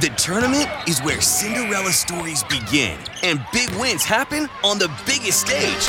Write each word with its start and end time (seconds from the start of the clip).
The 0.00 0.08
tournament 0.16 0.66
is 0.88 0.98
where 1.00 1.20
Cinderella 1.20 1.92
stories 1.92 2.42
begin 2.44 2.98
and 3.22 3.38
big 3.52 3.68
wins 3.72 4.02
happen 4.02 4.48
on 4.64 4.78
the 4.78 4.88
biggest 5.04 5.42
stage. 5.42 5.84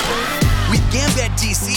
With 0.70 0.84
Gambit 0.92 1.32
DC, 1.40 1.72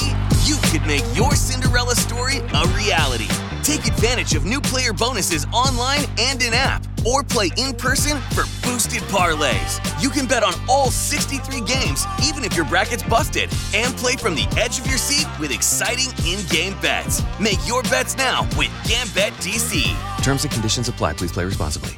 you 0.45 0.57
could 0.73 0.85
make 0.85 1.05
your 1.17 1.37
Cinderella 1.37 1.95
story 1.95 2.39
a 2.39 2.67
reality. 2.75 3.29
Take 3.63 3.87
advantage 3.87 4.35
of 4.35 4.45
new 4.45 4.61
player 4.61 4.93
bonuses 4.93 5.47
online 5.53 6.07
and 6.19 6.43
in 6.43 6.55
app, 6.55 6.85
or 7.07 7.23
play 7.23 7.51
in 7.57 7.73
person 7.73 8.19
for 8.35 8.43
boosted 8.67 9.03
parlays. 9.05 9.79
You 10.03 10.11
can 10.11 10.27
bet 10.27 10.43
on 10.43 10.55
all 10.69 10.91
63 10.91 11.61
games, 11.61 12.05
even 12.25 12.43
if 12.43 12.57
your 12.57 12.67
bracket's 12.67 13.05
busted, 13.05 13.49
and 13.77 13.95
play 13.95 14.17
from 14.17 14.35
the 14.35 14.49
edge 14.59 14.81
of 14.81 14.89
your 14.89 14.99
seat 14.99 15.29
with 15.39 15.53
exciting 15.53 16.11
in 16.27 16.45
game 16.49 16.75
bets. 16.83 17.23
Make 17.39 17.61
your 17.65 17.85
bets 17.85 18.17
now 18.17 18.43
with 18.59 18.75
Gambit 18.89 19.35
DC. 19.39 19.85
Terms 20.25 20.43
and 20.43 20.53
conditions 20.53 20.89
apply. 20.89 21.13
Please 21.13 21.31
play 21.31 21.45
responsibly. 21.45 21.97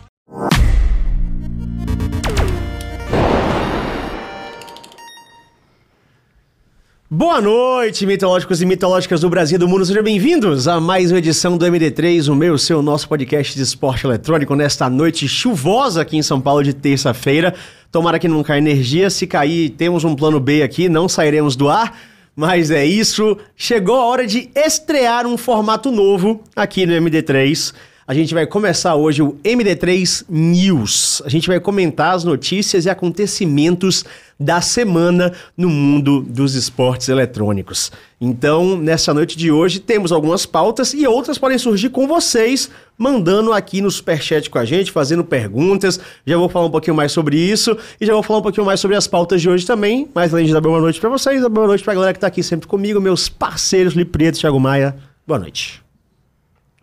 Boa 7.08 7.40
noite, 7.40 8.04
mitológicos 8.04 8.60
e 8.60 8.66
mitológicas 8.66 9.20
do 9.20 9.30
Brasil 9.30 9.54
e 9.54 9.58
do 9.60 9.68
mundo. 9.68 9.86
Sejam 9.86 10.02
bem-vindos 10.02 10.66
a 10.66 10.80
mais 10.80 11.12
uma 11.12 11.18
edição 11.18 11.56
do 11.56 11.64
MD3, 11.64 12.28
o 12.28 12.34
meu, 12.34 12.58
seu, 12.58 12.82
nosso 12.82 13.08
podcast 13.08 13.54
de 13.54 13.62
esporte 13.62 14.04
eletrônico 14.04 14.56
nesta 14.56 14.90
noite 14.90 15.28
chuvosa 15.28 16.02
aqui 16.02 16.16
em 16.16 16.22
São 16.22 16.40
Paulo 16.40 16.64
de 16.64 16.74
terça-feira. 16.74 17.54
Tomara 17.92 18.18
que 18.18 18.26
não 18.26 18.42
caia 18.42 18.58
energia. 18.58 19.08
Se 19.08 19.24
cair, 19.24 19.70
temos 19.70 20.02
um 20.02 20.16
plano 20.16 20.40
B 20.40 20.64
aqui, 20.64 20.88
não 20.88 21.08
sairemos 21.08 21.54
do 21.54 21.68
ar. 21.68 21.96
Mas 22.34 22.72
é 22.72 22.84
isso. 22.84 23.38
Chegou 23.54 23.94
a 23.94 24.04
hora 24.04 24.26
de 24.26 24.50
estrear 24.56 25.28
um 25.28 25.36
formato 25.36 25.92
novo 25.92 26.42
aqui 26.56 26.86
no 26.86 26.92
MD3. 26.92 27.72
A 28.08 28.14
gente 28.14 28.32
vai 28.32 28.46
começar 28.46 28.94
hoje 28.94 29.20
o 29.20 29.32
MD3 29.42 30.26
News. 30.28 31.20
A 31.24 31.28
gente 31.28 31.48
vai 31.48 31.58
comentar 31.58 32.14
as 32.14 32.22
notícias 32.22 32.84
e 32.84 32.90
acontecimentos 32.90 34.04
da 34.38 34.60
semana 34.60 35.32
no 35.56 35.68
mundo 35.68 36.20
dos 36.20 36.54
esportes 36.54 37.08
eletrônicos. 37.08 37.90
Então, 38.20 38.76
nessa 38.76 39.12
noite 39.12 39.36
de 39.36 39.50
hoje, 39.50 39.80
temos 39.80 40.12
algumas 40.12 40.46
pautas 40.46 40.94
e 40.94 41.04
outras 41.04 41.36
podem 41.36 41.58
surgir 41.58 41.88
com 41.88 42.06
vocês, 42.06 42.70
mandando 42.96 43.52
aqui 43.52 43.80
no 43.80 43.90
Superchat 43.90 44.48
com 44.50 44.58
a 44.60 44.64
gente, 44.64 44.92
fazendo 44.92 45.24
perguntas. 45.24 45.98
Já 46.24 46.36
vou 46.36 46.48
falar 46.48 46.66
um 46.66 46.70
pouquinho 46.70 46.94
mais 46.94 47.10
sobre 47.10 47.36
isso 47.36 47.76
e 48.00 48.06
já 48.06 48.12
vou 48.12 48.22
falar 48.22 48.38
um 48.38 48.42
pouquinho 48.42 48.66
mais 48.66 48.78
sobre 48.78 48.96
as 48.96 49.08
pautas 49.08 49.42
de 49.42 49.50
hoje 49.50 49.66
também. 49.66 50.08
Mas 50.14 50.32
além 50.32 50.46
de 50.46 50.52
dar 50.52 50.60
boa 50.60 50.80
noite 50.80 51.00
para 51.00 51.10
vocês, 51.10 51.44
boa 51.48 51.66
noite 51.66 51.82
para 51.82 51.92
a 51.92 51.96
galera 51.96 52.12
que 52.12 52.18
está 52.18 52.28
aqui 52.28 52.44
sempre 52.44 52.68
comigo, 52.68 53.00
meus 53.00 53.28
parceiros 53.28 53.94
Lipreto 53.94 54.38
e 54.38 54.40
Thiago 54.42 54.60
Maia. 54.60 54.94
Boa 55.26 55.40
noite. 55.40 55.85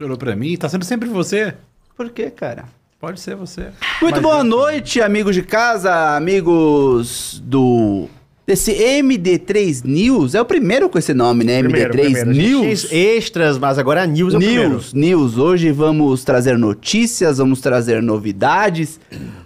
Olhou 0.03 0.17
pra 0.17 0.35
mim, 0.35 0.55
tá 0.57 0.67
sendo 0.69 0.83
sempre 0.85 1.07
você. 1.09 1.53
Por 1.95 2.09
quê, 2.09 2.29
cara? 2.29 2.65
Pode 2.99 3.19
ser 3.19 3.35
você. 3.35 3.67
Muito 4.01 4.15
Mas 4.15 4.21
boa 4.21 4.37
eu- 4.39 4.43
noite, 4.43 5.01
amigos 5.01 5.35
de 5.35 5.41
casa, 5.43 6.15
amigos 6.15 7.41
do. 7.45 8.07
Desse 8.45 8.73
MD3 8.73 9.83
News. 9.85 10.35
É 10.35 10.41
o 10.41 10.45
primeiro 10.45 10.89
com 10.89 10.97
esse 10.97 11.13
nome, 11.13 11.45
né? 11.45 11.63
Primeiro, 11.63 11.93
MD3 11.93 12.03
primeiro. 12.23 12.31
News. 12.31 12.91
extras, 12.91 13.57
mas 13.57 13.77
agora 13.79 14.05
News 14.05 14.33
é 14.33 14.37
o 14.37 14.39
primeiro. 14.41 14.69
News, 14.71 14.93
News. 14.93 15.37
Hoje 15.37 15.71
vamos 15.71 16.25
trazer 16.25 16.57
notícias, 16.57 17.37
vamos 17.37 17.61
trazer 17.61 18.01
novidades, 18.01 18.99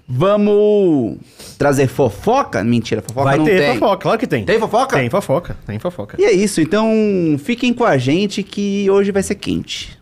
vamos 0.08 1.18
trazer 1.60 1.88
fofoca. 1.88 2.64
Mentira, 2.64 3.02
fofoca 3.02 3.24
Vai 3.26 3.38
não 3.38 3.46
ter 3.46 3.58
tem. 3.60 3.74
fofoca, 3.78 3.98
claro 4.02 4.20
que 4.20 4.28
tem. 4.28 4.46
Tem 4.46 4.60
fofoca? 4.60 4.98
Tem 4.98 5.10
fofoca, 5.10 5.58
tem 5.66 5.80
fofoca. 5.80 6.18
E 6.20 6.26
é 6.26 6.32
isso, 6.32 6.60
então 6.62 6.90
fiquem 7.44 7.74
com 7.74 7.84
a 7.84 7.98
gente 7.98 8.42
que 8.42 8.90
hoje 8.90 9.12
vai 9.12 9.22
ser 9.22 9.36
quente. 9.36 9.98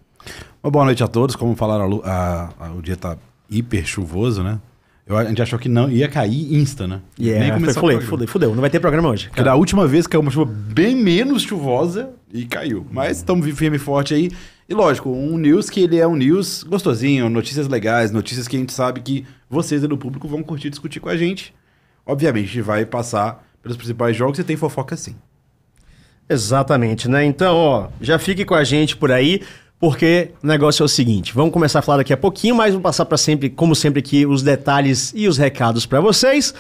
Uma 0.66 0.72
boa 0.72 0.86
noite 0.86 1.04
a 1.04 1.08
todos. 1.08 1.36
Como 1.36 1.56
falaram, 1.56 2.02
a 2.04 2.50
a- 2.60 2.72
o 2.72 2.82
dia 2.82 2.98
tá 2.98 3.16
hiper 3.48 3.86
chuvoso, 3.86 4.42
né? 4.42 4.60
Eu, 5.06 5.16
a 5.16 5.24
gente 5.24 5.40
achou 5.40 5.60
que 5.60 5.70
não 5.70 5.92
ia 5.92 6.08
cair 6.08 6.56
insta, 6.56 6.88
né? 6.88 7.02
Yeah, 7.20 7.46
foi, 7.46 7.60
começou 7.60 7.84
o 7.84 7.86
fudeu, 7.86 8.02
fudeu, 8.02 8.28
fudeu. 8.28 8.56
Não 8.56 8.62
vai 8.62 8.72
ter 8.72 8.80
programa 8.80 9.10
hoje. 9.10 9.28
Porque 9.28 9.44
da 9.44 9.54
última 9.54 9.86
vez 9.86 10.08
caiu 10.08 10.22
uma 10.22 10.32
chuva 10.32 10.52
bem 10.52 10.96
menos 10.96 11.44
chuvosa 11.44 12.10
e 12.34 12.46
caiu. 12.46 12.84
Mas 12.90 13.18
estamos 13.18 13.48
firme 13.52 13.76
e 13.78 13.80
forte 13.80 14.16
aí. 14.16 14.32
E 14.68 14.74
lógico, 14.74 15.12
um 15.12 15.38
news 15.38 15.70
que 15.70 15.82
ele 15.82 16.00
é 16.00 16.08
um 16.08 16.16
news 16.16 16.64
gostosinho, 16.64 17.30
notícias 17.30 17.68
legais, 17.68 18.10
notícias 18.10 18.48
que 18.48 18.56
a 18.56 18.60
gente 18.60 18.74
sabe 18.74 19.02
que 19.02 19.24
vocês 19.48 19.84
e 19.84 19.88
do 19.88 20.00
público 20.00 20.28
vão 20.28 20.42
curtir 20.42 20.72
discutir 20.72 21.00
com 21.00 21.10
a 21.10 21.16
gente. 21.16 21.54
Obviamente, 22.04 22.46
a 22.46 22.48
gente 22.54 22.62
vai 22.64 22.84
passar 22.88 23.46
pelos 23.62 23.78
principais 23.78 24.18
jogos 24.18 24.40
e 24.40 24.44
tem 24.44 24.56
fofoca 24.58 24.98
sim. 24.98 25.16
Exatamente, 26.28 27.08
né? 27.08 27.24
Então, 27.24 27.56
ó, 27.56 27.88
já 28.02 28.18
fique 28.18 28.44
com 28.44 28.56
a 28.56 28.64
gente 28.64 28.98
por 28.98 29.12
aí, 29.12 29.44
porque 29.86 30.32
o 30.44 30.48
negócio 30.48 30.82
é 30.82 30.86
o 30.86 30.90
seguinte: 30.90 31.32
vamos 31.36 31.54
começar 31.54 31.78
a 31.78 31.82
falar 31.84 32.00
daqui 32.00 32.12
a 32.12 32.18
pouquinho, 32.18 32.56
mas 32.56 32.72
vamos 32.74 32.82
passar 32.82 33.06
para 33.06 33.20
sempre, 33.20 33.52
como 33.52 33.76
sempre 33.76 34.00
aqui, 34.00 34.26
os 34.26 34.42
detalhes 34.42 35.14
e 35.16 35.28
os 35.28 35.38
recados 35.38 35.86
para 35.86 36.02
vocês. 36.02 36.56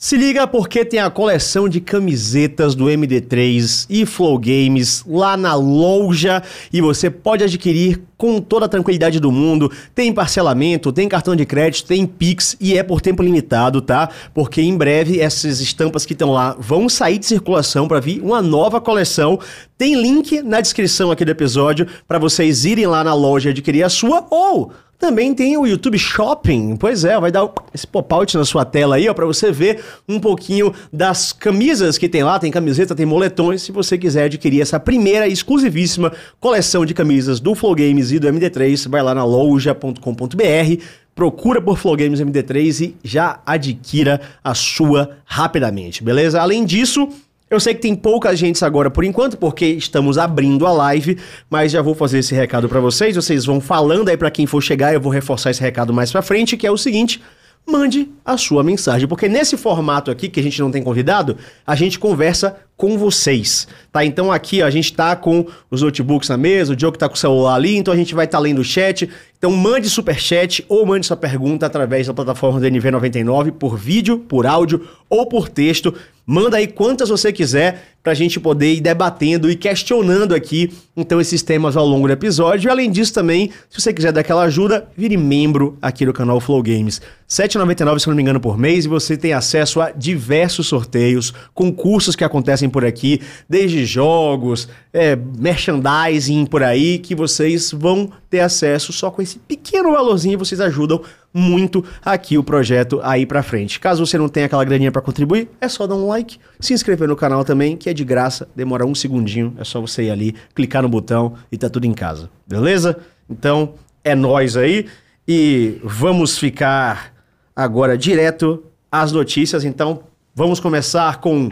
Se 0.00 0.16
liga 0.16 0.46
porque 0.46 0.84
tem 0.84 1.00
a 1.00 1.10
coleção 1.10 1.68
de 1.68 1.80
camisetas 1.80 2.76
do 2.76 2.84
MD3 2.84 3.84
e 3.90 4.06
Flow 4.06 4.38
Games 4.38 5.02
lá 5.04 5.36
na 5.36 5.56
loja 5.56 6.40
e 6.72 6.80
você 6.80 7.10
pode 7.10 7.42
adquirir 7.42 8.00
com 8.16 8.40
toda 8.40 8.66
a 8.66 8.68
tranquilidade 8.68 9.18
do 9.18 9.32
mundo. 9.32 9.72
Tem 9.96 10.12
parcelamento, 10.12 10.92
tem 10.92 11.08
cartão 11.08 11.34
de 11.34 11.44
crédito, 11.44 11.88
tem 11.88 12.06
Pix 12.06 12.56
e 12.60 12.78
é 12.78 12.84
por 12.84 13.00
tempo 13.00 13.24
limitado, 13.24 13.80
tá? 13.80 14.08
Porque 14.32 14.62
em 14.62 14.76
breve 14.76 15.18
essas 15.18 15.58
estampas 15.58 16.06
que 16.06 16.12
estão 16.12 16.30
lá 16.30 16.54
vão 16.60 16.88
sair 16.88 17.18
de 17.18 17.26
circulação 17.26 17.88
para 17.88 17.98
vir 17.98 18.22
uma 18.22 18.40
nova 18.40 18.80
coleção. 18.80 19.40
Tem 19.76 20.00
link 20.00 20.42
na 20.42 20.60
descrição 20.60 21.10
aqui 21.10 21.24
do 21.24 21.32
episódio 21.32 21.88
para 22.06 22.20
vocês 22.20 22.64
irem 22.64 22.86
lá 22.86 23.02
na 23.02 23.14
loja 23.14 23.50
adquirir 23.50 23.82
a 23.82 23.88
sua 23.88 24.24
ou 24.30 24.72
também 24.98 25.32
tem 25.32 25.56
o 25.56 25.64
YouTube 25.64 25.96
Shopping. 25.96 26.76
Pois 26.76 27.04
é, 27.04 27.18
vai 27.20 27.30
dar 27.30 27.48
esse 27.72 27.86
pop-out 27.86 28.36
na 28.36 28.44
sua 28.44 28.64
tela 28.64 28.96
aí, 28.96 29.08
ó, 29.08 29.14
para 29.14 29.26
você 29.26 29.52
ver 29.52 29.80
um 30.08 30.18
pouquinho 30.18 30.74
das 30.92 31.32
camisas 31.32 31.96
que 31.96 32.08
tem 32.08 32.24
lá. 32.24 32.38
Tem 32.38 32.50
camiseta, 32.50 32.94
tem 32.94 33.06
moletões. 33.06 33.62
Se 33.62 33.70
você 33.70 33.96
quiser 33.96 34.24
adquirir 34.24 34.60
essa 34.60 34.80
primeira 34.80 35.28
exclusivíssima 35.28 36.12
coleção 36.40 36.84
de 36.84 36.94
camisas 36.94 37.38
do 37.38 37.54
Flow 37.54 37.76
Games 37.76 38.10
e 38.10 38.18
do 38.18 38.26
MD3, 38.26 38.88
vai 38.88 39.02
lá 39.02 39.14
na 39.14 39.24
loja.com.br. 39.24 40.82
Procura 41.14 41.60
por 41.60 41.78
Flow 41.78 41.96
Games 41.96 42.20
MD3 42.20 42.80
e 42.82 42.96
já 43.02 43.40
adquira 43.44 44.20
a 44.42 44.54
sua 44.54 45.16
rapidamente, 45.24 46.02
beleza? 46.02 46.40
Além 46.40 46.64
disso, 46.64 47.08
eu 47.50 47.58
sei 47.58 47.74
que 47.74 47.80
tem 47.80 47.94
pouca 47.94 48.34
gente 48.36 48.62
agora 48.64 48.90
por 48.90 49.04
enquanto, 49.04 49.36
porque 49.36 49.64
estamos 49.66 50.18
abrindo 50.18 50.66
a 50.66 50.72
live, 50.72 51.18
mas 51.48 51.72
já 51.72 51.80
vou 51.80 51.94
fazer 51.94 52.18
esse 52.18 52.34
recado 52.34 52.68
pra 52.68 52.80
vocês. 52.80 53.16
Vocês 53.16 53.46
vão 53.46 53.60
falando 53.60 54.08
aí 54.08 54.16
pra 54.16 54.30
quem 54.30 54.46
for 54.46 54.62
chegar, 54.62 54.92
eu 54.92 55.00
vou 55.00 55.10
reforçar 55.10 55.50
esse 55.50 55.60
recado 55.60 55.92
mais 55.92 56.12
pra 56.12 56.20
frente, 56.20 56.56
que 56.56 56.66
é 56.66 56.70
o 56.70 56.76
seguinte: 56.76 57.22
mande 57.66 58.10
a 58.24 58.36
sua 58.36 58.62
mensagem, 58.62 59.08
porque 59.08 59.28
nesse 59.28 59.56
formato 59.56 60.10
aqui 60.10 60.28
que 60.28 60.40
a 60.40 60.42
gente 60.42 60.60
não 60.60 60.70
tem 60.70 60.82
convidado, 60.82 61.36
a 61.66 61.74
gente 61.74 61.98
conversa 61.98 62.56
com 62.78 62.96
vocês, 62.96 63.66
tá? 63.90 64.04
Então 64.04 64.30
aqui 64.30 64.62
ó, 64.62 64.66
a 64.66 64.70
gente 64.70 64.92
tá 64.92 65.16
com 65.16 65.44
os 65.68 65.82
notebooks 65.82 66.28
na 66.28 66.36
mesa, 66.36 66.72
o 66.72 66.76
Diogo 66.76 66.96
tá 66.96 67.08
com 67.08 67.16
o 67.16 67.18
celular 67.18 67.56
ali, 67.56 67.76
então 67.76 67.92
a 67.92 67.96
gente 67.96 68.14
vai 68.14 68.24
estar 68.24 68.38
lendo 68.38 68.60
o 68.60 68.64
chat. 68.64 69.10
Então 69.36 69.50
mande 69.50 69.90
superchat 69.90 70.64
ou 70.68 70.86
mande 70.86 71.06
sua 71.06 71.16
pergunta 71.16 71.66
através 71.66 72.06
da 72.06 72.14
plataforma 72.14 72.60
do 72.60 72.66
NV99 72.66 73.52
por 73.52 73.76
vídeo, 73.76 74.18
por 74.20 74.46
áudio 74.46 74.86
ou 75.10 75.26
por 75.26 75.48
texto. 75.48 75.92
Manda 76.26 76.58
aí 76.58 76.66
quantas 76.66 77.08
você 77.08 77.32
quiser 77.32 77.96
pra 78.02 78.14
gente 78.14 78.38
poder 78.38 78.74
ir 78.74 78.80
debatendo 78.80 79.50
e 79.50 79.56
questionando 79.56 80.34
aqui 80.34 80.72
então 80.96 81.20
esses 81.20 81.42
temas 81.42 81.76
ao 81.76 81.86
longo 81.86 82.06
do 82.06 82.12
episódio. 82.12 82.68
E 82.68 82.70
além 82.70 82.90
disso 82.90 83.14
também, 83.14 83.50
se 83.70 83.80
você 83.80 83.92
quiser 83.92 84.12
dar 84.12 84.20
aquela 84.20 84.42
ajuda, 84.42 84.88
vire 84.96 85.16
membro 85.16 85.78
aqui 85.80 86.04
do 86.04 86.12
canal 86.12 86.40
Flow 86.40 86.62
Games. 86.62 86.98
R$ 86.98 87.04
7,99, 87.28 87.98
se 87.98 88.08
não 88.08 88.14
me 88.14 88.22
engano, 88.22 88.40
por 88.40 88.58
mês 88.58 88.84
e 88.84 88.88
você 88.88 89.16
tem 89.16 89.32
acesso 89.32 89.80
a 89.80 89.90
diversos 89.90 90.66
sorteios, 90.66 91.32
concursos 91.54 92.16
que 92.16 92.24
acontecem 92.24 92.67
por 92.70 92.84
aqui, 92.84 93.20
desde 93.48 93.84
jogos, 93.84 94.68
é, 94.92 95.16
merchandising 95.16 96.46
por 96.46 96.62
aí, 96.62 96.98
que 96.98 97.14
vocês 97.14 97.72
vão 97.72 98.10
ter 98.28 98.40
acesso 98.40 98.92
só 98.92 99.10
com 99.10 99.22
esse 99.22 99.38
pequeno 99.38 99.92
valorzinho, 99.92 100.38
vocês 100.38 100.60
ajudam 100.60 101.02
muito 101.32 101.84
aqui 102.04 102.38
o 102.38 102.42
projeto 102.42 103.00
aí 103.02 103.26
pra 103.26 103.42
frente. 103.42 103.78
Caso 103.78 104.04
você 104.04 104.18
não 104.18 104.28
tenha 104.28 104.46
aquela 104.46 104.64
graninha 104.64 104.90
pra 104.90 105.02
contribuir, 105.02 105.48
é 105.60 105.68
só 105.68 105.86
dar 105.86 105.94
um 105.94 106.06
like, 106.08 106.38
se 106.58 106.72
inscrever 106.72 107.08
no 107.08 107.16
canal 107.16 107.44
também, 107.44 107.76
que 107.76 107.88
é 107.88 107.94
de 107.94 108.04
graça, 108.04 108.48
demora 108.56 108.86
um 108.86 108.94
segundinho, 108.94 109.54
é 109.58 109.64
só 109.64 109.80
você 109.80 110.04
ir 110.04 110.10
ali, 110.10 110.34
clicar 110.54 110.82
no 110.82 110.88
botão 110.88 111.34
e 111.50 111.56
tá 111.56 111.68
tudo 111.68 111.86
em 111.86 111.92
casa, 111.92 112.30
beleza? 112.46 112.98
Então, 113.28 113.74
é 114.02 114.14
nós 114.14 114.56
aí 114.56 114.86
e 115.26 115.78
vamos 115.84 116.38
ficar 116.38 117.12
agora 117.54 117.98
direto 117.98 118.64
às 118.90 119.12
notícias, 119.12 119.64
então 119.64 120.04
vamos 120.34 120.60
começar 120.60 121.20
com 121.20 121.50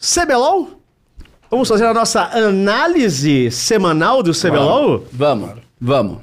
CBLOL? 0.00 0.80
Vamos 1.50 1.68
fazer 1.68 1.84
a 1.84 1.92
nossa 1.92 2.22
análise 2.22 3.50
semanal 3.50 4.22
do 4.22 4.32
CBLOL? 4.32 5.04
Vamos, 5.12 5.50
vamos. 5.78 6.18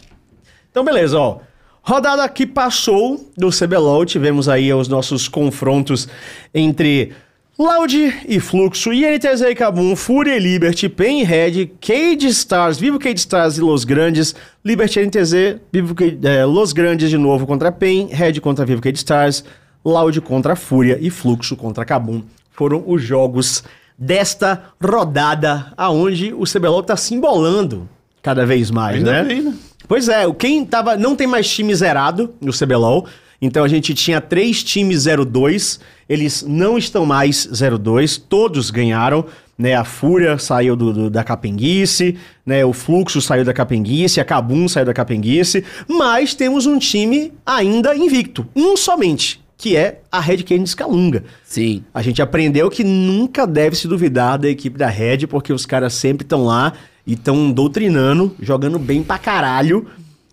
Então, 0.72 0.84
beleza, 0.84 1.20
ó. 1.20 1.38
Rodada 1.84 2.28
que 2.28 2.48
passou 2.48 3.30
do 3.38 3.52
CBLOL, 3.52 4.04
tivemos 4.04 4.50
aí 4.50 4.74
os 4.74 4.88
nossos 4.88 5.28
confrontos 5.28 6.08
entre 6.56 7.14
Loud 7.58 8.22
e 8.28 8.40
Fluxo, 8.40 8.92
INTZ 8.92 9.42
e 9.42 9.54
Kabum, 9.54 9.96
Fúria 9.96 10.36
e 10.36 10.40
Liberty, 10.40 10.90
Pen 10.90 11.22
e 11.22 11.24
Red, 11.24 11.68
Cade 11.80 12.28
Stars, 12.30 12.80
Vivo 12.80 12.98
Cade 12.98 13.20
Stars 13.20 13.60
e 13.60 13.62
Los 13.62 13.84
Grandes, 13.84 14.34
Liberty 14.66 15.02
e 15.02 15.06
NTZ, 15.06 15.34
Vivo 15.72 15.94
Cade, 15.94 16.18
é, 16.24 16.44
Los 16.46 16.74
Grandes 16.74 17.12
de 17.12 17.18
novo 17.18 17.46
contra 17.46 17.72
Pen, 17.72 18.08
Red 18.12 18.40
contra 18.42 18.66
Vivo 18.66 18.82
Cade 18.82 18.98
Stars, 18.98 19.44
Loud 19.86 20.20
contra 20.22 20.56
Fúria 20.56 20.98
e 21.00 21.12
Fluxo 21.12 21.56
contra 21.56 21.86
Kabum. 21.86 22.24
Foram 22.58 22.84
os 22.88 23.02
jogos 23.04 23.64
desta 23.98 24.64
rodada, 24.84 25.72
aonde 25.78 26.34
o 26.34 26.44
CBLOL 26.44 26.84
tá 26.84 26.98
se 26.98 27.14
embolando 27.14 27.88
cada 28.22 28.46
vez 28.46 28.70
mais, 28.72 28.98
Ainda 28.98 29.12
né? 29.12 29.24
bem, 29.24 29.42
né? 29.44 29.54
Pois 29.88 30.10
é, 30.10 30.26
quem 30.34 30.66
tava. 30.66 30.98
Não 30.98 31.16
tem 31.16 31.26
mais 31.28 31.48
time 31.50 31.74
zerado 31.74 32.34
no 32.42 32.52
CBLOL. 32.52 33.06
Então 33.42 33.64
a 33.64 33.68
gente 33.68 33.94
tinha 33.94 34.20
três 34.20 34.64
times 34.64 35.06
02. 35.06 35.80
Eles 36.10 36.44
não 36.48 36.78
estão 36.78 37.06
mais 37.06 37.48
02. 37.48 38.18
Todos 38.18 38.70
ganharam. 38.72 39.26
Né, 39.60 39.74
a 39.74 39.84
Fúria 39.84 40.38
saiu 40.38 40.76
do, 40.76 40.94
do- 40.94 41.10
da 41.10 41.24
Capenguice, 41.24 42.16
né, 42.46 42.64
o 42.64 42.72
Fluxo 42.74 43.20
saiu 43.20 43.44
da 43.44 43.52
Capenguice, 43.52 44.20
a 44.22 44.24
Kabum 44.24 44.68
saiu 44.68 44.86
da 44.86 44.94
Capenguice, 44.94 45.64
mas 45.90 46.36
temos 46.36 46.68
um 46.68 46.78
time 46.78 47.34
ainda 47.44 47.96
invicto, 47.96 48.46
um 48.56 48.78
somente, 48.78 49.42
que 49.58 49.76
é 49.76 50.02
a 50.12 50.20
Red 50.20 50.44
Canids 50.44 50.76
Calunga. 50.76 51.24
Sim. 51.44 51.84
A 51.94 52.02
gente 52.02 52.22
aprendeu 52.22 52.70
que 52.70 52.84
nunca 52.84 53.48
deve 53.48 53.76
se 53.76 53.88
duvidar 53.88 54.38
da 54.38 54.48
equipe 54.48 54.78
da 54.78 54.88
Red, 54.88 55.26
porque 55.28 55.52
os 55.52 55.66
caras 55.66 55.94
sempre 55.94 56.24
estão 56.24 56.46
lá 56.46 56.74
e 57.06 57.14
estão 57.14 57.52
doutrinando, 57.52 58.36
jogando 58.40 58.78
bem 58.78 59.02
pra 59.02 59.18
caralho. 59.18 59.88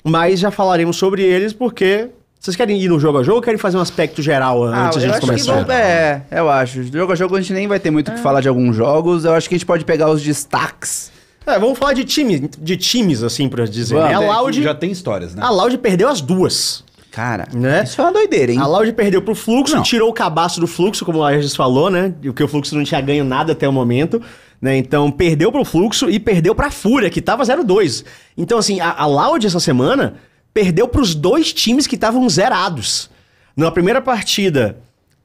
Mas 0.05 0.39
já 0.41 0.51
falaremos 0.51 0.97
sobre 0.97 1.23
eles 1.23 1.53
porque. 1.53 2.09
Vocês 2.39 2.55
querem 2.59 2.79
ir 2.79 2.89
no 2.89 3.01
jogo 3.01 3.17
a 3.17 3.23
jogo 3.23 3.37
ou 3.37 3.43
querem 3.43 3.57
fazer 3.57 3.79
um 3.79 3.81
aspecto 3.81 4.21
geral 4.21 4.65
Ah, 4.65 4.89
antes 4.89 4.99
de 4.99 5.07
a 5.07 5.09
gente 5.09 5.17
acho 5.17 5.21
que 5.21 5.47
começar? 5.47 5.73
é, 5.73 6.23
eu 6.31 6.51
acho. 6.51 6.83
Jogo 6.83 7.11
a 7.11 7.17
jogo 7.17 7.37
a 7.37 7.41
gente 7.41 7.55
nem 7.55 7.67
vai 7.67 7.81
ter 7.81 7.91
muito 7.91 8.11
o 8.11 8.15
que 8.15 8.21
falar 8.21 8.43
de 8.43 8.49
alguns 8.49 8.77
jogos. 8.77 9.25
Eu 9.25 9.33
acho 9.33 9.49
que 9.49 9.55
a 9.55 9.59
gente 9.59 9.65
pode 9.67 9.83
pegar 9.87 10.11
os 10.11 10.23
destaques. 10.23 11.11
É, 11.47 11.59
vamos 11.59 11.79
falar 11.79 11.95
de 11.95 12.05
time, 12.05 12.51
de 12.59 12.77
times, 12.77 13.23
assim, 13.23 13.49
pra 13.49 13.65
dizer. 13.65 13.95
Vamos. 13.95 14.11
A 14.11 14.23
É, 14.23 14.27
Loud, 14.29 14.63
Já 14.63 14.75
tem 14.75 14.91
histórias, 14.91 15.35
né? 15.35 15.43
a 15.43 15.49
Loud 15.49 15.79
perdeu 15.79 16.07
as 16.07 16.21
duas. 16.21 16.85
Cara, 17.15 17.47
Né? 17.55 17.85
isso 17.85 18.01
é 18.01 18.05
uma 18.05 18.13
doideira, 18.13 18.51
hein? 18.53 18.59
A 18.59 18.67
Loud 18.67 18.93
perdeu 18.93 19.23
pro 19.23 19.35
Fluxo, 19.37 19.77
Não. 19.77 19.83
tirou 19.85 20.11
o 20.11 20.13
cabaço 20.13 20.59
do 20.61 20.67
Fluxo, 20.67 21.05
como 21.05 21.23
a 21.23 21.31
Regis 21.31 21.55
falou, 21.55 21.89
né? 21.89 22.13
E 22.21 22.29
o 22.29 22.35
que 22.35 22.43
o 22.43 22.49
Fluxo 22.49 22.75
não 22.75 22.83
tinha 22.83 23.01
ganho 23.01 23.25
nada 23.25 23.53
até 23.53 23.69
o 23.69 23.73
momento. 23.73 24.21
Né? 24.61 24.77
Então, 24.79 25.11
perdeu 25.11 25.53
pro 25.53 25.65
Fluxo 25.65 26.11
e 26.11 26.19
perdeu 26.19 26.55
pra 26.55 26.71
Fúria, 26.73 27.09
que 27.11 27.21
tava 27.23 27.45
0-2. 27.45 28.05
Então, 28.37 28.59
assim, 28.59 28.81
a, 28.81 28.93
a 29.03 29.07
Loud 29.07 29.47
essa 29.47 29.61
semana 29.61 30.15
perdeu 30.53 30.89
pros 30.89 31.15
dois 31.15 31.53
times 31.53 31.87
que 31.87 31.95
estavam 31.95 32.29
zerados. 32.29 33.09
Na 33.57 33.71
primeira 33.71 34.01
partida, 34.03 34.79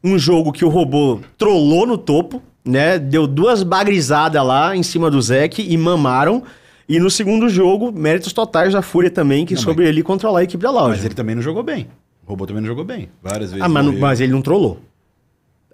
um 0.04 0.18
jogo 0.20 0.52
que 0.52 0.64
o 0.64 0.70
robô 0.70 1.20
trollou 1.38 1.88
no 1.88 1.98
topo, 1.98 2.42
né? 2.64 3.00
Deu 3.00 3.26
duas 3.26 3.64
bagrizadas 3.64 4.46
lá 4.46 4.76
em 4.76 4.84
cima 4.84 5.10
do 5.10 5.20
Zek 5.22 5.66
e 5.68 5.76
mamaram. 5.78 6.44
E 6.90 7.00
no 7.00 7.10
segundo 7.12 7.48
jogo, 7.48 7.92
méritos 7.92 8.34
totais 8.34 8.74
da 8.74 8.82
Fúria 8.82 9.12
também, 9.12 9.46
que 9.46 9.54
Não, 9.54 9.62
soube 9.62 9.86
ali 9.88 10.02
controlar 10.02 10.40
a 10.40 10.44
equipe 10.44 10.62
da 10.64 10.72
Loud. 10.72 10.90
Mas 10.90 11.06
ele 11.06 11.14
também 11.14 11.36
não 11.36 11.42
jogou 11.42 11.62
bem. 11.62 11.88
O 12.26 12.30
robô 12.32 12.48
também 12.48 12.62
não 12.62 12.68
jogou 12.68 12.84
bem. 12.84 13.10
Várias 13.22 13.52
vezes. 13.52 13.64
Ah, 13.64 13.70
mas, 13.70 13.86
morreu. 13.86 14.00
mas 14.00 14.20
ele 14.20 14.32
não 14.32 14.42
trollou. 14.42 14.80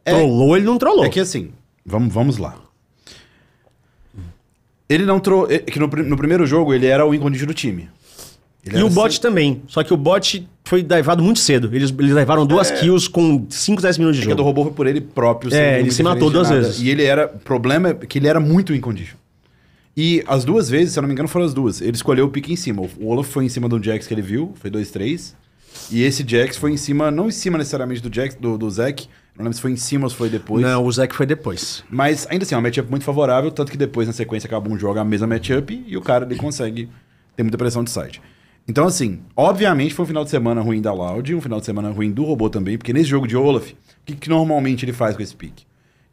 É- 0.04 0.12
Trollou, 0.14 0.58
ele 0.58 0.66
não 0.66 0.78
trollou. 0.78 1.06
É 1.06 1.10
que 1.10 1.20
assim, 1.22 1.52
vamos, 1.86 2.14
vamos 2.14 2.38
lá. 2.38 2.56
Ele 4.88 5.06
não 5.06 5.20
trouxe. 5.20 5.54
É 5.56 5.60
que 5.60 5.80
no, 5.80 5.88
no 5.88 6.18
primeiro 6.18 6.46
jogo 6.46 6.74
ele 6.74 6.86
era 6.86 7.06
o 7.06 7.14
incondicional 7.16 7.54
do 7.54 7.58
time. 7.58 7.90
Ele 8.66 8.80
e 8.80 8.84
o 8.84 8.90
bot 8.90 9.08
assim- 9.10 9.22
também. 9.22 9.62
Só 9.68 9.84
que 9.84 9.94
o 9.94 9.98
bot 9.98 10.48
foi 10.64 10.84
divado 10.84 11.24
muito 11.24 11.40
cedo. 11.40 11.70
Eles, 11.74 11.94
eles 11.98 12.12
levaram 12.12 12.46
duas 12.46 12.72
kills 12.72 13.10
com 13.10 13.46
5, 13.50 13.82
10 13.82 13.98
minutos 13.98 14.18
de 14.18 14.24
É 14.24 14.26
que 14.28 14.32
a 14.34 14.36
do 14.36 14.40
jogo. 14.40 14.50
robô 14.50 14.64
foi 14.66 14.74
por 14.74 14.88
ele 14.88 15.02
próprio. 15.02 15.54
É, 15.54 15.80
ele 15.80 15.92
se 15.92 16.04
matou 16.04 16.30
duas 16.30 16.50
vezes. 16.50 16.82
E 16.82 16.90
ele 16.90 17.04
era. 17.04 17.28
O 17.34 17.40
problema 17.40 17.90
é 17.90 17.94
que 17.94 18.18
ele 18.20 18.28
era 18.28 18.40
muito 18.40 18.74
incondicional. 18.74 19.24
E 19.98 20.24
as 20.28 20.44
duas 20.44 20.70
vezes, 20.70 20.94
se 20.94 21.00
eu 21.00 21.02
não 21.02 21.08
me 21.08 21.14
engano, 21.14 21.30
foram 21.30 21.46
as 21.46 21.54
duas. 21.54 21.82
Ele 21.82 21.96
escolheu 21.96 22.26
o 22.26 22.30
pique 22.30 22.52
em 22.52 22.56
cima. 22.56 22.82
O 23.00 23.08
Olaf 23.08 23.30
foi 23.30 23.46
em 23.46 23.50
cima 23.50 23.70
do 23.70 23.82
Jax 23.82 24.08
que 24.08 24.14
ele 24.14 24.22
viu, 24.22 24.54
foi 24.56 24.70
2-3. 24.70 25.34
E 25.92 26.04
esse 26.04 26.24
Jax 26.28 26.58
foi 26.58 26.72
em 26.72 26.78
cima, 26.78 27.10
não 27.12 27.28
em 27.28 27.32
cima 27.32 27.58
necessariamente 27.58 28.02
do 28.02 28.14
Jax, 28.14 28.36
do, 28.36 28.58
do 28.58 28.70
Zack. 28.70 29.08
Não 29.38 29.44
lembro 29.44 29.56
se 29.56 29.62
foi 29.62 29.72
em 29.72 29.76
cima 29.76 30.06
ou 30.06 30.10
se 30.10 30.16
foi 30.16 30.30
depois. 30.30 30.62
Não, 30.64 30.84
o 30.86 30.92
Zek 30.92 31.14
foi 31.14 31.26
depois. 31.26 31.84
Mas 31.90 32.26
ainda 32.30 32.44
assim, 32.44 32.56
é 32.56 32.58
uma 32.58 32.64
matchup 32.64 32.90
muito 32.90 33.04
favorável, 33.04 33.52
tanto 33.52 33.72
que 33.72 33.78
depois 33.78 34.08
na 34.08 34.14
sequência 34.14 34.48
acaba 34.48 34.70
um 34.70 34.80
jogo 34.80 34.98
a 35.00 35.04
mesma 35.04 35.28
matchup 35.28 35.84
e 35.86 35.98
o 35.98 36.02
cara 36.02 36.26
ele 36.26 36.36
consegue 36.36 36.90
ter 37.36 37.44
muita 37.44 37.58
pressão 37.58 37.84
de 37.84 37.92
side. 37.92 38.22
Então, 38.68 38.88
assim, 38.88 39.20
obviamente 39.36 39.94
foi 39.94 40.04
um 40.04 40.08
final 40.08 40.24
de 40.24 40.30
semana 40.30 40.62
ruim 40.62 40.82
da 40.82 40.92
Loud, 40.92 41.36
um 41.36 41.42
final 41.42 41.60
de 41.60 41.66
semana 41.66 41.90
ruim 41.92 42.12
do 42.12 42.24
robô 42.24 42.50
também, 42.50 42.78
porque 42.78 42.94
nesse 42.94 43.10
jogo 43.10 43.28
de 43.28 43.36
Olaf, 43.36 43.72
o 43.72 43.76
que, 44.06 44.16
que 44.16 44.30
normalmente 44.30 44.86
ele 44.86 44.94
faz 44.94 45.16
com 45.16 45.22
esse 45.22 45.36
pick? 45.36 45.64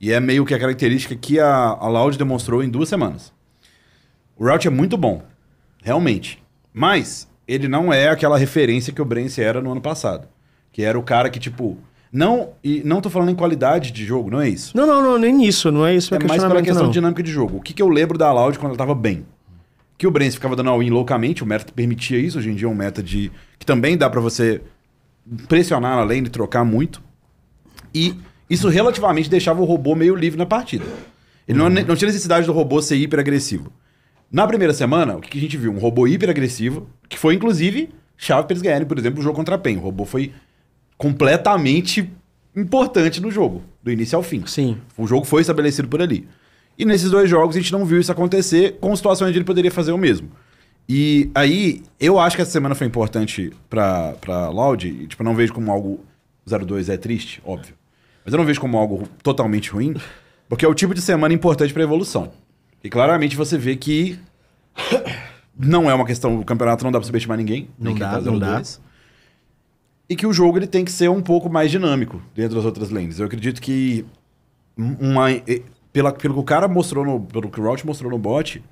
E 0.01 0.13
é 0.13 0.19
meio 0.19 0.45
que 0.45 0.53
a 0.53 0.59
característica 0.59 1.15
que 1.15 1.39
a, 1.39 1.49
a 1.49 1.89
Loud 1.89 2.19
demonstrou 2.19 2.63
em 2.63 2.69
duas 2.69 2.89
semanas. 2.89 3.33
O 4.39 4.45
route 4.45 4.67
é 4.67 4.71
muito 4.71 4.97
bom, 4.97 5.23
realmente. 5.83 6.43
Mas 6.73 7.29
ele 7.47 7.69
não 7.69 7.93
é 7.93 8.09
aquela 8.09 8.39
referência 8.39 8.93
que 8.93 9.03
o 9.03 9.05
Brence 9.05 9.41
era 9.41 9.61
no 9.61 9.73
ano 9.73 9.81
passado. 9.81 10.27
Que 10.73 10.83
era 10.83 10.99
o 10.99 11.03
cara 11.03 11.29
que, 11.29 11.39
tipo. 11.39 11.79
Não, 12.11 12.51
e 12.63 12.83
não 12.85 13.01
tô 13.01 13.09
falando 13.09 13.31
em 13.31 13.35
qualidade 13.35 13.91
de 13.91 14.05
jogo, 14.05 14.31
não 14.31 14.41
é 14.41 14.49
isso. 14.49 14.77
Não, 14.77 14.87
não, 14.87 15.03
não, 15.03 15.19
nem 15.19 15.47
isso. 15.47 15.71
Não 15.71 15.87
é 15.87 15.95
isso. 15.95 16.15
É 16.15 16.19
mais 16.19 16.43
pela 16.43 16.63
questão 16.63 16.85
não. 16.85 16.91
de 16.91 16.95
dinâmica 16.95 17.23
de 17.23 17.31
jogo. 17.31 17.57
O 17.57 17.61
que, 17.61 17.73
que 17.73 17.83
eu 17.83 17.89
lembro 17.89 18.19
da 18.19 18.31
Loud 18.33 18.59
quando 18.59 18.71
ela 18.71 18.79
tava 18.79 18.95
bem? 18.95 19.27
Que 19.97 20.07
o 20.07 20.11
Brence 20.11 20.37
ficava 20.37 20.57
dando 20.57 20.71
all-in 20.71 20.91
loucamente, 20.91 21.43
o 21.43 21.47
meta 21.47 21.73
permitia 21.73 22.19
isso, 22.19 22.39
hoje 22.39 22.51
em 22.51 22.55
dia 22.55 22.67
é 22.67 22.71
um 22.71 22.75
meta 22.75 23.03
de. 23.03 23.31
que 23.59 23.65
também 23.65 23.97
dá 23.97 24.11
pra 24.11 24.21
você 24.21 24.61
pressionar 25.49 25.97
na 25.97 26.05
lane, 26.05 26.29
trocar 26.29 26.65
muito. 26.65 27.03
E 27.95 28.15
isso 28.49 28.69
relativamente 28.69 29.31
deixava 29.31 29.63
o 29.63 29.65
robô 29.65 29.95
meio 29.95 30.15
livre 30.15 30.39
na 30.39 30.47
partida. 30.47 30.85
Ele 31.47 31.59
não, 31.59 31.69
não 31.69 31.97
tinha 31.97 32.09
necessidade 32.09 32.47
do 32.47 32.53
robô 32.53 32.81
ser 32.83 32.97
hiper 32.97 33.21
agressivo. 33.21 33.73
Na 34.33 34.47
primeira 34.47 34.73
semana, 34.73 35.17
o 35.17 35.21
que, 35.21 35.29
que 35.29 35.39
a 35.39 35.41
gente 35.43 35.59
viu? 35.59 35.71
Um 35.71 35.79
robô 35.79 36.07
hiper 36.07 36.31
agressivo, 36.31 36.89
que 37.07 37.19
foi 37.19 37.35
inclusive 37.35 37.91
chave 38.17 38.47
pra 38.47 38.55
eles 38.55 38.63
ganharem, 38.63 38.87
por 38.87 38.99
exemplo, 38.99 39.21
o 39.21 39.23
jogo 39.23 39.37
contra 39.37 39.57
a 39.57 39.59
PEN. 39.59 39.77
O 39.77 39.81
robô 39.81 40.07
foi 40.07 40.33
completamente 40.97 42.11
importante 42.57 43.21
no 43.21 43.31
jogo, 43.31 43.63
do 43.83 43.91
início 43.91 44.17
ao 44.17 44.23
fim. 44.23 44.43
Sim. 44.47 44.79
O 44.97 45.07
jogo 45.07 45.27
foi 45.27 45.43
estabelecido 45.43 45.89
por 45.89 46.01
ali. 46.01 46.27
E 46.79 46.85
nesses 46.87 47.11
dois 47.11 47.29
jogos 47.29 47.55
a 47.57 47.59
gente 47.59 47.73
não 47.73 47.85
viu 47.85 48.01
isso 48.01 48.11
acontecer 48.11 48.79
com 48.81 48.95
situações 48.97 49.29
onde 49.29 49.39
ele 49.39 49.45
poderia 49.45 49.71
fazer 49.71 49.93
o 49.93 49.99
mesmo. 49.99 50.31
E 50.89 51.31
aí, 51.35 51.83
eu 52.01 52.19
acho 52.19 52.37
que 52.37 52.43
essa 52.43 52.51
semana 52.51 52.75
foi 52.75 52.87
importante 52.87 53.53
pra, 53.69 54.13
pra 54.21 54.49
Loud. 54.49 54.89
E, 54.89 55.07
tipo, 55.07 55.23
eu 55.23 55.25
não 55.25 55.35
vejo 55.35 55.53
como 55.53 55.71
algo. 55.71 56.01
02 56.45 56.89
é 56.89 56.97
triste, 56.97 57.41
óbvio. 57.45 57.75
Mas 58.25 58.33
eu 58.33 58.39
não 58.39 58.45
vejo 58.45 58.61
como 58.61 58.77
algo 58.77 59.07
totalmente 59.23 59.71
ruim, 59.71 59.95
porque 60.49 60.65
é 60.65 60.69
o 60.69 60.75
tipo 60.75 60.93
de 60.95 61.01
semana 61.01 61.33
importante 61.33 61.73
pra 61.73 61.83
evolução. 61.83 62.33
E 62.83 62.91
claramente 62.91 63.37
você 63.37 63.57
vê 63.57 63.77
que 63.77 64.19
não 65.59 65.91
é 65.91 65.95
uma 65.95 66.05
questão. 66.07 66.39
O 66.41 66.45
campeonato 66.45 66.85
não 66.85 66.91
dá 66.93 66.99
pra 66.99 67.07
subestimar 67.07 67.37
ninguém. 67.39 67.69
Não 67.79 67.95
dá, 67.95 68.11
tá 68.13 68.21
não 68.21 68.39
dá. 68.39 68.55
02. 68.57 68.81
E 70.09 70.17
que 70.17 70.27
o 70.27 70.33
jogo 70.33 70.59
ele 70.59 70.67
tem 70.67 70.85
que 70.85 70.91
ser 70.93 71.09
um 71.09 71.23
pouco 71.23 71.49
mais 71.49 71.71
dinâmico 71.71 72.21
dentro 72.35 72.57
das 72.57 72.65
outras 72.65 72.91
lanes. 72.91 73.19
Eu 73.19 73.27
acredito 73.27 73.61
que 73.63 74.05
uma, 74.77 75.27
pela, 75.93 76.13
pelo 76.13 76.35
que 76.35 76.41
o 76.41 76.43
cara 76.43 76.67
mostrou 76.69 77.05
no, 77.05 77.21
pelo 77.21 77.49
que 77.51 77.61
o 77.61 77.65
Rout 77.65 77.87
mostrou 77.87 78.11
no 78.11 78.19
bot, 78.19 78.63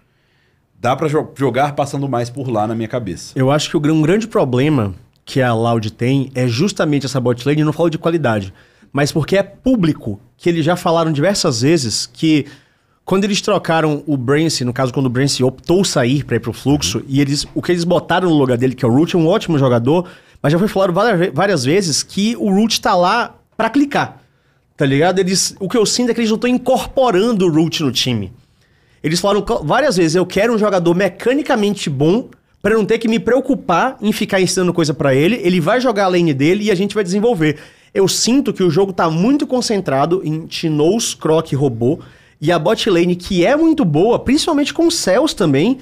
dá 0.78 0.94
pra 0.96 1.08
jo- 1.08 1.30
jogar 1.36 1.74
passando 1.74 2.08
mais 2.08 2.28
por 2.28 2.48
lá 2.48 2.66
na 2.66 2.74
minha 2.74 2.88
cabeça. 2.88 3.32
Eu 3.38 3.50
acho 3.50 3.70
que 3.70 3.76
o, 3.76 3.92
um 3.94 4.02
grande 4.02 4.26
problema 4.26 4.94
que 5.24 5.40
a 5.40 5.54
Loud 5.54 5.92
tem 5.92 6.30
é 6.34 6.46
justamente 6.48 7.06
essa 7.06 7.20
bot 7.20 7.46
lane, 7.46 7.60
eu 7.60 7.66
não 7.66 7.72
falo 7.72 7.88
de 7.88 7.98
qualidade, 7.98 8.52
mas 8.92 9.12
porque 9.12 9.36
é 9.36 9.42
público, 9.42 10.20
que 10.36 10.48
eles 10.48 10.64
já 10.64 10.74
falaram 10.76 11.12
diversas 11.12 11.60
vezes 11.62 12.06
que 12.06 12.46
quando 13.10 13.24
eles 13.24 13.40
trocaram 13.40 14.04
o 14.06 14.16
Brance, 14.16 14.64
no 14.64 14.72
caso 14.72 14.94
quando 14.94 15.06
o 15.06 15.10
Brance 15.10 15.42
optou 15.42 15.84
sair 15.84 16.22
para 16.22 16.36
ir 16.36 16.38
pro 16.38 16.52
fluxo, 16.52 17.02
e 17.08 17.20
eles 17.20 17.44
o 17.56 17.60
que 17.60 17.72
eles 17.72 17.82
botaram 17.82 18.30
no 18.30 18.36
lugar 18.36 18.56
dele, 18.56 18.72
que 18.72 18.84
é 18.84 18.88
o 18.88 18.92
Root, 18.92 19.16
é 19.16 19.18
um 19.18 19.26
ótimo 19.26 19.58
jogador, 19.58 20.08
mas 20.40 20.52
já 20.52 20.58
foi 20.60 20.68
falado 20.68 20.92
várias, 20.92 21.34
várias 21.34 21.64
vezes 21.64 22.04
que 22.04 22.36
o 22.36 22.48
Root 22.54 22.80
tá 22.80 22.94
lá 22.94 23.34
pra 23.56 23.68
clicar. 23.68 24.22
Tá 24.76 24.86
ligado? 24.86 25.18
Eles, 25.18 25.56
o 25.58 25.68
que 25.68 25.76
eu 25.76 25.84
sinto 25.84 26.10
é 26.10 26.14
que 26.14 26.20
eles 26.20 26.30
não 26.30 26.36
estão 26.36 26.48
incorporando 26.48 27.46
o 27.46 27.50
Root 27.50 27.82
no 27.82 27.90
time. 27.90 28.32
Eles 29.02 29.18
falaram 29.18 29.44
várias 29.64 29.96
vezes: 29.96 30.14
eu 30.14 30.24
quero 30.24 30.54
um 30.54 30.58
jogador 30.58 30.94
mecanicamente 30.94 31.90
bom 31.90 32.28
pra 32.62 32.74
não 32.74 32.84
ter 32.84 32.98
que 32.98 33.08
me 33.08 33.18
preocupar 33.18 33.96
em 34.00 34.12
ficar 34.12 34.40
ensinando 34.40 34.72
coisa 34.72 34.94
pra 34.94 35.12
ele. 35.12 35.40
Ele 35.42 35.60
vai 35.60 35.80
jogar 35.80 36.04
a 36.04 36.08
lane 36.08 36.32
dele 36.32 36.66
e 36.66 36.70
a 36.70 36.76
gente 36.76 36.94
vai 36.94 37.02
desenvolver. 37.02 37.58
Eu 37.92 38.06
sinto 38.06 38.52
que 38.52 38.62
o 38.62 38.70
jogo 38.70 38.92
tá 38.92 39.10
muito 39.10 39.48
concentrado 39.48 40.22
em 40.24 40.46
Tinoz, 40.46 41.12
Croc 41.12 41.50
e 41.50 41.56
Robô. 41.56 41.98
E 42.40 42.50
a 42.50 42.58
bot 42.58 42.88
lane, 42.88 43.14
que 43.14 43.44
é 43.44 43.54
muito 43.54 43.84
boa, 43.84 44.18
principalmente 44.18 44.72
com 44.72 44.90
Cells 44.90 45.36
também, 45.36 45.78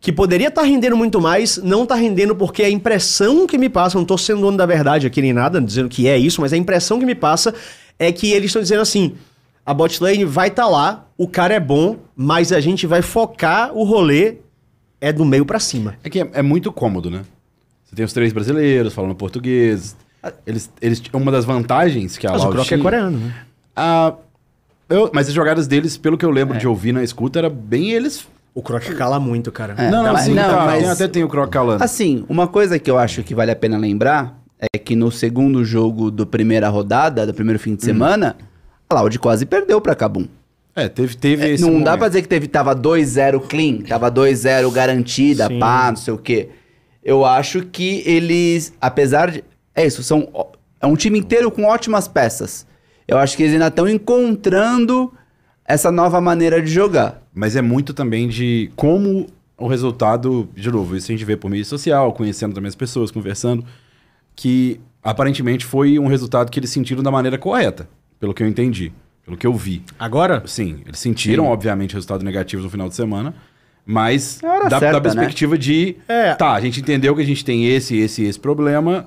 que 0.00 0.10
poderia 0.10 0.48
estar 0.48 0.62
rendendo 0.62 0.96
muito 0.96 1.20
mais, 1.20 1.58
não 1.58 1.86
tá 1.86 1.94
rendendo 1.94 2.34
porque 2.34 2.64
a 2.64 2.70
impressão 2.70 3.46
que 3.46 3.56
me 3.56 3.68
passa, 3.68 3.96
não 3.96 4.04
tô 4.04 4.18
sendo 4.18 4.40
dono 4.40 4.56
da 4.56 4.66
verdade 4.66 5.06
aqui 5.06 5.22
nem 5.22 5.32
nada, 5.32 5.60
dizendo 5.60 5.88
que 5.88 6.08
é 6.08 6.18
isso, 6.18 6.40
mas 6.40 6.52
a 6.52 6.56
impressão 6.56 6.98
que 6.98 7.06
me 7.06 7.14
passa 7.14 7.54
é 7.98 8.10
que 8.10 8.32
eles 8.32 8.46
estão 8.46 8.60
dizendo 8.60 8.82
assim: 8.82 9.14
a 9.64 9.72
bot 9.72 10.02
lane 10.02 10.24
vai 10.24 10.48
estar 10.48 10.66
lá, 10.66 11.06
o 11.16 11.28
cara 11.28 11.54
é 11.54 11.60
bom, 11.60 11.98
mas 12.16 12.50
a 12.50 12.60
gente 12.60 12.84
vai 12.84 13.00
focar 13.00 13.72
o 13.72 13.84
rolê 13.84 14.38
é 15.00 15.12
do 15.12 15.24
meio 15.24 15.46
pra 15.46 15.60
cima. 15.60 15.94
É 16.02 16.10
que 16.10 16.20
é, 16.20 16.30
é 16.32 16.42
muito 16.42 16.72
cômodo, 16.72 17.08
né? 17.10 17.22
Você 17.84 17.96
tem 17.96 18.04
os 18.04 18.12
três 18.12 18.32
brasileiros 18.32 18.94
falando 18.94 19.14
português. 19.14 19.96
Eles, 20.46 20.70
eles, 20.80 21.02
uma 21.12 21.30
das 21.30 21.44
vantagens 21.44 22.16
que 22.16 22.26
a 22.26 22.32
Mas 22.32 22.42
o 22.42 22.44
Loud 22.44 22.56
Croc 22.56 22.72
é 22.72 22.78
coreano, 22.78 23.18
né? 23.18 23.34
Ah, 23.74 24.14
Eu- 24.88 25.10
mas 25.12 25.28
as 25.28 25.34
jogadas 25.34 25.66
deles, 25.66 25.96
pelo 25.96 26.18
que 26.18 26.24
eu 26.24 26.30
É. 26.30 26.34
lembro 26.34 26.58
de 26.58 26.66
ouvir 26.68 26.92
na 26.92 27.02
escuta, 27.02 27.38
era 27.38 27.48
bem 27.50 27.90
eles. 27.90 28.26
O 28.54 28.62
Croc 28.62 28.82
cala 28.94 29.18
muito, 29.18 29.50
cara. 29.50 29.74
É, 29.78 29.90
não, 29.90 30.02
não, 30.04 30.12
mas- 30.12 30.24
sim, 30.24 30.34
não, 30.34 30.42
tá, 30.48 30.64
mas- 30.66 30.88
até 30.88 31.08
tem 31.08 31.24
o 31.24 31.28
Croc 31.28 31.50
calando. 31.50 31.82
Assim, 31.82 32.24
uma 32.28 32.46
coisa 32.46 32.78
que 32.78 32.90
eu 32.90 32.98
acho 32.98 33.22
que 33.22 33.34
vale 33.34 33.50
a 33.50 33.56
pena 33.56 33.78
lembrar 33.78 34.38
é 34.74 34.78
que 34.78 34.94
no 34.94 35.10
segundo 35.10 35.64
jogo 35.64 36.10
do 36.10 36.26
primeira 36.26 36.68
rodada, 36.68 37.26
do 37.26 37.32
primeiro 37.32 37.58
fim 37.58 37.74
de 37.74 37.82
semana, 37.84 38.36
a 38.90 38.94
Loud 38.94 39.18
quase 39.18 39.46
perdeu 39.46 39.80
pra 39.80 39.94
Cabum. 39.94 40.26
É, 40.76 40.88
teve, 40.88 41.14
teve 41.16 41.50
esse 41.52 41.62
não 41.62 41.70
dá 41.72 41.76
momento. 41.92 41.98
pra 41.98 42.08
dizer 42.08 42.22
que 42.22 42.28
teve, 42.28 42.46
tava 42.48 42.74
2-0 42.74 43.40
clean, 43.40 43.78
tava 43.88 44.10
2-0 44.10 44.70
garantida, 44.70 45.46
Sim. 45.48 45.58
pá, 45.58 45.88
não 45.90 45.96
sei 45.96 46.14
o 46.14 46.18
quê. 46.18 46.48
Eu 47.04 47.24
acho 47.24 47.62
que 47.62 48.02
eles, 48.06 48.72
apesar 48.80 49.30
de. 49.30 49.42
É 49.74 49.84
isso, 49.86 50.02
são, 50.02 50.28
é 50.80 50.86
um 50.86 50.94
time 50.94 51.18
inteiro 51.18 51.50
com 51.50 51.64
ótimas 51.64 52.06
peças. 52.06 52.66
Eu 53.06 53.18
acho 53.18 53.36
que 53.36 53.42
eles 53.42 53.52
ainda 53.54 53.68
estão 53.68 53.88
encontrando 53.88 55.12
essa 55.64 55.90
nova 55.90 56.20
maneira 56.20 56.60
de 56.60 56.70
jogar. 56.70 57.22
Mas 57.34 57.56
é 57.56 57.62
muito 57.62 57.94
também 57.94 58.28
de 58.28 58.70
como 58.76 59.26
o 59.56 59.66
resultado, 59.68 60.48
de 60.56 60.70
novo, 60.70 60.96
isso 60.96 61.10
a 61.10 61.14
gente 61.14 61.24
vê 61.24 61.36
por 61.36 61.48
mídia 61.50 61.64
social, 61.64 62.12
conhecendo 62.12 62.54
também 62.54 62.68
as 62.68 62.74
pessoas, 62.74 63.10
conversando, 63.10 63.64
que 64.34 64.80
aparentemente 65.02 65.64
foi 65.64 65.98
um 65.98 66.06
resultado 66.08 66.50
que 66.50 66.58
eles 66.58 66.70
sentiram 66.70 67.02
da 67.02 67.10
maneira 67.10 67.38
correta, 67.38 67.88
pelo 68.18 68.34
que 68.34 68.42
eu 68.42 68.46
entendi, 68.48 68.92
pelo 69.24 69.36
que 69.36 69.46
eu 69.46 69.54
vi. 69.54 69.82
Agora? 69.98 70.42
Sim, 70.46 70.80
eles 70.84 70.98
sentiram, 70.98 71.46
obviamente, 71.46 71.94
resultados 71.94 72.24
negativos 72.24 72.64
no 72.64 72.70
final 72.70 72.88
de 72.88 72.94
semana, 72.96 73.34
mas 73.86 74.42
É 74.42 74.68
da, 74.68 74.78
certa, 74.78 74.80
da 74.80 74.92
né? 74.92 75.00
perspectiva 75.00 75.56
de, 75.56 75.96
É. 76.08 76.34
tá, 76.34 76.52
a 76.52 76.60
gente 76.60 76.80
entendeu 76.80 77.14
que 77.14 77.22
a 77.22 77.26
gente 77.26 77.44
tem 77.44 77.66
esse, 77.68 77.96
esse, 77.98 78.24
esse 78.24 78.38
problema, 78.40 79.06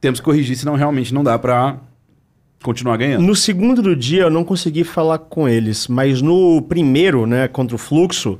temos 0.00 0.20
que 0.20 0.24
corrigir, 0.24 0.56
senão 0.56 0.74
realmente 0.76 1.12
não 1.14 1.24
dá 1.24 1.38
pra 1.38 1.78
continuar 2.62 2.96
ganhando. 2.96 3.24
No 3.24 3.34
segundo 3.36 3.80
do 3.82 3.94
dia 3.94 4.22
eu 4.22 4.30
não 4.30 4.44
consegui 4.44 4.84
falar 4.84 5.18
com 5.18 5.48
eles, 5.48 5.86
mas 5.88 6.20
no 6.20 6.60
primeiro, 6.62 7.26
né, 7.26 7.46
contra 7.48 7.74
o 7.76 7.78
Fluxo, 7.78 8.38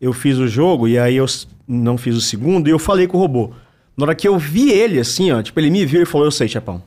eu 0.00 0.12
fiz 0.12 0.38
o 0.38 0.46
jogo 0.48 0.88
e 0.88 0.98
aí 0.98 1.16
eu 1.16 1.26
não 1.66 1.98
fiz 1.98 2.14
o 2.16 2.20
segundo 2.20 2.68
e 2.68 2.70
eu 2.70 2.78
falei 2.78 3.06
com 3.06 3.16
o 3.16 3.20
robô. 3.20 3.50
Na 3.96 4.04
hora 4.06 4.14
que 4.14 4.26
eu 4.28 4.38
vi 4.38 4.70
ele, 4.70 5.00
assim, 5.00 5.30
ó, 5.32 5.42
tipo, 5.42 5.58
ele 5.58 5.70
me 5.70 5.84
viu 5.84 6.00
e 6.02 6.06
falou, 6.06 6.26
eu 6.26 6.30
sei, 6.30 6.46
Chapão. 6.48 6.80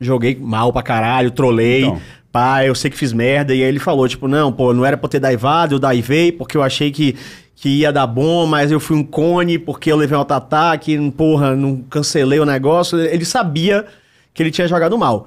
Joguei 0.00 0.36
mal 0.40 0.72
pra 0.72 0.82
caralho, 0.82 1.30
trolei, 1.30 1.84
Então. 1.84 2.00
pá, 2.30 2.64
eu 2.64 2.74
sei 2.74 2.90
que 2.90 2.96
fiz 2.96 3.12
merda. 3.12 3.54
E 3.54 3.62
aí 3.62 3.68
ele 3.68 3.78
falou, 3.80 4.06
tipo, 4.06 4.28
não, 4.28 4.52
pô, 4.52 4.72
não 4.74 4.84
era 4.84 4.96
pra 4.96 5.08
ter 5.08 5.18
daivado, 5.18 5.74
eu 5.74 5.78
daivei 5.78 6.30
porque 6.30 6.56
eu 6.56 6.62
achei 6.62 6.92
que, 6.92 7.16
que 7.56 7.68
ia 7.80 7.90
dar 7.92 8.06
bom, 8.06 8.46
mas 8.46 8.70
eu 8.70 8.78
fui 8.78 8.96
um 8.96 9.02
cone 9.02 9.58
porque 9.58 9.90
eu 9.90 9.96
levei 9.96 10.14
um 10.14 10.20
auto-ataque, 10.20 10.96
porra, 11.16 11.56
não 11.56 11.78
cancelei 11.90 12.38
o 12.38 12.44
negócio. 12.46 12.96
Ele 13.00 13.24
sabia 13.24 13.86
que 14.32 14.42
ele 14.42 14.50
tinha 14.52 14.68
jogado 14.68 14.96
mal. 14.96 15.26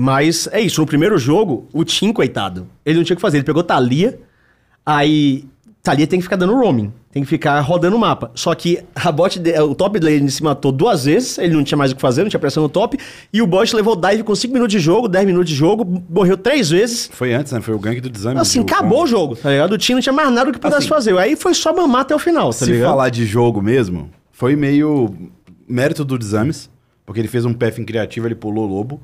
Mas 0.00 0.48
é 0.52 0.60
isso, 0.60 0.80
no 0.80 0.86
primeiro 0.86 1.18
jogo, 1.18 1.66
o 1.72 1.82
Tim, 1.84 2.12
coitado, 2.12 2.68
ele 2.86 2.98
não 2.98 3.04
tinha 3.04 3.14
o 3.14 3.16
que 3.16 3.20
fazer. 3.20 3.38
Ele 3.38 3.44
pegou 3.44 3.64
Thalia, 3.64 4.16
aí 4.86 5.44
Thalia 5.82 6.06
tem 6.06 6.20
que 6.20 6.22
ficar 6.22 6.36
dando 6.36 6.54
roaming, 6.54 6.92
tem 7.10 7.22
que 7.24 7.28
ficar 7.28 7.58
rodando 7.60 7.96
o 7.96 7.98
mapa. 7.98 8.30
Só 8.34 8.54
que 8.54 8.78
a 8.94 9.10
bot, 9.10 9.38
de- 9.40 9.58
o 9.60 9.74
top 9.74 9.98
dele 9.98 10.30
se 10.30 10.40
matou 10.42 10.70
duas 10.70 11.04
vezes, 11.06 11.36
ele 11.38 11.54
não 11.54 11.64
tinha 11.64 11.76
mais 11.76 11.90
o 11.90 11.96
que 11.96 12.00
fazer, 12.00 12.22
não 12.22 12.28
tinha 12.30 12.38
pressão 12.38 12.62
no 12.62 12.68
top, 12.68 12.96
e 13.32 13.42
o 13.42 13.46
bot 13.46 13.74
levou 13.74 13.96
dive 13.96 14.22
com 14.22 14.34
5 14.36 14.52
minutos 14.54 14.72
de 14.72 14.78
jogo, 14.78 15.08
10 15.08 15.26
minutos 15.26 15.48
de 15.50 15.56
jogo, 15.56 16.04
morreu 16.08 16.36
três 16.36 16.70
vezes. 16.70 17.10
Foi 17.12 17.32
antes, 17.34 17.52
né? 17.52 17.60
Foi 17.60 17.74
o 17.74 17.78
gank 17.80 18.00
do 18.00 18.08
desame. 18.10 18.38
Assim, 18.38 18.60
do 18.62 18.72
acabou 18.72 18.98
o 18.98 19.00
combo. 19.00 19.06
jogo, 19.08 19.34
tá 19.36 19.50
ligado? 19.50 19.72
O 19.72 19.78
time 19.78 19.96
não 19.96 20.02
tinha 20.02 20.12
mais 20.12 20.30
nada 20.32 20.52
que 20.52 20.58
pudesse 20.58 20.78
Assim, 20.78 20.88
fazer. 20.88 21.18
Aí 21.18 21.34
foi 21.34 21.54
só 21.54 21.74
mamar 21.74 22.02
até 22.02 22.14
o 22.14 22.18
final, 22.20 22.50
tá 22.50 22.64
Se 22.64 22.70
ligado? 22.70 22.88
falar 22.90 23.08
de 23.08 23.24
jogo 23.26 23.60
mesmo, 23.60 24.10
foi 24.30 24.54
meio 24.54 25.12
mérito 25.66 26.04
do 26.04 26.16
Desames, 26.18 26.70
porque 27.04 27.20
ele 27.20 27.28
fez 27.28 27.44
um 27.44 27.52
path 27.54 27.76
criativo, 27.84 28.28
ele 28.28 28.34
pulou 28.36 28.64
o 28.64 28.68
lobo. 28.72 29.00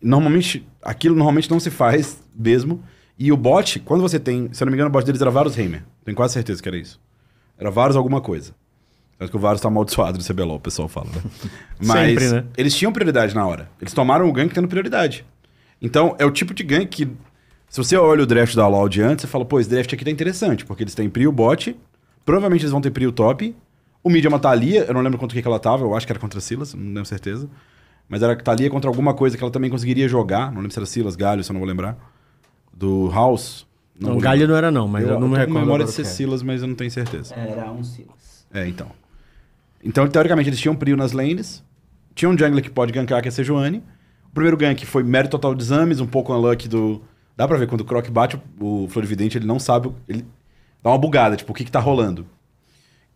Normalmente, 0.00 0.66
aquilo 0.82 1.14
normalmente 1.14 1.50
não 1.50 1.58
se 1.58 1.70
faz 1.70 2.22
mesmo. 2.34 2.82
E 3.18 3.32
o 3.32 3.36
bot, 3.36 3.80
quando 3.80 4.02
você 4.02 4.18
tem, 4.20 4.48
se 4.52 4.62
eu 4.62 4.66
não 4.66 4.70
me 4.70 4.76
engano, 4.76 4.90
o 4.90 4.92
bot 4.92 5.04
deles 5.04 5.20
era 5.20 5.30
Varus 5.30 5.56
Heimer. 5.56 5.84
Tenho 6.04 6.16
quase 6.16 6.34
certeza 6.34 6.62
que 6.62 6.68
era 6.68 6.76
isso. 6.76 7.00
Era 7.58 7.70
Varus 7.70 7.96
alguma 7.96 8.20
coisa. 8.20 8.54
Acho 9.18 9.30
que 9.30 9.36
o 9.36 9.40
Varus 9.40 9.62
tá 9.62 9.68
amaldiçoado 9.68 10.18
no 10.18 10.24
CBLOL, 10.24 10.56
o 10.56 10.60
pessoal 10.60 10.88
fala, 10.88 11.06
né? 11.06 11.22
Mas 11.82 12.20
Sempre, 12.20 12.28
né? 12.28 12.44
eles 12.56 12.74
tinham 12.74 12.92
prioridade 12.92 13.34
na 13.34 13.46
hora. 13.46 13.70
Eles 13.80 13.94
tomaram 13.94 14.28
o 14.28 14.32
gank 14.32 14.52
tendo 14.52 14.68
prioridade. 14.68 15.24
Então, 15.80 16.14
é 16.18 16.26
o 16.26 16.30
tipo 16.30 16.52
de 16.52 16.62
gank 16.62 16.86
que, 16.86 17.10
se 17.68 17.78
você 17.78 17.96
olha 17.96 18.22
o 18.22 18.26
draft 18.26 18.54
da 18.54 18.68
Loud 18.68 19.00
antes, 19.00 19.22
você 19.22 19.26
fala, 19.26 19.44
pô, 19.44 19.58
esse 19.58 19.70
draft 19.70 19.90
aqui 19.92 20.04
tá 20.04 20.10
interessante, 20.10 20.66
porque 20.66 20.82
eles 20.82 20.94
têm 20.94 21.08
Prio 21.08 21.32
bot, 21.32 21.74
provavelmente 22.26 22.62
eles 22.62 22.72
vão 22.72 22.80
ter 22.82 22.90
Prio 22.90 23.10
top, 23.10 23.56
o 24.04 24.10
mid 24.10 24.24
é 24.24 24.28
uma 24.28 24.38
Thalia, 24.38 24.84
eu 24.86 24.94
não 24.94 25.00
lembro 25.00 25.18
contra 25.18 25.34
o 25.34 25.36
que 25.36 25.42
que 25.42 25.48
ela 25.48 25.58
tava, 25.58 25.82
eu 25.82 25.94
acho 25.94 26.06
que 26.06 26.12
era 26.12 26.20
contra 26.20 26.38
Silas, 26.40 26.74
não 26.74 26.92
tenho 26.92 27.06
certeza. 27.06 27.48
Mas 28.08 28.22
era 28.22 28.36
Thalia 28.36 28.70
contra 28.70 28.88
alguma 28.88 29.14
coisa 29.14 29.36
que 29.36 29.42
ela 29.42 29.50
também 29.50 29.70
conseguiria 29.70 30.08
jogar, 30.08 30.50
não 30.50 30.58
lembro 30.58 30.72
se 30.72 30.78
era 30.78 30.86
Silas, 30.86 31.16
Galho, 31.16 31.42
se 31.42 31.50
eu 31.50 31.54
não 31.54 31.60
vou 31.60 31.68
lembrar. 31.68 31.96
Do 32.72 33.10
House. 33.10 33.66
Não, 33.98 34.12
vou 34.12 34.20
Galho 34.20 34.46
não 34.46 34.56
era 34.56 34.70
não, 34.70 34.86
mas 34.86 35.04
eu, 35.04 35.18
não 35.18 35.28
me 35.28 35.36
recordo. 35.36 35.54
memória 35.54 35.64
agora 35.64 35.84
de 35.84 35.90
ser 35.90 36.02
que 36.02 36.08
é. 36.08 36.10
Silas, 36.10 36.42
mas 36.42 36.62
eu 36.62 36.68
não 36.68 36.74
tenho 36.74 36.90
certeza. 36.90 37.34
Era 37.34 37.72
um 37.72 37.82
Silas. 37.82 38.46
É, 38.52 38.68
então. 38.68 38.88
Então, 39.82 40.06
teoricamente, 40.06 40.48
eles 40.48 40.60
tinham 40.60 40.74
Prio 40.74 40.96
nas 40.96 41.12
lanes. 41.12 41.64
Tinha 42.14 42.28
um 42.28 42.36
jungler 42.36 42.62
que 42.62 42.70
pode 42.70 42.92
gankar, 42.92 43.20
que 43.22 43.28
é 43.28 43.30
a 43.30 43.32
Sejuani. 43.32 43.82
O 44.26 44.34
primeiro 44.34 44.56
gank 44.56 44.84
foi 44.84 45.02
mérito 45.02 45.32
total 45.32 45.54
de 45.54 45.62
exames, 45.62 46.00
um 46.00 46.06
pouco 46.06 46.34
unluck 46.34 46.68
do... 46.68 47.02
Dá 47.36 47.46
pra 47.46 47.56
ver, 47.58 47.66
quando 47.66 47.82
o 47.82 47.84
Croc 47.84 48.08
bate, 48.08 48.40
o 48.58 48.88
Florividente, 48.88 49.38
ele 49.38 49.46
não 49.46 49.58
sabe... 49.58 49.92
Ele 50.08 50.24
dá 50.82 50.90
uma 50.90 50.98
bugada, 50.98 51.36
tipo, 51.36 51.52
o 51.52 51.54
que 51.54 51.64
que 51.64 51.70
tá 51.70 51.80
rolando. 51.80 52.26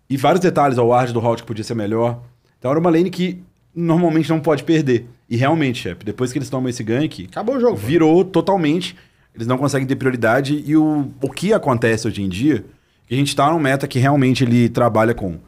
E 0.09 0.16
vários 0.16 0.40
detalhes 0.40 0.78
ao 0.78 0.88
ward 0.88 1.12
do 1.12 1.20
route 1.20 1.42
que 1.42 1.47
podia 1.47 1.64
ser 1.64 1.75
melhor. 1.75 2.23
Então, 2.59 2.70
era 2.70 2.80
uma 2.80 2.90
lane 2.90 3.11
que 3.11 3.42
normalmente 3.74 4.28
não 4.28 4.40
pode 4.40 4.64
perder. 4.64 5.06
E 5.28 5.36
realmente, 5.36 5.80
chefe, 5.82 6.04
depois 6.04 6.32
que 6.32 6.38
eles 6.38 6.50
tomam 6.50 6.68
esse 6.68 6.82
gank... 6.82 7.26
Acabou 7.30 7.56
o 7.56 7.60
jogo. 7.60 7.78
pô. 7.78 7.86
Virou 7.86 8.24
totalmente. 8.24 8.96
Eles 9.34 9.46
não 9.46 9.56
conseguem 9.56 9.86
ter 9.86 9.96
prioridade. 9.96 10.62
E 10.66 10.76
o, 10.76 11.10
o 11.22 11.30
que 11.30 11.52
acontece 11.52 12.08
hoje 12.08 12.22
em 12.22 12.28
dia, 12.28 12.64
que 13.06 13.14
a 13.14 13.16
gente 13.16 13.34
tá 13.34 13.50
num 13.50 13.58
meta 13.58 13.86
que 13.86 13.98
realmente 13.98 14.44
ele 14.44 14.68
trabalha 14.68 15.14
com 15.14 15.38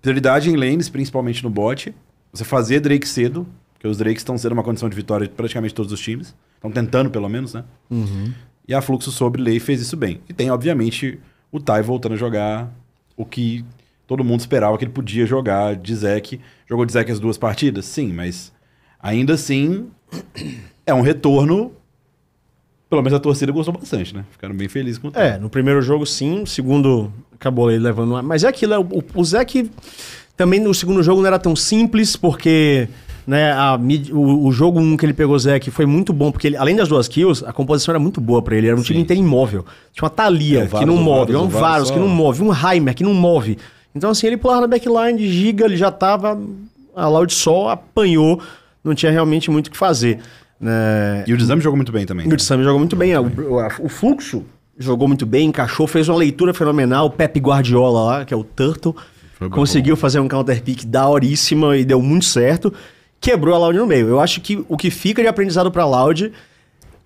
prioridade 0.00 0.50
em 0.50 0.56
lanes, 0.56 0.88
principalmente 0.88 1.42
no 1.42 1.50
bot. 1.50 1.94
Você 2.32 2.44
fazer 2.44 2.80
Drake 2.80 3.08
cedo, 3.08 3.46
porque 3.74 3.86
os 3.86 3.96
Drakes 3.96 4.20
estão 4.20 4.36
sendo 4.36 4.52
uma 4.52 4.62
condição 4.64 4.88
de 4.88 4.96
vitória 4.96 5.26
de 5.26 5.32
praticamente 5.32 5.74
todos 5.74 5.92
os 5.92 6.00
times. 6.00 6.34
Estão 6.56 6.70
tentando, 6.70 7.10
pelo 7.10 7.28
menos, 7.28 7.54
né? 7.54 7.64
E 8.66 8.74
a 8.74 8.82
Fluxo 8.82 9.12
sobre 9.12 9.40
lei 9.40 9.60
fez 9.60 9.80
isso 9.80 9.96
bem. 9.96 10.20
E 10.28 10.32
tem, 10.32 10.50
obviamente, 10.50 11.18
o 11.52 11.60
Tai 11.60 11.80
voltando 11.82 12.14
a 12.14 12.16
jogar 12.16 12.70
o 13.16 13.24
que 13.24 13.64
todo 14.08 14.24
mundo 14.24 14.40
esperava 14.40 14.76
que 14.78 14.84
ele 14.84 14.90
podia 14.90 15.26
jogar 15.26 15.76
de 15.76 15.94
Zek. 15.94 16.40
Jogou 16.66 16.84
de 16.86 16.92
Zek 16.92 17.12
as 17.12 17.20
duas 17.20 17.36
partidas? 17.36 17.84
Sim, 17.84 18.12
mas 18.12 18.50
ainda 18.98 19.34
assim 19.34 19.86
é 20.84 20.94
um 20.94 21.02
retorno. 21.02 21.72
Pelo 22.88 23.02
menos 23.02 23.14
a 23.18 23.20
torcida 23.20 23.52
gostou 23.52 23.74
bastante, 23.74 24.14
né? 24.14 24.24
Ficaram 24.30 24.56
bem 24.56 24.66
felizes 24.66 24.96
com 24.98 25.08
o 25.08 25.10
Tai. 25.10 25.28
É, 25.28 25.38
no 25.38 25.50
primeiro 25.50 25.82
jogo 25.82 26.06
sim, 26.06 26.40
no 26.40 26.46
segundo 26.46 27.12
acabou 27.34 27.70
ele 27.70 27.84
levando. 27.84 28.20
Mas 28.22 28.44
é 28.44 28.48
aquilo, 28.48 28.72
é, 28.72 28.78
o, 28.78 29.04
o 29.14 29.24
Zeke 29.24 29.70
também 30.34 30.58
no 30.58 30.72
segundo 30.72 31.02
jogo 31.02 31.20
não 31.20 31.26
era 31.26 31.38
tão 31.38 31.54
simples, 31.54 32.16
porque 32.16 32.88
né, 33.26 33.52
a 33.52 33.78
o, 34.10 34.46
o 34.46 34.50
jogo 34.50 34.80
1 34.80 34.96
que 34.96 35.04
ele 35.04 35.12
pegou 35.12 35.36
o 35.36 35.38
Zeke 35.38 35.70
foi 35.70 35.84
muito 35.84 36.14
bom, 36.14 36.32
porque 36.32 36.46
ele, 36.46 36.56
além 36.56 36.74
das 36.74 36.88
duas 36.88 37.06
kills, 37.08 37.44
a 37.44 37.52
composição 37.52 37.92
era 37.92 37.98
muito 37.98 38.22
boa 38.22 38.40
pra 38.40 38.56
ele. 38.56 38.68
Era 38.68 38.76
um 38.76 38.82
time 38.82 39.00
Sim. 39.00 39.02
inteiro 39.02 39.22
imóvel. 39.22 39.66
Tinha 39.92 40.04
uma 40.04 40.10
Thalia 40.10 40.62
É, 40.62 40.66
que 40.66 40.86
não 40.86 40.94
o 40.94 40.98
move, 40.98 41.36
um 41.36 41.46
Varus 41.46 41.90
que 41.90 41.98
não 41.98 42.08
move, 42.08 42.42
um 42.42 42.50
Heimer 42.54 42.94
que 42.94 43.04
não 43.04 43.12
move. 43.12 43.58
Então, 43.94 44.10
assim, 44.10 44.26
ele 44.26 44.36
pulava 44.36 44.62
na 44.62 44.66
backline 44.66 45.18
de 45.18 45.28
giga, 45.32 45.64
ele 45.64 45.76
já 45.76 45.90
tava. 45.90 46.40
A 46.94 47.08
Loud 47.08 47.32
Sol 47.32 47.68
apanhou, 47.68 48.40
não 48.82 48.94
tinha 48.94 49.10
realmente 49.10 49.50
muito 49.50 49.68
o 49.68 49.70
que 49.70 49.76
fazer. 49.76 50.18
Né? 50.60 51.24
E 51.26 51.32
o 51.32 51.36
Desame 51.36 51.62
jogou 51.62 51.76
muito 51.76 51.92
bem 51.92 52.04
também. 52.04 52.26
O 52.32 52.38
Sam 52.40 52.62
jogou 52.62 52.78
muito 52.78 52.96
bem. 52.96 53.16
O, 53.16 53.22
o- 53.26 53.84
o 53.86 53.88
Fluxo 53.88 54.44
jogou 54.78 55.06
muito 55.08 55.24
bem, 55.26 55.48
encaixou, 55.48 55.86
fez 55.86 56.08
uma 56.08 56.18
leitura 56.18 56.52
fenomenal. 56.52 57.06
O 57.06 57.10
Pepe 57.10 57.38
Guardiola 57.40 58.02
lá, 58.04 58.24
que 58.24 58.34
é 58.34 58.36
o 58.36 58.42
Turtle, 58.44 58.94
Foi 59.38 59.48
bom. 59.48 59.54
conseguiu 59.56 59.96
fazer 59.96 60.18
um 60.20 60.28
counter 60.28 60.62
pick 60.62 60.84
daoríssima 60.84 61.76
e 61.76 61.84
deu 61.84 62.00
muito 62.02 62.24
certo. 62.24 62.72
Quebrou 63.20 63.54
a 63.54 63.58
Loud 63.58 63.78
no 63.78 63.86
meio. 63.86 64.08
Eu 64.08 64.20
acho 64.20 64.40
que 64.40 64.64
o 64.68 64.76
que 64.76 64.90
fica 64.90 65.22
de 65.22 65.28
aprendizado 65.28 65.70
pra 65.70 65.84
Loud, 65.86 66.32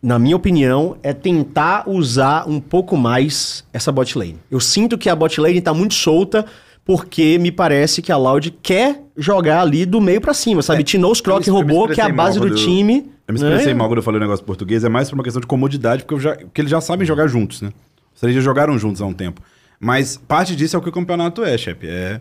na 0.02 0.18
minha 0.18 0.36
opinião, 0.36 0.96
é 1.02 1.12
tentar 1.12 1.84
usar 1.88 2.48
um 2.48 2.60
pouco 2.60 2.96
mais 2.96 3.64
essa 3.72 3.92
bot 3.92 4.16
lane. 4.18 4.38
Eu 4.50 4.60
sinto 4.60 4.96
que 4.98 5.08
a 5.08 5.16
bot 5.16 5.38
lane 5.40 5.60
tá 5.60 5.72
muito 5.74 5.94
solta. 5.94 6.44
Porque 6.84 7.38
me 7.38 7.52
parece 7.52 8.02
que 8.02 8.10
a 8.10 8.16
Loud 8.16 8.50
quer 8.62 9.02
jogar 9.16 9.60
ali 9.60 9.86
do 9.86 10.00
meio 10.00 10.20
pra 10.20 10.34
cima, 10.34 10.62
sabe? 10.62 10.80
É, 10.82 10.84
Croc 11.22 11.40
me- 11.40 11.46
eu 11.48 11.54
me 11.54 11.60
roubou, 11.72 11.88
que 11.88 12.00
é 12.00 12.04
a 12.04 12.08
base 12.08 12.40
do 12.40 12.48
eu- 12.48 12.54
time. 12.56 13.10
Eu 13.28 13.34
me 13.34 13.38
expressei 13.40 13.68
né? 13.68 13.74
mal 13.74 13.88
quando 13.88 13.98
eu 13.98 14.02
falei 14.02 14.18
o 14.18 14.20
negócio 14.20 14.44
português, 14.44 14.82
é 14.82 14.88
mais 14.88 15.08
por 15.08 15.14
uma 15.14 15.22
questão 15.22 15.40
de 15.40 15.46
comodidade, 15.46 16.04
porque, 16.04 16.20
já, 16.22 16.34
porque 16.34 16.60
eles 16.60 16.70
já 16.70 16.80
sabem 16.80 17.06
jogar 17.06 17.28
juntos, 17.28 17.62
né? 17.62 17.70
Vocês 18.12 18.34
já 18.34 18.40
jogaram 18.40 18.76
juntos 18.78 19.00
há 19.00 19.06
um 19.06 19.12
tempo. 19.14 19.40
Mas 19.78 20.16
parte 20.16 20.54
disso 20.56 20.74
é 20.76 20.78
o 20.78 20.82
que 20.82 20.88
o 20.88 20.92
campeonato 20.92 21.42
é, 21.44 21.56
chefe. 21.56 21.86
É 21.88 22.20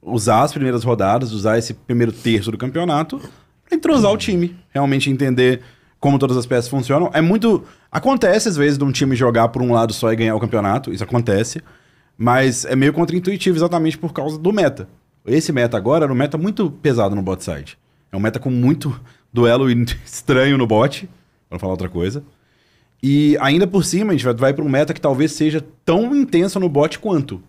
usar 0.00 0.42
as 0.42 0.52
primeiras 0.52 0.84
rodadas, 0.84 1.32
usar 1.32 1.58
esse 1.58 1.74
primeiro 1.74 2.12
terço 2.12 2.50
do 2.52 2.56
campeonato 2.58 3.18
pra 3.68 3.76
entrosar 3.76 4.12
o 4.12 4.16
time. 4.16 4.56
Realmente 4.70 5.10
entender 5.10 5.62
como 5.98 6.18
todas 6.18 6.36
as 6.36 6.46
peças 6.46 6.68
funcionam. 6.68 7.10
É 7.12 7.20
muito. 7.20 7.64
Acontece, 7.90 8.48
às 8.48 8.56
vezes, 8.56 8.78
de 8.78 8.84
um 8.84 8.92
time 8.92 9.16
jogar 9.16 9.48
por 9.48 9.62
um 9.62 9.72
lado 9.72 9.92
só 9.92 10.12
e 10.12 10.16
ganhar 10.16 10.34
o 10.36 10.40
campeonato. 10.40 10.92
Isso 10.92 11.02
acontece. 11.02 11.60
Mas 12.16 12.64
é 12.64 12.74
meio 12.74 12.92
contraintuitivo 12.92 13.56
exatamente 13.56 13.98
por 13.98 14.12
causa 14.12 14.38
do 14.38 14.52
meta. 14.52 14.88
Esse 15.26 15.52
meta 15.52 15.76
agora 15.76 16.04
era 16.04 16.12
um 16.12 16.16
meta 16.16 16.38
muito 16.38 16.70
pesado 16.70 17.14
no 17.14 17.22
bot 17.22 17.42
side. 17.42 17.76
É 18.10 18.16
um 18.16 18.20
meta 18.20 18.38
com 18.38 18.50
muito 18.50 18.98
duelo 19.32 19.68
estranho 20.04 20.56
no 20.56 20.66
bot, 20.66 21.08
não 21.50 21.58
falar 21.58 21.72
outra 21.72 21.88
coisa. 21.88 22.22
E 23.02 23.36
ainda 23.40 23.66
por 23.66 23.84
cima, 23.84 24.12
a 24.12 24.16
gente 24.16 24.24
vai, 24.24 24.34
vai 24.34 24.54
para 24.54 24.64
um 24.64 24.68
meta 24.68 24.94
que 24.94 25.00
talvez 25.00 25.32
seja 25.32 25.64
tão 25.84 26.14
intenso 26.14 26.58
no 26.58 26.68
bot 26.68 26.98
quanto. 26.98 27.42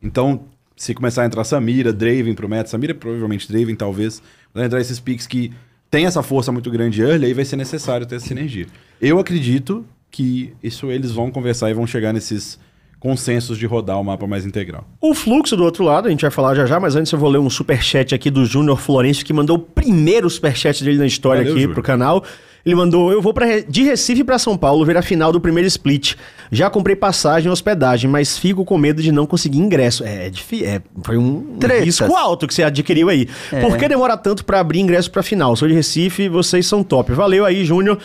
Então, 0.00 0.44
se 0.76 0.94
começar 0.94 1.22
a 1.22 1.26
entrar 1.26 1.42
Samira, 1.44 1.92
Draven 1.92 2.34
pro 2.34 2.48
meta, 2.48 2.68
Samira 2.68 2.94
provavelmente 2.94 3.50
Draven 3.50 3.74
talvez, 3.74 4.22
vai 4.54 4.66
entrar 4.66 4.80
esses 4.80 5.00
picks 5.00 5.26
que 5.26 5.52
tem 5.90 6.04
essa 6.04 6.22
força 6.22 6.52
muito 6.52 6.70
grande 6.70 7.02
early, 7.02 7.26
aí 7.26 7.34
vai 7.34 7.44
ser 7.44 7.56
necessário 7.56 8.06
ter 8.06 8.16
essa 8.16 8.26
sinergia. 8.26 8.66
Eu 9.00 9.18
acredito 9.18 9.84
que 10.10 10.54
isso 10.62 10.90
eles 10.90 11.10
vão 11.10 11.30
conversar 11.30 11.70
e 11.70 11.74
vão 11.74 11.86
chegar 11.86 12.12
nesses 12.12 12.58
consensos 12.98 13.58
de 13.58 13.66
rodar 13.66 14.00
o 14.00 14.04
mapa 14.04 14.26
mais 14.26 14.44
integral. 14.46 14.84
O 15.00 15.14
fluxo 15.14 15.56
do 15.56 15.64
outro 15.64 15.84
lado, 15.84 16.08
a 16.08 16.10
gente 16.10 16.22
vai 16.22 16.30
falar 16.30 16.54
já 16.54 16.66
já, 16.66 16.80
mas 16.80 16.96
antes 16.96 17.12
eu 17.12 17.18
vou 17.18 17.28
ler 17.28 17.38
um 17.38 17.50
superchat 17.50 18.14
aqui 18.14 18.30
do 18.30 18.44
Júnior 18.44 18.78
Florencio, 18.78 19.24
que 19.24 19.32
mandou 19.32 19.56
o 19.56 19.60
primeiro 19.60 20.28
superchat 20.28 20.82
dele 20.82 20.98
na 20.98 21.06
história 21.06 21.40
Valeu, 21.40 21.52
aqui 21.52 21.60
Júnior. 21.62 21.74
pro 21.74 21.82
canal. 21.82 22.24
Ele 22.64 22.74
mandou: 22.74 23.12
Eu 23.12 23.22
vou 23.22 23.32
pra, 23.32 23.60
de 23.60 23.84
Recife 23.84 24.24
pra 24.24 24.40
São 24.40 24.56
Paulo 24.56 24.84
ver 24.84 24.96
a 24.96 25.02
final 25.02 25.30
do 25.30 25.40
primeiro 25.40 25.68
split. 25.68 26.16
Já 26.50 26.68
comprei 26.68 26.96
passagem 26.96 27.48
e 27.48 27.52
hospedagem, 27.52 28.10
mas 28.10 28.36
fico 28.36 28.64
com 28.64 28.76
medo 28.76 29.00
de 29.00 29.12
não 29.12 29.24
conseguir 29.24 29.58
ingresso. 29.58 30.02
É, 30.02 30.26
é 30.26 30.30
difícil. 30.30 30.66
É, 30.66 30.82
foi 31.04 31.16
um, 31.16 31.58
Tretas. 31.60 31.84
risco 31.84 32.16
alto 32.16 32.44
que 32.44 32.52
você 32.52 32.64
adquiriu 32.64 33.08
aí. 33.08 33.28
É. 33.52 33.60
Por 33.60 33.76
que 33.76 33.88
demora 33.88 34.16
tanto 34.16 34.44
pra 34.44 34.58
abrir 34.58 34.80
ingresso 34.80 35.08
pra 35.12 35.22
final? 35.22 35.54
Sou 35.54 35.68
de 35.68 35.74
Recife, 35.74 36.28
vocês 36.28 36.66
são 36.66 36.82
top. 36.82 37.12
Valeu 37.12 37.44
aí, 37.44 37.64
Júnior. 37.64 37.98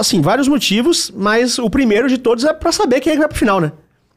Assim, 0.00 0.22
vários 0.22 0.48
motivos, 0.48 1.12
mas 1.14 1.58
o 1.58 1.68
primeiro 1.68 2.08
de 2.08 2.16
todos 2.16 2.42
é 2.44 2.54
pra 2.54 2.72
saber 2.72 3.00
quem 3.00 3.10
é 3.10 3.14
que 3.16 3.18
vai 3.18 3.28
pro 3.28 3.36
final, 3.36 3.60
né? 3.60 3.70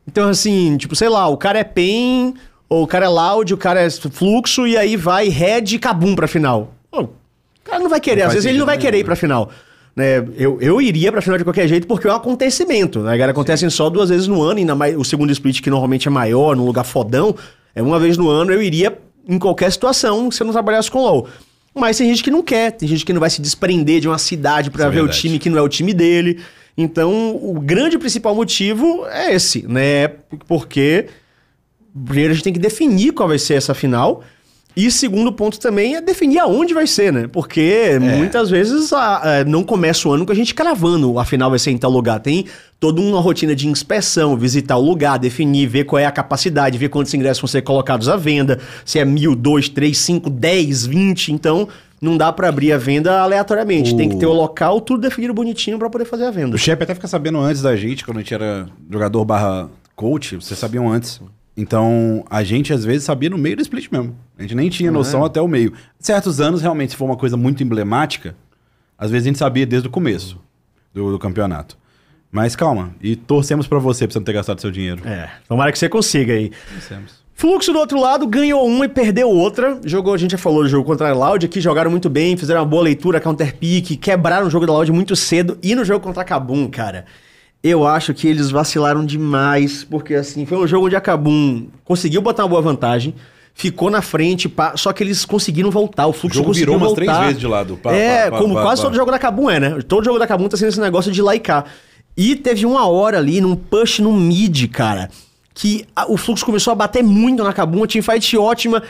Então, 0.08 0.30
assim, 0.30 0.78
tipo, 0.78 0.96
sei 0.96 1.10
lá, 1.10 1.28
o 1.28 1.36
cara 1.36 1.60
é 1.60 1.63
PEN, 1.63 2.34
ou 2.70 2.84
o 2.84 2.88
cara 2.88 3.06
é 3.06 3.10
Loud, 3.10 3.54
o 3.54 3.58
cara 3.58 3.82
é 3.82 3.90
Fluxo, 3.90 4.66
e 4.66 4.78
aí 4.78 4.96
vai 4.96 5.28
Red 5.28 5.66
e 5.74 5.80
Kabum 5.80 6.16
pra 6.16 6.25
final. 6.25 6.74
Pô, 6.90 7.02
o 7.02 7.10
cara 7.66 7.80
não 7.80 7.90
vai 7.90 8.00
querer, 8.00 8.22
Não 8.22 8.28
às 8.28 8.34
vezes 8.34 8.50
ele 8.50 8.58
não 8.58 8.66
vai 8.66 8.78
querer 8.78 9.00
ir 9.00 9.04
pra 9.04 9.16
final. 9.16 9.50
Né? 9.94 10.25
Eu, 10.38 10.58
eu 10.62 10.82
iria 10.82 11.12
pra 11.12 11.22
final 11.22 11.38
de 11.38 11.44
qualquer 11.44 11.68
jeito 11.68 11.86
porque 11.86 12.08
é 12.08 12.12
um 12.12 12.16
acontecimento. 12.16 13.00
Né? 13.00 13.18
Cara, 13.18 13.32
acontecem 13.32 13.70
só 13.70 13.90
duas 13.90 14.10
vezes 14.10 14.25
no 14.25 14.42
ano, 14.42 14.60
ainda 14.60 14.75
mais 14.75 14.98
o 14.98 15.04
segundo 15.04 15.32
split, 15.32 15.62
que 15.62 15.70
normalmente 15.70 16.08
é 16.08 16.12
maior, 16.12 16.56
num 16.56 16.66
lugar 16.66 16.84
fodão, 16.84 17.36
é 17.75 17.82
uma 17.82 18.00
vez 18.00 18.18
no 18.18 18.30
ano, 18.30 18.54
eu 18.54 18.62
iria 18.62 18.98
em 19.28 19.38
qualquer 19.38 19.72
situação 19.72 20.32
se 20.32 20.42
eu 20.42 20.46
não 20.46 20.54
trabalhasse 20.54 20.90
com 20.90 21.02
LoL. 21.02 21.28
Mas 21.74 21.98
tem 21.98 22.08
gente 22.08 22.24
que 22.24 22.30
não 22.32 22.44
quer, 22.44 22.72
tem 22.72 22.88
gente 22.88 23.06
que 23.06 23.12
não 23.13 23.20
vai 23.20 23.30
se 23.30 23.42
desprender 23.42 24.00
de 24.00 24.08
uma 24.08 24.18
cidade 24.18 24.70
pra 24.70 24.84
Isso 24.84 24.88
é 24.88 24.92
ver 24.92 25.00
o 25.00 25.03
verdade. 25.06 25.22
time 25.22 25.39
que 25.39 25.50
não 25.50 25.58
é 25.58 25.62
o 25.62 25.70
time 25.70 25.94
dele. 25.94 26.39
Então, 26.77 27.36
o 27.36 27.60
grande 27.60 27.98
principal 27.98 28.36
motivo 28.36 29.06
é 29.08 29.34
esse, 29.34 29.65
né? 29.68 30.08
Porque 30.48 31.08
primeiro 32.06 32.32
a 32.32 32.34
gente 32.36 32.44
tem 32.44 32.53
que 32.53 32.60
definir 32.60 33.13
qual 33.13 33.27
vai 33.27 33.38
ser 33.39 33.56
essa 33.56 33.74
final. 33.74 34.24
E 34.75 34.89
segundo 34.89 35.32
ponto 35.32 35.60
também 35.60 35.96
é 35.96 36.01
definir 36.01 36.39
aonde 36.39 36.74
vai 36.74 36.88
ser, 36.88 37.13
né? 37.13 37.27
Porque 37.32 38.00
muitas 38.18 38.50
vezes 38.50 38.92
a- 38.92 39.39
a- 39.42 39.44
não 39.46 39.63
começa 39.63 40.08
o 40.10 40.12
ano 40.12 40.25
com 40.25 40.32
a 40.32 40.36
gente 40.36 40.53
cravando 40.56 41.20
a 41.20 41.25
final 41.25 41.50
vai 41.51 41.60
ser 41.60 41.70
em 41.72 41.77
tal 41.77 41.92
lugar. 41.92 42.20
Tem 42.20 42.46
toda 42.80 43.00
uma 43.00 43.20
rotina 43.22 43.56
de 43.56 43.68
inspeção, 43.68 44.36
visitar 44.36 44.75
o 44.77 44.82
lugar, 44.82 45.20
definir, 45.20 45.68
ver 45.68 45.84
qual 45.84 46.00
é 46.00 46.06
a 46.06 46.12
capacidade, 46.12 46.77
ver 46.77 46.89
quantos 46.89 47.13
ingressos 47.13 47.39
vão 47.42 47.48
ser 47.48 47.62
colocados 47.62 48.10
à 48.10 48.15
venda, 48.15 48.60
se 48.84 48.98
é 48.98 49.06
mil, 49.06 49.36
dois, 49.36 49.70
três, 49.70 50.00
cinco, 50.00 50.30
dez, 50.30 50.86
vinte. 50.86 51.32
Então 51.32 51.68
não 52.01 52.18
dá 52.18 52.34
pra 52.34 52.50
abrir 52.50 52.72
a 52.74 52.77
venda 52.77 53.22
aleatoriamente. 53.22 53.94
O- 53.94 53.98
Tem 53.98 54.10
que 54.10 54.15
ter 54.18 54.25
o 54.25 54.34
local, 54.34 54.82
tudo 54.82 55.01
definido 55.01 55.34
bonitinho 55.36 55.77
pra 55.77 55.89
poder 55.89 56.06
fazer 56.06 56.25
a 56.25 56.32
venda. 56.32 56.56
O 56.56 56.58
Shep 56.60 56.82
até 56.84 56.96
fica 56.96 57.08
sabendo 57.08 57.38
antes 57.38 57.62
da 57.62 57.75
gente, 57.75 58.03
quando 58.03 58.18
a 58.18 58.22
gente 58.22 58.34
era 58.34 58.65
jogador 58.92 59.24
barra 59.24 59.70
coach, 59.96 60.36
vocês 60.38 60.60
sabiam 60.60 60.92
antes. 60.92 61.22
Então, 61.56 62.26
a 62.30 62.44
gente 62.44 62.74
às 62.74 62.84
vezes 62.84 63.04
sabia 63.04 63.30
no 63.30 63.38
meio 63.38 63.56
do 63.56 63.62
split 63.62 63.92
mesmo. 63.92 64.16
A 64.38 64.42
gente 64.42 64.56
nem 64.56 64.70
tinha 64.70 64.92
noção 64.92 65.24
até 65.24 65.40
o 65.40 65.48
meio. 65.48 65.74
Certos 66.00 66.42
anos, 66.42 66.62
realmente, 66.62 66.92
se 66.92 66.98
for 66.98 67.06
uma 67.06 67.16
coisa 67.16 67.38
muito 67.38 67.62
emblemática, 67.62 68.36
às 68.98 69.12
vezes 69.12 69.28
a 69.28 69.30
gente 69.30 69.40
sabia 69.40 69.66
desde 69.66 69.88
o 69.88 69.92
começo 69.92 70.40
do, 70.94 71.12
do 71.12 71.20
campeonato. 71.20 71.78
Mas 72.32 72.56
calma, 72.56 72.96
e 73.00 73.16
torcemos 73.16 73.68
pra 73.68 73.78
você 73.78 74.08
pra 74.08 74.14
você 74.14 74.20
não 74.20 74.26
ter 74.26 74.34
gastado 74.34 74.60
seu 74.60 74.72
dinheiro. 74.72 75.08
É, 75.08 75.30
tomara 75.48 75.72
que 75.72 75.78
você 75.78 75.88
consiga 75.88 76.34
aí. 76.34 76.52
Torcemos. 76.74 77.24
Fluxo 77.36 77.72
do 77.74 77.80
outro 77.80 78.00
lado 78.00 78.26
ganhou 78.26 78.66
uma 78.66 78.86
e 78.86 78.90
perdeu 78.90 79.30
outra. 79.30 79.80
Jogou, 79.84 80.14
a 80.14 80.18
gente 80.18 80.32
já 80.32 80.38
falou 80.38 80.64
do 80.64 80.70
jogo 80.70 80.86
contra 80.86 81.10
a 81.10 81.14
Loud 81.14 81.46
aqui, 81.46 81.60
jogaram 81.60 81.92
muito 81.92 82.10
bem, 82.10 82.38
fizeram 82.38 82.62
uma 82.62 82.66
boa 82.66 82.84
leitura, 82.84 83.20
counter 83.20 83.56
pick, 83.58 84.00
quebraram 84.00 84.48
o 84.48 84.50
jogo 84.50 84.66
da 84.66 84.74
Loud 84.74 84.92
muito 84.92 85.16
cedo. 85.16 85.58
E 85.62 85.76
no 85.76 85.84
jogo 85.86 86.04
contra 86.04 86.22
a 86.22 86.26
Kabum, 86.26 86.68
cara, 86.70 87.06
eu 87.63 87.88
acho 87.88 88.13
que 88.13 88.28
eles 88.28 88.52
vacilaram 88.52 89.06
demais, 89.06 89.84
porque 89.84 90.13
assim, 90.15 90.45
foi 90.45 90.58
um 90.58 90.67
jogo 90.67 90.88
onde 90.88 90.95
a 90.95 91.02
Kabum 91.02 91.67
conseguiu 91.86 92.21
botar 92.21 92.43
uma 92.43 92.49
boa 92.49 92.62
vantagem, 92.62 93.15
ficou 93.54 93.89
na 93.89 94.02
frente, 94.02 94.49
pá, 94.49 94.73
só 94.76 94.91
que 94.91 95.02
eles 95.04 95.23
conseguiram 95.26 95.71
voltar, 95.71 96.06
o 96.08 96.10
O 96.10 96.13
fluxo 96.13 96.36
jogo 96.38 96.47
conseguiu 96.49 96.73
virou 96.73 96.78
umas 96.78 96.88
voltar. 96.89 97.06
três 97.13 97.19
vezes 97.28 97.39
de 97.39 97.47
lado. 97.47 97.78
Pá, 97.82 97.93
é, 97.93 98.30
pá, 98.30 98.38
como 98.38 98.54
pá, 98.56 98.63
quase 98.63 98.82
todo 98.82 98.95
jogo 98.95 99.12
da 99.12 99.17
Kabum 99.19 99.49
é, 99.49 99.60
né? 99.60 99.78
Todo 99.88 100.04
jogo 100.04 100.19
da 100.19 100.28
Kabum 100.28 100.49
tá 100.49 100.58
sendo 100.58 100.69
esse 100.69 100.80
negócio 100.82 101.12
de 101.12 101.21
laicar. 101.21 101.65
E 102.17 102.36
teve 102.36 102.65
uma 102.65 102.88
hora 102.88 103.17
ali, 103.17 103.39
num 103.41 103.56
push 103.56 103.99
no 103.99 104.12
mid, 104.12 104.67
cara, 104.69 105.10
que 105.54 105.86
a- 105.95 106.12
o 106.12 106.17
fluxo 106.17 106.45
começou 106.45 106.71
a 106.71 106.76
bater 106.76 107.02
muito 107.04 107.43
na 107.43 107.54
Kabum, 107.54 107.84
a 107.84 107.88
teamfight 107.88 108.36
ótima. 108.38 108.84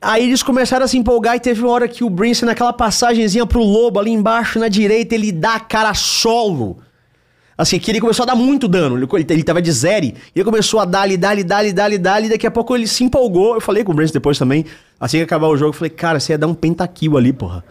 Aí 0.00 0.24
eles 0.24 0.42
começaram 0.42 0.84
a 0.84 0.88
se 0.88 0.98
empolgar 0.98 1.36
e 1.36 1.40
teve 1.40 1.62
uma 1.62 1.70
hora 1.70 1.88
que 1.88 2.02
o 2.04 2.10
Brince, 2.10 2.44
naquela 2.44 2.72
passagenzinha 2.72 3.46
pro 3.46 3.62
Lobo 3.62 3.98
ali 3.98 4.10
embaixo, 4.10 4.58
na 4.58 4.68
direita, 4.68 5.14
ele 5.14 5.30
dá 5.32 5.54
a 5.54 5.60
cara 5.60 5.94
solo. 5.94 6.78
Assim, 7.58 7.78
que 7.78 7.90
ele 7.90 8.00
começou 8.00 8.24
a 8.24 8.26
dar 8.26 8.34
muito 8.34 8.68
dano. 8.68 8.96
Ele, 8.98 9.06
ele, 9.30 9.42
tava 9.42 9.62
de 9.62 9.72
zero. 9.72 10.06
E 10.06 10.14
ele 10.34 10.44
começou 10.44 10.78
a 10.78 10.84
dar-lhe, 10.84 11.16
dar-lhe, 11.16 11.42
dar-lhe, 11.42 11.72
dar-lhe, 11.72 11.96
dar-lhe. 11.96 12.26
E 12.26 12.30
daqui 12.30 12.46
a 12.46 12.50
pouco 12.50 12.76
ele 12.76 12.86
se 12.86 13.02
empolgou. 13.02 13.54
Eu 13.54 13.60
falei 13.60 13.82
com 13.82 13.92
o 13.92 13.94
Brince 13.94 14.12
depois 14.12 14.38
também. 14.38 14.66
Assim 15.00 15.18
que 15.18 15.24
acabar 15.24 15.48
o 15.48 15.56
jogo, 15.56 15.70
eu 15.70 15.72
falei, 15.72 15.90
cara, 15.90 16.20
você 16.20 16.32
ia 16.32 16.38
dar 16.38 16.46
um 16.46 16.54
pentakill 16.54 17.16
ali, 17.16 17.32
porra. 17.32 17.64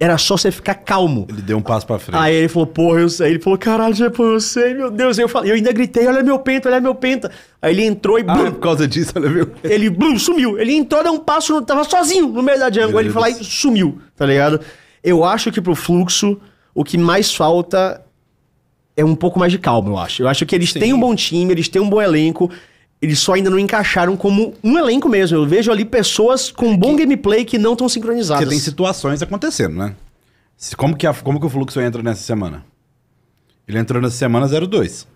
Era 0.00 0.18
só 0.18 0.36
você 0.36 0.50
ficar 0.50 0.74
calmo. 0.74 1.26
Ele 1.28 1.40
deu 1.40 1.56
um 1.56 1.62
passo 1.62 1.86
pra 1.86 1.96
frente. 2.00 2.20
Aí 2.20 2.34
ele 2.34 2.48
falou, 2.48 2.66
porra, 2.66 2.98
eu 2.98 3.08
sei. 3.08 3.30
Ele 3.30 3.38
falou, 3.38 3.56
caralho, 3.56 3.94
Japão, 3.94 4.32
eu 4.32 4.40
sei, 4.40 4.74
meu 4.74 4.90
Deus. 4.90 5.16
Aí 5.16 5.24
eu, 5.24 5.28
falei, 5.28 5.52
eu 5.52 5.54
ainda 5.54 5.72
gritei, 5.72 6.04
olha 6.08 6.24
meu 6.24 6.40
penta, 6.40 6.68
olha 6.68 6.80
meu 6.80 6.92
penta. 6.92 7.30
Aí 7.60 7.72
ele 7.72 7.84
entrou 7.84 8.18
e 8.18 8.24
Ah, 8.26 8.34
blum, 8.34 8.50
por 8.50 8.58
causa 8.58 8.88
disso, 8.88 9.12
olha 9.14 9.30
meu. 9.30 9.52
ele 9.62 9.88
blum, 9.88 10.18
sumiu. 10.18 10.58
Ele 10.58 10.74
entrou, 10.74 11.04
deu 11.04 11.12
um 11.12 11.20
passo, 11.20 11.62
tava 11.62 11.84
sozinho 11.84 12.26
no 12.26 12.42
meio 12.42 12.58
da 12.58 12.68
jungle. 12.68 12.90
Meu 12.90 13.00
Ele 13.00 13.12
lá 13.12 13.30
e 13.30 13.44
sumiu, 13.44 14.00
tá 14.16 14.26
ligado? 14.26 14.60
Eu 15.04 15.22
acho 15.22 15.52
que 15.52 15.60
pro 15.60 15.76
fluxo, 15.76 16.36
o 16.74 16.82
que 16.82 16.98
mais 16.98 17.32
falta 17.32 18.02
é 18.96 19.04
um 19.04 19.14
pouco 19.14 19.38
mais 19.38 19.50
de 19.52 19.58
calma, 19.58 19.88
eu 19.90 19.98
acho. 19.98 20.22
Eu 20.22 20.28
acho 20.28 20.44
que 20.46 20.54
eles 20.54 20.72
Sim. 20.72 20.80
têm 20.80 20.92
um 20.92 21.00
bom 21.00 21.14
time, 21.14 21.50
eles 21.52 21.68
têm 21.68 21.80
um 21.80 21.88
bom 21.88 22.00
elenco. 22.00 22.50
Eles 23.00 23.18
só 23.18 23.32
ainda 23.34 23.50
não 23.50 23.58
encaixaram 23.58 24.16
como 24.16 24.54
um 24.62 24.78
elenco 24.78 25.08
mesmo. 25.08 25.36
Eu 25.36 25.44
vejo 25.46 25.72
ali 25.72 25.84
pessoas 25.84 26.52
com 26.52 26.76
bom 26.76 26.94
gameplay 26.96 27.44
que 27.44 27.58
não 27.58 27.72
estão 27.72 27.88
sincronizadas. 27.88 28.44
Você 28.44 28.50
tem 28.50 28.58
situações 28.60 29.20
acontecendo, 29.22 29.74
né? 29.74 29.96
Como 30.76 30.96
que, 30.96 31.06
a- 31.06 31.14
como 31.14 31.40
que 31.40 31.46
o 31.46 31.48
fluxo 31.48 31.80
entra 31.80 32.00
nessa 32.02 32.22
semana? 32.22 32.64
Ele 33.66 33.78
entrou 33.78 34.00
nessa 34.00 34.16
semana 34.16 34.46
02. 34.46 35.08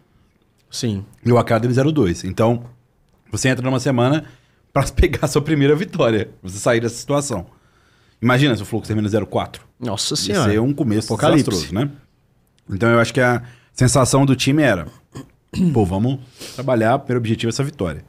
Sim. 0.68 1.04
E 1.24 1.30
o 1.30 1.38
Academy 1.38 1.72
02. 1.92 2.24
Então, 2.24 2.64
você 3.30 3.48
entra 3.48 3.64
numa 3.64 3.78
semana 3.78 4.24
pra 4.72 4.82
pegar 4.84 5.20
a 5.22 5.28
sua 5.28 5.42
primeira 5.42 5.76
vitória. 5.76 6.30
Você 6.42 6.58
sair 6.58 6.80
dessa 6.80 6.96
situação. 6.96 7.46
Imagina 8.20 8.56
se 8.56 8.62
o 8.62 8.66
fluxo 8.66 8.88
termina 8.88 9.08
04. 9.26 9.62
Nossa 9.78 10.14
Ia 10.14 10.16
senhora. 10.16 10.50
ser 10.50 10.58
um 10.60 10.72
começo 10.72 11.12
Apocalipse. 11.12 11.44
desastroso, 11.50 11.74
né? 11.74 11.90
Então 12.68 12.88
eu 12.90 12.98
acho 12.98 13.14
que 13.14 13.20
a 13.20 13.42
sensação 13.76 14.26
do 14.26 14.34
time 14.34 14.62
era: 14.62 14.86
pô, 15.72 15.84
vamos 15.84 16.18
trabalhar, 16.54 16.98
primeiro 16.98 17.20
objetivo 17.20 17.50
é 17.50 17.52
essa 17.52 17.62
vitória. 17.62 18.04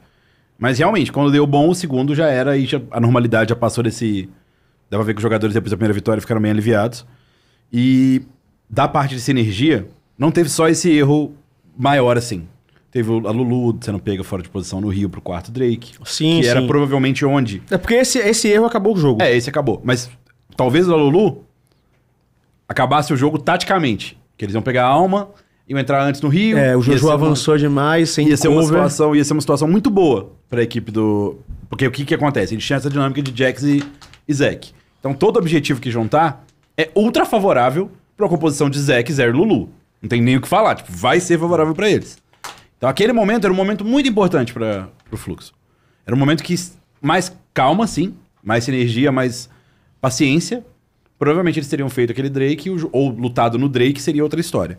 Mas 0.58 0.78
realmente, 0.78 1.12
quando 1.12 1.30
deu 1.30 1.46
bom, 1.46 1.68
o 1.68 1.74
segundo 1.74 2.14
já 2.16 2.26
era 2.28 2.56
e 2.56 2.66
já- 2.66 2.80
a 2.90 2.98
normalidade 2.98 3.50
já 3.50 3.56
passou 3.56 3.84
desse. 3.84 4.28
Dava 4.90 5.02
pra 5.04 5.08
ver 5.08 5.14
que 5.14 5.18
os 5.18 5.22
jogadores 5.22 5.54
depois 5.54 5.70
da 5.70 5.76
primeira 5.76 5.94
vitória 5.94 6.20
ficaram 6.20 6.40
bem 6.40 6.50
aliviados. 6.50 7.06
E 7.72 8.22
da 8.68 8.88
parte 8.88 9.14
de 9.14 9.20
sinergia, 9.20 9.86
não 10.18 10.30
teve 10.32 10.48
só 10.48 10.66
esse 10.68 10.90
erro 10.90 11.32
maior 11.76 12.16
assim. 12.16 12.48
Teve 12.90 13.10
a 13.12 13.30
Lulu 13.30 13.78
sendo 13.82 13.98
pega 14.00 14.24
fora 14.24 14.42
de 14.42 14.48
posição 14.48 14.80
no 14.80 14.88
Rio 14.88 15.10
pro 15.10 15.20
quarto 15.20 15.52
Drake. 15.52 15.92
Sim, 16.06 16.40
que 16.40 16.48
era 16.48 16.60
sim. 16.62 16.66
provavelmente 16.66 17.22
onde 17.24 17.62
É 17.70 17.76
porque 17.76 17.94
esse, 17.94 18.18
esse 18.18 18.48
erro 18.48 18.64
acabou 18.64 18.94
o 18.94 18.98
jogo. 18.98 19.22
é, 19.22 19.36
esse 19.36 19.48
acabou. 19.50 19.80
Mas 19.84 20.10
talvez 20.56 20.88
o 20.88 20.96
Lulu 20.96 21.44
acabasse 22.66 23.12
o 23.12 23.16
jogo 23.16 23.38
taticamente. 23.38 24.18
Que 24.36 24.44
eles 24.44 24.54
iam 24.54 24.62
pegar 24.62 24.84
a 24.86 24.88
alma, 24.88 25.28
iam 25.68 25.78
entrar 25.78 26.02
antes 26.02 26.20
no 26.20 26.28
Rio. 26.28 26.56
É, 26.56 26.76
o 26.76 26.80
Jojo 26.82 26.98
ser 26.98 27.04
uma- 27.04 27.14
avançou 27.14 27.56
demais, 27.58 28.10
sem 28.10 28.28
Ia 28.28 28.36
ser, 28.36 28.48
uma 28.48 28.62
cover. 28.62 28.68
situação, 28.78 29.14
ia 29.14 29.24
ser 29.24 29.32
uma 29.34 29.40
situação 29.40 29.68
muito 29.68 29.90
boa 29.90 30.32
pra 30.48 30.62
equipe 30.62 30.90
do. 30.90 31.38
Porque 31.68 31.86
o 31.86 31.90
que, 31.90 32.04
que 32.04 32.14
acontece? 32.14 32.54
A 32.54 32.56
gente 32.56 32.66
tinha 32.66 32.76
essa 32.78 32.88
dinâmica 32.88 33.20
de 33.22 33.36
Jax 33.36 33.62
e, 33.62 33.84
e 34.26 34.32
Zack. 34.34 34.72
Então 35.00 35.12
todo 35.14 35.36
objetivo 35.38 35.80
que 35.80 35.90
juntar 35.90 36.44
é 36.76 36.90
ultra 36.94 37.24
favorável 37.26 37.90
pra 38.16 38.28
composição 38.28 38.68
de 38.70 38.78
Zack, 38.80 39.12
Zer 39.12 39.28
e 39.28 39.32
Lulu. 39.32 39.68
Não 40.00 40.08
tem 40.08 40.22
nem 40.22 40.36
o 40.36 40.40
que 40.40 40.48
falar. 40.48 40.74
Tipo, 40.76 40.90
vai 40.92 41.20
ser 41.20 41.38
favorável 41.38 41.74
pra 41.74 41.90
eles. 41.90 42.16
Então 42.76 42.88
aquele 42.88 43.12
momento 43.12 43.44
era 43.44 43.52
um 43.52 43.56
momento 43.56 43.84
muito 43.84 44.08
importante 44.08 44.52
para 44.54 44.88
o 45.10 45.16
fluxo. 45.16 45.52
Era 46.06 46.14
um 46.16 46.18
momento 46.18 46.42
que 46.42 46.54
mais 47.02 47.36
calma, 47.52 47.86
sim, 47.86 48.14
mais 48.42 48.64
sinergia, 48.64 49.12
mais 49.12 49.48
paciência. 50.00 50.64
Provavelmente 51.18 51.58
eles 51.58 51.68
teriam 51.68 51.88
feito 51.90 52.12
aquele 52.12 52.28
Drake 52.30 52.70
ou 52.92 53.08
lutado 53.10 53.58
no 53.58 53.68
Drake 53.68 54.00
seria 54.00 54.22
outra 54.22 54.40
história. 54.40 54.78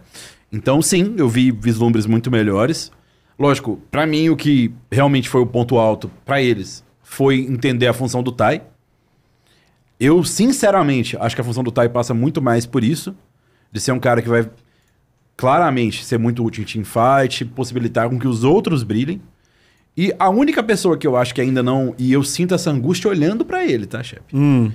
Então 0.52 0.82
sim, 0.82 1.16
eu 1.18 1.30
vi 1.30 1.52
vislumbres 1.52 2.06
muito 2.06 2.32
melhores. 2.32 2.92
Lógico, 3.38 3.80
pra 3.90 4.06
mim 4.06 4.30
o 4.30 4.36
que 4.36 4.74
realmente 4.92 5.30
foi 5.30 5.42
o 5.42 5.46
ponto 5.46 5.78
alto 5.78 6.12
pra 6.26 6.42
eles 6.42 6.84
foi 7.02 7.40
entender 7.40 7.88
a 7.88 7.94
função 7.94 8.22
do 8.22 8.32
Tai. 8.32 8.62
Eu 10.00 10.24
sinceramente 10.24 11.18
acho 11.18 11.36
que 11.36 11.42
a 11.42 11.44
função 11.44 11.64
do 11.64 11.72
Tai 11.72 11.90
passa 11.90 12.14
muito 12.14 12.42
mais 12.42 12.66
por 12.66 12.84
isso, 12.84 13.16
de 13.72 13.80
ser 13.80 13.92
um 13.92 14.00
cara 14.00 14.22
que 14.22 14.30
vai 14.30 14.50
claramente 15.36 16.06
ser 16.06 16.20
muito 16.20 16.44
útil 16.44 16.64
em 16.64 16.66
teamfight, 16.66 17.46
possibilitar 17.46 18.10
com 18.10 18.20
que 18.20 18.28
os 18.28 18.44
outros 18.44 18.84
brilhem. 18.84 19.22
E 19.98 20.14
a 20.20 20.30
única 20.30 20.62
pessoa 20.62 20.98
que 20.98 21.08
eu 21.08 21.18
acho 21.18 21.34
que 21.34 21.42
ainda 21.42 21.64
não. 21.64 21.96
E 21.98 22.14
eu 22.14 22.24
sinto 22.24 22.54
essa 22.54 22.70
angústia 22.70 23.10
olhando 23.10 23.44
pra 23.44 23.66
ele, 23.66 23.86
tá, 23.86 24.04
chefe? 24.04 24.24
Hum. 24.34 24.72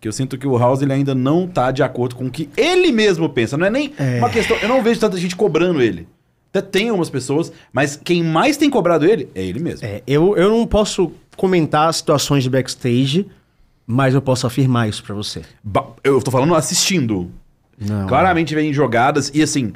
Que 0.00 0.06
eu 0.08 0.12
sinto 0.12 0.36
que 0.36 0.46
o 0.46 0.56
House 0.58 0.82
ele 0.82 0.92
ainda 0.92 1.14
não 1.14 1.46
tá 1.46 1.70
de 1.70 1.82
acordo 1.82 2.14
com 2.16 2.26
o 2.26 2.30
que 2.30 2.48
ele 2.56 2.92
mesmo 2.92 3.28
pensa. 3.28 3.56
Não 3.56 3.66
é 3.66 3.70
nem 3.70 3.92
uma 4.18 4.28
questão. 4.30 4.56
Eu 4.58 4.68
não 4.68 4.82
vejo 4.82 5.00
tanta 5.00 5.16
gente 5.16 5.34
cobrando 5.34 5.80
ele. 5.80 6.06
Até 6.50 6.60
tem 6.62 6.88
algumas 6.88 7.10
pessoas, 7.10 7.52
mas 7.72 7.96
quem 8.02 8.22
mais 8.22 8.56
tem 8.56 8.70
cobrado 8.70 9.04
ele 9.04 9.28
é 9.34 9.42
ele 9.42 9.58
mesmo. 9.60 9.86
É, 9.86 10.02
eu, 10.06 10.36
eu 10.36 10.48
não 10.50 10.66
posso 10.66 11.12
comentar 11.36 11.92
situações 11.92 12.42
de 12.42 12.48
backstage, 12.50 13.26
mas 13.86 14.14
eu 14.14 14.22
posso 14.22 14.46
afirmar 14.46 14.88
isso 14.88 15.02
pra 15.02 15.14
você. 15.14 15.42
Ba- 15.62 15.86
Eu 16.04 16.20
tô 16.22 16.30
falando 16.30 16.54
assistindo. 16.54 17.30
Não. 17.78 18.06
Claramente 18.06 18.54
vem 18.54 18.72
jogadas 18.72 19.30
e 19.34 19.42
assim. 19.42 19.72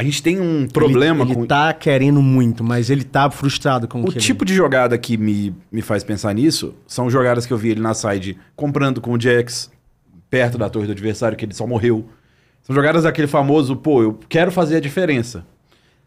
A 0.00 0.04
gente 0.04 0.22
tem 0.22 0.40
um 0.40 0.68
problema 0.68 1.24
ele, 1.24 1.34
com. 1.34 1.40
Ele 1.40 1.48
tá 1.48 1.72
querendo 1.72 2.22
muito, 2.22 2.62
mas 2.62 2.88
ele 2.88 3.02
tá 3.02 3.28
frustrado 3.30 3.88
com 3.88 4.00
O 4.00 4.04
que 4.04 4.12
ele- 4.12 4.20
tipo 4.20 4.44
de 4.44 4.54
jogada 4.54 4.96
que 4.96 5.16
me, 5.16 5.52
me 5.72 5.82
faz 5.82 6.04
pensar 6.04 6.32
nisso 6.34 6.72
são 6.86 7.10
jogadas 7.10 7.44
que 7.46 7.52
eu 7.52 7.58
vi 7.58 7.70
ele 7.70 7.80
na 7.80 7.92
side 7.94 8.38
comprando 8.54 9.00
com 9.00 9.12
o 9.12 9.20
Jax, 9.20 9.70
perto 10.30 10.56
da 10.56 10.70
torre 10.70 10.86
do 10.86 10.92
adversário, 10.92 11.36
que 11.36 11.44
ele 11.44 11.52
só 11.54 11.66
morreu. 11.66 12.08
São 12.62 12.76
jogadas 12.76 13.02
daquele 13.02 13.26
famoso, 13.26 13.74
pô, 13.74 14.02
eu 14.02 14.18
quero 14.28 14.52
fazer 14.52 14.76
a 14.76 14.80
diferença. 14.80 15.44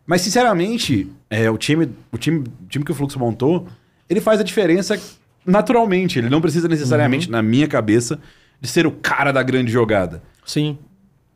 Mas, 0.08 0.21
sinceramente, 0.21 1.10
é, 1.30 1.49
o, 1.49 1.58
time, 1.58 1.89
o, 2.12 2.17
time, 2.17 2.39
o 2.63 2.67
time 2.67 2.86
que 2.86 2.91
o 2.91 2.95
Fluxo 2.95 3.19
montou, 3.19 3.67
ele 4.10 4.21
faz 4.21 4.39
a 4.39 4.43
diferença 4.43 4.97
naturalmente. 5.45 6.17
Ele 6.17 6.30
não 6.30 6.39
precisa 6.39 6.67
necessariamente, 6.67 7.25
Uhum. 7.27 7.32
na 7.34 7.41
minha 7.41 7.67
cabeça, 7.67 8.19
de 8.60 8.67
ser 8.69 8.86
o 8.88 8.91
cara 8.91 9.32
da 9.32 9.41
grande 9.43 9.71
jogada 9.71 10.21
Sim. 10.45 10.77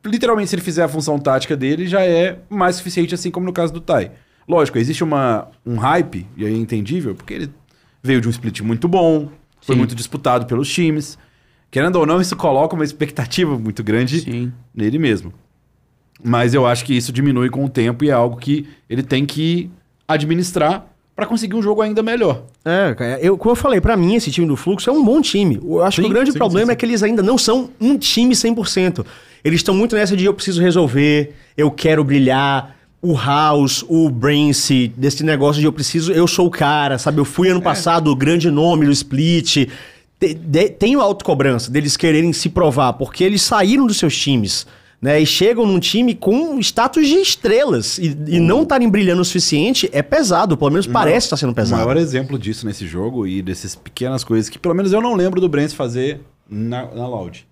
Literalmente, 0.06 0.50
se 0.50 0.56
ele 0.56 0.62
fizer 0.62 0.84
a 0.84 0.88
função 0.88 1.20
tática 1.20 1.56
dele, 1.56 1.88
já 1.88 2.02
é 2.02 2.39
mais 2.50 2.78
suficiente, 2.78 3.13
assim 3.13 3.32
como 3.32 3.46
no 3.46 3.54
caso 3.54 3.74
do 3.74 3.82
Tai. 3.82 4.12
Lógico, 4.48 4.78
existe 4.78 5.04
uma, 5.04 5.48
um 5.65 5.76
hype, 5.76 6.28
e 6.38 6.46
aí 6.46 6.54
é 6.54 6.58
entendível, 6.58 7.15
porque 7.15 7.34
ele 7.34 7.50
veio 8.04 8.22
de 8.22 8.28
um 8.28 8.32
split 8.32 8.62
muito 8.62 8.88
bom, 8.88 9.30
foi 9.62 9.74
Sim. 9.74 9.80
muito 9.80 9.96
disputado 9.96 10.46
pelos 10.46 10.72
times. 10.72 11.18
Querendo 11.72 11.96
ou 11.96 12.06
não, 12.06 12.22
isso 12.22 12.36
coloca 12.36 12.76
uma 12.76 12.84
expectativa 12.84 13.58
muito 13.58 13.84
grande 13.84 14.22
Sim. 14.22 14.54
nele 14.74 15.00
mesmo. 15.00 15.34
Mas 16.24 16.54
eu 16.54 16.65
acho 16.65 16.86
que 16.86 16.96
isso 16.96 17.12
diminui 17.12 17.50
com 17.50 17.65
o 17.65 17.70
tempo 17.70 18.06
e 18.06 18.10
é 18.10 18.13
algo 18.13 18.38
que 18.38 18.68
ele 18.89 19.04
tem 19.04 19.26
que 19.26 19.70
administrar 20.08 20.86
para 21.15 21.25
conseguir 21.25 21.56
um 21.56 21.62
jogo 21.62 21.82
ainda 21.82 22.04
melhor. 22.04 22.43
É, 22.65 23.19
eu, 23.21 23.38
como 23.38 23.51
eu 23.51 23.56
falei, 23.56 23.80
pra 23.80 23.95
mim 23.95 24.15
esse 24.15 24.30
time 24.32 24.45
do 24.47 24.56
Fluxo 24.58 24.89
é 24.89 24.93
um 24.93 25.04
bom 25.04 25.21
time. 25.21 25.60
Eu 25.63 25.82
acho 25.84 25.97
que 26.01 26.01
Sim, 26.08 26.10
o 26.12 26.13
grande 26.13 26.32
sim, 26.34 26.38
problema 26.38 26.67
sim, 26.67 26.71
é 26.73 26.75
que 26.75 26.86
eles 26.86 27.01
ainda 27.04 27.23
não 27.23 27.38
são 27.38 27.69
um 27.80 27.97
time 27.97 28.34
100%. 28.36 29.06
Eles 29.43 29.60
estão 29.60 29.73
muito 29.73 29.95
nessa 29.95 30.17
de 30.17 30.25
eu 30.25 30.34
preciso 30.34 30.62
resolver, 30.62 31.34
eu 31.56 31.71
quero 31.71 32.04
brilhar. 32.04 32.75
O 33.01 33.13
House, 33.15 33.86
o 33.88 34.10
Brance, 34.10 34.91
desse 34.97 35.23
negócio 35.23 35.60
de 35.60 35.67
eu 35.67 35.71
preciso, 35.71 36.12
eu 36.12 36.25
sou 36.25 36.47
o 36.47 36.49
cara, 36.49 36.97
sabe? 36.97 37.19
Eu 37.19 37.25
fui 37.25 37.49
ano 37.49 37.62
passado 37.62 38.10
o 38.10 38.15
grande 38.15 38.49
nome 38.49 38.88
do 38.88 38.91
Split. 38.91 39.67
Te- 40.19 40.34
de- 40.34 40.69
Tem 40.71 40.95
a 40.95 41.01
autocobrança 41.04 41.69
deles 41.69 41.95
quererem 41.95 42.34
se 42.34 42.49
provar, 42.49 42.93
porque 42.93 43.23
eles 43.23 43.43
saíram 43.43 43.86
dos 43.86 43.97
seus 43.99 44.17
times. 44.17 44.65
Né, 45.06 45.22
e 45.22 45.26
chegam 45.26 45.68
num 45.68 45.80
time 45.80 46.15
com 46.15 46.58
status 46.60 47.08
de 47.08 47.13
estrelas 47.18 48.00
e, 48.00 48.18
e 48.28 48.39
não 48.39 48.63
estarem 48.63 48.89
brilhando 48.89 49.22
o 49.22 49.26
suficiente 49.26 49.88
é 49.94 50.02
pesado, 50.02 50.58
pelo 50.58 50.72
menos 50.72 50.88
parece 50.88 51.28
estar 51.28 51.38
sendo 51.38 51.52
O 51.52 51.54
pesado. 51.54 51.80
maior 51.80 51.96
exemplo 51.96 52.39
disso 52.39 52.65
nesse 52.65 52.88
jogo 52.88 53.28
e 53.28 53.44
dessas 53.44 53.76
pequenas 53.76 54.24
coisas 54.24 54.50
que 54.50 54.58
pelo 54.58 54.74
menos 54.74 54.91
eu 54.91 55.00
não 55.02 55.13
lembro 55.13 55.39
do 55.39 55.48
Brence 55.48 55.76
fazer 55.76 56.22
na, 56.50 56.88
na 56.88 57.08
Loud. 57.08 57.46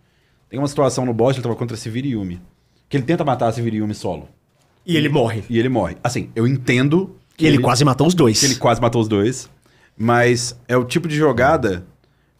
Tem 0.50 0.58
uma 0.58 0.68
situação 0.68 1.06
no 1.06 1.14
boss, 1.14 1.36
ele 1.36 1.44
tava 1.44 1.56
contra 1.56 1.76
a 1.76 1.80
Siviriumi, 1.80 2.42
que 2.90 2.98
ele 2.98 3.04
tenta 3.04 3.24
matar 3.24 3.50
a 3.50 3.52
Siviriumi 3.52 3.94
solo. 3.94 4.28
E 4.84 4.98
ele 4.98 5.08
morre. 5.10 5.44
E 5.48 5.60
ele 5.60 5.70
morre. 5.70 5.96
Assim, 6.04 6.32
eu 6.36 6.48
entendo 6.48 7.16
que 7.38 7.46
E 7.46 7.48
ele, 7.48 7.60
quase 7.60 7.86
matou 7.86 8.08
os 8.08 8.16
dois. 8.16 8.40
que 8.40 8.48
ele 8.48 8.56
quase 8.56 8.82
matou 8.82 9.00
os 9.00 9.08
dois, 9.08 9.48
mas 9.96 10.60
é 10.68 10.76
o 10.76 10.84
tipo 10.84 11.08
de 11.08 11.16
jogada 11.16 11.86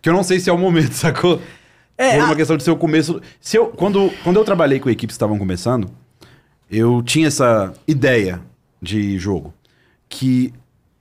que 0.02 0.10
eu 0.10 0.14
não 0.14 0.24
sei 0.24 0.40
se 0.40 0.50
é 0.50 0.54
o 0.54 0.58
momento, 0.58 0.94
sacou? 0.98 1.40
É, 1.98 2.20
a- 2.20 2.26
uma 2.26 2.36
questão 2.36 2.58
de 2.58 2.64
ser 2.64 2.72
o 2.72 2.76
começo. 2.78 3.22
Se 3.40 3.58
eu, 3.58 3.68
quando, 3.68 4.10
quando 4.24 4.38
eu 4.38 4.44
trabalhei 4.44 4.80
com 4.80 4.90
equipes 4.90 5.14
que 5.14 5.18
estavam 5.18 5.38
começando, 5.38 5.90
eu 6.70 7.02
tinha 7.04 7.28
essa 7.28 7.74
ideia 7.88 8.42
de 8.82 9.18
jogo. 9.20 9.54
Que 10.10 10.54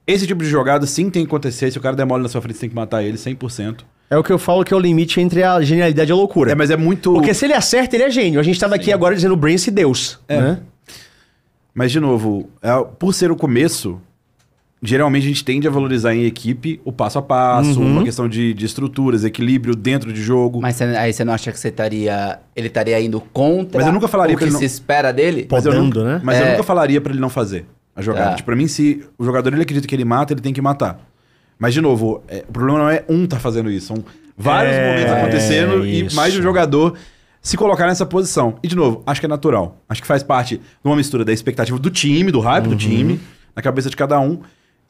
esse 0.07 0.27
tipo 0.27 0.43
de 0.43 0.49
jogada 0.51 0.87
sim 0.87 1.09
tem 1.11 1.23
que 1.23 1.29
acontecer. 1.29 1.71
Se 1.71 1.79
o 1.79 1.81
cara 1.81 1.97
der 1.97 2.05
mole 2.05 2.23
na 2.23 2.29
sua 2.29 2.41
frente, 2.43 2.55
você 2.57 2.61
tem 2.63 2.71
que 2.71 2.77
matar 2.77 3.03
ele 3.03 3.17
100%. 3.17 3.85
É 4.11 4.17
o 4.19 4.23
que 4.23 4.31
eu 4.31 4.39
falo 4.39 4.63
que 4.65 4.75
é 4.75 4.77
o 4.77 4.81
limite 4.81 5.21
entre 5.21 5.43
a 5.43 5.61
genialidade 5.63 6.11
e 6.11 6.13
a 6.13 6.15
loucura. 6.17 6.53
É, 6.53 6.55
mas 6.55 6.71
é 6.71 6.77
muito. 6.77 7.15
Porque 7.15 7.33
se 7.33 7.47
ele 7.47 7.55
acerta, 7.55 7.97
ele 7.97 8.05
é 8.05 8.11
gênio. 8.11 8.39
A 8.39 8.43
gente 8.43 8.61
tava 8.61 8.75
aqui 8.75 8.93
agora 8.93 9.15
dizendo 9.15 9.35
Brance 9.35 9.71
Deus. 9.71 10.19
É. 10.29 10.39
Né? 10.41 10.61
Mas, 11.75 11.91
de 11.91 11.99
novo, 11.99 12.51
é- 12.61 12.85
por 12.99 13.15
ser 13.15 13.31
o 13.31 13.37
começo, 13.37 13.99
geralmente 14.83 15.25
a 15.25 15.29
gente 15.29 15.45
tende 15.45 15.69
a 15.69 15.71
valorizar 15.71 16.15
em 16.15 16.25
equipe 16.25 16.81
o 16.85 16.91
passo 16.93 17.19
a 17.19 17.23
passo, 17.23 17.81
Uhum. 17.81 17.93
uma 17.93 18.05
questão 18.05 18.29
de, 18.29 18.53
de 18.53 18.67
estruturas, 18.67 19.23
equilíbrio 19.25 19.77
dentro 19.77 20.13
de 20.13 20.21
jogo. 20.21 20.61
Mas 20.61 20.77
cê- 20.77 20.85
aí 20.85 21.13
você 21.13 21.25
não 21.25 21.33
acha 21.33 21.53
que 21.53 21.59
você 21.59 21.69
estaria. 21.69 22.41
Ele 22.57 22.67
estaria 22.67 23.01
indo 23.01 23.21
contra 23.33 23.79
Mas 23.79 23.87
eu 23.87 23.93
nunca 23.93 24.09
falaria 24.09 24.35
o 24.35 24.39
que 24.39 24.45
ele 24.45 24.51
não- 24.51 24.59
se 24.59 24.65
espera 24.65 25.13
dele? 25.13 25.47
Mas 25.51 25.65
eu 25.65 25.73
né? 26.05 26.21
Mas 26.25 26.39
eu 26.41 26.47
É. 26.47 26.51
nunca 26.53 26.63
falaria 26.65 27.01
pra 27.01 27.13
ele 27.13 27.21
não 27.21 27.31
fazer 27.31 27.65
a 27.95 28.03
jogada. 28.03 28.31
Tá. 28.31 28.35
Tipo, 28.37 28.47
pra 28.47 28.57
mim, 28.57 28.67
se 28.67 29.05
o 29.17 29.25
jogador 29.25 29.53
ele 29.53 29.63
acredita 29.63 29.87
que 29.87 29.95
ele 29.95 30.05
mata, 30.05 30.33
ele 30.33 30.41
tem 30.41 30.53
que 30.53 30.61
matar. 30.61 30.99
Mas, 31.59 31.73
de 31.75 31.81
novo, 31.81 32.23
é, 32.27 32.45
o 32.49 32.53
problema 32.53 32.79
não 32.81 32.91
é 32.91 33.05
um 33.09 33.25
tá 33.27 33.39
fazendo 33.39 33.71
isso. 33.71 33.87
São 33.95 34.05
vários 34.37 34.75
É, 34.75 34.89
momentos 34.89 35.13
acontecendo 35.13 35.87
e 35.87 36.13
mais 36.13 36.33
de 36.33 36.41
um 36.41 36.43
jogador 36.43 36.95
se 37.41 37.57
colocar 37.57 37.87
nessa 37.87 38.05
posição. 38.05 38.57
E, 38.65 38.67
de 38.69 38.75
novo, 38.75 39.01
acho 39.07 39.21
que 39.21 39.27
é 39.27 39.29
natural. 39.29 39.77
Acho 39.89 40.01
que 40.01 40.09
faz 40.09 40.25
parte 40.25 40.57
de 40.57 40.63
uma 40.85 40.97
mistura 40.97 41.25
da 41.25 41.33
expectativa 41.33 41.79
do 41.79 41.89
time, 41.91 42.33
do 42.33 42.41
hype 42.41 42.65
Uhum. 42.65 42.71
do 42.71 42.77
time, 42.77 43.21
na 43.55 43.63
cabeça 43.63 43.89
de 43.89 43.97
cada 43.97 44.19
um. 44.19 44.41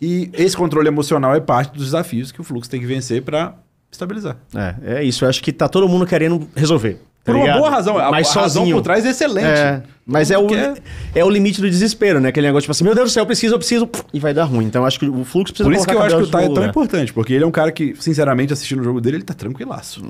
E 0.03 0.29
esse 0.33 0.57
controle 0.57 0.89
emocional 0.89 1.33
é 1.33 1.39
parte 1.39 1.73
dos 1.75 1.85
desafios 1.85 2.33
que 2.33 2.41
o 2.41 2.45
Fluxo 2.45 2.69
tem 2.69 2.81
que 2.81 2.87
vencer 2.87 3.23
pra 3.23 3.55
estabilizar. 3.89 4.37
É, 4.53 4.97
é 4.97 5.05
isso. 5.05 5.25
Eu 5.25 5.29
acho 5.29 5.41
que 5.41 5.53
tá 5.53 5.69
todo 5.69 5.89
mundo 5.89 6.05
querendo 6.05 6.49
resolver. 6.57 6.95
tá 7.23 7.33
Por 7.33 7.37
uma 7.37 7.53
boa 7.57 7.71
razão. 7.71 7.97
A, 7.97 8.11
Mas 8.11 8.37
a 8.37 8.41
razão 8.41 8.63
sozinho. 8.63 8.77
por 8.79 8.83
trás 8.83 9.07
é 9.07 9.11
excelente. 9.11 9.47
É, 9.47 9.81
mas 10.05 10.33
é 10.33 10.37
o, 10.37 10.49
quer. 10.49 10.75
é 11.15 11.25
o 11.25 11.31
limite 11.31 11.61
do 11.61 11.71
desespero, 11.71 12.19
né? 12.19 12.31
Aquele 12.31 12.49
negócio 12.49 12.63
tipo 12.63 12.73
assim, 12.73 12.83
meu 12.83 12.97
Deus 12.97 13.11
do 13.11 13.13
céu, 13.13 13.23
eu 13.23 13.27
preciso, 13.27 13.55
eu 13.55 13.59
preciso, 13.61 13.89
e 14.13 14.19
vai 14.19 14.35
dar 14.35 14.43
ruim. 14.43 14.65
Então 14.65 14.85
acho 14.85 14.99
que 14.99 15.07
o 15.07 15.25
fluxo 15.25 15.53
precisa 15.53 15.69
Por 15.69 15.73
isso 15.73 15.87
que 15.87 15.95
eu 15.95 16.03
acho 16.03 16.17
que 16.17 16.23
o 16.25 16.27
Tai 16.27 16.47
é 16.47 16.49
tão 16.53 16.67
importante, 16.67 17.13
porque 17.13 17.33
ele 17.35 17.45
é 17.45 17.47
um 17.47 17.53
cara 17.53 17.71
que, 17.71 17.95
sinceramente, 18.01 18.53
assistindo 18.53 18.81
o 18.81 18.85
jogo 18.85 19.01
dele, 19.01 19.19
ele 19.19 19.25
tá 19.25 19.35
tranquilaço. 19.35 20.05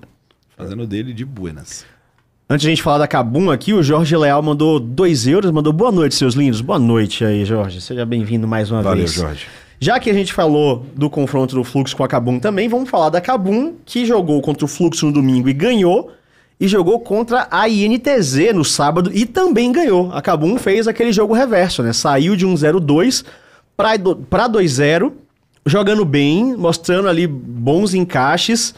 Fazendo 0.56 0.86
dele 0.86 1.12
de 1.12 1.26
buenas. 1.26 1.84
Antes 2.48 2.62
de 2.62 2.68
a 2.68 2.70
gente 2.70 2.82
falar 2.82 2.98
da 2.98 3.06
Cabum 3.06 3.50
aqui, 3.50 3.74
o 3.74 3.82
Jorge 3.82 4.16
Leal 4.16 4.42
mandou 4.42 4.80
2 4.80 5.26
euros, 5.26 5.50
mandou 5.50 5.72
boa 5.72 5.92
noite, 5.92 6.14
seus 6.14 6.34
lindos. 6.34 6.62
Boa 6.62 6.78
noite 6.78 7.24
aí, 7.24 7.44
Jorge. 7.44 7.80
Seja 7.80 8.06
bem-vindo 8.06 8.48
mais 8.48 8.70
uma 8.70 8.82
Valeu, 8.82 8.98
vez. 8.98 9.12
Jorge. 9.12 9.46
Já 9.82 9.98
que 9.98 10.08
a 10.08 10.14
gente 10.14 10.32
falou 10.32 10.86
do 10.94 11.10
confronto 11.10 11.56
do 11.56 11.64
Fluxo 11.64 11.96
com 11.96 12.04
a 12.04 12.08
Cabum 12.08 12.38
também, 12.38 12.68
vamos 12.68 12.88
falar 12.88 13.08
da 13.08 13.20
Cabum, 13.20 13.74
que 13.84 14.06
jogou 14.06 14.40
contra 14.40 14.64
o 14.64 14.68
Fluxo 14.68 15.06
no 15.06 15.12
domingo 15.12 15.48
e 15.48 15.52
ganhou, 15.52 16.12
e 16.60 16.68
jogou 16.68 17.00
contra 17.00 17.48
a 17.50 17.68
INTZ 17.68 18.54
no 18.54 18.64
sábado 18.64 19.10
e 19.12 19.26
também 19.26 19.72
ganhou. 19.72 20.12
A 20.12 20.22
Cabum 20.22 20.56
fez 20.56 20.86
aquele 20.86 21.12
jogo 21.12 21.34
reverso, 21.34 21.82
né? 21.82 21.92
Saiu 21.92 22.36
de 22.36 22.46
um 22.46 22.54
0-2 22.54 23.24
pra 23.76 23.96
do- 23.96 24.14
pra 24.14 24.46
2-0, 24.48 25.14
jogando 25.66 26.04
bem, 26.04 26.54
mostrando 26.56 27.08
ali 27.08 27.26
bons 27.26 27.92
encaixes. 27.92 28.76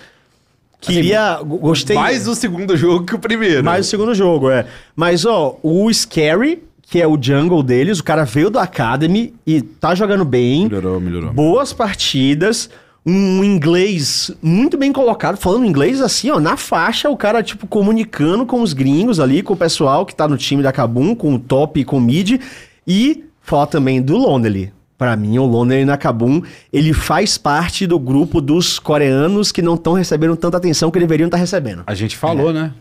Queria. 0.80 1.38
go- 1.42 1.58
gostei. 1.58 1.96
Mais 1.96 2.26
o 2.26 2.34
segundo 2.34 2.76
jogo 2.78 3.04
que 3.04 3.14
o 3.14 3.18
primeiro. 3.18 3.62
Mais 3.62 3.86
o 3.86 3.90
segundo 3.90 4.14
jogo, 4.14 4.48
é. 4.50 4.64
Mas, 4.96 5.26
ó, 5.26 5.58
o 5.62 5.92
Scary, 5.92 6.62
que 6.86 7.00
é 7.00 7.06
o 7.06 7.18
jungle 7.20 7.62
deles, 7.62 7.98
o 7.98 8.04
cara 8.04 8.24
veio 8.24 8.50
do 8.50 8.58
Academy 8.58 9.34
e 9.46 9.60
tá 9.62 9.94
jogando 9.94 10.24
bem. 10.24 10.64
Melhorou, 10.64 11.00
melhorou. 11.00 11.32
Boas 11.32 11.72
partidas. 11.72 12.68
Um 13.06 13.44
inglês 13.44 14.30
muito 14.42 14.78
bem 14.78 14.90
colocado, 14.90 15.36
falando 15.36 15.66
inglês 15.66 16.00
assim, 16.00 16.30
ó, 16.30 16.40
na 16.40 16.56
faixa, 16.56 17.10
o 17.10 17.16
cara, 17.18 17.42
tipo, 17.42 17.66
comunicando 17.66 18.46
com 18.46 18.62
os 18.62 18.72
gringos 18.72 19.20
ali, 19.20 19.42
com 19.42 19.52
o 19.52 19.56
pessoal 19.56 20.06
que 20.06 20.14
tá 20.14 20.26
no 20.26 20.38
time 20.38 20.62
da 20.62 20.72
Kabum, 20.72 21.14
com 21.14 21.34
o 21.34 21.38
top 21.38 21.80
e 21.80 21.84
com 21.84 21.98
o 21.98 22.00
mid. 22.00 22.40
E 22.86 23.24
fala 23.42 23.66
também 23.66 24.00
do 24.00 24.16
Lonely. 24.16 24.72
Pra 24.96 25.16
mim, 25.16 25.36
o 25.38 25.44
Lonely 25.44 25.84
na 25.84 25.98
Kabum, 25.98 26.40
ele 26.72 26.94
faz 26.94 27.36
parte 27.36 27.86
do 27.86 27.98
grupo 27.98 28.40
dos 28.40 28.78
coreanos 28.78 29.52
que 29.52 29.60
não 29.60 29.74
estão 29.74 29.92
recebendo 29.92 30.34
tanta 30.36 30.56
atenção 30.56 30.90
que 30.90 30.98
deveriam 30.98 31.26
estar 31.26 31.36
recebendo. 31.36 31.82
A 31.86 31.94
gente 31.94 32.16
falou, 32.16 32.54
né? 32.54 32.72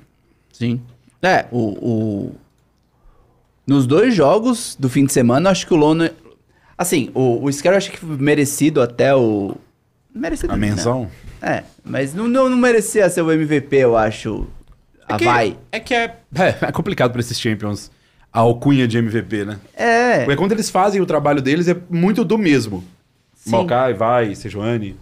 Sim. 0.53 0.79
É, 1.21 1.45
o, 1.51 1.57
o- 1.59 2.35
Nos 3.65 3.87
dois 3.87 4.13
jogos 4.13 4.75
do 4.77 4.89
fim 4.89 5.05
de 5.05 5.13
semana, 5.13 5.47
eu 5.47 5.51
acho 5.51 5.65
que 5.65 5.73
o 5.73 5.77
Lono. 5.77 6.09
Assim, 6.77 7.09
o, 7.13 7.43
o 7.43 7.51
Scare 7.51 7.75
eu 7.75 7.77
acho 7.77 7.91
que 7.91 7.97
foi 7.97 8.17
merecido 8.17 8.81
até 8.81 9.15
o. 9.15 9.55
Merecido 10.13 10.51
A 10.53 10.57
não. 10.57 10.67
menção. 10.67 11.09
É, 11.41 11.63
mas 11.83 12.13
não, 12.13 12.27
não, 12.27 12.49
não 12.49 12.57
merecia 12.57 13.09
ser 13.09 13.21
o 13.21 13.31
MVP, 13.31 13.77
eu 13.77 13.97
acho. 13.97 14.47
A 15.07 15.17
que, 15.17 15.25
vai. 15.25 15.57
É 15.71 15.79
que 15.79 15.93
é, 15.93 16.19
é, 16.35 16.67
é 16.67 16.71
complicado 16.71 17.11
pra 17.11 17.19
esses 17.19 17.39
champions 17.39 17.91
a 18.31 18.39
alcunha 18.39 18.87
de 18.87 18.97
MVP, 18.97 19.45
né? 19.45 19.59
É. 19.75 20.19
Porque 20.25 20.35
quando 20.35 20.53
eles 20.53 20.69
fazem 20.69 20.99
o 20.99 21.05
trabalho 21.05 21.41
deles, 21.41 21.67
é 21.67 21.77
muito 21.89 22.25
do 22.25 22.37
mesmo. 22.37 22.83
Sim. 23.35 23.51
Maokai, 23.51 23.93
Vai, 23.93 24.33
Sejuani. 24.33 24.95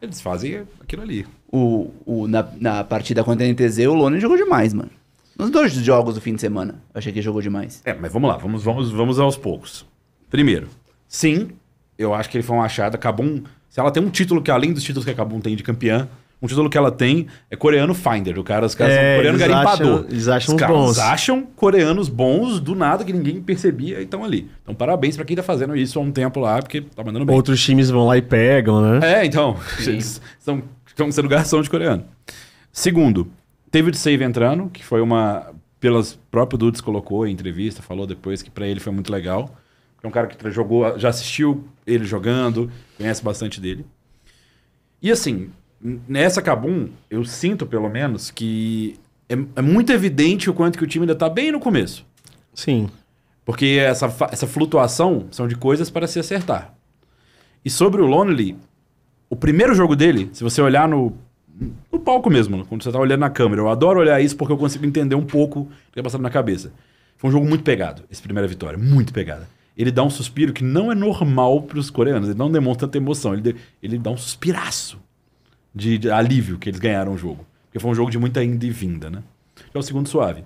Eles 0.00 0.20
fazem 0.20 0.62
aquilo 0.80 1.02
ali. 1.02 1.24
O, 1.50 1.90
o, 2.04 2.26
na, 2.26 2.44
na 2.58 2.82
partida 2.82 3.22
contra 3.22 3.46
a 3.46 3.48
NTZ, 3.48 3.86
o 3.86 3.94
Lone 3.94 4.18
jogou 4.18 4.36
demais, 4.36 4.74
mano. 4.74 4.90
Nos 5.38 5.50
dois 5.50 5.72
jogos 5.74 6.14
do 6.14 6.20
fim 6.20 6.34
de 6.34 6.40
semana. 6.40 6.82
Eu 6.94 6.98
achei 6.98 7.12
que 7.12 7.18
ele 7.18 7.24
jogou 7.24 7.40
demais. 7.42 7.80
É, 7.84 7.94
mas 7.94 8.12
vamos 8.12 8.28
lá, 8.30 8.36
vamos, 8.36 8.62
vamos, 8.62 8.90
vamos 8.90 9.18
aos 9.18 9.36
poucos. 9.36 9.86
Primeiro, 10.30 10.68
sim, 11.08 11.48
eu 11.98 12.14
acho 12.14 12.28
que 12.30 12.36
ele 12.36 12.42
foi 12.44 12.56
um 12.56 12.62
achado. 12.62 12.96
Kabum, 12.98 13.42
se 13.68 13.80
ela 13.80 13.90
tem 13.90 14.02
um 14.02 14.10
título 14.10 14.42
que, 14.42 14.50
além 14.50 14.72
dos 14.72 14.82
títulos 14.82 15.04
que 15.04 15.10
a 15.10 15.14
Kabum 15.14 15.40
tem 15.40 15.56
de 15.56 15.62
campeã, 15.62 16.08
um 16.40 16.46
título 16.46 16.68
que 16.68 16.76
ela 16.76 16.90
tem 16.90 17.28
é 17.50 17.54
coreano 17.56 17.94
Finder. 17.94 18.36
O 18.38 18.42
cara, 18.44 18.66
os 18.66 18.74
caras 18.74 18.92
É, 18.94 18.96
são 18.96 19.16
coreano 19.16 19.38
eles 19.38 19.48
garimpador. 19.48 19.94
acham- 20.00 20.06
eles 20.10 20.28
acham 20.28 20.54
os 20.56 20.60
caras 20.60 20.76
bons. 20.76 20.98
acham 20.98 21.46
coreanos 21.54 22.08
bons 22.08 22.58
do 22.60 22.74
nada 22.74 23.04
que 23.04 23.12
ninguém 23.12 23.40
percebia 23.40 24.00
e 24.00 24.04
estão 24.04 24.24
ali. 24.24 24.50
Então, 24.62 24.74
parabéns 24.74 25.14
pra 25.16 25.24
quem 25.24 25.36
tá 25.36 25.42
fazendo 25.42 25.76
isso 25.76 25.98
há 25.98 26.02
um 26.02 26.10
tempo 26.10 26.40
lá, 26.40 26.60
porque 26.60 26.80
tá 26.80 27.04
mandando 27.04 27.24
bem. 27.24 27.34
Outros 27.36 27.62
times 27.62 27.90
vão 27.90 28.06
lá 28.06 28.16
e 28.16 28.22
pegam, 28.22 28.80
né? 28.82 29.20
É, 29.20 29.24
então, 29.24 29.56
eles 29.86 30.20
estão, 30.38 30.62
estão 30.86 31.12
sendo 31.12 31.28
garçom 31.28 31.62
de 31.62 31.70
coreano. 31.70 32.04
Segundo, 32.72 33.28
David 33.72 33.96
Save 33.96 34.22
entrando, 34.22 34.68
que 34.68 34.84
foi 34.84 35.00
uma. 35.00 35.54
Pelas 35.80 36.14
próprio 36.30 36.58
Dudes 36.58 36.80
colocou 36.80 37.26
em 37.26 37.32
entrevista, 37.32 37.82
falou 37.82 38.06
depois 38.06 38.40
que 38.40 38.50
pra 38.50 38.68
ele 38.68 38.78
foi 38.78 38.92
muito 38.92 39.10
legal. 39.10 39.56
É 40.00 40.06
um 40.06 40.10
cara 40.10 40.28
que 40.28 40.50
jogou, 40.50 40.96
já 40.98 41.08
assistiu 41.08 41.64
ele 41.84 42.04
jogando, 42.04 42.70
conhece 42.96 43.22
bastante 43.22 43.60
dele. 43.60 43.84
E 45.00 45.10
assim, 45.10 45.50
nessa 45.80 46.40
Kabum, 46.40 46.88
eu 47.10 47.24
sinto 47.24 47.66
pelo 47.66 47.88
menos 47.88 48.30
que 48.30 48.96
é, 49.28 49.34
é 49.56 49.62
muito 49.62 49.92
evidente 49.92 50.48
o 50.48 50.54
quanto 50.54 50.78
que 50.78 50.84
o 50.84 50.86
time 50.86 51.04
ainda 51.04 51.16
tá 51.16 51.28
bem 51.28 51.50
no 51.50 51.58
começo. 51.58 52.06
Sim. 52.54 52.88
Porque 53.44 53.78
essa, 53.80 54.06
essa 54.30 54.46
flutuação 54.46 55.26
são 55.32 55.48
de 55.48 55.56
coisas 55.56 55.90
para 55.90 56.06
se 56.06 56.20
acertar. 56.20 56.74
E 57.64 57.70
sobre 57.70 58.00
o 58.00 58.06
Lonely, 58.06 58.56
o 59.28 59.34
primeiro 59.34 59.74
jogo 59.74 59.96
dele, 59.96 60.30
se 60.32 60.44
você 60.44 60.60
olhar 60.62 60.88
no, 60.88 61.16
no 61.90 61.98
palco 61.98 62.30
mesmo, 62.30 62.64
quando 62.66 62.82
você 62.82 62.90
tá 62.90 62.98
olhando 62.98 63.20
na 63.20 63.30
câmera, 63.30 63.62
eu 63.62 63.68
adoro 63.68 64.00
olhar 64.00 64.20
isso 64.20 64.36
porque 64.36 64.52
eu 64.52 64.58
consigo 64.58 64.84
entender 64.86 65.14
um 65.14 65.24
pouco 65.24 65.60
o 65.60 65.66
que 65.90 65.96
tá 65.96 66.02
passando 66.02 66.22
na 66.22 66.30
cabeça. 66.30 66.72
Foi 67.16 67.28
um 67.30 67.32
jogo 67.32 67.46
muito 67.46 67.62
pegado, 67.62 68.02
essa 68.10 68.22
primeira 68.22 68.48
vitória, 68.48 68.78
muito 68.78 69.12
pegada. 69.12 69.48
Ele 69.76 69.90
dá 69.90 70.02
um 70.02 70.10
suspiro 70.10 70.52
que 70.52 70.64
não 70.64 70.92
é 70.92 70.94
normal 70.94 71.62
para 71.62 71.78
os 71.78 71.90
coreanos, 71.90 72.28
ele 72.28 72.38
não 72.38 72.50
demonstra 72.50 72.86
tanta 72.86 72.98
emoção, 72.98 73.34
ele, 73.34 73.56
ele 73.82 73.98
dá 73.98 74.10
um 74.10 74.16
suspiraço 74.16 75.00
de, 75.74 75.98
de 75.98 76.10
alívio 76.10 76.58
que 76.58 76.68
eles 76.68 76.80
ganharam 76.80 77.14
o 77.14 77.18
jogo. 77.18 77.46
Porque 77.66 77.78
foi 77.78 77.90
um 77.90 77.94
jogo 77.94 78.10
de 78.10 78.18
muita 78.18 78.44
ida 78.44 78.66
e 78.66 78.70
vinda, 78.70 79.08
né? 79.08 79.22
É 79.72 79.78
o 79.78 79.82
segundo 79.82 80.08
suave. 80.08 80.44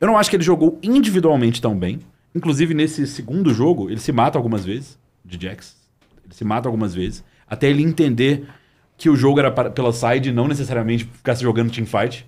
Eu 0.00 0.08
não 0.08 0.18
acho 0.18 0.28
que 0.28 0.36
ele 0.36 0.42
jogou 0.42 0.78
individualmente 0.82 1.60
tão 1.60 1.78
bem. 1.78 2.00
Inclusive, 2.34 2.74
nesse 2.74 3.06
segundo 3.06 3.54
jogo, 3.54 3.88
ele 3.88 4.00
se 4.00 4.10
mata 4.10 4.36
algumas 4.36 4.64
vezes, 4.64 4.98
de 5.24 5.40
Jax. 5.40 5.76
Ele 6.24 6.34
se 6.34 6.44
mata 6.44 6.68
algumas 6.68 6.94
vezes. 6.94 7.24
Até 7.46 7.70
ele 7.70 7.82
entender 7.82 8.46
que 8.96 9.10
o 9.10 9.16
jogo 9.16 9.38
era 9.38 9.50
para- 9.50 9.70
pela 9.70 9.92
side 9.92 10.30
e 10.30 10.32
não 10.32 10.48
necessariamente 10.48 11.04
ficar 11.04 11.34
se 11.34 11.42
jogando 11.42 11.70
teamfight. 11.70 12.26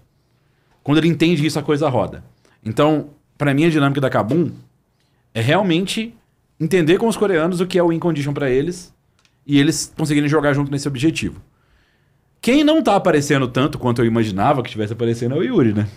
Quando 0.83 0.98
ele 0.98 1.09
entende 1.09 1.44
isso, 1.44 1.59
a 1.59 1.62
coisa 1.62 1.88
roda. 1.88 2.22
Então, 2.64 3.11
pra 3.37 3.54
mim, 3.54 3.64
a 3.66 3.70
dinâmica 3.70 4.00
da 4.00 4.11
Kabum 4.11 4.50
é 5.35 5.40
realmente 5.40 6.14
entender 6.61 6.98
com 6.98 7.07
os 7.07 7.16
coreanos 7.16 7.61
o 7.61 7.66
que 7.66 7.78
é 7.78 7.83
o 7.83 7.88
win 7.88 7.98
condition 7.98 8.33
pra 8.33 8.50
eles 8.50 8.92
e 9.46 9.59
eles 9.59 9.92
conseguirem 9.96 10.28
jogar 10.28 10.52
junto 10.52 10.70
nesse 10.70 10.88
objetivo. 10.88 11.40
Quem 12.40 12.62
não 12.62 12.83
tá 12.83 12.94
aparecendo 12.94 13.48
tanto 13.48 13.78
quanto 13.78 14.00
eu 14.00 14.07
imaginava 14.07 14.62
que 14.62 14.68
estivesse 14.68 14.92
aparecendo 14.92 15.35
é 15.35 15.38
o 15.38 15.42
Yuri, 15.42 15.72
né? 15.74 15.88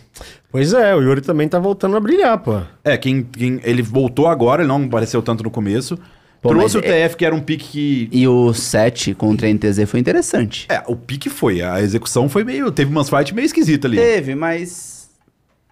Pois 0.51 0.73
é, 0.73 0.95
o 0.95 1.01
Yuri 1.01 1.21
também 1.21 1.47
tá 1.47 1.59
voltando 1.59 1.95
a 1.95 1.99
brilhar, 1.99 2.37
pô. 2.39 2.59
É, 2.83 2.97
quem, 2.97 3.23
quem 3.23 3.59
ele 3.63 3.81
voltou 3.83 4.27
agora, 4.27 4.61
ele 4.63 4.67
não 4.67 4.83
apareceu 4.83 5.21
tanto 5.21 5.43
no 5.43 5.51
começo. 5.51 5.97
Pô, 6.41 6.49
Trouxe 6.49 6.77
o 6.77 6.81
mas 6.81 6.89
é- 6.89 7.03
TF, 7.07 7.15
que 7.17 7.25
era 7.25 7.35
um 7.35 7.39
pique 7.39 7.65
que. 7.67 8.09
E 8.11 8.27
o 8.27 8.51
7 8.51 9.13
contra 9.13 9.45
a 9.45 9.49
NTZ 9.49 9.87
foi 9.87 9.99
interessante. 9.99 10.65
É, 10.69 10.81
o 10.87 10.95
pique 10.95 11.29
foi. 11.29 11.61
A 11.61 11.79
execução 11.81 12.27
foi 12.27 12.43
meio. 12.43 12.71
Teve 12.71 12.89
umas 12.89 13.09
fights 13.09 13.31
meio 13.31 13.45
esquisitas 13.45 13.89
ali. 13.91 13.97
Teve, 14.01 14.33
mas. 14.33 15.09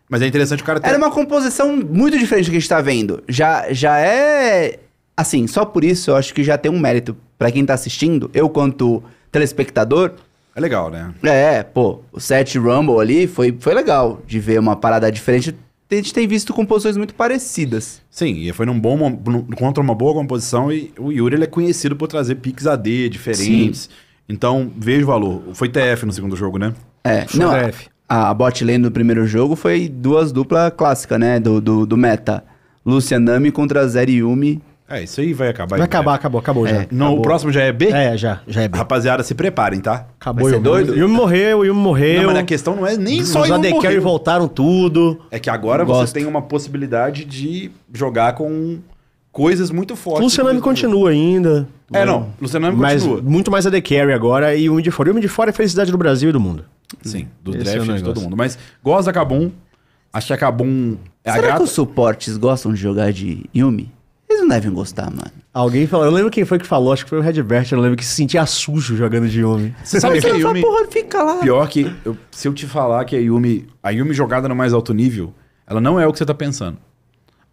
Mas 0.08 0.22
é 0.22 0.28
interessante 0.28 0.62
o 0.62 0.66
cara 0.66 0.80
ter. 0.80 0.90
Era 0.90 0.98
uma 0.98 1.10
composição 1.10 1.76
muito 1.76 2.18
diferente 2.20 2.46
do 2.46 2.52
que 2.52 2.58
a 2.58 2.60
gente 2.60 2.70
tá 2.70 2.82
vendo. 2.82 3.24
Já, 3.28 3.74
já 3.74 4.00
é. 4.00 4.78
Assim, 5.18 5.48
só 5.48 5.66
por 5.66 5.84
isso 5.84 6.12
eu 6.12 6.16
acho 6.16 6.34
que 6.34 6.44
já 6.44 6.58
tem 6.58 6.72
um 6.72 6.80
mérito 6.80 7.18
pra 7.38 7.52
quem 7.52 7.66
tá 7.66 7.74
assistindo, 7.74 8.30
eu 8.34 8.48
quanto 8.48 9.04
telespectador. 9.32 10.14
É 10.56 10.62
legal, 10.62 10.90
né? 10.90 11.14
É, 11.24 11.64
pô, 11.64 12.02
o 12.12 12.20
set 12.20 12.58
Rumble 12.58 13.00
ali 13.00 13.28
foi, 13.28 13.56
foi 13.60 13.74
legal 13.74 14.22
de 14.28 14.40
ver 14.40 14.60
uma 14.60 14.76
parada 14.76 15.12
diferente. 15.12 15.56
A 15.92 15.96
gente 15.96 16.14
tem 16.14 16.28
visto 16.28 16.54
composições 16.54 16.96
muito 16.98 17.16
parecidas. 17.16 18.02
Sim, 18.12 18.34
e 18.48 18.54
foi 18.54 18.66
num 18.66 18.80
bom 18.80 18.96
num- 18.98 19.44
contra 19.58 19.82
uma 19.82 19.96
boa 19.96 20.14
composição 20.14 20.72
e 20.72 20.92
o 21.00 21.12
Yuri 21.12 21.36
ele 21.36 21.46
é 21.46 21.48
conhecido 21.48 21.96
por 21.96 22.08
trazer 22.08 22.36
piques 22.36 22.68
AD 22.68 23.10
diferentes. 23.10 23.90
Então, 24.28 24.72
vejo 24.78 25.08
valor. 25.08 25.42
Foi 25.54 25.68
TF 25.68 26.06
no 26.06 26.12
segundo 26.14 26.36
jogo, 26.36 26.60
né? 26.60 26.74
É, 27.04 27.26
Foi 27.26 27.40
não, 27.40 27.50
a, 27.50 27.64
DF. 27.64 27.88
a 28.08 28.32
bot 28.34 28.64
lane 28.64 28.84
do 28.84 28.92
primeiro 28.92 29.26
jogo 29.26 29.56
foi 29.56 29.90
duas 29.90 30.32
duplas 30.32 30.72
clássicas, 30.78 31.20
né? 31.20 31.40
Do, 31.40 31.60
do, 31.60 31.86
do 31.88 31.98
meta. 31.98 32.44
Lucian 32.86 33.20
Nami 33.20 33.52
contra 33.52 33.88
Zeri 33.88 34.18
Yumi. 34.18 34.62
É, 34.90 35.04
isso 35.04 35.22
aí 35.22 35.34
vai 35.34 35.50
acabar. 35.50 35.78
Vai 35.78 35.80
em 35.82 35.84
acabar, 35.84 36.16
acabou, 36.16 36.40
acabou 36.40 36.68
já. 36.68 36.88
Não, 36.92 37.06
Acabou. 37.08 37.20
o 37.20 37.22
próximo 37.22 37.52
já 37.52 37.62
é 37.62 37.72
B? 37.72 37.90
É, 37.90 38.18
já, 38.18 38.42
já 38.48 38.64
é 38.64 38.68
bem. 38.68 38.80
Rapaziada, 38.80 39.22
se 39.22 39.36
preparem, 39.36 39.80
tá? 39.80 40.08
Acabou, 40.20 40.46
vai 40.46 40.54
ser 40.54 40.60
doido? 40.60 40.96
Yumi 40.98 41.14
morreu, 41.14 41.64
Yumi 41.64 41.80
morreu. 41.80 42.22
Não, 42.24 42.30
mas 42.32 42.38
a 42.40 42.44
questão 42.44 42.76
não 42.76 42.88
é 42.88 42.98
nem 42.98 43.22
Os 43.22 43.30
só 43.30 43.44
AD 43.44 43.52
Yumi 43.52 43.82
Carry 43.82 43.96
morrer. 43.96 44.00
voltaram 44.00 44.48
tudo. 44.48 45.20
É 45.30 45.38
que 45.38 45.50
agora 45.50 45.84
Gosto. 45.84 46.08
você 46.08 46.14
tem 46.16 46.26
uma 46.26 46.42
possibilidade 46.42 47.24
de 47.24 47.70
jogar 47.94 48.34
com 48.34 48.80
coisas 49.32 49.70
muito 49.70 49.96
fortes. 49.96 50.36
Do 50.36 50.62
continua 50.62 51.12
ainda. 51.12 51.68
É, 51.94 52.04
não. 52.04 52.30
Lucianami 52.42 52.76
Mas 52.76 53.04
continua. 53.04 53.22
muito 53.22 53.52
mais 53.52 53.68
AD 53.68 53.82
Carry 53.84 54.12
agora 54.12 54.56
e 54.56 54.70
o 54.70 54.74
Yumi 54.74 54.82
de 54.82 54.92
fora. 54.92 55.10
O 55.10 55.12
Yumi 55.12 55.22
de 55.22 55.28
fora 55.28 55.50
é 55.50 55.52
a 55.52 55.56
felicidade 55.56 55.92
do 55.92 55.98
Brasil 55.98 56.30
e 56.30 56.34
do 56.34 56.40
mundo. 56.40 56.66
Sim, 57.04 57.28
do 57.44 57.52
Esse 57.52 57.64
draft 57.64 57.90
é 57.90 57.92
o 57.94 57.96
de 57.96 58.04
todo 58.04 58.22
mundo. 58.22 58.36
Mas 58.36 58.58
gosto 58.84 59.06
da 59.06 59.14
Kabum. 59.14 59.52
Acho 60.12 60.28
que 60.28 60.34
a 60.34 60.38
Kabum 60.38 60.98
é 61.24 61.30
a 61.30 61.34
Será 61.34 61.48
gata. 61.50 61.58
que 61.60 61.64
os 61.66 61.70
suportes 61.72 62.36
gostam 62.38 62.74
de 62.74 62.80
jogar 62.80 63.14
de 63.14 63.46
Yumi? 63.56 63.92
Devem 64.50 64.72
gostar, 64.72 65.06
mano. 65.10 65.32
Alguém 65.54 65.86
falou, 65.88 66.06
eu 66.06 66.12
lembro 66.12 66.30
quem 66.32 66.44
foi 66.46 66.58
que 66.60 66.66
falou, 66.66 66.92
acho 66.92 67.04
que 67.04 67.10
foi 67.10 67.20
o 67.20 67.22
Redbert, 67.22 67.68
eu 67.72 67.76
não 67.78 67.84
lembro 67.84 67.98
que 67.98 68.06
se 68.06 68.14
sentia 68.16 68.46
sujo 68.46 68.96
jogando 68.98 69.28
de 69.30 69.42
Yumi. 69.42 69.74
Você 69.84 70.00
sabe 70.00 70.20
que 70.20 70.28
a 70.28 70.30
Essa 70.30 70.38
Yumi... 70.40 70.62
porra 70.62 70.88
fica 70.88 71.22
lá. 71.24 71.38
Pior 71.38 71.68
que, 71.70 71.92
eu- 72.04 72.18
se 72.32 72.48
eu 72.48 72.54
te 72.54 72.66
falar 72.66 73.06
que 73.06 73.16
a 73.16 73.20
Yumi... 73.20 73.68
A 73.82 73.90
Yumi 73.92 74.14
jogada 74.14 74.48
no 74.50 74.56
mais 74.56 74.74
alto 74.74 74.94
nível, 74.94 75.34
ela 75.68 75.80
não 75.80 76.00
é 76.00 76.06
o 76.08 76.12
que 76.12 76.18
você 76.18 76.26
tá 76.26 76.34
pensando. 76.34 76.78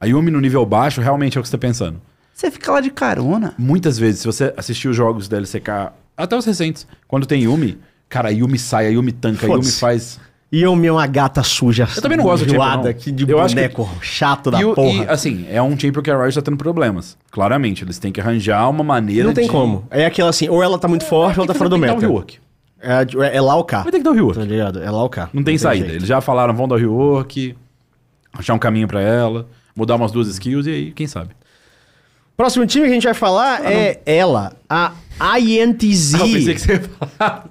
A 0.01 0.07
Yumi 0.07 0.31
no 0.31 0.41
nível 0.41 0.65
baixo 0.67 1.01
realmente 1.01 1.37
é 1.37 1.41
o 1.41 1.43
que 1.43 1.49
você 1.49 1.57
tá 1.57 1.61
pensando. 1.61 2.01
Você 2.35 2.51
fica 2.51 2.71
lá 2.73 2.81
de 2.81 2.91
carona. 2.91 3.55
Muitas 3.59 3.99
vezes, 3.99 4.21
se 4.21 4.27
você 4.27 4.53
assistir 4.57 4.89
os 4.89 4.97
jogos 4.97 5.27
da 5.29 5.39
LCK, 5.39 5.93
até 6.17 6.37
os 6.37 6.45
recentes, 6.45 6.87
quando 7.09 7.27
tem 7.27 7.45
Yumi, 7.45 7.79
cara, 8.09 8.29
a 8.29 8.33
Yumi 8.33 8.59
sai, 8.59 8.87
a 8.87 8.91
Yumi 8.91 9.13
tanca, 9.13 9.47
a 9.47 9.49
Yumi 9.49 9.65
Foda-se. 9.65 10.19
Faz... 10.61 10.63
Yumi 10.63 10.87
é 10.87 10.93
uma 10.93 11.07
gata 11.07 11.43
suja. 11.43 11.89
Eu 11.97 12.03
também 12.03 12.17
não 12.19 12.25
gosto 12.25 12.45
do 12.45 12.51
Champion, 12.51 12.83
não. 12.83 12.87
aqui 12.91 13.13
de 13.13 13.31
Eu 13.31 13.41
acho 13.41 13.55
que- 13.55 13.61
boneco 13.61 13.89
chato 14.01 14.51
da 14.51 14.61
e, 14.61 14.75
porra. 14.75 15.05
e, 15.05 15.09
assim, 15.09 15.47
é 15.51 15.61
um 15.63 15.79
champion 15.79 16.03
que 16.03 16.11
a 16.11 16.21
Riot 16.21 16.35
tá 16.35 16.43
tendo 16.43 16.57
problemas. 16.57 17.17
Claramente, 17.31 17.85
eles 17.85 17.99
têm 17.99 18.11
que 18.13 18.21
arranjar 18.21 18.69
uma 18.69 18.85
maneira 18.85 19.27
não 19.29 19.35
tem 19.35 19.45
de... 19.47 19.51
como. 19.51 19.87
É 19.91 20.07
aquela 20.07 20.31
assim, 20.31 20.49
ou 20.49 20.63
ela 20.63 20.79
tá 20.79 20.89
muito 20.89 21.05
forte 21.05 21.39
ou 21.39 21.45
ela 21.45 21.53
tá 21.53 21.59
fora 21.59 21.69
do 21.71 21.77
Tem 21.79 21.85
que 21.89 21.95
meta. 21.95 22.01
rework. 22.07 22.39
É, 22.81 23.37
é 23.37 23.41
lá 23.41 23.57
o 23.57 23.65
K. 23.65 23.83
Vai 23.83 23.91
ter 23.93 23.99
que 23.99 24.05
dar 24.05 24.11
o 24.11 24.15
rework. 24.15 24.39
Tá 24.39 24.45
ligado? 24.45 24.83
É 24.83 24.91
lá 24.91 25.03
o 25.03 25.09
K. 25.09 25.31
Não 25.33 25.43
tem 25.43 25.57
saída. 25.59 25.87
jeito. 25.87 25.99
Eles 26.01 26.09
já 26.09 26.21
falaram, 26.21 26.55
vão 26.55 26.69
dar 26.69 26.75
o 26.77 26.79
rework, 26.79 27.57
achar 28.33 28.55
um 28.55 28.59
caminho 28.59 28.87
pra 28.87 29.01
ela, 29.01 29.49
mudar 29.75 29.97
umas 29.97 30.13
duas 30.13 30.29
skills 30.29 30.67
e 30.67 30.71
aí, 30.71 30.93
quem 30.93 31.07
sabe. 31.07 31.31
Próximo 32.37 32.67
time 32.67 32.85
que 32.85 32.91
a 32.91 32.95
gente 32.95 33.05
vai 33.05 33.15
falar 33.15 33.65
é 33.65 34.01
ela, 34.05 34.53
a 34.69 34.93
INTZ. 35.21 36.15
Ah, 36.15 36.19
eu 36.19 36.33
pensei 36.33 36.55
que 36.55 36.61
você. 36.61 36.83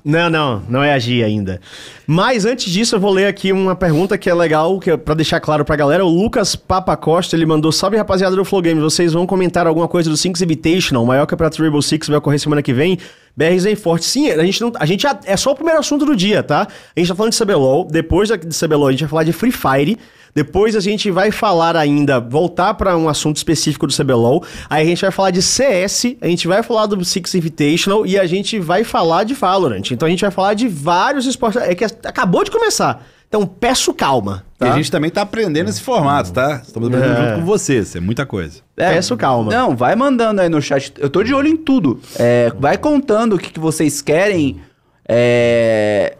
Não, 0.03 0.29
não, 0.29 0.63
não 0.69 0.83
é 0.83 0.93
a 0.93 0.99
G 0.99 1.23
ainda. 1.23 1.59
Mas 2.05 2.45
antes 2.45 2.71
disso, 2.71 2.95
eu 2.95 2.99
vou 2.99 3.11
ler 3.11 3.25
aqui 3.25 3.51
uma 3.51 3.75
pergunta 3.75 4.17
que 4.17 4.29
é 4.29 4.33
legal, 4.33 4.79
que 4.79 4.91
é 4.91 4.97
pra 4.97 5.15
deixar 5.15 5.39
claro 5.39 5.65
pra 5.65 5.75
galera. 5.75 6.05
O 6.05 6.09
Lucas 6.09 6.55
Papacosta, 6.55 7.35
ele 7.35 7.45
mandou: 7.45 7.71
Salve 7.71 7.97
rapaziada 7.97 8.35
do 8.35 8.45
Flow 8.45 8.61
Games, 8.61 8.83
vocês 8.83 9.13
vão 9.13 9.25
comentar 9.25 9.65
alguma 9.65 9.87
coisa 9.87 10.09
do 10.09 10.15
Six 10.15 10.41
Invitational, 10.41 11.03
o 11.03 11.07
maior 11.07 11.25
campeonato 11.25 11.61
Rainbow 11.61 11.81
Six 11.81 12.07
vai 12.07 12.17
ocorrer 12.17 12.39
semana 12.39 12.61
que 12.61 12.73
vem. 12.73 12.99
BR 13.35 13.57
Zen 13.59 13.75
Forte. 13.75 14.05
Sim, 14.05 14.29
a 14.29 14.45
gente 14.45 14.61
não. 14.61 14.71
A 14.79 14.85
gente 14.85 15.01
já, 15.01 15.19
é 15.25 15.35
só 15.35 15.51
o 15.51 15.55
primeiro 15.55 15.79
assunto 15.79 16.05
do 16.05 16.15
dia, 16.15 16.41
tá? 16.41 16.67
A 16.95 16.99
gente 16.99 17.09
tá 17.09 17.15
falando 17.15 17.33
de 17.33 17.43
CBLOL, 17.43 17.85
depois 17.85 18.29
de 18.29 18.37
CBLOL 18.37 18.87
a 18.87 18.91
gente 18.91 19.01
vai 19.01 19.09
falar 19.09 19.23
de 19.23 19.33
Free 19.33 19.51
Fire. 19.51 19.97
Depois 20.35 20.75
a 20.75 20.81
gente 20.81 21.09
vai 21.09 21.31
falar 21.31 21.77
ainda, 21.77 22.19
voltar 22.19 22.73
para 22.73 22.97
um 22.97 23.07
assunto 23.07 23.37
específico 23.37 23.87
do 23.87 23.95
CBLOL. 23.95 24.43
Aí 24.69 24.83
a 24.83 24.85
gente 24.85 24.99
vai 24.99 25.09
falar 25.09 25.31
de 25.31 25.41
CS, 25.41 26.17
a 26.19 26.27
gente 26.27 26.45
vai 26.45 26.61
falar 26.61 26.87
do 26.87 27.05
Six 27.05 27.35
Invitational 27.35 27.54
e 28.05 28.17
a 28.19 28.25
gente 28.25 28.59
vai 28.59 28.83
falar 28.83 29.23
de 29.23 29.33
Valorant. 29.33 29.91
Então 29.91 30.07
a 30.07 30.09
gente 30.09 30.21
vai 30.21 30.31
falar 30.31 30.53
de 30.53 30.67
vários 30.67 31.25
esportes. 31.25 31.61
É 31.61 31.75
que 31.75 31.83
acabou 31.83 32.43
de 32.43 32.51
começar. 32.51 33.05
Então 33.27 33.45
peço 33.45 33.93
calma. 33.93 34.43
E 34.55 34.59
Tá? 34.59 34.71
a 34.73 34.75
gente 34.75 34.89
também 34.91 35.09
tá 35.09 35.21
aprendendo 35.23 35.69
esse 35.69 35.81
formato, 35.81 36.31
tá? 36.31 36.61
Estamos 36.65 36.87
aprendendo 36.89 37.13
É. 37.13 37.25
junto 37.29 37.39
com 37.39 37.45
vocês, 37.45 37.95
é 37.95 37.99
muita 37.99 38.25
coisa. 38.25 38.61
Peço 38.75 39.17
calma. 39.17 39.51
Não, 39.51 39.75
vai 39.75 39.95
mandando 39.95 40.41
aí 40.41 40.47
no 40.49 40.61
chat. 40.61 40.93
Eu 40.97 41.09
tô 41.09 41.23
de 41.23 41.33
olho 41.33 41.47
em 41.49 41.57
tudo. 41.57 41.99
É, 42.17 42.51
vai 42.59 42.77
contando 42.77 43.35
o 43.35 43.39
que, 43.39 43.51
que 43.51 43.59
vocês 43.59 44.01
querem. 44.01 44.59
é, 45.07 46.17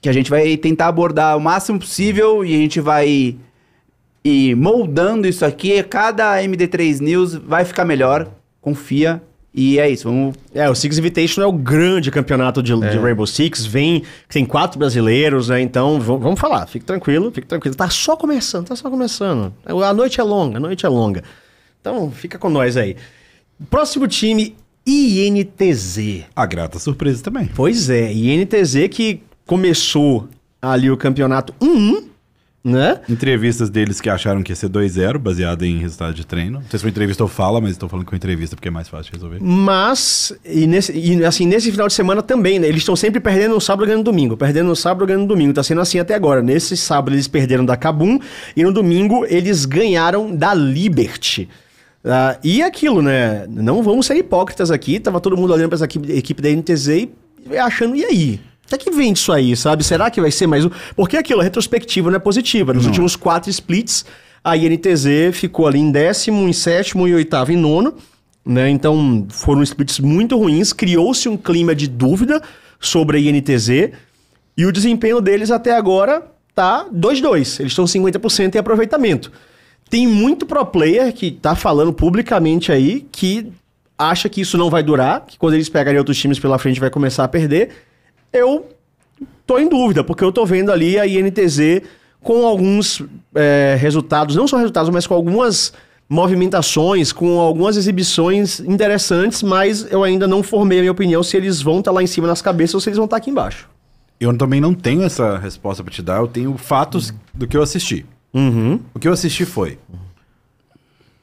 que 0.00 0.08
a 0.08 0.12
gente 0.12 0.30
vai 0.30 0.56
tentar 0.56 0.86
abordar 0.88 1.36
o 1.36 1.40
máximo 1.40 1.78
possível 1.78 2.44
e 2.44 2.54
a 2.54 2.58
gente 2.58 2.80
vai 2.80 3.36
ir 4.24 4.54
moldando 4.56 5.26
isso 5.28 5.44
aqui. 5.44 5.82
Cada 5.82 6.42
MD3 6.42 7.00
News 7.00 7.34
vai 7.34 7.64
ficar 7.64 7.84
melhor. 7.84 8.28
Confia. 8.60 9.22
E 9.52 9.80
é 9.80 9.90
isso, 9.90 10.04
vamos. 10.08 10.36
É, 10.54 10.70
o 10.70 10.74
Six 10.76 10.96
Invitation 10.98 11.42
é 11.42 11.46
o 11.46 11.52
grande 11.52 12.10
campeonato 12.10 12.62
de, 12.62 12.72
de 12.72 12.98
Rainbow 12.98 13.26
Six. 13.26 13.66
Vem, 13.66 14.04
tem 14.28 14.44
quatro 14.46 14.78
brasileiros, 14.78 15.48
né? 15.48 15.60
Então, 15.60 15.98
v- 15.98 16.06
vamos 16.18 16.38
falar. 16.38 16.66
Fique 16.68 16.84
tranquilo, 16.84 17.32
fique 17.32 17.48
tranquilo. 17.48 17.74
Tá 17.74 17.90
só 17.90 18.16
começando, 18.16 18.68
tá 18.68 18.76
só 18.76 18.88
começando. 18.88 19.52
A 19.66 19.92
noite 19.92 20.20
é 20.20 20.22
longa, 20.22 20.58
a 20.58 20.60
noite 20.60 20.86
é 20.86 20.88
longa. 20.88 21.24
Então, 21.80 22.10
fica 22.12 22.38
com 22.38 22.48
nós 22.48 22.76
aí. 22.76 22.94
Próximo 23.68 24.06
time, 24.06 24.54
INTZ. 24.86 26.24
A 26.34 26.46
grata 26.46 26.78
surpresa 26.78 27.22
também. 27.22 27.48
Pois 27.54 27.90
é, 27.90 28.12
INTZ 28.12 28.88
que 28.90 29.20
começou 29.46 30.28
ali 30.62 30.90
o 30.90 30.96
campeonato 30.96 31.52
1-1, 31.60 32.04
né? 32.62 33.00
Entrevistas 33.08 33.70
deles 33.70 34.00
que 34.00 34.10
acharam 34.10 34.42
que 34.42 34.52
ia 34.52 34.56
ser 34.56 34.68
2-0, 34.68 35.18
baseado 35.18 35.64
em 35.64 35.78
resultado 35.78 36.12
de 36.14 36.26
treino. 36.26 36.60
Não 36.60 36.68
sei 36.68 36.78
se 36.78 36.82
foi 36.82 36.90
entrevista 36.90 37.22
ou 37.22 37.28
fala, 37.28 37.60
mas 37.60 37.72
estou 37.72 37.88
falando 37.88 38.04
com 38.06 38.14
entrevista 38.14 38.54
porque 38.54 38.68
é 38.68 38.70
mais 38.70 38.88
fácil 38.88 39.10
de 39.10 39.16
resolver. 39.16 39.38
Mas, 39.40 40.32
e 40.44 40.66
nesse, 40.66 40.92
e, 40.92 41.24
assim, 41.24 41.46
nesse 41.46 41.70
final 41.70 41.88
de 41.88 41.94
semana 41.94 42.22
também, 42.22 42.58
né? 42.58 42.68
Eles 42.68 42.82
estão 42.82 42.94
sempre 42.94 43.18
perdendo 43.18 43.54
no 43.54 43.60
sábado 43.60 43.84
e 43.84 43.86
ganhando 43.86 44.00
no 44.00 44.04
domingo. 44.04 44.36
Perdendo 44.36 44.68
no 44.68 44.76
sábado 44.76 45.04
e 45.04 45.06
ganhando 45.06 45.22
no 45.22 45.28
domingo. 45.28 45.54
Tá 45.54 45.62
sendo 45.62 45.80
assim 45.80 45.98
até 45.98 46.14
agora. 46.14 46.42
Nesse 46.42 46.76
sábado 46.76 47.14
eles 47.14 47.26
perderam 47.26 47.64
da 47.64 47.76
Kabum 47.76 48.18
e 48.54 48.62
no 48.62 48.72
domingo 48.72 49.24
eles 49.26 49.64
ganharam 49.64 50.34
da 50.34 50.52
Liberty. 50.52 51.48
Ah, 52.04 52.38
e 52.44 52.62
aquilo, 52.62 53.00
né? 53.00 53.46
Não 53.48 53.82
vamos 53.82 54.06
ser 54.06 54.16
hipócritas 54.16 54.70
aqui. 54.70 55.00
Tava 55.00 55.20
todo 55.20 55.36
mundo 55.36 55.52
olhando 55.52 55.68
pra 55.70 55.76
essa 55.76 55.86
equipe, 55.86 56.12
equipe 56.12 56.42
da 56.42 56.50
NTZ 56.50 57.08
e 57.50 57.56
achando, 57.56 57.96
e 57.96 58.04
aí? 58.04 58.40
Até 58.70 58.78
que 58.78 58.90
vem 58.92 59.12
disso 59.12 59.32
aí, 59.32 59.56
sabe? 59.56 59.82
Será 59.82 60.08
que 60.12 60.20
vai 60.20 60.30
ser 60.30 60.46
mais 60.46 60.64
um? 60.64 60.70
Porque 60.94 61.16
aquilo, 61.16 61.40
a 61.40 61.42
retrospectiva 61.42 62.08
não 62.08 62.18
é 62.18 62.20
positiva. 62.20 62.72
Nos 62.72 62.86
últimos 62.86 63.16
quatro 63.16 63.50
splits, 63.50 64.04
a 64.44 64.56
INTZ 64.56 65.32
ficou 65.32 65.66
ali 65.66 65.80
em 65.80 65.90
décimo, 65.90 66.48
em 66.48 66.52
sétimo, 66.52 67.08
em 67.08 67.12
oitavo 67.12 67.50
e 67.50 67.56
nono. 67.56 67.94
Né? 68.46 68.70
Então 68.70 69.26
foram 69.28 69.60
splits 69.64 69.98
muito 69.98 70.38
ruins, 70.38 70.72
criou-se 70.72 71.28
um 71.28 71.36
clima 71.36 71.74
de 71.74 71.88
dúvida 71.88 72.40
sobre 72.78 73.18
a 73.18 73.20
INTZ 73.20 73.90
e 74.56 74.64
o 74.64 74.70
desempenho 74.70 75.20
deles 75.20 75.50
até 75.50 75.74
agora 75.74 76.22
tá 76.54 76.86
2-2. 76.94 77.58
Eles 77.58 77.72
estão 77.72 77.86
50% 77.86 78.54
em 78.54 78.58
aproveitamento. 78.58 79.32
Tem 79.90 80.06
muito 80.06 80.46
pro 80.46 80.64
player 80.64 81.12
que 81.12 81.32
tá 81.32 81.56
falando 81.56 81.92
publicamente 81.92 82.70
aí 82.70 83.04
que 83.10 83.52
acha 83.98 84.28
que 84.28 84.40
isso 84.40 84.56
não 84.56 84.70
vai 84.70 84.84
durar, 84.84 85.26
que 85.26 85.36
quando 85.36 85.54
eles 85.54 85.68
pegarem 85.68 85.98
outros 85.98 86.16
times 86.16 86.38
pela 86.38 86.56
frente 86.56 86.78
vai 86.78 86.88
começar 86.88 87.24
a 87.24 87.28
perder. 87.28 87.89
Eu 88.32 88.68
tô 89.46 89.58
em 89.58 89.68
dúvida, 89.68 90.04
porque 90.04 90.22
eu 90.22 90.32
tô 90.32 90.46
vendo 90.46 90.70
ali 90.70 90.98
a 90.98 91.06
INTZ 91.06 91.82
com 92.22 92.46
alguns 92.46 93.02
é, 93.34 93.76
resultados, 93.80 94.36
não 94.36 94.46
só 94.46 94.56
resultados, 94.56 94.90
mas 94.90 95.06
com 95.06 95.14
algumas 95.14 95.72
movimentações, 96.08 97.12
com 97.12 97.38
algumas 97.38 97.76
exibições 97.76 98.60
interessantes, 98.60 99.42
mas 99.42 99.90
eu 99.90 100.02
ainda 100.02 100.26
não 100.26 100.42
formei 100.42 100.78
a 100.78 100.82
minha 100.82 100.92
opinião 100.92 101.22
se 101.22 101.36
eles 101.36 101.62
vão 101.62 101.78
estar 101.78 101.92
lá 101.92 102.02
em 102.02 102.06
cima 102.06 102.26
nas 102.26 102.42
cabeças 102.42 102.74
ou 102.74 102.80
se 102.80 102.88
eles 102.88 102.96
vão 102.96 103.04
estar 103.04 103.16
aqui 103.16 103.30
embaixo. 103.30 103.68
Eu 104.18 104.36
também 104.36 104.60
não 104.60 104.74
tenho 104.74 105.02
essa 105.02 105.38
resposta 105.38 105.82
pra 105.82 105.92
te 105.92 106.02
dar, 106.02 106.18
eu 106.18 106.26
tenho 106.26 106.56
fatos 106.58 107.14
do 107.32 107.46
que 107.46 107.56
eu 107.56 107.62
assisti. 107.62 108.04
Uhum. 108.34 108.80
O 108.92 108.98
que 108.98 109.08
eu 109.08 109.12
assisti 109.12 109.44
foi 109.44 109.78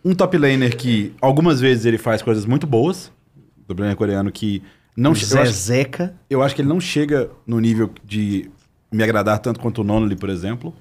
um 0.04 0.16
top 0.16 0.38
laner 0.38 0.78
que 0.78 1.14
algumas 1.22 1.60
vezes 1.60 1.86
ele 1.86 1.98
faz 1.98 2.22
coisas 2.22 2.46
muito 2.46 2.66
boas, 2.66 3.12
top 3.68 3.82
laner 3.82 3.96
coreano 3.96 4.32
que 4.32 4.64
não 4.98 5.14
che- 5.16 5.32
eu 5.34 5.42
acho, 5.42 5.52
Zezeca. 5.52 6.14
eu 6.30 6.42
acho 6.44 6.56
que 6.56 6.62
ele 6.62 6.68
não 6.70 6.80
chega 6.82 7.30
no 7.46 7.60
nível 7.60 7.90
de 8.04 8.50
me 8.92 9.04
agradar 9.04 9.40
tanto 9.40 9.60
quanto 9.60 9.82
o 9.82 9.84
Nonoli, 9.84 10.16
por 10.16 10.30
exemplo, 10.30 10.74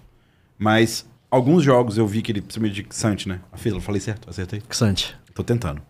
mas 0.58 1.06
alguns 1.30 1.62
jogos 1.62 1.98
eu 1.98 2.06
vi 2.06 2.22
que 2.22 2.32
ele, 2.32 2.40
principalmente 2.40 2.82
de 2.82 2.86
Sant, 2.94 3.26
né? 3.26 3.40
A 3.52 3.68
eu 3.68 3.80
falei 3.80 4.00
certo, 4.00 4.28
acertei. 4.30 4.62
Xante. 4.70 5.14
Tô 5.34 5.44
tentando. 5.44 5.82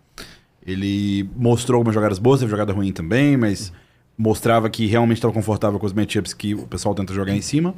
Ele 0.67 1.29
mostrou 1.37 1.77
algumas 1.79 1.95
jogadas 1.95 2.19
boas, 2.19 2.41
teve 2.41 2.51
jogada 2.51 2.73
ruim 2.73 2.91
também, 2.93 3.37
mas 3.37 3.73
mostrava 4.19 4.69
que 4.69 4.87
realmente 4.87 5.19
estava 5.19 5.33
confortável 5.33 5.79
com 5.79 5.87
os 5.87 5.93
matchups 5.93 6.35
que 6.35 6.55
o 6.55 6.67
pessoal 6.67 6.95
tenta 6.95 7.15
jogar 7.15 7.33
em 7.33 7.41
cima. 7.43 7.75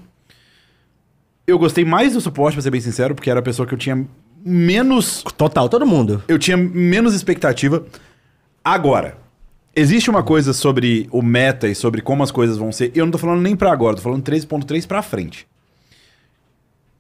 Eu 1.47 1.59
gostei 1.59 1.85
mais 1.85 2.13
do 2.15 2.21
suporte, 2.21 2.55
pra 2.55 2.63
ser 2.63 2.71
bem 2.71 2.81
sincero, 2.81 3.15
porque 3.15 3.31
era 3.31 3.41
a 3.41 3.43
pessoa 3.43 3.67
que 3.67 3.75
eu 3.75 3.79
tinha 3.79 4.07
menos. 4.45 5.23
Total, 5.37 5.69
todo 5.69 5.85
mundo. 5.87 6.23
Eu 6.29 6.39
tinha 6.39 6.57
menos 6.57 7.15
expectativa. 7.15 7.85
Agora, 8.65 9.19
existe 9.79 10.11
uma 10.11 10.23
coisa 10.23 10.53
sobre 10.53 11.09
o 11.11 11.23
meta 11.23 11.69
e 11.69 11.75
sobre 11.75 12.03
como 12.03 12.23
as 12.23 12.31
coisas 12.31 12.57
vão 12.57 12.73
ser. 12.73 12.91
Eu 12.95 13.07
não 13.07 13.13
tô 13.13 13.19
falando 13.19 13.41
nem 13.41 13.55
pra 13.55 13.73
agora, 13.73 13.97
tô 13.97 14.03
falando 14.03 14.23
3.3 14.25 14.87
pra 14.87 15.03
frente. 15.03 15.47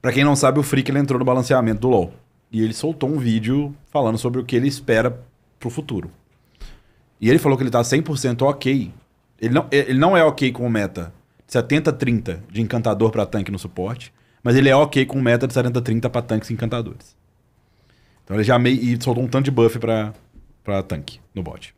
Pra 0.00 0.12
quem 0.12 0.24
não 0.24 0.36
sabe, 0.36 0.60
o 0.60 0.62
Freak 0.62 0.90
ele 0.90 1.00
entrou 1.00 1.18
no 1.18 1.24
balanceamento 1.24 1.80
do 1.80 1.88
LoL. 1.88 2.12
E 2.52 2.62
ele 2.62 2.72
soltou 2.72 3.10
um 3.10 3.18
vídeo 3.18 3.74
falando 3.90 4.16
sobre 4.16 4.40
o 4.40 4.44
que 4.44 4.54
ele 4.54 4.68
espera 4.68 5.20
pro 5.58 5.68
futuro. 5.68 6.10
E 7.20 7.28
ele 7.28 7.38
falou 7.38 7.58
que 7.58 7.64
ele 7.64 7.70
tá 7.70 7.82
100% 7.82 8.42
ok. 8.42 8.92
Ele 9.40 9.54
não, 9.54 9.66
ele 9.70 9.98
não 9.98 10.16
é 10.16 10.24
ok 10.24 10.52
com 10.52 10.64
o 10.64 10.70
meta 10.70 11.12
de 11.46 11.52
70-30 11.52 12.38
de 12.50 12.62
encantador 12.62 13.10
pra 13.10 13.26
tanque 13.26 13.50
no 13.50 13.58
suporte, 13.58 14.12
mas 14.42 14.54
ele 14.54 14.68
é 14.68 14.76
ok 14.76 15.04
com 15.04 15.18
o 15.18 15.22
meta 15.22 15.46
de 15.46 15.54
70-30 15.54 16.08
pra 16.08 16.22
tanques 16.22 16.48
e 16.50 16.52
encantadores. 16.52 17.16
Então 18.24 18.36
ele 18.36 18.44
já 18.44 18.58
meio. 18.58 18.80
E 18.80 19.02
soltou 19.02 19.24
um 19.24 19.28
tanto 19.28 19.46
de 19.46 19.50
buff 19.50 19.78
pra 19.78 20.82
tanque 20.84 21.20
no 21.34 21.42
bot. 21.42 21.74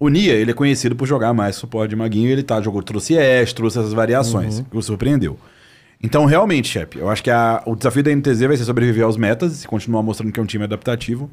O 0.00 0.08
Nia, 0.08 0.32
ele 0.32 0.50
é 0.50 0.54
conhecido 0.54 0.96
por 0.96 1.06
jogar 1.06 1.32
mais 1.34 1.54
suporte 1.56 1.90
de 1.90 1.96
maguinho, 1.96 2.30
ele 2.30 2.42
tá, 2.42 2.60
jogou, 2.60 2.82
trouxe 2.82 3.18
Ash, 3.18 3.52
trouxe 3.52 3.78
essas 3.78 3.92
variações, 3.92 4.60
que 4.70 4.76
o 4.76 4.82
surpreendeu. 4.82 5.38
Então, 6.02 6.24
realmente, 6.24 6.68
Shep, 6.68 6.98
eu 6.98 7.10
acho 7.10 7.22
que 7.22 7.30
a- 7.30 7.62
o 7.66 7.76
desafio 7.76 8.02
da 8.02 8.10
NTZ 8.10 8.40
vai 8.46 8.56
ser 8.56 8.64
sobreviver 8.64 9.04
aos 9.04 9.18
metas 9.18 9.62
e 9.62 9.68
continuar 9.68 10.02
mostrando 10.02 10.32
que 10.32 10.40
é 10.40 10.42
um 10.42 10.46
time 10.46 10.64
adaptativo. 10.64 11.30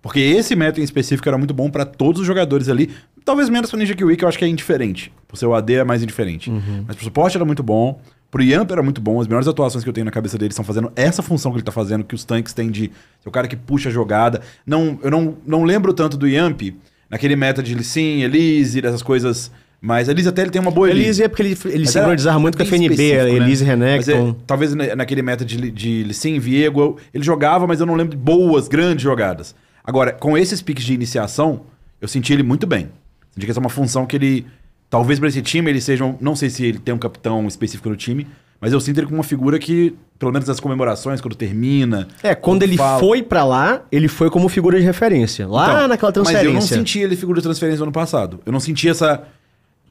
Porque 0.00 0.18
esse 0.20 0.56
meta 0.56 0.80
em 0.80 0.84
específico 0.84 1.28
era 1.28 1.36
muito 1.36 1.52
bom 1.52 1.68
pra 1.68 1.84
todos 1.84 2.20
os 2.22 2.26
jogadores 2.26 2.68
ali. 2.70 2.88
Talvez 3.24 3.50
menos 3.50 3.68
pra 3.68 3.78
Ninja 3.78 3.94
Kiwi, 3.94 4.16
que 4.16 4.24
eu 4.24 4.28
acho 4.28 4.38
que 4.38 4.44
é 4.44 4.48
indiferente. 4.48 5.12
O 5.42 5.54
AD 5.54 5.74
é 5.74 5.84
mais 5.84 6.02
indiferente. 6.02 6.50
Mas 6.86 6.96
pro 6.96 7.04
suporte 7.04 7.36
era 7.36 7.44
muito 7.44 7.62
bom. 7.62 8.00
Pro 8.30 8.42
Yamp 8.42 8.70
era 8.70 8.82
muito 8.82 9.00
bom. 9.00 9.20
As 9.20 9.26
melhores 9.26 9.48
atuações 9.48 9.82
que 9.84 9.90
eu 9.90 9.92
tenho 9.92 10.04
na 10.06 10.10
cabeça 10.10 10.38
dele 10.38 10.50
estão 10.52 10.64
fazendo 10.64 10.90
essa 10.96 11.20
função 11.22 11.50
que 11.50 11.58
ele 11.58 11.64
tá 11.64 11.72
fazendo, 11.72 12.04
que 12.04 12.14
os 12.14 12.24
tanques 12.24 12.54
têm 12.54 12.70
de 12.70 12.90
ser 13.20 13.28
o 13.28 13.30
cara 13.32 13.48
que 13.48 13.56
puxa 13.56 13.88
a 13.88 13.92
jogada. 13.92 14.40
Não, 14.64 14.98
eu 15.02 15.10
não, 15.10 15.36
não 15.44 15.64
lembro 15.64 15.92
tanto 15.92 16.16
do 16.16 16.26
Yamp 16.28 16.62
naquele 17.10 17.36
meta 17.36 17.62
de 17.62 17.82
Sim, 17.84 18.22
Elise, 18.22 18.80
dessas 18.80 19.02
coisas. 19.02 19.50
Mas 19.80 20.08
Elise 20.08 20.28
até 20.28 20.42
ele 20.42 20.50
tem 20.50 20.60
uma 20.60 20.72
boa 20.72 20.90
Elise 20.90 21.22
é 21.22 21.28
porque 21.28 21.40
ele, 21.42 21.56
ele 21.66 21.84
Mas 21.84 21.90
sincronizava 21.90 22.38
muito 22.40 22.56
com 22.56 22.62
a 22.64 22.66
FNB, 22.66 22.96
né? 22.96 23.30
Elise 23.30 23.64
Renekton. 23.64 24.30
é, 24.30 24.34
talvez 24.44 24.74
na- 24.74 24.96
naquele 24.96 25.22
meta 25.22 25.44
de, 25.44 25.70
de 25.70 26.02
Lissin, 26.02 26.38
Viego, 26.40 26.80
eu- 26.80 26.96
ele 27.14 27.22
jogava, 27.22 27.64
mas 27.64 27.78
eu 27.78 27.86
não 27.86 27.94
lembro 27.94 28.16
de 28.16 28.20
boas, 28.20 28.66
grandes 28.66 29.02
jogadas. 29.04 29.54
Agora, 29.84 30.10
com 30.12 30.36
esses 30.36 30.60
piques 30.60 30.84
de 30.84 30.92
iniciação, 30.94 31.60
eu 32.00 32.08
senti 32.08 32.32
ele 32.32 32.42
muito 32.42 32.66
bem. 32.66 32.88
Senti 33.30 33.46
que 33.46 33.50
essa 33.52 33.60
é 33.60 33.62
uma 33.62 33.70
função 33.70 34.04
que 34.04 34.16
ele. 34.16 34.46
Talvez 34.90 35.18
para 35.20 35.28
esse 35.28 35.42
time 35.42 35.70
ele 35.70 35.80
seja. 35.80 36.04
um- 36.04 36.16
não 36.20 36.34
sei 36.34 36.50
se 36.50 36.64
ele 36.64 36.78
tem 36.80 36.92
um 36.92 36.98
capitão 36.98 37.46
específico 37.46 37.88
no 37.88 37.94
time, 37.96 38.26
mas 38.60 38.72
eu 38.72 38.80
sinto 38.80 38.98
ele 38.98 39.06
como 39.06 39.18
uma 39.18 39.24
figura 39.24 39.58
que, 39.58 39.94
pelo 40.18 40.32
menos 40.32 40.48
nas 40.48 40.58
comemorações, 40.60 41.20
quando 41.20 41.34
termina. 41.36 42.08
É, 42.22 42.34
quando 42.34 42.62
ele 42.62 42.76
fala- 42.76 42.98
foi 43.00 43.22
pra 43.22 43.44
lá, 43.44 43.82
ele 43.92 44.08
foi 44.08 44.30
como 44.30 44.48
figura 44.48 44.78
de 44.78 44.84
referência. 44.84 45.46
Lá 45.46 45.68
Então, 45.74 45.88
naquela 45.88 46.12
transferência. 46.12 46.44
Mas 46.48 46.54
eu 46.54 46.60
não 46.60 46.66
senti 46.66 46.98
ele 46.98 47.14
figura 47.16 47.38
de 47.40 47.44
transferência 47.44 47.78
no 47.78 47.84
ano 47.84 47.92
passado. 47.92 48.40
Eu 48.44 48.52
não 48.52 48.60
senti 48.60 48.88
essa. 48.88 49.22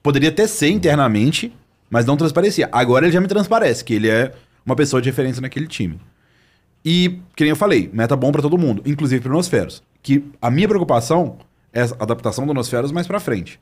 Poderia 0.04 0.30
até 0.30 0.46
ser 0.48 0.70
internamente, 0.70 1.54
mas 1.90 2.06
não 2.06 2.18
transparecia. 2.18 2.70
Agora 2.72 3.06
ele 3.06 3.14
já 3.14 3.22
me 3.22 3.28
transparece, 3.28 3.84
que 3.84 3.94
ele 3.94 4.10
é 4.10 4.34
uma 4.66 4.76
pessoa 4.76 5.02
de 5.02 5.10
referência 5.10 5.42
naquele 5.42 5.68
time. 5.68 6.00
E, 6.86 7.20
que 7.36 7.44
nem 7.44 7.50
eu 7.50 7.56
falei, 7.56 7.90
meta 7.92 8.16
bom 8.16 8.32
pra 8.32 8.42
todo 8.42 8.58
mundo, 8.58 8.82
inclusive 8.86 9.22
pro 9.22 9.34
Nosferos. 9.34 9.82
Que 10.02 10.24
a 10.42 10.50
minha 10.50 10.68
preocupação 10.68 11.38
é 11.74 11.82
a 11.82 11.86
adaptação 12.00 12.46
do 12.48 12.54
Nosferos 12.54 12.92
mais 12.92 13.08
pra 13.08 13.20
frente. 13.20 13.60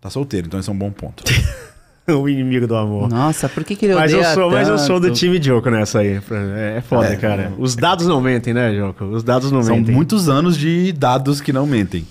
Tá 0.00 0.08
solteiro, 0.10 0.46
então 0.46 0.60
esse 0.60 0.68
é 0.68 0.72
um 0.72 0.78
bom 0.78 0.90
ponto. 0.92 1.24
o 2.14 2.28
inimigo 2.28 2.66
do 2.66 2.74
amor. 2.76 3.08
Nossa, 3.08 3.48
por 3.48 3.64
que, 3.64 3.76
que 3.76 3.86
ele 3.86 3.94
Mas 3.94 4.12
eu, 4.12 4.22
sou, 4.24 4.50
mas 4.50 4.68
eu 4.68 4.78
sou 4.78 4.98
do 5.00 5.08
tanto? 5.08 5.18
time 5.18 5.42
Joko 5.42 5.68
nessa 5.70 6.00
aí. 6.00 6.20
É, 6.30 6.76
é 6.78 6.80
foda, 6.80 7.08
É, 7.08 7.16
cara. 7.16 7.52
Os 7.58 7.74
dados 7.76 8.06
não 8.06 8.20
mentem, 8.20 8.52
né, 8.54 8.74
Joko? 8.74 9.04
Os 9.04 9.22
dados 9.22 9.50
não 9.52 9.62
São 9.62 9.76
mentem. 9.76 9.94
muitos 9.94 10.28
anos 10.28 10.56
de 10.56 10.92
dados 10.92 11.40
que 11.40 11.52
não 11.52 11.66
mentem. 11.66 12.06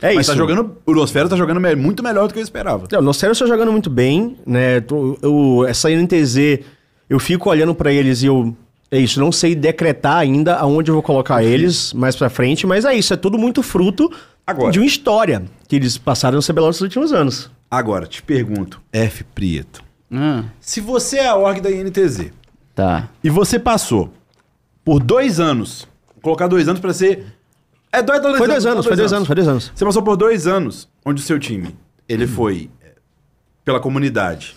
É 0.00 0.14
Mas 0.14 0.26
isso. 0.26 0.32
tá 0.32 0.36
jogando. 0.36 0.76
O 0.84 0.92
Nosferos 0.94 1.30
tá 1.30 1.36
jogando 1.36 1.60
me- 1.60 1.76
muito 1.76 2.02
melhor 2.02 2.26
do 2.26 2.34
que 2.34 2.40
eu 2.40 2.42
esperava. 2.42 2.86
Não, 2.90 2.98
o 2.98 3.02
Nostero 3.02 3.32
está 3.32 3.46
jogando 3.46 3.70
muito 3.70 3.88
bem, 3.88 4.36
né? 4.44 4.80
Tô- 4.80 5.16
Eu, 5.22 5.64
essa 5.68 5.90
INTZ, 5.90 6.58
eu 7.08 7.20
fico 7.20 7.48
olhando 7.48 7.74
pra 7.74 7.92
eles 7.92 8.22
e 8.22 8.26
eu. 8.26 8.56
É 8.90 8.98
isso, 8.98 9.18
não 9.20 9.32
sei 9.32 9.54
decretar 9.54 10.16
ainda 10.18 10.56
aonde 10.56 10.90
eu 10.90 10.94
vou 10.94 11.02
colocar 11.02 11.42
eles 11.42 11.92
mais 11.94 12.14
pra 12.14 12.28
frente, 12.28 12.66
mas 12.66 12.84
é 12.84 12.92
isso, 12.94 13.14
é 13.14 13.16
tudo 13.16 13.38
muito 13.38 13.62
fruto 13.62 14.10
Agora. 14.46 14.70
de 14.70 14.78
uma 14.80 14.84
história 14.84 15.44
que 15.66 15.76
eles 15.76 15.96
passaram 15.96 16.36
no 16.36 16.42
CBLOL 16.42 16.66
nos 16.68 16.80
últimos 16.82 17.10
anos. 17.12 17.48
Agora, 17.72 18.06
te 18.06 18.22
pergunto, 18.22 18.82
F 18.92 19.24
Prieto. 19.24 19.82
Ah, 20.12 20.44
Se 20.60 20.78
você 20.78 21.16
é 21.16 21.28
a 21.28 21.36
org 21.36 21.58
da 21.58 21.70
INTZ 21.70 22.30
tá. 22.74 23.08
e 23.24 23.30
você 23.30 23.58
passou 23.58 24.12
por 24.84 25.02
dois 25.02 25.40
anos, 25.40 25.88
vou 26.14 26.20
colocar 26.22 26.48
dois 26.48 26.68
anos 26.68 26.82
pra 26.82 26.92
ser. 26.92 27.24
É 27.90 28.02
dois, 28.02 28.20
dois 28.20 28.36
Foi 28.36 28.46
dois 28.46 28.66
anos, 28.66 28.84
foi 28.86 28.94
dois 28.94 29.10
anos, 29.14 29.26
foi 29.26 29.34
dois 29.36 29.48
anos. 29.48 29.72
Você 29.74 29.84
passou 29.86 30.02
por 30.02 30.18
dois 30.18 30.46
anos 30.46 30.86
onde 31.02 31.22
o 31.22 31.24
seu 31.24 31.38
time 31.38 31.74
ele 32.06 32.26
foi 32.26 32.68
é, 32.82 32.92
pela 33.64 33.80
comunidade 33.80 34.54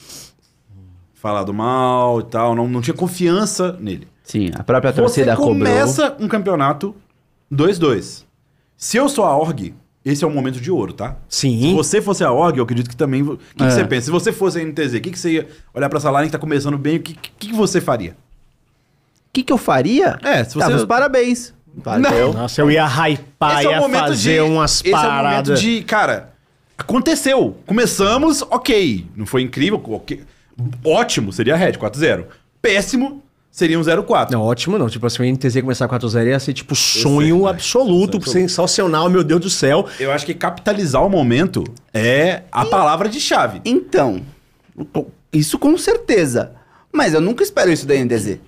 falado 1.14 1.54
mal 1.54 2.20
e 2.20 2.24
tal, 2.24 2.54
não, 2.54 2.68
não 2.68 2.82
tinha 2.82 2.94
confiança 2.94 3.78
nele. 3.80 4.10
Sim, 4.24 4.52
a 4.56 4.62
própria 4.64 4.92
Você 4.92 5.02
torcida 5.02 5.36
cobrou. 5.38 5.54
começa 5.54 6.18
um 6.20 6.28
campeonato 6.28 6.94
2-2. 7.50 8.26
Se 8.76 8.98
eu 8.98 9.08
sou 9.08 9.24
a 9.24 9.38
org, 9.38 9.74
esse 10.06 10.24
é 10.24 10.28
um 10.28 10.32
momento 10.32 10.62
de 10.62 10.70
ouro, 10.72 10.94
tá? 10.94 11.18
Sim. 11.28 11.60
Se 11.60 11.74
você 11.74 12.02
fosse 12.02 12.24
a 12.24 12.32
org, 12.32 12.58
eu 12.58 12.64
acredito 12.64 12.90
que 12.90 12.96
também. 12.96 13.24
O 13.24 13.38
que, 13.38 13.56
que 13.56 13.64
É. 13.64 13.70
você 13.72 13.84
pensa? 13.84 14.06
Se 14.06 14.12
você 14.12 14.32
fosse 14.32 14.60
a 14.60 14.64
NTZ, 14.64 14.94
o 14.94 15.02
que, 15.02 15.10
que 15.12 15.18
você 15.20 15.32
ia 15.32 15.48
olhar 15.74 15.90
pra 15.90 15.98
essa 15.98 16.12
line 16.12 16.26
que 16.28 16.32
tá 16.32 16.38
começando 16.40 16.78
bem? 16.78 16.98
O 16.98 17.00
que, 17.02 17.14
que, 17.16 17.48
que 17.48 17.54
você 17.54 17.82
faria? 17.82 18.12
O 18.12 18.16
que, 19.34 19.44
que 19.44 19.52
eu 19.52 19.58
faria? 19.58 20.18
É, 20.24 20.44
se 20.44 20.54
você- 20.54 20.60
Dava 20.60 20.76
os 20.76 20.86
parabéns. 20.86 21.54
Valeu. 21.78 22.32
Nossa, 22.34 22.62
eu 22.62 22.72
ia 22.72 22.86
hypar, 22.86 23.58
Esse 23.60 23.66
é 23.66 23.70
o 23.70 23.72
ia 23.72 23.80
momento 23.82 24.00
fazer 24.08 24.34
de. 24.36 24.40
umas 24.50 24.80
esse 24.80 24.88
é 24.88 24.92
o 24.92 25.02
momento 25.02 25.12
paradas. 25.16 25.60
de. 25.60 25.82
Cara, 25.84 26.34
aconteceu. 26.78 27.58
Começamos, 27.66 28.42
ok. 28.44 29.06
Não 29.16 29.26
foi 29.26 29.42
incrível, 29.42 29.82
ok. 29.86 30.24
Ótimo, 30.86 31.34
seria 31.34 31.56
Red 31.58 31.74
4-0. 31.74 32.26
Péssimo, 32.62 33.22
seria 33.56 33.80
um 33.80 33.82
0-4. 33.82 34.32
Não, 34.32 34.42
ótimo 34.42 34.78
não. 34.78 34.90
Tipo 34.90 35.06
assim, 35.08 35.24
o 35.24 35.26
NTZ 35.26 35.62
começar 35.62 35.88
4x0 35.88 36.28
ia 36.28 36.40
ser 36.40 36.52
tipo 36.54 36.76
sonho 36.76 37.40
sei, 37.42 37.48
absoluto, 37.50 38.20
mas- 38.22 38.30
sensacional, 38.32 39.10
meu 39.10 39.24
Deus 39.24 39.40
do 39.42 39.50
céu. 39.50 39.88
Eu 40.00 40.12
acho 40.12 40.26
que 40.26 40.34
capitalizar 40.34 41.06
o 41.06 41.10
momento 41.10 41.64
é 41.94 42.42
a 42.52 42.66
palavra 42.66 43.08
de 43.08 43.20
chave. 43.22 43.62
Então, 43.64 44.22
isso 45.32 45.58
com 45.58 45.78
certeza. 45.78 46.52
Mas 46.92 47.14
eu 47.14 47.22
nunca 47.22 47.44
espero 47.44 47.72
isso 47.72 47.86
da 47.86 47.94
NTZ. 47.96 48.40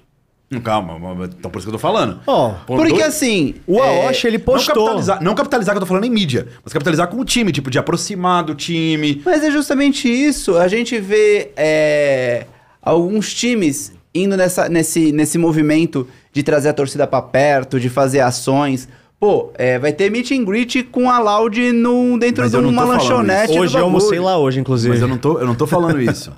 Não, 0.50 0.62
Calma, 0.62 0.98
mas- 1.16 1.32
então 1.38 1.52
por 1.52 1.58
isso 1.60 1.68
que 1.68 1.70
eu 1.70 1.78
tô 1.78 1.80
falando. 1.80 2.22
Ponto 2.26 2.66
Porque 2.66 2.94
dois- 2.94 3.06
assim. 3.06 3.56
o 3.68 3.80
é, 3.84 4.06
Aoshi, 4.08 4.28
ele 4.28 4.38
Não 4.38 4.46
postou. 4.46 4.76
capitalizar, 4.86 5.22
não 5.24 5.36
capitalizar 5.36 5.74
que 5.74 5.78
eu 5.78 5.82
tô 5.82 5.86
falando 5.86 6.06
em 6.06 6.10
mídia, 6.10 6.48
mas 6.64 6.72
capitalizar 6.72 7.08
com 7.10 7.18
o 7.20 7.26
time, 7.26 7.52
tipo, 7.52 7.70
de 7.70 7.78
aproximar 7.78 8.44
do 8.46 8.56
time. 8.56 9.22
Mas 9.26 9.44
é 9.44 9.52
justamente 9.52 10.08
isso. 10.10 10.56
A 10.58 10.68
gente 10.70 10.98
vê 11.00 11.52
é, 11.58 12.46
alguns 12.82 13.34
times 13.34 13.92
indo 14.14 14.36
nessa, 14.38 14.68
nesse, 14.70 15.12
nesse 15.12 15.38
movimento 15.38 16.08
de 16.34 16.44
trazer 16.44 16.70
a 16.70 16.74
torcida 16.74 17.06
pra 17.08 17.22
perto, 17.22 17.80
de 17.80 17.90
fazer 17.90 18.20
ações. 18.22 18.88
Pô, 19.20 19.52
é, 19.56 19.80
vai 19.80 19.92
ter 19.94 20.12
meet 20.12 20.32
and 20.32 20.44
greet 20.46 20.84
com 20.84 21.10
a 21.10 21.18
Loud 21.20 21.72
no, 21.74 22.18
dentro 22.20 22.44
Mas 22.44 22.52
de 22.52 22.58
não 22.62 22.70
uma 22.70 22.84
lanchonete. 22.84 23.54
do 23.54 23.60
Hoje 23.62 23.78
eu 23.78 23.84
almocei 23.84 24.20
lá 24.20 24.38
hoje, 24.38 24.60
inclusive. 24.60 24.90
Mas 24.94 25.02
eu 25.02 25.08
não 25.08 25.18
tô, 25.18 25.40
eu 25.40 25.46
não 25.48 25.56
tô 25.56 25.66
falando 25.66 26.00
isso. 26.02 26.32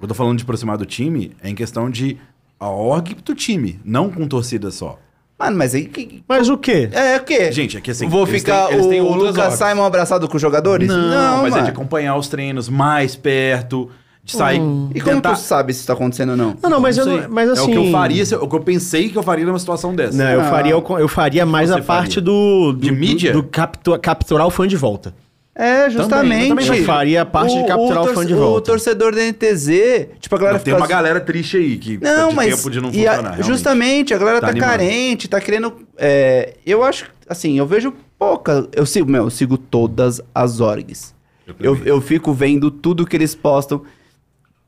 eu 0.00 0.08
tô 0.08 0.14
falando 0.14 0.36
de 0.36 0.42
aproximar 0.44 0.76
do 0.76 0.84
time 0.84 1.32
é 1.42 1.48
em 1.48 1.54
questão 1.54 1.88
de 1.90 2.16
a 2.58 2.68
org 2.68 3.14
do 3.24 3.34
time, 3.34 3.78
não 3.84 4.10
com 4.10 4.26
torcida 4.26 4.70
só. 4.70 4.98
Mano, 5.38 5.56
mas 5.58 5.74
aí. 5.74 5.84
que- 5.84 6.22
Mas 6.26 6.48
o 6.48 6.56
quê? 6.56 6.88
É 6.92 7.18
o 7.18 7.24
quê? 7.24 7.52
Gente, 7.52 7.76
é 7.76 7.80
que 7.80 7.90
assim, 7.90 8.08
Vou 8.08 8.26
eles 8.26 8.40
ficar 8.42 8.68
têm- 8.68 9.00
o 9.02 9.04
outras 9.06 9.36
Lucas. 9.36 9.54
Simon 9.54 9.84
abraçado 9.84 10.26
com 10.28 10.36
os 10.36 10.42
jogadores? 10.42 10.88
Não, 10.88 11.42
mas 11.42 11.52
é 11.52 11.56
de 11.56 11.56
mano. 11.56 11.68
acompanhar 11.68 12.16
os 12.16 12.26
treinos 12.26 12.68
mais 12.70 13.14
perto, 13.14 13.90
de 14.26 14.32
sair. 14.32 14.60
E 14.94 15.00
como 15.00 15.20
tu 15.22 15.36
sabe 15.36 15.72
se 15.72 15.78
isso 15.78 15.86
tá 15.86 15.92
acontecendo 15.92 16.30
ou 16.30 16.36
não? 16.36 16.56
Não, 16.62 16.68
não, 16.68 16.80
mas, 16.80 16.98
eu 16.98 17.06
não, 17.06 17.28
mas 17.30 17.48
assim... 17.48 17.60
É 17.72 17.78
o 17.78 17.82
que 17.82 17.86
eu 17.88 17.92
faria, 17.92 18.26
se- 18.26 18.34
o 18.34 18.48
que 18.48 18.56
eu 18.56 18.60
pensei 18.60 19.08
que 19.08 19.16
eu 19.16 19.22
faria 19.22 19.46
numa 19.46 19.58
situação 19.58 19.94
dessa. 19.94 20.18
Não, 20.18 20.28
eu 20.30 20.42
Não. 20.42 20.50
faria, 20.50 20.76
o- 20.76 20.98
eu 20.98 21.08
faria 21.08 21.46
mais 21.46 21.70
a 21.70 21.80
parte 21.80 22.16
faria? 22.16 22.22
do, 22.22 22.72
do... 22.72 22.80
De 22.80 22.90
mídia? 22.92 23.32
Do, 23.32 23.42
do 23.42 23.48
captu- 23.48 23.98
capturar 24.00 24.46
o 24.46 24.50
fã 24.50 24.66
de 24.66 24.76
volta. 24.76 25.14
É, 25.58 25.88
justamente. 25.88 26.50
eu 26.50 26.56
também 26.56 26.84
faria 26.84 27.22
a 27.22 27.24
parte 27.24 27.56
de 27.56 27.66
capturar 27.66 28.02
o 28.02 28.08
fã 28.12 28.26
de 28.26 28.34
volta. 28.34 28.58
O 28.58 28.60
torcedor 28.60 29.14
da 29.14 29.22
NTZ, 29.22 30.08
tipo, 30.20 30.34
a 30.34 30.38
galera 30.38 30.58
Tem 30.58 30.64
fica 30.74 30.76
uma 30.76 30.86
galera 30.86 31.18
triste 31.20 31.56
aí 31.56 31.78
que 31.78 31.96
tá 31.96 32.12
Não, 32.14 32.28
de 32.28 32.34
mas. 32.34 32.56
tempo 32.56 32.70
de 32.70 32.80
não 32.80 32.90
e 32.90 33.06
a- 33.06 33.10
funcionar. 33.12 33.22
realmente. 33.30 33.46
justamente, 33.46 34.12
a 34.12 34.18
galera 34.18 34.40
Tá 34.40 34.48
tá, 34.48 34.50
animando. 34.52 34.70
carente, 34.72 35.28
tá 35.28 35.40
querendo. 35.40 35.72
é, 35.96 36.54
eu 36.66 36.82
acho, 36.84 37.06
assim, 37.26 37.56
eu 37.56 37.64
vejo 37.66 37.94
pouca. 38.18 38.68
Eu 38.72 38.84
sigo, 38.84 39.10
meu, 39.10 39.24
eu 39.24 39.30
sigo 39.30 39.56
todas 39.56 40.20
as 40.34 40.60
orgs. 40.60 41.14
Eu 41.46 41.54
Eu, 41.60 41.74
também. 41.76 41.88
eu 41.90 42.00
fico 42.02 42.34
vendo 42.34 42.70
tudo 42.70 43.06
que 43.06 43.16
eles 43.16 43.34
postam. 43.34 43.82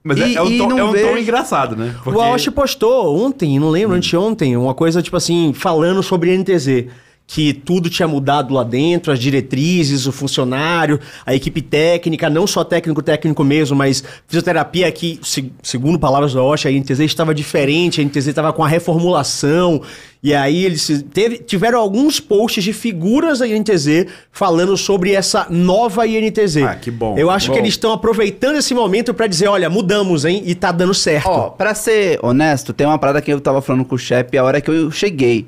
Mas 0.02 0.20
é, 0.20 0.28
E- 0.28 0.36
é 0.36 0.42
um, 0.42 0.50
e 0.50 0.58
tom, 0.58 0.78
é 0.78 0.84
um 0.84 0.92
tom 0.92 1.18
engraçado, 1.18 1.76
né? 1.76 1.94
O 2.06 2.20
Aoshi 2.20 2.50
postou 2.50 3.18
ontem, 3.18 3.58
não 3.58 3.68
lembro, 3.70 3.96
anteontem, 3.96 4.56
uma 4.56 4.74
coisa 4.74 5.02
tipo 5.02 5.16
assim, 5.16 5.52
falando 5.52 6.02
sobre 6.02 6.36
NTZ. 6.36 6.86
Que 7.30 7.52
tudo 7.52 7.90
tinha 7.90 8.08
mudado 8.08 8.54
lá 8.54 8.64
dentro, 8.64 9.12
as 9.12 9.18
diretrizes, 9.18 10.06
o 10.06 10.12
funcionário, 10.12 10.98
a 11.26 11.34
equipe 11.34 11.60
técnica, 11.60 12.30
não 12.30 12.46
só 12.46 12.64
técnico, 12.64 13.02
técnico 13.02 13.44
mesmo, 13.44 13.76
mas 13.76 14.02
fisioterapia 14.26 14.90
que, 14.90 15.20
se- 15.22 15.52
segundo 15.62 15.98
palavras 15.98 16.32
do 16.32 16.40
Aoshi, 16.40 16.68
a 16.68 16.72
NTZ 16.72 17.00
estava 17.00 17.34
diferente, 17.34 18.00
a 18.00 18.04
NTZ 18.04 18.28
estava 18.28 18.50
com 18.50 18.64
a 18.64 18.68
reformulação. 18.68 19.82
E 20.22 20.34
aí 20.34 20.64
eles 20.64 21.04
teve- 21.12 21.36
tiveram 21.38 21.78
alguns 21.78 22.18
posts 22.18 22.64
de 22.64 22.72
figuras 22.72 23.40
da 23.40 23.46
INTZ 23.46 24.06
falando 24.32 24.74
sobre 24.76 25.12
essa 25.12 25.46
nova 25.50 26.06
INTZ. 26.06 26.56
Ah, 26.64 26.74
que 26.76 26.90
bom, 26.90 27.16
Eu 27.18 27.30
acho 27.30 27.48
bom. 27.48 27.52
que 27.52 27.58
eles 27.60 27.74
estão 27.74 27.92
aproveitando 27.92 28.56
esse 28.56 28.72
momento 28.72 29.12
para 29.12 29.26
dizer, 29.26 29.48
olha, 29.48 29.68
mudamos, 29.68 30.24
hein? 30.24 30.42
E 30.46 30.54
tá 30.54 30.72
dando 30.72 30.94
certo. 30.94 31.28
Ó, 31.28 31.50
pra 31.50 31.74
ser 31.74 32.18
honesto, 32.22 32.72
tem 32.72 32.86
uma 32.86 32.98
parada 32.98 33.20
que 33.20 33.30
eu 33.30 33.38
tava 33.38 33.60
falando 33.60 33.84
com 33.84 33.94
o 33.94 33.98
Shep 33.98 34.36
a 34.38 34.42
hora 34.42 34.60
que 34.62 34.70
eu 34.70 34.90
cheguei. 34.90 35.46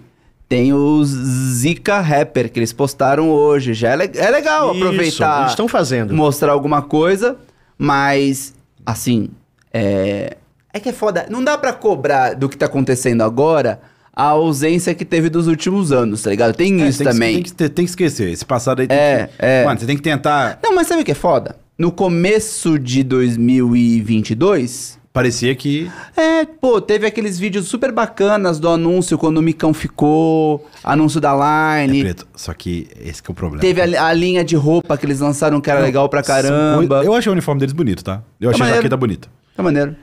Tem 0.51 0.73
os 0.75 1.07
Zika 1.09 2.01
Rapper 2.01 2.51
que 2.51 2.59
eles 2.59 2.73
postaram 2.73 3.31
hoje. 3.31 3.73
Já 3.73 3.91
é, 3.91 3.97
le- 3.97 4.11
é 4.17 4.31
legal 4.31 4.75
Isso, 4.75 4.85
aproveitar. 4.85 5.39
eles 5.43 5.51
estão 5.53 5.69
fazendo. 5.69 6.13
Mostrar 6.13 6.51
alguma 6.51 6.83
coisa, 6.83 7.37
mas, 7.79 8.53
assim, 8.85 9.29
é. 9.73 10.37
É 10.75 10.81
que 10.81 10.89
é 10.89 10.93
foda. 10.93 11.27
Não 11.31 11.43
dá 11.45 11.57
pra 11.57 11.73
cobrar 11.73 12.35
do 12.35 12.49
que 12.49 12.57
tá 12.57 12.67
acontecendo 12.67 13.23
agora 13.23 13.81
a 14.13 14.25
ausência 14.25 14.93
que 14.93 15.05
teve 15.05 15.29
dos 15.29 15.47
últimos 15.47 15.93
anos, 15.93 16.23
tá 16.23 16.31
ligado? 16.31 16.53
Tem 16.55 16.83
É, 16.83 16.89
isso 16.89 16.99
tem 16.99 17.07
que- 17.07 17.13
também. 17.13 17.35
tem, 17.35 17.43
que, 17.45 17.53
tem 17.53 17.85
que 17.85 17.91
esquecer. 17.91 18.29
Esse 18.33 18.45
passado 18.45 18.81
aí 18.81 18.89
tem 18.89 18.99
É, 18.99 19.27
que. 19.29 19.33
é. 19.39 19.65
Mano, 19.65 19.79
você 19.79 19.87
tem 19.87 19.97
que 19.97 20.03
tentar. 20.03 20.59
Não, 20.63 20.75
mas 20.75 20.89
sabe 20.89 21.03
o 21.03 21.05
que 21.05 21.13
é 21.13 21.15
foda? 21.15 21.55
No 21.79 21.93
começo 21.93 22.77
de 22.79 23.03
2022, 23.05 24.99
Parecia 25.13 25.53
que. 25.57 25.91
É, 26.17 26.45
pô, 26.45 26.81
teve 26.81 27.05
aqueles 27.05 27.37
vídeos 27.37 27.67
super 27.67 27.91
bacanas 27.91 28.61
do 28.61 28.69
anúncio 28.69 29.19
quando 29.19 29.39
o 29.39 29.43
Micão 29.43 29.75
ficou, 29.75 30.69
anúncio 30.85 31.21
da 31.21 31.33
Line. 31.33 31.99
É 31.99 32.03
preto. 32.05 32.29
Só 32.37 32.55
que 32.55 32.87
esse 33.01 33.21
que 33.21 33.29
é 33.29 33.33
o 33.33 33.35
problema. 33.35 33.61
Teve 33.61 33.81
a, 33.97 34.07
a 34.07 34.13
linha 34.13 34.45
de 34.45 34.55
roupa 34.55 34.97
que 34.97 35.05
eles 35.05 35.19
lançaram 35.19 35.61
que 35.61 35.69
era 35.69 35.81
legal 35.81 36.09
pra 36.09 36.23
caramba. 36.23 36.87
coi- 36.87 37.07
Eu 37.07 37.15
achei 37.15 37.29
o 37.29 37.33
uniforme 37.33 37.59
deles 37.59 37.73
bonito, 37.73 38.05
tá? 38.05 38.23
Eu 38.41 38.51
achei 38.51 38.61
a 38.61 38.65
maneiro. 38.67 38.77
jaqueta 38.83 38.97
bonita. 38.97 39.29
Tá 39.57 39.63
maneiro. 39.65 39.97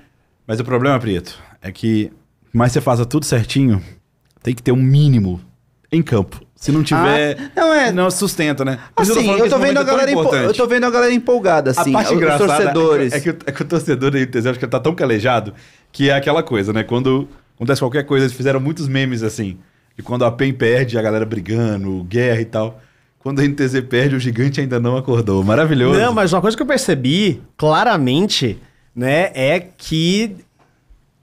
Mas 0.46 0.60
o 0.60 0.66
problema, 0.66 1.00
Prieto, 1.00 1.40
é 1.62 1.72
que 1.72 2.12
mais 2.52 2.74
você 2.74 2.82
faça 2.82 3.06
tudo 3.06 3.26
certinho, 3.26 3.82
tem 4.44 4.54
que 4.54 4.62
ter 4.62 4.74
um 4.74 4.82
mínimo 4.82 5.40
em 5.90 6.02
campo. 6.02 6.42
Se 6.58 6.72
não 6.72 6.82
tiver, 6.84 7.38
Ah, 7.56 7.62
não 7.62 7.74
é- 7.74 7.92
não 7.92 8.10
sustenta, 8.12 8.66
né? 8.66 8.80
Assim, 8.96 9.12
eu 9.30 9.44
que 9.44 9.50
tô, 9.50 9.56
esse 9.58 9.66
vendo 9.68 9.78
a 9.78 9.82
é 9.82 9.86
galera 9.86 10.12
empo- 10.12 10.36
eu 10.36 10.54
tô 10.54 10.66
vendo 10.68 10.84
a 10.86 10.90
galera 10.90 11.14
empolgada, 11.14 11.70
assim. 11.72 11.92
a 11.92 11.94
parte 11.94 12.08
os 12.08 12.18
engraçada 12.18 12.48
torcedores. 12.48 13.14
É, 13.14 13.20
que, 13.20 13.30
é, 13.30 13.34
que 13.34 13.46
o, 13.46 13.50
é 13.50 13.52
que 13.52 13.62
o 13.62 13.66
torcedor 13.66 14.10
da 14.12 14.20
ITZ, 14.20 14.48
acho 14.48 14.58
que 14.60 14.66
ele 14.66 14.72
tá 14.72 14.80
tão 14.80 14.96
calejado, 14.96 15.54
que 15.92 16.10
é 16.10 16.14
aquela 16.16 16.42
coisa, 16.42 16.74
né? 16.74 16.84
Quando 16.84 17.28
acontece 17.56 17.80
qualquer 17.80 18.04
coisa, 18.06 18.26
eles 18.26 18.36
fizeram 18.36 18.60
muitos 18.60 18.88
memes 18.88 19.22
assim. 19.22 19.58
E 19.96 20.02
quando 20.02 20.26
a 20.26 20.32
PEN 20.32 20.52
perde, 20.52 20.98
a 20.98 21.02
galera 21.02 21.26
brigando, 21.26 22.04
guerra 22.04 22.42
e 22.42 22.46
tal. 22.46 22.82
Quando 23.20 23.40
a 23.40 23.44
NTZ 23.44 23.82
perde, 23.82 24.16
o 24.16 24.20
gigante 24.20 24.60
ainda 24.60 24.80
não 24.80 24.98
acordou. 24.98 25.44
Maravilhoso. 25.44 26.00
Não, 26.00 26.12
mas 26.14 26.34
uma 26.34 26.42
coisa 26.42 26.58
que 26.58 26.64
eu 26.64 26.68
percebi 26.68 27.40
claramente, 27.58 28.58
né, 28.96 29.30
é 29.36 29.60
que 29.60 30.36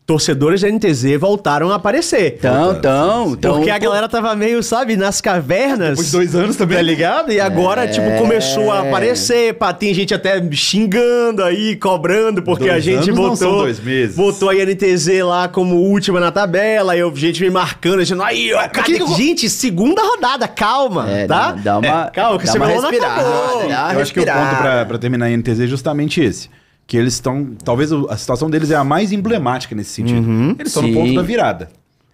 torcedores 0.07 0.61
da 0.61 0.69
NTZ 0.71 1.19
voltaram 1.19 1.71
a 1.71 1.77
aparecer. 1.77 2.35
Então, 2.39 2.73
então, 2.73 3.33
então. 3.33 3.55
Porque 3.57 3.71
a 3.71 3.79
pô, 3.79 3.85
galera 3.85 4.09
tava 4.09 4.35
meio, 4.37 4.63
sabe, 4.63 4.97
nas 4.97 5.21
cavernas. 5.21 5.91
Depois 5.91 6.07
de 6.07 6.13
dois 6.13 6.35
anos 6.35 6.57
também. 6.57 6.77
Tá 6.77 6.83
ligado? 6.83 7.33
E 7.33 7.41
agora, 7.41 7.89
tipo, 7.89 8.07
começou 8.19 8.71
a 8.71 8.81
aparecer. 8.81 9.55
Pá, 9.55 9.73
tem 9.73 9.95
gente 9.95 10.13
até 10.13 10.43
xingando 10.53 11.43
aí, 11.43 11.75
cobrando, 11.77 12.43
porque 12.43 12.65
Dois 12.65 12.77
a 12.77 12.81
gente 12.81 12.95
anos 12.97 13.07
não 13.09 13.15
botou. 13.15 13.37
são 13.37 13.57
dois 13.59 13.81
meses. 13.81 14.15
Botou 14.17 14.51
a 14.51 14.55
NTZ 14.55 15.23
lá 15.25 15.49
como 15.49 15.77
última 15.77 16.21
na 16.21 16.31
tabela. 16.31 16.95
E 16.95 17.01
eu, 17.01 17.15
gente 17.17 17.43
me 17.43 17.51
marcando, 17.51 18.03
dizendo, 18.03 18.23
aí, 18.23 18.53
ó, 18.53 18.69
cadê? 18.69 18.83
que 18.83 18.95
que 18.97 19.03
eu- 19.03 19.15
Gente, 19.15 19.49
segunda 19.49 20.03
rodada, 20.03 20.47
calma, 20.49 21.09
É, 21.11 21.27
tá? 21.27 21.53
dá, 21.53 21.53
dá 21.53 21.79
uma. 21.79 22.07
É, 22.07 22.11
calma, 22.11 22.39
que 22.39 22.47
você 22.47 22.59
não 22.59 22.67
acabou. 22.67 23.69
dá 23.69 23.91
Eu 23.95 24.01
acho 24.01 24.13
que 24.13 24.21
o 24.21 24.25
ponto 24.27 24.57
pra, 24.57 24.85
pra 24.85 24.99
terminar 24.99 25.27
a 25.27 25.31
NTZ 25.31 25.61
é 25.61 25.67
justamente 25.67 26.21
esse. 26.21 26.51
Que 26.87 26.97
eles 26.97 27.15
estão. 27.15 27.57
Talvez 27.65 27.91
a 27.93 28.17
situação 28.17 28.51
deles 28.51 28.71
é 28.71 28.75
a 28.77 28.85
mais 28.85 29.11
emblemática 29.13 29.75
nesse 29.75 29.91
sentido. 29.91 30.57
eles 30.59 30.69
estão 30.69 30.83
no 30.83 30.93
ponto 30.93 31.15
da 31.15 31.23
virada. 31.23 31.67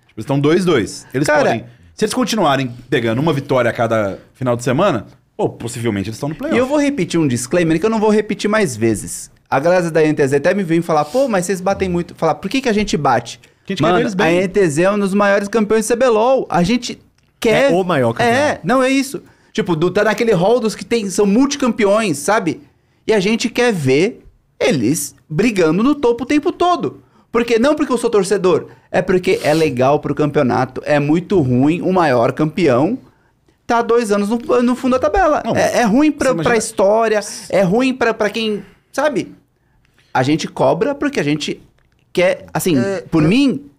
Tipo, 0.06 0.20
eles 0.20 0.24
estão 0.24 0.40
2-2. 0.40 1.06
Eles 1.12 1.26
Cara- 1.26 1.44
podem. 1.44 1.64
Se 1.94 2.04
eles 2.04 2.14
continuarem 2.14 2.72
pegando 2.88 3.20
uma 3.20 3.32
vitória 3.32 3.70
a 3.70 3.74
cada 3.74 4.18
final 4.32 4.56
de 4.56 4.62
semana, 4.64 5.06
pô, 5.36 5.48
possivelmente 5.50 6.08
eles 6.08 6.16
estão 6.16 6.28
no 6.30 6.34
E 6.34 6.38
playoff. 6.38 6.58
eu 6.58 6.66
vou 6.66 6.78
repetir 6.80 7.20
um 7.20 7.28
disclaimer 7.28 7.78
que 7.78 7.84
eu 7.84 7.90
não 7.90 8.00
vou 8.00 8.08
repetir 8.10 8.48
mais 8.48 8.74
vezes. 8.76 9.30
A 9.50 9.58
galera 9.60 9.90
da 9.90 10.00
NTZ 10.00 10.34
até 10.34 10.54
me 10.54 10.62
vem 10.62 10.80
falar, 10.80 11.04
pô, 11.04 11.28
mas 11.28 11.44
vocês 11.46 11.60
batem 11.60 11.88
muito. 11.88 12.14
Falar, 12.14 12.36
por 12.36 12.48
que, 12.48 12.60
que 12.62 12.68
a 12.68 12.72
gente 12.72 12.96
bate? 12.96 13.38
A 13.66 13.72
gente 13.72 13.82
quer 13.82 14.24
a. 14.24 14.46
NTZ 14.46 14.78
é 14.78 14.90
um 14.90 14.98
dos 14.98 15.12
maiores 15.12 15.48
campeões 15.48 15.86
de 15.86 15.92
CBLOL. 15.94 16.46
A 16.48 16.62
gente 16.62 16.98
quer. 17.38 17.70
É 17.70 17.74
o 17.74 17.82
maior 17.84 18.12
campeão. 18.12 18.32
É, 18.32 18.60
não 18.64 18.82
é 18.82 18.88
isso. 18.88 19.22
Tipo, 19.52 19.74
do, 19.76 19.90
tá 19.90 20.04
naquele 20.04 20.32
hall 20.32 20.58
dos 20.60 20.74
que 20.74 20.84
tem, 20.84 21.10
são 21.10 21.26
multicampeões, 21.26 22.16
sabe? 22.18 22.60
E 23.06 23.12
a 23.12 23.20
gente 23.20 23.48
quer 23.50 23.72
ver 23.72 24.24
eles 24.60 25.14
brigando 25.28 25.82
no 25.82 25.94
topo 25.94 26.24
o 26.24 26.26
tempo 26.26 26.52
todo. 26.52 27.02
Porque 27.32 27.58
não 27.58 27.74
porque 27.76 27.92
eu 27.92 27.98
sou 27.98 28.10
torcedor, 28.10 28.66
é 28.90 29.00
porque 29.00 29.40
é 29.44 29.54
legal 29.54 30.00
pro 30.00 30.14
campeonato. 30.14 30.82
É 30.84 30.98
muito 30.98 31.40
ruim 31.40 31.80
o 31.80 31.92
maior 31.92 32.32
campeão 32.32 32.98
tá 33.66 33.82
dois 33.82 34.10
anos 34.10 34.28
no, 34.28 34.62
no 34.62 34.74
fundo 34.74 34.92
da 34.92 34.98
tabela. 34.98 35.40
Não, 35.46 35.54
é, 35.56 35.78
é 35.78 35.84
ruim 35.84 36.10
pra, 36.10 36.30
imagina- 36.30 36.42
pra 36.50 36.56
história, 36.58 37.20
é 37.48 37.62
ruim 37.62 37.94
pra, 37.94 38.12
pra 38.12 38.28
quem. 38.28 38.64
Sabe? 38.92 39.32
A 40.12 40.24
gente 40.24 40.48
cobra 40.48 40.92
porque 40.92 41.20
a 41.20 41.22
gente 41.22 41.62
quer. 42.12 42.46
Assim, 42.52 42.74
por 43.12 43.22
mim, 43.22 43.70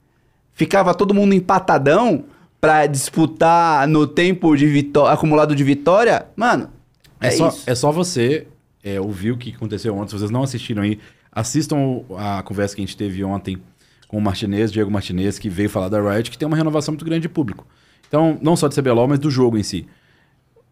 ficava 0.54 0.94
todo 0.94 1.14
mundo 1.14 1.34
empatadão 1.34 2.24
pra 2.62 2.86
disputar 2.86 3.86
no 3.86 4.08
tempo 4.08 4.56
de 4.56 4.66
vitó- 4.66 5.08
acumulado 5.08 5.54
de 5.54 5.64
vitória. 5.64 6.26
Mano, 6.38 6.70
É, 7.20 7.28
É 7.28 7.32
só, 7.32 7.50
isso. 7.50 7.64
é 7.70 7.76
só 7.76 7.92
você 7.92 8.48
é, 8.84 9.00
ouvir 9.00 9.32
o 9.32 9.38
que 9.38 9.54
aconteceu 9.54 9.96
ontem. 9.96 10.10
Se 10.10 10.20
vocês 10.20 10.32
não 10.32 10.44
assistiram 10.44 10.84
aí, 10.84 11.00
assistam 11.32 12.04
a 12.18 12.44
conversa 12.44 12.76
que 12.76 12.82
a 12.82 12.86
gente 12.86 12.98
teve 12.98 13.24
ontem 13.24 13.62
com 14.08 14.18
o 14.18 14.22
Martinez, 14.22 14.72
Diego 14.72 14.92
Martinez, 14.92 15.40
que 15.40 15.50
veio 15.50 15.70
falar 15.70 15.90
da 15.90 16.02
Riot, 16.02 16.30
que 16.30 16.38
tem 16.38 16.48
uma 16.48 16.58
renovação 16.58 16.92
muito 16.92 17.06
grande 17.06 17.22
de 17.22 17.30
público. 17.30 17.66
Então, 18.08 18.38
não 18.42 18.58
só 18.58 18.68
de 18.68 18.76
CBLOL, 18.76 19.08
mas 19.08 19.20
do 19.20 19.32
jogo 19.32 19.58
em 19.58 19.64
si. 19.64 19.88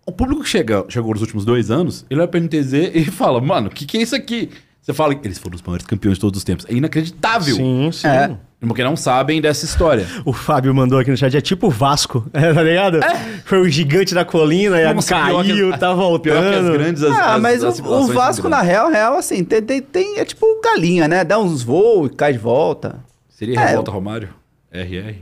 O 0.05 0.11
público 0.11 0.43
que 0.43 0.49
chega, 0.49 0.83
chegou 0.89 1.13
nos 1.13 1.21
últimos 1.21 1.45
dois 1.45 1.71
anos, 1.71 2.05
ele 2.09 2.17
vai 2.17 2.27
pra 2.27 2.39
NTZ 2.39 2.73
e 2.93 3.05
fala, 3.05 3.39
mano, 3.39 3.67
o 3.67 3.69
que, 3.69 3.85
que 3.85 3.97
é 3.97 4.01
isso 4.01 4.15
aqui? 4.15 4.49
Você 4.89 4.93
fala 4.95 5.13
que 5.13 5.27
eles 5.27 5.37
foram 5.37 5.55
os 5.55 5.61
maiores 5.61 5.85
campeões 5.85 6.15
de 6.17 6.21
todos 6.21 6.39
os 6.39 6.43
tempos. 6.43 6.65
É 6.67 6.73
inacreditável. 6.73 7.55
Sim, 7.55 7.91
sim. 7.93 8.07
É. 8.07 8.31
Porque 8.59 8.83
não 8.83 8.95
sabem 8.95 9.39
dessa 9.39 9.63
história. 9.63 10.05
O 10.25 10.33
Fábio 10.33 10.73
mandou 10.73 10.97
aqui 10.97 11.11
no 11.11 11.15
chat, 11.15 11.37
é 11.37 11.39
tipo 11.39 11.67
o 11.67 11.69
Vasco, 11.69 12.25
é, 12.33 12.51
tá 12.51 12.63
ligado? 12.63 12.99
Foi 13.45 13.59
o 13.61 13.69
gigante 13.69 14.15
da 14.15 14.25
colina, 14.25 14.81
e 14.81 14.91
Nossa, 14.93 15.09
caiu, 15.09 15.43
pior 15.43 15.71
que- 15.73 15.77
tá 15.79 15.93
voltando. 15.93 16.21
Pior 16.21 16.41
que 16.51 16.55
as 16.57 16.69
grandes... 16.69 17.03
As, 17.03 17.11
ah, 17.17 17.35
as- 17.35 17.41
mas 17.41 17.63
as 17.63 17.79
o- 17.79 17.83
o, 17.85 18.07
Vasco, 18.07 18.49
na 18.49 18.61
real, 18.61 18.89
real, 18.89 19.15
assim, 19.15 19.43
tem, 19.43 19.61
tem, 19.61 19.79
tem- 19.81 20.17
é 20.17 20.25
tipo 20.25 20.45
galinha, 20.63 21.07
né? 21.07 21.23
Dá 21.23 21.37
uns 21.39 21.61
voos 21.61 22.09
e 22.11 22.15
cai 22.15 22.33
de 22.33 22.39
volta. 22.39 22.95
Seria 23.29 23.59
É, 23.59 23.65
Revolta 23.67 23.91
Romário? 23.91 24.29
RR? 24.73 25.15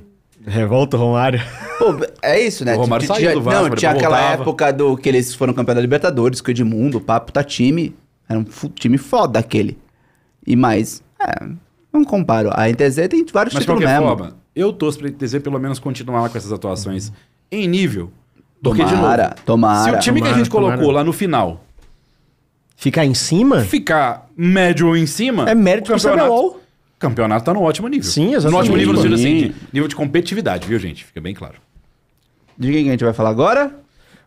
Revolta, 0.47 0.95
Romário. 0.97 1.41
Pô, 1.77 1.93
é 2.21 2.39
isso, 2.41 2.63
né? 2.63 2.73
O 2.75 2.77
Romário 2.79 3.05
Tinha- 3.05 3.19
saiu 3.19 3.33
do 3.33 3.41
Vasco, 3.43 3.69
Não, 3.69 3.75
tinha 3.75 3.91
aquela 3.91 4.17
voltava. 4.17 4.41
época 4.43 4.73
do 4.73 4.95
que 4.97 5.09
eles 5.09 5.35
foram 5.35 5.53
campeão 5.53 5.75
da 5.75 5.81
Libertadores, 5.81 6.39
com 6.41 6.47
o 6.47 6.51
Edmundo, 6.51 6.97
o 6.99 7.01
Papo 7.01 7.31
tá 7.31 7.43
time. 7.43 7.93
Era 8.29 8.39
um 8.39 8.43
time 8.75 8.97
foda 8.97 9.39
aquele. 9.39 9.77
E 10.45 10.55
mais, 10.55 11.03
é, 11.19 11.47
não 11.91 12.03
comparo. 12.03 12.49
A 12.53 12.67
NTZ 12.69 13.07
tem 13.09 13.25
vários 13.31 13.53
Mas 13.53 13.63
de 13.65 13.67
títulos 13.71 13.83
mesmo. 13.83 14.05
forma, 14.05 14.37
eu 14.55 14.71
torço 14.73 14.99
pra 14.99 15.09
NTZ 15.09 15.39
pelo 15.39 15.59
menos 15.59 15.79
continuar 15.79 16.29
com 16.29 16.37
essas 16.37 16.51
atuações 16.51 17.11
em 17.51 17.67
nível. 17.67 18.11
Porque, 18.61 18.81
Tomara, 18.83 19.23
de 19.23 19.29
novo, 19.29 19.35
tomara. 19.45 19.83
se 19.91 19.97
o 19.97 19.99
time 19.99 20.19
que 20.19 20.27
a 20.27 20.29
tomara, 20.31 20.37
gente 20.43 20.49
colocou 20.49 20.77
tomara. 20.77 20.93
lá 20.97 21.03
no 21.03 21.13
final 21.13 21.63
Ficar 22.75 23.05
em 23.05 23.13
cima 23.13 23.61
ficar 23.61 24.27
médio 24.35 24.87
ou 24.87 24.95
em 24.97 25.05
cima... 25.07 25.49
é 25.49 25.55
mérito 25.55 25.91
do 25.91 25.95
campeonato, 25.95 26.25
CBLOL. 26.27 26.47
o 26.55 26.59
campeonato 26.99 27.45
tá 27.45 27.53
no 27.53 27.61
ótimo 27.61 27.87
nível. 27.87 28.09
Sim, 28.09 28.27
No 28.27 28.33
exatamente. 28.35 28.59
ótimo 28.61 28.77
nível, 28.77 28.93
no 28.93 28.99
sentido 28.99 29.15
assim, 29.15 29.39
Sim. 29.39 29.47
de 29.49 29.55
nível 29.73 29.87
de 29.87 29.95
competitividade, 29.95 30.67
viu, 30.67 30.77
gente? 30.79 31.03
Fica 31.05 31.19
bem 31.21 31.33
claro. 31.33 31.55
De 32.57 32.71
quem 32.71 32.83
que 32.83 32.89
a 32.89 32.91
gente 32.93 33.03
vai 33.03 33.13
falar 33.13 33.29
agora? 33.29 33.75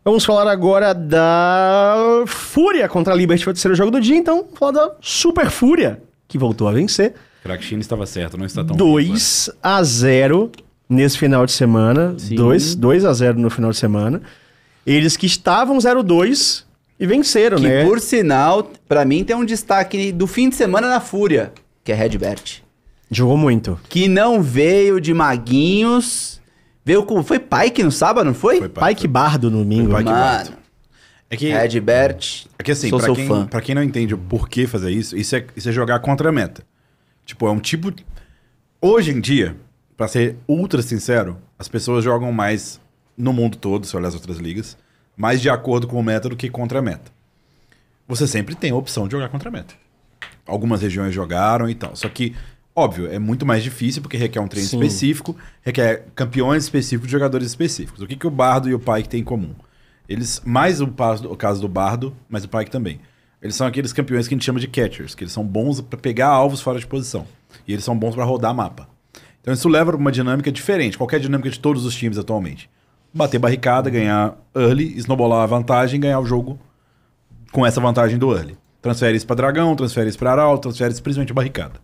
Vamos 0.04 0.24
falar 0.24 0.50
agora 0.50 0.94
da 0.94 2.24
Fúria 2.26 2.88
contra 2.88 3.12
a 3.12 3.16
Liberty, 3.16 3.44
foi 3.44 3.50
o 3.50 3.54
terceiro 3.54 3.74
jogo 3.74 3.90
do 3.90 4.00
dia, 4.00 4.16
então 4.16 4.44
vamos 4.44 4.58
falar 4.58 4.72
da 4.72 4.92
Super 5.00 5.50
Fúria, 5.50 6.00
que 6.26 6.38
voltou 6.38 6.66
a 6.68 6.72
vencer. 6.72 7.14
Crack 7.42 7.62
China 7.62 7.80
estava 7.80 8.06
certo, 8.06 8.38
não 8.38 8.46
está 8.46 8.64
tão... 8.64 8.76
ruim 8.76 9.08
2 9.08 9.50
a 9.62 9.82
0 9.82 10.50
nesse 10.88 11.18
final 11.18 11.44
de 11.44 11.52
semana. 11.52 12.14
2 12.18 12.74
2 12.74 13.04
a 13.04 13.12
0 13.12 13.38
no 13.38 13.50
final 13.50 13.70
de 13.70 13.76
semana. 13.76 14.22
Eles 14.86 15.16
que 15.16 15.26
estavam 15.26 15.76
0-2 15.76 16.64
e 16.98 17.06
venceram, 17.06 17.58
Que 17.58 17.68
né? 17.68 17.84
por 17.84 18.00
sinal, 18.00 18.70
pra 18.88 19.04
mim 19.04 19.22
tem 19.22 19.36
um 19.36 19.44
destaque 19.44 20.12
do 20.12 20.26
fim 20.26 20.48
de 20.48 20.56
semana 20.56 20.88
na 20.88 21.00
Fúria, 21.00 21.52
que 21.84 21.92
é 21.92 21.94
Redbert. 21.94 22.62
Jogou 23.10 23.36
muito. 23.36 23.78
Que 23.88 24.08
não 24.08 24.42
veio 24.42 25.00
de 25.00 25.12
maguinhos. 25.12 26.39
Veio 26.90 27.04
com. 27.04 27.22
Foi 27.22 27.38
Pike 27.38 27.84
no 27.84 27.92
sábado, 27.92 28.26
não 28.26 28.34
foi? 28.34 28.58
Foi 28.58 28.68
Pai, 28.68 28.94
Pike 28.96 29.06
Bardo 29.06 29.48
no 29.48 29.58
domingo. 29.58 29.92
Foi 29.92 29.98
Pike? 30.00 30.10
Bardo. 30.10 30.50
Mano, 30.50 30.62
É 31.30 31.36
que... 31.36 31.48
Redbert. 31.48 32.46
É 32.58 32.62
que 32.64 32.72
assim, 32.72 32.88
sou 32.88 32.98
pra 32.98 33.06
seu 33.06 33.14
quem, 33.14 33.28
fã. 33.28 33.46
pra 33.46 33.60
quem 33.60 33.76
não 33.76 33.82
entende 33.84 34.12
o 34.12 34.18
porquê 34.18 34.66
fazer 34.66 34.90
isso, 34.90 35.16
isso 35.16 35.36
é, 35.36 35.46
isso 35.54 35.68
é 35.68 35.72
jogar 35.72 36.00
contra 36.00 36.30
a 36.30 36.32
meta. 36.32 36.64
Tipo, 37.24 37.46
é 37.46 37.50
um 37.52 37.60
tipo. 37.60 37.92
Hoje 38.82 39.12
em 39.12 39.20
dia, 39.20 39.56
pra 39.96 40.08
ser 40.08 40.36
ultra 40.48 40.82
sincero, 40.82 41.36
as 41.56 41.68
pessoas 41.68 42.02
jogam 42.02 42.32
mais 42.32 42.80
no 43.16 43.32
mundo 43.32 43.56
todo, 43.56 43.86
se 43.86 43.96
olhar 43.96 44.08
as 44.08 44.14
outras 44.14 44.38
ligas, 44.38 44.76
mais 45.16 45.40
de 45.40 45.48
acordo 45.48 45.86
com 45.86 45.96
o 45.96 46.02
meta 46.02 46.28
do 46.28 46.34
que 46.34 46.50
contra 46.50 46.80
a 46.80 46.82
meta. 46.82 47.12
Você 48.08 48.26
sempre 48.26 48.56
tem 48.56 48.72
a 48.72 48.74
opção 48.74 49.06
de 49.06 49.12
jogar 49.12 49.28
contra 49.28 49.48
a 49.48 49.52
meta. 49.52 49.74
Algumas 50.44 50.82
regiões 50.82 51.14
jogaram 51.14 51.70
e 51.70 51.74
tal. 51.76 51.94
Só 51.94 52.08
que, 52.08 52.34
óbvio, 52.74 53.10
é 53.10 53.18
muito 53.18 53.44
mais 53.44 53.62
difícil 53.62 54.02
porque 54.02 54.16
requer 54.16 54.40
um 54.40 54.48
treino 54.48 54.68
Sim. 54.68 54.78
específico, 54.78 55.36
requer 55.62 56.06
campeões 56.14 56.64
específicos 56.64 57.10
jogadores 57.10 57.46
específicos. 57.48 58.02
O 58.02 58.06
que, 58.06 58.16
que 58.16 58.26
o 58.26 58.30
Bardo 58.30 58.68
e 58.68 58.74
o 58.74 58.78
Pike 58.78 59.08
têm 59.08 59.20
em 59.20 59.24
comum? 59.24 59.54
Eles, 60.08 60.42
mais 60.44 60.80
o, 60.80 60.84
o 60.84 61.36
caso 61.36 61.60
do 61.60 61.68
Bardo, 61.68 62.14
mas 62.28 62.44
o 62.44 62.48
Pike 62.48 62.70
também. 62.70 63.00
Eles 63.40 63.54
são 63.54 63.66
aqueles 63.66 63.92
campeões 63.92 64.28
que 64.28 64.34
a 64.34 64.36
gente 64.36 64.44
chama 64.44 64.60
de 64.60 64.68
catchers, 64.68 65.14
que 65.14 65.24
eles 65.24 65.32
são 65.32 65.44
bons 65.44 65.80
pra 65.80 65.98
pegar 65.98 66.28
alvos 66.28 66.60
fora 66.60 66.78
de 66.78 66.86
posição. 66.86 67.26
E 67.66 67.72
eles 67.72 67.84
são 67.84 67.96
bons 67.96 68.14
pra 68.14 68.24
rodar 68.24 68.54
mapa. 68.54 68.88
Então 69.40 69.54
isso 69.54 69.68
leva 69.68 69.92
pra 69.92 70.00
uma 70.00 70.12
dinâmica 70.12 70.52
diferente, 70.52 70.98
qualquer 70.98 71.20
dinâmica 71.20 71.48
de 71.48 71.58
todos 71.58 71.86
os 71.86 71.94
times 71.94 72.18
atualmente. 72.18 72.68
Bater 73.12 73.38
barricada, 73.38 73.88
ganhar 73.88 74.36
early, 74.54 74.96
snowballar 74.98 75.42
a 75.42 75.46
vantagem 75.46 75.96
e 75.96 76.00
ganhar 76.00 76.20
o 76.20 76.26
jogo 76.26 76.58
com 77.50 77.64
essa 77.64 77.80
vantagem 77.80 78.18
do 78.18 78.32
early. 78.32 78.58
Transfere 78.82 79.16
isso 79.16 79.26
pra 79.26 79.36
dragão, 79.36 79.74
transfere 79.74 80.08
isso 80.08 80.18
pra 80.18 80.32
arauto, 80.32 80.62
transfere 80.62 80.92
isso 80.92 81.02
principalmente 81.02 81.32
barricada. 81.32 81.80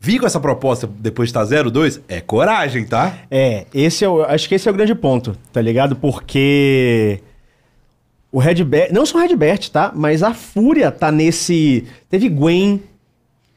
Vir 0.00 0.18
com 0.18 0.26
essa 0.26 0.40
proposta 0.40 0.88
depois 0.98 1.30
de 1.30 1.38
estar 1.38 1.44
0-2 1.44 2.00
é 2.08 2.20
coragem, 2.20 2.86
tá? 2.86 3.18
É, 3.30 3.66
esse 3.74 4.04
é 4.04 4.08
o, 4.08 4.22
acho 4.22 4.48
que 4.48 4.54
esse 4.54 4.66
é 4.66 4.70
o 4.70 4.74
grande 4.74 4.94
ponto, 4.94 5.36
tá 5.52 5.60
ligado? 5.60 5.94
Porque 5.94 7.20
o 8.32 8.38
Redbert, 8.38 8.92
não 8.92 9.04
só 9.04 9.18
o 9.18 9.20
Redbert, 9.20 9.68
tá? 9.70 9.92
Mas 9.94 10.22
a 10.22 10.32
Fúria 10.32 10.90
tá 10.90 11.12
nesse, 11.12 11.84
teve 12.08 12.30
Gwen, 12.30 12.82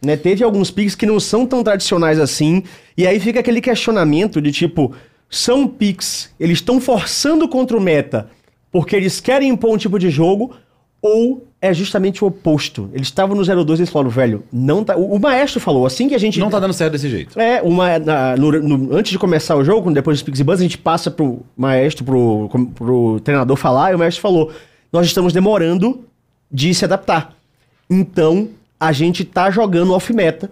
né? 0.02 0.18
Teve 0.18 0.44
alguns 0.44 0.70
picks 0.70 0.96
que 0.96 1.06
não 1.06 1.18
são 1.18 1.46
tão 1.46 1.64
tradicionais 1.64 2.20
assim, 2.20 2.64
e 2.98 3.08
aí 3.08 3.22
fica 3.22 3.40
aquele 3.40 3.62
questionamento 3.62 4.42
de 4.42 4.52
tipo, 4.52 4.94
são 5.30 5.66
picks, 5.66 6.30
eles 6.38 6.58
estão 6.58 6.82
forçando 6.82 7.48
contra 7.48 7.78
o 7.78 7.82
meta 7.82 8.30
porque 8.74 8.96
eles 8.96 9.22
querem 9.22 9.50
impor 9.50 9.72
um 9.72 9.78
tipo 9.78 10.00
de 10.00 10.10
jogo 10.10 10.56
ou 11.00 11.48
é 11.66 11.74
justamente 11.74 12.24
o 12.24 12.28
oposto. 12.28 12.90
Eles 12.94 13.08
estavam 13.08 13.36
no 13.36 13.42
0-2 13.42 13.70
e 13.70 13.80
eles 13.80 13.90
falaram, 13.90 14.10
velho, 14.12 14.44
não 14.52 14.84
tá. 14.84 14.98
O, 14.98 15.16
o 15.16 15.20
maestro 15.20 15.62
falou, 15.62 15.86
assim 15.86 16.10
que 16.10 16.14
a 16.16 16.18
gente 16.18 16.38
Não 16.40 16.50
tá 16.50 16.60
dando 16.60 16.74
certo 16.74 16.92
desse 16.92 17.10
jeito. 17.10 17.40
é, 17.40 17.62
uma, 17.62 17.98
na- 18.00 18.36
no- 18.36 18.52
no- 18.62 18.96
antes 18.96 19.12
de 19.12 19.18
começar 19.18 19.56
o 19.56 19.64
jogo, 19.64 19.90
depois 19.92 20.18
dos 20.18 20.24
Pix 20.24 20.40
e 20.42 20.44
Buzz, 20.44 20.60
a 20.60 20.64
gente 20.64 20.78
passa 20.78 21.10
pro 21.10 21.40
maestro, 21.56 22.04
pro, 22.04 22.50
pro 22.76 23.20
treinador 23.22 23.56
falar, 23.56 23.94
e 23.94 23.96
o 23.96 24.00
maestro 24.00 24.22
falou: 24.22 24.52
Nós 24.92 25.06
estamos 25.08 25.32
demorando 25.32 26.04
de 26.52 26.74
se 26.74 26.84
adaptar. 26.84 27.34
Então, 27.90 28.50
a 28.80 28.92
gente 28.92 29.24
tá 29.24 29.50
jogando 29.50 29.94
off-meta, 29.94 30.52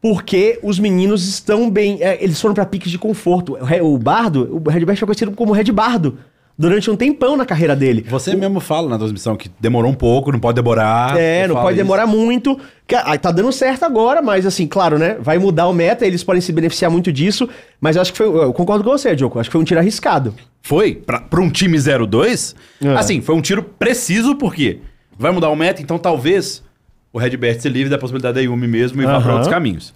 porque 0.00 0.58
os 0.62 0.78
meninos 0.78 1.26
estão 1.26 1.70
bem. 1.70 1.98
é, 2.02 2.22
eles 2.22 2.40
foram 2.40 2.54
pra 2.54 2.66
piques 2.66 2.90
de 2.90 2.98
conforto. 2.98 3.56
O, 3.82 3.94
o 3.94 3.98
Bardo, 3.98 4.60
o 4.64 4.70
Redbert 4.70 4.96
foi 4.98 5.06
conhecido 5.06 5.32
como 5.32 5.52
Red 5.52 5.72
Bardo 5.72 6.18
durante 6.60 6.90
um 6.90 6.94
tempão 6.94 7.38
na 7.38 7.46
carreira 7.46 7.74
dele. 7.74 8.04
Você 8.06 8.36
mesmo 8.36 8.60
fala 8.60 8.86
na 8.86 8.98
transmissão 8.98 9.34
que 9.34 9.50
demorou 9.58 9.90
um 9.90 9.94
pouco, 9.94 10.30
não 10.30 10.38
pode 10.38 10.56
demorar. 10.56 11.16
É, 11.16 11.48
não 11.48 11.54
pode 11.54 11.68
isso. 11.68 11.76
demorar 11.82 12.06
muito. 12.06 12.60
Que, 12.86 12.94
aí 12.96 13.16
tá 13.16 13.32
dando 13.32 13.50
certo 13.50 13.84
agora, 13.84 14.20
mas 14.20 14.44
assim, 14.44 14.66
claro, 14.66 14.98
né? 14.98 15.16
Vai 15.18 15.38
mudar 15.38 15.68
o 15.68 15.72
meta, 15.72 16.06
eles 16.06 16.22
podem 16.22 16.42
se 16.42 16.52
beneficiar 16.52 16.90
muito 16.90 17.10
disso. 17.10 17.48
Mas 17.80 17.96
eu 17.96 18.02
acho 18.02 18.12
que 18.12 18.18
foi. 18.18 18.26
Eu 18.26 18.52
concordo 18.52 18.84
com 18.84 18.90
você, 18.90 19.16
Diogo. 19.16 19.40
Acho 19.40 19.48
que 19.48 19.52
foi 19.52 19.60
um 19.62 19.64
tiro 19.64 19.80
arriscado. 19.80 20.34
Foi, 20.60 20.94
pra, 20.96 21.18
pra 21.22 21.40
um 21.40 21.48
time 21.48 21.78
0-2, 21.78 22.54
É. 22.84 22.88
assim, 22.94 23.22
foi 23.22 23.34
um 23.34 23.40
tiro 23.40 23.62
preciso, 23.62 24.36
porque 24.36 24.80
vai 25.18 25.32
mudar 25.32 25.48
o 25.48 25.56
meta, 25.56 25.80
então 25.80 25.98
talvez 25.98 26.62
o 27.10 27.18
Redbert 27.18 27.58
se 27.58 27.70
livre 27.70 27.88
da 27.88 27.96
possibilidade 27.96 28.34
da 28.34 28.40
Yumi 28.42 28.68
mesmo 28.68 29.00
e 29.00 29.06
vá 29.06 29.18
pra 29.18 29.32
outros 29.32 29.48
caminhos. 29.50 29.94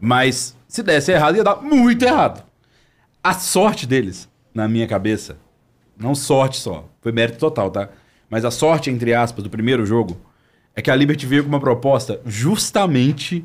Mas 0.00 0.56
se 0.68 0.80
desse 0.80 1.10
errado, 1.10 1.34
ia 1.36 1.42
dar 1.42 1.56
muito 1.56 2.04
errado. 2.04 2.44
A 3.20 3.34
sorte 3.34 3.84
deles, 3.84 4.28
na 4.54 4.68
minha 4.68 4.86
cabeça, 4.86 5.42
não 5.98 6.14
sorte 6.14 6.58
só, 6.58 6.88
foi 7.00 7.12
mérito 7.12 7.38
total, 7.38 7.70
tá? 7.70 7.88
Mas 8.28 8.44
a 8.44 8.50
sorte, 8.50 8.90
entre 8.90 9.14
aspas, 9.14 9.44
do 9.44 9.50
primeiro 9.50 9.86
jogo, 9.86 10.16
é 10.74 10.82
que 10.82 10.90
a 10.90 10.96
Liberty 10.96 11.26
veio 11.26 11.44
com 11.44 11.48
uma 11.48 11.60
proposta 11.60 12.20
justamente 12.26 13.44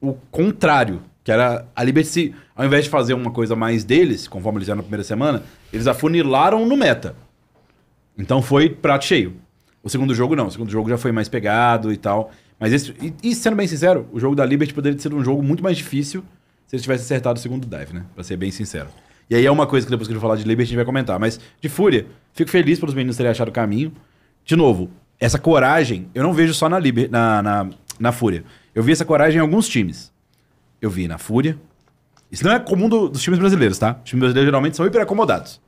o 0.00 0.14
contrário. 0.30 1.02
Que 1.22 1.30
era 1.30 1.66
a 1.76 1.84
Liberty, 1.84 2.34
ao 2.56 2.64
invés 2.64 2.84
de 2.84 2.90
fazer 2.90 3.12
uma 3.12 3.30
coisa 3.30 3.54
mais 3.54 3.84
deles, 3.84 4.26
conforme 4.26 4.58
eles 4.58 4.68
eram 4.68 4.78
na 4.78 4.82
primeira 4.82 5.04
semana, 5.04 5.42
eles 5.70 5.86
afunilaram 5.86 6.64
no 6.66 6.76
meta. 6.76 7.14
Então 8.16 8.40
foi 8.40 8.70
prato 8.70 9.04
cheio. 9.04 9.36
O 9.82 9.88
segundo 9.88 10.14
jogo 10.14 10.34
não, 10.34 10.46
o 10.46 10.50
segundo 10.50 10.70
jogo 10.70 10.88
já 10.88 10.96
foi 10.96 11.12
mais 11.12 11.28
pegado 11.28 11.92
e 11.92 11.96
tal. 11.96 12.30
Mas 12.58 12.72
esse. 12.72 12.94
E, 13.02 13.30
e, 13.30 13.34
sendo 13.34 13.56
bem 13.56 13.66
sincero, 13.66 14.06
o 14.12 14.18
jogo 14.18 14.34
da 14.34 14.44
Liberty 14.44 14.72
poderia 14.72 14.96
ter 14.96 15.02
sido 15.02 15.16
um 15.16 15.24
jogo 15.24 15.42
muito 15.42 15.62
mais 15.62 15.76
difícil 15.76 16.22
se 16.66 16.76
eles 16.76 16.82
tivessem 16.82 17.04
acertado 17.04 17.38
o 17.38 17.42
segundo 17.42 17.66
dive, 17.66 17.94
né? 17.94 18.04
Pra 18.14 18.22
ser 18.22 18.36
bem 18.36 18.50
sincero. 18.50 18.88
E 19.30 19.36
aí 19.36 19.46
é 19.46 19.50
uma 19.50 19.66
coisa 19.66 19.86
que 19.86 19.90
depois 19.90 20.08
que 20.08 20.14
eu 20.14 20.20
falar 20.20 20.34
de 20.36 20.42
Liberty 20.42 20.62
a 20.62 20.66
gente 20.70 20.76
vai 20.76 20.84
comentar. 20.84 21.18
Mas 21.20 21.38
de 21.60 21.68
Fúria, 21.68 22.06
fico 22.34 22.50
feliz 22.50 22.78
pelos 22.80 22.94
meninos 22.94 23.16
terem 23.16 23.30
achado 23.30 23.48
o 23.48 23.52
caminho. 23.52 23.92
De 24.44 24.56
novo, 24.56 24.90
essa 25.20 25.38
coragem 25.38 26.08
eu 26.14 26.22
não 26.24 26.32
vejo 26.32 26.52
só 26.52 26.68
na, 26.68 26.78
Liber, 26.80 27.08
na, 27.10 27.40
na, 27.40 27.68
na 27.98 28.10
Fúria. 28.12 28.42
Eu 28.74 28.82
vi 28.82 28.90
essa 28.92 29.04
coragem 29.04 29.38
em 29.38 29.40
alguns 29.40 29.68
times. 29.68 30.12
Eu 30.82 30.90
vi 30.90 31.06
na 31.06 31.16
Fúria. 31.16 31.56
Isso 32.32 32.44
não 32.44 32.52
é 32.52 32.58
comum 32.58 32.88
do- 32.88 33.08
dos 33.08 33.22
times 33.22 33.38
brasileiros, 33.38 33.78
tá? 33.78 33.98
Os 34.04 34.10
times 34.10 34.20
brasileiros 34.20 34.46
geralmente 34.48 34.76
são 34.76 34.84
hiper 34.86 35.00
acomodados. 35.02 35.60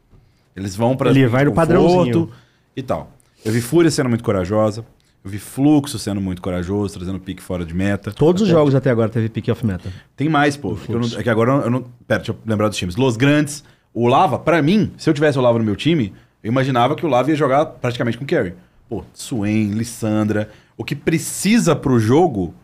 Eles 0.57 0.75
vão 0.77 0.97
para 0.97 1.11
Ele 1.11 1.27
vai 1.27 1.45
no 1.45 1.53
padrãozinho. 1.53 2.31
e 2.77 2.83
tal. 2.83 3.13
Eu 3.45 3.53
vi 3.53 3.61
Fúria 3.61 3.91
sendo 3.91 4.09
muito 4.09 4.25
corajosa. 4.25 4.85
Eu 5.25 5.31
vi 5.31 5.39
Fluxo 5.39 5.99
sendo 5.99 6.21
muito 6.21 6.43
corajoso, 6.43 6.95
trazendo 6.95 7.21
pique 7.21 7.41
fora 7.43 7.65
de 7.65 7.73
meta. 7.75 8.11
Todos 8.13 8.43
os 8.43 8.49
jogos 8.49 8.75
até 8.75 8.91
agora 8.91 9.09
teve 9.09 9.29
pick 9.29 9.49
off 9.49 9.65
meta. 9.65 9.93
Tem 10.17 10.29
mais, 10.29 10.57
pô. 10.57 10.77
Não- 10.89 11.19
é 11.19 11.23
que 11.23 11.31
agora 11.31 11.53
eu 11.65 11.71
não. 11.71 11.83
Pera, 12.07 12.19
deixa 12.21 12.33
eu 12.33 12.39
lembrar 12.45 12.69
dos 12.69 12.77
times. 12.77 12.97
Los 12.97 13.17
Grandes. 13.17 13.63
O 13.95 14.09
Lava, 14.09 14.39
pra 14.39 14.61
mim, 14.63 14.91
se 14.97 15.09
eu 15.09 15.15
tivesse 15.15 15.39
o 15.39 15.43
Lava 15.43 15.59
no 15.59 15.65
meu 15.65 15.77
time, 15.77 16.13
eu 16.43 16.49
imaginava 16.51 16.97
que 16.97 17.05
o 17.07 17.09
Lava 17.09 17.31
ia 17.31 17.37
jogar 17.37 17.67
praticamente 17.67 18.17
com 18.19 18.25
carry. 18.27 18.55
pô, 18.89 19.05
Swain, 19.15 19.71
Lissandra, 19.73 20.51
o 20.77 20.85
que 20.85 20.97
precisa 20.97 21.77
pro 21.77 21.99
jogo, 22.01 22.55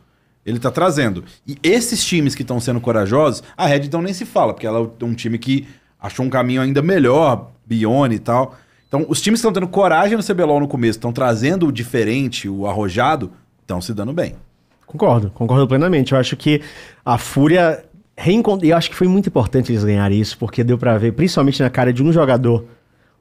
ele 0.44 0.58
tá 0.58 0.70
trazendo. 0.70 1.22
E 1.46 1.56
esses 1.62 2.04
times 2.04 2.34
que 2.34 2.42
estão 2.42 2.58
sendo 2.58 2.80
corajosos, 2.80 3.42
a 3.56 3.66
Red 3.66 3.80
então 3.86 4.02
nem 4.02 4.12
se 4.12 4.24
fala, 4.24 4.52
porque 4.52 4.66
ela 4.66 4.90
é 5.00 5.04
um 5.04 5.14
time 5.14 5.38
que 5.38 5.66
achou 6.00 6.24
um 6.26 6.30
caminho 6.30 6.60
ainda 6.62 6.82
melhor, 6.82 7.50
Bione 7.66 8.16
e 8.16 8.18
tal. 8.18 8.56
Então, 8.88 9.04
os 9.08 9.20
times 9.20 9.40
que 9.40 9.46
estão 9.46 9.52
tendo 9.52 9.68
coragem 9.68 10.16
no 10.16 10.24
CBLOL 10.24 10.60
no 10.60 10.66
começo, 10.66 10.98
estão 10.98 11.12
trazendo 11.12 11.66
o 11.66 11.72
diferente, 11.72 12.48
o 12.48 12.66
arrojado, 12.66 13.30
estão 13.60 13.80
se 13.80 13.92
dando 13.92 14.14
bem. 14.14 14.34
Concordo, 14.86 15.30
concordo 15.30 15.68
plenamente. 15.68 16.12
Eu 16.12 16.18
acho 16.18 16.34
que 16.34 16.62
a 17.04 17.18
Fúria 17.18 17.84
reencontrou. 18.16 18.66
E 18.66 18.70
eu 18.70 18.76
acho 18.76 18.88
que 18.88 18.96
foi 18.96 19.06
muito 19.06 19.28
importante 19.28 19.70
eles 19.70 19.84
ganharem 19.84 20.18
isso, 20.18 20.38
porque 20.38 20.64
deu 20.64 20.78
pra 20.78 20.96
ver, 20.96 21.12
principalmente 21.12 21.62
na 21.62 21.68
cara 21.68 21.92
de 21.92 22.02
um 22.02 22.10
jogador, 22.10 22.64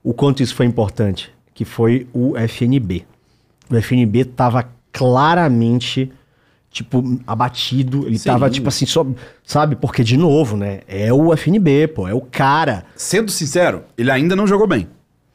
o 0.02 0.14
quanto 0.14 0.42
isso 0.42 0.56
foi 0.56 0.66
importante, 0.66 1.32
que 1.54 1.66
foi 1.66 2.08
o 2.14 2.38
FNB. 2.38 3.06
O 3.70 3.76
FNB 3.76 4.24
tava 4.24 4.70
claramente, 4.94 6.10
tipo, 6.72 7.20
abatido. 7.28 8.08
Ele 8.08 8.18
Sim. 8.18 8.30
tava, 8.30 8.50
tipo 8.50 8.70
assim, 8.70 8.86
só. 8.86 9.06
Sabe? 9.44 9.76
Porque, 9.76 10.02
de 10.02 10.16
novo, 10.16 10.56
né? 10.56 10.80
É 10.88 11.12
o 11.12 11.34
FNB, 11.36 11.90
pô, 11.90 12.08
é 12.08 12.14
o 12.14 12.22
cara. 12.22 12.86
Sendo 12.96 13.30
sincero, 13.30 13.84
ele 13.98 14.10
ainda 14.10 14.34
não 14.34 14.48
jogou 14.48 14.66
bem. 14.66 14.88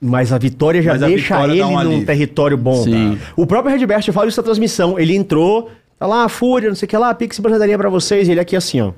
Mas 0.05 0.33
a 0.33 0.39
vitória 0.39 0.83
já 0.83 0.93
Mas 0.93 1.01
deixa 1.03 1.35
vitória 1.37 1.53
ele 1.53 1.63
um 1.63 1.71
num 1.71 1.79
alívio. 1.79 2.07
território 2.07 2.57
bom. 2.57 2.83
Sim. 2.83 3.17
tá? 3.21 3.33
O 3.37 3.47
próprio 3.47 3.73
Redbert 3.73 4.11
fala 4.13 4.27
isso 4.27 4.41
na 4.41 4.43
transmissão. 4.43 4.99
Ele 4.99 5.15
entrou, 5.15 5.71
tá 5.97 6.07
lá, 6.09 6.29
Fúria, 6.29 6.69
não 6.69 6.75
sei 6.75 6.87
o 6.87 6.89
que 6.89 6.97
lá, 6.97 7.15
Pix 7.15 7.39
projetaria 7.39 7.79
pra 7.79 7.89
vocês. 7.89 8.27
E 8.27 8.33
ele 8.33 8.41
aqui 8.41 8.57
assim, 8.57 8.81
ó. 8.81 8.93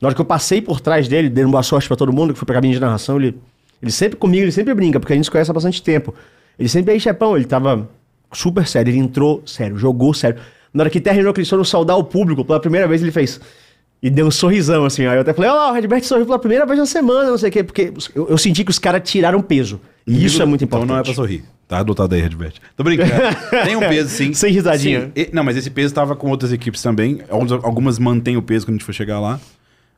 Na 0.00 0.08
hora 0.08 0.14
que 0.16 0.20
eu 0.20 0.24
passei 0.24 0.60
por 0.60 0.80
trás 0.80 1.06
dele, 1.06 1.28
dando 1.28 1.50
boa 1.50 1.62
sorte 1.62 1.86
pra 1.86 1.96
todo 1.96 2.12
mundo, 2.12 2.32
que 2.32 2.38
foi 2.40 2.46
pra 2.46 2.56
cabine 2.56 2.74
de 2.74 2.80
narração, 2.80 3.16
ele, 3.18 3.36
ele 3.80 3.92
sempre 3.92 4.16
comigo, 4.16 4.42
ele 4.44 4.52
sempre 4.52 4.74
brinca, 4.74 4.98
porque 4.98 5.12
a 5.12 5.16
gente 5.16 5.26
se 5.26 5.30
conhece 5.30 5.48
há 5.50 5.54
bastante 5.54 5.80
tempo. 5.80 6.12
Ele 6.58 6.68
sempre 6.68 6.92
aí, 6.92 6.98
chepão, 7.00 7.36
ele 7.36 7.44
tava 7.44 7.88
super 8.32 8.66
sério, 8.66 8.90
ele 8.90 8.98
entrou 8.98 9.42
sério, 9.46 9.76
jogou 9.76 10.12
sério. 10.12 10.40
Na 10.74 10.82
hora 10.82 10.90
que 10.90 11.00
terminou, 11.00 11.32
que 11.32 11.38
eles 11.40 11.48
foram 11.48 11.64
saudar 11.64 11.96
o 11.96 12.02
público, 12.04 12.44
pela 12.44 12.58
primeira 12.60 12.86
vez 12.88 13.00
ele 13.00 13.12
fez. 13.12 13.40
E 14.02 14.10
deu 14.10 14.26
um 14.26 14.30
sorrisão, 14.30 14.84
assim. 14.84 15.06
Aí 15.06 15.16
eu 15.16 15.22
até 15.22 15.32
falei, 15.32 15.50
ó, 15.50 15.54
lá, 15.54 15.70
o 15.70 15.74
Redbert 15.74 16.02
sorriu 16.04 16.26
pela 16.26 16.38
primeira 16.38 16.64
vez 16.66 16.78
na 16.78 16.86
semana, 16.86 17.30
não 17.30 17.38
sei 17.38 17.48
o 17.48 17.52
quê, 17.52 17.64
porque 17.64 17.92
eu, 18.14 18.28
eu 18.28 18.38
senti 18.38 18.64
que 18.64 18.70
os 18.70 18.78
caras 18.78 19.02
tiraram 19.08 19.40
peso. 19.40 19.80
E 20.08 20.24
isso 20.24 20.42
é 20.42 20.46
muito 20.46 20.64
importante. 20.64 20.84
Então 20.86 20.94
não 20.96 21.00
é 21.00 21.04
pra 21.04 21.14
sorrir. 21.14 21.44
Tá 21.66 21.78
adotado 21.78 22.14
aí, 22.14 22.20
Redbert. 22.22 22.54
Tô 22.76 22.82
brincando. 22.82 23.10
Tem 23.64 23.76
um 23.76 23.80
peso, 23.80 24.08
sim. 24.08 24.32
Sem 24.32 24.52
risadinha. 24.52 25.02
Sim. 25.06 25.12
E- 25.14 25.30
não, 25.32 25.44
mas 25.44 25.56
esse 25.56 25.68
peso 25.70 25.92
tava 25.92 26.16
com 26.16 26.30
outras 26.30 26.52
equipes 26.52 26.82
também. 26.82 27.20
Algumas 27.28 27.98
mantêm 27.98 28.36
o 28.36 28.42
peso 28.42 28.64
quando 28.66 28.76
a 28.76 28.78
gente 28.78 28.84
for 28.84 28.94
chegar 28.94 29.20
lá. 29.20 29.38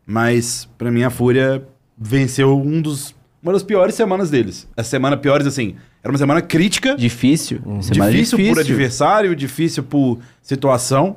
Mas, 0.05 0.69
pra 0.77 0.91
mim, 0.91 1.05
a 1.05 1.11
Fúria 1.11 1.63
venceu 1.97 2.59
um 2.59 2.83
dos, 2.83 3.15
uma 3.43 3.53
das 3.53 3.63
piores 3.63 3.95
semanas 3.95 4.31
deles. 4.31 4.67
Essa 4.77 4.91
semana, 4.91 5.17
piores 5.17 5.47
assim. 5.47 5.77
Era 6.03 6.11
uma 6.11 6.19
semana 6.19 6.43
crítica. 6.43 6.97
Difícil. 6.97 7.61
Semana 7.83 8.11
Difícil, 8.11 8.39
por 8.39 8.59
adversário, 8.59 9.37
difícil 9.37 9.83
por 9.85 10.19
situação. 10.43 11.17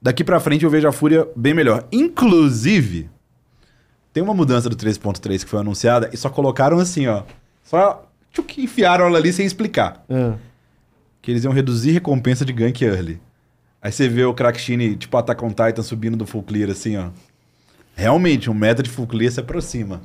Daqui 0.00 0.24
pra 0.24 0.40
frente 0.40 0.64
eu 0.64 0.70
vejo 0.70 0.88
a 0.88 0.92
Fúria 0.92 1.28
bem 1.36 1.52
melhor. 1.52 1.86
Inclusive, 1.92 3.10
tem 4.12 4.22
uma 4.22 4.32
mudança 4.34 4.70
do 4.70 4.76
3.3 4.76 5.44
que 5.44 5.50
foi 5.50 5.60
anunciada 5.60 6.08
e 6.12 6.16
só 6.16 6.30
colocaram 6.30 6.78
assim, 6.78 7.06
ó. 7.08 7.22
Só 7.64 8.08
tchuc, 8.32 8.60
enfiaram 8.62 9.06
ela 9.06 9.18
ali 9.18 9.32
sem 9.32 9.46
explicar. 9.46 10.04
Ah. 10.08 10.34
Que 11.20 11.30
eles 11.30 11.44
iam 11.44 11.52
reduzir 11.52 11.92
recompensa 11.92 12.44
de 12.44 12.52
gank 12.52 12.82
early. 12.82 13.20
Aí 13.80 13.90
você 13.90 14.08
vê 14.08 14.24
o 14.24 14.32
Crackshine, 14.32 14.96
tipo 14.96 15.16
Attack 15.16 15.44
on 15.44 15.48
Titan, 15.48 15.82
subindo 15.82 16.16
do 16.16 16.26
full 16.26 16.42
clear 16.42 16.70
assim, 16.70 16.96
ó. 16.96 17.08
Realmente, 17.94 18.48
um 18.48 18.54
meta 18.54 18.82
de 18.82 18.88
full 18.88 19.06
clear 19.06 19.30
se 19.32 19.40
aproxima. 19.40 20.00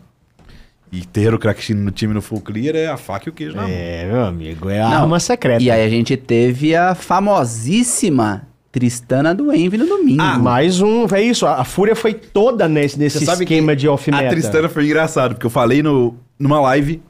E 0.91 1.05
ter 1.05 1.33
o 1.33 1.39
Crackshine 1.39 1.79
no 1.79 1.91
time 1.91 2.13
no 2.13 2.21
full 2.21 2.41
clear 2.41 2.75
é 2.75 2.87
a 2.87 2.97
faca 2.97 3.27
e 3.27 3.29
o 3.29 3.33
queijo 3.33 3.55
na 3.55 3.63
mão. 3.63 3.71
É, 3.71 4.05
meu 4.05 4.23
amigo, 4.23 4.69
é 4.69 4.81
a 4.81 4.89
Não, 4.89 5.01
arma 5.03 5.19
secreta. 5.19 5.61
E 5.61 5.69
aí 5.69 5.83
a 5.83 5.89
gente 5.89 6.15
teve 6.15 6.75
a 6.75 6.95
famosíssima 6.95 8.47
Tristana 8.71 9.33
do 9.33 9.53
Envy 9.53 9.77
no 9.77 9.85
domingo. 9.85 10.21
Ah, 10.21 10.37
mais 10.37 10.81
um. 10.81 11.05
É 11.13 11.21
isso, 11.21 11.45
a 11.45 11.61
a 11.61 11.63
Fúria 11.63 11.95
foi 11.95 12.13
toda 12.13 12.67
nesse, 12.67 12.97
nesse 12.97 13.23
esquema 13.23 13.71
que 13.71 13.75
de 13.75 13.87
off-meta. 13.87 14.27
A 14.27 14.29
Tristana 14.29 14.69
foi 14.69 14.85
engraçado, 14.85 15.33
porque 15.33 15.45
eu 15.45 15.49
falei 15.49 15.81
no, 15.81 16.15
numa 16.39 16.59
live 16.61 17.01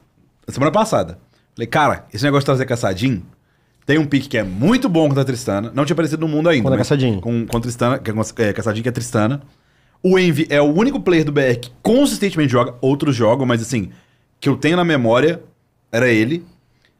semana 0.52 0.72
passada. 0.72 1.18
Falei, 1.54 1.66
cara, 1.66 2.06
esse 2.12 2.24
negócio 2.24 2.42
de 2.42 2.46
trazer 2.46 2.66
caçadinho, 2.66 3.24
tem 3.88 3.98
um 3.98 4.06
pique 4.06 4.28
que 4.28 4.36
é 4.36 4.42
muito 4.42 4.86
bom 4.86 5.08
contra 5.08 5.22
a 5.22 5.24
Tristana. 5.24 5.72
Não 5.74 5.84
tinha 5.84 5.94
aparecido 5.94 6.20
no 6.20 6.28
mundo 6.28 6.48
ainda. 6.48 6.62
Contra 6.62 6.76
a 6.76 6.78
mas 6.78 6.88
Caçadinho. 6.88 7.20
Com, 7.22 7.46
com 7.46 7.58
Tristana, 7.58 7.98
que 7.98 8.10
é, 8.10 8.48
é, 8.48 8.52
caçadinho 8.52 8.82
que 8.82 8.88
é 8.88 8.92
Tristana. 8.92 9.40
O 10.02 10.18
Envy 10.18 10.46
é 10.50 10.60
o 10.60 10.66
único 10.66 11.00
player 11.00 11.24
do 11.24 11.32
BR 11.32 11.58
que 11.60 11.72
consistentemente 11.82 12.52
joga. 12.52 12.74
Outros 12.82 13.16
jogam, 13.16 13.46
mas 13.46 13.62
assim, 13.62 13.90
que 14.38 14.48
eu 14.48 14.58
tenho 14.58 14.76
na 14.76 14.84
memória, 14.84 15.42
era 15.90 16.08
ele. 16.08 16.44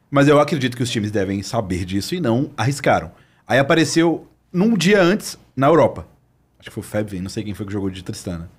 Mas 0.09 0.27
eu 0.27 0.39
acredito 0.39 0.75
que 0.75 0.81
os 0.81 0.89
times 0.89 1.11
devem 1.11 1.43
saber 1.43 1.85
disso 1.85 2.15
e 2.15 2.19
não 2.19 2.49
arriscaram. 2.57 3.11
Aí 3.47 3.59
apareceu 3.59 4.27
num 4.51 4.75
dia 4.75 4.99
antes 4.99 5.37
na 5.55 5.67
Europa. 5.67 6.07
Acho 6.59 6.69
que 6.69 6.73
foi 6.73 6.81
o 6.81 6.85
Fabvin, 6.85 7.21
não 7.21 7.29
sei 7.29 7.43
quem 7.43 7.53
foi 7.53 7.67
que 7.67 7.71
jogou 7.71 7.91
de 7.91 8.03
Tristana. 8.03 8.49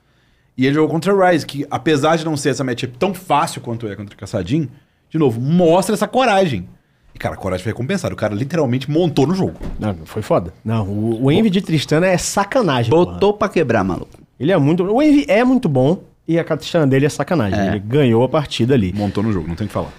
E 0.61 0.67
ele 0.67 0.75
jogou 0.75 0.91
contra 0.91 1.15
o 1.15 1.27
Rise, 1.27 1.47
que 1.47 1.67
apesar 1.71 2.17
de 2.17 2.25
não 2.27 2.37
ser 2.37 2.51
essa 2.51 2.63
matchup 2.63 2.93
tão 2.99 3.15
fácil 3.15 3.63
quanto 3.63 3.89
é 3.89 3.97
contra 3.97 4.15
o 4.15 4.19
Caçadinho, 4.19 4.69
de 5.09 5.17
novo, 5.17 5.41
mostra 5.41 5.95
essa 5.95 6.07
coragem. 6.07 6.69
E, 7.15 7.19
cara, 7.19 7.35
a 7.35 7.39
coragem 7.39 7.65
foi 7.65 7.73
recompensada. 7.73 8.13
O 8.13 8.17
cara 8.17 8.35
literalmente 8.35 8.91
montou 8.91 9.27
no 9.27 9.35
jogo. 9.35 9.55
Não, 9.79 9.97
foi 10.05 10.21
foda. 10.21 10.53
Não, 10.63 10.87
o, 10.87 11.25
o 11.25 11.33
Envy 11.33 11.49
de 11.49 11.63
Tristana 11.63 12.09
é 12.09 12.19
sacanagem. 12.19 12.91
porra. 12.91 13.07
Botou 13.07 13.33
pra 13.33 13.49
quebrar, 13.49 13.83
maluco. 13.83 14.11
Ele 14.39 14.53
é 14.53 14.59
muito. 14.59 14.85
O 14.85 15.03
Envy 15.03 15.25
é 15.29 15.43
muito 15.43 15.67
bom 15.67 16.03
e 16.29 16.39
a 16.39 16.45
Tristana 16.45 16.87
dele 16.87 17.07
é 17.07 17.09
sacanagem. 17.09 17.59
É. 17.59 17.69
Ele 17.69 17.79
ganhou 17.79 18.23
a 18.23 18.29
partida 18.29 18.75
ali. 18.75 18.93
Montou 18.95 19.23
no 19.23 19.33
jogo, 19.33 19.49
não 19.49 19.55
tem 19.55 19.65
o 19.65 19.69
que 19.69 19.73
falar. 19.73 19.95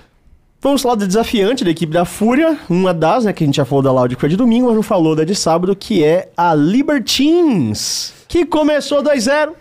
Vamos 0.61 0.83
falar 0.83 0.93
da 0.93 1.07
desafiante 1.07 1.63
da 1.63 1.71
equipe 1.71 1.91
da 1.91 2.05
Fúria, 2.05 2.55
uma 2.69 2.93
das, 2.93 3.25
né, 3.25 3.33
que 3.33 3.43
a 3.43 3.47
gente 3.47 3.55
já 3.55 3.65
falou 3.65 3.81
da 3.81 3.91
Loud 3.91 4.13
que 4.13 4.21
foi 4.21 4.29
de 4.29 4.37
domingo, 4.37 4.67
mas 4.67 4.75
não 4.75 4.83
falou 4.83 5.15
da 5.15 5.23
de 5.23 5.33
sábado, 5.33 5.75
que 5.75 6.03
é 6.03 6.29
a 6.37 6.53
Libertines, 6.53 8.13
que 8.27 8.45
começou 8.45 9.01
2-0, 9.01 9.53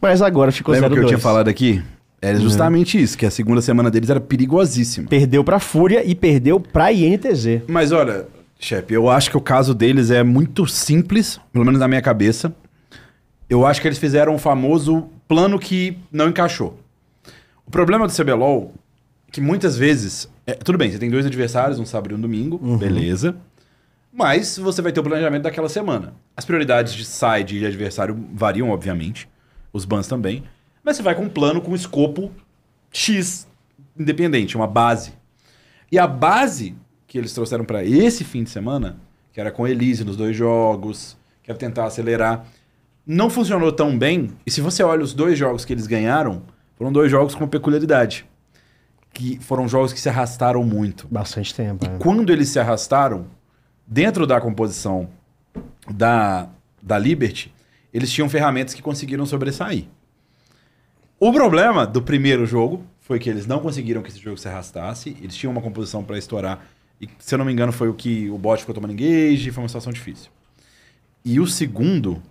mas 0.00 0.22
agora 0.22 0.52
ficou 0.52 0.74
0-2. 0.74 0.80
Lembra 0.80 0.98
que 0.98 1.04
eu 1.04 1.08
tinha 1.08 1.18
falado 1.18 1.48
aqui? 1.48 1.82
Era 2.20 2.40
justamente 2.40 3.00
isso, 3.00 3.16
que 3.16 3.26
a 3.26 3.30
segunda 3.30 3.60
semana 3.60 3.90
deles 3.90 4.08
era 4.10 4.20
perigosíssima. 4.20 5.08
Perdeu 5.08 5.44
pra 5.44 5.60
Fúria 5.60 6.02
e 6.04 6.14
perdeu 6.14 6.58
pra 6.58 6.92
INTZ. 6.92 7.62
Mas 7.68 7.92
olha, 7.92 8.26
chefe, 8.58 8.94
eu 8.94 9.08
acho 9.08 9.30
que 9.30 9.36
o 9.36 9.40
caso 9.40 9.74
deles 9.74 10.10
é 10.10 10.22
muito 10.22 10.66
simples, 10.66 11.38
pelo 11.52 11.64
menos 11.64 11.78
na 11.78 11.86
minha 11.86 12.02
cabeça. 12.02 12.54
Eu 13.48 13.64
acho 13.66 13.80
que 13.80 13.86
eles 13.86 13.98
fizeram 13.98 14.34
o 14.34 14.38
famoso 14.38 15.08
plano 15.28 15.58
que 15.58 15.98
não 16.10 16.28
encaixou. 16.28 16.78
O 17.66 17.70
problema 17.70 18.06
do 18.06 18.12
CBLOL 18.12 18.72
é 19.28 19.32
que 19.32 19.40
muitas 19.40 19.76
vezes. 19.76 20.28
é, 20.46 20.54
tudo 20.54 20.78
bem, 20.78 20.90
você 20.90 20.98
tem 20.98 21.10
dois 21.10 21.26
adversários, 21.26 21.78
um 21.78 21.84
sábado 21.84 22.12
e 22.12 22.14
um 22.16 22.20
domingo, 22.20 22.58
beleza. 22.76 23.36
Mas 24.12 24.56
você 24.56 24.80
vai 24.80 24.90
ter 24.90 25.00
o 25.00 25.02
planejamento 25.02 25.42
daquela 25.42 25.68
semana. 25.68 26.14
As 26.34 26.44
prioridades 26.44 26.94
de 26.94 27.04
side 27.04 27.56
e 27.56 27.58
de 27.60 27.66
adversário 27.66 28.18
variam, 28.32 28.70
obviamente. 28.70 29.28
Os 29.76 29.84
bans 29.84 30.08
também. 30.08 30.42
Mas 30.82 30.96
você 30.96 31.02
vai 31.02 31.14
com 31.14 31.24
um 31.24 31.28
plano 31.28 31.60
com 31.60 31.72
um 31.72 31.74
escopo 31.74 32.32
X 32.90 33.46
independente, 33.98 34.56
uma 34.56 34.66
base. 34.66 35.12
E 35.92 35.98
a 35.98 36.06
base 36.06 36.74
que 37.06 37.18
eles 37.18 37.32
trouxeram 37.32 37.64
para 37.64 37.84
esse 37.84 38.24
fim 38.24 38.42
de 38.42 38.50
semana, 38.50 38.96
que 39.32 39.40
era 39.40 39.50
com 39.50 39.66
Elise 39.66 40.04
nos 40.04 40.16
dois 40.16 40.34
jogos, 40.36 41.16
que 41.42 41.50
era 41.50 41.58
tentar 41.58 41.84
acelerar, 41.86 42.46
não 43.06 43.28
funcionou 43.28 43.70
tão 43.70 43.96
bem. 43.96 44.30
E 44.46 44.50
se 44.50 44.60
você 44.60 44.82
olha 44.82 45.04
os 45.04 45.12
dois 45.12 45.38
jogos 45.38 45.64
que 45.64 45.72
eles 45.72 45.86
ganharam, 45.86 46.42
foram 46.76 46.90
dois 46.90 47.10
jogos 47.10 47.34
com 47.34 47.46
peculiaridade. 47.46 48.26
Que 49.12 49.38
foram 49.40 49.68
jogos 49.68 49.92
que 49.92 50.00
se 50.00 50.08
arrastaram 50.08 50.62
muito. 50.64 51.06
Bastante 51.08 51.54
tempo. 51.54 51.86
é. 51.86 51.98
Quando 51.98 52.32
eles 52.32 52.48
se 52.48 52.58
arrastaram, 52.58 53.26
dentro 53.86 54.26
da 54.26 54.40
composição 54.40 55.08
da, 55.88 56.48
da 56.82 56.98
Liberty, 56.98 57.52
eles 57.96 58.12
tinham 58.12 58.28
ferramentas 58.28 58.74
que 58.74 58.82
conseguiram 58.82 59.24
sobressair. 59.24 59.84
O 61.18 61.32
problema 61.32 61.86
do 61.86 62.02
primeiro 62.02 62.44
jogo 62.44 62.84
foi 63.00 63.18
que 63.18 63.30
eles 63.30 63.46
não 63.46 63.58
conseguiram 63.60 64.02
que 64.02 64.10
esse 64.10 64.18
jogo 64.18 64.36
se 64.36 64.46
arrastasse. 64.46 65.16
Eles 65.22 65.34
tinham 65.34 65.50
uma 65.50 65.62
composição 65.62 66.04
para 66.04 66.18
estourar. 66.18 66.66
E, 67.00 67.08
se 67.18 67.34
eu 67.34 67.38
não 67.38 67.44
me 67.46 67.52
engano, 67.52 67.72
foi 67.72 67.88
o 67.88 67.94
que 67.94 68.28
o 68.28 68.36
bot 68.36 68.60
ficou 68.60 68.74
tomando 68.74 68.92
engage. 68.92 69.50
Foi 69.50 69.62
uma 69.62 69.68
situação 69.68 69.92
difícil. 69.92 70.28
E 71.24 71.40
o 71.40 71.46
segundo 71.46 72.22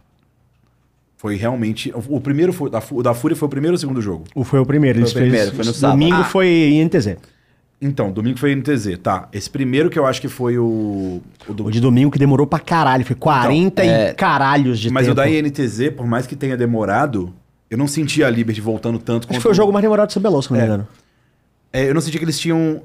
foi 1.18 1.36
realmente. 1.36 1.91
O 1.95 2.22
primeiro 2.22 2.53
foi, 2.53 2.70
da, 2.70 2.84
o 2.91 3.01
da 3.01 3.16
Fúria 3.16 3.36
foi 3.36 3.47
o 3.47 3.49
primeiro 3.49 3.74
ou 3.74 3.78
o 3.78 3.80
segundo 3.80 4.01
jogo? 4.03 4.26
O 4.36 4.43
foi 4.43 4.59
o 4.59 4.66
primeiro. 4.68 4.99
Eles 4.99 5.13
Foi 5.13 5.22
o 5.22 5.24
primeiro, 5.26 5.47
fez, 5.47 5.55
foi 5.57 5.66
no 5.66 5.74
sábado. 5.74 5.97
Domingo 5.97 6.22
Ah. 6.22 6.24
foi 6.26 6.47
INTZ. 6.74 7.18
Então, 7.82 8.11
domingo 8.11 8.39
foi 8.39 8.55
NTZ, 8.55 8.97
tá. 9.03 9.28
Esse 9.34 9.49
primeiro 9.49 9.89
que 9.89 9.99
eu 9.99 10.05
acho 10.05 10.21
que 10.21 10.28
foi 10.30 10.57
o. 10.57 11.21
o 11.47 11.53
do- 11.53 11.65
O 11.65 11.71
de 11.71 11.80
domingo 11.82 12.09
que 12.09 12.17
demorou 12.17 12.47
pra 12.47 12.57
caralho. 12.59 13.05
Foi 13.05 13.15
40 13.15 13.84
e 13.84 13.88
é, 13.88 14.13
caralhos 14.13 14.80
de 14.80 14.89
Mas 14.89 15.03
tempo. 15.05 15.11
o 15.13 15.15
da 15.15 15.30
INTZ, 15.30 15.91
por 15.95 16.07
mais 16.07 16.26
que 16.26 16.36
tenha 16.36 16.55
demorado, 16.55 17.34
eu 17.69 17.78
não 17.78 17.88
senti 17.88 18.23
a 18.23 18.30
Liberty 18.30 18.61
voltando 18.61 18.97
tanto 18.97 19.26
Acho 19.26 19.34
quanto... 19.34 19.41
foi 19.41 19.51
o 19.51 19.53
jogo 19.53 19.73
mais 19.73 19.84
demorado 19.84 20.07
do 20.09 20.13
CBLOL, 20.19 20.41
se 20.41 20.49
não 20.51 20.57
me 20.57 20.63
É. 20.63 20.65
engano. 20.65 20.88
É, 21.73 21.89
eu 21.89 21.93
não 21.93 21.99
senti 22.01 22.17
que 22.17 22.23
eles 22.23 22.39
tinham 22.39 22.82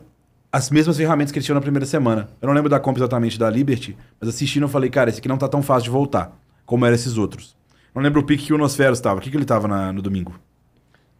as 0.52 0.68
mesmas 0.70 0.96
ferramentas 0.96 1.30
que 1.30 1.38
eles 1.38 1.46
tinham 1.46 1.54
na 1.54 1.60
primeira 1.60 1.86
semana. 1.86 2.28
Eu 2.42 2.48
não 2.48 2.54
lembro 2.54 2.68
da 2.68 2.80
comp 2.80 2.96
exatamente 2.96 3.38
da 3.38 3.48
Liberty, 3.48 3.96
mas 4.20 4.28
assistindo 4.28 4.64
eu 4.64 4.68
falei, 4.68 4.90
cara, 4.90 5.08
esse 5.08 5.20
aqui 5.20 5.28
não 5.28 5.38
tá 5.38 5.46
tão 5.48 5.62
fácil 5.62 5.84
de 5.84 5.90
voltar, 5.90 6.36
como 6.66 6.84
eram 6.84 6.96
esses 6.96 7.16
outros. 7.16 7.54
Não 7.94 8.02
lembro 8.02 8.20
o 8.20 8.24
pique 8.24 8.46
que 8.46 8.52
o 8.52 8.58
Nosferos 8.58 8.98
estava. 8.98 9.20
O 9.20 9.22
que, 9.22 9.30
que 9.30 9.36
ele 9.36 9.44
tava 9.44 9.68
na- 9.68 9.92
no 9.92 10.02
domingo? 10.02 10.34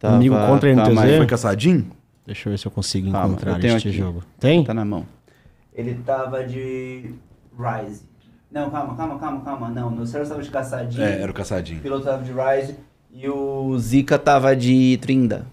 Domingo 0.01 0.35
contra 0.47 0.69
a 0.69 0.73
NTZ? 0.75 0.97
aí, 0.97 1.17
Foi 1.17 1.25
caçadinho? 1.27 1.87
Deixa 2.25 2.47
eu 2.47 2.51
ver 2.51 2.57
se 2.57 2.65
eu 2.67 2.71
consigo 2.71 3.11
Calma, 3.11 3.29
encontrar 3.33 3.53
eu 3.53 3.59
tenho 3.59 3.75
este 3.77 3.89
aqui. 3.89 3.97
jogo. 3.97 4.23
Tem? 4.39 4.63
Tá 4.63 4.73
na 4.73 4.85
mão. 4.85 5.05
Ele 5.73 5.95
tava 6.05 6.43
de 6.45 7.13
Rise. 7.57 8.03
Não, 8.51 8.69
calma, 8.69 8.95
calma, 8.95 9.19
calma, 9.19 9.41
calma. 9.41 9.69
Não, 9.69 9.87
o 9.87 9.91
Nocero 9.91 10.27
tava 10.27 10.41
de 10.41 10.49
Caçadinho. 10.49 11.03
É, 11.03 11.19
era 11.21 11.27
o 11.27 11.31
O 11.31 11.33
caçadinho. 11.33 11.79
piloto 11.81 12.05
tava 12.05 12.23
de 12.23 12.31
Rise. 12.31 12.75
E 13.13 13.27
o 13.27 13.77
Zika 13.79 14.17
tava 14.19 14.55
de 14.55 14.97
Trinda. 15.01 15.45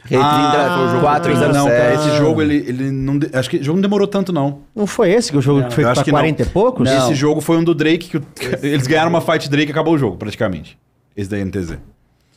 Porque 0.00 0.16
Ah, 0.16 0.74
foi 0.76 0.84
o 0.86 0.88
jogo 0.90 1.00
4 1.02 1.30
Trinda. 1.30 1.48
Não, 1.52 1.66
cara, 1.66 1.94
esse 1.94 2.16
jogo, 2.16 2.42
ele, 2.42 2.56
ele 2.56 2.90
não. 2.90 3.18
de- 3.18 3.30
Acho 3.36 3.48
que 3.48 3.58
o 3.58 3.62
jogo 3.62 3.76
não 3.76 3.82
demorou 3.82 4.06
tanto, 4.06 4.32
não. 4.32 4.60
Não 4.74 4.86
foi 4.86 5.10
esse 5.10 5.30
que 5.30 5.36
o 5.38 5.40
jogo 5.42 5.66
que 5.68 5.74
foi 5.74 5.84
eu 5.84 5.92
pra 5.92 6.02
que 6.04 6.10
não. 6.10 6.18
40 6.18 6.42
e 6.42 6.46
poucos? 6.46 6.84
Não. 6.88 6.98
Esse 6.98 7.14
jogo 7.14 7.40
foi 7.40 7.56
um 7.56 7.64
do 7.64 7.74
Drake, 7.74 8.08
que 8.08 8.16
o- 8.18 8.24
eles 8.66 8.86
ganharam 8.86 9.10
uma 9.10 9.20
fight 9.20 9.48
Drake 9.48 9.68
e 9.68 9.72
acabou 9.72 9.94
o 9.94 9.98
jogo, 9.98 10.16
praticamente. 10.16 10.78
Esse 11.16 11.30
da 11.30 11.38
NTZ. 11.38 11.78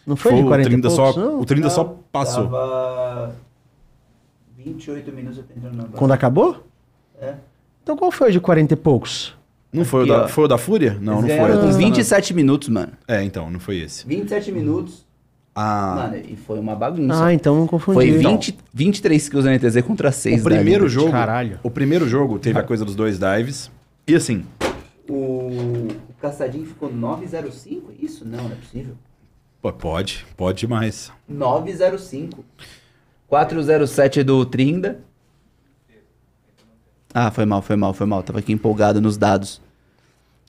Não 0.06 0.16
foi, 0.16 0.36
de 0.36 0.44
40 0.44 0.68
o 0.68 0.72
30 0.72 0.88
e 0.88 0.92
só, 0.92 1.04
poucos, 1.06 1.24
não? 1.24 1.40
O 1.42 1.46
30 1.46 1.70
só 1.72 1.98
passou. 2.12 2.44
Tava 2.46 3.36
28 4.66 5.12
minutos 5.12 5.38
e 5.38 5.42
89. 5.42 5.90
Quando 5.94 6.12
acabou? 6.12 6.66
É. 7.22 7.36
Então 7.84 7.96
qual 7.96 8.12
foi 8.12 8.30
o 8.30 8.32
de 8.32 8.40
40 8.40 8.74
e 8.74 8.78
poucos? 8.78 9.36
Não 9.72 9.86
foi, 9.86 10.04
Aqui, 10.04 10.12
o 10.12 10.14
da, 10.16 10.24
ó. 10.24 10.28
foi 10.28 10.44
o 10.46 10.48
da 10.48 10.58
Fúria? 10.58 10.98
Não, 11.00 11.20
Eles 11.20 11.30
não 11.30 11.38
foi. 11.38 11.50
Eu 11.52 11.56
tô 11.56 11.62
com 11.68 11.72
falando. 11.74 11.78
27 11.78 12.34
minutos, 12.34 12.70
mano. 12.70 12.94
É, 13.08 13.22
então, 13.24 13.52
não 13.52 13.60
foi 13.60 13.78
esse. 13.80 14.08
27 14.08 14.52
minutos. 14.52 15.06
Ah, 15.58 16.10
Mano, 16.12 16.18
e 16.30 16.36
foi 16.36 16.60
uma 16.60 16.76
bagunça. 16.76 17.26
Ah, 17.26 17.34
então 17.34 17.56
não 17.56 17.66
confundi. 17.68 17.94
foi 17.96 18.10
Então, 18.10 18.32
20, 18.32 18.58
23 18.74 19.30
kills 19.30 19.48
da 19.48 19.54
NTZ 19.58 19.82
contra 19.86 20.12
6 20.12 20.42
o 20.42 20.44
primeiro 20.44 20.90
jogo. 20.90 21.12
Caralho. 21.12 21.60
O 21.64 21.70
primeiro 21.72 22.10
jogo 22.10 22.40
teve 22.40 22.60
a 22.60 22.64
coisa 22.64 22.84
dos 22.84 22.94
dois 22.96 23.18
dives. 23.18 23.72
E 24.06 24.14
assim, 24.16 24.44
O, 25.08 25.14
o 25.14 26.14
Caçadinho 26.20 26.66
ficou 26.66 26.92
905? 26.92 27.94
Isso? 28.02 28.26
Não, 28.26 28.44
não 28.44 28.52
é 28.52 28.56
possível. 28.56 28.96
pô, 29.62 29.72
pode, 29.72 30.26
pode 30.36 30.60
demais. 30.60 31.10
905. 31.30 32.44
407 33.28 34.24
do 34.24 34.46
Trinda. 34.46 35.00
Ah, 37.14 37.32
foi 37.32 37.46
mal, 37.46 37.62
foi 37.62 37.76
mal, 37.76 37.94
foi 37.94 38.06
mal. 38.06 38.22
Tava 38.24 38.40
aqui 38.40 38.52
empolgado 38.52 39.00
nos 39.02 39.18
dados. 39.18 39.62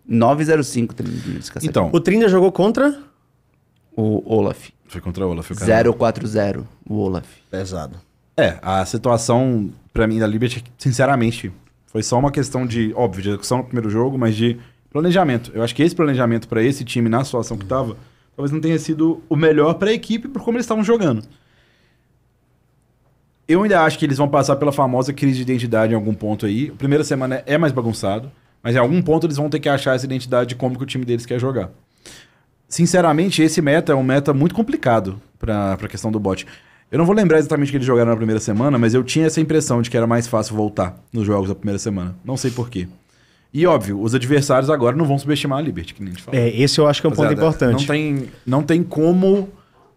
905 0.06 0.94
Trinda. 0.94 1.20
Então, 1.62 1.90
O 1.92 2.00
Trinda 2.00 2.28
jogou 2.28 2.50
contra? 2.52 3.00
O 3.96 4.22
Olaf. 4.34 4.68
foi 4.86 5.00
contra 5.00 5.26
o 5.26 5.30
Olaf. 5.30 5.50
o 5.50 5.54
cara. 5.56 5.92
040, 5.92 6.64
o 6.88 6.94
Olaf. 6.98 7.26
Pesado. 7.50 7.96
É, 8.36 8.58
a 8.60 8.84
situação, 8.84 9.70
pra 9.92 10.06
mim, 10.06 10.18
da 10.18 10.26
Liberty, 10.26 10.62
sinceramente, 10.76 11.50
foi 11.86 12.02
só 12.02 12.18
uma 12.18 12.30
questão 12.30 12.66
de, 12.66 12.92
óbvio, 12.94 13.22
de 13.22 13.28
execução 13.30 13.58
no 13.58 13.64
primeiro 13.64 13.88
jogo, 13.88 14.18
mas 14.18 14.36
de 14.36 14.58
planejamento. 14.90 15.50
Eu 15.54 15.62
acho 15.62 15.74
que 15.74 15.82
esse 15.82 15.94
planejamento 15.94 16.46
pra 16.46 16.62
esse 16.62 16.84
time, 16.84 17.08
na 17.08 17.24
situação 17.24 17.56
que 17.56 17.64
tava, 17.64 17.96
talvez 18.36 18.52
não 18.52 18.60
tenha 18.60 18.78
sido 18.78 19.22
o 19.28 19.36
melhor 19.36 19.74
pra 19.74 19.90
equipe 19.92 20.28
por 20.28 20.42
como 20.42 20.58
eles 20.58 20.64
estavam 20.64 20.84
jogando. 20.84 21.22
Eu 23.48 23.62
ainda 23.62 23.82
acho 23.82 23.98
que 23.98 24.04
eles 24.04 24.18
vão 24.18 24.28
passar 24.28 24.56
pela 24.56 24.72
famosa 24.72 25.12
crise 25.12 25.36
de 25.36 25.42
identidade 25.42 25.92
em 25.92 25.96
algum 25.96 26.14
ponto 26.14 26.46
aí. 26.46 26.70
A 26.74 26.76
primeira 26.76 27.04
semana 27.04 27.42
é 27.46 27.56
mais 27.56 27.72
bagunçado, 27.72 28.30
mas 28.62 28.74
em 28.74 28.78
algum 28.78 29.00
ponto 29.00 29.26
eles 29.26 29.36
vão 29.36 29.48
ter 29.48 29.60
que 29.60 29.68
achar 29.68 29.94
essa 29.94 30.04
identidade 30.04 30.50
de 30.50 30.56
como 30.56 30.76
que 30.76 30.82
o 30.82 30.86
time 30.86 31.04
deles 31.04 31.24
quer 31.24 31.38
jogar. 31.38 31.70
Sinceramente, 32.68 33.42
esse 33.42 33.62
meta 33.62 33.92
é 33.92 33.94
um 33.94 34.02
meta 34.02 34.34
muito 34.34 34.54
complicado 34.54 35.20
pra, 35.38 35.76
pra 35.76 35.88
questão 35.88 36.10
do 36.10 36.18
bot. 36.18 36.44
Eu 36.90 36.98
não 36.98 37.04
vou 37.04 37.14
lembrar 37.14 37.38
exatamente 37.38 37.68
o 37.68 37.70
que 37.70 37.76
eles 37.76 37.86
jogaram 37.86 38.10
na 38.10 38.16
primeira 38.16 38.40
semana, 38.40 38.78
mas 38.78 38.94
eu 38.94 39.04
tinha 39.04 39.26
essa 39.26 39.40
impressão 39.40 39.80
de 39.80 39.90
que 39.90 39.96
era 39.96 40.06
mais 40.06 40.26
fácil 40.26 40.56
voltar 40.56 40.96
nos 41.12 41.24
jogos 41.24 41.48
da 41.48 41.54
primeira 41.54 41.78
semana. 41.78 42.16
Não 42.24 42.36
sei 42.36 42.50
porquê. 42.50 42.88
E 43.52 43.66
óbvio, 43.66 44.00
os 44.00 44.14
adversários 44.14 44.68
agora 44.68 44.96
não 44.96 45.04
vão 45.04 45.18
subestimar 45.18 45.58
a 45.58 45.62
Liberty, 45.62 45.94
que 45.94 46.02
nem 46.02 46.12
a 46.12 46.14
gente 46.14 46.22
falou. 46.22 46.40
É, 46.40 46.48
esse 46.48 46.78
eu 46.78 46.86
acho 46.86 47.00
que 47.00 47.06
é 47.06 47.10
um 47.10 47.12
ponto 47.12 47.28
Rapaziada, 47.28 47.48
importante. 47.48 47.80
Não 47.80 47.86
tem, 47.86 48.28
não 48.44 48.62
tem 48.62 48.82
como 48.82 49.48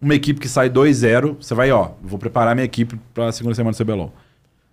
uma 0.01 0.15
equipe 0.15 0.39
que 0.39 0.47
sai 0.47 0.69
2-0, 0.69 1.35
você 1.39 1.53
vai, 1.53 1.71
ó, 1.71 1.89
vou 2.01 2.17
preparar 2.19 2.55
minha 2.55 2.65
equipe 2.65 2.97
pra 3.13 3.31
segunda 3.31 3.55
semana 3.55 3.75
do 3.75 3.83
CBLOL. 3.83 4.13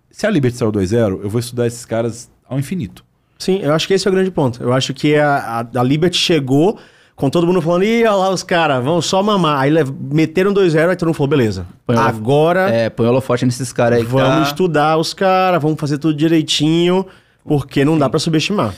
Se 0.09 0.25
a 0.25 0.29
Liberty 0.29 0.57
saiu 0.57 0.71
2-0, 0.71 1.19
eu 1.23 1.29
vou 1.29 1.39
estudar 1.39 1.67
esses 1.67 1.85
caras 1.85 2.29
ao 2.49 2.57
infinito. 2.57 3.03
Sim, 3.37 3.59
eu 3.61 3.73
acho 3.73 3.87
que 3.87 3.93
esse 3.93 4.07
é 4.07 4.11
o 4.11 4.13
grande 4.13 4.31
ponto. 4.31 4.61
Eu 4.63 4.73
acho 4.73 4.93
que 4.93 5.15
a, 5.15 5.61
a, 5.75 5.79
a 5.79 5.83
Liberty 5.83 6.17
chegou 6.17 6.77
com 7.15 7.29
todo 7.29 7.45
mundo 7.45 7.61
falando, 7.61 7.83
ih, 7.83 8.03
olha 8.05 8.11
lá 8.15 8.29
os 8.29 8.41
caras, 8.43 8.83
vão 8.83 9.01
só 9.01 9.21
mamar. 9.21 9.59
Aí 9.59 9.71
meteram 10.11 10.53
2-0, 10.53 10.89
aí 10.89 10.95
todo 10.95 11.07
mundo 11.07 11.15
falou, 11.15 11.27
beleza. 11.27 11.67
Põe 11.85 11.95
o- 11.95 11.99
Agora 11.99 12.69
É, 12.69 12.89
põe 12.89 13.05
holofote 13.07 13.45
nesses 13.45 13.71
caras 13.73 13.99
aí. 13.99 14.05
vamos 14.05 14.27
tá- 14.29 14.41
estudar 14.43 14.97
os 14.97 15.13
caras, 15.13 15.61
vamos 15.61 15.79
fazer 15.79 15.97
tudo 15.97 16.15
direitinho, 16.15 17.05
porque 17.43 17.83
não 17.85 17.97
dá 17.97 18.09
pra 18.09 18.19
subestimar. 18.19 18.73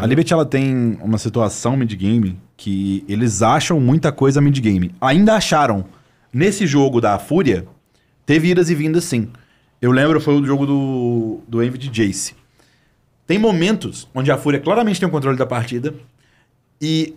A 0.00 0.06
Liberty 0.06 0.32
ela 0.32 0.44
tem 0.46 0.98
uma 1.02 1.18
situação 1.18 1.76
mid-game 1.76 2.38
que 2.56 3.04
eles 3.08 3.42
acham 3.42 3.80
muita 3.80 4.12
coisa 4.12 4.40
mid-game. 4.40 4.94
Ainda 5.00 5.34
acharam. 5.34 5.84
Nesse 6.32 6.66
jogo 6.66 7.00
da 7.00 7.18
Fúria, 7.18 7.66
teve 8.26 8.50
idas 8.50 8.68
e 8.68 8.74
vindas 8.74 9.04
sim. 9.04 9.28
Eu 9.80 9.92
lembro, 9.92 10.20
foi 10.20 10.34
o 10.34 10.44
jogo 10.44 10.66
do, 10.66 11.40
do 11.46 11.62
Envy 11.62 11.78
de 11.78 11.88
Jace. 11.88 12.34
Tem 13.26 13.38
momentos 13.38 14.08
onde 14.14 14.30
a 14.30 14.36
Fúria 14.36 14.60
claramente 14.60 14.98
tem 14.98 15.08
o 15.08 15.12
controle 15.12 15.36
da 15.38 15.46
partida 15.46 15.94
e 16.80 17.14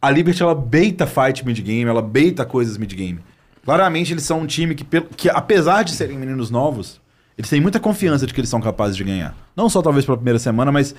a 0.00 0.10
Liberty 0.10 0.42
ela 0.42 0.54
beita 0.54 1.06
fight 1.06 1.44
mid-game, 1.44 1.88
ela 1.88 2.02
beita 2.02 2.44
coisas 2.44 2.78
mid-game. 2.78 3.18
Claramente 3.64 4.12
eles 4.12 4.22
são 4.22 4.40
um 4.40 4.46
time 4.46 4.74
que, 4.74 4.84
que, 4.84 5.28
apesar 5.28 5.82
de 5.82 5.92
serem 5.92 6.16
meninos 6.16 6.50
novos, 6.50 7.00
eles 7.36 7.50
têm 7.50 7.60
muita 7.60 7.80
confiança 7.80 8.26
de 8.26 8.32
que 8.32 8.40
eles 8.40 8.48
são 8.48 8.60
capazes 8.60 8.96
de 8.96 9.02
ganhar. 9.02 9.36
Não 9.56 9.68
só 9.68 9.82
talvez 9.82 10.04
pela 10.04 10.16
primeira 10.16 10.38
semana, 10.38 10.70
mas 10.70 10.94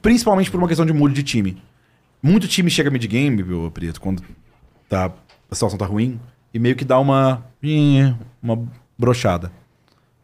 principalmente 0.00 0.50
por 0.50 0.58
uma 0.58 0.68
questão 0.68 0.86
de 0.86 0.92
mood 0.92 1.12
de 1.12 1.22
time. 1.22 1.60
Muito 2.22 2.46
time 2.46 2.70
chega 2.70 2.90
mid-game, 2.90 3.42
meu 3.42 3.70
Preto, 3.70 4.00
quando 4.00 4.22
tá, 4.88 5.06
a 5.50 5.54
situação 5.54 5.76
tá 5.78 5.86
ruim, 5.86 6.20
e 6.54 6.58
meio 6.58 6.76
que 6.76 6.84
dá 6.84 6.98
uma. 6.98 7.44
uma 8.42 8.62
brochada. 8.96 9.50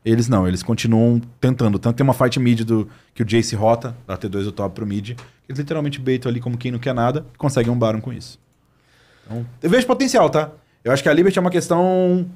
Eles 0.05 0.29
não, 0.29 0.47
eles 0.47 0.63
continuam 0.63 1.21
tentando. 1.41 1.79
Tanto 1.79 1.97
tem 1.97 2.05
uma 2.05 2.15
fight 2.15 2.39
mid 2.39 2.61
do, 2.63 2.89
que 3.15 3.23
o 3.23 3.27
Jace 3.27 3.57
rota, 3.57 3.97
da 4.07 4.17
T2 4.17 4.45
do 4.45 4.53
top 4.53 4.75
pro 4.75 4.87
mid, 4.87 5.11
eles 5.49 5.59
literalmente 5.59 6.01
beitam 6.01 6.31
ali 6.31 6.41
como 6.41 6.57
quem 6.57 6.71
não 6.71 6.79
quer 6.79 6.95
nada 6.95 7.27
e 7.35 7.37
conseguem 7.37 7.71
um 7.73 7.79
Baron 7.79 8.01
com 8.01 8.13
isso. 8.13 8.39
Então, 9.27 9.45
eu 9.63 9.69
vejo 9.69 9.87
potencial, 9.87 10.31
tá? 10.31 10.51
Eu 10.85 10.93
acho 10.93 11.03
que 11.03 11.09
a 11.09 11.13
Liberty 11.13 11.39
é 11.39 11.41
uma 11.41 11.51
questão. 11.51 12.27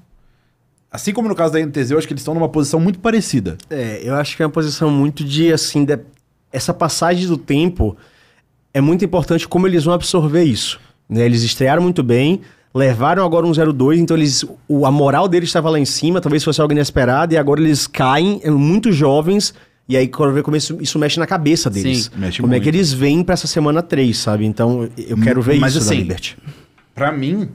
Assim 0.90 1.12
como 1.14 1.28
no 1.28 1.34
caso 1.34 1.54
da 1.54 1.60
NTZ, 1.60 1.92
eu 1.92 1.98
acho 1.98 2.06
que 2.06 2.12
eles 2.12 2.20
estão 2.20 2.34
numa 2.34 2.48
posição 2.48 2.78
muito 2.78 2.98
parecida. 2.98 3.56
É, 3.70 4.00
eu 4.02 4.14
acho 4.16 4.36
que 4.36 4.42
é 4.42 4.46
uma 4.46 4.52
posição 4.52 4.90
muito 4.90 5.24
de, 5.24 5.50
assim, 5.50 5.84
de- 5.86 5.98
essa 6.52 6.74
passagem 6.74 7.26
do 7.26 7.38
tempo 7.38 7.96
é 8.74 8.80
muito 8.80 9.04
importante 9.04 9.46
como 9.46 9.66
eles 9.66 9.84
vão 9.84 9.94
absorver 9.94 10.44
isso. 10.44 10.80
né? 11.08 11.24
Eles 11.24 11.42
estrearam 11.42 11.82
muito 11.82 12.02
bem, 12.02 12.40
levaram 12.74 13.24
agora 13.24 13.46
um 13.46 13.52
0-2, 13.52 13.98
então 13.98 14.16
eles, 14.16 14.44
o, 14.68 14.86
a 14.86 14.90
moral 14.90 15.28
deles 15.28 15.48
estava 15.48 15.68
lá 15.70 15.78
em 15.78 15.84
cima, 15.84 16.20
talvez 16.20 16.42
fosse 16.42 16.60
algo 16.60 16.72
inesperado, 16.72 17.34
e 17.34 17.36
agora 17.36 17.60
eles 17.60 17.86
caem, 17.86 18.40
é, 18.42 18.50
muito 18.50 18.90
jovens, 18.92 19.52
e 19.88 19.96
aí 19.96 20.08
quero 20.08 20.32
ver 20.32 20.42
como 20.42 20.56
isso, 20.56 20.78
isso 20.80 20.98
mexe 20.98 21.18
na 21.18 21.26
cabeça 21.26 21.68
deles. 21.68 22.04
Sim, 22.04 22.10
mexe 22.18 22.40
como 22.40 22.52
é 22.52 22.56
muito. 22.56 22.62
que 22.62 22.68
eles 22.70 22.92
vêm 22.92 23.22
pra 23.22 23.34
essa 23.34 23.46
semana 23.46 23.82
3, 23.82 24.16
sabe? 24.16 24.46
Então 24.46 24.88
eu 24.96 25.18
quero 25.18 25.42
ver 25.42 25.58
Mas 25.58 25.74
isso 25.74 25.84
da 25.84 25.92
assim, 25.92 26.02
Liberty. 26.02 26.38
Pra 26.94 27.12
mim, 27.12 27.48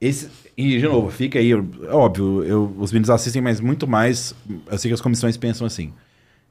esse. 0.00 0.28
E, 0.56 0.78
de 0.78 0.82
novo, 0.88 1.08
fica 1.10 1.38
aí, 1.38 1.54
óbvio, 1.88 2.42
eu, 2.42 2.74
os 2.78 2.90
meninos 2.92 3.10
assistem, 3.10 3.40
mas 3.40 3.60
muito 3.60 3.86
mais. 3.86 4.34
Eu 4.70 4.76
sei 4.76 4.90
que 4.90 4.94
as 4.94 5.00
comissões 5.00 5.36
pensam 5.36 5.66
assim. 5.66 5.92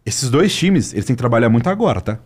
Esses 0.06 0.30
dois 0.30 0.56
times, 0.56 0.94
eles 0.94 1.04
têm 1.06 1.14
que 1.16 1.20
trabalhar 1.20 1.50
muito 1.50 1.70
agora, 1.70 2.00
tá? 2.00 2.20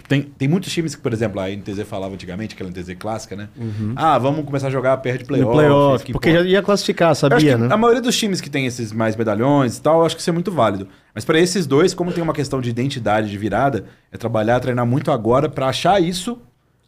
Tipo, 0.00 0.08
tem, 0.08 0.22
tem 0.22 0.48
muitos 0.48 0.72
times 0.72 0.94
que, 0.94 1.02
por 1.02 1.12
exemplo, 1.12 1.38
a 1.38 1.50
NTZ 1.50 1.82
falava 1.82 2.14
antigamente, 2.14 2.54
aquela 2.54 2.70
NTZ 2.70 2.94
clássica, 2.98 3.36
né? 3.36 3.50
Ah, 3.94 4.18
vamos 4.18 4.46
começar 4.46 4.68
a 4.68 4.70
jogar 4.70 4.96
perto 4.96 5.18
de 5.18 5.24
playoff. 5.26 5.52
Playoff, 5.52 6.04
que 6.04 6.12
porque 6.12 6.32
já 6.32 6.40
ia 6.40 6.62
classificar, 6.62 7.14
sabia, 7.14 7.58
né? 7.58 7.68
A 7.70 7.76
maioria 7.76 8.00
dos 8.00 8.16
times 8.16 8.40
que 8.40 8.48
tem 8.48 8.64
esses 8.64 8.92
mais 8.92 9.14
medalhões 9.14 9.76
e 9.76 9.82
tal, 9.82 10.00
eu 10.00 10.06
acho 10.06 10.16
que 10.16 10.22
isso 10.22 10.30
é 10.30 10.32
muito 10.32 10.50
válido. 10.50 10.88
Mas 11.14 11.24
pra 11.24 11.38
esses 11.38 11.66
dois, 11.66 11.92
como 11.92 12.12
tem 12.12 12.22
uma 12.22 12.32
questão 12.32 12.62
de 12.62 12.70
identidade, 12.70 13.30
de 13.30 13.36
virada, 13.36 13.84
é 14.10 14.16
trabalhar, 14.16 14.58
treinar 14.58 14.86
muito 14.86 15.12
agora 15.12 15.50
pra 15.50 15.68
achar 15.68 16.02
isso, 16.02 16.40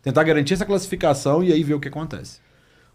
tentar 0.02 0.22
garantir 0.22 0.54
essa 0.54 0.64
classificação 0.64 1.44
e 1.44 1.52
aí 1.52 1.62
ver 1.62 1.74
o 1.74 1.80
que 1.80 1.88
acontece. 1.88 2.40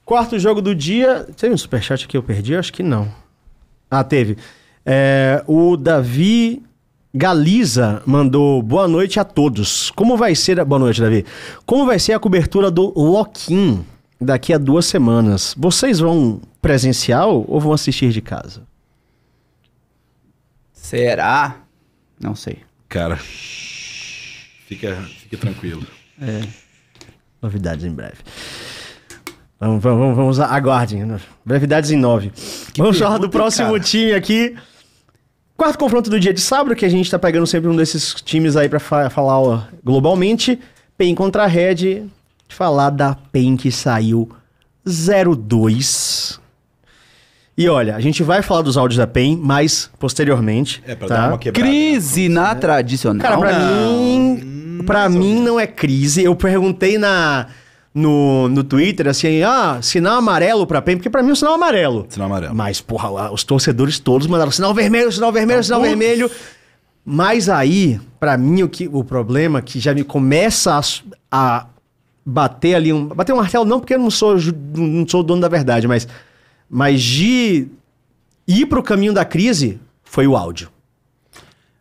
Quarto 0.03 0.39
jogo 0.39 0.63
do 0.63 0.74
dia. 0.74 1.28
Teve 1.38 1.53
um 1.53 1.57
superchat 1.57 2.07
que 2.07 2.18
eu 2.18 2.24
perdi? 2.24 2.55
Acho 2.55 2.74
que 2.74 2.82
não. 2.82 3.11
Ah, 3.91 4.03
teve. 4.03 4.36
É, 4.84 5.43
o 5.45 5.78
Davi 5.78 6.63
Galiza 7.22 8.03
mandou 8.05 8.61
boa 8.61 8.88
noite 8.88 9.20
a 9.20 9.24
todos. 9.24 9.89
Como 9.91 10.15
vai 10.15 10.36
ser. 10.36 10.59
a- 10.59 10.65
Boa 10.65 10.78
noite, 10.78 11.01
Davi. 11.01 11.26
Como 11.65 11.84
vai 11.86 11.97
ser 11.97 12.13
a 12.13 12.20
cobertura 12.20 12.70
do 12.70 12.93
Lock-in 12.95 13.84
daqui 14.22 14.53
a 14.53 14.57
duas 14.59 14.86
semanas? 14.86 15.55
Vocês 15.57 15.99
vão 15.99 16.39
presencial 16.61 17.43
ou 17.47 17.59
vão 17.59 17.74
assistir 17.74 18.11
de 18.11 18.22
casa? 18.22 18.61
Será? 20.72 21.55
Não 22.20 22.36
sei. 22.36 22.59
Cara, 22.88 23.18
fica, 23.18 24.95
fica 25.20 25.38
tranquilo. 25.38 25.86
Novidades 27.41 27.84
em 27.84 27.91
breve. 27.91 28.18
Vamos, 29.59 29.82
vamos, 29.82 29.99
vamos, 29.99 30.15
vamos 30.15 30.39
aguardem. 30.39 31.18
Brevidades 31.43 31.89
em 31.89 31.97
nove. 31.97 32.32
vamos 32.78 32.99
falar 32.99 33.18
do 33.18 33.28
próximo 33.30 33.70
cara. 33.72 33.80
time 33.80 34.13
aqui. 34.13 34.55
Quarto 35.58 35.80
confronto 35.80 36.08
do 36.10 36.20
dia 36.20 36.32
de 36.34 36.39
sábado, 36.39 36.76
que 36.76 36.86
a 36.86 36.89
gente 36.89 37.10
tá 37.10 37.18
pegando 37.18 37.47
sempre 37.47 37.68
um 37.68 37.76
desses 37.76 38.14
times 38.14 38.55
aí 38.55 38.70
pra 38.70 38.80
fa- 38.80 39.10
falar 39.10 39.39
ó, 39.39 39.62
globalmente. 39.84 40.60
PEN 40.97 41.16
contra 41.16 41.43
a 41.43 41.47
Red. 41.47 42.05
Falar 42.47 42.91
da 42.91 43.16
PEN 43.32 43.58
que 43.58 43.72
saiu 43.72 44.30
0-2. 44.88 46.39
E 47.58 47.68
olha, 47.68 47.95
a 47.95 47.99
gente 47.99 48.22
vai 48.22 48.43
falar 48.43 48.62
dos 48.62 48.78
áudios 48.78 48.97
da 48.99 49.08
PEN 49.08 49.36
mais 49.36 49.89
posteriormente. 49.99 50.82
É, 50.86 50.93
pra 50.93 51.08
tá? 51.08 51.16
dar 51.16 51.28
uma 51.30 51.38
quebrada. 51.39 51.68
Crise 51.68 52.30
na 52.30 52.53
tradicional. 52.53 53.22
Cara, 53.22 53.38
pra 53.39 53.58
Não, 53.60 53.99
mim, 53.99 54.84
pra 54.86 55.10
mim 55.10 55.41
não 55.41 55.60
é 55.60 55.66
crise. 55.66 56.24
Eu 56.24 56.36
perguntei 56.36 56.99
na 56.99 57.47
no, 57.94 58.48
no 58.50 58.64
Twitter 58.64 59.08
assim, 59.08 59.42
ah, 59.42 59.80
sinal 59.82 60.18
amarelo 60.18 60.68
pra 60.68 60.82
PEN, 60.82 60.98
porque 60.98 61.10
pra 61.10 61.24
mim 61.24 61.30
é 61.30 61.34
um 61.34 61.36
sinal 61.36 61.56
amarelo. 61.56 62.06
Sinal 62.10 62.28
amarelo. 62.28 62.56
Mas, 62.56 62.80
porra, 62.82 63.10
lá, 63.10 63.32
os 63.32 63.44
torcedores 63.44 63.98
todos 64.00 64.28
mandaram 64.28 64.52
sinal 64.52 64.74
vermelho, 64.74 65.12
sinal 65.12 65.32
vermelho, 65.32 65.64
sinal 65.64 65.82
vermelho. 65.82 66.30
Mas 67.04 67.50
aí, 67.50 68.00
pra 68.20 68.38
mim, 68.38 68.64
o, 68.64 68.70
que, 68.70 68.88
o 68.92 69.04
problema 69.04 69.62
que 69.62 69.80
já 69.80 69.94
me 69.94 70.04
começa 70.04 70.78
a, 70.78 70.82
a 71.32 71.66
bater 72.26 72.76
ali 72.76 72.92
um. 72.92 73.08
Bater 73.08 73.34
um 73.34 73.38
martelo, 73.38 73.66
não, 73.66 73.80
porque 73.80 73.94
eu 73.94 74.00
não 74.00 74.12
sou, 74.12 74.36
não 74.76 75.08
sou 75.08 75.22
o 75.22 75.24
dono 75.24 75.42
da 75.42 75.48
verdade, 75.48 75.88
mas. 75.88 76.08
Mas 76.70 77.02
de 77.02 77.68
ir 78.46 78.66
pro 78.66 78.84
caminho 78.84 79.14
da 79.14 79.24
crise 79.24 79.80
foi 80.04 80.28
o 80.28 80.36
áudio. 80.36 80.70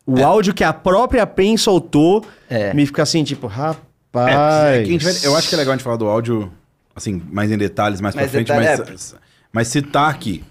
O 0.05 0.23
áudio 0.23 0.53
que 0.53 0.63
a 0.63 0.71
própria 0.71 1.27
PEN 1.27 1.57
soltou 1.57 2.25
É. 2.49 2.73
me 2.73 2.85
fica 2.85 3.03
assim, 3.03 3.25
tipo, 3.25 3.45
rapaz. 3.47 3.85
É, 4.15 4.79
a 4.81 4.83
gente 4.83 5.03
vai- 5.03 5.13
eu 5.23 5.35
acho 5.35 5.49
que 5.49 5.55
é 5.55 5.57
legal 5.57 5.73
a 5.73 5.77
gente 5.77 5.83
falar 5.83 5.97
do 5.97 6.07
áudio, 6.07 6.51
assim, 6.95 7.21
mais 7.31 7.51
em 7.51 7.57
detalhes, 7.57 8.01
mais, 8.01 8.15
Mais 8.15 8.25
pra 8.29 8.31
frente, 8.31 8.47
detalhe, 8.47 8.89
mas, 8.91 9.15
mas 9.51 9.67
citar 9.67 10.09
aqui. 10.09 10.43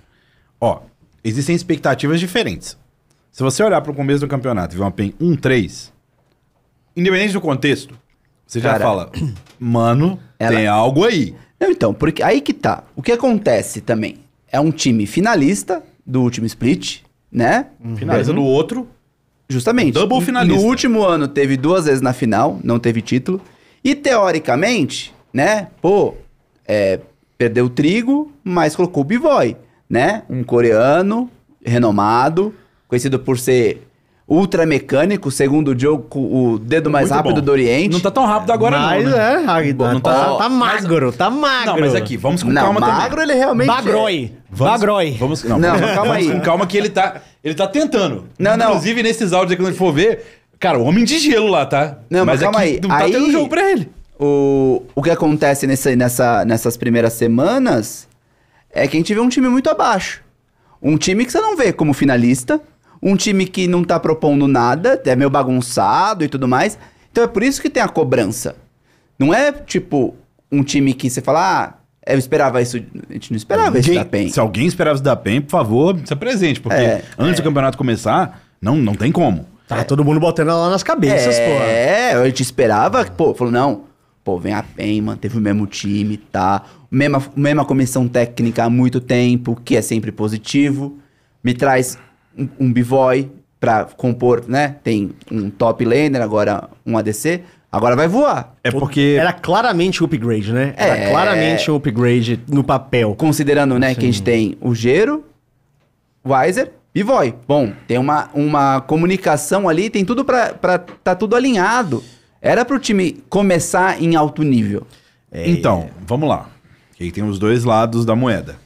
Ó, 0.61 0.81
existem 1.25 1.55
expectativas 1.57 2.21
diferentes. 2.21 2.77
Se 3.33 3.43
você 3.43 3.63
olhar 3.63 3.81
pro 3.83 3.93
começo 3.93 4.21
do 4.21 4.29
campeonato 4.29 4.75
e 4.75 4.79
ver 4.79 4.83
uma 4.85 4.91
PEN 4.91 5.13
1-3, 5.21 5.93
independente 6.97 7.33
do 7.33 7.41
contexto, 7.41 7.99
você 8.47 8.61
já 8.61 8.73
Cara, 8.73 8.85
fala, 8.85 9.13
mano, 9.59 10.19
ela- 10.39 10.57
tem 10.57 10.67
algo 10.67 11.05
aí. 11.05 11.35
Não, 11.59 11.71
então, 11.71 11.93
porque 11.95 12.23
aí 12.23 12.41
que 12.41 12.53
tá. 12.53 12.85
O 12.95 13.03
que 13.03 13.13
acontece 13.13 13.81
também? 13.81 14.19
É 14.51 14.61
um 14.61 14.71
time 14.71 15.07
finalista 15.07 15.83
do 16.07 16.23
último 16.23 16.47
split, 16.47 17.01
né? 17.33 17.67
Finaliza 17.97 18.33
no 18.33 18.43
outro, 18.45 18.89
Justamente. 19.49 19.93
Double 19.95 20.21
finalista. 20.21 20.61
No 20.61 20.67
último 20.67 21.05
ano 21.05 21.29
teve 21.29 21.57
duas 21.57 21.85
vezes 21.87 22.01
na 22.01 22.13
final, 22.13 22.59
não 22.65 22.79
teve 22.79 23.01
título. 23.01 23.41
E 23.85 23.95
teoricamente, 23.95 25.15
né? 25.33 25.69
Pô, 25.81 26.15
é, 26.67 26.99
perdeu 27.39 27.67
o 27.67 27.71
trigo, 27.71 28.33
mas 28.43 28.75
colocou 28.75 29.03
o 29.03 29.05
Bivoy, 29.05 29.57
né? 29.89 30.23
Um 30.29 30.43
coreano 30.43 31.31
renomado, 31.65 32.53
conhecido 32.89 33.19
por 33.19 33.39
ser 33.39 33.87
ultra 34.29 34.67
mecânico, 34.67 35.31
segundo 35.31 35.69
o 35.69 35.79
jogo, 35.79 36.05
o 36.19 36.59
dedo 36.59 36.91
mais 36.91 37.09
Muito 37.11 37.17
rápido 37.17 37.35
bom. 37.37 37.43
do 37.43 37.53
Oriente. 37.53 37.93
Não 37.93 38.01
tá 38.01 38.11
tão 38.11 38.27
rápido 38.27 38.51
agora 38.51 38.77
mas 38.77 39.05
não, 39.05 39.11
né? 39.13 39.69
é, 39.69 39.73
Bom, 39.73 39.93
não 39.93 40.01
tá, 40.01 40.13
tá- 40.13 40.37
tá 40.39 40.49
magro, 40.49 41.13
tá 41.13 41.31
magro. 41.31 41.73
Não, 41.75 41.81
mas 41.81 41.95
aqui, 41.95 42.17
vamos 42.17 42.43
com 42.43 42.51
Não, 42.51 42.63
calma 42.63 42.81
magro 42.81 43.11
também. 43.21 43.31
ele 43.31 43.35
realmente 43.39 43.69
Bagroi. 43.69 44.33
Vamos, 44.51 44.73
Bagroi. 44.73 45.11
Vamos, 45.13 45.45
não, 45.45 45.59
Não, 45.61 45.71
vamos, 45.79 45.95
calma 45.95 46.13
vamos 46.13 46.17
aí. 46.17 46.31
com 46.33 46.41
calma 46.41 46.67
que 46.67 46.77
ele 46.77 46.89
tá, 46.89 47.21
ele 47.47 47.55
tá 47.55 47.67
tentando. 47.69 48.29
Não, 48.39 48.57
não. 48.57 48.71
Inclusive, 48.71 49.03
nesses 49.05 49.33
áudios 49.33 49.53
aí, 49.53 49.57
quando 49.57 49.69
a 49.69 49.71
gente 49.71 49.79
for 49.79 49.93
ver, 49.93 50.25
cara, 50.59 50.79
o 50.79 50.85
homem 50.85 51.05
de 51.05 51.19
gelo 51.19 51.47
lá, 51.47 51.65
tá? 51.65 51.99
Não, 52.11 52.25
mas 52.27 52.41
calma 52.41 52.59
aqui 52.59 52.69
aí. 52.69 52.81
Não 52.81 52.89
tá 52.89 52.97
Aí- 53.05 53.13
tendo 53.13 53.31
jogo 53.31 53.49
pra 53.49 53.71
ele. 53.71 53.89
O, 54.19 54.83
o 54.95 55.03
que 55.03 55.11
acontece 55.11 55.67
nessa, 55.67 55.95
nessa, 55.95 56.45
nessas 56.45 56.77
primeiras 56.77 57.13
semanas 57.13 58.09
é 58.71 58.89
que 58.89 58.97
a 58.97 59.01
gente 59.01 59.15
vê 59.15 59.21
um 59.21 59.29
time 59.29 59.49
muito 59.49 59.71
abaixo. 59.71 60.23
Um 60.83 60.97
time 60.97 61.25
que 61.25 61.31
você 61.31 61.41
não 61.41 61.57
vê 61.57 61.73
como 61.73 61.93
finalista, 61.93 62.61
um 63.03 63.15
time 63.15 63.47
que 63.47 63.69
não 63.69 63.85
tá 63.85 64.01
propondo 64.01 64.49
nada, 64.49 65.01
é 65.05 65.15
meio 65.15 65.31
bagunçado 65.31 66.25
e 66.25 66.29
tudo 66.29 66.49
mais. 66.49 66.77
Então 67.13 67.23
é 67.25 67.27
por 67.27 67.43
isso 67.43 67.61
que 67.63 67.71
tem 67.71 67.83
a 67.83 67.89
cobrança. 67.89 68.57
Não 69.19 69.33
é 69.33 69.53
tipo 69.53 70.15
um 70.51 70.63
time 70.65 70.93
que 70.95 71.09
você 71.11 71.21
fala, 71.21 71.41
ah, 71.65 71.75
eu 72.07 72.19
esperava 72.19 72.63
isso. 72.63 72.77
A 72.77 73.13
gente 73.13 73.33
não 73.33 73.37
esperava 73.37 73.79
isso 73.79 73.93
da 73.93 74.05
PEN. 74.05 74.29
Se 74.29 74.41
alguém 74.41 74.67
esperava 74.67 74.95
isso 74.95 75.05
da 75.05 75.17
PEN, 75.17 75.41
por 75.43 75.51
favor, 75.51 75.99
se 76.05 76.13
apresente, 76.13 76.61
porque 76.61 76.79
É, 76.79 77.03
antes 77.19 77.41
do 77.41 77.43
campeonato 77.43 77.77
começar, 77.77 78.43
não, 78.61 78.77
não 78.77 78.95
tem 78.95 79.11
como. 79.11 79.47
Tá 79.69 79.83
todo 79.83 80.05
mundo 80.05 80.21
botando 80.21 80.49
ela 80.49 80.61
lá 80.61 80.71
nas 80.71 80.83
cabeças, 80.85 81.39
porra. 81.41 81.65
É, 81.65 82.13
a 82.13 82.25
gente 82.27 82.41
esperava, 82.41 83.05
pô, 83.05 83.35
falou, 83.35 83.53
não, 83.53 83.85
pô, 84.23 84.39
vem 84.39 84.55
a 84.55 84.63
PEN, 84.63 85.03
manteve 85.03 85.37
o 85.37 85.41
mesmo 85.41 85.67
time, 85.67 86.17
tá? 86.17 86.63
Mesma, 86.89 87.23
mesma 87.35 87.65
comissão 87.65 88.07
técnica 88.07 88.65
há 88.65 88.71
muito 88.71 89.01
tempo, 89.01 89.61
que 89.65 89.77
é 89.77 89.83
sempre 89.83 90.13
positivo. 90.13 90.99
Me 91.43 91.53
traz 91.53 91.99
um, 92.39 92.49
um 92.61 92.73
bivoy 92.73 93.29
pra 93.59 93.85
compor, 93.85 94.45
né? 94.47 94.77
Tem 94.85 95.11
um 95.31 95.51
top 95.51 95.85
laner, 95.85 96.23
agora 96.23 96.69
um 96.85 96.97
ADC, 96.97 97.43
agora 97.71 97.95
vai 97.97 98.09
voar. 98.09 98.55
É 98.65 98.71
porque 98.71 99.17
Era 99.19 99.33
claramente 99.33 100.03
um 100.03 100.07
upgrade, 100.07 100.53
né? 100.53 100.75
Era 100.77 100.97
É. 100.99 101.11
claramente 101.11 101.71
um 101.71 101.77
upgrade 101.77 102.41
no 102.49 102.65
papel. 102.65 103.15
Considerando, 103.15 103.79
né, 103.79 103.95
que 103.95 104.01
a 104.01 104.07
gente 104.07 104.23
tem 104.23 104.57
o 104.61 104.75
Gero, 104.75 105.25
Weiser 106.25 106.73
e 106.95 107.03
Voy. 107.03 107.35
Bom, 107.47 107.73
tem 107.87 107.99
uma, 107.99 108.31
uma 108.35 108.81
comunicação 108.81 109.69
ali, 109.69 109.91
tem 109.91 110.05
tudo 110.05 110.25
pra, 110.25 110.55
pra 110.55 110.79
tá 110.79 111.15
tudo 111.15 111.37
alinhado. 111.37 112.03
Era 112.41 112.65
pro 112.65 112.79
time 112.79 113.23
começar 113.29 114.01
em 114.01 114.15
alto 114.15 114.43
nível. 114.43 114.87
Então, 115.33 115.91
vamos 116.07 116.29
lá. 116.29 116.49
Que 116.95 117.05
aí 117.05 117.13
tem 117.13 117.25
os 117.25 117.39
dois 117.39 117.65
lados 117.65 118.05
da 118.07 118.15
moeda. 118.17 118.57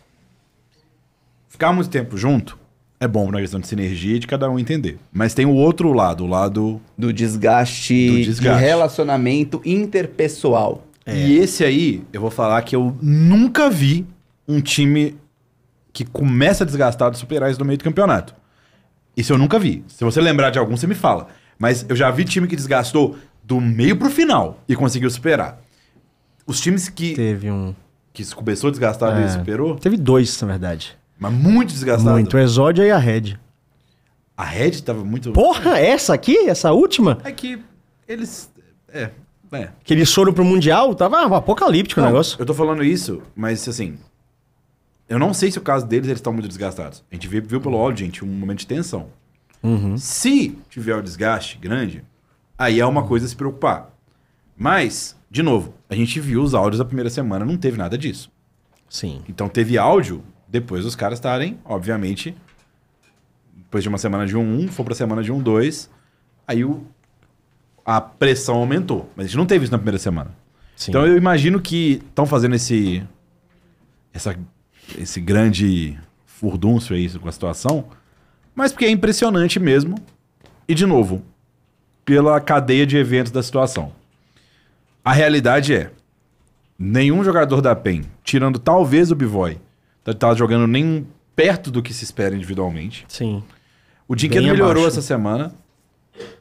Ficar 1.48 1.72
muito 1.72 1.90
tempo 1.90 2.16
junto 2.16 2.59
é 3.00 3.08
bom 3.08 3.30
na 3.30 3.40
questão 3.40 3.58
de 3.58 3.66
sinergia 3.66 4.16
e 4.16 4.18
de 4.18 4.26
cada 4.26 4.48
um 4.50 4.58
entender. 4.58 4.98
Mas 5.12 5.32
tem 5.34 5.46
o 5.46 5.54
outro 5.54 5.92
lado, 5.92 6.24
o 6.24 6.26
lado. 6.26 6.80
Do 6.96 7.12
desgaste, 7.12 8.08
Do 8.10 8.22
desgaste. 8.24 8.58
de 8.60 8.64
relacionamento 8.68 9.60
interpessoal. 9.64 10.86
E 11.06 11.38
esse 11.38 11.64
aí, 11.64 12.04
eu 12.12 12.20
vou 12.20 12.30
falar 12.30 12.60
que 12.62 12.76
eu 12.76 12.96
nunca 13.02 13.68
vi 13.68 14.06
um 14.46 14.60
time 14.60 15.16
que 15.92 16.04
começa 16.04 16.64
desgastado 16.64 17.16
superar 17.16 17.50
isso 17.50 17.58
no 17.58 17.64
meio 17.66 17.78
do 17.78 17.82
campeonato. 17.84 18.34
Isso 19.16 19.32
eu 19.32 19.38
nunca 19.38 19.58
vi. 19.58 19.82
Se 19.88 20.04
você 20.04 20.20
lembrar 20.20 20.50
de 20.50 20.58
algum, 20.58 20.76
você 20.76 20.86
me 20.86 20.94
fala. 20.94 21.26
Mas 21.58 21.84
eu 21.88 21.96
já 21.96 22.10
vi 22.12 22.24
time 22.24 22.46
que 22.46 22.54
desgastou 22.54 23.16
do 23.42 23.60
meio 23.60 23.96
pro 23.96 24.08
final 24.08 24.62
e 24.68 24.76
conseguiu 24.76 25.10
superar. 25.10 25.60
Os 26.46 26.60
times 26.60 26.88
que, 26.88 27.14
Teve 27.14 27.50
um. 27.50 27.74
que 28.12 28.24
começou 28.34 28.70
desgastado 28.70 29.20
É. 29.20 29.26
e 29.26 29.30
superou, 29.30 29.74
Teve 29.76 29.96
dois, 29.96 30.40
na 30.42 30.46
verdade. 30.48 30.96
Mas 31.20 31.32
muito 31.34 31.68
desgastado. 31.68 32.12
Muito. 32.12 32.34
O 32.34 32.40
Exódia 32.40 32.82
e 32.82 32.90
a 32.90 32.96
Red. 32.96 33.38
A 34.34 34.42
Red 34.42 34.80
tava 34.80 35.04
muito. 35.04 35.32
Porra, 35.32 35.78
essa 35.78 36.14
aqui? 36.14 36.48
Essa 36.48 36.72
última? 36.72 37.18
É 37.22 37.30
que 37.30 37.62
eles. 38.08 38.50
É. 38.88 39.10
É. 39.52 39.68
Que 39.84 39.92
eles 39.92 40.12
foram 40.12 40.32
pro 40.32 40.44
Mundial? 40.44 40.94
Tava 40.94 41.36
apocalíptico 41.36 42.00
o 42.00 42.04
Não, 42.04 42.10
negócio. 42.10 42.36
Eu 42.38 42.46
tô 42.46 42.54
falando 42.54 42.82
isso, 42.82 43.20
mas 43.36 43.68
assim. 43.68 43.98
Eu 45.06 45.18
não 45.18 45.34
sei 45.34 45.50
se 45.50 45.58
o 45.58 45.60
caso 45.60 45.84
deles 45.86 46.06
eles 46.06 46.18
estão 46.18 46.32
muito 46.32 46.48
desgastados. 46.48 47.04
A 47.10 47.14
gente 47.14 47.28
viu, 47.28 47.42
viu 47.42 47.60
pelo 47.60 47.76
áudio, 47.76 48.06
gente, 48.06 48.24
um 48.24 48.28
momento 48.28 48.60
de 48.60 48.66
tensão. 48.66 49.08
Uhum. 49.62 49.98
Se 49.98 50.56
tiver 50.70 50.94
o 50.96 51.02
desgaste 51.02 51.58
grande, 51.58 52.02
aí 52.56 52.80
é 52.80 52.86
uma 52.86 53.02
coisa 53.02 53.26
a 53.26 53.28
se 53.28 53.36
preocupar. 53.36 53.90
Mas, 54.56 55.16
de 55.30 55.42
novo, 55.42 55.74
a 55.88 55.94
gente 55.94 56.18
viu 56.20 56.42
os 56.42 56.54
áudios 56.54 56.78
da 56.78 56.84
primeira 56.84 57.10
semana, 57.10 57.44
não 57.44 57.56
teve 57.56 57.76
nada 57.76 57.98
disso. 57.98 58.30
Sim. 58.88 59.22
Então 59.28 59.48
teve 59.48 59.76
áudio 59.76 60.22
depois 60.50 60.82
dos 60.84 60.96
caras 60.96 61.18
estarem, 61.18 61.58
obviamente, 61.64 62.34
depois 63.56 63.84
de 63.84 63.88
uma 63.88 63.98
semana 63.98 64.26
de 64.26 64.36
1-1, 64.36 64.68
for 64.68 64.84
pra 64.84 64.94
semana 64.94 65.22
de 65.22 65.32
1-2, 65.32 65.88
aí 66.46 66.64
o, 66.64 66.84
a 67.84 68.00
pressão 68.00 68.56
aumentou. 68.56 69.08
Mas 69.14 69.26
a 69.26 69.28
gente 69.28 69.36
não 69.36 69.46
teve 69.46 69.64
isso 69.64 69.72
na 69.72 69.78
primeira 69.78 69.98
semana. 69.98 70.30
Sim. 70.74 70.90
Então 70.90 71.06
eu 71.06 71.16
imagino 71.16 71.60
que 71.60 72.02
estão 72.08 72.26
fazendo 72.26 72.56
esse, 72.56 73.02
essa, 74.12 74.36
esse 74.98 75.20
grande 75.20 75.96
furdúncio 76.26 76.96
aí 76.96 77.08
com 77.18 77.28
a 77.28 77.32
situação, 77.32 77.84
mas 78.54 78.72
porque 78.72 78.86
é 78.86 78.90
impressionante 78.90 79.60
mesmo. 79.60 79.94
E, 80.66 80.74
de 80.74 80.86
novo, 80.86 81.22
pela 82.04 82.40
cadeia 82.40 82.86
de 82.86 82.96
eventos 82.96 83.30
da 83.30 83.42
situação. 83.42 83.92
A 85.04 85.12
realidade 85.12 85.74
é, 85.74 85.90
nenhum 86.78 87.22
jogador 87.22 87.60
da 87.60 87.76
PEN, 87.76 88.02
tirando 88.24 88.58
talvez 88.58 89.10
o 89.10 89.14
Bivoy, 89.14 89.58
tá, 90.14 90.34
jogando 90.34 90.66
nem 90.66 91.06
perto 91.36 91.70
do 91.70 91.82
que 91.82 91.92
se 91.94 92.04
espera 92.04 92.34
individualmente. 92.34 93.04
Sim. 93.08 93.42
O 94.06 94.14
Dinquedo 94.14 94.46
melhorou 94.46 94.86
essa 94.86 95.00
semana. 95.02 95.52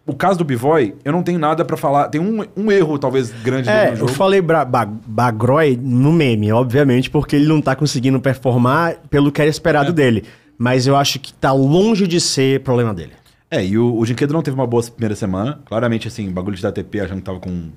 O 0.06 0.14
caso 0.14 0.38
do 0.40 0.44
Bivoy, 0.44 0.96
eu 1.06 1.12
não 1.12 1.24
tenho 1.24 1.40
nada 1.40 1.64
pra 1.64 1.78
falar. 1.78 2.10
Tem 2.10 2.20
um, 2.20 2.44
um 2.58 2.72
erro, 2.72 2.98
talvez, 3.00 3.32
grande 3.32 3.70
É, 3.70 3.86
no 3.88 3.92
eu 3.92 3.98
jogo. 3.98 4.12
falei 4.14 4.42
bra- 4.42 4.66
ba 4.66 4.86
Bagroy 4.86 5.78
no 5.82 6.12
meme, 6.12 6.52
obviamente, 6.52 7.10
porque 7.10 7.36
ele 7.36 7.48
não 7.48 7.62
tá 7.62 7.76
conseguindo 7.76 8.20
performar 8.20 8.96
pelo 9.10 9.32
que 9.32 9.40
era 9.40 9.50
esperado 9.50 9.90
É. 9.92 9.94
dele. 9.94 10.26
Mas 10.58 10.86
eu 10.88 10.98
acho 10.98 11.20
que 11.20 11.32
tá 11.34 11.54
longe 11.54 12.06
de 12.08 12.20
ser 12.20 12.60
problema 12.62 12.94
dele. 12.94 13.14
É, 13.50 13.64
e 13.66 13.78
o, 13.78 13.98
o 13.98 14.06
Dinquedo 14.06 14.34
não 14.34 14.42
teve 14.42 14.56
uma 14.56 14.68
boa 14.68 14.84
primeira 14.84 15.16
semana. 15.16 15.60
Claramente, 15.66 16.08
assim, 16.08 16.30
bagulho 16.30 16.58
de 16.58 16.68
ATP, 16.68 17.00
achando 17.00 17.18
que 17.20 17.24
tava 17.24 17.40
com 17.40 17.70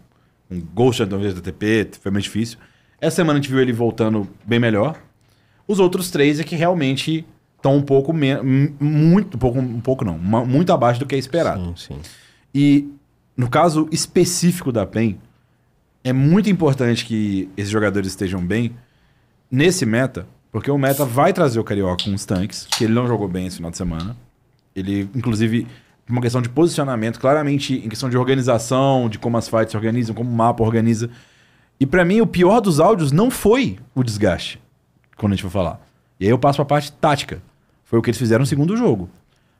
um 0.50 0.60
Ghost 0.74 1.04
da 1.04 1.16
ATP, 1.16 1.90
foi 2.00 2.10
mais 2.10 2.24
difícil. 2.24 2.58
Essa 3.00 3.16
semana 3.16 3.38
a 3.38 3.42
gente 3.42 3.50
viu 3.50 3.60
ele 3.60 3.72
voltando 3.72 4.26
bem 4.44 4.58
melhor. 4.58 4.96
Os 5.66 5.78
outros 5.78 6.10
três 6.10 6.40
é 6.40 6.44
que 6.44 6.56
realmente 6.56 7.24
estão 7.56 7.76
um 7.76 7.82
pouco 7.82 8.12
menos. 8.12 8.44
Muito, 8.80 9.36
um 9.36 9.38
pouco, 9.38 9.58
um 9.58 9.80
pouco 9.80 10.04
não, 10.04 10.18
muito 10.18 10.72
abaixo 10.72 11.00
do 11.00 11.06
que 11.06 11.14
é 11.14 11.18
esperado. 11.18 11.74
Sim, 11.76 11.94
sim. 11.94 12.00
E 12.54 12.88
no 13.36 13.48
caso 13.48 13.88
específico 13.90 14.70
da 14.72 14.84
PEN, 14.84 15.18
é 16.04 16.12
muito 16.12 16.50
importante 16.50 17.06
que 17.06 17.48
esses 17.56 17.70
jogadores 17.70 18.08
estejam 18.08 18.44
bem 18.44 18.74
nesse 19.50 19.86
meta, 19.86 20.26
Porque 20.52 20.70
o 20.70 20.76
meta 20.76 21.06
vai 21.06 21.32
trazer 21.32 21.58
o 21.58 21.64
Carioca 21.64 22.04
com 22.04 22.14
os 22.14 22.26
tanques, 22.26 22.66
que 22.66 22.84
ele 22.84 22.92
não 22.92 23.06
jogou 23.06 23.26
bem 23.26 23.46
esse 23.46 23.56
final 23.56 23.70
de 23.70 23.78
semana. 23.78 24.14
Ele, 24.76 25.08
inclusive, 25.14 25.66
uma 26.06 26.20
questão 26.20 26.42
de 26.42 26.48
posicionamento, 26.50 27.18
claramente 27.18 27.74
em 27.74 27.88
questão 27.88 28.10
de 28.10 28.18
organização, 28.18 29.08
de 29.08 29.18
como 29.18 29.38
as 29.38 29.48
fights 29.48 29.70
se 29.70 29.76
organizam, 29.78 30.14
como 30.14 30.30
o 30.30 30.34
mapa 30.34 30.62
organiza. 30.62 31.08
E 31.80 31.86
pra 31.86 32.04
mim, 32.04 32.20
o 32.20 32.26
pior 32.26 32.60
dos 32.60 32.80
áudios 32.80 33.12
não 33.12 33.30
foi 33.30 33.78
o 33.94 34.04
desgaste, 34.04 34.60
quando 35.16 35.32
a 35.32 35.36
gente 35.36 35.42
for 35.42 35.50
falar. 35.50 35.80
E 36.20 36.24
aí 36.24 36.30
eu 36.30 36.38
passo 36.38 36.56
pra 36.56 36.64
parte 36.64 36.92
tática. 36.92 37.42
Foi 37.84 37.98
o 37.98 38.02
que 38.02 38.10
eles 38.10 38.18
fizeram 38.18 38.40
no 38.40 38.46
segundo 38.46 38.76
jogo. 38.76 39.08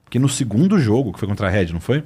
Porque 0.05 0.19
no 0.19 0.29
segundo 0.29 0.79
jogo, 0.79 1.13
que 1.13 1.19
foi 1.19 1.29
contra 1.29 1.47
a 1.47 1.51
Red, 1.51 1.67
não 1.73 1.81
foi? 1.81 2.03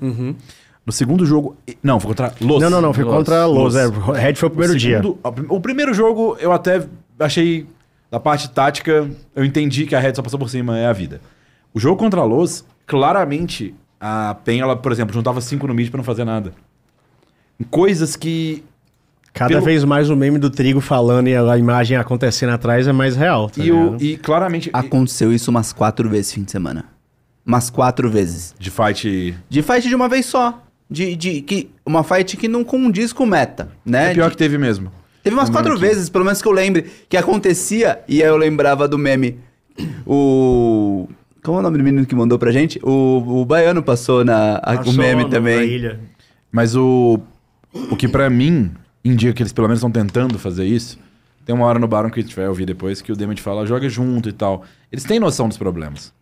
No 0.84 0.92
segundo 0.92 1.26
jogo. 1.26 1.56
Não, 1.82 1.98
foi 1.98 2.08
contra 2.08 2.32
Los. 2.40 2.62
Não, 2.62 2.70
não, 2.70 2.80
não. 2.80 2.94
Foi 2.94 3.04
Los. 3.04 3.14
contra 3.14 3.42
a 3.42 3.46
Los. 3.46 3.74
Los. 3.74 3.76
É, 3.76 3.86
o 3.86 4.12
Red 4.12 4.34
foi 4.36 4.46
o 4.48 4.50
primeiro 4.50 4.72
o 4.74 4.76
dia. 4.76 4.96
segundo- 5.02 5.18
a 5.24 5.32
prim- 5.32 5.46
O 5.48 5.60
primeiro 5.60 5.92
jogo 5.94 6.36
eu 6.38 6.52
até 6.52 6.86
achei, 7.18 7.66
da 8.10 8.20
parte 8.20 8.48
tática, 8.50 9.10
eu 9.34 9.44
entendi 9.44 9.86
que 9.86 9.94
a 9.96 10.00
Red 10.00 10.14
só 10.14 10.22
passou 10.22 10.38
por 10.38 10.48
cima, 10.48 10.78
é 10.78 10.86
a 10.86 10.92
vida. 10.92 11.20
O 11.74 11.80
jogo 11.80 11.96
contra 11.96 12.20
a 12.20 12.24
Los, 12.24 12.64
claramente, 12.86 13.74
a 14.00 14.36
PEN, 14.44 14.60
ela, 14.60 14.76
por 14.76 14.92
exemplo, 14.92 15.12
juntava 15.12 15.40
cinco 15.40 15.66
no 15.66 15.74
mid 15.74 15.90
pra 15.90 15.96
não 15.98 16.04
fazer 16.04 16.24
nada. 16.24 16.52
Em 17.60 17.64
Coisas 17.64 18.14
que. 18.16 18.62
Cada 19.36 19.50
Pelo- 19.50 19.64
vez 19.66 19.84
mais 19.84 20.08
o 20.08 20.16
meme 20.16 20.38
do 20.38 20.48
trigo 20.48 20.80
falando 20.80 21.28
e 21.28 21.36
a 21.36 21.58
imagem 21.58 21.96
acontecendo 21.98 22.50
atrás 22.54 22.88
é 22.88 22.92
mais 22.92 23.14
real. 23.16 23.50
Tá 23.50 23.62
E, 23.62 23.70
o, 23.70 23.96
e 24.00 24.16
claramente. 24.16 24.70
Aconteceu 24.72 25.30
isso 25.30 25.50
umas 25.50 25.74
quatro 25.74 26.08
vezes 26.08 26.32
fim 26.32 26.42
de 26.42 26.50
semana. 26.50 26.86
Umas 27.44 27.68
quatro 27.68 28.08
vezes. 28.10 28.54
De 28.58 28.70
fight. 28.70 29.36
De 29.48 29.62
fight 29.62 29.86
de 29.88 29.94
uma 29.94 30.08
vez 30.08 30.24
só. 30.24 30.62
De, 30.90 31.14
de 31.14 31.42
que, 31.42 31.68
uma 31.84 32.02
fight 32.02 32.34
que 32.36 32.48
não 32.48 32.64
condiz 32.64 33.12
com 33.12 33.26
meta, 33.26 33.68
né? 33.84 34.12
É 34.12 34.14
pior 34.14 34.24
De- 34.24 34.30
que 34.30 34.36
teve 34.38 34.56
mesmo. 34.56 34.90
Teve 35.22 35.36
umas 35.36 35.50
quatro 35.50 35.74
que- 35.74 35.80
vezes, 35.80 36.08
pelo 36.08 36.24
menos 36.24 36.40
que 36.40 36.48
eu 36.48 36.52
lembre, 36.52 36.86
que 37.08 37.16
acontecia 37.16 38.00
e 38.08 38.22
aí 38.22 38.28
eu 38.28 38.36
lembrava 38.38 38.88
do 38.88 38.96
meme. 38.96 39.38
O. 40.06 41.08
Como 41.42 41.58
é 41.58 41.60
o 41.60 41.62
nome 41.62 41.78
do 41.78 41.84
menino 41.84 42.06
que 42.06 42.14
mandou 42.14 42.38
pra 42.38 42.50
gente? 42.50 42.80
O, 42.82 43.40
o 43.42 43.44
Baiano 43.44 43.82
passou 43.82 44.24
na, 44.24 44.56
a- 44.62 44.72
o 44.74 44.76
Passou 44.78 44.94
meme 44.94 45.28
também. 45.28 45.56
na 45.58 45.64
ilha. 45.64 46.00
Mas 46.50 46.74
o. 46.74 47.20
O 47.90 47.96
que 47.96 48.08
pra 48.08 48.30
mim 48.30 48.70
indica 49.08 49.32
que 49.32 49.42
eles 49.42 49.52
pelo 49.52 49.68
menos 49.68 49.78
estão 49.78 49.90
tentando 49.90 50.38
fazer 50.38 50.64
isso. 50.64 50.98
Tem 51.44 51.54
uma 51.54 51.64
hora 51.66 51.78
no 51.78 51.86
Baron 51.86 52.10
que 52.10 52.18
a 52.20 52.22
gente 52.22 52.34
vai 52.34 52.48
ouvir 52.48 52.66
depois 52.66 53.00
que 53.00 53.12
o 53.12 53.16
Damage 53.16 53.40
fala, 53.40 53.64
joga 53.66 53.88
junto 53.88 54.28
e 54.28 54.32
tal. 54.32 54.64
Eles 54.90 55.04
têm 55.04 55.20
noção 55.20 55.48
dos 55.48 55.56
problemas. 55.56 56.12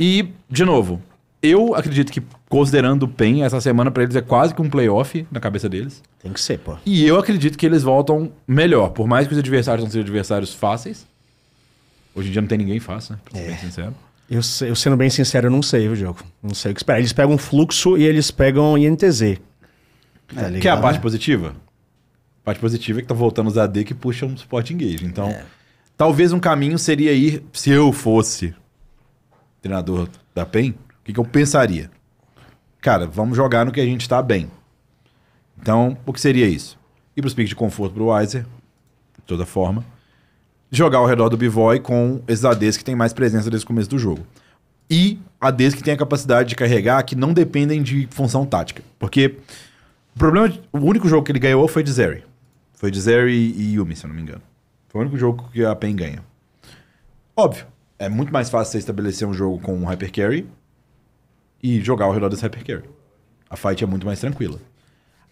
E, 0.00 0.30
de 0.48 0.64
novo, 0.64 1.00
eu 1.42 1.74
acredito 1.74 2.10
que, 2.10 2.22
considerando 2.48 3.02
o 3.02 3.08
PEN, 3.08 3.42
essa 3.44 3.60
semana 3.60 3.90
pra 3.90 4.02
eles 4.04 4.16
é 4.16 4.22
quase 4.22 4.54
que 4.54 4.62
um 4.62 4.70
playoff 4.70 5.26
na 5.30 5.40
cabeça 5.40 5.68
deles. 5.68 6.02
Tem 6.22 6.32
que 6.32 6.40
ser, 6.40 6.58
pô. 6.58 6.76
E 6.86 7.04
eu 7.04 7.18
acredito 7.18 7.58
que 7.58 7.66
eles 7.66 7.82
voltam 7.82 8.32
melhor. 8.48 8.90
Por 8.90 9.06
mais 9.06 9.26
que 9.26 9.34
os 9.34 9.38
adversários 9.38 9.84
não 9.84 9.90
sejam 9.90 10.04
adversários 10.04 10.54
fáceis. 10.54 11.06
Hoje 12.14 12.28
em 12.28 12.32
dia 12.32 12.40
não 12.40 12.48
tem 12.48 12.58
ninguém 12.58 12.80
fácil, 12.80 13.14
né? 13.14 13.20
Pra 13.24 13.38
ser 13.40 13.46
bem 13.46 13.58
sincero. 13.58 13.94
Eu, 14.30 14.40
eu 14.66 14.74
sendo 14.76 14.96
bem 14.96 15.10
sincero, 15.10 15.48
eu 15.48 15.50
não 15.50 15.62
sei 15.62 15.88
o 15.88 15.94
jogo. 15.96 16.20
Não 16.42 16.54
sei 16.54 16.72
o 16.72 16.74
que 16.74 16.80
esperar. 16.80 16.98
Eles 16.98 17.12
pegam 17.12 17.36
fluxo 17.36 17.98
e 17.98 18.04
eles 18.04 18.30
pegam 18.30 18.78
INTZ. 18.78 19.20
Tá 20.28 20.34
Que 20.34 20.38
é 20.40 20.44
a 20.44 20.48
ligado? 20.48 20.80
parte 20.80 21.00
positiva? 21.00 21.54
Parte 22.44 22.60
positiva 22.60 22.98
é 22.98 23.02
que 23.02 23.08
tá 23.08 23.14
voltando 23.14 23.48
os 23.48 23.56
AD 23.56 23.84
que 23.84 23.94
puxam 23.94 24.36
suporte 24.36 24.74
engage. 24.74 25.04
Então, 25.04 25.34
talvez 25.96 26.32
um 26.32 26.40
caminho 26.40 26.78
seria 26.78 27.12
ir, 27.12 27.42
se 27.52 27.70
eu 27.70 27.92
fosse 27.92 28.54
treinador 29.60 30.08
da 30.34 30.44
PEN, 30.44 30.70
o 30.70 31.04
que, 31.04 31.12
que 31.12 31.20
eu 31.20 31.24
pensaria? 31.24 31.90
Cara, 32.80 33.06
vamos 33.06 33.36
jogar 33.36 33.64
no 33.64 33.70
que 33.70 33.80
a 33.80 33.84
gente 33.84 34.08
tá 34.08 34.20
bem. 34.20 34.50
Então, 35.60 35.96
o 36.04 36.12
que 36.12 36.20
seria 36.20 36.48
isso? 36.48 36.76
Ir 37.16 37.20
pros 37.20 37.32
picks 37.32 37.50
de 37.50 37.54
conforto 37.54 37.94
pro 37.94 38.06
Weiser, 38.06 38.42
de 38.42 39.22
toda 39.24 39.46
forma. 39.46 39.84
Jogar 40.68 40.98
ao 40.98 41.06
redor 41.06 41.28
do 41.28 41.36
Bivoy 41.36 41.78
com 41.78 42.20
esses 42.26 42.44
ADs 42.44 42.76
que 42.76 42.84
tem 42.84 42.96
mais 42.96 43.12
presença 43.12 43.48
desde 43.48 43.64
o 43.64 43.68
começo 43.68 43.88
do 43.88 43.98
jogo. 43.98 44.26
E 44.90 45.20
ADs 45.40 45.74
que 45.74 45.82
tem 45.82 45.94
a 45.94 45.96
capacidade 45.96 46.48
de 46.48 46.56
carregar 46.56 47.02
que 47.04 47.14
não 47.14 47.32
dependem 47.32 47.82
de 47.82 48.08
função 48.10 48.44
tática. 48.44 48.82
Porque 48.98 49.36
o 50.16 50.18
problema, 50.18 50.52
o 50.72 50.78
único 50.78 51.08
jogo 51.08 51.24
que 51.24 51.30
ele 51.30 51.38
ganhou 51.38 51.68
foi 51.68 51.84
de 51.84 51.92
Zeri. 51.92 52.24
Foi 52.82 52.90
de 52.90 53.00
Zeri 53.00 53.32
e 53.32 53.74
Yumi, 53.74 53.94
se 53.94 54.04
eu 54.04 54.08
não 54.08 54.16
me 54.16 54.22
engano. 54.22 54.42
Foi 54.88 55.00
o 55.00 55.02
único 55.02 55.16
jogo 55.16 55.48
que 55.52 55.64
a 55.64 55.72
PEN 55.72 55.94
ganha. 55.94 56.24
Óbvio, 57.36 57.64
é 57.96 58.08
muito 58.08 58.32
mais 58.32 58.50
fácil 58.50 58.72
você 58.72 58.78
estabelecer 58.78 59.26
um 59.28 59.32
jogo 59.32 59.60
com 59.60 59.72
um 59.72 59.84
Hyper 59.84 60.10
Carry 60.10 60.48
e 61.62 61.80
jogar 61.80 62.06
ao 62.06 62.12
redor 62.12 62.28
desse 62.28 62.42
Hyper 62.42 62.66
Carry. 62.66 62.90
A 63.48 63.54
fight 63.54 63.84
é 63.84 63.86
muito 63.86 64.04
mais 64.04 64.18
tranquila. 64.18 64.58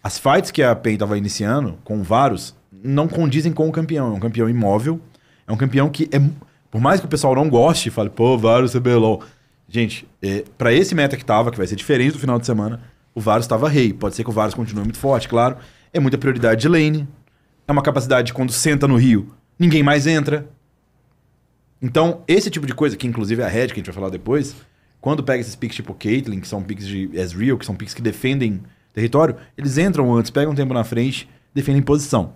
As 0.01 0.17
fights 0.17 0.49
que 0.49 0.63
a 0.63 0.73
PEN 0.73 0.93
estava 0.93 1.17
iniciando 1.17 1.77
com 1.83 2.01
Varus 2.01 2.55
não 2.71 3.05
condizem 3.09 3.51
com 3.51 3.67
o 3.67 3.71
campeão. 3.73 4.13
É 4.13 4.15
um 4.15 4.19
campeão 4.21 4.49
imóvel. 4.49 5.01
É 5.45 5.51
um 5.51 5.57
campeão 5.57 5.89
que 5.89 6.07
é. 6.09 6.21
Por 6.71 6.79
mais 6.79 7.01
que 7.01 7.05
o 7.05 7.09
pessoal 7.09 7.35
não 7.35 7.49
goste 7.49 7.89
e 7.89 7.91
fale, 7.91 8.09
pô, 8.09 8.37
Varus 8.37 8.71
CBLOL. 8.71 9.25
Gente, 9.67 10.07
é, 10.21 10.45
para 10.57 10.71
esse 10.71 10.95
meta 10.95 11.17
que 11.17 11.25
tava, 11.25 11.51
que 11.51 11.57
vai 11.57 11.67
ser 11.67 11.75
diferente 11.75 12.13
do 12.13 12.19
final 12.19 12.39
de 12.39 12.45
semana, 12.45 12.79
o 13.13 13.19
Varus 13.19 13.43
estava 13.43 13.67
rei. 13.67 13.91
Pode 13.91 14.15
ser 14.15 14.23
que 14.23 14.29
o 14.29 14.33
Varus 14.33 14.53
continue 14.53 14.85
muito 14.85 14.99
forte, 14.99 15.27
claro. 15.27 15.57
É 15.91 15.99
muita 15.99 16.17
prioridade 16.17 16.61
de 16.61 16.69
lane. 16.69 17.05
É 17.71 17.73
uma 17.73 17.81
capacidade 17.81 18.27
de 18.27 18.33
quando 18.33 18.51
senta 18.51 18.85
no 18.85 18.97
rio, 18.97 19.33
ninguém 19.57 19.81
mais 19.81 20.05
entra. 20.05 20.45
Então, 21.81 22.21
esse 22.27 22.49
tipo 22.49 22.67
de 22.67 22.75
coisa, 22.75 22.97
que 22.97 23.07
inclusive 23.07 23.41
é 23.41 23.45
a 23.45 23.47
Red, 23.47 23.67
que 23.67 23.75
a 23.75 23.75
gente 23.77 23.85
vai 23.85 23.95
falar 23.95 24.09
depois, 24.09 24.57
quando 24.99 25.23
pega 25.23 25.39
esses 25.39 25.55
picks 25.55 25.77
tipo 25.77 25.93
Caitlyn, 25.93 26.41
que 26.41 26.49
são 26.49 26.61
picks 26.61 26.85
de 26.85 27.09
Ezreal, 27.13 27.57
que 27.57 27.65
são 27.65 27.73
picks 27.73 27.93
que 27.93 28.01
defendem 28.01 28.61
território, 28.91 29.37
eles 29.57 29.77
entram 29.77 30.13
antes, 30.13 30.29
pegam 30.29 30.53
tempo 30.53 30.73
na 30.73 30.83
frente, 30.83 31.29
defendem 31.53 31.81
posição. 31.81 32.33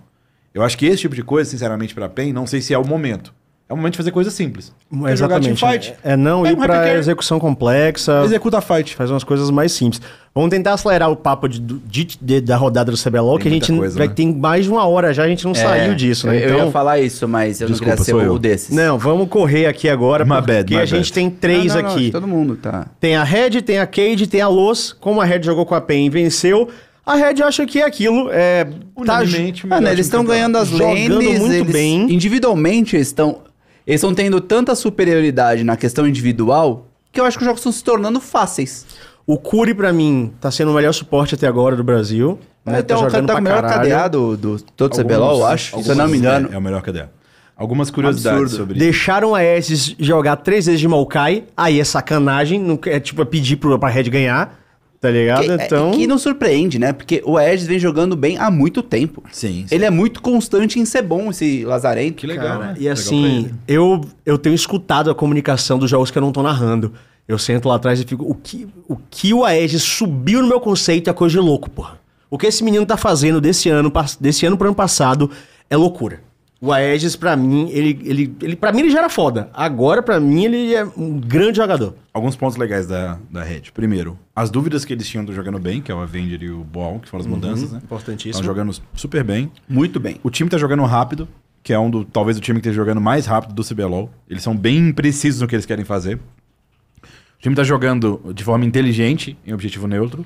Eu 0.53 0.63
acho 0.63 0.77
que 0.77 0.85
esse 0.85 1.01
tipo 1.01 1.13
de 1.15 1.21
coisa, 1.21 1.49
sinceramente, 1.49 1.93
pra 1.93 2.07
PEN, 2.07 2.31
não 2.31 2.47
sei 2.47 2.61
se 2.61 2.73
é 2.73 2.77
o 2.77 2.87
momento. 2.87 3.33
É 3.67 3.73
o 3.73 3.77
momento 3.77 3.93
de 3.93 3.97
fazer 3.97 4.11
coisa 4.11 4.29
simples. 4.29 4.71
É 4.91 4.95
jogar 4.95 5.11
Exatamente. 5.39 5.59
teamfight. 5.59 5.95
É, 6.03 6.11
é 6.11 6.15
não 6.15 6.43
Pega 6.43 6.53
ir 6.53 6.55
um 6.55 6.61
pra 6.61 6.73
hypercarry, 6.75 6.99
execução 6.99 7.39
complexa. 7.39 8.21
Executa 8.23 8.59
a 8.59 8.61
fight. 8.61 8.95
Faz 8.95 9.09
umas 9.09 9.23
coisas 9.23 9.49
mais 9.49 9.71
simples. 9.71 9.99
Vamos 10.35 10.51
tentar 10.51 10.73
acelerar 10.73 11.09
o 11.09 11.15
papo 11.15 11.47
de, 11.49 11.59
de- 11.59 12.17
de- 12.21 12.41
da 12.41 12.57
rodada 12.57 12.91
do 12.91 12.97
CBLOL, 12.97 13.39
Tem 13.39 13.43
que 13.43 13.47
a 13.47 13.51
gente 13.53 13.75
coisa, 13.75 13.97
vai 13.97 14.07
né? 14.07 14.13
ter 14.13 14.25
mais 14.35 14.65
de 14.65 14.71
uma 14.71 14.85
hora 14.85 15.11
já, 15.13 15.23
a 15.23 15.27
gente 15.27 15.43
não 15.45 15.55
saiu 15.55 15.95
disso, 15.95 16.27
né? 16.27 16.37
É, 16.43 16.51
Eu, 16.51 16.57
ia 16.65 16.71
falar 16.71 16.99
isso, 16.99 17.27
mas 17.27 17.59
eu 17.59 17.67
Desculpa, 17.67 17.95
não 17.95 18.03
queria 18.03 18.11
sou 18.13 18.21
ser 18.21 18.27
eu. 18.27 18.33
o 18.33 18.37
desses. 18.39 18.75
Não, 18.75 18.99
vamos 18.99 19.29
correr 19.29 19.65
aqui 19.65 19.89
agora, 19.89 20.23
My 20.25 20.35
porque 20.35 20.51
bad, 20.51 20.73
my 20.75 20.81
a 20.81 20.85
gente 20.85 20.99
bad. 21.09 21.13
tem 21.13 21.29
três 21.31 21.73
Não, 21.73 21.75
não, 21.81 21.89
não, 21.89 21.95
aqui. 21.95 22.11
Todo 22.11 22.27
mundo 22.27 22.55
tá. 22.57 22.85
Tem 22.99 23.15
a 23.15 23.23
Red, 23.23 23.61
tem 23.61 23.79
a 23.79 23.87
Cade, 23.87 24.27
tem 24.27 24.41
a 24.41 24.47
Los. 24.49 24.93
Como 24.93 25.21
a 25.21 25.25
Red 25.25 25.41
jogou 25.41 25.65
com 25.65 25.73
a 25.73 25.79
PEN 25.81 26.05
e 26.07 26.09
venceu, 26.09 26.67
a 27.05 27.15
Red 27.15 27.41
acha 27.41 27.65
que 27.65 27.79
é 27.79 27.85
aquilo. 27.85 28.29
É, 28.29 28.65
tá, 29.05 29.19
melhor 29.23 29.91
eles 29.93 30.05
estão 30.05 30.21
do 30.23 30.29
ganhando 30.29 30.57
as 30.57 30.67
Jogando 30.67 30.87
lanes, 31.17 31.39
muito 31.39 31.53
eles 31.53 31.71
bem. 31.71 32.13
individualmente 32.13 32.95
eles 32.97 33.07
estão 33.07 33.37
eles 33.85 33.99
estão 34.01 34.13
tendo 34.13 34.39
tanta 34.41 34.73
superioridade 34.75 35.63
na 35.63 35.75
questão 35.77 36.07
individual 36.07 36.87
que 37.11 37.19
eu 37.21 37.25
acho 37.25 37.37
que 37.37 37.43
os 37.43 37.45
jogos 37.45 37.59
estão 37.61 37.71
se 37.71 37.83
tornando 37.83 38.19
fáceis. 38.19 38.85
o 39.25 39.37
Curi, 39.37 39.73
pra 39.73 39.93
mim, 39.93 40.33
tá 40.41 40.51
sendo 40.51 40.71
o 40.71 40.73
melhor 40.75 40.93
suporte 40.93 41.35
até 41.35 41.47
agora 41.47 41.75
do 41.75 41.83
Brasil. 41.83 42.37
né? 42.65 42.79
então, 42.79 42.99
o 43.05 43.09
cara 43.09 43.23
tá 43.23 43.35
o 43.35 43.41
melhor 43.41 43.63
KDA 43.63 44.07
do, 44.09 44.35
do 44.37 44.59
todo 44.61 44.91
Alguns- 44.99 45.13
CBLOL, 45.15 45.39
eu 45.39 45.45
acho, 45.45 45.81
se 45.81 45.89
eu 45.89 45.95
não 45.95 46.07
me 46.07 46.17
engano. 46.17 46.49
É, 46.51 46.55
é 46.55 46.57
o 46.57 46.61
melhor 46.61 46.81
KDA. 46.81 47.09
Algumas 47.57 47.89
curiosidades 47.89 48.37
Absurdo. 48.41 48.57
sobre 48.57 48.73
isso. 48.75 48.83
Deixaram 48.83 49.33
a 49.33 49.39
Aegis 49.39 49.95
jogar 49.97 50.35
três 50.37 50.65
vezes 50.65 50.81
de 50.81 50.87
Maokai, 50.89 51.45
aí 51.55 51.79
é 51.79 51.83
sacanagem, 51.85 52.59
não, 52.59 52.77
é 52.85 52.99
tipo 52.99 53.21
é 53.21 53.25
pedir 53.25 53.55
pro, 53.55 53.79
pra 53.79 53.87
Red 53.87 54.03
ganhar, 54.09 54.59
tá 55.05 55.11
ligado? 55.11 55.43
Que, 55.43 55.51
é- 55.51 55.65
então, 55.65 55.91
que 55.91 56.07
não 56.07 56.17
surpreende, 56.17 56.79
né? 56.79 56.91
Porque 56.91 57.21
o 57.23 57.37
Aegis 57.37 57.67
vem 57.67 57.77
jogando 57.77 58.15
bem 58.15 58.37
há 58.37 58.49
muito 58.49 58.81
tempo. 58.81 59.23
Sim, 59.31 59.65
sim. 59.67 59.75
Ele 59.75 59.85
é 59.85 59.91
muito 59.91 60.19
constante 60.21 60.79
em 60.79 60.85
ser 60.85 61.03
bom, 61.03 61.29
esse 61.29 61.63
Lazarento. 61.63 62.15
Que 62.15 62.27
legal, 62.27 62.59
Cara, 62.59 62.71
né? 62.71 62.75
e 62.79 62.89
assim, 62.89 63.51
eu, 63.67 64.01
eu 64.25 64.37
tenho 64.37 64.55
escutado 64.55 65.11
a 65.11 65.15
comunicação 65.15 65.77
dos 65.77 65.89
jogos 65.89 66.09
que 66.09 66.17
eu 66.17 66.21
não 66.21 66.31
tô 66.31 66.41
narrando. 66.41 66.93
Eu 67.27 67.37
sento 67.37 67.67
lá 67.69 67.75
atrás 67.75 67.99
e 67.99 68.03
fico, 68.03 68.23
o 68.23 68.35
que 68.35 68.67
o, 68.87 68.95
que 69.09 69.33
o 69.33 69.43
Aegis 69.43 69.81
subiu 69.83 70.41
no 70.41 70.47
meu 70.47 70.59
conceito 70.59 71.09
é 71.09 71.13
coisa 71.13 71.33
de 71.33 71.39
louco, 71.39 71.69
porra. 71.69 71.99
O 72.29 72.37
que 72.37 72.47
esse 72.47 72.63
menino 72.63 72.85
tá 72.85 72.97
fazendo 72.97 73.39
desse 73.39 73.69
ano, 73.69 73.91
desse 74.19 74.45
ano 74.45 74.57
pro 74.57 74.67
ano 74.67 74.75
passado 74.75 75.29
é 75.69 75.77
loucura. 75.77 76.21
O 76.65 76.73
Aegis, 76.73 77.15
pra 77.15 77.35
mim, 77.35 77.69
ele, 77.69 77.99
ele, 78.03 78.35
ele, 78.41 78.55
pra 78.55 78.71
mim 78.71 78.79
ele 78.79 78.89
já 78.89 78.97
era 78.97 79.09
foda. 79.09 79.51
Agora, 79.53 80.01
pra 80.01 80.19
mim, 80.19 80.45
ele 80.45 80.73
é 80.73 80.83
um 80.83 81.19
grande 81.19 81.57
jogador. 81.57 81.93
Alguns 82.11 82.35
pontos 82.35 82.57
legais 82.57 82.87
da, 82.87 83.19
da 83.29 83.43
Red. 83.43 83.65
Primeiro, 83.71 84.17
as 84.35 84.49
dúvidas 84.49 84.83
que 84.83 84.91
eles 84.91 85.07
tinham 85.07 85.23
do 85.23 85.31
jogando 85.31 85.59
bem, 85.59 85.79
que 85.79 85.91
é 85.91 85.95
o 85.95 85.99
Avenger 85.99 86.41
e 86.41 86.49
o 86.49 86.63
Ball, 86.63 86.99
que 86.99 87.07
foram 87.07 87.23
as 87.23 87.27
mudanças, 87.27 87.71
né? 87.71 87.79
importantíssimo. 87.83 88.31
Estão 88.31 88.43
jogando 88.43 88.75
super 88.95 89.23
bem. 89.23 89.51
Muito 89.69 89.99
bem. 89.99 90.19
O 90.23 90.31
time 90.31 90.49
tá 90.49 90.57
jogando 90.57 90.81
rápido, 90.85 91.27
que 91.61 91.71
é 91.71 91.77
um 91.77 91.87
do, 91.87 92.03
talvez 92.03 92.35
o 92.35 92.41
time 92.41 92.59
que 92.59 92.67
esteja 92.67 92.81
jogando 92.81 92.99
mais 92.99 93.27
rápido 93.27 93.53
do 93.53 93.63
CBLOL. 93.63 94.09
Eles 94.27 94.41
são 94.41 94.57
bem 94.57 94.91
precisos 94.91 95.41
no 95.41 95.47
que 95.47 95.53
eles 95.53 95.67
querem 95.67 95.85
fazer. 95.85 96.15
O 96.15 97.41
time 97.41 97.55
tá 97.55 97.63
jogando 97.63 98.33
de 98.33 98.43
forma 98.43 98.65
inteligente, 98.65 99.37
em 99.45 99.53
objetivo 99.53 99.85
neutro. 99.85 100.25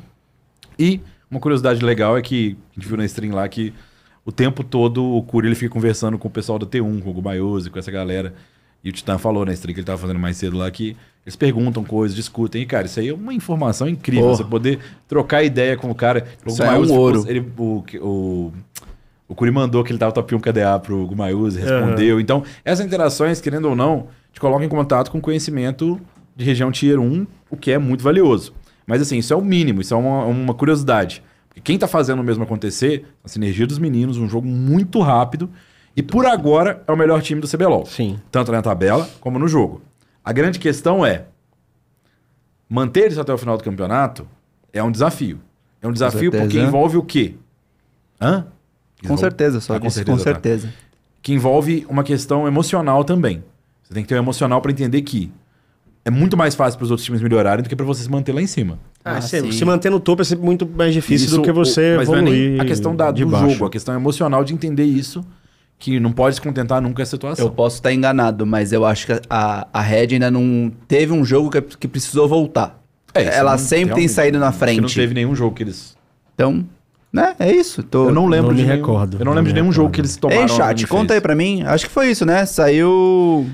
E 0.79 1.01
uma 1.29 1.41
curiosidade 1.41 1.83
legal 1.83 2.17
é 2.17 2.21
que 2.21 2.55
a 2.71 2.79
gente 2.79 2.87
viu 2.87 2.95
na 2.95 3.03
stream 3.03 3.35
lá 3.35 3.45
que 3.49 3.73
o 4.29 4.31
tempo 4.31 4.63
todo 4.63 5.03
o 5.03 5.23
Curi 5.23 5.47
ele 5.47 5.55
fica 5.55 5.73
conversando 5.73 6.15
com 6.15 6.27
o 6.27 6.31
pessoal 6.31 6.59
da 6.59 6.65
T1, 6.67 7.01
com 7.01 7.09
o 7.09 7.13
Gumayose, 7.13 7.71
com 7.71 7.79
essa 7.79 7.89
galera. 7.89 8.35
E 8.83 8.89
o 8.91 8.93
Titã 8.93 9.17
falou 9.17 9.43
na 9.43 9.51
stream 9.53 9.73
que 9.73 9.79
ele 9.79 9.87
tava 9.87 9.97
fazendo 9.97 10.19
mais 10.19 10.37
cedo 10.37 10.55
lá 10.55 10.69
que 10.69 10.95
eles 11.25 11.35
perguntam 11.35 11.83
coisas, 11.83 12.15
discutem. 12.15 12.61
E, 12.61 12.65
cara, 12.67 12.85
isso 12.85 12.99
aí 12.99 13.09
é 13.09 13.13
uma 13.13 13.33
informação 13.33 13.89
incrível. 13.89 14.25
Porra. 14.25 14.37
Você 14.37 14.43
poder 14.43 14.79
trocar 15.07 15.41
ideia 15.41 15.75
com 15.75 15.89
o 15.89 15.95
cara. 15.95 16.27
O 16.45 16.49
Isso 16.49 16.61
é 16.61 16.77
um 16.77 16.91
ouro. 16.93 17.25
Ele, 17.27 17.39
o, 17.57 17.83
o, 17.99 18.53
O 19.27 19.33
Curi 19.33 19.49
mandou 19.49 19.83
que 19.83 19.91
ele 19.91 19.97
tava 19.97 20.11
top 20.11 20.35
1 20.35 20.39
KDA 20.39 20.79
pro 20.79 21.07
Gumayuzi, 21.07 21.59
respondeu. 21.59 22.19
Então, 22.19 22.43
essas 22.63 22.85
interações, 22.85 23.41
querendo 23.41 23.67
ou 23.67 23.75
não, 23.75 24.09
te 24.31 24.39
colocam 24.39 24.63
em 24.63 24.69
contato 24.69 25.09
com 25.09 25.19
conhecimento 25.19 25.99
de 26.35 26.45
região 26.45 26.71
Tier 26.71 26.99
1, 26.99 27.25
o 27.49 27.57
que 27.57 27.71
é 27.71 27.79
muito 27.79 28.03
valioso. 28.03 28.53
Mas 28.85 29.01
assim, 29.01 29.17
isso 29.17 29.33
é 29.33 29.35
o 29.35 29.41
mínimo, 29.41 29.81
isso 29.81 29.95
é 29.95 29.97
uma, 29.97 30.25
uma 30.25 30.53
curiosidade. 30.53 31.23
Porque 31.59 31.73
quem 31.73 31.77
tá 31.77 31.87
fazendo 31.87 32.19
o 32.19 32.23
mesmo 32.23 32.43
acontecer, 32.43 33.05
a 33.23 33.27
sinergia 33.27 33.67
dos 33.67 33.77
meninos, 33.79 34.17
um 34.17 34.29
jogo 34.29 34.47
muito 34.47 34.99
rápido. 35.01 35.49
E 35.95 36.01
por 36.01 36.25
agora 36.25 36.81
é 36.87 36.91
o 36.91 36.95
melhor 36.95 37.21
time 37.21 37.41
do 37.41 37.47
CBLOL. 37.47 37.85
Sim. 37.85 38.17
Tanto 38.31 38.51
na 38.51 38.61
tabela 38.61 39.09
como 39.19 39.37
no 39.37 39.47
jogo. 39.47 39.81
A 40.23 40.31
grande 40.31 40.57
questão 40.57 41.05
é: 41.05 41.25
manter 42.69 43.11
isso 43.11 43.19
até 43.19 43.33
o 43.33 43.37
final 43.37 43.57
do 43.57 43.63
campeonato 43.63 44.27
é 44.71 44.81
um 44.81 44.91
desafio. 44.91 45.39
É 45.81 45.87
um 45.87 45.91
desafio 45.91 46.31
certeza. 46.31 46.43
porque 46.43 46.59
envolve 46.59 46.97
o 46.97 47.03
quê? 47.03 47.35
Hã? 48.21 48.45
Com 49.01 49.05
Envolve- 49.05 49.21
certeza, 49.21 49.61
só 49.61 49.75
Ah, 49.75 49.79
disse 49.79 50.03
com 50.05 50.17
tá. 50.17 50.23
certeza. 50.23 50.73
Que 51.21 51.33
envolve 51.33 51.85
uma 51.89 52.03
questão 52.03 52.47
emocional 52.47 53.03
também. 53.03 53.43
Você 53.83 53.93
tem 53.93 54.03
que 54.03 54.09
ter 54.09 54.15
um 54.15 54.19
emocional 54.19 54.61
para 54.61 54.71
entender 54.71 55.01
que 55.01 55.31
é 56.05 56.09
muito 56.09 56.37
mais 56.37 56.53
fácil 56.55 56.77
para 56.77 56.85
os 56.85 56.91
outros 56.91 57.05
times 57.05 57.21
melhorarem 57.21 57.63
do 57.63 57.69
que 57.69 57.75
para 57.75 57.85
você 57.85 58.03
se 58.03 58.09
manter 58.09 58.33
lá 58.33 58.41
em 58.41 58.47
cima. 58.47 58.77
Ah, 59.03 59.17
Ah, 59.17 59.21
se, 59.21 59.51
se 59.53 59.65
manter 59.65 59.89
no 59.89 59.99
topo 59.99 60.21
é 60.21 60.25
sempre 60.25 60.45
muito 60.45 60.67
mais 60.67 60.93
difícil 60.93 61.27
Isso, 61.27 61.37
do 61.37 61.41
que 61.41 61.51
você 61.51 61.95
mas 61.97 62.07
não 62.09 62.15
é 62.15 62.19
evoluir 62.19 62.51
nem 62.51 62.59
a 62.61 62.65
questão 62.65 62.95
da, 62.95 63.09
do 63.11 63.25
baixo. 63.27 63.49
jogo, 63.51 63.65
a 63.65 63.69
questão 63.69 63.95
emocional 63.95 64.43
de 64.43 64.53
entender 64.53 64.83
isso, 64.83 65.23
que 65.77 65.99
não 65.99 66.11
pode 66.11 66.35
se 66.35 66.41
contentar 66.41 66.81
nunca 66.81 66.95
com 66.97 67.01
essa 67.01 67.11
situação. 67.11 67.45
Eu 67.45 67.51
posso 67.51 67.77
estar 67.77 67.93
enganado, 67.93 68.45
mas 68.45 68.73
eu 68.73 68.85
acho 68.85 69.05
que 69.07 69.21
a, 69.29 69.67
a 69.71 69.81
Red 69.81 70.07
ainda 70.13 70.29
não 70.29 70.69
teve 70.87 71.13
um 71.13 71.23
jogo 71.23 71.49
que, 71.49 71.61
que 71.61 71.87
precisou 71.87 72.27
voltar. 72.27 72.77
É, 73.13 73.21
isso 73.23 73.31
Ela 73.31 73.51
não- 73.51 73.57
sempre 73.57 73.95
tem 73.95 74.07
saído 74.07 74.37
na 74.37 74.47
que 74.47 74.51
Não 74.53 74.59
frente. 74.59 74.95
teve 74.95 75.13
nenhum 75.13 75.33
jogo 75.33 75.55
que 75.55 75.63
eles. 75.63 75.95
Então, 76.35 76.65
né? 77.11 77.35
É 77.39 77.51
isso. 77.51 77.81
Tô... 77.81 78.09
Eu 78.09 78.13
não 78.13 78.27
lembro 78.27 78.47
não 78.49 78.55
de 78.55 78.61
me 78.63 78.67
nenhum- 78.67 78.81
recordo, 78.81 79.15
Eu 79.15 79.19
não 79.19 79.25
não 79.27 79.33
lembro 79.33 79.53
de 79.53 79.59
nenhum 79.59 79.71
jogo 79.71 79.87
recordo. 79.87 79.95
que 79.95 80.01
eles 80.01 80.17
tomaram. 80.17 80.41
Ei, 80.41 80.47
chat, 80.49 80.85
conta 80.87 81.13
aí 81.13 81.19
Face. 81.19 81.21
pra 81.21 81.35
mim. 81.35 81.63
Acho 81.63 81.85
que 81.87 81.91
foi 81.91 82.11
isso, 82.11 82.25
né? 82.25 82.45
Saiu. 82.45 83.47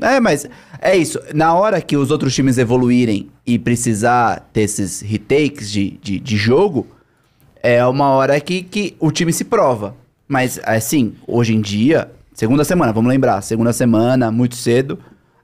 É, 0.00 0.20
mas 0.20 0.48
é 0.80 0.96
isso. 0.96 1.18
Na 1.34 1.54
hora 1.54 1.80
que 1.80 1.96
os 1.96 2.10
outros 2.10 2.34
times 2.34 2.56
evoluírem 2.58 3.28
e 3.44 3.58
precisar 3.58 4.48
ter 4.52 4.62
esses 4.62 5.00
retakes 5.00 5.70
de, 5.70 5.98
de, 6.02 6.20
de 6.20 6.36
jogo, 6.36 6.86
é 7.62 7.84
uma 7.84 8.10
hora 8.10 8.40
que, 8.40 8.62
que 8.62 8.96
o 9.00 9.10
time 9.10 9.32
se 9.32 9.44
prova. 9.44 9.96
Mas, 10.26 10.60
assim, 10.64 11.14
hoje 11.26 11.54
em 11.54 11.60
dia, 11.60 12.10
segunda 12.32 12.62
semana, 12.64 12.92
vamos 12.92 13.08
lembrar, 13.08 13.42
segunda 13.42 13.72
semana, 13.72 14.30
muito 14.30 14.54
cedo, 14.54 14.98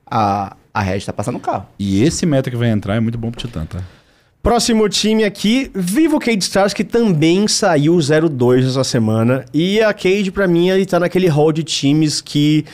a, 0.09 0.57
a 0.73 0.81
Red 0.81 1.01
tá 1.01 1.13
passando 1.13 1.37
o 1.37 1.41
carro. 1.41 1.67
E 1.79 2.03
esse 2.05 2.25
meta 2.27 2.51
que 2.51 2.57
vai 2.57 2.69
entrar 2.69 2.95
é 2.95 3.01
muito 3.01 3.19
bom 3.19 3.31
pro 3.31 3.41
Titã, 3.41 3.65
tá? 3.65 3.81
Próximo 4.43 4.87
time 4.91 5.25
aqui, 5.25 5.71
Vivo 5.75 6.21
Cade 6.21 6.45
Stars, 6.45 6.75
que 6.75 6.85
também 6.85 7.49
saiu 7.49 7.97
0-2 7.97 8.69
essa 8.69 8.85
semana. 8.85 9.47
E 9.55 9.81
a 9.81 9.93
Cade, 9.95 10.31
pra 10.31 10.47
mim, 10.47 10.69
ele 10.69 10.85
tá 10.85 11.01
naquele 11.01 11.29
hall 11.29 11.51
de 11.51 11.65
times 11.65 12.21
que 12.21 12.67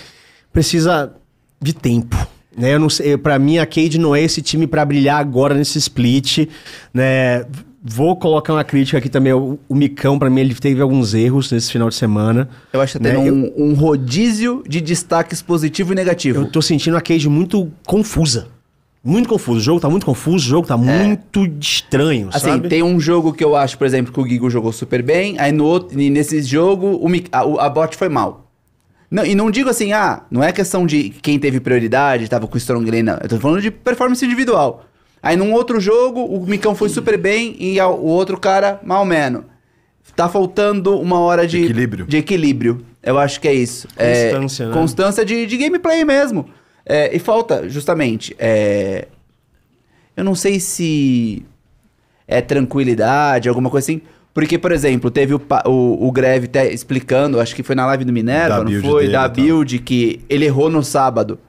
precisa 0.53 1.15
de 1.61 1.73
tempo. 1.73 2.17
Né? 2.57 2.75
Eu 2.75 2.79
não 2.81 2.91
sei, 2.91 3.17
pra 3.17 3.39
mim, 3.39 3.59
a 3.59 3.67
Cade 3.67 3.99
não 3.99 4.15
é 4.15 4.23
esse 4.23 4.43
time 4.43 4.67
pra 4.67 4.85
brilhar 4.85 5.21
agora 5.21 5.55
nesse 5.55 5.79
split. 5.79 6.49
Né? 6.93 7.45
Vou 7.83 8.15
colocar 8.17 8.53
uma 8.53 8.65
crítica 8.65 8.99
aqui 8.99 9.09
também. 9.09 9.33
O, 9.33 9.59
o 9.69 9.75
Micão, 9.75 10.19
pra 10.19 10.29
mim, 10.29 10.41
ele 10.41 10.55
teve 10.55 10.83
alguns 10.83 11.15
erros 11.15 11.51
nesse 11.51 11.73
final 11.73 11.89
de 11.89 11.95
semana. 11.95 12.49
Eu 12.73 12.81
acho 12.81 12.99
que 12.99 13.05
tá 13.05 13.13
Né, 13.13 13.19
um, 13.19 13.53
um 13.57 13.75
rodízio 13.75 14.63
de 14.69 14.81
destaques 14.81 15.41
positivo 15.41 15.93
e 15.93 15.97
negativo. 15.97 16.43
Eu 16.43 16.51
tô 16.51 16.61
sentindo 16.61 16.97
a 16.97 17.01
Cade 17.01 17.29
muito 17.29 17.71
confusa. 17.87 18.49
Muito 19.03 19.31
confuso. 19.31 19.59
O 19.61 19.63
jogo 19.63 19.81
tá 19.81 19.89
muito 19.89 20.05
confuso, 20.05 20.45
o 20.47 20.51
jogo 20.51 20.67
tá 20.69 20.77
muito 20.77 21.47
estranho, 21.59 22.29
Assim, 22.31 22.51
sabe? 22.51 22.69
tem 22.69 22.83
um 22.83 23.01
jogo 23.01 23.33
que 23.33 23.43
eu 23.43 23.57
acho, 23.57 23.79
por 23.79 23.87
exemplo, 23.87 24.13
que 24.13 24.21
o 24.21 24.29
Gigo 24.29 24.51
jogou 24.51 24.73
super 24.73 25.03
bem, 25.03 25.39
aí 25.39 25.51
no 25.53 25.65
outro, 25.65 25.97
nesse 25.97 26.43
jogo 26.43 27.01
o, 27.03 27.09
a, 27.33 27.65
a 27.65 27.71
bot 27.71 27.97
foi 27.97 28.11
mal. 28.11 28.50
Não, 29.11 29.25
e 29.25 29.35
não 29.35 29.51
digo 29.51 29.69
assim, 29.69 29.93
ah, 29.93 30.23
não 30.31 30.43
é 30.43 30.53
questão 30.53 30.87
de 30.87 31.11
quem 31.11 31.39
teve 31.39 31.59
prioridade, 31.59 32.29
tava 32.29 32.47
com 32.47 32.55
o 32.55 32.59
Strong 32.59 32.89
Lane, 32.89 33.03
não. 33.03 33.19
Eu 33.21 33.29
tô 33.29 33.41
falando 33.41 33.61
de 33.61 33.71
performance 33.71 34.25
individual. 34.25 34.85
Aí 35.23 35.37
num 35.37 35.53
outro 35.53 35.81
jogo, 35.81 36.25
o 36.25 36.47
Micão 36.47 36.75
foi 36.75 36.89
super 36.89 37.19
bem 37.19 37.57
e 37.59 37.81
o 37.81 38.05
outro 38.05 38.39
cara, 38.39 38.81
mal 38.85 39.05
menos. 39.05 39.45
Tá 40.15 40.29
faltando 40.29 40.99
uma 40.99 41.19
hora 41.21 41.47
de 41.47 41.65
Equilíbrio. 41.65 42.07
De 42.07 42.17
equilíbrio. 42.17 42.85
Eu 43.03 43.19
acho 43.19 43.41
que 43.41 43.49
é 43.49 43.55
isso. 43.55 43.89
É, 43.97 44.31
Constância, 44.31 44.67
né? 44.67 44.73
Constância 44.75 45.25
de, 45.25 45.47
de 45.47 45.57
gameplay 45.57 46.05
mesmo. 46.05 46.47
É, 46.85 47.15
e 47.15 47.19
falta, 47.19 47.69
justamente, 47.69 48.35
é, 48.39 49.09
eu 50.17 50.25
não 50.25 50.35
sei 50.35 50.61
se 50.61 51.45
é 52.27 52.41
tranquilidade, 52.41 53.49
alguma 53.49 53.71
coisa 53.71 53.87
assim. 53.87 54.03
Porque, 54.33 54.57
por 54.59 54.71
exemplo, 54.73 55.11
teve 55.11 55.35
o, 55.35 55.39
pa- 55.41 55.65
o, 55.67 56.07
o 56.07 56.13
Greve 56.13 56.47
até 56.47 56.73
explicando, 56.73 57.41
acho 57.41 57.55
que 57.55 57.63
foi 57.63 57.75
na 57.75 57.85
live 57.87 58.05
do 58.05 58.13
Minerva, 58.13 58.59
Da 58.59 58.65
não 58.65 58.71
build 58.71 58.89
foi? 58.89 59.01
dele 59.03 59.13
Da 59.13 59.27
e 59.27 59.29
build, 59.31 59.79
que 59.81 60.21
ele 60.29 60.45
errou 60.45 60.71
no 60.71 60.83
sábado. 60.85 61.35
Ele 61.35 61.41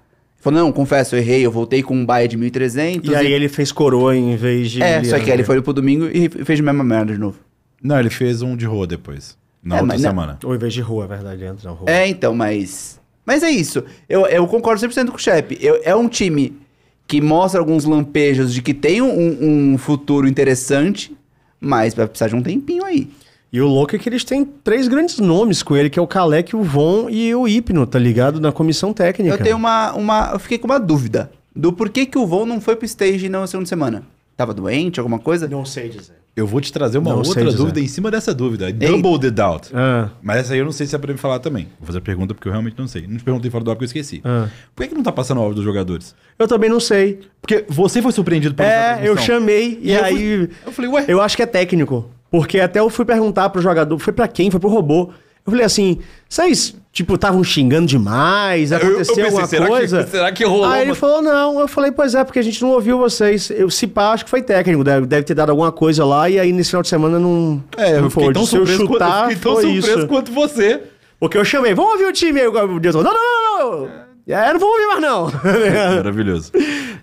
Falou, 0.44 0.60
não, 0.62 0.72
confesso, 0.72 1.16
eu 1.16 1.20
errei, 1.20 1.46
eu 1.46 1.52
voltei 1.52 1.84
com 1.84 1.94
um 1.96 2.04
buy 2.04 2.28
de 2.28 2.36
1.300. 2.38 3.08
E 3.08 3.16
aí 3.16 3.32
ele 3.32 3.48
fez 3.48 3.72
coroa 3.72 4.16
em 4.18 4.36
vez 4.36 4.72
de. 4.72 4.82
É, 4.82 5.04
só 5.04 5.20
que 5.20 5.26
aí 5.30 5.38
ele 5.38 5.44
foi 5.44 5.62
pro 5.62 5.72
domingo 5.74 6.06
e 6.12 6.28
fez 6.44 6.60
a 6.60 6.64
mesma 6.64 6.84
merda 6.84 7.14
de 7.14 7.20
novo. 7.20 7.38
Não, 7.84 8.00
ele 8.00 8.10
fez 8.10 8.42
um 8.42 8.56
de 8.56 8.66
rua 8.66 8.88
depois. 8.88 9.38
Na 9.64 9.76
É, 9.76 9.82
outra 9.82 9.94
mas 9.96 10.02
não- 10.02 10.10
semana. 10.10 10.40
Ou 10.44 10.56
em 10.56 10.58
vez 10.58 10.74
de 10.74 10.82
rua, 10.82 11.04
é 11.04 11.08
verdade, 11.08 11.44
entra 11.46 11.70
na 11.70 11.76
rua. 11.76 11.88
É, 11.90 12.08
então, 12.08 12.34
mas. 12.34 13.00
Mas 13.24 13.44
é 13.44 13.52
isso. 13.52 13.84
Eu, 14.10 14.26
eu 14.26 14.48
concordo 14.48 14.82
100% 14.82 15.10
com 15.12 15.16
o 15.18 15.20
Shep. 15.20 15.56
Eu- 15.62 15.80
É 15.84 15.96
um 15.96 16.08
time 16.10 16.58
que 17.06 17.22
mostra 17.22 17.60
alguns 17.60 17.86
lampejos 17.86 18.52
de 18.52 18.64
que 18.64 18.74
tem 18.74 19.00
um, 19.04 19.74
um 19.74 19.78
futuro 19.78 20.28
interessante, 20.28 21.16
mas 21.62 21.94
vai 21.94 22.08
precisar 22.08 22.28
de 22.30 22.36
um 22.36 22.42
tempinho 22.42 22.84
aí. 22.84 23.08
E 23.54 23.62
o 23.62 23.68
louco 23.68 23.96
é 23.96 24.00
que 24.00 24.10
eles 24.10 24.24
têm 24.24 24.44
três 24.46 24.88
grandes 24.88 25.20
nomes 25.20 25.62
com 25.62 25.76
ele, 25.76 25.90
que 25.90 26.00
é 26.00 26.02
o 26.02 26.08
Kalec, 26.08 26.56
o 26.56 26.64
Von 26.64 27.10
e 27.10 27.36
o 27.36 27.48
Hipno, 27.48 27.86
tá 27.86 28.00
ligado? 28.00 28.40
Na 28.40 28.52
comissão 28.52 28.94
técnica. 28.94 29.36
Eu 29.36 29.44
tenho 29.44 29.58
uma, 29.58 29.92
uma. 29.94 30.30
Eu 30.34 30.40
fiquei 30.40 30.58
com 30.58 30.68
uma 30.68 30.80
dúvida 30.80 31.30
do 31.54 31.72
porquê 31.74 32.06
que 32.06 32.18
o 32.18 32.26
Von 32.26 32.46
não 32.46 32.62
foi 32.62 32.76
pro 32.78 32.86
stage 32.86 33.28
na 33.28 33.46
segunda 33.46 33.68
semana. 33.68 34.04
Tava 34.42 34.56
doente, 34.56 35.00
alguma 35.00 35.20
coisa? 35.20 35.48
Não 35.48 35.64
sei 35.64 35.88
dizer. 35.90 36.14
Eu 36.36 36.48
vou 36.48 36.60
te 36.60 36.74
trazer 36.74 36.98
uma 36.98 37.12
Não 37.12 37.18
outra 37.18 37.44
dizer. 37.46 37.58
dúvida 37.58 37.80
em 37.80 37.88
cima 37.88 38.10
dessa 38.10 38.34
dúvida. 38.34 38.72
Double 38.74 39.20
the 39.20 39.30
doubt. 39.30 39.70
Ah, 39.72 40.10
Mas 40.20 40.38
essa 40.38 40.54
aí 40.54 40.60
eu 40.60 40.66
não 40.66 40.72
sei 40.72 40.88
se 40.88 40.96
é 40.96 40.98
pra 40.98 41.12
me 41.14 41.20
falar 41.20 41.38
também. 41.40 41.68
Vou 41.80 41.86
fazer 41.86 42.00
a 42.00 42.02
pergunta 42.02 42.34
porque 42.34 42.48
eu 42.48 42.52
realmente 42.52 42.76
não 42.80 42.88
sei. 42.88 43.06
Não 43.06 43.18
te 43.18 43.24
perguntei 43.24 43.52
fora 43.52 43.64
do 43.64 43.70
ar 43.70 43.76
porque 43.76 43.84
eu 43.84 43.88
esqueci. 43.88 44.20
ah. 44.24 44.48
Por 44.76 44.82
que, 44.82 44.90
que 44.90 44.96
não 44.96 45.04
tá 45.04 45.12
passando 45.12 45.38
o 45.38 45.42
áudio 45.42 45.58
dos 45.58 45.64
jogadores? 45.64 46.16
Eu 46.40 46.48
também 46.48 46.70
não 46.72 46.80
sei. 46.80 47.20
Porque 47.40 47.66
você 47.70 48.02
foi 48.02 48.12
surpreendido 48.12 48.56
por 48.56 48.64
É, 48.64 49.02
eu 49.04 49.16
chamei 49.18 49.78
e, 49.84 49.90
E 49.90 49.94
eu 49.94 50.04
aí. 50.04 50.16
fui- 50.16 50.50
eu 50.66 50.72
falei, 50.72 50.90
ué? 50.92 51.06
Eu 51.08 51.22
acho 51.22 51.36
que 51.38 51.44
é 51.44 51.46
técnico. 51.46 52.10
Porque 52.32 52.60
até 52.62 52.80
eu 52.80 52.90
fui 52.90 53.06
perguntar 53.06 53.50
pro 53.50 53.62
jogador, 53.62 54.00
foi 54.00 54.14
pra 54.14 54.28
quem? 54.28 54.50
Foi 54.50 54.60
pro 54.60 54.70
robô. 54.70 55.12
Eu 55.46 55.52
falei 55.52 55.66
assim, 55.66 55.98
vocês, 56.30 56.76
tipo, 56.94 57.16
estavam 57.16 57.44
xingando 57.44 57.88
demais? 57.88 58.72
Aconteceu 58.72 59.26
alguma 59.26 59.48
será 59.48 59.68
coisa? 59.68 60.04
Que, 60.04 60.10
será 60.12 60.32
que 60.32 60.44
rolou 60.46 60.66
Aí 60.66 60.82
ele 60.82 60.92
uma- 60.92 60.96
falou, 60.96 61.22
não. 61.22 61.60
Eu 61.60 61.68
falei, 61.68 61.92
pois 61.92 62.14
é, 62.14 62.24
porque 62.24 62.38
a 62.40 62.44
gente 62.44 62.62
não 62.62 62.70
ouviu 62.70 62.98
vocês. 63.00 63.50
Eu, 63.50 63.70
se 63.70 63.88
pá, 63.88 64.12
acho 64.12 64.24
que 64.26 64.30
foi 64.30 64.42
técnico. 64.44 64.84
Deve, 64.84 65.08
deve 65.08 65.24
ter 65.24 65.34
dado 65.34 65.50
alguma 65.50 65.72
coisa 65.72 66.06
lá 66.06 66.30
e 66.30 66.40
aí 66.40 66.54
nesse 66.54 66.70
final 66.70 66.84
de 66.84 66.90
semana 66.90 67.20
não. 67.20 67.64
É, 67.76 67.98
eu 67.98 68.04
não 68.04 68.10
foi. 68.10 68.32
tão 68.32 68.46
Se 68.46 68.56
eu 68.56 68.66
surpreso, 68.66 68.88
quanto, 68.88 69.02
eu 69.02 69.08
chutar, 69.08 69.22
fiquei 69.30 69.36
tão 69.42 69.54
foi 69.56 69.64
surpreso 69.64 69.98
isso. 70.00 70.08
quanto 70.08 70.32
você. 70.32 70.82
Porque 71.20 71.38
eu 71.38 71.46
chamei, 71.46 71.74
vamos 71.74 71.94
ouvir 71.94 72.06
o 72.06 72.14
time 72.14 72.40
aí. 72.40 72.48
O 72.48 72.80
diretor, 72.80 73.04
não, 73.04 73.14
não, 73.14 73.60
não, 73.60 73.80
não. 73.88 74.02
É, 74.28 74.54
não 74.54 74.60
vou 74.60 74.70
ouvir 74.70 74.86
mais 74.88 75.02
não. 75.02 75.32
Maravilhoso. 75.98 76.52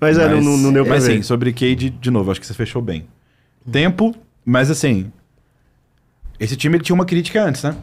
mas 0.01 0.17
é, 0.17 0.29
não, 0.29 0.41
não, 0.41 0.57
não 0.57 0.73
deu 0.73 0.85
pra 0.85 0.95
Mas 0.95 1.07
ver. 1.07 1.17
sim, 1.17 1.23
sobre 1.23 1.53
Cade, 1.53 1.91
de 1.91 2.11
novo, 2.11 2.31
acho 2.31 2.41
que 2.41 2.47
você 2.47 2.55
fechou 2.55 2.81
bem. 2.81 3.07
Tempo, 3.71 4.15
mas 4.45 4.71
assim. 4.71 5.11
Esse 6.41 6.57
time 6.57 6.77
ele 6.77 6.85
tinha 6.85 6.95
uma 6.95 7.05
crítica 7.05 7.43
antes, 7.45 7.65
né? 7.65 7.75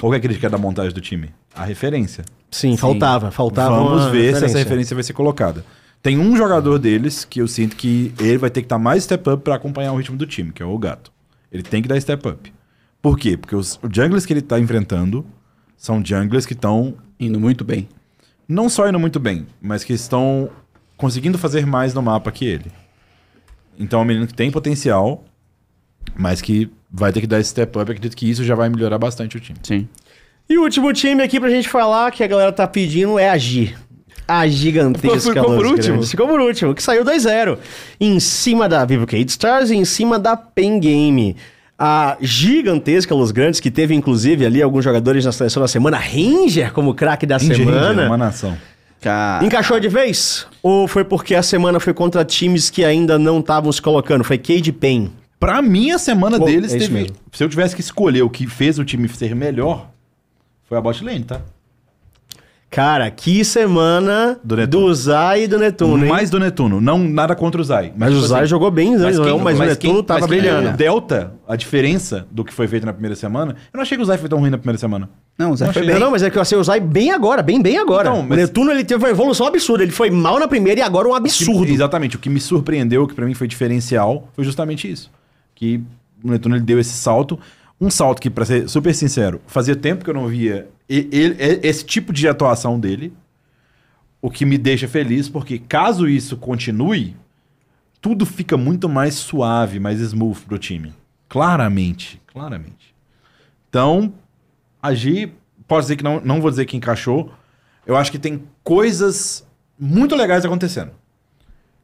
Qual 0.00 0.10
que 0.10 0.16
é 0.16 0.18
a 0.18 0.22
crítica 0.22 0.48
da 0.48 0.56
montagem 0.56 0.92
do 0.92 1.00
time? 1.00 1.28
A 1.54 1.64
referência. 1.64 2.24
Sim, 2.50 2.76
faltava, 2.76 3.30
faltava 3.30 3.76
Vamos 3.76 4.02
uma 4.02 4.10
ver 4.10 4.34
se 4.34 4.46
essa 4.46 4.58
referência 4.58 4.94
vai 4.94 5.04
ser 5.04 5.12
colocada. 5.12 5.64
Tem 6.02 6.18
um 6.18 6.34
jogador 6.34 6.78
deles 6.78 7.24
que 7.24 7.40
eu 7.40 7.46
sinto 7.46 7.76
que 7.76 8.12
ele 8.18 8.38
vai 8.38 8.48
ter 8.48 8.62
que 8.62 8.64
estar 8.64 8.78
mais 8.78 9.04
step 9.04 9.28
up 9.28 9.44
pra 9.44 9.56
acompanhar 9.56 9.92
o 9.92 9.96
ritmo 9.96 10.16
do 10.16 10.26
time, 10.26 10.50
que 10.52 10.62
é 10.62 10.66
o 10.66 10.78
Gato. 10.78 11.12
Ele 11.52 11.62
tem 11.62 11.82
que 11.82 11.88
dar 11.88 12.00
step 12.00 12.26
up. 12.26 12.50
Por 13.02 13.18
quê? 13.18 13.36
Porque 13.36 13.54
os 13.54 13.78
os 13.82 13.90
junglers 13.94 14.24
que 14.24 14.32
ele 14.32 14.40
tá 14.40 14.58
enfrentando 14.58 15.26
são 15.76 16.02
junglers 16.04 16.46
que 16.46 16.54
estão 16.54 16.94
Indo 17.18 17.38
muito 17.38 17.62
bem. 17.62 17.86
não 18.48 18.70
só 18.70 18.88
indo 18.88 18.98
muito 18.98 19.20
bem, 19.20 19.46
mas 19.60 19.84
que 19.84 19.92
estão 19.92 20.48
conseguindo 20.96 21.36
fazer 21.36 21.66
mais 21.66 21.92
no 21.92 22.00
mapa 22.00 22.32
que 22.32 22.46
ele. 22.46 22.72
Então 23.78 24.00
é 24.00 24.02
um 24.02 24.06
menino 24.06 24.26
que 24.26 24.32
tem 24.32 24.50
potencial, 24.50 25.24
mas 26.16 26.40
que 26.40 26.70
vai 26.90 27.12
ter 27.12 27.20
que 27.20 27.26
dar 27.26 27.40
esse 27.40 27.50
step 27.50 27.70
up. 27.70 27.76
Eu 27.78 27.82
acredito 27.82 28.16
que 28.16 28.28
isso 28.28 28.44
já 28.44 28.54
vai 28.54 28.68
melhorar 28.68 28.98
bastante 28.98 29.36
o 29.36 29.40
time. 29.40 29.58
Sim. 29.62 29.88
E 30.48 30.58
o 30.58 30.62
último 30.62 30.92
time 30.92 31.22
aqui 31.22 31.38
pra 31.38 31.48
gente 31.48 31.68
falar, 31.68 32.10
que 32.10 32.24
a 32.24 32.26
galera 32.26 32.52
tá 32.52 32.66
pedindo, 32.66 33.18
é 33.18 33.30
a 33.30 33.38
Gi. 33.38 33.74
A 34.26 34.46
gigantesca 34.46 35.32
Ficou 35.32 35.44
por 35.44 35.62
Los 35.62 35.70
último? 35.70 35.92
Grandes. 35.94 36.10
Ficou 36.10 36.28
por 36.28 36.40
último, 36.40 36.74
que 36.74 36.82
saiu 36.82 37.04
2-0. 37.04 37.58
Em 38.00 38.20
cima 38.20 38.68
da 38.68 38.84
Vivo 38.84 39.06
Cade 39.06 39.28
Stars 39.30 39.70
e 39.70 39.76
em 39.76 39.84
cima 39.84 40.18
da 40.18 40.36
Pen 40.36 40.78
Game. 40.78 41.36
A 41.78 42.16
gigantesca 42.20 43.14
Los 43.14 43.30
Grandes, 43.30 43.58
que 43.58 43.70
teve 43.70 43.94
inclusive 43.94 44.44
ali 44.44 44.62
alguns 44.62 44.84
jogadores 44.84 45.24
na 45.24 45.32
seleção 45.32 45.60
da 45.62 45.66
semana, 45.68 45.96
Ranger 45.96 46.72
como 46.72 46.94
craque 46.94 47.26
da 47.26 47.38
Ranger, 47.38 47.56
semana. 47.56 48.06
uma 48.06 48.16
nação. 48.16 48.56
Cara, 49.00 49.44
Encaixou 49.44 49.80
de 49.80 49.88
vez? 49.88 50.46
Ou 50.62 50.86
foi 50.86 51.04
porque 51.04 51.34
a 51.34 51.42
semana 51.42 51.80
foi 51.80 51.94
contra 51.94 52.22
times 52.24 52.68
que 52.68 52.84
ainda 52.84 53.18
não 53.18 53.40
estavam 53.40 53.72
se 53.72 53.80
colocando? 53.80 54.22
Foi 54.22 54.36
Cade 54.36 54.72
Pen. 54.72 55.10
Pra 55.40 55.60
mim, 55.62 55.90
a 55.90 55.98
semana 55.98 56.38
Pô, 56.38 56.44
deles 56.44 56.72
é 56.74 56.78
teve. 56.78 56.92
mesmo. 56.92 57.16
Se 57.32 57.42
eu 57.42 57.48
tivesse 57.48 57.74
que 57.74 57.80
escolher 57.80 58.22
o 58.22 58.28
que 58.30 58.46
fez 58.46 58.78
o 58.78 58.84
time 58.84 59.08
ser 59.08 59.34
melhor, 59.34 59.88
foi 60.68 60.76
a 60.78 60.80
bot 60.82 61.02
lane, 61.02 61.24
tá? 61.24 61.40
Cara, 62.70 63.10
que 63.10 63.44
semana 63.44 64.38
Do 64.44 64.54
do, 64.54 64.56
Netuno. 64.60 64.94
Zay 64.94 65.42
e 65.44 65.48
do 65.48 65.58
Netuno, 65.58 66.04
hein? 66.04 66.08
Mais 66.08 66.30
do 66.30 66.38
Netuno, 66.38 66.80
não 66.80 66.98
nada 66.98 67.34
contra 67.34 67.60
o 67.60 67.64
Zay. 67.64 67.92
Mas 67.96 68.10
o 68.12 68.16
tipo 68.16 68.28
Zay 68.28 68.40
assim, 68.42 68.48
jogou 68.50 68.70
bem, 68.70 68.92
né? 68.96 69.06
Mas, 69.06 69.18
Não, 69.18 69.24
quem, 69.24 69.38
mas, 69.40 69.56
o 69.56 69.58
mas 69.58 69.68
Netuno 69.70 69.94
quem- 69.94 70.02
tava 70.04 70.20
mas 70.20 70.28
brilhando. 70.28 70.68
O 70.68 70.72
Delta, 70.74 71.32
a 71.48 71.56
diferença 71.56 72.28
do 72.30 72.44
que 72.44 72.52
foi 72.54 72.68
feito 72.68 72.86
na 72.86 72.92
primeira 72.92 73.16
semana, 73.16 73.56
eu 73.72 73.76
não 73.76 73.82
achei 73.82 73.96
que 73.98 74.02
o 74.02 74.06
Zay 74.06 74.18
foi 74.18 74.28
tão 74.28 74.38
ruim 74.38 74.50
na 74.50 74.58
primeira 74.58 74.78
semana. 74.78 75.10
Não, 75.36 75.50
o 75.50 75.56
Zé 75.56 75.66
Não 75.66 75.72
foi 75.72 75.84
bem. 75.84 75.98
Não, 75.98 76.12
mas 76.12 76.22
é 76.22 76.30
que 76.30 76.38
eu 76.38 76.42
achei 76.42 76.56
o 76.56 76.62
Zay 76.62 76.78
bem 76.78 77.10
agora, 77.10 77.42
bem, 77.42 77.60
bem 77.60 77.76
agora. 77.76 78.08
Então, 78.10 78.20
O 78.20 78.28
mas- 78.28 78.38
Netuno, 78.38 78.70
ele 78.70 78.84
teve 78.84 79.02
uma 79.02 79.10
evolução 79.10 79.48
absurda. 79.48 79.82
Ele 79.82 79.90
foi 79.90 80.08
mal 80.10 80.38
na 80.38 80.46
primeira 80.46 80.78
e 80.78 80.82
agora 80.84 81.08
um 81.08 81.14
absurdo. 81.14 81.66
Que- 81.66 81.72
exatamente. 81.72 82.14
O 82.14 82.18
que 82.20 82.30
me 82.30 82.38
surpreendeu, 82.40 83.04
que 83.08 83.14
pra 83.14 83.26
mim 83.26 83.34
foi 83.34 83.48
diferencial, 83.48 84.28
foi 84.32 84.44
justamente 84.44 84.88
isso. 84.88 85.10
Que 85.60 85.84
o 86.24 86.30
Netuno 86.30 86.56
ele 86.56 86.64
deu 86.64 86.80
esse 86.80 86.94
salto. 86.94 87.38
Um 87.78 87.90
salto 87.90 88.18
que, 88.18 88.30
pra 88.30 88.46
ser 88.46 88.66
super 88.66 88.94
sincero, 88.94 89.42
fazia 89.46 89.76
tempo 89.76 90.02
que 90.02 90.08
eu 90.08 90.14
não 90.14 90.26
via 90.26 90.70
ele- 90.88 91.36
esse 91.62 91.84
tipo 91.84 92.14
de 92.14 92.26
atuação 92.26 92.80
dele. 92.80 93.12
O 94.22 94.30
que 94.30 94.46
me 94.46 94.56
deixa 94.56 94.88
feliz, 94.88 95.28
porque 95.28 95.58
caso 95.58 96.08
isso 96.08 96.34
continue, 96.38 97.14
tudo 98.00 98.24
fica 98.24 98.56
muito 98.56 98.88
mais 98.88 99.16
suave, 99.16 99.78
mais 99.78 100.00
smooth 100.00 100.40
pro 100.46 100.58
time. 100.58 100.94
Claramente. 101.28 102.20
Claramente. 102.26 102.94
Então, 103.68 104.14
agir, 104.82 105.34
posso 105.68 105.82
dizer 105.82 105.96
que 105.96 106.04
não, 106.04 106.20
não 106.22 106.40
vou 106.40 106.50
dizer 106.50 106.64
que 106.64 106.76
encaixou. 106.76 107.30
Eu 107.86 107.96
acho 107.98 108.10
que 108.10 108.18
tem 108.18 108.42
coisas 108.64 109.46
muito 109.78 110.16
legais 110.16 110.42
acontecendo. 110.44 110.92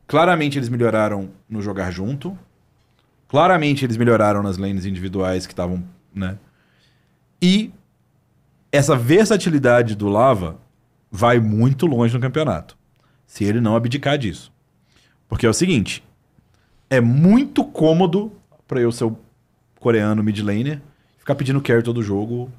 Claramente 0.07 0.59
eles 0.59 0.69
melhoraram 0.70 1.28
no 1.48 1.61
jogar 1.61 1.90
junto. 1.90 2.39
Claramente 3.28 3.85
eles 3.85 3.97
melhoraram 3.97 4.43
nas 4.43 4.57
lanes 4.57 4.85
individuais 4.86 5.47
que 5.47 5.53
estavam, 5.53 5.82
né? 6.15 6.36
E 7.43 7.73
essa 8.70 8.97
versatilidade 8.97 9.94
do 9.94 10.09
Lava 10.09 10.59
vai 11.11 11.39
muito 11.40 11.86
longe 11.86 12.15
no 12.15 12.20
campeonato. 12.20 12.77
Se 13.27 13.44
ele 13.44 13.61
não 13.61 13.74
abdicar 13.74 14.16
disso. 14.16 14.53
Porque 15.28 15.44
é 15.47 15.48
o 15.48 15.55
seguinte, 15.55 16.05
é 16.89 17.01
muito 17.01 17.65
cômodo 17.65 18.32
pra 18.66 18.81
eu 18.81 18.93
ser 18.93 19.05
o 19.05 19.19
coreano 19.81 20.23
mid 20.23 20.39
laner 20.40 20.81
ficar 21.19 21.35
pedindo 21.35 21.61
carry 21.61 21.82
todo 21.82 22.03
jogo 22.03 22.51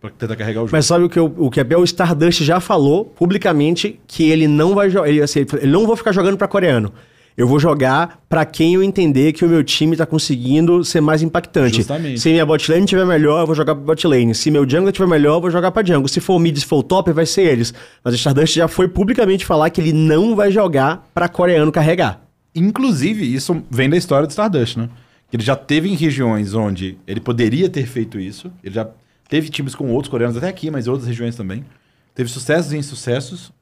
pra 0.00 0.10
tentar 0.10 0.36
carregar 0.36 0.60
o 0.60 0.66
jogo. 0.66 0.76
Mas 0.76 0.86
sabe 0.86 1.04
o 1.04 1.08
que, 1.10 1.20
o, 1.20 1.26
o 1.36 1.50
que 1.50 1.60
é 1.60 1.76
o 1.76 1.84
Stardust 1.84 2.42
já 2.42 2.60
falou 2.60 3.04
publicamente 3.04 4.00
que 4.06 4.30
ele 4.30 4.48
não 4.48 4.74
vai. 4.74 4.88
Ele, 5.06 5.20
assim, 5.20 5.40
ele 5.40 5.48
"Eu 5.52 5.68
não 5.68 5.86
vou 5.86 5.96
ficar 5.96 6.12
jogando 6.12 6.38
pra 6.38 6.48
coreano. 6.48 6.92
Eu 7.36 7.46
vou 7.46 7.60
jogar 7.60 8.22
pra 8.30 8.46
quem 8.46 8.74
eu 8.74 8.82
entender 8.82 9.32
que 9.32 9.44
o 9.44 9.48
meu 9.48 9.62
time 9.62 9.94
tá 9.94 10.06
conseguindo 10.06 10.82
ser 10.82 11.02
mais 11.02 11.20
impactante. 11.20 11.76
Justamente. 11.76 12.18
Se 12.18 12.30
minha 12.30 12.46
bot 12.46 12.70
lane 12.72 12.86
tiver 12.86 13.04
melhor, 13.04 13.42
eu 13.42 13.46
vou 13.46 13.54
jogar 13.54 13.74
pra 13.74 13.84
bot 13.84 14.06
lane. 14.06 14.34
Se 14.34 14.50
meu 14.50 14.68
jungle 14.68 14.90
tiver 14.90 15.06
melhor, 15.06 15.34
eu 15.34 15.40
vou 15.42 15.50
jogar 15.50 15.70
pra 15.70 15.84
jungle. 15.84 16.08
Se 16.08 16.18
for 16.18 16.34
o 16.34 16.38
mid, 16.38 16.56
se 16.56 16.64
for 16.64 16.78
o 16.78 16.82
top, 16.82 17.12
vai 17.12 17.26
ser 17.26 17.42
eles. 17.42 17.74
Mas 18.02 18.14
o 18.14 18.16
Stardust 18.16 18.56
já 18.56 18.66
foi 18.66 18.88
publicamente 18.88 19.44
falar 19.44 19.68
que 19.68 19.82
ele 19.82 19.92
não 19.92 20.34
vai 20.34 20.50
jogar 20.50 21.06
pra 21.12 21.28
coreano 21.28 21.70
carregar. 21.70 22.22
Inclusive, 22.54 23.34
isso 23.34 23.62
vem 23.70 23.90
da 23.90 23.98
história 23.98 24.26
do 24.26 24.30
Stardust, 24.30 24.78
né? 24.78 24.88
Que 25.30 25.36
ele 25.36 25.44
já 25.44 25.54
teve 25.54 25.90
em 25.90 25.94
regiões 25.94 26.54
onde 26.54 26.96
ele 27.06 27.20
poderia 27.20 27.68
ter 27.68 27.84
feito 27.84 28.18
isso. 28.18 28.50
Ele 28.64 28.74
já 28.74 28.88
teve 29.28 29.50
times 29.50 29.74
com 29.74 29.90
outros 29.90 30.10
coreanos 30.10 30.38
até 30.38 30.48
aqui, 30.48 30.70
mas 30.70 30.86
em 30.86 30.90
outras 30.90 31.06
regiões 31.06 31.36
também. 31.36 31.66
Teve 32.14 32.30
sucessos 32.30 32.72
e 32.72 32.78
insucessos. 32.78 33.52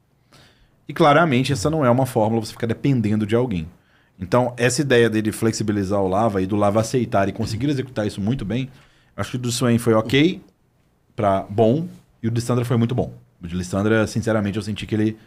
E 0.87 0.93
claramente 0.93 1.51
essa 1.51 1.69
não 1.69 1.85
é 1.85 1.89
uma 1.89 2.05
fórmula 2.05 2.45
você 2.45 2.51
ficar 2.51 2.67
dependendo 2.67 3.25
de 3.25 3.35
alguém. 3.35 3.67
Então, 4.19 4.53
essa 4.55 4.81
ideia 4.81 5.09
dele 5.09 5.31
flexibilizar 5.31 6.01
o 6.01 6.07
Lava 6.07 6.41
e 6.41 6.45
do 6.45 6.55
Lava 6.55 6.79
aceitar 6.79 7.27
e 7.27 7.31
conseguir 7.31 7.69
executar 7.69 8.07
isso 8.07 8.21
muito 8.21 8.45
bem, 8.45 8.69
acho 9.15 9.31
que 9.31 9.35
o 9.37 9.39
do 9.39 9.51
Swain 9.51 9.77
foi 9.77 9.93
ok 9.93 10.41
pra 11.15 11.45
bom 11.49 11.87
e 12.23 12.27
o 12.27 12.31
de 12.31 12.35
Lissandra 12.35 12.63
foi 12.63 12.77
muito 12.77 12.95
bom. 12.95 13.13
O 13.41 13.47
de 13.47 13.55
Lissandra, 13.55 14.07
sinceramente, 14.07 14.57
eu 14.57 14.63
senti 14.63 14.85
que 14.85 14.95
ele 14.95 15.17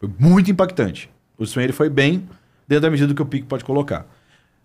foi 0.00 0.10
muito 0.18 0.50
impactante. 0.50 1.10
O 1.38 1.46
Swain 1.46 1.64
ele 1.64 1.72
foi 1.72 1.88
bem 1.88 2.28
dentro 2.66 2.82
da 2.82 2.90
medida 2.90 3.08
do 3.08 3.14
que 3.14 3.22
o 3.22 3.26
Pique 3.26 3.46
pode 3.46 3.64
colocar. 3.64 4.06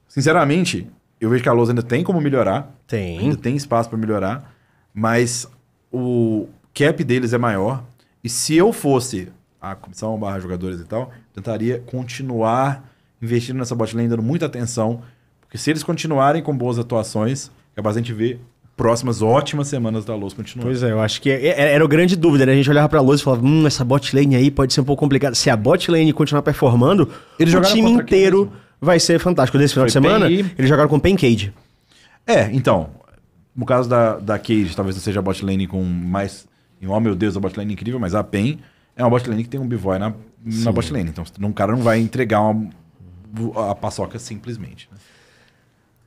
Sinceramente, 0.07 0.87
eu 1.19 1.29
vejo 1.29 1.43
que 1.43 1.49
a 1.49 1.53
Lousa 1.53 1.71
ainda 1.71 1.83
tem 1.83 2.03
como 2.03 2.19
melhorar. 2.19 2.73
Tem. 2.87 3.19
Ainda 3.19 3.37
tem 3.37 3.55
espaço 3.55 3.89
para 3.89 3.97
melhorar. 3.97 4.53
Mas 4.93 5.47
o 5.91 6.47
cap 6.73 7.03
deles 7.03 7.31
é 7.31 7.37
maior. 7.37 7.83
E 8.23 8.29
se 8.29 8.55
eu 8.55 8.73
fosse 8.73 9.31
a 9.61 9.75
comissão 9.75 10.17
barra 10.17 10.39
jogadores 10.39 10.79
e 10.79 10.85
tal, 10.85 11.11
tentaria 11.33 11.79
continuar 11.85 12.89
investindo 13.21 13.57
nessa 13.57 13.75
bot 13.75 13.95
lane, 13.95 14.07
dando 14.09 14.23
muita 14.23 14.45
atenção. 14.47 15.01
Porque 15.41 15.57
se 15.57 15.69
eles 15.69 15.83
continuarem 15.83 16.41
com 16.41 16.55
boas 16.57 16.79
atuações, 16.79 17.51
é 17.73 17.75
capaz 17.75 17.95
de 17.95 17.99
a 17.99 18.03
gente 18.03 18.13
ver 18.13 18.39
próximas 18.75 19.21
ótimas 19.21 19.67
semanas 19.67 20.03
da 20.03 20.15
Luz 20.15 20.33
continuando. 20.33 20.67
Pois 20.71 20.81
é, 20.81 20.91
eu 20.91 20.99
acho 20.99 21.21
que 21.21 21.29
é- 21.29 21.45
é- 21.47 21.73
era 21.73 21.83
a 21.83 21.88
grande 21.88 22.15
dúvida, 22.15 22.45
né? 22.45 22.53
A 22.53 22.55
gente 22.55 22.69
olhava 22.69 22.89
pra 22.89 22.99
luz 23.01 23.21
e 23.21 23.23
falava, 23.23 23.45
hum, 23.45 23.67
essa 23.67 23.85
bot 23.85 24.15
lane 24.15 24.35
aí 24.35 24.49
pode 24.49 24.73
ser 24.73 24.81
um 24.81 24.85
pouco 24.85 24.99
complicada. 25.01 25.35
Se 25.35 25.49
a 25.49 25.55
bot 25.55 25.91
lane 25.91 26.11
continuar 26.13 26.41
performando, 26.41 27.07
Eles 27.38 27.53
o 27.53 27.61
time 27.61 27.91
inteiro 27.91 28.51
vai 28.79 28.99
ser 28.99 29.19
fantástico. 29.19 29.57
Nesse 29.59 29.73
final 29.75 29.83
Foi 29.83 29.88
de 29.89 29.93
semana, 29.93 30.25
Pen 30.27 30.51
eles 30.57 30.67
jogaram 30.69 30.89
com 30.89 30.99
Pancade. 30.99 31.53
É, 32.25 32.49
então, 32.51 32.89
no 33.55 33.65
caso 33.65 33.88
da, 33.88 34.17
da 34.17 34.39
Cage, 34.39 34.75
talvez 34.75 34.95
não 34.95 35.03
seja 35.03 35.19
a 35.19 35.21
bot 35.21 35.45
lane 35.45 35.67
com 35.67 35.83
mais. 35.83 36.47
Oh 36.88 36.99
meu 36.99 37.13
Deus, 37.13 37.38
a 37.38 37.39
bot 37.39 37.55
lane 37.55 37.71
é 37.71 37.73
incrível, 37.73 37.99
mas 37.99 38.15
a 38.15 38.23
PEN 38.23 38.57
é 39.02 39.03
uma 39.03 39.10
bot 39.10 39.28
lane 39.30 39.44
que 39.44 39.49
tem 39.49 39.60
um 39.60 39.68
bivoy 39.68 39.98
na, 39.98 40.14
na 40.45 40.72
bot 40.72 40.91
lane. 40.94 41.10
Então 41.10 41.23
um 41.41 41.52
cara 41.52 41.72
não 41.73 41.82
vai 41.82 41.99
entregar 41.99 42.41
uma, 42.41 42.69
a 43.72 43.76
paçoca 43.76 44.19
simplesmente. 44.19 44.88
né? 44.91 44.98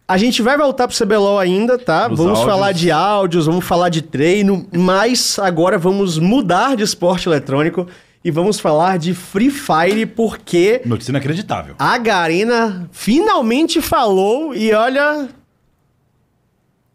A 0.06 0.16
gente 0.18 0.42
vai 0.42 0.56
voltar 0.56 0.86
pro 0.86 0.96
CBLOL 0.96 1.38
ainda, 1.38 1.78
tá? 1.78 2.08
Nos 2.08 2.18
vamos 2.18 2.38
áudios. 2.38 2.54
falar 2.54 2.72
de 2.72 2.90
áudios, 2.90 3.46
vamos 3.46 3.64
falar 3.64 3.88
de 3.88 4.02
treino, 4.02 4.66
mas 4.70 5.38
agora 5.38 5.78
vamos 5.78 6.18
mudar 6.18 6.76
de 6.76 6.82
esporte 6.82 7.26
eletrônico 7.26 7.86
e 8.22 8.30
vamos 8.30 8.60
falar 8.60 8.98
de 8.98 9.14
Free 9.14 9.50
Fire 9.50 10.04
porque 10.06 10.82
Notícia 10.84 11.10
inacreditável. 11.10 11.74
a 11.78 11.96
Garena 11.98 12.88
finalmente 12.92 13.80
falou 13.80 14.54
e 14.54 14.72
olha. 14.72 15.28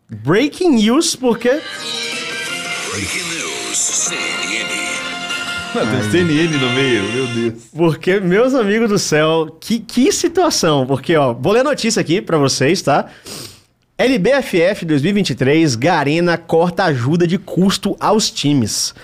Breaking 0.09 0.69
news, 0.75 1.15
porque. 1.15 1.49
Breaking 2.91 3.29
news, 3.37 4.09
Tem 5.71 6.11
CNN 6.11 6.57
no 6.57 6.69
meio, 6.71 7.03
meu 7.13 7.27
Deus. 7.27 7.63
Porque, 7.75 8.19
meus 8.19 8.55
amigos 8.55 8.89
do 8.89 8.97
céu, 8.97 9.55
que, 9.59 9.79
que 9.79 10.11
situação. 10.11 10.85
Porque, 10.87 11.15
ó, 11.15 11.33
vou 11.33 11.53
ler 11.53 11.59
a 11.59 11.63
notícia 11.63 12.01
aqui 12.01 12.21
pra 12.21 12.37
vocês, 12.37 12.81
tá? 12.81 13.05
LBFF 13.95 14.85
2023, 14.85 15.75
Garena 15.75 16.37
corta 16.37 16.85
ajuda 16.85 17.27
de 17.27 17.37
custo 17.37 17.95
aos 17.99 18.31
times. 18.31 18.95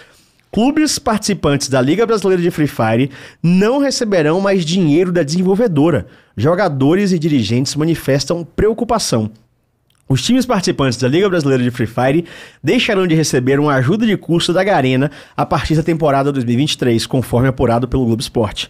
Clubes 0.52 0.98
participantes 0.98 1.68
da 1.68 1.82
Liga 1.82 2.06
Brasileira 2.06 2.42
de 2.42 2.50
Free 2.50 2.66
Fire 2.66 3.12
não 3.44 3.78
receberão 3.80 4.40
mais 4.40 4.66
dinheiro 4.66 5.12
da 5.12 5.22
desenvolvedora. 5.22 6.08
Jogadores 6.36 7.12
e 7.12 7.20
dirigentes 7.20 7.76
manifestam 7.76 8.48
preocupação. 8.56 9.30
Os 10.08 10.22
times 10.22 10.46
participantes 10.46 11.00
da 11.00 11.08
Liga 11.08 11.28
Brasileira 11.28 11.64
de 11.64 11.72
Free 11.72 11.88
Fire 11.88 12.26
deixarão 12.64 13.08
de 13.08 13.16
receber 13.16 13.60
uma 13.60 13.74
ajuda 13.74 14.06
de 14.06 14.16
custo 14.16 14.54
da 14.54 14.64
Garena 14.64 15.10
a 15.36 15.48
partir 15.48 15.76
da 15.76 15.82
temporada 15.82 16.32
2023, 16.32 17.08
conforme 17.08 17.48
apurado 17.48 17.88
pelo 17.88 18.06
Globo 18.06 18.22
Esporte. 18.22 18.70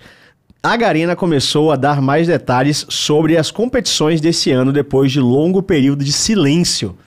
A 0.64 0.78
Garena 0.78 1.14
começou 1.14 1.74
a 1.74 1.76
dar 1.76 2.02
mais 2.02 2.26
detalhes 2.26 2.86
sobre 2.88 3.38
as 3.38 3.52
competições 3.52 4.22
desse 4.22 4.50
ano 4.50 4.72
depois 4.72 5.12
de 5.12 5.20
longo 5.20 5.62
período 5.62 6.06
de 6.06 6.14
silêncio. 6.14 6.98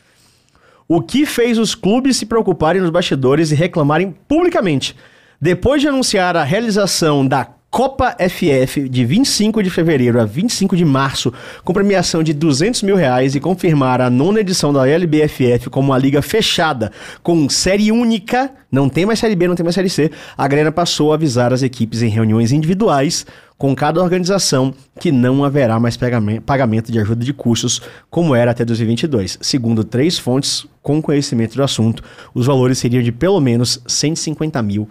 O 0.86 1.00
que 1.00 1.24
fez 1.24 1.58
os 1.58 1.74
clubes 1.74 2.18
se 2.18 2.26
preocuparem 2.26 2.82
nos 2.82 2.90
bastidores 2.90 3.50
e 3.50 3.54
reclamarem 3.54 4.14
publicamente. 4.28 4.94
Depois 5.40 5.80
de 5.80 5.88
anunciar 5.88 6.36
a 6.36 6.44
realização 6.44 7.26
da 7.26 7.46
Copa 7.70 8.16
FF 8.18 8.88
de 8.88 9.04
25 9.04 9.62
de 9.62 9.68
fevereiro 9.68 10.18
a 10.18 10.24
25 10.24 10.74
de 10.74 10.86
março, 10.86 11.30
com 11.62 11.74
premiação 11.74 12.22
de 12.22 12.32
200 12.32 12.82
mil 12.82 12.96
reais 12.96 13.34
e 13.34 13.40
confirmar 13.40 14.00
a 14.00 14.08
nona 14.08 14.40
edição 14.40 14.72
da 14.72 14.88
LBFF 14.88 15.68
como 15.68 15.90
uma 15.90 15.98
liga 15.98 16.22
fechada, 16.22 16.90
com 17.22 17.46
série 17.48 17.92
única, 17.92 18.50
não 18.72 18.88
tem 18.88 19.04
mais 19.04 19.18
série 19.18 19.36
B, 19.36 19.46
não 19.46 19.54
tem 19.54 19.62
mais 19.64 19.74
série 19.74 19.90
C, 19.90 20.10
a 20.36 20.48
Grena 20.48 20.72
passou 20.72 21.12
a 21.12 21.16
avisar 21.16 21.52
as 21.52 21.62
equipes 21.62 22.00
em 22.00 22.08
reuniões 22.08 22.52
individuais 22.52 23.26
com 23.58 23.76
cada 23.76 24.02
organização 24.02 24.72
que 24.98 25.12
não 25.12 25.44
haverá 25.44 25.78
mais 25.78 25.94
pagamen- 25.96 26.40
pagamento 26.40 26.90
de 26.90 26.98
ajuda 26.98 27.22
de 27.22 27.34
custos, 27.34 27.82
como 28.08 28.34
era 28.34 28.50
até 28.52 28.64
2022. 28.64 29.38
Segundo 29.42 29.84
três 29.84 30.18
fontes 30.18 30.66
com 30.82 31.02
conhecimento 31.02 31.54
do 31.54 31.62
assunto, 31.62 32.02
os 32.32 32.46
valores 32.46 32.78
seriam 32.78 33.02
de 33.02 33.12
pelo 33.12 33.40
menos 33.40 33.78
150 33.86 34.62
mil 34.62 34.88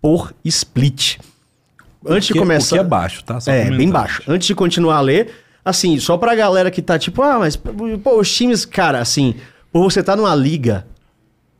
por 0.00 0.32
split. 0.44 1.18
Antes 2.04 2.28
de 2.28 2.32
Que- 2.34 2.38
começar. 2.38 2.76
O 2.76 2.78
que 2.80 2.84
é 2.84 2.88
baixo, 2.88 3.24
tá? 3.24 3.40
Só 3.40 3.50
É, 3.50 3.70
bem 3.70 3.90
baixo. 3.90 4.22
Antes 4.28 4.46
de 4.46 4.54
continuar 4.54 4.96
a 4.96 5.00
ler, 5.00 5.30
assim, 5.64 5.98
só 5.98 6.16
pra 6.16 6.34
galera 6.34 6.70
que 6.70 6.82
tá 6.82 6.98
tipo, 6.98 7.22
ah, 7.22 7.38
mas 7.38 7.56
pô, 7.56 8.20
os 8.20 8.34
times, 8.34 8.64
cara, 8.64 8.98
assim, 9.00 9.34
por 9.72 9.82
você 9.82 10.02
tá 10.02 10.14
numa 10.16 10.34
liga, 10.34 10.86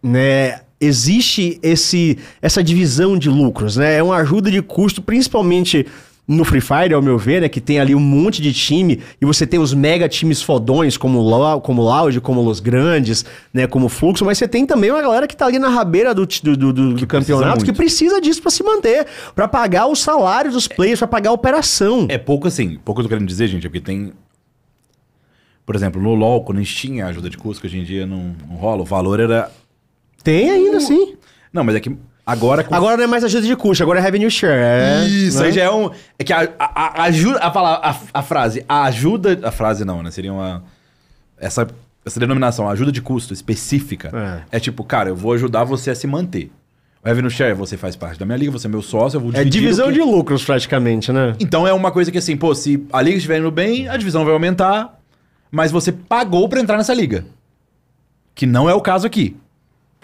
né, 0.03 0.61
existe 0.81 1.59
esse 1.63 2.19
essa 2.41 2.63
divisão 2.63 3.19
de 3.19 3.29
lucros, 3.29 3.77
né? 3.77 3.97
É 3.97 4.03
uma 4.03 4.17
ajuda 4.17 4.51
de 4.51 4.61
custo, 4.63 5.01
principalmente 5.03 5.87
no 6.29 6.45
Free 6.45 6.61
Fire, 6.61 6.93
ao 6.93 7.01
meu 7.01 7.17
ver, 7.17 7.41
né, 7.41 7.49
que 7.49 7.61
tem 7.61 7.79
ali 7.79 7.95
um 7.95 8.01
monte 8.01 8.43
de 8.43 8.53
time 8.53 9.01
e 9.21 9.25
você 9.25 9.47
tem 9.47 9.61
os 9.61 9.73
mega 9.73 10.09
times 10.09 10.43
fodões 10.43 10.97
como 10.97 11.21
o 11.21 11.29
Lau- 11.29 11.61
como 11.61 11.83
o 11.83 11.85
Loud, 11.85 12.21
como 12.21 12.43
Los 12.43 12.59
Grandes, 12.59 13.25
né, 13.55 13.69
como 13.69 13.87
o 13.87 13.89
Fluxo, 13.89 14.25
mas 14.25 14.37
você 14.37 14.49
tem 14.49 14.67
também 14.67 14.91
uma 14.91 15.01
galera 15.01 15.29
que 15.29 15.37
tá 15.37 15.47
ali 15.47 15.59
na 15.61 15.69
rabeira 15.69 16.13
do, 16.13 16.27
do, 16.27 16.57
do- 16.57 16.73
do- 16.73 16.95
do 16.95 17.07
campeonato 17.07 17.61
que 17.61 17.67
muito. 17.67 17.77
precisa 17.77 18.21
disso 18.21 18.43
pra 18.43 18.51
se 18.51 18.65
manter, 18.65 19.07
pra 19.37 19.47
pagar 19.47 19.87
os 19.87 20.01
salários 20.01 20.55
dos 20.55 20.67
players, 20.67 20.99
pra 20.99 21.07
pagar 21.07 21.31
a 21.31 21.33
operação. 21.33 22.07
É 22.09 22.19
pouco 22.19 22.49
assim, 22.49 22.77
pouco 22.85 23.01
eu 23.01 23.05
tô 23.05 23.09
querendo 23.09 23.29
dizer, 23.29 23.47
gente, 23.47 23.65
é 23.65 23.69
porque 23.71 23.81
tem. 23.81 24.13
Por 25.65 25.75
exemplo, 25.75 26.01
no 26.01 26.15
LoL, 26.15 26.45
quando 26.45 26.59
a 26.59 26.63
gente 26.63 26.75
tinha 26.77 27.07
ajuda 27.07 27.29
de 27.29 27.37
custo, 27.37 27.61
que 27.61 27.67
hoje 27.67 27.79
em 27.79 27.85
dia 27.85 28.07
não, 28.07 28.35
não 28.49 28.57
rola, 28.57 28.83
o 28.83 28.85
valor 28.85 29.19
era. 29.21 29.51
Tem 30.23 30.51
ainda, 30.51 30.81
sim. 30.81 31.15
Não, 31.53 31.65
mas 31.65 31.75
é 31.77 31.81
que 31.81 31.97
agora. 32.27 32.65
com- 32.65 32.75
Agora 32.75 32.97
não 32.97 33.05
é 33.05 33.07
mais 33.07 33.23
ajuda 33.25 33.47
de 33.47 33.55
custo, 33.57 33.83
agora 33.83 34.01
é 34.01 34.03
revenue 34.03 34.31
share. 34.31 34.59
É, 34.61 35.07
Isso, 35.07 35.39
né? 35.39 35.47
aí 35.47 35.53
já 35.53 35.63
é 35.63 35.71
um. 35.71 35.91
É 36.19 36.25
que 36.25 36.33
a, 36.33 36.49
a, 36.59 37.03
a 37.03 37.05
ajuda. 37.05 37.39
A, 37.39 37.51
palavra, 37.51 37.89
a, 37.89 37.97
a 38.19 38.23
frase, 38.23 38.65
a 38.69 38.85
ajuda. 38.85 39.39
A 39.43 39.51
frase 39.53 39.85
não, 39.85 40.03
né? 40.03 40.11
Seria 40.11 40.33
uma. 40.33 40.65
Essa, 41.39 41.67
essa 42.05 42.19
denominação, 42.19 42.69
ajuda 42.69 42.91
de 42.91 43.01
custo 43.01 43.33
específica. 43.33 44.11
É. 44.51 44.59
tipo, 44.59 44.83
cara, 44.85 45.09
eu 45.11 45.17
vou 45.17 45.33
ajudar 45.35 45.65
você 45.65 45.91
a 45.91 45.95
se 45.95 46.07
manter. 46.07 46.51
O 47.05 47.09
revenue 47.09 47.31
share, 47.31 47.55
você 47.55 47.77
faz 47.77 47.95
parte 47.95 48.19
da 48.19 48.27
minha 48.27 48.37
liga, 48.39 48.51
você 48.51 48.67
é 48.67 48.71
meu 48.71 48.83
sócio, 48.83 49.17
eu 49.17 49.21
vou 49.21 49.31
É 49.31 49.39
dividir. 49.39 49.61
divisão 49.61 49.87
o 49.87 49.93
que- 49.93 49.95
de 49.95 50.01
lucros, 50.03 50.45
praticamente, 50.45 51.13
né? 51.13 51.35
Então 51.39 51.65
é 51.67 51.73
uma 51.73 51.93
coisa 51.93 52.11
que 52.11 52.19
assim, 52.19 52.37
pô, 52.37 52.53
se 52.55 52.85
a 52.93 53.01
liga 53.01 53.17
estiver 53.17 53.39
indo 53.39 53.51
bem, 53.51 53.89
a 53.89 53.97
divisão 53.97 54.25
vai 54.25 54.33
aumentar, 54.33 54.99
mas 55.51 55.71
você 55.71 55.93
pagou 55.93 56.49
pra 56.49 56.59
entrar 56.61 56.77
nessa 56.77 56.93
liga. 56.93 57.25
Que 58.35 58.45
não 58.45 58.69
é 58.69 58.75
o 58.75 58.81
caso 58.81 59.07
aqui. 59.07 59.37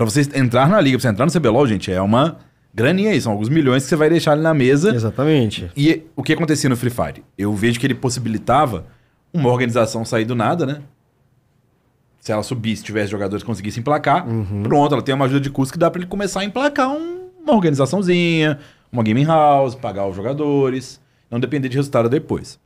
Pra 0.05 0.11
você 0.11 0.29
entrar 0.39 0.69
na 0.69 0.81
liga, 0.81 0.97
pra 0.99 1.03
você 1.03 1.09
entrar 1.09 1.27
no 1.27 1.33
CBLOL, 1.33 1.67
gente, 1.67 1.91
é 1.93 2.01
uma 2.01 2.37
graninha 2.75 3.11
aí, 3.11 3.21
são 3.21 3.33
alguns 3.33 3.49
milhões 3.49 3.83
que 3.83 3.89
você 3.89 3.97
vai 3.97 4.09
deixar 4.11 4.33
ali 4.33 4.43
na 4.43 4.55
mesa. 4.55 4.95
Exatamente. 4.95 5.71
E 5.77 6.03
o 6.17 6.23
que 6.23 6.33
acontecia 6.33 6.69
no 6.71 6.77
Free 6.77 6.91
Fire? 6.91 7.23
Eu 7.37 7.53
vejo 7.55 7.79
que 7.79 7.87
ele 7.87 7.95
possibilitava 7.95 8.87
uma 9.33 9.49
organização 9.51 10.05
sair 10.05 10.25
do 10.25 10.35
nada, 10.35 10.65
né? 10.67 10.81
Se 12.21 12.31
ela 12.31 12.43
subisse, 12.43 12.85
tivesse 12.85 13.11
jogadores 13.11 13.43
que 13.43 13.47
conseguissem 13.47 13.81
emplacar, 13.81 14.25
pronto, 14.63 14.93
ela 14.95 15.03
tem 15.03 15.15
uma 15.15 15.25
ajuda 15.25 15.41
de 15.41 15.51
custo 15.51 15.73
que 15.73 15.79
dá 15.79 15.91
pra 15.91 16.01
ele 16.01 16.09
começar 16.09 16.41
a 16.41 16.45
emplacar 16.45 16.89
um- 16.91 17.29
uma 17.43 17.55
organizaçãozinha, 17.55 18.59
uma 18.93 19.03
gaming 19.03 19.25
house, 19.25 19.75
pagar 19.75 20.07
os 20.07 20.15
jogadores, 20.15 21.01
não 21.31 21.41
depender 21.41 21.69
de 21.69 21.77
resultado 21.77 22.09
depois. 22.09 22.61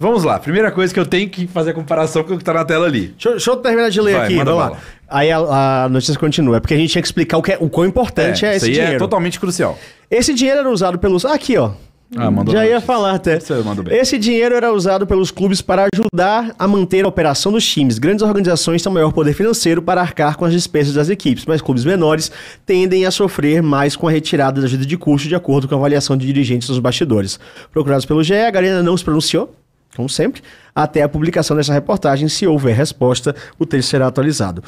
Vamos 0.00 0.24
lá, 0.24 0.38
primeira 0.38 0.70
coisa 0.72 0.94
que 0.94 0.98
eu 0.98 1.04
tenho 1.04 1.28
que 1.28 1.46
fazer 1.46 1.72
a 1.72 1.74
comparação 1.74 2.24
com 2.24 2.32
o 2.32 2.38
que 2.38 2.42
tá 2.42 2.54
na 2.54 2.64
tela 2.64 2.86
ali. 2.86 3.08
Deixa, 3.08 3.28
eu- 3.28 3.32
deixa 3.32 3.50
eu 3.50 3.56
terminar 3.56 3.90
de 3.90 4.00
ler 4.00 4.16
Vai, 4.16 4.24
aqui, 4.24 4.34
manda 4.36 4.50
vamos 4.52 4.64
lá. 4.64 4.70
bala. 4.70 4.82
Aí 5.10 5.30
a, 5.30 5.84
a 5.84 5.88
notícia 5.90 6.18
continua. 6.18 6.56
É 6.56 6.60
porque 6.60 6.72
a 6.72 6.76
gente 6.78 6.90
tinha 6.90 7.02
que 7.02 7.08
explicar 7.08 7.36
o, 7.36 7.42
que 7.42 7.52
é, 7.52 7.58
o 7.60 7.68
quão 7.68 7.86
importante 7.86 8.46
é, 8.46 8.56
isso 8.56 8.64
esse 8.64 8.66
aí 8.66 8.72
dinheiro. 8.72 8.94
é 8.94 8.98
totalmente 8.98 9.38
crucial. 9.38 9.78
Esse 10.10 10.32
dinheiro 10.32 10.60
era 10.60 10.70
usado 10.70 10.98
pelos. 10.98 11.26
Ah, 11.26 11.34
aqui, 11.34 11.58
ó. 11.58 11.72
Ah, 12.16 12.28
mandou 12.28 12.52
Já 12.52 12.66
ia 12.66 12.80
falar 12.80 13.12
até. 13.14 13.38
Você 13.38 13.54
mandou 13.62 13.84
bem. 13.84 13.96
Esse 13.96 14.18
dinheiro 14.18 14.54
era 14.54 14.72
usado 14.72 15.06
pelos 15.06 15.30
clubes 15.30 15.60
para 15.62 15.86
ajudar 15.94 16.52
a 16.58 16.66
manter 16.66 17.04
a 17.04 17.08
operação 17.08 17.52
dos 17.52 17.64
times. 17.64 17.98
Grandes 17.98 18.22
organizações 18.24 18.82
têm 18.82 18.92
maior 18.92 19.12
poder 19.12 19.32
financeiro 19.32 19.80
para 19.80 20.00
arcar 20.00 20.36
com 20.36 20.44
as 20.44 20.52
despesas 20.52 20.94
das 20.94 21.08
equipes, 21.08 21.44
mas 21.46 21.60
clubes 21.62 21.84
menores 21.84 22.32
tendem 22.66 23.06
a 23.06 23.12
sofrer 23.12 23.62
mais 23.62 23.94
com 23.94 24.08
a 24.08 24.10
retirada 24.10 24.60
da 24.60 24.66
ajuda 24.66 24.84
de 24.84 24.96
custo, 24.96 25.28
de 25.28 25.36
acordo 25.36 25.68
com 25.68 25.74
a 25.76 25.78
avaliação 25.78 26.16
de 26.16 26.26
dirigentes 26.26 26.66
dos 26.66 26.80
bastidores. 26.80 27.38
Procurados 27.70 28.04
pelo 28.04 28.24
GE, 28.24 28.34
a 28.34 28.50
Garena 28.50 28.82
não 28.82 28.96
se 28.96 29.04
pronunciou, 29.04 29.54
como 29.96 30.08
sempre, 30.08 30.42
até 30.74 31.02
a 31.02 31.08
publicação 31.08 31.56
dessa 31.56 31.72
reportagem. 31.72 32.28
Se 32.28 32.46
houver 32.46 32.74
resposta, 32.74 33.34
o 33.58 33.66
texto 33.66 33.88
será 33.90 34.06
atualizado. 34.06 34.62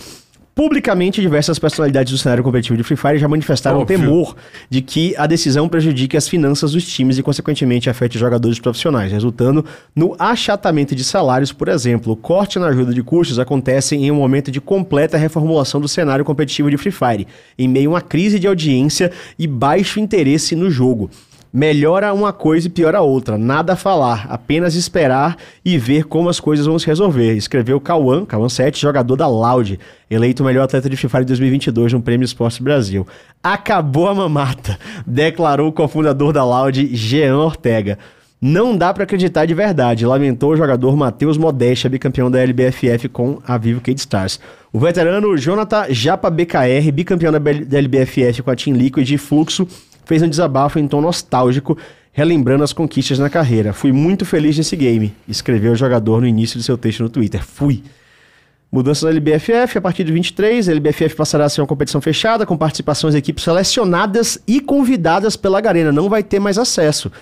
Publicamente, 0.54 1.22
diversas 1.22 1.58
personalidades 1.58 2.12
do 2.12 2.18
cenário 2.18 2.44
competitivo 2.44 2.76
de 2.76 2.82
Free 2.82 2.96
Fire 2.96 3.18
já 3.18 3.26
manifestaram 3.26 3.80
Óbvio. 3.80 3.98
temor 3.98 4.36
de 4.68 4.82
que 4.82 5.16
a 5.16 5.26
decisão 5.26 5.66
prejudique 5.66 6.14
as 6.14 6.28
finanças 6.28 6.72
dos 6.72 6.84
times 6.84 7.16
e, 7.16 7.22
consequentemente, 7.22 7.88
afete 7.88 8.16
os 8.16 8.20
jogadores 8.20 8.58
profissionais, 8.58 9.10
resultando 9.10 9.64
no 9.96 10.14
achatamento 10.18 10.94
de 10.94 11.04
salários, 11.04 11.52
por 11.52 11.68
exemplo. 11.68 12.12
O 12.12 12.16
corte 12.16 12.58
na 12.58 12.66
ajuda 12.66 12.92
de 12.92 13.02
custos 13.02 13.38
acontece 13.38 13.96
em 13.96 14.10
um 14.10 14.16
momento 14.16 14.50
de 14.50 14.60
completa 14.60 15.16
reformulação 15.16 15.80
do 15.80 15.88
cenário 15.88 16.22
competitivo 16.22 16.70
de 16.70 16.76
Free 16.76 16.92
Fire, 16.92 17.26
em 17.58 17.66
meio 17.66 17.88
a 17.88 17.94
uma 17.94 18.00
crise 18.02 18.38
de 18.38 18.46
audiência 18.46 19.10
e 19.38 19.46
baixo 19.46 19.98
interesse 19.98 20.54
no 20.54 20.70
jogo. 20.70 21.08
Melhora 21.54 22.14
uma 22.14 22.32
coisa 22.32 22.66
e 22.66 22.70
piora 22.70 23.02
outra. 23.02 23.36
Nada 23.36 23.74
a 23.74 23.76
falar, 23.76 24.26
apenas 24.30 24.74
esperar 24.74 25.36
e 25.62 25.76
ver 25.76 26.04
como 26.04 26.30
as 26.30 26.40
coisas 26.40 26.64
vão 26.64 26.78
se 26.78 26.86
resolver. 26.86 27.36
Escreveu 27.36 27.78
Cauã, 27.78 28.24
Cauã 28.24 28.48
7, 28.48 28.80
jogador 28.80 29.16
da 29.16 29.26
Loud, 29.26 29.78
eleito 30.10 30.42
o 30.42 30.46
melhor 30.46 30.62
atleta 30.62 30.88
de 30.88 30.96
Free 30.96 31.10
Fire 31.10 31.24
2022 31.26 31.92
no 31.92 32.00
Prêmio 32.00 32.24
Esporte 32.24 32.62
Brasil. 32.62 33.06
Acabou 33.42 34.08
a 34.08 34.14
mamata, 34.14 34.78
declarou 35.06 35.68
o 35.68 35.72
cofundador 35.72 36.32
da 36.32 36.42
Loud, 36.42 36.96
Jean 36.96 37.36
Ortega. 37.36 37.98
Não 38.40 38.74
dá 38.74 38.92
pra 38.92 39.04
acreditar 39.04 39.44
de 39.44 39.52
verdade, 39.52 40.06
lamentou 40.06 40.52
o 40.52 40.56
jogador 40.56 40.96
Matheus 40.96 41.36
Modéstia, 41.36 41.90
bicampeão 41.90 42.30
da 42.30 42.40
LBFF 42.42 43.10
com 43.10 43.40
a 43.46 43.58
Vivo 43.58 43.80
Kate 43.82 44.00
Stars. 44.00 44.40
O 44.72 44.80
veterano 44.80 45.36
Jonathan 45.36 45.84
Japa 45.90 46.30
BKR, 46.30 46.90
bicampeão 46.92 47.30
da 47.30 47.78
LBFF 47.78 48.42
com 48.42 48.50
a 48.50 48.56
Team 48.56 48.74
Liquid 48.74 49.08
e 49.10 49.18
Fluxo, 49.18 49.68
fez 50.04 50.22
um 50.22 50.28
desabafo 50.28 50.78
em 50.78 50.86
tom 50.86 51.00
nostálgico, 51.00 51.76
relembrando 52.12 52.62
as 52.64 52.72
conquistas 52.72 53.18
na 53.18 53.30
carreira. 53.30 53.72
Fui 53.72 53.92
muito 53.92 54.24
feliz 54.24 54.56
nesse 54.58 54.76
game, 54.76 55.14
escreveu 55.28 55.72
o 55.72 55.76
jogador 55.76 56.20
no 56.20 56.26
início 56.26 56.58
de 56.58 56.64
seu 56.64 56.76
texto 56.76 57.02
no 57.02 57.08
Twitter. 57.08 57.44
Fui. 57.44 57.82
Mudança 58.74 59.04
na 59.04 59.10
LBFF, 59.12 59.76
a 59.76 59.80
partir 59.82 60.02
de 60.02 60.10
23, 60.12 60.66
a 60.66 60.72
LBFF 60.72 61.14
passará 61.14 61.44
a 61.44 61.48
ser 61.50 61.60
uma 61.60 61.66
competição 61.66 62.00
fechada, 62.00 62.46
com 62.46 62.56
participações 62.56 63.12
de 63.12 63.18
equipes 63.18 63.44
selecionadas 63.44 64.38
e 64.48 64.60
convidadas 64.60 65.36
pela 65.36 65.60
Garena. 65.60 65.92
Não 65.92 66.08
vai 66.08 66.22
ter 66.22 66.38
mais 66.40 66.56
acesso. 66.56 67.12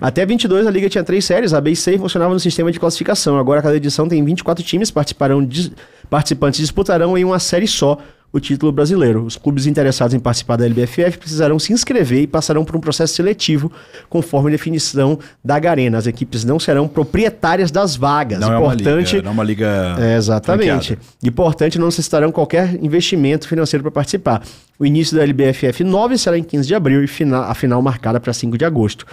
Até 0.00 0.24
22, 0.24 0.64
a 0.64 0.70
Liga 0.70 0.88
tinha 0.88 1.02
três 1.02 1.24
séries, 1.24 1.52
a 1.52 1.60
B 1.60 1.72
e 1.72 1.76
C 1.76 1.98
funcionava 1.98 2.32
no 2.32 2.38
sistema 2.38 2.70
de 2.70 2.78
classificação. 2.78 3.36
Agora, 3.36 3.60
cada 3.60 3.76
edição 3.76 4.06
tem 4.06 4.24
24 4.24 4.64
times, 4.64 4.92
participarão 4.92 5.44
dis- 5.44 5.72
participantes 6.08 6.60
disputarão 6.60 7.18
em 7.18 7.24
uma 7.24 7.40
série 7.40 7.66
só 7.66 7.98
o 8.32 8.40
título 8.40 8.72
brasileiro. 8.72 9.24
Os 9.24 9.36
clubes 9.36 9.66
interessados 9.66 10.14
em 10.14 10.18
participar 10.18 10.56
da 10.56 10.64
LBFF 10.64 11.18
precisarão 11.18 11.58
se 11.58 11.72
inscrever 11.72 12.22
e 12.22 12.26
passarão 12.26 12.64
por 12.64 12.74
um 12.74 12.80
processo 12.80 13.14
seletivo, 13.14 13.70
conforme 14.08 14.48
a 14.48 14.52
definição 14.52 15.18
da 15.44 15.58
Garena. 15.58 15.98
As 15.98 16.06
equipes 16.06 16.44
não 16.44 16.58
serão 16.58 16.88
proprietárias 16.88 17.70
das 17.70 17.94
vagas. 17.94 18.40
Não 18.40 18.52
é 18.52 18.58
uma 18.58 18.74
Importante 18.74 19.16
liga, 19.16 19.22
não 19.22 19.30
é 19.30 19.34
uma 19.34 19.44
liga 19.44 19.96
é, 19.98 20.16
exatamente. 20.16 20.86
franqueada. 20.86 21.02
Importante, 21.22 21.78
não 21.78 21.86
necessitarão 21.86 22.32
qualquer 22.32 22.82
investimento 22.82 23.46
financeiro 23.46 23.82
para 23.82 23.92
participar. 23.92 24.42
O 24.78 24.86
início 24.86 25.16
da 25.16 25.22
LBFF 25.22 25.84
9 25.84 26.16
será 26.16 26.38
em 26.38 26.42
15 26.42 26.66
de 26.66 26.74
abril 26.74 27.04
e 27.04 27.08
a 27.34 27.54
final 27.54 27.82
marcada 27.82 28.18
para 28.18 28.32
5 28.32 28.56
de 28.56 28.64
agosto. 28.64 29.06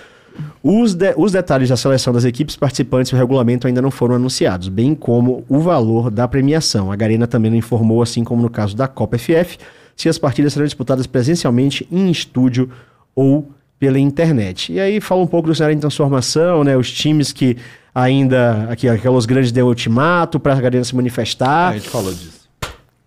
Os, 0.63 0.93
de- 0.93 1.13
os 1.17 1.31
detalhes 1.31 1.69
da 1.69 1.77
seleção 1.77 2.11
das 2.13 2.25
equipes 2.25 2.55
participantes 2.55 3.11
e 3.11 3.15
o 3.15 3.17
regulamento 3.17 3.67
ainda 3.67 3.81
não 3.81 3.91
foram 3.91 4.15
anunciados, 4.15 4.67
bem 4.69 4.93
como 4.95 5.43
o 5.47 5.59
valor 5.59 6.09
da 6.09 6.27
premiação. 6.27 6.91
A 6.91 6.95
Garena 6.95 7.27
também 7.27 7.49
não 7.51 7.57
informou, 7.57 8.01
assim 8.01 8.23
como 8.23 8.41
no 8.41 8.49
caso 8.49 8.75
da 8.75 8.87
Copa 8.87 9.17
FF, 9.17 9.57
se 9.95 10.07
as 10.09 10.17
partidas 10.17 10.53
serão 10.53 10.65
disputadas 10.65 11.05
presencialmente 11.07 11.87
em 11.91 12.09
estúdio 12.09 12.69
ou 13.15 13.49
pela 13.79 13.97
internet. 13.99 14.73
E 14.73 14.79
aí 14.79 14.99
fala 14.99 15.21
um 15.21 15.27
pouco 15.27 15.47
do 15.47 15.55
cenário 15.55 15.75
de 15.75 15.81
transformação, 15.81 16.63
né? 16.63 16.75
Os 16.75 16.91
times 16.91 17.31
que 17.31 17.55
ainda, 17.95 18.67
aqui, 18.69 18.87
aqueles 18.87 19.25
grandes 19.25 19.51
deu 19.51 19.67
ultimato 19.67 20.39
para 20.39 20.53
a 20.53 20.59
Garena 20.61 20.83
se 20.83 20.95
manifestar. 20.95 21.69
A 21.69 21.73
gente 21.77 21.89
falou 21.89 22.13
disso. 22.13 22.39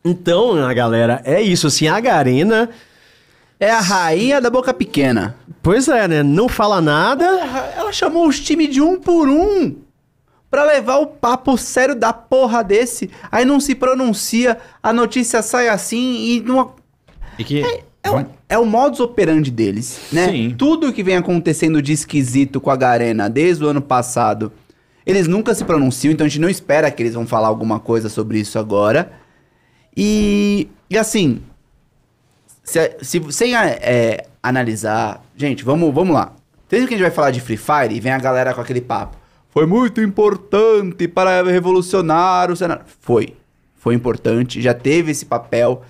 Então, 0.04 0.56
a 0.66 0.72
galera, 0.74 1.20
é 1.24 1.40
isso, 1.40 1.66
assim, 1.68 1.86
a 1.86 2.00
Garena, 2.00 2.68
É 3.62 3.70
a 3.70 3.78
rainha 3.78 4.40
da 4.40 4.50
boca 4.50 4.74
pequena. 4.74 5.36
pois 5.62 5.86
é, 5.86 6.08
né, 6.08 6.22
não 6.24 6.48
fala 6.48 6.80
nada, 6.80 7.24
Ela 7.76 7.92
chamou 7.92 8.26
os 8.26 8.40
times 8.40 8.68
de 8.70 8.80
um 8.80 8.98
por 8.98 9.28
um 9.28 9.76
pra 10.50 10.64
levar 10.64 10.96
o 10.96 11.06
papo 11.06 11.56
sério 11.56 11.94
da 11.94 12.12
porra 12.12 12.64
desse. 12.64 13.08
Aí 13.30 13.44
não 13.44 13.60
se 13.60 13.76
pronuncia, 13.76 14.58
a 14.82 14.92
notícia 14.92 15.40
sai 15.42 15.68
assim 15.68 16.24
e 16.26 16.40
não. 16.40 16.72
E 17.38 17.44
que. 17.44 17.62
É 18.02 18.10
o, 18.10 18.26
é 18.48 18.58
o 18.58 18.66
modus 18.66 18.98
operandi 18.98 19.48
deles, 19.48 20.08
né? 20.10 20.28
Sim. 20.28 20.54
Tudo 20.58 20.92
que 20.92 21.04
vem 21.04 21.16
acontecendo 21.16 21.80
de 21.80 21.92
esquisito 21.92 22.60
com 22.60 22.68
a 22.68 22.74
Garena 22.74 23.30
desde 23.30 23.62
o 23.62 23.68
ano 23.68 23.80
passado, 23.80 24.52
eles 25.06 25.28
nunca 25.28 25.54
se 25.54 25.64
pronunciam, 25.64 26.10
então 26.10 26.26
a 26.26 26.28
gente 26.28 26.40
não 26.40 26.48
espera 26.48 26.90
que 26.90 27.00
eles 27.00 27.14
vão 27.14 27.28
falar 27.28 27.46
alguma 27.46 27.78
coisa 27.78 28.08
sobre 28.08 28.40
isso 28.40 28.58
agora. 28.58 29.12
E, 29.96 30.66
e 30.90 30.98
assim, 30.98 31.40
se, 32.62 32.96
se, 33.02 33.20
sem 33.30 33.54
é, 33.56 34.26
analisar. 34.42 35.22
Gente, 35.36 35.64
vamos, 35.64 35.92
vamos 35.92 36.14
lá. 36.14 36.32
Desde 36.68 36.88
que 36.88 36.94
a 36.94 36.96
gente 36.96 37.06
vai 37.06 37.14
falar 37.14 37.30
de 37.30 37.40
Free 37.40 37.56
Fire 37.56 37.94
e 37.94 38.00
vem 38.00 38.12
a 38.12 38.18
galera 38.18 38.54
com 38.54 38.60
aquele 38.60 38.80
papo. 38.80 39.16
Foi 39.50 39.66
muito 39.66 40.00
importante 40.00 41.06
para 41.06 41.42
revolucionar 41.42 42.50
o 42.50 42.56
cenário. 42.56 42.84
Foi. 43.00 43.34
Foi 43.74 43.94
importante, 43.94 44.62
já 44.62 44.72
teve 44.72 45.10
esse 45.10 45.26
papel. 45.26 45.82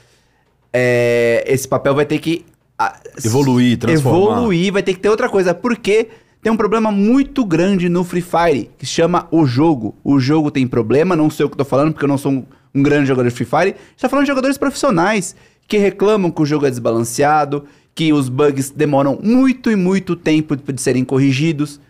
É, 0.73 1.45
esse 1.47 1.69
papel 1.69 1.95
vai 1.95 2.07
ter 2.07 2.19
que. 2.19 2.45
ah, 2.79 2.99
Evoluir, 3.25 3.79
transformar. 3.79 4.39
Evoluir, 4.39 4.73
vai 4.73 4.83
ter 4.83 4.95
que 4.95 5.01
ter 5.01 5.11
outra 5.11 5.29
coisa. 5.29 5.55
Porque 5.55 6.09
tem 6.43 6.51
um 6.51 6.57
problema 6.57 6.91
muito 6.91 7.45
grande 7.45 7.89
no 7.89 8.03
Free 8.03 8.23
Fire, 8.23 8.71
que 8.77 8.87
chama 8.87 9.29
o 9.31 9.47
jogo. 9.47 9.95
O 10.03 10.19
jogo 10.19 10.51
tem 10.51 10.67
problema, 10.67 11.15
não 11.15 11.31
sei 11.31 11.47
o 11.47 11.49
que 11.49 11.55
eu 11.55 11.59
tô 11.59 11.65
falando, 11.65 11.93
porque 11.93 12.05
eu 12.05 12.09
não 12.09 12.19
sou 12.19 12.33
um, 12.33 12.45
um 12.75 12.83
grande 12.83 13.07
jogador 13.07 13.29
de 13.29 13.35
Free 13.35 13.45
Fire. 13.45 13.61
A 13.61 13.67
gente 13.67 14.01
tá 14.01 14.09
falando 14.09 14.25
de 14.25 14.31
jogadores 14.31 14.59
profissionais 14.59 15.37
que 15.69 15.79
reclamam 15.79 16.31
que 16.31 16.43
o 16.43 16.47
jogo 16.47 16.67
é 16.67 16.71
desbalanceado, 16.71 17.65
que 17.95 18.13
os 18.13 18.29
bugs 18.29 18.71
demoram 18.71 19.19
muito 19.23 19.71
e 19.71 19.77
muito 19.77 20.17
tempo 20.17 20.57
de 20.57 20.81
serem 20.81 21.05
corrigidos. 21.05 21.81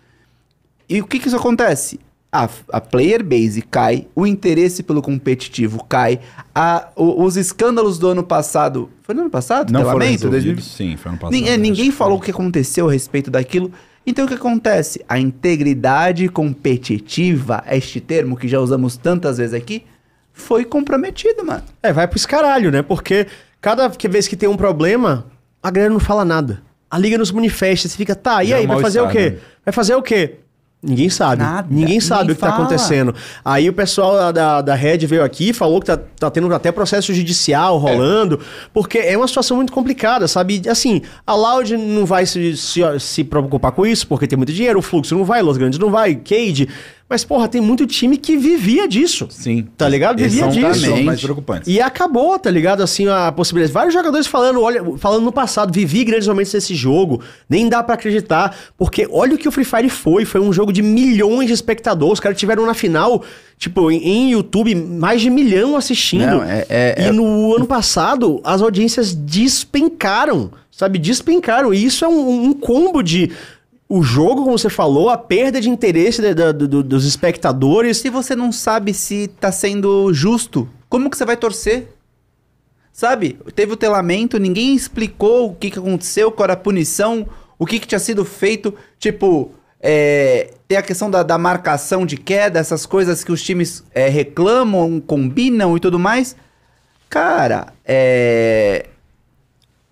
E 0.88 1.00
o 1.00 1.06
que 1.06 1.18
que 1.18 1.26
isso 1.28 1.36
acontece? 1.36 1.98
A, 2.34 2.48
a 2.72 2.80
player 2.80 3.22
base 3.22 3.60
cai, 3.60 4.06
o 4.14 4.26
interesse 4.26 4.82
pelo 4.82 5.02
competitivo 5.02 5.84
cai, 5.84 6.18
a- 6.54 6.88
o- 6.96 7.22
os 7.24 7.36
escândalos 7.36 7.98
do 7.98 8.08
ano 8.08 8.22
passado. 8.22 8.88
Foi 9.02 9.14
no 9.14 9.20
ano 9.22 9.30
passado? 9.30 9.70
Não 9.70 9.80
foram 9.92 9.98
resolvidos? 10.40 10.64
Sim, 10.72 10.96
foi 10.96 11.10
ano 11.12 11.18
passado. 11.20 11.46
É, 11.46 11.56
ninguém 11.58 11.90
que 11.90 11.92
falou 11.96 12.16
o 12.18 12.20
que 12.20 12.30
aconteceu 12.30 12.88
a 12.88 12.92
respeito 12.92 13.30
daquilo. 13.30 13.70
Então 14.06 14.24
o 14.24 14.28
que 14.28 14.34
acontece? 14.34 15.04
A 15.08 15.18
integridade 15.18 16.26
competitiva, 16.28 17.62
este 17.70 18.00
termo 18.00 18.36
que 18.36 18.48
já 18.48 18.58
usamos 18.60 18.96
tantas 18.96 19.38
vezes 19.38 19.54
aqui, 19.54 19.84
foi 20.32 20.64
comprometida, 20.64 21.44
mano. 21.44 21.62
É, 21.82 21.92
vai 21.92 22.08
pro 22.08 22.16
escaralho, 22.16 22.70
né? 22.70 22.80
Porque 22.82 23.26
cada 23.62 23.88
que- 23.88 24.08
vez 24.08 24.28
que 24.28 24.36
tem 24.36 24.48
um 24.48 24.56
problema, 24.58 25.24
a 25.62 25.70
galera 25.70 25.90
não 25.92 26.00
fala 26.00 26.22
nada. 26.24 26.62
A 26.90 26.98
liga 26.98 27.16
nos 27.16 27.32
manifesta, 27.32 27.88
você 27.88 27.96
fica, 27.96 28.14
tá, 28.14 28.44
e 28.44 28.48
Já 28.48 28.56
é 28.56 28.58
aí, 28.60 28.66
vai 28.66 28.80
fazer 28.82 29.00
o 29.00 29.04
mal-estar, 29.04 29.24
quê? 29.30 29.36
né? 29.36 29.42
Vai 29.64 29.72
fazer 29.72 29.94
o 29.94 30.02
quê? 30.02 30.34
Ninguém 30.84 31.08
sabe. 31.08 31.40
Nada. 31.40 31.68
Ninguém 31.70 32.00
sabe 32.00 32.22
Ninguém 32.22 32.32
o 32.32 32.34
que 32.34 32.40
tá 32.40 32.50
fala. 32.50 32.58
acontecendo. 32.64 33.14
Aí 33.44 33.68
o 33.68 33.72
pessoal 33.72 34.14
da- 34.16 34.32
da, 34.32 34.60
da 34.62 34.74
Red 34.74 34.98
veio 35.06 35.22
aqui 35.22 35.50
e 35.50 35.52
falou 35.52 35.78
que 35.78 35.86
tá, 35.86 35.96
tá 35.96 36.28
tendo 36.28 36.52
até 36.52 36.72
processo 36.72 37.14
judicial 37.14 37.78
rolando, 37.78 38.40
porque 38.74 38.98
é 38.98 39.16
uma 39.16 39.28
situação 39.28 39.56
muito 39.56 39.72
complicada, 39.72 40.26
sabe? 40.26 40.60
Assim, 40.68 41.00
a 41.24 41.34
Loud 41.36 41.76
não 41.76 42.04
vai 42.04 42.26
se, 42.26 42.56
se, 42.56 42.80
se 42.98 43.22
preocupar 43.22 43.70
com 43.70 43.86
isso, 43.86 44.08
porque 44.08 44.26
tem 44.26 44.36
muito 44.36 44.52
dinheiro, 44.52 44.80
o 44.80 44.82
Fluxo 44.82 45.14
não 45.16 45.24
vai, 45.24 45.40
Los 45.40 45.56
Grandes 45.56 45.78
não 45.78 45.88
vai, 45.88 46.16
Cade. 46.16 46.68
Mas, 47.08 47.24
porra, 47.24 47.46
tem 47.46 47.60
muito 47.60 47.86
time 47.86 48.16
que 48.16 48.38
vivia 48.38 48.88
disso. 48.88 49.26
Sim. 49.30 49.66
Tá 49.76 49.86
ligado? 49.86 50.16
Vivia 50.16 50.48
disso. 50.48 50.86
são 50.86 51.02
mais 51.02 51.20
preocupantes. 51.20 51.68
E 51.68 51.78
acabou, 51.78 52.38
tá 52.38 52.50
ligado? 52.50 52.82
Assim, 52.82 53.06
a 53.06 53.30
possibilidade. 53.30 53.72
Vários 53.72 53.92
jogadores 53.92 54.26
falando, 54.26 54.62
olha, 54.62 54.82
falando 54.96 55.22
no 55.24 55.32
passado, 55.32 55.70
vivi 55.72 56.04
grandes 56.04 56.26
momentos 56.26 56.52
desse 56.52 56.74
jogo, 56.74 57.20
nem 57.48 57.68
dá 57.68 57.82
pra 57.82 57.96
acreditar, 57.96 58.56
porque 58.78 59.06
olha 59.10 59.34
o 59.34 59.38
que 59.38 59.46
o 59.46 59.52
Free 59.52 59.64
Fire 59.64 59.90
foi, 59.90 60.24
foi 60.24 60.40
um 60.40 60.52
jogo 60.54 60.72
de 60.72 60.80
milhões 60.80 61.48
de 61.48 61.52
espectadores, 61.52 62.14
os 62.14 62.20
caras 62.20 62.38
tiveram 62.38 62.64
na 62.64 62.72
final, 62.72 63.22
tipo, 63.58 63.90
em, 63.90 63.98
em 64.02 64.30
YouTube, 64.32 64.74
mais 64.74 65.20
de 65.20 65.28
milhão 65.28 65.76
assistindo. 65.76 66.24
Não, 66.24 66.42
é- 66.42 66.64
é- 66.70 66.94
e 66.98 67.02
é- 67.08 67.12
no 67.12 67.54
ano 67.54 67.66
passado, 67.66 68.40
as 68.42 68.62
audiências 68.62 69.12
despencaram, 69.14 70.50
sabe? 70.70 70.98
Despencaram. 70.98 71.72
E 71.74 71.84
isso 71.84 72.04
é 72.04 72.08
um, 72.08 72.44
um 72.46 72.52
combo 72.52 73.02
de... 73.02 73.30
O 73.94 74.02
jogo, 74.02 74.44
como 74.44 74.58
você 74.58 74.70
falou, 74.70 75.10
a 75.10 75.18
perda 75.18 75.60
de 75.60 75.68
interesse 75.68 76.22
da- 76.22 76.32
da- 76.32 76.52
do- 76.52 76.82
dos 76.82 77.04
espectadores. 77.04 77.98
Se 77.98 78.08
você 78.08 78.34
não 78.34 78.50
sabe 78.50 78.94
se 78.94 79.28
tá 79.38 79.52
sendo 79.52 80.10
justo, 80.14 80.66
como 80.88 81.10
que 81.10 81.16
você 81.18 81.26
vai 81.26 81.36
torcer? 81.36 81.88
Sabe? 82.90 83.38
Teve 83.54 83.74
o 83.74 83.76
telamento, 83.76 84.38
ninguém 84.38 84.74
explicou 84.74 85.50
o 85.50 85.54
que, 85.54 85.70
que 85.70 85.78
aconteceu, 85.78 86.32
qual 86.32 86.44
era 86.44 86.54
a 86.54 86.56
punição, 86.56 87.26
o 87.58 87.66
que, 87.66 87.78
que 87.78 87.86
tinha 87.86 87.98
sido 87.98 88.24
feito. 88.24 88.74
Tipo, 88.98 89.50
é, 89.78 90.54
tem 90.66 90.78
a 90.78 90.82
questão 90.82 91.10
da, 91.10 91.22
da 91.22 91.36
marcação 91.36 92.06
de 92.06 92.16
queda, 92.16 92.58
essas 92.58 92.86
coisas 92.86 93.22
que 93.22 93.30
os 93.30 93.42
times 93.42 93.84
é, 93.94 94.08
reclamam, 94.08 95.02
combinam 95.06 95.76
e 95.76 95.80
tudo 95.80 95.98
mais. 95.98 96.34
Cara, 97.10 97.74
é. 97.84 98.86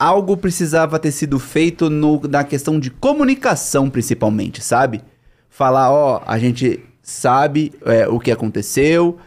Algo 0.01 0.35
precisava 0.35 0.99
ter 0.99 1.13
sido 1.13 1.39
feito 1.39 1.91
no- 1.91 2.23
na 2.27 2.43
questão 2.43 2.81
de 2.81 2.91
comunicação, 2.91 3.91
principalmente, 3.91 4.65
sabe? 4.65 5.03
Falar, 5.51 5.93
ó, 5.93 6.23
a 6.27 6.39
gente 6.39 6.81
sabe 7.03 7.73
é, 7.85 8.09
o 8.09 8.19
que 8.19 8.31
aconteceu, 8.31 9.19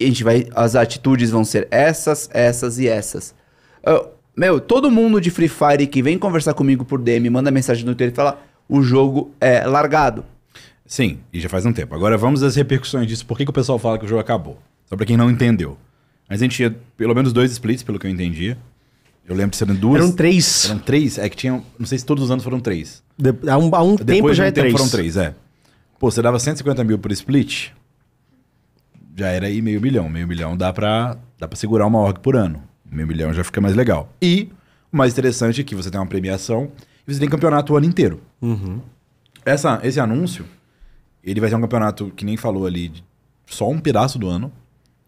a 0.00 0.04
gente 0.04 0.24
vai, 0.24 0.46
as 0.54 0.74
atitudes 0.74 1.30
vão 1.30 1.44
ser 1.44 1.68
essas, 1.70 2.30
essas 2.32 2.78
e 2.78 2.88
essas. 2.88 3.34
Meu, 4.36 4.60
todo 4.60 4.90
mundo 4.90 5.20
de 5.20 5.30
Free 5.30 5.48
Fire 5.48 5.86
que 5.86 6.00
vem 6.02 6.16
conversar 6.18 6.54
comigo 6.54 6.84
por 6.86 7.00
DM, 7.02 7.28
manda 7.28 7.50
mensagem 7.50 7.84
no 7.84 7.94
Twitter 7.94 8.12
e 8.12 8.16
fala, 8.16 8.40
o 8.68 8.80
jogo 8.82 9.32
é 9.40 9.66
largado. 9.66 10.24
Sim, 10.86 11.18
e 11.32 11.38
já 11.40 11.48
faz 11.50 11.66
um 11.66 11.72
tempo. 11.72 11.94
Agora 11.94 12.16
vamos 12.16 12.42
às 12.42 12.56
repercussões 12.56 13.06
disso. 13.06 13.26
Por 13.26 13.36
que, 13.36 13.44
que 13.44 13.50
o 13.50 13.52
pessoal 13.54 13.78
fala 13.78 13.98
que 13.98 14.06
o 14.06 14.08
jogo 14.08 14.20
acabou? 14.22 14.56
Só 14.86 14.96
pra 14.96 15.04
quem 15.04 15.18
não 15.18 15.30
entendeu. 15.30 15.76
Mas 16.28 16.40
a 16.40 16.44
gente 16.44 16.56
tinha 16.56 16.74
pelo 16.96 17.14
menos 17.14 17.32
dois 17.32 17.50
splits, 17.50 17.82
pelo 17.82 17.98
que 17.98 18.06
eu 18.06 18.10
entendia. 18.10 18.56
Eu 19.28 19.34
lembro 19.36 19.50
de 19.50 19.56
serem 19.58 19.74
duas. 19.74 20.00
Eram 20.02 20.12
três. 20.12 20.64
Eram 20.64 20.78
três? 20.78 21.18
É 21.18 21.28
que 21.28 21.36
tinham. 21.36 21.62
Não 21.78 21.86
sei 21.86 21.98
se 21.98 22.04
todos 22.06 22.24
os 22.24 22.30
anos 22.30 22.42
foram 22.42 22.58
três. 22.60 23.02
De- 23.18 23.34
há 23.50 23.58
um, 23.58 23.74
há 23.74 23.82
um 23.82 23.96
tempo 23.96 24.32
já 24.32 24.44
um 24.44 24.46
é 24.46 24.50
tempo 24.50 24.62
três. 24.68 24.72
foram 24.72 24.88
três, 24.88 25.16
é. 25.16 25.34
Pô, 25.98 26.10
você 26.10 26.22
dava 26.22 26.38
150 26.38 26.82
mil 26.84 26.98
por 26.98 27.10
split, 27.12 27.70
já 29.16 29.28
era 29.28 29.46
aí 29.46 29.60
meio 29.60 29.80
milhão. 29.80 30.08
Meio 30.08 30.26
milhão 30.26 30.56
dá 30.56 30.72
pra, 30.72 31.16
dá 31.38 31.46
pra 31.46 31.56
segurar 31.58 31.86
uma 31.86 31.98
org 31.98 32.20
por 32.20 32.36
ano. 32.36 32.62
Meio 32.90 33.06
milhão 33.06 33.32
já 33.34 33.44
fica 33.44 33.60
mais 33.60 33.74
legal. 33.74 34.10
E 34.22 34.48
o 34.92 34.96
mais 34.96 35.12
interessante 35.12 35.60
é 35.60 35.64
que 35.64 35.74
você 35.74 35.90
tem 35.90 36.00
uma 36.00 36.06
premiação 36.06 36.70
e 37.06 37.12
você 37.12 37.20
tem 37.20 37.28
campeonato 37.28 37.72
o 37.72 37.76
ano 37.76 37.84
inteiro. 37.86 38.20
Essa, 39.44 39.80
esse 39.82 39.98
anúncio, 40.00 40.44
ele 41.22 41.40
vai 41.40 41.50
ser 41.50 41.56
um 41.56 41.60
campeonato 41.60 42.10
que 42.16 42.24
nem 42.24 42.36
falou 42.36 42.64
ali, 42.66 42.92
só 43.46 43.68
um 43.68 43.78
pedaço 43.78 44.18
do 44.18 44.28
ano. 44.28 44.50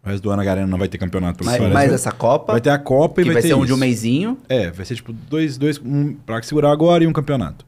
O 0.03 0.09
resto 0.09 0.23
do 0.23 0.31
ano 0.31 0.41
a 0.41 0.45
galera 0.45 0.65
não 0.65 0.77
vai 0.77 0.87
ter 0.87 0.97
campeonato. 0.97 1.43
Mas, 1.45 1.59
mas 1.61 1.71
parece. 1.73 1.93
essa 1.93 2.11
Copa, 2.11 2.53
Vai 2.53 2.61
ter 2.61 2.71
a 2.71 2.79
Copa 2.79 3.21
e 3.21 3.25
vai, 3.25 3.33
vai 3.33 3.41
ter 3.41 3.49
ser 3.49 3.53
um 3.53 3.65
de 3.65 3.71
um 3.71 3.75
isso. 3.75 3.79
mêsinho, 3.79 4.37
É, 4.49 4.71
vai 4.71 4.85
ser 4.85 4.95
tipo 4.95 5.13
dois, 5.13 5.57
dois 5.57 5.79
um 5.83 6.13
pra 6.13 6.41
segurar 6.41 6.71
agora 6.71 7.03
e 7.03 7.07
um 7.07 7.13
campeonato. 7.13 7.65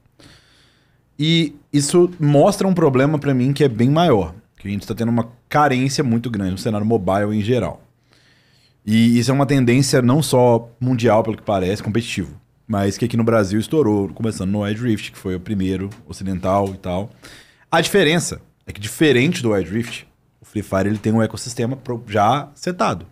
E 1.18 1.56
isso 1.72 2.10
mostra 2.20 2.68
um 2.68 2.74
problema 2.74 3.20
pra 3.20 3.34
mim 3.34 3.54
que 3.54 3.64
é 3.64 3.70
bem 3.70 3.90
maior. 3.90 4.34
Que 4.58 4.68
a 4.68 4.72
gente 4.72 4.88
tá 4.88 4.96
tendo 4.96 5.10
uma 5.10 5.30
carência 5.48 6.04
muito 6.04 6.30
grande 6.30 6.52
no 6.52 6.58
cenário 6.58 6.86
mobile 6.86 7.38
em 7.38 7.42
geral. 7.42 7.82
E 8.86 9.18
isso 9.20 9.30
é 9.30 9.34
uma 9.34 9.46
tendência 9.46 10.02
não 10.02 10.22
só 10.24 10.70
mundial, 10.80 11.24
pelo 11.24 11.38
que 11.38 11.44
parece, 11.44 11.84
competitivo. 11.84 12.34
Mas 12.68 12.98
que 12.98 13.06
aqui 13.06 13.16
no 13.16 13.24
Brasil 13.24 13.60
estourou, 13.60 14.10
começando 14.10 14.50
no 14.50 14.62
Wild 14.62 14.82
Rift, 14.82 15.12
que 15.12 15.18
foi 15.18 15.36
o 15.36 15.40
primeiro 15.40 15.90
ocidental 16.08 16.70
e 16.74 16.78
tal. 16.78 17.10
A 17.72 17.80
diferença 17.80 18.42
é 18.66 18.72
que, 18.72 18.80
diferente 18.82 19.42
do 19.44 19.52
Wild 19.52 19.70
Rift, 19.70 20.04
o 20.04 20.08
Free 20.54 20.62
Fire 20.62 20.88
ele 20.88 21.00
tem 21.00 21.12
um 21.12 21.22
ecossistema 21.22 21.76
já 22.08 22.48
setado. 22.54 23.08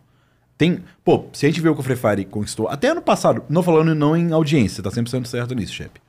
Tem. 0.55 0.84
Pô, 1.03 1.26
se 1.34 1.47
a 1.47 1.49
gente 1.49 1.59
vê 1.59 1.69
o 1.69 1.73
que 1.73 1.80
o 1.80 1.84
Free 1.84 1.95
Fire 1.95 2.23
conquistou, 2.26 2.68
até 2.68 2.89
ano 2.89 3.01
passado, 3.01 3.41
não 3.49 3.63
falando 3.63 3.95
não 3.95 4.15
em 4.15 4.31
audiência, 4.31 4.76
você 4.76 4.81
tá 4.84 4.91
100% 4.91 5.26
certo 5.26 5.55
nisso, 5.55 5.73
chefe. 5.73 5.99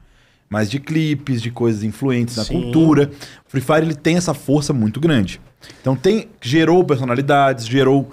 Mas 0.46 0.70
de 0.70 0.78
clipes, 0.78 1.40
de 1.40 1.50
coisas 1.50 1.82
influentes 1.82 2.36
na 2.36 2.44
Sim. 2.44 2.60
cultura. 2.60 3.10
O 3.46 3.50
Free 3.50 3.62
Fire 3.62 3.80
ele 3.80 3.94
tem 3.94 4.18
essa 4.18 4.34
força 4.34 4.74
muito 4.74 5.00
grande. 5.00 5.40
Então 5.80 5.96
tem 5.96 6.28
gerou 6.38 6.84
personalidades, 6.84 7.66
gerou 7.66 8.12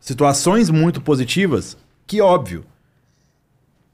situações 0.00 0.68
muito 0.68 1.00
positivas 1.00 1.76
que, 2.04 2.20
óbvio, 2.20 2.64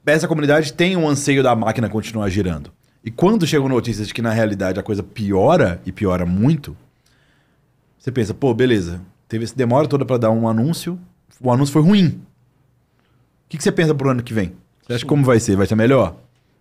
essa 0.03 0.27
comunidade 0.27 0.73
tem 0.73 0.97
um 0.97 1.07
anseio 1.07 1.43
da 1.43 1.55
máquina 1.55 1.87
continuar 1.87 2.27
girando. 2.29 2.71
E 3.05 3.11
quando 3.11 3.45
chegam 3.45 3.69
notícias 3.69 4.07
de 4.07 4.15
que 4.15 4.21
na 4.21 4.31
realidade 4.31 4.79
a 4.79 4.83
coisa 4.83 5.03
piora 5.03 5.79
e 5.85 5.91
piora 5.91 6.25
muito, 6.25 6.75
você 8.03 8.11
pensa, 8.11 8.33
pô, 8.33 8.53
beleza, 8.53 8.99
teve 9.29 9.45
essa 9.45 9.55
demora 9.55 9.87
toda 9.87 10.03
pra 10.05 10.17
dar 10.17 10.29
um 10.31 10.47
anúncio, 10.47 10.99
o 11.39 11.49
anúncio 11.51 11.71
foi 11.71 11.81
ruim. 11.81 12.07
O 12.07 13.49
que, 13.49 13.57
que 13.57 13.63
você 13.63 13.71
pensa 13.71 13.95
pro 13.95 14.09
ano 14.09 14.21
que 14.21 14.33
vem? 14.33 14.51
Você 14.85 14.93
acha 14.93 15.03
que 15.05 15.09
como 15.09 15.23
vai 15.23 15.39
ser? 15.39 15.55
Vai 15.55 15.65
ser 15.67 15.75
melhor? 15.75 16.15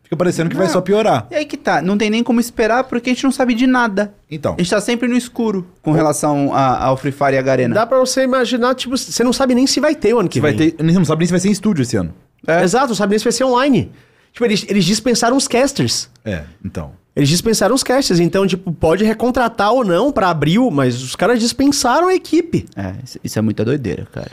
Fica 0.04 0.16
parecendo 0.16 0.50
que 0.50 0.56
vai 0.56 0.66
Não. 0.66 0.72
só 0.72 0.80
piorar. 0.80 1.26
E 1.30 1.34
aí 1.34 1.44
que 1.46 1.56
tá, 1.56 1.80
não 1.80 1.96
tem 1.98 2.10
nem 2.10 2.22
como 2.22 2.38
esperar 2.38 2.84
porque 2.84 3.10
a 3.10 3.12
gente 3.14 3.24
não 3.24 3.32
sabe 3.32 3.54
de 3.54 3.66
nada. 3.66 4.14
Então, 4.30 4.54
A 4.54 4.58
gente 4.58 4.70
tá 4.70 4.80
sempre 4.80 5.08
no 5.08 5.16
escuro 5.16 5.66
com 5.80 5.90
relação 5.92 6.52
a- 6.54 6.84
ao 6.84 6.96
Free 6.98 7.10
Fire 7.12 7.32
e 7.32 7.38
a 7.38 7.42
Garena. 7.42 7.74
Dá 7.74 7.86
pra 7.86 7.98
você 7.98 8.22
imaginar, 8.22 8.74
tipo, 8.74 8.96
você 8.96 9.24
não 9.24 9.32
sabe 9.32 9.54
nem 9.54 9.66
se 9.66 9.80
vai 9.80 9.94
ter 9.94 10.12
o 10.14 10.20
ano 10.20 10.28
que 10.28 10.40
vai 10.40 10.52
vem. 10.52 10.70
ter, 10.70 10.82
não 10.84 11.04
sabe 11.04 11.20
nem 11.20 11.26
se 11.26 11.32
vai 11.32 11.40
ser 11.40 11.48
em 11.48 11.52
estúdio 11.52 11.82
esse 11.82 11.96
ano. 11.96 12.14
É. 12.46 12.62
Exato, 12.62 12.88
não 12.88 12.94
sabe 12.94 13.10
nem 13.10 13.18
se 13.18 13.24
vai 13.24 13.32
ser 13.32 13.44
online. 13.44 13.90
Tipo, 14.32 14.44
eles, 14.44 14.64
eles 14.68 14.84
dispensaram 14.84 15.36
os 15.36 15.48
casters. 15.48 16.10
É, 16.24 16.44
então. 16.64 16.92
Eles 17.14 17.28
dispensaram 17.28 17.74
os 17.74 17.82
casters, 17.82 18.20
então, 18.20 18.46
tipo, 18.46 18.72
pode 18.72 19.04
recontratar 19.04 19.70
ou 19.72 19.84
não 19.84 20.10
pra 20.10 20.30
abril, 20.30 20.70
mas 20.70 21.02
os 21.02 21.14
caras 21.14 21.38
dispensaram 21.40 22.08
a 22.08 22.14
equipe. 22.14 22.64
É, 22.74 22.94
isso- 23.22 23.38
é 23.38 23.42
muita 23.42 23.64
doideira, 23.64 24.06
cara. 24.10 24.30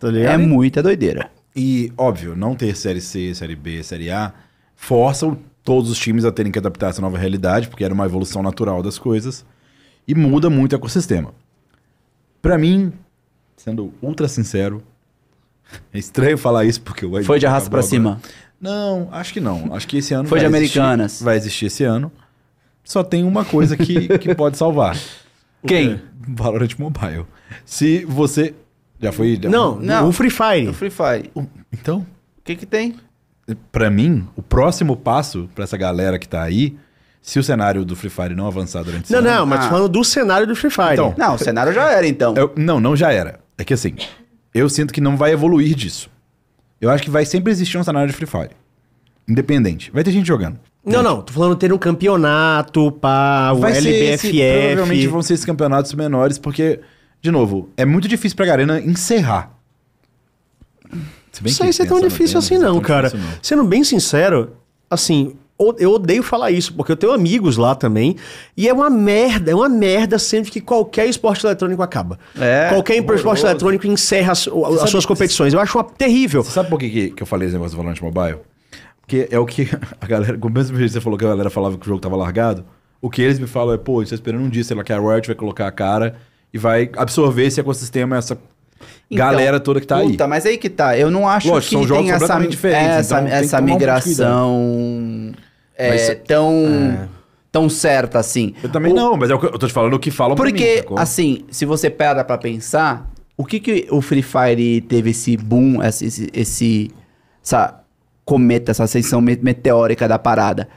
Tá 0.00 0.08
É 0.08 0.10
ligado? 0.10 0.40
muita 0.40 0.82
doideira. 0.82 1.30
E, 1.54 1.92
óbvio, 1.98 2.34
não 2.34 2.54
ter 2.54 2.74
Série 2.74 3.00
C, 3.02 3.34
Série 3.34 3.54
B, 3.54 3.82
Série 3.82 4.10
A 4.10 4.32
força 4.74 5.36
todos 5.62 5.90
os 5.90 5.98
times 5.98 6.24
a 6.24 6.32
terem 6.32 6.50
que 6.50 6.58
adaptar 6.58 6.88
essa 6.88 7.02
nova 7.02 7.18
realidade, 7.18 7.68
porque 7.68 7.84
era 7.84 7.92
uma 7.94 8.06
evolução 8.06 8.42
natural 8.42 8.82
das 8.82 8.98
coisas, 8.98 9.44
e 10.08 10.14
muda 10.14 10.48
muito 10.50 10.72
o 10.72 10.76
ecossistema. 10.76 11.32
Pra 12.40 12.56
mim, 12.58 12.92
sendo 13.56 13.92
ultra 14.02 14.26
sincero, 14.26 14.82
é 15.92 15.98
estranho 15.98 16.36
falar 16.38 16.64
isso 16.64 16.80
porque 16.80 17.04
o 17.04 17.22
Foi 17.22 17.38
de 17.38 17.46
arrasto 17.46 17.68
pra 17.70 17.80
acabou 17.80 17.90
cima. 17.90 18.20
Não, 18.60 19.08
acho 19.12 19.32
que 19.32 19.40
não. 19.40 19.74
Acho 19.74 19.86
que 19.86 19.98
esse 19.98 20.14
ano 20.14 20.28
Foi 20.28 20.38
de 20.40 20.48
vai 20.48 20.60
existir- 20.60 20.80
Americanas. 20.80 21.20
vai 21.22 21.36
existir 21.36 21.66
esse 21.66 21.84
ano. 21.84 22.10
Só 22.84 23.02
tem 23.04 23.24
uma 23.24 23.44
coisa 23.44 23.76
que, 23.76 24.06
que 24.18 24.34
pode 24.34 24.56
salvar. 24.58 24.96
Quem? 25.66 26.00
Valorant 26.28 26.70
Mobile. 26.78 27.24
Se 27.64 28.04
você 28.04 28.54
já 29.00 29.12
foi 29.12 29.38
já- 29.40 29.48
Não, 29.48 29.76
Não. 29.76 30.08
o 30.08 30.12
Free 30.12 30.30
Fire. 30.30 30.68
O 30.68 30.74
Free 30.74 30.90
Fire. 30.90 31.30
Então, 31.72 31.98
O 32.38 32.42
que 32.44 32.56
que 32.56 32.66
tem? 32.66 32.96
Pra 33.70 33.90
mim, 33.90 34.26
o 34.36 34.42
próximo 34.42 34.96
passo 34.96 35.48
pra 35.54 35.64
essa 35.64 35.76
galera 35.76 36.18
que 36.18 36.28
tá 36.28 36.42
aí, 36.42 36.76
se 37.20 37.38
o 37.38 37.42
cenário 37.42 37.84
do 37.84 37.94
Free 37.96 38.10
Fire 38.10 38.34
não 38.34 38.46
avançar 38.46 38.82
durante 38.84 39.10
Não, 39.12 39.18
ano- 39.18 39.28
não, 39.30 39.46
mas 39.46 39.64
Ah. 39.66 39.68
falando 39.68 39.88
do 39.88 40.04
cenário 40.04 40.46
do 40.46 40.54
Free 40.56 40.70
Fire. 40.70 40.92
Então, 40.92 41.14
Não, 41.18 41.34
o 41.34 41.38
cenário 41.38 41.72
já 41.72 41.90
era 41.90 42.06
então. 42.06 42.34
Eu- 42.36 42.52
não, 42.56 42.80
não 42.80 42.96
já 42.96 43.12
era. 43.12 43.40
É 43.58 43.64
que 43.64 43.74
assim, 43.74 43.94
eu 44.54 44.68
sinto 44.68 44.92
que 44.92 45.00
não 45.00 45.16
vai 45.16 45.32
evoluir 45.32 45.74
disso. 45.74 46.08
Eu 46.80 46.90
acho 46.90 47.02
que 47.04 47.10
vai 47.10 47.24
sempre 47.24 47.52
existir 47.52 47.78
um 47.78 47.84
cenário 47.84 48.08
de 48.10 48.16
Free 48.16 48.26
Fire. 48.26 48.50
independente. 49.28 49.90
Vai 49.92 50.02
ter 50.02 50.10
gente 50.10 50.26
jogando. 50.26 50.58
Não, 50.84 51.02
não, 51.02 51.22
tô 51.22 51.32
falando 51.32 51.54
ter 51.54 51.72
um 51.72 51.78
campeonato, 51.78 52.90
pá, 52.92 53.52
o 53.52 53.60
Vai 53.60 53.74
ser 53.74 53.88
esse, 53.88 54.26
LBFF. 54.26 54.68
provavelmente 54.68 55.06
vão 55.06 55.22
ser 55.22 55.34
esses 55.34 55.46
campeonatos 55.46 55.94
menores, 55.94 56.38
porque, 56.38 56.80
de 57.20 57.30
novo, 57.30 57.68
é 57.76 57.84
muito 57.84 58.08
difícil 58.08 58.36
pra 58.36 58.46
Garena 58.46 58.80
encerrar. 58.80 59.56
Se 61.30 61.42
bem 61.42 61.52
Não 61.52 61.56
sei 61.56 61.72
se 61.72 61.82
é 61.82 61.86
tão 61.86 61.98
pensando 61.98 62.10
difícil 62.10 62.38
assim, 62.38 62.58
não, 62.58 62.80
cara. 62.80 63.08
difícil, 63.08 63.30
não. 63.30 63.38
Sendo 63.40 63.64
bem 63.64 63.84
sincero, 63.84 64.56
assim, 64.90 65.36
eu 65.78 65.92
odeio 65.92 66.22
falar 66.22 66.50
isso, 66.50 66.74
porque 66.74 66.90
eu 66.90 66.96
tenho 66.96 67.12
amigos 67.12 67.56
lá 67.56 67.76
também, 67.76 68.16
e 68.56 68.68
é 68.68 68.72
uma 68.72 68.90
merda, 68.90 69.52
é 69.52 69.54
uma 69.54 69.68
merda 69.68 70.18
sempre 70.18 70.50
que 70.50 70.60
qualquer 70.60 71.06
esporte 71.06 71.46
eletrônico 71.46 71.80
acaba. 71.80 72.18
É, 72.38 72.70
qualquer 72.70 72.94
esporte 72.96 73.20
horroroso. 73.20 73.46
eletrônico 73.46 73.86
encerra 73.86 74.32
as, 74.32 74.48
as 74.82 74.90
suas 74.90 75.06
competições. 75.06 75.54
Eu 75.54 75.60
acho 75.60 75.78
uma 75.78 75.84
terrível. 75.84 76.42
Você 76.42 76.50
sabe 76.50 76.68
por 76.68 76.78
que, 76.78 76.90
que, 76.90 77.10
que 77.10 77.22
eu 77.22 77.26
falei 77.26 77.46
esse 77.46 77.54
negócio 77.54 77.76
do 77.76 77.82
Valorant 77.82 78.00
Mobile? 78.02 78.40
Porque 79.02 79.28
é 79.30 79.38
o 79.38 79.44
que 79.46 79.68
a 80.00 80.06
galera, 80.06 80.38
com 80.38 80.48
o 80.48 80.50
mesmo 80.50 80.76
jeito 80.76 80.88
que 80.90 80.94
você 80.94 81.00
falou 81.00 81.18
que 81.18 81.24
a 81.24 81.28
galera 81.28 81.50
falava 81.50 81.76
que 81.76 81.84
o 81.84 81.88
jogo 81.88 82.00
tava 82.00 82.16
largado, 82.16 82.64
o 83.00 83.10
que 83.10 83.20
eles 83.20 83.38
me 83.38 83.46
falam 83.46 83.74
é, 83.74 83.78
pô, 83.78 84.02
tá 84.04 84.14
esperando 84.14 84.42
um 84.44 84.48
dia, 84.48 84.62
sei 84.64 84.76
lá, 84.76 84.84
que 84.84 84.92
a 84.92 84.98
Riot 84.98 85.26
vai 85.26 85.36
colocar 85.36 85.66
a 85.66 85.72
cara 85.72 86.14
e 86.54 86.58
vai 86.58 86.90
absorver 86.96 87.44
esse 87.46 87.58
ecossistema, 87.60 88.16
essa 88.16 88.38
Então, 89.10 89.26
galera 89.26 89.58
toda 89.58 89.80
que 89.80 89.86
tá 89.86 89.98
Puta, 90.00 90.24
aí. 90.24 90.30
mas 90.30 90.46
aí 90.46 90.56
que 90.56 90.70
tá. 90.70 90.96
Eu 90.96 91.10
não 91.10 91.28
acho 91.28 91.48
Lógico, 91.48 91.70
que 91.70 91.76
são 91.76 91.86
jogos 91.86 92.04
tem 92.04 92.12
essa, 92.12 92.24
essa, 92.24 93.14
então 93.16 93.18
tem 93.18 93.26
que 93.38 93.44
essa 93.44 93.60
um 93.60 93.64
migração 93.64 95.32
é, 95.76 95.88
Mas- 95.88 96.18
tão, 96.26 97.08
tão 97.50 97.68
certa 97.68 98.18
assim. 98.18 98.54
Eu 98.62 98.70
também 98.70 98.92
O- 98.92 98.94
não, 98.94 99.16
mas 99.16 99.30
é 99.30 99.32
eu 99.32 99.38
tô 99.58 99.66
te 99.66 99.72
falando 99.72 99.94
o 99.94 99.98
que 99.98 100.10
falam 100.10 100.36
pra 100.36 100.44
mim, 100.44 100.52
Porque, 100.52 100.78
sacou? 100.78 100.98
assim, 100.98 101.44
se 101.50 101.64
você 101.64 101.90
para 101.90 102.22
pra 102.22 102.38
pensar, 102.38 103.10
o 103.36 103.44
que 103.44 103.58
que 103.58 103.88
o 103.90 104.00
Free 104.00 104.22
Fire 104.22 104.80
teve 104.82 105.10
esse 105.10 105.36
boom, 105.36 105.82
esse, 105.82 106.06
esse, 106.06 106.30
esse- 106.32 106.90
essa 107.42 107.81
cometa, 108.24 108.70
essa 108.70 108.84
ascensão 108.84 109.20
me- 109.20 109.38
meteórica 109.42 110.06
da 110.08 110.18
parada? 110.18 110.68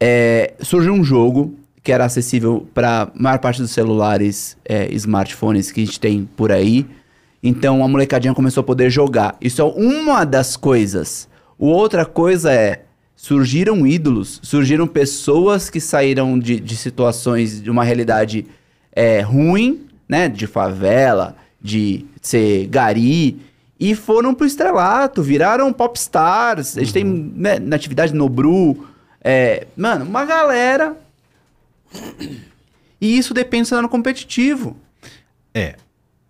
É, 0.00 0.54
surgiu 0.60 0.92
um 0.92 1.02
jogo 1.02 1.54
que 1.82 1.92
era 1.92 2.04
acessível 2.04 2.68
para 2.74 3.10
maior 3.14 3.38
parte 3.38 3.60
dos 3.60 3.70
celulares, 3.70 4.56
é, 4.64 4.92
smartphones 4.94 5.72
que 5.72 5.80
a 5.82 5.84
gente 5.84 5.98
tem 5.98 6.28
por 6.36 6.52
aí. 6.52 6.86
Então 7.42 7.82
a 7.84 7.88
molecadinha 7.88 8.34
começou 8.34 8.60
a 8.60 8.64
poder 8.64 8.90
jogar. 8.90 9.36
Isso 9.40 9.62
é 9.62 9.64
uma 9.64 10.24
das 10.24 10.56
coisas. 10.56 11.28
Outra 11.58 12.04
coisa 12.04 12.52
é 12.52 12.82
surgiram 13.16 13.84
ídolos, 13.86 14.38
surgiram 14.42 14.86
pessoas 14.86 15.68
que 15.68 15.80
saíram 15.80 16.38
de, 16.38 16.60
de 16.60 16.76
situações 16.76 17.60
de 17.60 17.68
uma 17.70 17.82
realidade 17.82 18.46
é, 18.92 19.20
ruim, 19.20 19.86
né, 20.08 20.28
de 20.28 20.46
favela, 20.46 21.36
de 21.60 22.04
ser 22.22 22.66
gari 22.68 23.40
e 23.78 23.94
foram 23.94 24.34
pro 24.34 24.46
estrelato, 24.46 25.22
viraram 25.22 25.72
popstars. 25.72 26.76
A 26.76 26.80
gente 26.80 26.92
tem 26.92 27.04
né, 27.04 27.58
na 27.58 27.76
atividade 27.76 28.12
Nobru, 28.14 28.88
é, 29.22 29.66
mano, 29.76 30.04
uma 30.04 30.24
galera. 30.24 30.96
E 33.00 33.16
isso 33.16 33.32
depende 33.32 33.62
do 33.64 33.68
cenário 33.68 33.88
competitivo. 33.88 34.76
É. 35.54 35.76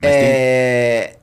Mas 0.00 0.10
tem- 0.12 0.20
É... 0.22 1.14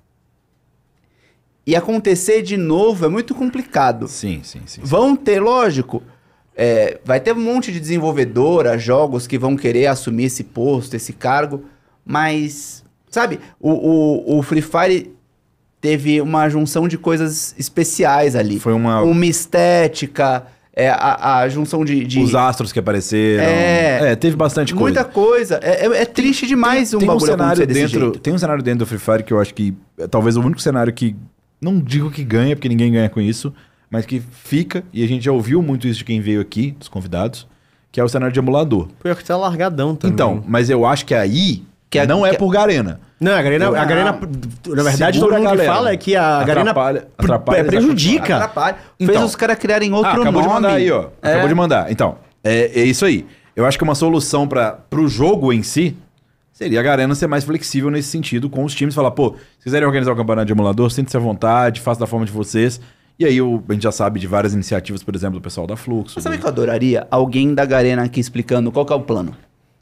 E 1.68 1.76
acontecer 1.76 2.44
de 2.44 2.58
novo 2.58 3.06
é 3.06 3.10
muito 3.10 3.34
complicado. 3.34 4.08
Sim, 4.08 4.42
sim, 4.44 4.60
sim. 4.68 4.80
sim. 4.80 4.82
Vão 4.84 5.16
ter, 5.16 5.40
lógico, 5.40 6.04
é, 6.56 7.00
vai 7.04 7.20
ter 7.20 7.34
um 7.34 7.40
monte 7.40 7.72
de 7.72 7.80
desenvolvedora, 7.80 8.78
jogos 8.78 9.26
que 9.26 9.38
vão 9.38 9.56
querer 9.58 9.88
assumir 9.88 10.26
esse 10.26 10.44
posto, 10.44 10.96
esse 10.96 11.12
cargo, 11.12 11.66
mas, 12.06 12.84
sabe, 13.10 13.40
o, 13.60 13.72
o, 13.72 14.38
o 14.38 14.44
Free 14.44 14.62
Fire 14.62 15.12
teve 15.86 16.20
uma 16.20 16.50
junção 16.50 16.88
de 16.88 16.98
coisas 16.98 17.54
especiais 17.60 18.36
ali. 18.36 18.60
Foi 18.60 18.74
uma- 18.74 19.04
Uma 19.04 19.26
estética, 19.28 20.44
é, 20.76 20.90
a, 20.90 21.42
a 21.42 21.50
junção 21.50 21.86
de... 21.86 22.04
de 22.04 22.20
Os 22.20 22.34
astros 22.34 22.72
que 22.72 22.80
apareceram. 22.80 23.44
É. 23.44 24.12
É, 24.12 24.16
teve 24.16 24.36
bastante 24.36 24.74
coisa. 24.74 25.00
muita 25.00 25.04
coisa. 25.14 25.60
É, 25.62 25.86
é- 25.86 26.02
é 26.02 26.06
triste 26.06 26.48
demais 26.48 26.92
um 26.94 26.98
tem 26.98 27.08
um 27.08 27.14
bagulho 27.14 27.32
cenário 27.32 27.54
acontecer 27.54 27.68
desse 27.68 27.80
dentro 27.94 28.00
jeito. 28.00 28.20
tem 28.20 28.34
um 28.34 28.38
cenário 28.40 28.64
dentro 28.64 28.80
do 28.80 28.86
Free 28.88 28.98
Fire 28.98 29.24
que 29.24 29.32
eu 29.32 29.40
acho 29.40 29.54
que 29.54 29.76
é 30.00 30.08
talvez 30.08 30.36
o 30.38 30.42
único 30.42 30.60
cenário 30.60 30.92
que 30.92 31.16
não 31.62 31.80
digo 31.80 32.10
que 32.10 32.24
ganha 32.24 32.56
porque 32.56 32.68
ninguém 32.68 32.92
ganha 32.92 33.10
com 33.10 33.22
isso 33.22 33.54
mas 33.92 34.06
que 34.08 34.20
fica 34.44 34.84
e 34.92 35.04
a 35.04 35.08
gente 35.08 35.24
já 35.24 35.32
ouviu 35.32 35.62
muito 35.62 35.88
isso 35.88 36.00
de 36.00 36.06
quem 36.06 36.20
veio 36.20 36.42
aqui 36.42 36.72
dos 36.80 36.88
convidados 36.88 37.48
que 37.92 38.00
é 38.00 38.04
o 38.04 38.10
cenário 38.10 38.34
de 38.34 38.40
emulador 38.40 38.88
Pior 39.02 39.16
que 39.16 39.24
tá 39.24 39.38
largadão 39.38 39.96
também. 39.96 40.14
então 40.14 40.44
mas 40.48 40.70
eu 40.70 40.84
acho 40.86 41.06
que 41.06 41.14
aí 41.14 41.64
Que 41.90 42.06
não 42.06 42.26
é 42.26 42.32
que- 42.32 42.38
por 42.38 42.50
Garena 42.52 43.00
Não, 43.20 43.32
a 43.34 43.42
Garena, 43.42 43.68
a. 43.70 43.86
Garena 43.86 44.20
na 44.68 44.84
verdade, 44.84 45.20
todo 45.20 45.34
mundo 45.38 45.52
que 45.58 45.66
fala 45.66 45.92
é 45.92 45.98
que 45.98 46.16
a 46.16 46.44
Garena 46.44 46.72
Atrapalha- 46.72 47.08
atrapalha 47.18 47.58
é, 47.60 47.64
prejudica. 47.64 48.36
Atrapalha. 48.36 48.76
Então. 49.00 49.16
Fez 49.16 49.26
os 49.26 49.36
caras 49.36 49.58
criarem 49.58 49.94
outro 49.94 50.10
ah, 50.10 50.14
acabou 50.22 50.42
nome. 50.42 50.48
de 50.48 50.54
mandar 50.54 50.74
aí 50.76 50.92
ó 50.92 51.06
É. 51.22 51.30
acabou 51.32 51.48
de 51.48 51.56
mandar 51.56 51.92
então 51.92 52.18
é, 52.44 52.82
é 52.82 52.84
isso 52.84 53.06
aí 53.06 53.26
eu 53.56 53.66
acho 53.66 53.78
que 53.78 53.84
uma 53.84 53.96
solução 53.96 54.48
para 54.48 54.80
o 54.94 55.08
jogo 55.08 55.54
em 55.54 55.64
si 55.64 55.96
Seria 56.52 56.80
a 56.80 56.84
Garena 56.84 57.14
ser 57.16 57.28
mais 57.28 57.44
flexível 57.44 57.92
nesse 57.92 58.08
sentido 58.08 58.50
com 58.50 58.64
os 58.64 58.74
times, 58.74 58.96
falar, 58.96 59.12
pô, 59.12 59.36
se 59.60 59.66
quiserem 59.66 59.86
organizar 59.86 60.14
o 60.14 60.16
campeonato 60.16 60.46
de 60.46 60.54
emulador, 60.54 60.90
sinta-se 60.90 61.18
à 61.18 61.20
vontade, 61.20 61.82
faça 61.82 62.00
da 62.00 62.08
forma 62.08 62.26
de 62.26 62.32
vocês. 62.32 62.80
E 63.20 63.26
aí 63.26 63.42
o- 63.42 63.62
a 63.68 63.74
gente 63.74 63.84
já 63.84 63.92
sabe 63.92 64.22
de 64.22 64.26
várias 64.26 64.54
iniciativas, 64.54 65.04
por 65.04 65.14
exemplo, 65.14 65.38
do 65.38 65.42
pessoal 65.44 65.68
da 65.68 65.76
Fluxo. 65.76 66.14
Mas 66.16 66.24
sabe 66.24 66.36
o 66.36 66.40
do- 66.40 66.42
que 66.42 66.48
eu 66.48 66.52
adoraria? 66.52 67.06
Alguém 67.12 67.54
da 67.54 67.66
Garena 67.66 68.04
aqui 68.06 68.22
explicando 68.22 68.72
qual 68.72 68.86
que 68.86 68.94
é 68.94 68.96
o 68.96 69.02
plano. 69.02 69.36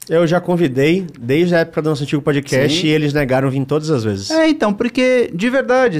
Eu 0.08 0.26
já 0.26 0.40
convidei 0.40 1.06
desde 1.18 1.54
a 1.54 1.60
época 1.60 1.80
do 1.80 1.88
nosso 1.90 2.02
antigo 2.02 2.20
podcast 2.20 2.80
Sim. 2.80 2.86
e 2.86 2.90
eles 2.90 3.12
negaram 3.14 3.48
vir 3.50 3.64
todas 3.64 3.90
as 3.90 4.04
vezes. 4.04 4.30
É, 4.30 4.48
então, 4.48 4.72
porque, 4.72 5.30
de 5.34 5.48
verdade, 5.48 5.98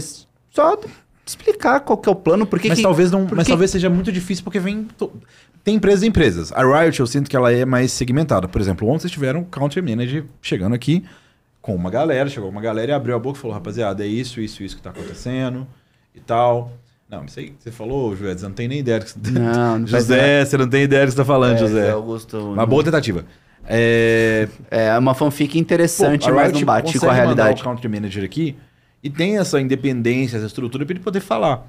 só 0.51 0.79
explicar 1.27 1.81
qual 1.81 1.97
que 1.97 2.09
é 2.09 2.13
o 2.13 2.15
plano, 2.15 2.47
porque 2.47 2.69
mas 2.69 2.77
que- 2.79 2.83
talvez 2.83 3.11
não, 3.11 3.21
porque- 3.23 3.35
mas 3.37 3.49
talvez 3.49 3.71
seja 3.71 3.89
muito 3.89 4.13
difícil 4.13 4.45
porque 4.45 4.61
vem 4.61 4.85
to- 4.99 5.11
tem 5.63 5.77
empresas 5.77 6.03
e 6.03 6.07
empresas. 6.07 6.53
A 6.53 6.63
Riot 6.83 7.01
eu 7.01 7.07
sinto 7.07 7.31
que 7.31 7.35
ela 7.37 7.51
é 7.51 7.65
mais 7.65 7.93
segmentada. 7.93 8.47
Por 8.47 8.61
exemplo, 8.61 8.87
ontem 8.89 9.01
vocês 9.03 9.13
tiveram 9.13 9.41
um 9.41 9.45
Country 9.45 9.81
Manager 9.81 10.25
chegando 10.43 10.75
aqui 10.75 11.03
com 11.63 11.75
uma 11.75 11.89
galera, 11.91 12.29
chegou 12.29 12.51
uma 12.51 12.61
galera 12.61 12.93
e 12.93 12.95
abriu 12.95 13.17
a 13.17 13.19
boca 13.19 13.39
e 13.39 13.41
falou: 13.41 13.55
"Rapaziada, 13.55 14.05
é 14.05 14.07
isso, 14.07 14.39
isso, 14.39 14.63
isso 14.63 14.77
que 14.77 14.83
tá 14.83 14.91
acontecendo 14.91 15.67
e 16.15 16.21
tal". 16.21 16.71
Não, 17.09 17.25
isso 17.25 17.39
aí 17.41 17.47
que 17.51 17.55
você 17.63 17.71
falou, 17.71 18.15
José, 18.15 18.37
você 18.37 18.45
não 18.47 18.53
tem 18.53 18.69
nem 18.69 18.81
ideia 18.81 18.99
do 19.01 19.05
que 19.07 19.13
você 19.13 19.31
Não, 19.31 19.79
não 19.81 19.87
José, 19.87 20.45
você 20.45 20.59
não 20.59 20.69
tem 20.69 20.83
ideia 20.83 21.05
do 21.05 21.09
que 21.09 21.13
você 21.13 21.17
tá 21.19 21.25
falando, 21.25 21.55
É, 21.55 21.59
José. 21.59 21.91
Augusto, 21.91 22.37
Uma 22.53 22.67
boa 22.67 22.85
tentativa. 22.85 23.25
É, 23.67 24.49
É 24.71 24.99
uma 24.99 25.15
fanfic 25.15 25.59
interessante, 25.59 26.29
Pô, 26.29 26.35
mas 26.35 26.53
não 26.53 26.63
bate 26.63 26.99
com 26.99 27.09
a 27.09 27.13
realidade. 27.13 27.61
o 27.61 27.65
country 27.65 27.89
manager 27.89 28.25
aqui 28.25 28.57
e 29.03 29.11
tem 29.11 29.39
essa 29.39 29.61
independência, 29.61 30.39
essa 30.39 30.47
estrutura 30.47 30.87
para 30.87 30.95
ele 30.95 31.05
poder 31.05 31.21
falar. 31.21 31.67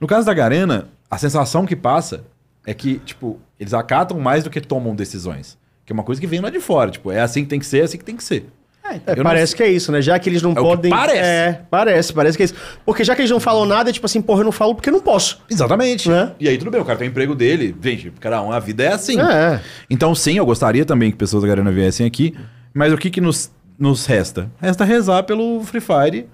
No 0.00 0.06
caso 0.06 0.26
da 0.26 0.32
Garena, 0.32 0.88
a 1.10 1.18
sensação 1.18 1.66
que 1.66 1.74
passa 1.74 2.24
é 2.64 2.72
que, 2.72 3.00
tipo, 3.00 3.40
eles 3.58 3.74
acatam 3.74 4.20
mais 4.20 4.44
do 4.44 4.50
que 4.50 4.60
tomam 4.60 4.94
decisões. 4.94 5.58
Que 5.84 5.92
é 5.92 5.94
uma 5.94 6.04
coisa 6.04 6.20
que 6.20 6.26
vem 6.26 6.40
lá 6.40 6.50
de 6.50 6.60
fora. 6.60 6.90
Tipo, 6.90 7.10
é 7.10 7.20
assim 7.20 7.42
que 7.42 7.48
tem 7.48 7.58
que 7.58 7.66
ser, 7.66 7.80
é 7.80 7.82
assim 7.82 7.98
que 7.98 8.04
tem 8.04 8.16
que 8.16 8.22
ser. 8.22 8.46
É, 8.94 9.12
Eu 9.12 9.16
não 9.16 9.24
parece 9.24 9.54
que 9.54 9.62
é 9.62 9.70
isso, 9.70 9.90
né? 9.92 10.00
Já 10.00 10.18
que 10.18 10.28
eles 10.28 10.42
não 10.42 10.50
É 10.50 10.52
o 10.52 10.56
que 10.56 10.62
podem. 10.62 10.90
parece. 10.90 11.18
É, 11.18 11.62
parece, 11.70 12.12
parece 12.12 12.36
que 12.36 12.42
é 12.42 12.46
isso. 12.46 12.54
Porque 12.84 13.04
já 13.04 13.14
que 13.14 13.20
eles 13.20 13.30
não 13.30 13.40
falam 13.40 13.66
nada, 13.66 13.90
é 13.90 13.92
tipo 13.92 14.06
assim, 14.06 14.20
porra, 14.22 14.40
eu 14.40 14.44
não 14.44 14.52
falo 14.52 14.74
porque 14.74 14.88
eu 14.88 14.92
não 14.92 15.00
posso. 15.00 15.40
Exatamente. 15.50 16.08
Né? 16.08 16.32
E 16.40 16.48
aí 16.48 16.56
tudo 16.58 16.70
bem, 16.70 16.80
o 16.80 16.84
cara 16.84 16.98
tem 16.98 17.08
o 17.08 17.10
emprego 17.10 17.34
dele. 17.34 17.74
Gente, 17.82 18.12
cada 18.20 18.42
um, 18.42 18.52
a 18.52 18.58
vida 18.58 18.84
é 18.84 18.92
assim. 18.92 19.20
É. 19.20 19.60
Então, 19.90 20.14
sim, 20.14 20.36
eu 20.38 20.46
gostaria 20.46 20.84
também 20.84 21.10
que 21.10 21.16
pessoas 21.16 21.42
da 21.42 21.48
Garena 21.48 21.70
viessem 21.72 22.06
aqui. 22.06 22.34
Mas 22.74 22.92
o 22.92 22.96
que, 22.96 23.10
que 23.10 23.20
nos, 23.20 23.50
nos 23.78 24.06
resta? 24.06 24.50
Resta 24.60 24.84
rezar 24.84 25.22
pelo 25.24 25.62
Free 25.64 25.80
Fire. 25.80 26.26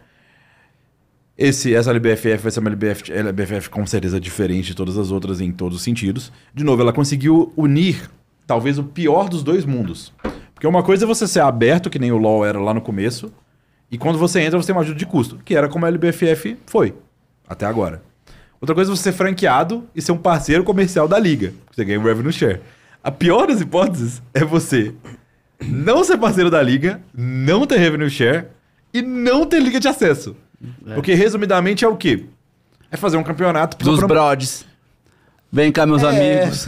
Esse, 1.36 1.74
essa 1.74 1.90
LBFF 1.90 2.36
vai 2.36 2.52
ser 2.52 2.60
uma 2.60 2.70
LBF, 2.70 3.10
LBFF 3.12 3.68
com 3.68 3.84
certeza 3.84 4.20
diferente 4.20 4.66
de 4.66 4.74
todas 4.76 4.96
as 4.96 5.10
outras 5.10 5.40
em 5.40 5.50
todos 5.50 5.78
os 5.78 5.82
sentidos. 5.82 6.30
De 6.54 6.62
novo, 6.62 6.80
ela 6.80 6.92
conseguiu 6.92 7.52
unir 7.56 8.08
talvez 8.46 8.78
o 8.78 8.84
pior 8.84 9.28
dos 9.28 9.42
dois 9.42 9.64
mundos. 9.64 10.12
Porque 10.64 10.74
uma 10.74 10.82
coisa 10.82 11.04
é 11.04 11.06
você 11.06 11.28
ser 11.28 11.40
aberto, 11.40 11.90
que 11.90 11.98
nem 11.98 12.10
o 12.10 12.16
LoL 12.16 12.42
era 12.46 12.58
lá 12.58 12.72
no 12.72 12.80
começo, 12.80 13.30
e 13.90 13.98
quando 13.98 14.18
você 14.18 14.40
entra 14.40 14.58
você 14.58 14.68
tem 14.68 14.74
uma 14.74 14.80
ajuda 14.80 14.98
de 14.98 15.04
custo, 15.04 15.38
que 15.44 15.54
era 15.54 15.68
como 15.68 15.84
a 15.84 15.88
LBFF 15.88 16.56
foi, 16.64 16.94
até 17.46 17.66
agora. 17.66 18.00
Outra 18.58 18.74
coisa 18.74 18.90
é 18.90 18.96
você 18.96 19.02
ser 19.02 19.12
franqueado 19.12 19.86
e 19.94 20.00
ser 20.00 20.12
um 20.12 20.16
parceiro 20.16 20.64
comercial 20.64 21.06
da 21.06 21.18
liga, 21.18 21.52
que 21.68 21.76
você 21.76 21.84
ganha 21.84 22.00
um 22.00 22.02
revenue 22.02 22.32
share. 22.32 22.62
A 23.02 23.10
pior 23.10 23.46
das 23.46 23.60
hipóteses 23.60 24.22
é 24.32 24.42
você 24.42 24.94
não 25.60 26.02
ser 26.02 26.16
parceiro 26.16 26.50
da 26.50 26.62
liga, 26.62 26.98
não 27.12 27.66
ter 27.66 27.76
revenue 27.76 28.08
share 28.08 28.46
e 28.94 29.02
não 29.02 29.44
ter 29.44 29.60
liga 29.60 29.78
de 29.78 29.86
acesso. 29.88 30.34
Porque, 30.94 31.12
resumidamente, 31.12 31.84
é 31.84 31.88
o 31.88 31.94
quê? 31.94 32.24
É 32.90 32.96
fazer 32.96 33.18
um 33.18 33.22
campeonato... 33.22 33.76
Dos 33.76 33.98
pra- 33.98 34.08
brodes. 34.08 34.64
Vem 35.54 35.70
cá, 35.70 35.86
meus 35.86 36.02
amigos. 36.02 36.66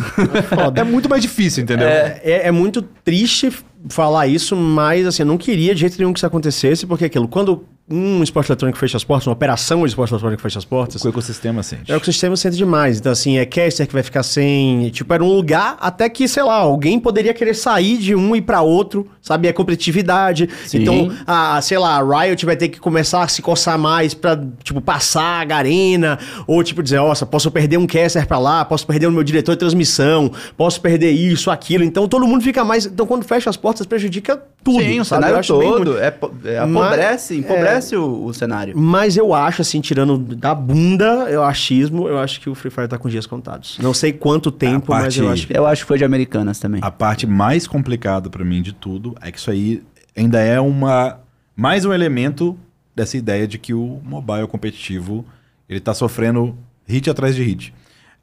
É 0.76 0.84
muito 0.84 1.08
mais 1.08 1.20
difícil, 1.20 1.64
entendeu? 1.64 1.88
É, 1.88 2.20
é 2.22 2.50
muito 2.52 2.80
triste 2.80 3.52
falar 3.88 4.28
isso, 4.28 4.54
mas 4.54 5.04
assim, 5.04 5.22
eu 5.22 5.26
não 5.26 5.36
queria 5.36 5.74
de 5.74 5.80
jeito 5.80 5.98
nenhum 5.98 6.12
que 6.12 6.20
isso 6.20 6.26
acontecesse, 6.26 6.86
porque 6.86 7.04
aquilo, 7.04 7.26
quando 7.26 7.64
um 7.88 8.20
esporte 8.20 8.50
eletrônico 8.50 8.78
fecha 8.78 8.96
as 8.96 9.04
portas, 9.04 9.28
uma 9.28 9.32
operação 9.32 9.82
de 9.82 9.86
esporte 9.88 10.12
eletrônico 10.12 10.42
fecha 10.42 10.58
as 10.58 10.64
portas. 10.64 11.04
O 11.04 11.08
ecossistema 11.08 11.62
sente. 11.62 11.90
É 11.90 11.96
o 11.96 12.00
que 12.00 12.08
o 12.08 12.12
sistema 12.12 12.36
sente 12.36 12.56
demais. 12.56 12.98
Então, 12.98 13.12
assim, 13.12 13.38
é 13.38 13.46
caster 13.46 13.86
que 13.86 13.92
vai 13.92 14.02
ficar 14.02 14.24
sem. 14.24 14.90
Tipo, 14.90 15.14
era 15.14 15.22
um 15.22 15.32
lugar 15.32 15.76
até 15.80 16.08
que, 16.08 16.26
sei 16.26 16.42
lá, 16.42 16.54
alguém 16.54 16.98
poderia 16.98 17.32
querer 17.32 17.54
sair 17.54 17.96
de 17.98 18.14
um 18.14 18.34
e 18.34 18.38
ir 18.38 18.42
pra 18.42 18.60
outro, 18.60 19.08
sabe? 19.22 19.46
É 19.46 19.52
competitividade. 19.52 20.48
Sim. 20.66 20.82
Então, 20.82 21.12
a, 21.24 21.60
sei 21.62 21.78
lá, 21.78 21.96
a 21.96 22.22
Riot 22.24 22.44
vai 22.44 22.56
ter 22.56 22.68
que 22.70 22.80
começar 22.80 23.22
a 23.22 23.28
se 23.28 23.40
coçar 23.40 23.78
mais 23.78 24.14
pra, 24.14 24.36
tipo, 24.64 24.80
passar 24.80 25.40
a 25.40 25.44
Garena. 25.44 26.18
Ou, 26.44 26.64
tipo, 26.64 26.82
dizer, 26.82 26.98
nossa, 26.98 27.24
posso 27.24 27.52
perder 27.52 27.76
um 27.76 27.86
caster 27.86 28.26
pra 28.26 28.38
lá, 28.38 28.64
posso 28.64 28.84
perder 28.84 29.06
o 29.06 29.12
meu 29.12 29.22
diretor 29.22 29.52
de 29.52 29.58
transmissão, 29.58 30.32
posso 30.56 30.80
perder 30.80 31.12
isso, 31.12 31.52
aquilo. 31.52 31.84
Então, 31.84 32.08
todo 32.08 32.26
mundo 32.26 32.42
fica 32.42 32.64
mais. 32.64 32.84
Então, 32.84 33.06
quando 33.06 33.24
fecha 33.24 33.48
as 33.48 33.56
portas, 33.56 33.86
prejudica 33.86 34.42
tudo. 34.64 34.82
Sim, 34.82 34.98
o 34.98 35.04
cenário 35.04 35.36
bem 35.36 35.44
todo. 35.44 35.98
É, 35.98 36.12
é, 36.46 36.58
apobrece, 36.58 37.36
empobrece 37.36 37.75
o, 37.96 38.24
o 38.26 38.34
cenário. 38.34 38.76
Mas 38.76 39.16
eu 39.16 39.34
acho, 39.34 39.62
assim, 39.62 39.80
tirando 39.80 40.16
da 40.18 40.54
bunda, 40.54 41.04
eu 41.30 41.42
achismo, 41.42 42.08
eu 42.08 42.18
acho 42.18 42.40
que 42.40 42.48
o 42.50 42.54
Free 42.54 42.70
Fire 42.70 42.88
tá 42.88 42.98
com 42.98 43.08
dias 43.08 43.26
contados. 43.26 43.78
Não 43.82 43.92
sei 43.94 44.12
quanto 44.12 44.50
tempo, 44.50 44.92
A 44.92 45.00
mas 45.00 45.16
eu 45.16 45.24
parte- 45.24 45.34
acho 45.40 45.46
que. 45.46 45.56
Eu 45.58 45.66
acho 45.66 45.82
que 45.82 45.88
foi 45.88 45.98
de 45.98 46.04
Americanas 46.04 46.58
também. 46.58 46.80
A 46.82 46.90
parte 46.90 47.26
mais 47.26 47.66
complicada 47.66 48.28
pra 48.30 48.44
mim 48.44 48.62
de 48.62 48.72
tudo 48.72 49.14
é 49.20 49.30
que 49.30 49.38
isso 49.38 49.50
aí 49.50 49.82
ainda 50.16 50.40
é 50.40 50.60
uma 50.60 51.18
mais 51.54 51.84
um 51.84 51.92
elemento 51.92 52.56
dessa 52.94 53.16
ideia 53.16 53.46
de 53.46 53.58
que 53.58 53.74
o 53.74 54.00
mobile 54.04 54.46
competitivo 54.46 55.24
ele 55.68 55.80
tá 55.80 55.92
sofrendo 55.94 56.56
hit 56.86 57.08
atrás 57.10 57.34
de 57.34 57.42
hit. 57.42 57.74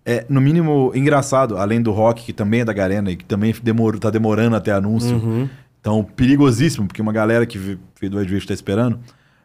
É, 0.05 0.25
no 0.27 0.41
mínimo, 0.41 0.91
engraçado, 0.93 1.57
além 1.57 1.81
do 1.81 1.91
rock, 1.91 2.23
que 2.23 2.33
também 2.33 2.61
é 2.61 2.65
da 2.65 2.73
Garena 2.73 3.09
e 3.11 3.15
que 3.15 3.23
também 3.23 3.55
demorou, 3.63 3.99
tá 3.99 4.09
demorando 4.09 4.55
até 4.55 4.71
anúncio. 4.71 5.49
Então, 5.79 6.03
perigosíssimo, 6.03 6.87
porque 6.87 7.01
uma 7.01 7.11
galera 7.13 7.45
que 7.45 7.57
ve- 7.57 7.77
veio 7.99 8.11
do 8.11 8.21
Edwidge 8.21 8.45
tá 8.47 8.53
esperando. 8.53 8.99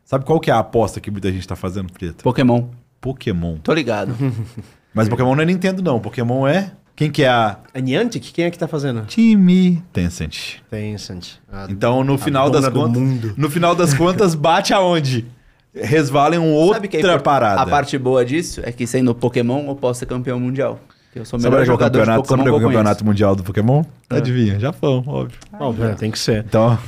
Sabe 0.08 0.24
qual 0.24 0.40
que 0.40 0.50
é 0.50 0.54
a 0.54 0.58
aposta 0.60 1.00
que 1.00 1.10
muita 1.10 1.30
gente 1.30 1.46
tá 1.46 1.54
fazendo, 1.54 1.92
Preto? 1.92 2.22
Pokémon. 2.24 2.64
Pokémon. 2.98 3.56
Tô 3.58 3.74
ligado. 3.74 4.14
Mas 4.94 5.06
Pokémon 5.06 5.34
não 5.34 5.42
é 5.42 5.44
Nintendo, 5.44 5.82
não. 5.82 6.00
Pokémon 6.00 6.46
é. 6.48 6.72
Quem 6.96 7.10
que 7.10 7.22
é 7.24 7.28
a. 7.28 7.58
A 7.74 7.78
Niantic? 7.78 8.32
Quem 8.32 8.46
é 8.46 8.50
que 8.50 8.58
tá 8.58 8.66
fazendo? 8.66 9.02
Time 9.02 9.82
Tencent. 9.92 10.60
Tencent. 10.70 11.34
A- 11.52 11.66
Então, 11.68 12.02
no 12.02 12.16
final 12.16 12.48
das 12.48 12.66
contas, 12.70 13.02
mundo. 13.02 13.34
no 13.36 13.50
final 13.50 13.74
das 13.74 13.92
contas, 13.92 14.34
bate 14.34 14.72
aonde? 14.72 15.26
Resvala 15.74 16.34
em 16.36 16.38
um 16.38 16.72
Sabe 16.72 16.88
que 16.88 16.96
é 16.96 17.00
outra 17.00 17.12
import- 17.12 17.24
parada. 17.24 17.60
A 17.60 17.66
parte 17.66 17.98
boa 17.98 18.24
disso 18.24 18.62
é 18.64 18.72
que 18.72 18.86
sendo 18.86 19.14
Pokémon, 19.14 19.68
eu 19.68 19.76
posso 19.76 20.00
ser 20.00 20.06
campeão 20.06 20.40
mundial. 20.40 20.80
Eu 21.14 21.26
sou 21.26 21.38
o 21.38 21.42
melhor 21.42 21.58
é 21.60 21.62
o 21.62 21.66
jogador 21.66 21.98
de 22.00 22.04
campeonato, 22.06 22.22
Pokémon 22.22 22.38
sabe 22.44 22.48
é 22.48 22.52
o 22.52 22.60
campeonato 22.60 22.84
conheço. 22.96 23.04
mundial 23.04 23.36
do 23.36 23.42
Pokémon? 23.44 23.84
Adivinha, 24.08 24.58
Japão, 24.58 25.04
óbvio. 25.06 25.38
Óbvio, 25.60 25.84
né? 25.84 25.94
tem 25.98 26.10
que 26.10 26.18
ser. 26.18 26.44
Então, 26.48 26.78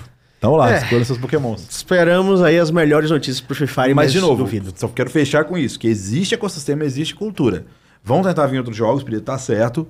então 0.41 0.57
lá, 0.57 0.73
É. 0.73 0.79
escolha 0.79 1.05
seus 1.05 1.19
Pokémons. 1.19 1.67
Esperamos 1.69 2.41
aí 2.41 2.59
as 2.59 2.71
melhores 2.71 3.11
notícias 3.11 3.43
pro 3.43 3.55
Free 3.55 3.67
Fire, 3.67 3.93
Mas, 3.95 4.11
de 4.11 4.21
novo, 4.21 4.43
duvido. 4.43 4.73
só 4.75 4.89
quero 4.89 5.11
fechar 5.11 5.45
com 5.45 5.59
isso, 5.59 5.79
que 5.79 5.87
existe 5.87 6.35
ecossistema, 6.35 6.83
existe 6.83 7.15
cultura. 7.15 7.67
Vão 8.03 8.23
tentar 8.23 8.47
vir 8.47 8.57
outros 8.57 8.75
jogos, 8.75 9.03
porque 9.03 9.21
tá 9.21 9.37
certo. 9.37 9.87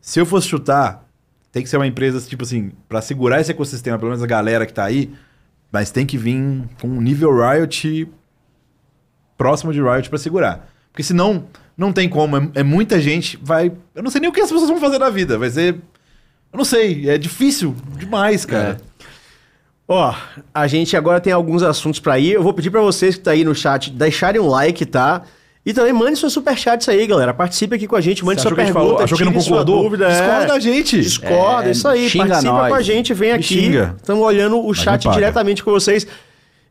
Se 0.00 0.18
eu 0.18 0.24
fosse 0.24 0.48
chutar, 0.48 1.06
tem 1.52 1.62
que 1.62 1.68
ser 1.68 1.76
uma 1.76 1.86
empresa, 1.86 2.18
tipo 2.26 2.44
assim, 2.44 2.72
pra 2.88 3.02
segurar 3.02 3.42
esse 3.42 3.50
ecossistema, 3.50 3.98
pelo 3.98 4.10
menos 4.10 4.24
a 4.24 4.26
galera 4.26 4.64
que 4.64 4.72
tá 4.72 4.84
aí, 4.86 5.12
mas 5.70 5.90
tem 5.90 6.06
que 6.06 6.16
vir 6.16 6.64
com 6.80 6.88
um 6.88 7.00
nível 7.02 7.30
Riot 7.38 8.08
próximo 9.36 9.70
de 9.70 9.82
Riot 9.82 10.08
pra 10.08 10.18
segurar. 10.18 10.66
Porque 10.90 11.02
senão, 11.02 11.44
não 11.76 11.92
tem 11.92 12.08
como, 12.08 12.38
é, 12.38 12.50
é 12.54 12.62
muita 12.62 12.98
gente, 12.98 13.38
vai... 13.42 13.70
Eu 13.94 14.02
não 14.02 14.10
sei 14.10 14.20
nem 14.22 14.30
o 14.30 14.32
que 14.32 14.40
as 14.40 14.50
pessoas 14.50 14.70
vão 14.70 14.80
fazer 14.80 14.98
na 14.98 15.10
vida, 15.10 15.36
vai 15.36 15.50
ser... 15.50 15.74
Eu 16.50 16.56
não 16.56 16.64
sei, 16.64 17.10
é 17.10 17.18
difícil 17.18 17.76
demais, 17.98 18.46
cara. 18.46 18.78
Ó, 19.90 20.14
a 20.52 20.66
gente 20.66 20.94
agora 20.96 21.18
tem 21.18 21.32
alguns 21.32 21.62
assuntos 21.62 21.98
pra 21.98 22.18
ir. 22.18 22.32
Eu 22.32 22.42
vou 22.42 22.52
pedir 22.52 22.70
pra 22.70 22.82
vocês 22.82 23.14
que 23.16 23.22
tá 23.22 23.30
aí 23.30 23.42
no 23.42 23.54
chat 23.54 23.90
deixarem 23.90 24.38
um 24.38 24.46
like, 24.46 24.84
tá? 24.84 25.22
E 25.64 25.72
também 25.72 25.92
mande 25.94 26.18
seus 26.18 26.32
superchats 26.32 26.88
aí, 26.88 27.06
galera. 27.06 27.32
Participe 27.32 27.74
aqui 27.74 27.86
com 27.86 27.96
a 27.96 28.00
gente, 28.00 28.24
mande 28.24 28.40
Você 28.40 28.48
sua 28.48 28.48
achou 28.48 28.56
que 28.56 28.60
a 28.62 28.64
gente 28.66 28.74
pergunta, 28.74 28.92
falou- 28.94 29.04
achou 29.04 29.18
que 29.18 29.24
não 29.24 29.40
sua 29.40 29.64
dúvida. 29.64 30.08
Discorda 30.08 30.44
é. 30.44 30.46
da 30.46 30.60
gente. 30.60 31.00
Discorda, 31.00 31.68
É, 31.68 31.72
isso 31.72 31.88
aí. 31.88 32.10
Participa 32.10 32.52
nós. 32.52 32.68
com 32.68 32.74
a 32.74 32.82
gente, 32.82 33.14
vem 33.14 33.32
Me 33.32 33.38
aqui. 33.38 33.70
Estamos 33.96 34.22
olhando 34.24 34.64
o 34.64 34.74
chat 34.74 35.08
diretamente 35.10 35.64
com 35.64 35.70
vocês. 35.70 36.06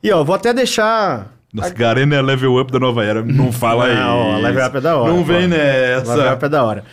E 0.04 0.12
ó, 0.12 0.24
vou 0.24 0.36
até 0.36 0.54
deixar... 0.54 1.28
Nossa, 1.54 1.74
Garena 1.74 2.16
é 2.16 2.22
level 2.22 2.60
up 2.60 2.72
da 2.72 2.80
nova 2.80 3.04
era. 3.04 3.24
Não 3.24 3.52
fala 3.52 3.86
aí. 3.86 3.96
Não, 3.96 4.18
ó, 4.18 4.38
level 4.38 4.66
up 4.68 4.78
é 4.78 4.82
da 4.82 4.98
hora, 4.98 5.14
Não 5.14 5.24
vem 5.24 5.48
Level 5.48 5.58
nessa. 5.58 6.34
Up 6.34 6.46
é 6.46 6.50
da 6.50 6.64
hora. 6.64 6.84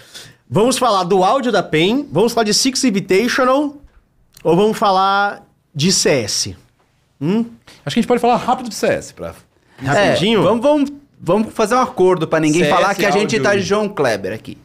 Vamos 0.49 0.79
falar 0.79 1.05
do 1.05 1.23
áudio 1.25 1.51
da 1.53 1.63
PEN, 1.63 2.07
vamos 2.11 2.33
falar 2.33 2.45
de 2.45 2.55
Six 2.55 2.85
Invitational 2.85 3.77
ou 4.43 4.57
vamos 4.57 4.77
falar 4.79 5.43
de 5.75 5.93
CS? 5.93 6.55
Acho 7.21 7.45
que 7.85 7.87
a 7.87 7.91
gente 7.91 8.07
pode 8.07 8.21
falar 8.21 8.37
rápido 8.37 8.69
de 8.69 8.75
CS. 8.75 9.13
Pra... 9.13 9.35
Rapidinho? 9.83 10.41
É, 10.41 10.43
vamos, 10.43 10.63
vamos, 10.63 10.93
vamos 11.21 11.53
fazer 11.53 11.75
um 11.75 11.81
acordo 11.81 12.27
pra 12.29 12.41
ninguém 12.41 12.63
CS 12.63 12.71
falar 12.75 12.95
que 12.95 13.07
a 13.07 13.11
gente 13.11 13.37
áudio. 13.37 13.43
tá 13.43 13.55
de 13.57 13.63
João 13.63 13.89
Kleber 13.89 14.33
aqui. 14.33 14.59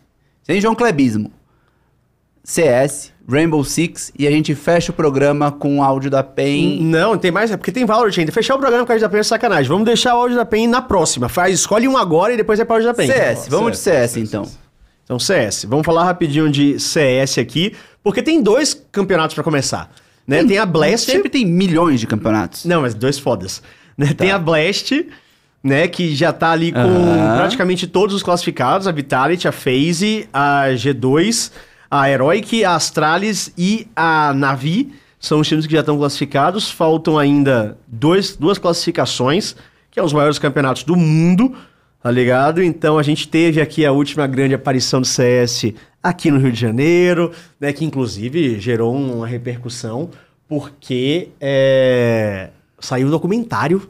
Sem 0.43 0.59
João 0.59 0.75
Klebismo. 0.75 1.31
CS, 2.43 3.13
Rainbow 3.29 3.63
Six 3.63 4.11
e 4.17 4.25
a 4.25 4.31
gente 4.31 4.55
fecha 4.55 4.91
o 4.91 4.95
programa 4.95 5.51
com 5.51 5.77
o 5.77 5.83
áudio 5.83 6.09
da 6.09 6.23
PEN. 6.23 6.81
Não, 6.81 7.15
tem 7.15 7.29
mais, 7.29 7.51
é 7.51 7.57
porque 7.57 7.71
tem 7.71 7.85
Valorant 7.85 8.17
ainda. 8.17 8.31
Fechar 8.31 8.55
o 8.55 8.57
programa 8.57 8.85
com 8.85 8.91
a 8.91 8.95
áudio 8.95 9.07
da 9.07 9.11
PEN 9.11 9.19
é 9.19 9.23
sacanagem. 9.23 9.69
Vamos 9.69 9.85
deixar 9.85 10.15
o 10.15 10.21
áudio 10.21 10.35
da 10.35 10.45
PEN 10.45 10.67
na 10.67 10.81
próxima. 10.81 11.29
Faz, 11.29 11.53
escolhe 11.53 11.87
um 11.87 11.95
agora 11.95 12.33
e 12.33 12.37
depois 12.37 12.59
é 12.59 12.65
pra 12.65 12.77
áudio 12.77 12.89
da 12.89 12.93
PEN. 12.95 13.07
CS, 13.07 13.47
vamos 13.47 13.73
de 13.73 13.77
CS 13.77 14.17
então. 14.17 14.49
Então, 15.03 15.19
CS. 15.19 15.65
Vamos 15.65 15.85
falar 15.85 16.03
rapidinho 16.03 16.51
de 16.51 16.79
CS 16.79 17.37
aqui, 17.37 17.75
porque 18.03 18.21
tem 18.21 18.41
dois 18.41 18.79
campeonatos 18.91 19.35
pra 19.35 19.43
começar. 19.43 19.91
Né? 20.29 20.43
Tem 20.43 20.59
a 20.59 20.65
Blast. 20.65 21.07
Sempre 21.07 21.27
tem 21.27 21.43
milhões 21.43 21.99
de 21.99 22.05
campeonatos. 22.05 22.63
Não, 22.63 22.81
mas 22.81 22.93
dois 22.93 23.17
fodas. 23.17 23.63
Né? 23.97 24.13
Tem 24.13 24.29
a 24.29 24.37
Blast, 24.37 24.91
né? 25.63 25.87
Que 25.87 26.15
já 26.15 26.31
tá 26.31 26.51
ali 26.51 26.71
com 26.71 27.35
praticamente 27.35 27.87
todos 27.87 28.15
os 28.15 28.21
classificados: 28.21 28.85
a 28.85 28.91
Vitality, 28.91 29.47
a 29.47 29.51
FaZe, 29.51 30.29
a 30.31 30.67
G2, 30.69 31.51
a 31.89 32.07
Heroic, 32.07 32.63
a 32.63 32.75
Astralis 32.75 33.51
e 33.57 33.87
a 33.95 34.31
Navi. 34.35 34.93
São 35.19 35.39
os 35.39 35.47
times 35.47 35.65
que 35.65 35.73
já 35.73 35.79
estão 35.79 35.97
classificados. 35.97 36.69
Faltam 36.69 37.17
ainda 37.17 37.75
dois, 37.87 38.35
duas 38.35 38.59
classificações, 38.59 39.55
que 39.89 39.99
é 39.99 40.03
os 40.03 40.13
maiores 40.13 40.37
campeonatos 40.37 40.83
do 40.83 40.95
mundo, 40.95 41.55
tá 42.03 42.11
ligado? 42.11 42.61
Então 42.61 42.99
a 42.99 43.03
gente 43.03 43.27
teve 43.27 43.59
aqui 43.59 43.83
a 43.83 43.91
última 43.91 44.27
grande 44.27 44.53
aparição 44.53 45.01
do 45.01 45.07
CS 45.07 45.73
aqui 46.01 46.31
no 46.31 46.39
Rio 46.39 46.51
de 46.51 46.59
Janeiro, 46.59 47.31
né? 47.59 47.73
Que 47.73 47.85
inclusive 47.85 48.59
gerou 48.59 48.95
uma 48.95 49.27
repercussão, 49.27 50.09
porque 50.47 51.29
é, 51.39 52.49
saiu 52.79 53.07
um 53.07 53.11
documentário 53.11 53.89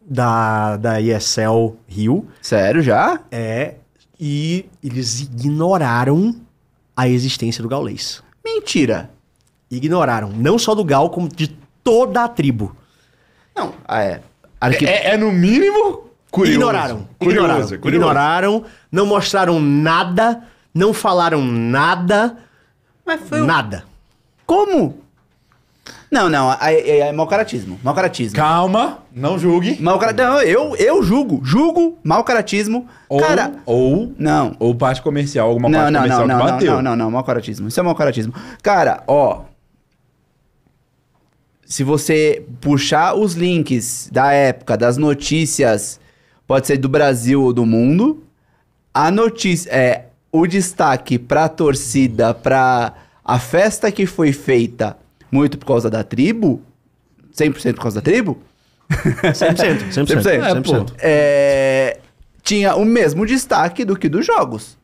da, 0.00 0.76
da 0.76 1.00
ESL 1.00 1.76
Rio, 1.86 2.26
Sério, 2.40 2.80
já? 2.80 3.20
é, 3.30 3.74
e 4.18 4.64
eles 4.82 5.20
ignoraram 5.20 6.34
a 6.96 7.08
existência 7.08 7.62
do 7.62 7.68
gaulês. 7.68 8.22
Mentira. 8.44 9.10
Ignoraram, 9.70 10.30
não 10.30 10.58
só 10.58 10.74
do 10.74 10.82
Gal, 10.82 11.10
como 11.10 11.28
de 11.28 11.48
toda 11.84 12.24
a 12.24 12.28
tribo. 12.28 12.74
Não, 13.54 13.74
ah, 13.86 14.02
é. 14.02 14.20
Arqui... 14.60 14.86
É, 14.86 15.10
é 15.10 15.16
no 15.16 15.30
mínimo 15.30 16.10
curioso. 16.30 16.58
Ignoraram. 16.58 17.08
Curioso, 17.18 17.44
ignoraram. 17.44 17.80
curioso. 17.80 17.88
Ignoraram, 17.88 18.64
não 18.90 19.06
mostraram 19.06 19.60
nada, 19.60 20.42
não 20.78 20.94
falaram 20.94 21.44
nada, 21.44 22.36
Mas 23.04 23.20
foi 23.22 23.40
nada. 23.40 23.84
Como? 24.46 24.98
Não, 26.10 26.28
não, 26.30 26.50
aí- 26.58 26.90
aí 26.90 27.00
é 27.00 27.12
mau 27.12 27.26
caratismo. 27.26 27.78
Mau 27.82 27.94
caratismo. 27.94 28.34
Calma, 28.36 29.00
não 29.14 29.38
julgue. 29.38 29.76
Mau 29.80 29.98
cara... 29.98 30.12
Não, 30.12 30.40
eu, 30.40 30.74
eu 30.76 31.02
julgo. 31.02 31.40
Julgo 31.44 31.98
mau 32.02 32.24
caratismo. 32.24 32.86
Ou, 33.08 33.20
Cara, 33.20 33.52
ou, 33.66 34.14
não. 34.18 34.56
ou 34.58 34.74
parte 34.74 35.02
comercial, 35.02 35.48
alguma 35.48 35.68
Não, 35.68 35.78
parte 35.78 35.92
não, 35.92 36.00
comercial 36.00 36.26
não, 36.26 36.34
não, 36.36 36.44
que 36.44 36.46
não, 36.46 36.52
bateu. 36.54 36.72
não, 36.76 36.82
não, 36.82 36.96
não, 36.96 37.10
mau 37.10 37.24
caratismo. 37.24 37.68
Isso 37.68 37.78
é 37.78 37.82
mau 37.82 37.94
caratismo. 37.94 38.32
Cara, 38.62 39.02
ó. 39.06 39.42
Se 41.66 41.84
você 41.84 42.42
puxar 42.60 43.14
os 43.14 43.34
links 43.34 44.08
da 44.10 44.32
época, 44.32 44.76
das 44.78 44.96
notícias, 44.96 46.00
pode 46.46 46.66
ser 46.66 46.78
do 46.78 46.88
Brasil 46.88 47.42
ou 47.42 47.52
do 47.52 47.66
mundo, 47.66 48.24
a 48.94 49.10
notícia 49.10 49.70
é 49.70 50.06
o 50.30 50.46
destaque 50.46 51.18
pra 51.18 51.48
torcida, 51.48 52.34
pra 52.34 52.94
a 53.24 53.38
festa 53.38 53.90
que 53.92 54.06
foi 54.06 54.32
feita 54.32 54.96
muito 55.30 55.58
por 55.58 55.66
causa 55.66 55.90
da 55.90 56.02
tribo, 56.02 56.62
100% 57.36 57.74
por 57.74 57.82
causa 57.82 57.96
da 57.96 58.02
tribo, 58.02 58.38
100%, 58.90 59.90
100%. 59.92 60.06
100%. 60.06 60.26
É, 60.26 60.54
pô. 60.60 60.72
100%. 60.74 60.92
é, 60.98 61.98
tinha 62.42 62.74
o 62.76 62.84
mesmo 62.84 63.26
destaque 63.26 63.84
do 63.84 63.96
que 63.96 64.08
dos 64.08 64.24
jogos. 64.24 64.78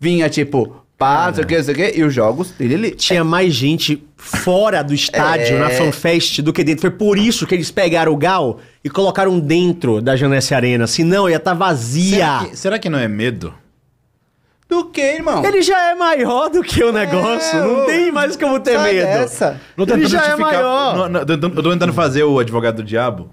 Vinha 0.00 0.28
tipo, 0.28 0.76
pá, 0.98 1.26
não 1.28 1.34
sei 1.34 1.44
o 1.44 1.46
que, 1.46 1.56
não 1.56 1.64
sei 1.64 1.74
o 1.74 1.76
que, 1.76 1.98
e 1.98 2.02
os 2.02 2.12
jogos, 2.12 2.52
ele 2.58 2.90
Tinha 2.90 3.22
mais 3.22 3.54
gente 3.54 4.04
fora 4.16 4.82
do 4.82 4.92
estádio, 4.92 5.56
É. 5.56 5.58
na 5.60 5.70
FanFest, 5.70 6.40
do 6.42 6.52
que 6.52 6.64
dentro. 6.64 6.80
Foi 6.80 6.90
por 6.90 7.16
isso 7.16 7.46
que 7.46 7.54
eles 7.54 7.70
pegaram 7.70 8.12
o 8.12 8.16
Gal 8.16 8.58
e 8.82 8.90
colocaram 8.90 9.38
dentro 9.38 10.02
da 10.02 10.16
Janesse 10.16 10.52
Arena. 10.54 10.88
Senão 10.88 11.30
ia 11.30 11.36
estar 11.36 11.54
vazia. 11.54 12.16
Será 12.16 12.44
que, 12.44 12.56
será 12.56 12.78
que 12.80 12.88
não 12.88 12.98
é 12.98 13.06
medo? 13.06 13.54
Do 14.72 14.86
que, 14.86 15.02
irmão? 15.02 15.44
Ele 15.44 15.60
já 15.60 15.90
é 15.90 15.94
maior 15.94 16.48
do 16.48 16.62
que 16.62 16.82
o 16.82 16.90
negócio. 16.90 17.60
não 17.60 17.82
ô, 17.82 17.84
tem 17.84 18.10
mais 18.10 18.38
como 18.38 18.58
ter 18.58 18.72
sai 18.78 18.94
medo. 18.94 19.04
dessa. 19.04 19.60
Não 19.76 19.84
Ele 19.86 20.06
já 20.06 20.28
é 20.28 20.34
maior. 20.34 20.96
Não, 20.96 21.08
não, 21.10 21.20
eu 21.20 21.38
tô- 21.38 21.70
tentando 21.70 21.92
fazer 21.92 22.24
o 22.24 22.38
advogado 22.38 22.76
do 22.76 22.82
diabo. 22.82 23.28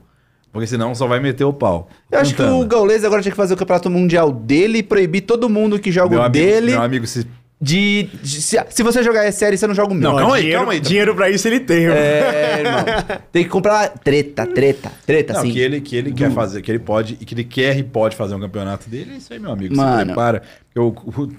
Porque 0.52 0.68
senão 0.68 0.94
só 0.94 1.07
vai 1.07 1.22
meter 1.22 1.45
o 1.45 1.53
pau. 1.53 1.88
Eu 2.11 2.20
acho 2.20 2.36
que 2.36 2.41
o 2.41 2.66
Gaules 2.66 3.06
agora 3.06 3.22
tinha 3.22 3.32
que 3.32 3.38
fazer 3.38 3.53
o 3.53 3.57
campeonato 3.57 3.90
mundial 3.90 4.32
dele 4.34 4.80
e 4.80 4.84
proibir 4.84 5.22
todo 5.22 5.48
mundo 5.48 5.80
que 5.80 5.91
joga 5.94 6.10
meu 6.10 6.20
o 6.20 6.24
amigo, 6.24 6.44
dele 6.45 6.72
Meu 6.72 6.82
amigo, 6.82 7.07
se... 7.07 7.26
de, 7.61 8.03
de- 8.23 8.41
se, 8.41 8.57
se 8.69 8.84
você 8.84 9.03
jogar 9.03 9.26
é 9.26 9.31
série, 9.31 9.57
você 9.57 9.68
não 9.68 9.76
joga 9.76 9.91
o 9.91 9.95
meu. 9.95 10.11
Não, 10.11 10.18
calma 10.18 10.36
aí, 10.36 10.41
dinheiro, 10.41 10.60
calma 10.60 10.73
aí. 10.73 10.80
Dinheiro 10.80 11.15
pra 11.15 11.30
isso 11.30 11.48
ele 11.48 11.60
tem. 11.60 11.88
É, 11.88 12.60
irmão. 12.60 13.19
Tem 13.31 13.44
que 13.44 13.49
comprar 13.49 13.90
treta, 13.90 14.45
treta, 14.48 14.91
treta, 15.06 15.34
Não, 15.34 15.41
assim. 15.41 15.52
que 15.52 15.60
ele, 15.60 15.81
que 15.81 15.95
ele 15.95 16.11
quer 16.14 16.31
fazer, 16.31 16.61
que 16.61 16.72
ele 16.72 16.80
pode, 16.80 17.18
e 17.19 17.26
que 17.26 17.34
ele 17.34 17.44
quer 17.44 17.77
e 17.77 17.84
pode 17.84 18.15
fazer 18.15 18.36
um 18.36 18.40
campeonato 18.40 18.90
dele, 18.90 19.11
é 19.14 19.18
isso 19.18 19.34
aí, 19.34 19.40
meu 19.40 19.52
amigo. 19.52 19.76
Mano. 19.76 19.99
Se 19.99 20.06
prepara. 20.06 20.41
O, 20.77 20.91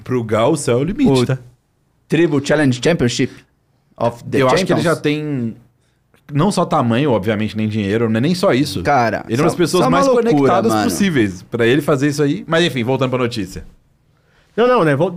pro 0.04 0.22
Gal, 0.22 0.52
o 0.52 0.56
céu 0.56 0.78
é 0.78 0.80
o 0.82 0.84
limite, 0.84 1.10
O 1.10 1.24
tá? 1.26 1.38
Triple 2.06 2.44
Challenge 2.44 2.80
Championship 2.84 3.32
of 3.96 4.22
the 4.24 4.42
Eu 4.42 4.46
acho 4.48 4.56
que 4.56 4.72
ele 4.72 4.82
Champions. 4.82 4.84
já 4.84 4.96
tem. 4.96 5.56
Não 6.32 6.52
só 6.52 6.64
tamanho, 6.64 7.10
obviamente, 7.12 7.56
nem 7.56 7.66
dinheiro, 7.66 8.08
não 8.08 8.18
é 8.18 8.20
nem 8.20 8.34
só 8.34 8.52
isso. 8.52 8.82
Cara, 8.82 9.24
ele 9.28 9.36
é 9.40 9.42
uma 9.42 9.44
das 9.44 9.52
só- 9.52 9.58
pessoas 9.58 9.82
só 9.82 9.88
uma 9.88 9.96
mais 9.96 10.06
loucura, 10.06 10.30
conectadas 10.32 10.72
mano. 10.72 10.84
possíveis 10.84 11.42
pra 11.42 11.66
ele 11.66 11.80
fazer 11.82 12.08
isso 12.08 12.22
aí. 12.22 12.44
Mas 12.46 12.62
enfim, 12.64 12.84
voltando 12.84 13.10
pra 13.10 13.18
notícia. 13.18 13.64
Não, 14.56 14.66
não, 14.66 14.84
né? 14.84 14.94
vou- 14.96 15.14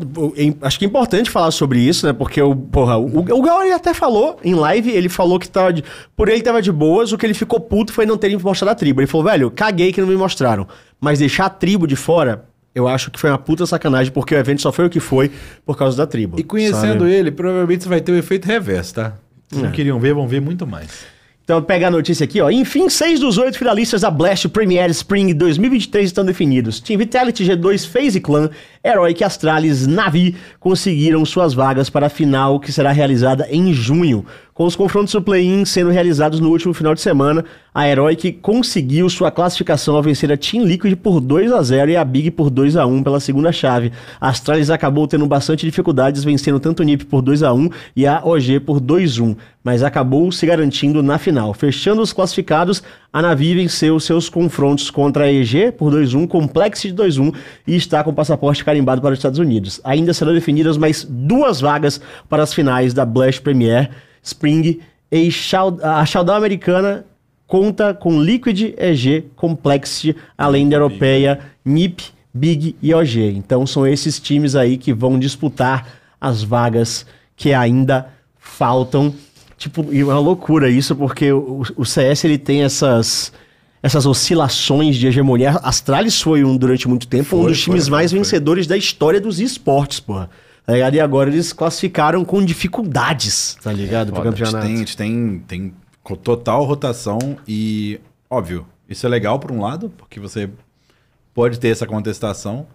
Acho 0.61 0.79
que 0.79 0.85
é 0.85 0.87
importante 0.87 1.29
falar 1.29 1.51
sobre 1.51 1.79
isso, 1.79 2.05
né? 2.05 2.13
Porque 2.13 2.41
o, 2.41 2.55
porra, 2.55 2.97
o, 2.97 3.19
o 3.19 3.41
Gal 3.41 3.63
ele 3.63 3.73
até 3.73 3.93
falou 3.93 4.39
em 4.43 4.53
live, 4.53 4.91
ele 4.91 5.09
falou 5.09 5.39
que 5.39 5.49
tava 5.49 5.73
de, 5.73 5.83
por 6.15 6.29
ele 6.29 6.41
tava 6.41 6.61
de 6.61 6.71
boas, 6.71 7.11
o 7.11 7.17
que 7.17 7.25
ele 7.25 7.33
ficou 7.33 7.59
puto 7.59 7.91
foi 7.91 8.05
não 8.05 8.17
terem 8.17 8.37
mostrado 8.37 8.71
a 8.71 8.75
tribo. 8.75 9.01
Ele 9.01 9.07
falou, 9.07 9.25
velho, 9.25 9.51
caguei 9.51 9.91
que 9.91 9.99
não 9.99 10.07
me 10.07 10.15
mostraram. 10.15 10.67
Mas 11.01 11.19
deixar 11.19 11.45
a 11.45 11.49
tribo 11.49 11.87
de 11.87 11.95
fora, 11.95 12.45
eu 12.73 12.87
acho 12.87 13.11
que 13.11 13.19
foi 13.19 13.29
uma 13.29 13.37
puta 13.37 13.65
sacanagem, 13.65 14.11
porque 14.13 14.33
o 14.33 14.37
evento 14.37 14.61
só 14.61 14.71
foi 14.71 14.85
o 14.85 14.89
que 14.89 14.99
foi 14.99 15.31
por 15.65 15.77
causa 15.77 15.97
da 15.97 16.07
tribo. 16.07 16.39
E 16.39 16.43
conhecendo 16.43 17.03
sabe? 17.03 17.11
ele, 17.11 17.31
provavelmente 17.31 17.87
vai 17.87 18.01
ter 18.01 18.11
o 18.11 18.15
efeito 18.15 18.45
reverso, 18.45 18.95
tá? 18.95 19.13
Se 19.51 19.61
não 19.61 19.71
queriam 19.71 19.99
ver, 19.99 20.13
vão 20.13 20.27
ver 20.27 20.41
muito 20.41 20.65
mais. 20.65 21.05
Então, 21.43 21.61
pega 21.61 21.87
a 21.87 21.91
notícia 21.91 22.23
aqui, 22.23 22.39
ó. 22.39 22.49
Enfim, 22.49 22.87
seis 22.87 23.19
dos 23.19 23.37
oito 23.37 23.57
finalistas 23.57 23.99
da 23.99 24.09
Blast 24.09 24.47
Premier 24.47 24.89
Spring 24.91 25.33
2023 25.33 26.05
estão 26.05 26.23
definidos. 26.23 26.79
Team 26.79 26.97
Vitality, 26.97 27.43
G2, 27.43 27.85
FaZe 27.85 28.21
Clan, 28.21 28.49
Heroic 28.81 29.21
Astralis, 29.21 29.85
Navi 29.85 30.37
conseguiram 30.57 31.25
suas 31.25 31.53
vagas 31.53 31.89
para 31.89 32.05
a 32.05 32.09
final 32.09 32.61
que 32.61 32.71
será 32.71 32.93
realizada 32.93 33.45
em 33.51 33.73
junho. 33.73 34.25
Com 34.53 34.65
os 34.65 34.75
confrontos 34.75 35.11
do 35.11 35.19
play-in 35.19 35.65
sendo 35.65 35.89
realizados 35.89 36.39
no 36.39 36.51
último 36.51 36.75
final 36.75 36.93
de 36.93 37.01
semana, 37.01 37.43
a 37.73 37.89
Heroic 37.89 38.33
conseguiu 38.33 39.09
sua 39.09 39.31
classificação 39.31 39.95
ao 39.95 40.03
vencer 40.03 40.31
a 40.31 40.37
Team 40.37 40.63
Liquid 40.63 40.95
por 40.95 41.19
2 41.19 41.51
a 41.51 41.63
0 41.63 41.89
e 41.89 41.97
a 41.97 42.05
Big 42.05 42.29
por 42.29 42.51
2 42.51 42.75
a 42.75 42.85
1 42.85 43.01
pela 43.01 43.19
segunda 43.19 43.51
chave. 43.51 43.91
A 44.21 44.29
Astralis 44.29 44.69
acabou 44.69 45.07
tendo 45.07 45.25
bastante 45.25 45.65
dificuldades, 45.65 46.23
vencendo 46.23 46.59
tanto 46.59 46.81
o 46.81 46.83
NiP 46.83 47.03
por 47.05 47.23
2 47.23 47.41
a 47.41 47.51
1 47.51 47.67
e 47.95 48.05
a 48.05 48.21
OG 48.23 48.59
por 48.59 48.79
2 48.79 49.17
a 49.17 49.23
1, 49.23 49.35
mas 49.63 49.81
acabou 49.81 50.31
se 50.31 50.45
garantindo 50.45 51.01
na 51.01 51.17
final. 51.17 51.51
Fechando 51.55 52.03
os 52.03 52.13
classificados, 52.13 52.83
a 53.11 53.23
Navi 53.23 53.55
venceu 53.55 53.99
seus 53.99 54.29
confrontos 54.29 54.91
contra 54.91 55.23
a 55.23 55.33
EG 55.33 55.71
por 55.71 55.89
2 55.89 56.13
a 56.13 56.17
1, 56.19 56.27
Complexity 56.27 56.93
2 56.93 57.17
a 57.17 57.21
1 57.23 57.31
e 57.65 57.75
está 57.75 58.03
com 58.03 58.11
o 58.11 58.13
passaporte 58.13 58.63
carimbado 58.63 59.01
para 59.01 59.13
os 59.13 59.17
Estados 59.17 59.39
Unidos. 59.39 59.81
Ainda 59.83 60.13
serão 60.13 60.31
definidas 60.31 60.77
mais 60.77 61.03
duas 61.09 61.59
vagas 61.59 61.99
para 62.29 62.43
as 62.43 62.53
finais 62.53 62.93
da 62.93 63.03
Blast 63.03 63.41
Premier 63.41 63.89
Spring 64.23 64.79
e 65.11 65.29
a 65.83 66.05
Showdown 66.05 66.35
americana 66.35 67.05
conta 67.45 67.93
com 67.93 68.19
Liquid, 68.19 68.73
EG, 68.77 69.25
Complexity, 69.35 70.15
além 70.35 70.67
da 70.67 70.77
europeia, 70.77 71.39
NiP, 71.63 72.05
Big 72.33 72.75
e 72.81 72.93
OG. 72.93 73.35
Então 73.35 73.67
são 73.67 73.85
esses 73.85 74.19
times 74.19 74.55
aí 74.55 74.75
que 74.77 74.91
vão 74.91 75.19
disputar 75.19 75.87
as 76.19 76.41
vagas 76.41 77.05
que 77.35 77.53
ainda 77.53 78.07
faltam. 78.39 79.13
Tipo, 79.55 79.93
e 79.93 79.99
é 79.99 80.03
uma 80.03 80.17
loucura 80.17 80.67
isso, 80.69 80.95
porque 80.95 81.31
o, 81.31 81.61
o 81.77 81.85
CS 81.85 82.23
ele 82.23 82.37
tem 82.39 82.63
essas 82.63 83.31
essas 83.83 84.05
oscilações 84.05 84.95
de 84.95 85.07
hegemonia. 85.07 85.51
Astralis 85.61 86.21
foi 86.21 86.43
um 86.43 86.55
durante 86.55 86.87
muito 86.87 87.05
tempo 87.05 87.35
um 87.35 87.41
Foi, 87.41 87.51
dos 87.51 87.61
times 87.61 87.83
foi, 87.83 87.91
mais 87.91 88.11
foi. 88.11 88.19
vencedores 88.19 88.65
da 88.65 88.77
história 88.77 89.19
dos 89.19 89.41
esportes, 89.41 89.99
porra. 89.99 90.29
Tá 90.65 90.73
ligado? 90.73 90.93
E 90.95 90.99
agora 91.01 91.29
eles 91.29 91.51
classificaram 91.51 92.23
com 92.23 92.43
dificuldades, 92.43 93.57
tá 93.61 93.71
ligado? 93.73 94.13
Pro 94.13 94.17
Foda, 94.23 94.29
a 94.29 94.31
gente 94.31 94.39
campeonato. 94.43 94.65
tem, 94.67 94.75
a 94.75 94.79
gente 94.79 94.97
tem, 94.97 95.39
tem 95.47 95.73
co- 96.01 96.15
total 96.15 96.63
rotação 96.63 97.19
e, 97.47 97.99
óbvio, 98.29 98.65
isso 98.87 99.05
é 99.05 99.09
legal 99.09 99.39
por 99.39 99.51
um 99.51 99.61
lado, 99.61 99.91
porque 99.97 100.19
você 100.19 100.49
pode 101.33 101.59
ter 101.59 101.67
essa 101.69 101.85
contestação, 101.85 102.65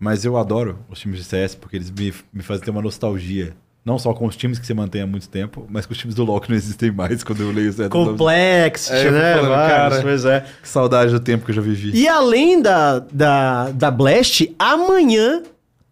mas 0.00 0.24
eu 0.24 0.36
adoro 0.36 0.78
os 0.88 0.98
times 0.98 1.18
de 1.18 1.24
CS 1.24 1.54
porque 1.54 1.76
eles 1.76 1.90
me, 1.90 2.12
me 2.32 2.42
fazem 2.42 2.64
ter 2.64 2.70
uma 2.70 2.82
nostalgia. 2.82 3.54
Não 3.84 3.98
só 3.98 4.12
com 4.12 4.26
os 4.26 4.36
times 4.36 4.58
que 4.58 4.66
você 4.66 4.74
mantém 4.74 5.00
há 5.02 5.06
muito 5.06 5.28
tempo, 5.28 5.64
mas 5.70 5.86
com 5.86 5.92
os 5.92 5.98
times 5.98 6.14
do 6.14 6.22
LoL 6.24 6.40
que 6.40 6.50
não 6.50 6.56
existem 6.56 6.90
mais 6.90 7.22
quando 7.24 7.40
eu 7.42 7.50
leio 7.52 7.72
nomes. 7.72 7.88
Complexity, 7.88 8.92
É, 8.96 9.06
eu 9.06 9.12
né? 9.12 9.34
falando, 9.36 9.50
cara. 9.68 10.02
pois 10.02 10.24
é. 10.24 10.44
Que 10.62 10.68
saudade 10.68 11.12
do 11.12 11.20
tempo 11.20 11.44
que 11.44 11.52
eu 11.52 11.54
já 11.54 11.62
vivi. 11.62 11.92
E 11.98 12.06
além 12.08 12.60
da, 12.60 12.98
da, 12.98 13.70
da 13.70 13.90
Blast, 13.90 14.54
amanhã 14.58 15.42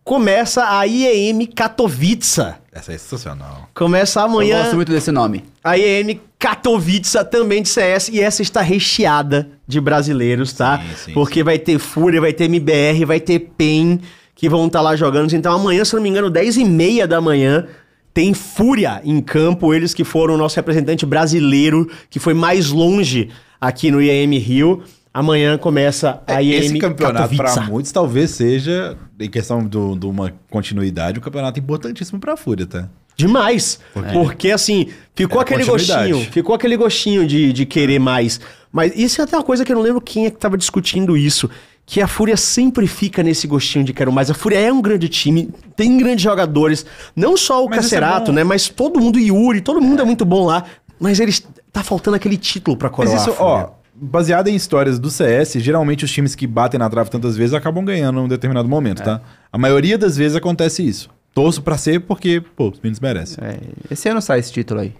começa 0.06 0.78
a 0.78 0.86
IEM 0.86 1.46
Katowice. 1.46 2.40
Essa 2.72 2.92
é 2.92 2.96
sensacional. 2.98 3.68
Começa 3.74 4.20
Eu 4.20 4.24
amanhã 4.26 4.62
gosto 4.62 4.76
muito 4.76 4.92
desse 4.92 5.10
nome. 5.10 5.42
a 5.64 5.76
IEM 5.76 6.20
Katowice 6.38 7.24
também 7.24 7.60
de 7.60 7.68
CS 7.68 8.10
e 8.10 8.20
essa 8.20 8.40
está 8.40 8.60
recheada 8.60 9.48
de 9.66 9.80
brasileiros, 9.80 10.52
tá? 10.52 10.78
Sim, 10.78 11.06
sim, 11.06 11.12
Porque 11.12 11.42
vai 11.42 11.58
ter 11.58 11.80
Fúria, 11.80 12.20
vai 12.20 12.32
ter 12.32 12.44
MBR, 12.44 13.04
vai 13.04 13.18
ter 13.18 13.50
PEN 13.58 13.98
que 14.36 14.48
vão 14.48 14.68
estar 14.68 14.80
lá 14.80 14.94
jogando. 14.94 15.32
Então 15.34 15.52
amanhã, 15.52 15.84
se 15.84 15.96
não 15.96 16.02
me 16.02 16.08
engano, 16.08 16.30
10 16.30 16.58
e 16.58 16.64
meia 16.64 17.08
da 17.08 17.20
manhã 17.20 17.66
tem 18.14 18.32
Fúria 18.32 19.00
em 19.02 19.20
campo, 19.20 19.74
eles 19.74 19.92
que 19.92 20.04
foram 20.04 20.34
o 20.34 20.38
nosso 20.38 20.54
representante 20.54 21.04
brasileiro 21.04 21.90
que 22.08 22.20
foi 22.20 22.32
mais 22.32 22.70
longe 22.70 23.30
aqui 23.60 23.90
no 23.90 24.00
IEM 24.00 24.38
Rio. 24.38 24.84
Amanhã 25.18 25.56
começa 25.56 26.20
a 26.26 26.42
IEM 26.42 26.52
É, 26.52 26.58
Esse 26.58 26.78
campeonato, 26.78 27.34
para 27.36 27.62
muitos, 27.62 27.90
talvez 27.90 28.32
seja, 28.32 28.98
em 29.18 29.30
questão 29.30 29.66
de 29.66 30.06
uma 30.06 30.30
continuidade, 30.50 31.18
um 31.18 31.22
campeonato 31.22 31.58
importantíssimo 31.58 32.20
pra 32.20 32.36
Fúria, 32.36 32.66
tá? 32.66 32.86
Demais. 33.16 33.80
Porque 34.12 34.50
assim, 34.50 34.88
ficou 35.14 35.38
É 35.38 35.40
a 35.40 35.42
aquele 35.42 35.64
gostinho. 35.64 36.20
Ficou 36.30 36.54
aquele 36.54 36.76
gostinho 36.76 37.26
de, 37.26 37.50
de 37.50 37.64
querer 37.64 37.98
mais. 37.98 38.38
Mas 38.70 38.92
isso 38.94 39.22
é 39.22 39.24
até 39.24 39.34
uma 39.38 39.42
coisa 39.42 39.64
que 39.64 39.72
eu 39.72 39.76
não 39.76 39.82
lembro 39.82 40.02
quem 40.02 40.26
é 40.26 40.30
que 40.30 40.36
tava 40.36 40.58
discutindo 40.58 41.16
isso. 41.16 41.48
Que 41.86 42.02
a 42.02 42.06
Fúria 42.06 42.36
sempre 42.36 42.86
fica 42.86 43.22
nesse 43.22 43.46
gostinho 43.46 43.86
de 43.86 43.94
quero 43.94 44.12
mais. 44.12 44.30
A 44.30 44.34
Fúria 44.34 44.58
é 44.58 44.70
um 44.70 44.82
grande 44.82 45.08
time, 45.08 45.48
tem 45.74 45.96
grandes 45.96 46.22
jogadores. 46.24 46.84
Não 47.16 47.38
só 47.38 47.64
o 47.64 47.70
Mas 47.70 47.86
isso 47.86 47.94
é 47.94 48.00
Cacerato, 48.00 48.26
bom. 48.26 48.32
né? 48.32 48.44
Mas 48.44 48.68
todo 48.68 49.00
mundo, 49.00 49.18
Yuri, 49.18 49.62
todo 49.62 49.80
mundo 49.80 50.02
é 50.02 50.04
muito 50.04 50.26
bom 50.26 50.44
lá. 50.44 50.64
Mas 51.00 51.20
eles. 51.20 51.42
Tá 51.72 51.82
faltando 51.82 52.16
aquele 52.16 52.36
título 52.36 52.76
pra 52.76 52.88
Mas 52.88 52.96
coroar. 52.96 53.16
isso, 53.16 53.30
a 53.30 53.32
Fúria. 53.34 53.50
ó, 53.52 53.70
baseado 54.00 54.48
em 54.48 54.54
histórias 54.54 54.98
do 54.98 55.10
CS, 55.10 55.54
geralmente 55.54 56.04
os 56.04 56.12
times 56.12 56.34
que 56.34 56.46
batem 56.46 56.78
na 56.78 56.88
trave 56.88 57.10
tantas 57.10 57.36
vezes 57.36 57.54
acabam 57.54 57.84
ganhando 57.84 58.20
em 58.20 58.24
um 58.24 58.28
determinado 58.28 58.68
momento, 58.68 59.02
tá? 59.02 59.20
A 59.52 59.58
maioria 59.58 59.96
das 59.96 60.16
vezes 60.16 60.36
acontece 60.36 60.86
isso. 60.86 61.10
Torço 61.32 61.62
pra 61.62 61.76
ser 61.76 62.00
porque, 62.00 62.40
pô, 62.40 62.70
os 62.70 62.78
meninos 62.80 62.98
merecem. 63.00 63.44
É, 63.44 63.58
esse 63.90 64.08
ano 64.08 64.22
sai 64.22 64.38
esse 64.38 64.52
título 64.52 64.80
aí. 64.80 64.94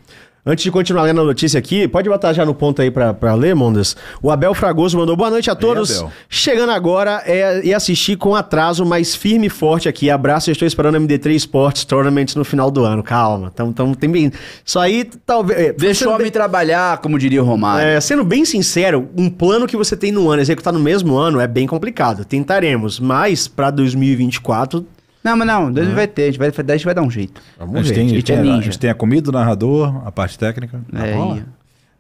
Antes 0.49 0.63
de 0.63 0.71
continuar 0.71 1.03
lendo 1.03 1.21
a 1.21 1.25
notícia 1.25 1.59
aqui, 1.59 1.89
pode 1.89 2.09
botar 2.09 2.33
já 2.33 2.45
no 2.45 2.55
ponto 2.55 2.81
aí 2.81 2.89
pra 2.89 3.35
ler, 3.35 3.53
Mondas. 3.57 3.97
O 4.23 4.31
Abel 4.31 4.55
Fragoso 4.55 4.97
mandou 4.97 5.17
boa 5.17 5.29
noite 5.29 5.51
a 5.51 5.57
todos. 5.57 5.99
Abel. 5.99 6.13
Chegando 6.29 6.71
agora 6.71 7.21
é, 7.27 7.63
e 7.65 7.75
assistir 7.75 8.17
com 8.17 8.33
atraso, 8.33 8.87
mas 8.87 9.13
firme 9.13 9.49
e 9.49 9.51
forte 9.51 9.89
aqui. 9.89 10.09
Abraço, 10.09 10.49
estou 10.53 10.65
esperando 10.69 10.95
a 10.95 11.01
MD3 11.01 11.35
Sports 11.35 11.85
Tournament 11.85 12.37
no 12.37 12.45
final 12.45 12.71
do 12.71 12.85
ano. 12.85 13.03
Calma, 13.03 13.51
tamo, 13.51 13.73
tamo, 13.73 13.97
tem 13.97 14.09
bem... 14.09 14.31
Isso 14.65 14.79
aí, 14.79 15.05
talvez... 15.27 15.59
é, 15.59 15.73
Deixa 15.73 16.05
o 16.07 16.11
homem 16.11 16.27
bem- 16.27 16.31
trabalhar, 16.31 16.99
como 16.99 17.19
diria 17.19 17.43
o 17.43 17.45
Romário. 17.45 17.85
é, 17.85 18.01
sendo 18.01 18.23
bem 18.23 18.45
sincero, 18.45 19.09
um 19.17 19.29
plano 19.29 19.67
que 19.67 19.77
você 19.77 19.97
tem 19.97 20.13
no 20.13 20.31
ano, 20.31 20.41
executar 20.41 20.73
no 20.73 20.79
mesmo 20.79 21.17
ano, 21.17 21.41
é 21.41 21.49
bem 21.49 21.67
complicado. 21.67 22.25
Tentaremos, 22.25 23.01
mas 23.01 23.49
pra 23.49 23.71
2024... 23.71 24.87
Não, 25.27 25.37
mas 25.37 25.47
não, 25.49 25.73
Deus 25.73 25.89
vai 25.89 26.07
ter, 26.07 26.23
a 26.23 26.27
gente 26.27 26.39
vai, 26.39 26.49
a 26.49 26.73
gente 26.77 26.85
vai 26.85 26.95
dar 26.95 27.03
um 27.03 27.11
jeito. 27.11 27.43
Vamos 27.59 27.75
a, 27.75 27.83
gente 27.83 27.95
tem, 27.95 28.07
a 28.07 28.09
gente 28.11 28.33
é 28.33 28.39
a 28.39 28.41
ninja. 28.43 28.63
gente 28.63 28.79
tem 28.79 28.89
a 28.91 28.95
comida, 28.95 29.29
o 29.29 29.33
narrador, 29.33 30.07
a 30.07 30.13
parte 30.13 30.39
técnica. 30.39 30.81
a 30.93 31.05
É, 31.05 31.15
bola. 31.17 31.43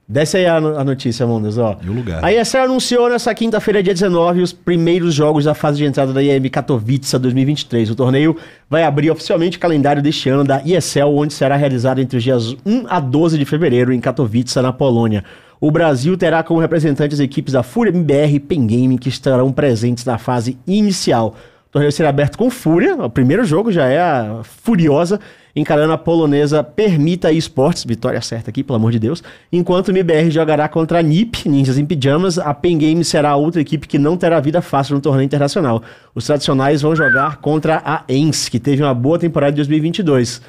Desce 0.08 0.36
aí 0.36 0.46
a, 0.46 0.58
a 0.58 0.84
notícia, 0.84 1.26
Mondas, 1.26 1.58
ó. 1.58 1.76
E 1.84 1.90
o 1.90 1.92
lugar. 1.92 2.24
A 2.24 2.32
ESL 2.32 2.58
anunciou 2.58 3.10
nessa 3.10 3.34
quinta-feira, 3.34 3.82
dia 3.82 3.92
19, 3.92 4.42
os 4.42 4.52
primeiros 4.52 5.12
jogos 5.12 5.44
da 5.44 5.52
fase 5.52 5.78
de 5.78 5.84
entrada 5.84 6.12
da 6.12 6.22
IEM 6.22 6.48
Katowice 6.48 7.18
2023. 7.18 7.90
O 7.90 7.96
torneio 7.96 8.36
vai 8.70 8.84
abrir 8.84 9.10
oficialmente 9.10 9.56
o 9.56 9.60
calendário 9.60 10.00
deste 10.00 10.28
ano 10.28 10.44
da 10.44 10.62
ESL, 10.64 11.08
onde 11.08 11.34
será 11.34 11.56
realizado 11.56 12.00
entre 12.00 12.18
os 12.18 12.22
dias 12.22 12.54
1 12.64 12.84
a 12.88 13.00
12 13.00 13.36
de 13.36 13.44
fevereiro 13.44 13.92
em 13.92 13.98
Katowice, 13.98 14.62
na 14.62 14.72
Polônia. 14.72 15.24
O 15.60 15.72
Brasil 15.72 16.16
terá 16.16 16.44
como 16.44 16.60
representantes 16.60 17.18
equipes 17.18 17.54
da 17.54 17.64
Fúria 17.64 17.90
MBR 17.90 18.34
e 18.36 18.38
Pen 18.38 18.64
Game, 18.68 18.98
que 18.98 19.08
estarão 19.08 19.50
presentes 19.50 20.04
na 20.04 20.18
fase 20.18 20.56
inicial. 20.68 21.34
Torneio 21.76 21.92
será 21.92 22.08
aberto 22.08 22.38
com 22.38 22.48
Fúria, 22.48 22.96
o 22.96 23.10
primeiro 23.10 23.44
jogo 23.44 23.70
já 23.70 23.84
é 23.84 24.00
a 24.00 24.40
Furiosa, 24.42 25.20
encarando 25.54 25.92
a 25.92 25.98
polonesa 25.98 26.64
Permita 26.64 27.30
Esportes, 27.30 27.84
vitória 27.84 28.18
certa 28.22 28.48
aqui, 28.48 28.64
pelo 28.64 28.78
amor 28.78 28.92
de 28.92 28.98
Deus, 28.98 29.22
enquanto 29.52 29.88
o 29.88 29.90
MBR 29.90 30.30
jogará 30.30 30.70
contra 30.70 31.00
a 31.00 31.02
NiP, 31.02 31.46
Ninjas 31.46 31.76
em 31.76 31.84
Pijamas, 31.84 32.38
a 32.38 32.54
Pen 32.54 32.78
Game 32.78 33.04
será 33.04 33.32
a 33.32 33.36
outra 33.36 33.60
equipe 33.60 33.86
que 33.86 33.98
não 33.98 34.16
terá 34.16 34.40
vida 34.40 34.62
fácil 34.62 34.94
no 34.94 35.02
torneio 35.02 35.26
internacional. 35.26 35.82
Os 36.14 36.24
tradicionais 36.24 36.80
vão 36.80 36.96
jogar 36.96 37.42
contra 37.42 37.82
a 37.84 38.04
ENS, 38.08 38.48
que 38.48 38.58
teve 38.58 38.82
uma 38.82 38.94
boa 38.94 39.18
temporada 39.18 39.52
de 39.52 39.56
2022. 39.56 40.40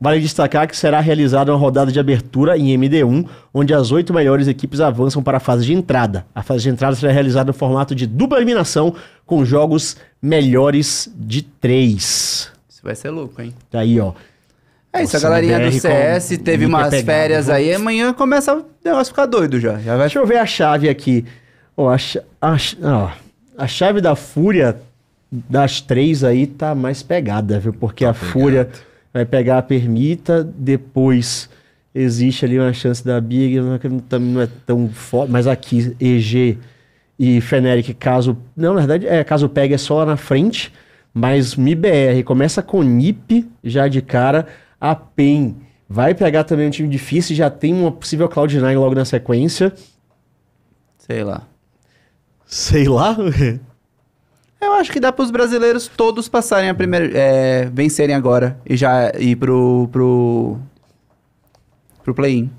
Vale 0.00 0.20
destacar 0.20 0.66
que 0.66 0.76
será 0.76 0.98
realizada 1.00 1.52
uma 1.52 1.58
rodada 1.58 1.92
de 1.92 2.00
abertura 2.00 2.58
em 2.58 2.76
MD1, 2.76 3.26
onde 3.54 3.72
as 3.72 3.92
oito 3.92 4.12
melhores 4.12 4.48
equipes 4.48 4.80
avançam 4.80 5.22
para 5.22 5.36
a 5.36 5.40
fase 5.40 5.64
de 5.64 5.72
entrada. 5.72 6.26
A 6.34 6.42
fase 6.42 6.64
de 6.64 6.68
entrada 6.68 6.96
será 6.96 7.12
realizada 7.12 7.46
no 7.46 7.54
formato 7.54 7.94
de 7.94 8.06
dupla 8.06 8.38
eliminação, 8.38 8.94
com 9.24 9.44
jogos 9.44 9.96
melhores 10.24 11.08
de 11.14 11.42
três. 11.42 12.50
Isso 12.68 12.80
vai 12.82 12.94
ser 12.94 13.10
louco, 13.10 13.40
hein? 13.42 13.52
Tá 13.70 13.80
aí, 13.80 14.00
ó. 14.00 14.12
É 14.92 15.02
isso, 15.02 15.16
a 15.16 15.20
galerinha 15.20 15.58
do 15.58 15.64
BR 15.66 15.72
com 15.72 15.80
CS 15.80 16.38
teve 16.38 16.64
umas 16.66 16.94
férias 17.02 17.46
viu? 17.46 17.54
aí, 17.54 17.74
amanhã 17.74 18.12
começa 18.12 18.54
o 18.56 18.64
negócio 18.84 19.12
ficar 19.12 19.26
doido 19.26 19.60
já. 19.60 19.78
Já 19.78 19.92
vai 19.96 20.06
Deixa 20.06 20.18
eu 20.20 20.26
ver 20.26 20.38
a 20.38 20.46
chave 20.46 20.88
aqui. 20.88 21.24
Ó, 21.76 21.88
a, 21.90 21.96
a 22.40 22.56
ch- 22.56 22.78
a 23.58 23.66
chave 23.66 24.00
da 24.00 24.14
Fúria 24.16 24.76
das 25.30 25.80
três 25.80 26.22
aí 26.24 26.46
tá 26.46 26.74
mais 26.74 27.02
pegada, 27.02 27.58
viu? 27.58 27.72
Porque 27.72 28.04
a 28.04 28.14
Fúria 28.14 28.68
vai 29.12 29.24
pegar 29.24 29.58
a 29.58 29.62
Permita, 29.62 30.44
depois 30.44 31.50
existe 31.94 32.44
ali 32.44 32.58
uma 32.58 32.72
chance 32.72 33.04
da 33.04 33.20
Big, 33.20 33.60
não 33.60 34.40
é 34.40 34.48
tão 34.64 34.88
forte, 34.88 35.30
mas 35.30 35.46
aqui 35.46 35.94
EG 36.00 36.56
e 37.18 37.40
Feneric, 37.40 37.94
caso. 37.94 38.36
Não, 38.56 38.74
na 38.74 38.80
verdade, 38.80 39.06
é, 39.06 39.22
caso 39.22 39.48
pegue 39.48 39.74
é 39.74 39.78
só 39.78 39.98
lá 39.98 40.06
na 40.06 40.16
frente, 40.16 40.72
mas 41.12 41.54
MIBR 41.54 42.22
começa 42.24 42.62
com 42.62 42.82
NIP 42.82 43.48
já 43.62 43.88
de 43.88 44.02
cara, 44.02 44.46
a 44.80 44.94
PEN 44.94 45.56
vai 45.88 46.14
pegar 46.14 46.44
também 46.44 46.66
um 46.66 46.70
time 46.70 46.88
difícil, 46.88 47.36
já 47.36 47.48
tem 47.48 47.72
uma 47.72 47.92
possível 47.92 48.28
Cloud9 48.28 48.78
logo 48.78 48.94
na 48.94 49.04
sequência. 49.04 49.72
Sei 50.98 51.22
lá. 51.22 51.42
Sei 52.46 52.88
lá. 52.88 53.16
Eu 54.60 54.72
acho 54.72 54.90
que 54.90 54.98
dá 54.98 55.12
para 55.12 55.22
os 55.22 55.30
brasileiros 55.30 55.88
todos 55.88 56.26
passarem 56.26 56.70
a 56.70 56.74
primeira. 56.74 57.10
É, 57.12 57.66
vencerem 57.66 58.14
agora 58.14 58.58
e 58.64 58.76
já 58.76 59.12
ir 59.18 59.36
pro. 59.36 59.88
pro. 59.92 60.58
pro 62.02 62.14
play-in. 62.14 62.50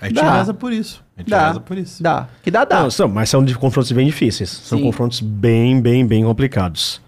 A 0.00 0.06
gente 0.06 0.14
Dá. 0.14 0.38
reza 0.38 0.54
por 0.54 0.72
isso. 0.72 1.04
Gente 1.22 1.30
Dá. 1.30 1.48
reza 1.48 1.60
por 1.60 1.78
isso. 1.78 2.02
Dá. 2.02 2.28
Que 2.42 2.50
dá, 2.50 2.64
dá. 2.64 2.82
Não, 2.82 2.90
são, 2.90 3.08
mas 3.08 3.28
são 3.30 3.44
de 3.44 3.54
confrontos 3.54 3.90
bem 3.92 4.06
difíceis. 4.06 4.50
São 4.50 4.78
Sim. 4.78 4.84
confrontos 4.84 5.20
bem, 5.20 5.80
bem, 5.80 6.06
bem 6.06 6.24
complicados. 6.24 7.00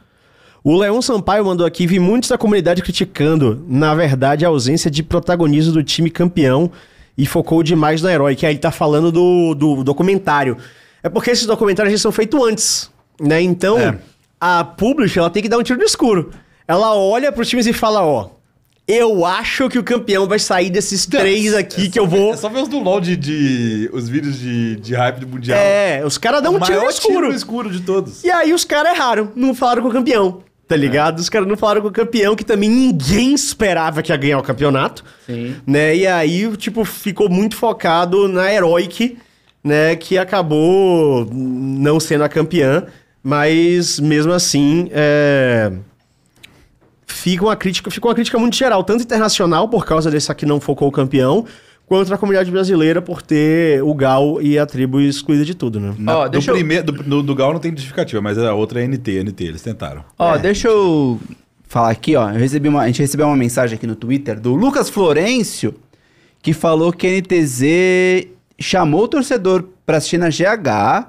O 0.62 0.76
Leão 0.78 1.02
Sampaio 1.02 1.44
mandou 1.44 1.66
aqui, 1.66 1.86
vi 1.86 1.98
muitos 1.98 2.30
da 2.30 2.38
comunidade 2.38 2.82
criticando, 2.82 3.62
na 3.68 3.94
verdade, 3.94 4.44
a 4.44 4.48
ausência 4.48 4.90
de 4.90 5.02
protagonismo 5.02 5.72
do 5.74 5.82
time 5.82 6.08
campeão 6.08 6.70
e 7.18 7.26
focou 7.26 7.62
demais 7.62 8.00
no 8.00 8.08
herói, 8.08 8.34
que 8.34 8.46
aí 8.46 8.52
ele 8.52 8.58
tá 8.58 8.70
falando 8.70 9.12
do, 9.12 9.54
do 9.54 9.84
documentário. 9.84 10.56
É 11.02 11.08
porque 11.10 11.30
esses 11.30 11.46
documentários 11.46 11.90
eles 11.92 12.00
são 12.00 12.10
feitos 12.10 12.40
antes, 12.42 12.90
né? 13.20 13.42
Então, 13.42 13.78
É. 13.78 13.98
a 14.40 14.64
publisher, 14.64 15.18
ela 15.20 15.28
tem 15.30 15.42
que 15.42 15.48
dar 15.50 15.58
um 15.58 15.62
tiro 15.62 15.78
no 15.78 15.84
escuro. 15.84 16.30
Ela 16.66 16.94
olha 16.96 17.30
pros 17.30 17.46
times 17.48 17.66
e 17.66 17.72
fala, 17.74 18.02
ó, 18.02 18.28
eu 18.86 19.24
acho 19.24 19.69
que 19.69 19.78
o 19.78 19.82
campeão 19.82 20.27
vai 20.28 20.39
sair 20.39 20.69
desses 20.70 21.06
três 21.06 21.55
aqui 21.55 21.89
que 21.89 21.98
eu 21.98 22.06
vou... 22.06 22.35
É 22.35 22.36
só 22.36 22.48
ver 22.48 22.62
os 22.62 22.69
do 22.69 22.78
LoL 22.78 23.01
de, 23.01 23.16
de- 23.16 23.90
os 23.93 24.09
vídeos 24.09 24.39
de, 24.39 24.77
de 24.77 24.94
hype 24.94 25.20
do 25.20 25.27
Mundial. 25.28 25.59
É, 25.59 26.02
os 26.05 26.19
caras 26.19 26.43
dão 26.43 26.52
um 26.55 26.56
O 26.56 26.61
tiro 26.61 26.82
no 26.82 26.90
escuro. 26.90 27.15
tiro 27.15 27.28
no 27.28 27.35
escuro 27.35 27.70
de 27.70 27.81
todos. 27.81 28.23
E 28.24 28.31
aí 28.31 28.52
os 28.52 28.65
caras 28.65 28.93
erraram, 28.94 29.31
não 29.35 29.55
falaram 29.55 29.82
com 29.82 29.89
o 29.89 29.93
campeão. 29.93 30.43
Tá 30.66 30.77
ligado? 30.77 31.19
Os 31.19 31.28
caras 31.28 31.47
não 31.47 31.59
falaram 31.59 31.82
com 31.82 31.89
o 31.89 31.93
campeão, 31.93 32.35
que 32.35 32.44
também 32.44 32.70
ninguém 32.70 33.35
esperava 33.35 34.02
que 34.02 34.11
ia 34.11 34.16
ganhar 34.16 34.39
o 34.39 34.43
campeonato. 34.43 35.05
Sim. 35.27 35.56
Né? 35.66 35.94
E 35.94 36.06
aí, 36.06 36.56
tipo, 36.56 36.86
ficou 36.86 37.28
muito 37.28 37.55
focado 37.55 38.27
na 38.28 38.51
Heroic, 38.51 39.19
né? 39.62 39.94
Que 39.94 40.16
acabou 40.16 41.28
não 41.31 42.01
sendo 42.01 42.24
a 42.24 42.31
campeã. 42.31 42.85
Mas, 43.23 44.01
mesmo 44.01 44.32
assim, 44.32 44.89
é... 44.90 45.70
fica, 47.14 47.44
uma 47.44 47.56
crítica, 47.56 47.90
fica 47.90 48.06
uma 48.06 48.14
crítica 48.14 48.38
muito 48.38 48.56
geral, 48.56 48.82
tanto 48.84 49.02
internacional, 49.02 49.68
por 49.68 49.84
causa 49.86 50.10
desse 50.10 50.30
aqui 50.30 50.44
não 50.44 50.60
focou 50.60 50.88
o 50.88 50.92
campeão, 50.92 51.44
quanto 51.86 52.08
na 52.10 52.18
comunidade 52.18 52.50
brasileira, 52.50 53.00
por 53.02 53.22
ter 53.22 53.82
o 53.82 53.94
Gal 53.94 54.40
e 54.42 54.58
a 54.58 54.66
tribo 54.66 55.00
excluída 55.00 55.44
de 55.44 55.54
tudo, 55.54 55.78
né? 55.80 55.94
Na- 55.98 56.18
Ó, 56.18 56.28
do, 56.28 56.38
eu- 56.38 56.54
primeiro, 56.54 56.84
do, 56.84 56.92
do, 56.92 57.22
do 57.22 57.34
Gal 57.34 57.52
não 57.52 57.60
tem 57.60 57.70
justificativa, 57.72 58.20
mas 58.22 58.36
a 58.38 58.52
outra 58.54 58.82
é 58.82 58.86
NT, 58.88 59.22
NT, 59.24 59.44
eles 59.44 59.62
tentaram. 59.62 60.04
Ó, 60.18 60.36
deixa 60.38 60.68
eu 60.68 61.20
falar 61.68 61.90
aqui, 61.90 62.16
ó. 62.16 62.30
Eu 62.30 62.38
recebi 62.38 62.68
uma, 62.68 62.82
a 62.82 62.86
gente 62.86 63.00
recebeu 63.00 63.26
uma 63.26 63.36
mensagem 63.36 63.76
aqui 63.76 63.86
no 63.86 63.94
Twitter 63.96 64.38
do 64.40 64.54
Lucas 64.54 64.88
Florencio, 64.90 65.74
que 66.42 66.52
falou 66.52 66.92
que 66.92 67.06
a 67.06 67.10
NTZ 67.10 68.28
chamou 68.58 69.04
o 69.04 69.08
torcedor 69.08 69.64
pra 69.84 69.96
assistir 69.98 70.18
na 70.18 70.28
GH. 70.28 71.08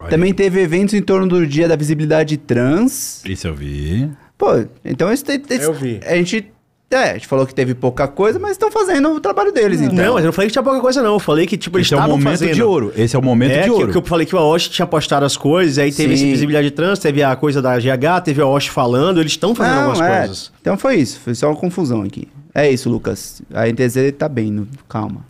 Olha 0.00 0.10
Também 0.10 0.34
teve 0.34 0.60
eventos 0.60 0.92
em 0.94 1.00
torno 1.00 1.26
do 1.26 1.46
Dia 1.46 1.66
da 1.68 1.76
Visibilidade 1.76 2.36
Trans. 2.36 3.24
Isso 3.24 3.46
eu 3.46 3.54
vi. 3.54 4.10
Pô, 4.36 4.48
então 4.84 5.12
esse, 5.12 5.24
Eu 5.60 5.72
vi. 5.72 6.00
a 6.04 6.14
gente. 6.16 6.50
É, 6.90 7.10
a 7.10 7.14
gente 7.14 7.26
falou 7.26 7.44
que 7.44 7.52
teve 7.54 7.74
pouca 7.74 8.06
coisa, 8.06 8.38
mas 8.38 8.52
estão 8.52 8.70
fazendo 8.70 9.10
o 9.14 9.18
trabalho 9.20 9.50
deles, 9.50 9.80
então. 9.80 9.96
Não, 9.96 10.14
mas 10.14 10.22
eu 10.22 10.26
não 10.26 10.32
falei 10.32 10.46
que 10.48 10.52
tinha 10.52 10.62
pouca 10.62 10.78
coisa, 10.80 11.02
não. 11.02 11.14
Eu 11.14 11.18
falei 11.18 11.44
que, 11.44 11.56
tipo, 11.56 11.76
eles 11.76 11.88
Esse 11.88 11.94
é 11.94 11.96
o 11.96 11.98
estavam 11.98 12.16
momento 12.18 12.38
fazendo. 12.38 12.54
de 12.54 12.62
ouro. 12.62 12.92
Esse 12.96 13.16
é 13.16 13.18
o 13.18 13.22
momento 13.22 13.50
É, 13.50 13.58
de 13.62 13.64
que, 13.64 13.70
ouro. 13.70 13.90
que 13.90 13.98
eu 13.98 14.02
falei 14.04 14.24
que 14.26 14.36
o 14.36 14.38
Aoshi 14.38 14.70
tinha 14.70 14.86
postado 14.86 15.24
as 15.26 15.36
coisas, 15.36 15.76
aí 15.78 15.90
teve 15.90 16.16
Sim. 16.16 16.22
esse 16.26 16.30
visibilidade 16.32 16.70
trans, 16.70 17.00
teve 17.00 17.20
a 17.24 17.34
coisa 17.34 17.60
da 17.60 17.76
GH, 17.80 18.20
teve 18.24 18.40
o 18.40 18.44
Aoshi 18.46 18.70
falando, 18.70 19.18
eles 19.18 19.32
estão 19.32 19.56
fazendo 19.56 19.74
Não, 19.74 19.84
algumas 19.90 20.08
é. 20.08 20.18
coisas. 20.18 20.52
Então 20.60 20.78
foi 20.78 20.96
isso, 20.96 21.18
foi 21.18 21.34
só 21.34 21.48
uma 21.48 21.56
confusão 21.56 22.02
aqui. 22.02 22.28
É 22.54 22.70
isso, 22.70 22.88
Lucas. 22.88 23.42
A 23.52 23.66
NTZ 23.66 24.12
tá 24.16 24.28
bem, 24.28 24.52
no- 24.52 24.68
calma. 24.88 25.26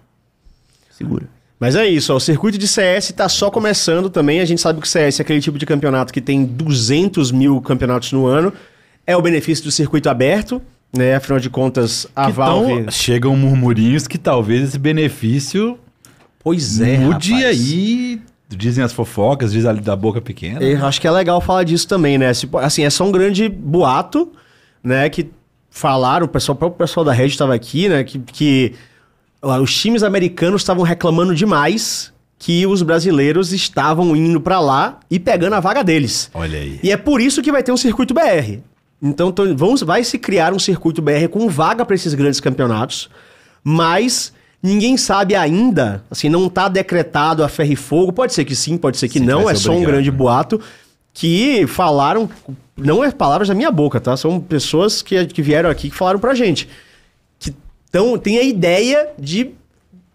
Segura. 0.91 1.25
Mas 1.59 1.77
é 1.77 1.87
isso, 1.87 2.13
ó, 2.13 2.17
o 2.17 2.21
circuito 2.21 2.59
de 2.59 2.69
CS 2.69 3.13
tá 3.13 3.29
só 3.29 3.51
começando 3.51 4.11
também. 4.11 4.41
A 4.41 4.45
gente 4.45 4.61
sabe 4.61 4.81
que 4.81 4.87
o 4.87 4.91
CS 4.91 5.21
é 5.21 5.23
aquele 5.23 5.41
tipo 5.41 5.57
de 5.57 5.65
campeonato 5.65 6.13
que 6.13 6.21
tem 6.21 6.45
200 6.45 7.33
mil 7.33 7.59
campeonatos 7.63 8.13
no 8.13 8.27
ano. 8.27 8.53
É 9.07 9.17
o 9.17 9.23
benefício 9.23 9.65
do 9.65 9.71
circuito 9.71 10.09
aberto, 10.09 10.61
né? 10.97 11.15
Afinal 11.15 11.39
de 11.39 11.51
contas, 11.51 12.07
a 12.15 12.27
Que 12.27 12.33
Valve. 12.33 12.83
tão- 12.85 12.91
chegam 12.91 13.37
murmurinhos 13.37 14.07
que 14.07 14.17
talvez 14.19 14.63
esse 14.69 14.79
benefício 14.79 15.79
Pois 16.43 16.81
é, 16.81 16.99
mude 16.99 17.33
rapaz. 17.33 17.47
aí. 17.47 18.21
Dizem 18.49 18.85
as 18.85 18.93
fofocas, 18.93 19.53
diz 19.53 19.65
ali 19.65 19.81
da 19.81 19.97
boca 19.97 20.21
pequena. 20.21 20.63
Eu 20.63 20.85
acho 20.87 21.01
que 21.01 21.07
é 21.07 21.11
legal 21.11 21.41
falar 21.41 21.65
disso 21.65 21.89
também, 21.89 22.19
né? 22.19 22.31
Assim, 22.63 22.85
é 22.85 22.91
só 22.91 23.05
um 23.05 23.11
grande 23.11 23.49
boato, 23.49 24.31
né? 24.83 25.09
Que 25.09 25.29
falaram, 25.71 26.27
o 26.27 26.29
pessoal, 26.29 26.55
o 26.55 26.59
próprio 26.59 26.79
pessoal 26.79 27.05
da 27.05 27.13
Red 27.13 27.27
estava 27.29 27.55
aqui, 27.55 27.89
né? 27.89 28.05
Que, 28.05 28.19
que 28.21 28.75
os 29.43 29.75
times 29.77 30.03
americanos 30.03 30.61
estavam 30.63 30.85
reclamando 30.85 31.35
demais 31.35 32.13
que 32.39 32.67
os 32.67 32.83
brasileiros 32.83 33.53
estavam 33.53 34.15
indo 34.15 34.41
pra 34.41 34.61
lá 34.61 35.01
e 35.11 35.19
pegando 35.19 35.55
a 35.55 35.61
vaga 35.61 35.83
deles. 35.83 36.31
Olha 36.35 36.59
aí. 36.59 36.79
E 36.83 36.93
é 36.93 36.97
por 36.97 37.21
isso 37.21 37.43
que 37.43 37.51
vai 37.51 37.63
ter 37.63 37.73
um 37.73 37.77
circuito 37.77 38.15
BR. 38.15 38.59
Então 39.03 39.31
tô- 39.33 39.55
vamos, 39.55 39.83
vai 39.83 40.03
se 40.05 40.19
criar 40.19 40.53
um 40.55 40.59
circuito 40.59 41.03
BR 41.03 41.29
com 41.31 41.49
vaga 41.49 41.85
para 41.85 41.95
esses 41.95 42.15
grandes 42.15 42.41
campeonatos, 42.41 43.11
mas 43.63 44.33
ninguém 44.63 44.97
sabe 44.97 45.35
ainda, 45.35 46.03
assim, 46.11 46.29
não 46.29 46.49
tá 46.49 46.69
decretado 46.69 47.45
a 47.45 47.49
ferro 47.49 47.73
e 47.73 47.77
fogo. 47.77 48.13
Pode 48.13 48.33
ser 48.33 48.45
que 48.45 48.57
sim, 48.57 48.77
pode 48.79 48.97
ser 48.97 49.09
que 49.09 49.19
Sim, 49.19 49.25
não, 49.27 49.49
é 49.49 49.55
ser 49.55 49.63
só 49.63 49.71
um 49.71 49.75
obrigado, 49.75 49.93
grande 49.93 50.11
né? 50.11 50.17
boato 50.17 50.61
que 51.13 51.67
falaram, 51.69 52.29
não 52.77 53.05
é 53.05 53.11
palavras 53.13 53.47
da 53.49 53.55
minha 53.55 53.71
boca, 53.71 54.01
tá? 54.01 54.17
São 54.17 54.41
pessoas 54.41 55.01
que, 55.03 55.27
que 55.27 55.43
vieram 55.43 55.71
aqui 55.71 55.89
que 55.91 55.95
falaram 55.97 56.19
pra 56.19 56.35
gente 56.35 56.69
que 57.39 57.55
tão, 57.91 58.19
tem 58.19 58.39
a 58.39 58.43
ideia 58.43 59.11
de 59.19 59.51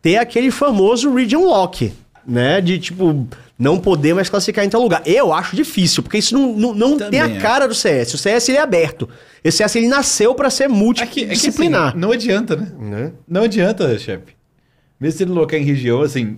ter 0.02 0.18
aquele 0.18 0.50
famoso 0.52 1.14
region 1.14 1.44
lock, 1.46 1.94
né? 2.30 2.62
De 2.62 2.78
tipo 2.80 3.28
não 3.58 3.78
poder 3.80 4.14
mais 4.14 4.30
classificar 4.30 4.64
em 4.64 4.70
tal 4.70 4.82
lugar. 4.82 5.02
Eu 5.06 5.34
acho 5.34 5.56
difícil, 5.56 6.02
porque 6.04 6.18
isso 6.18 6.34
não, 6.38 6.54
não, 6.56 6.74
não 6.76 6.98
tem 6.98 7.20
a 7.20 7.26
Também 7.26 7.42
cara 7.42 7.68
do 7.68 7.76
CS. 7.76 8.14
O 8.14 8.18
CS 8.18 8.48
ele 8.50 8.58
é 8.58 8.62
aberto. 8.62 9.10
Esse 9.44 9.58
CS 9.58 9.76
ele 9.76 9.88
nasceu 9.88 10.34
pra 10.36 10.50
ser 10.50 10.64
É 10.64 10.68
que- 10.68 10.72
é 10.74 10.76
que, 10.76 10.80
multidisciplinar. 11.26 11.90
assim, 11.90 11.98
não 11.98 12.12
adianta, 12.12 12.56
né? 12.56 12.72
né? 12.80 13.12
Não 13.28 13.44
adianta, 13.44 13.98
chefe. 14.00 14.34
Mesmo 15.00 15.18
se 15.18 15.24
ele 15.24 15.32
locar 15.32 15.60
em 15.60 15.64
região, 15.64 16.02
assim. 16.02 16.38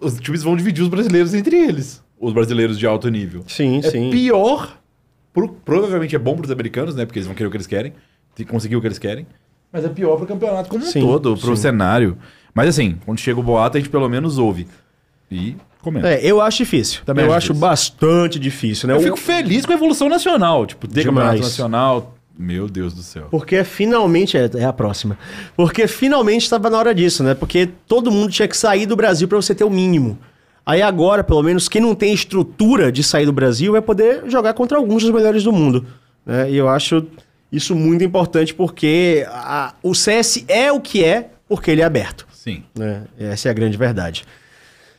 Os 0.00 0.18
times 0.18 0.42
vão 0.42 0.56
dividir 0.56 0.82
os 0.82 0.88
brasileiros 0.88 1.34
entre 1.34 1.56
eles. 1.56 2.02
Os 2.18 2.32
brasileiros 2.32 2.78
de 2.78 2.86
alto 2.86 3.08
nível. 3.08 3.44
Sim, 3.46 3.78
é 3.78 3.90
sim. 3.90 4.10
pior. 4.10 4.78
pro- 5.32 5.48
provavelmente 5.48 6.14
é 6.14 6.18
bom 6.18 6.36
pros 6.36 6.50
americanos, 6.50 6.94
né? 6.94 7.04
Porque 7.06 7.18
eles 7.18 7.26
vão 7.26 7.34
querer 7.34 7.48
o 7.48 7.50
que 7.50 7.56
eles 7.56 7.66
querem. 7.66 7.92
Conseguir 8.48 8.76
o 8.76 8.80
que 8.80 8.86
eles 8.86 8.98
querem. 8.98 9.26
Mas 9.72 9.84
é 9.84 9.88
pior 9.88 10.16
pro 10.16 10.26
campeonato 10.26 10.68
como 10.68 10.84
Sim, 10.84 11.02
um 11.02 11.06
todo, 11.06 11.36
pro 11.36 11.56
sim. 11.56 11.62
cenário. 11.62 12.16
Mas 12.54 12.68
assim, 12.68 12.96
quando 13.04 13.18
chega 13.18 13.40
o 13.40 13.42
boato, 13.42 13.76
a 13.76 13.80
gente 13.80 13.90
pelo 13.90 14.08
menos 14.08 14.38
ouve. 14.38 14.66
E 15.30 15.56
comenta. 15.80 16.08
É, 16.08 16.20
eu 16.24 16.40
acho 16.40 16.58
difícil. 16.58 17.00
Também 17.04 17.24
eu 17.24 17.30
acho 17.30 17.38
acho 17.38 17.46
difícil. 17.54 17.68
bastante 17.68 18.38
difícil, 18.38 18.88
né? 18.88 18.94
Eu 18.94 19.00
fico 19.00 19.16
feliz 19.16 19.64
com 19.64 19.72
a 19.72 19.74
evolução 19.74 20.08
nacional. 20.08 20.66
Tipo, 20.66 20.86
ter 20.86 21.00
Demais. 21.02 21.14
campeonato 21.26 21.42
nacional. 21.42 22.14
Meu 22.38 22.66
Deus 22.68 22.94
do 22.94 23.02
céu. 23.02 23.28
Porque 23.30 23.62
finalmente, 23.62 24.36
é, 24.36 24.50
é 24.54 24.64
a 24.64 24.72
próxima. 24.72 25.18
Porque 25.56 25.86
finalmente 25.86 26.42
estava 26.42 26.68
na 26.70 26.78
hora 26.78 26.94
disso, 26.94 27.22
né? 27.22 27.34
Porque 27.34 27.68
todo 27.86 28.10
mundo 28.10 28.30
tinha 28.32 28.48
que 28.48 28.56
sair 28.56 28.86
do 28.86 28.96
Brasil 28.96 29.28
para 29.28 29.36
você 29.36 29.54
ter 29.54 29.64
o 29.64 29.70
mínimo. 29.70 30.18
Aí 30.64 30.80
agora, 30.80 31.22
pelo 31.24 31.42
menos, 31.42 31.68
quem 31.68 31.82
não 31.82 31.94
tem 31.94 32.12
estrutura 32.14 32.90
de 32.92 33.02
sair 33.02 33.26
do 33.26 33.32
Brasil 33.32 33.72
vai 33.72 33.82
poder 33.82 34.22
jogar 34.30 34.54
contra 34.54 34.78
alguns 34.78 35.02
dos 35.02 35.12
melhores 35.12 35.42
do 35.44 35.52
mundo. 35.52 35.84
né? 36.24 36.50
E 36.50 36.56
eu 36.56 36.68
acho 36.68 37.04
isso 37.50 37.74
muito 37.74 38.02
importante 38.04 38.54
porque 38.54 39.26
a- 39.28 39.74
o 39.82 39.92
CS 39.94 40.44
é 40.48 40.70
o 40.72 40.80
que 40.80 41.02
é 41.04 41.30
porque 41.48 41.70
ele 41.70 41.80
é 41.82 41.84
aberto. 41.84 42.26
Sim. 42.42 42.64
né? 42.76 43.04
Essa 43.16 43.46
é 43.46 43.50
a 43.52 43.54
grande 43.54 43.76
verdade. 43.76 44.24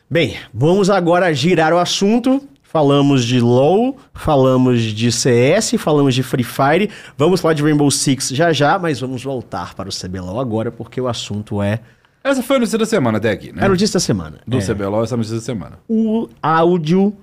Bem, 0.08 0.34
vamos 0.52 0.88
agora 0.88 1.30
girar 1.34 1.74
o 1.74 1.78
assunto, 1.78 2.42
falamos 2.62 3.22
de 3.22 3.38
LoL, 3.38 3.98
falamos 4.14 4.80
de 4.80 5.12
CS, 5.12 5.74
falamos 5.78 6.14
de 6.14 6.22
Free 6.22 6.42
Fire. 6.42 6.88
Vamos 7.18 7.42
falar 7.42 7.52
de 7.52 7.62
Rainbow 7.62 7.90
Six 7.90 8.30
já 8.30 8.50
já, 8.50 8.78
mas 8.78 9.00
vamos 9.00 9.22
voltar 9.22 9.74
para 9.74 9.90
o 9.90 9.92
CBLOL 9.92 10.40
agora, 10.40 10.72
porque 10.72 10.98
o 10.98 11.06
assunto 11.06 11.60
é... 11.60 11.80
Essa 12.22 12.42
foi 12.42 12.56
a 12.56 12.58
notícia 12.60 12.78
da 12.78 12.86
semana 12.86 13.18
até 13.18 13.30
aqui, 13.30 13.52
né? 13.52 13.60
É 13.60 13.66
a 13.66 13.68
notícia 13.68 13.98
da 13.98 14.00
semana. 14.00 14.38
Do 14.46 14.56
É 14.56 14.60
CBLOL, 14.62 15.04
essa 15.04 15.12
é 15.12 15.16
a 15.16 15.18
notícia 15.18 15.36
da 15.36 15.42
semana. 15.42 15.78
o 15.86 16.30
áudio 16.42 17.14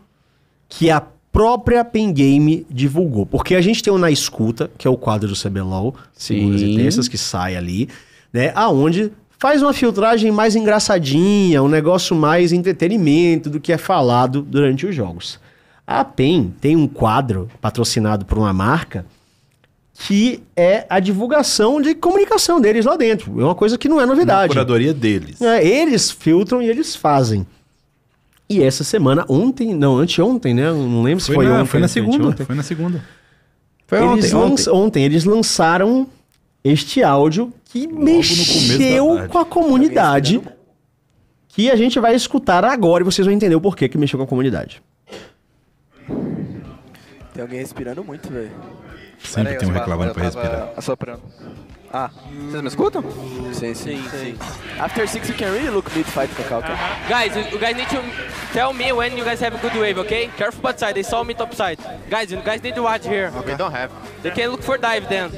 que 0.69 0.91
a 0.91 1.01
própria 1.31 1.83
Pen 1.83 2.13
Game 2.13 2.67
divulgou. 2.69 3.25
Porque 3.25 3.55
a 3.55 3.61
gente 3.61 3.81
tem 3.81 3.91
o 3.91 3.97
Na 3.97 4.11
Escuta, 4.11 4.69
que 4.77 4.87
é 4.87 4.91
o 4.91 4.97
quadro 4.97 5.27
do 5.27 5.35
CBLOL, 5.35 5.95
segundas 6.13 6.61
e 6.61 6.75
terças, 6.75 7.07
que 7.07 7.17
sai 7.17 7.55
ali, 7.55 7.89
né? 8.31 8.51
Aonde 8.53 9.11
faz 9.41 9.63
uma 9.63 9.73
filtragem 9.73 10.29
mais 10.31 10.55
engraçadinha, 10.55 11.63
um 11.63 11.67
negócio 11.67 12.15
mais 12.15 12.53
entretenimento 12.53 13.49
do 13.49 13.59
que 13.59 13.73
é 13.73 13.77
falado 13.77 14.43
durante 14.43 14.85
os 14.85 14.95
jogos. 14.95 15.39
A 15.85 16.05
PEN 16.05 16.53
tem 16.61 16.75
um 16.75 16.87
quadro 16.87 17.49
patrocinado 17.59 18.23
por 18.23 18.37
uma 18.37 18.53
marca 18.53 19.03
que 19.95 20.43
é 20.55 20.85
a 20.87 20.99
divulgação 20.99 21.81
de 21.81 21.95
comunicação 21.95 22.61
deles 22.61 22.85
lá 22.85 22.95
dentro. 22.95 23.41
É 23.41 23.43
uma 23.43 23.55
coisa 23.55 23.79
que 23.79 23.89
não 23.89 23.99
é 23.99 24.05
novidade. 24.05 24.49
curadoria 24.49 24.93
deles. 24.93 25.41
É, 25.41 25.65
eles 25.67 26.11
filtram 26.11 26.61
e 26.61 26.69
eles 26.69 26.95
fazem. 26.95 27.45
E 28.47 28.61
essa 28.61 28.83
semana, 28.83 29.25
ontem, 29.27 29.73
não, 29.73 29.97
anteontem, 29.97 30.53
né? 30.53 30.71
Não 30.71 31.01
lembro 31.01 31.19
se 31.19 31.33
Foi, 31.33 31.37
foi, 31.37 31.45
na, 31.45 31.61
ontem. 31.61 31.65
foi 31.65 31.79
na 31.79 31.87
segunda. 31.87 32.45
Foi 32.45 32.55
na 32.55 32.63
segunda. 32.63 33.03
Foi 33.87 33.97
Eles 34.03 34.33
ontem, 34.35 34.53
ontem. 34.53 34.69
ontem 34.69 35.03
eles 35.03 35.25
lançaram 35.25 36.07
este 36.63 37.03
áudio 37.03 37.53
que 37.65 37.87
da 37.87 37.93
mexeu 37.93 39.27
com 39.29 39.39
a 39.39 39.45
comunidade. 39.45 40.41
Que 41.47 41.69
a 41.69 41.75
gente 41.75 41.99
vai 41.99 42.15
escutar 42.15 42.63
agora 42.63 43.03
e 43.03 43.05
vocês 43.05 43.25
vão 43.25 43.35
entender 43.35 43.55
o 43.55 43.61
porquê 43.61 43.89
que 43.89 43.97
mexeu 43.97 44.17
com 44.17 44.23
a 44.23 44.27
comunidade. 44.27 44.81
Tem 47.33 47.41
alguém 47.41 47.59
respirando 47.59 48.03
muito, 48.03 48.31
velho. 48.31 48.51
Sempre 49.19 49.55
tem 49.55 49.69
um 49.69 49.73
reclamando 49.73 50.13
pra 50.13 50.23
respirar. 50.23 50.73
Assoprando. 50.75 51.21
Ah, 51.93 52.09
vocês 52.49 52.61
me 52.61 52.67
escutam? 52.69 53.03
Sim, 53.51 53.73
sim, 53.73 54.01
sim. 54.09 54.37
After 54.79 55.05
six, 55.07 55.27
you 55.27 55.35
can 55.35 55.51
really 55.51 55.69
look 55.69 55.93
mid 55.93 56.05
fight, 56.05 56.33
Kaká, 56.35 56.59
okay? 56.59 56.75
Guys, 57.09 57.35
you 57.35 57.43
you 57.51 57.59
guys 57.59 57.75
need 57.75 57.89
to 57.89 58.01
tell 58.53 58.73
me 58.73 58.93
when 58.93 59.17
you 59.17 59.25
guys 59.25 59.41
have 59.41 59.53
a 59.53 59.59
good 59.59 59.75
wave, 59.77 59.99
okay? 59.99 60.29
Careful 60.37 60.61
bot 60.61 60.79
side, 60.79 60.93
they 60.93 61.03
saw 61.03 61.21
me 61.21 61.33
top 61.33 61.53
side. 61.53 61.77
Guys, 62.09 62.31
you 62.31 62.41
guys 62.41 62.63
need 62.63 62.75
to 62.75 62.83
watch 62.83 63.05
here. 63.05 63.29
We 63.45 63.55
don't 63.57 63.73
have. 63.73 63.91
They 64.23 64.31
can 64.31 64.51
look 64.51 64.63
for 64.63 64.77
dive 64.77 65.09
then. 65.09 65.31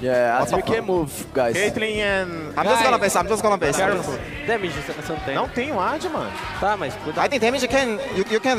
Yeah, 0.00 0.42
as 0.42 0.50
you 0.52 0.62
can 0.62 0.84
move, 0.84 1.26
guys. 1.32 1.54
Caitlyn 1.56 1.96
and... 1.98 2.58
I'm 2.58 2.66
just 2.66 2.82
gonna 2.82 2.98
base, 2.98 3.16
I'm 3.16 3.28
just 3.28 3.42
gonna 3.42 3.56
base. 3.56 3.76
Careful. 3.76 4.18
Damage 4.46 4.72
você 4.72 5.12
não 5.12 5.20
tem. 5.20 5.34
Não 5.34 5.48
tem 5.48 5.72
o 5.72 5.80
ad, 5.80 6.08
mano. 6.08 6.32
Tá, 6.60 6.76
mas 6.76 6.94
I 6.94 6.98
cuidado. 6.98 7.30
think 7.30 7.40
damage 7.40 7.68
can, 7.68 7.98
you, 8.16 8.24
you 8.30 8.40
can, 8.40 8.58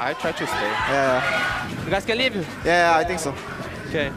I 0.00 0.14
try 0.14 0.32
to 0.32 0.46
stay. 0.46 0.70
yeah, 0.88 1.68
You 1.84 1.90
guys 1.90 2.04
can 2.04 2.16
leave? 2.16 2.46
yeah, 2.64 2.96
I 2.98 3.04
think 3.04 3.20
so. 3.20 3.34
Okay. 3.88 4.10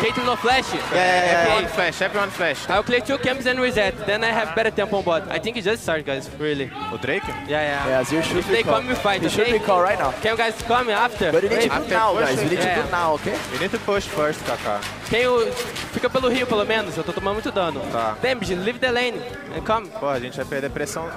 Caitlyn 0.00 0.24
no 0.24 0.36
flash? 0.36 0.72
Yeah, 0.72 0.80
yeah, 0.90 0.94
yeah. 0.94 1.38
Everyone 1.42 1.66
flash, 1.72 2.00
everyone 2.02 2.30
flash. 2.30 2.68
I'll 2.68 2.82
clear 2.82 3.00
two 3.00 3.18
camps 3.18 3.46
and 3.46 3.60
reset. 3.60 3.94
Then 4.06 4.24
I 4.24 4.28
have 4.28 4.54
better 4.56 4.70
tempo 4.70 4.96
on 4.98 5.04
bot. 5.04 5.30
I 5.30 5.38
think 5.38 5.56
it 5.56 5.64
just 5.64 5.82
started, 5.82 6.06
guys. 6.06 6.30
Really. 6.38 6.70
O 6.92 6.96
Drake? 6.96 7.22
Yeah, 7.28 7.44
yeah. 7.48 7.86
Yeah, 7.88 8.00
as 8.00 8.10
you 8.10 8.22
should 8.22 8.38
If 8.38 8.48
they 8.48 8.62
call. 8.62 8.80
come, 8.80 8.88
we 8.88 8.94
fight, 8.94 9.22
You 9.22 9.28
should 9.28 9.42
okay? 9.48 9.58
be 9.58 9.64
call 9.64 9.82
right 9.82 9.98
now. 9.98 10.10
Can 10.22 10.32
you 10.32 10.36
guys 10.38 10.54
come 10.62 10.88
after? 10.90 11.30
But 11.30 11.42
you 11.44 11.50
need 11.50 11.70
to 11.70 11.78
do 11.80 11.88
now, 11.88 12.14
guys. 12.14 12.42
You 12.42 12.48
need 12.48 12.60
to 12.60 12.66
Yeah. 12.66 12.82
do 12.82 12.90
now, 12.90 13.12
okay? 13.14 13.36
We 13.52 13.58
need 13.58 13.70
to 13.70 13.78
push 13.80 14.04
first, 14.04 14.40
Kaká. 14.44 14.80
Quem 15.10 15.22
you... 15.22 15.52
Fica 15.92 16.08
pelo 16.08 16.28
rio, 16.30 16.46
pelo 16.46 16.64
menos. 16.64 16.96
Eu 16.96 17.04
tô 17.04 17.12
tomando 17.12 17.34
muito 17.34 17.52
dano. 17.52 17.80
Tá. 17.92 18.16
Damage, 18.22 18.54
leave 18.54 18.78
the 18.78 18.90
lane. 18.90 19.20
And 19.54 19.62
come. 19.64 19.88
Pô, 20.00 20.08
a 20.08 20.18
gente 20.18 20.36
vai 20.36 20.46
perder 20.46 20.70
pressão. 20.70 21.08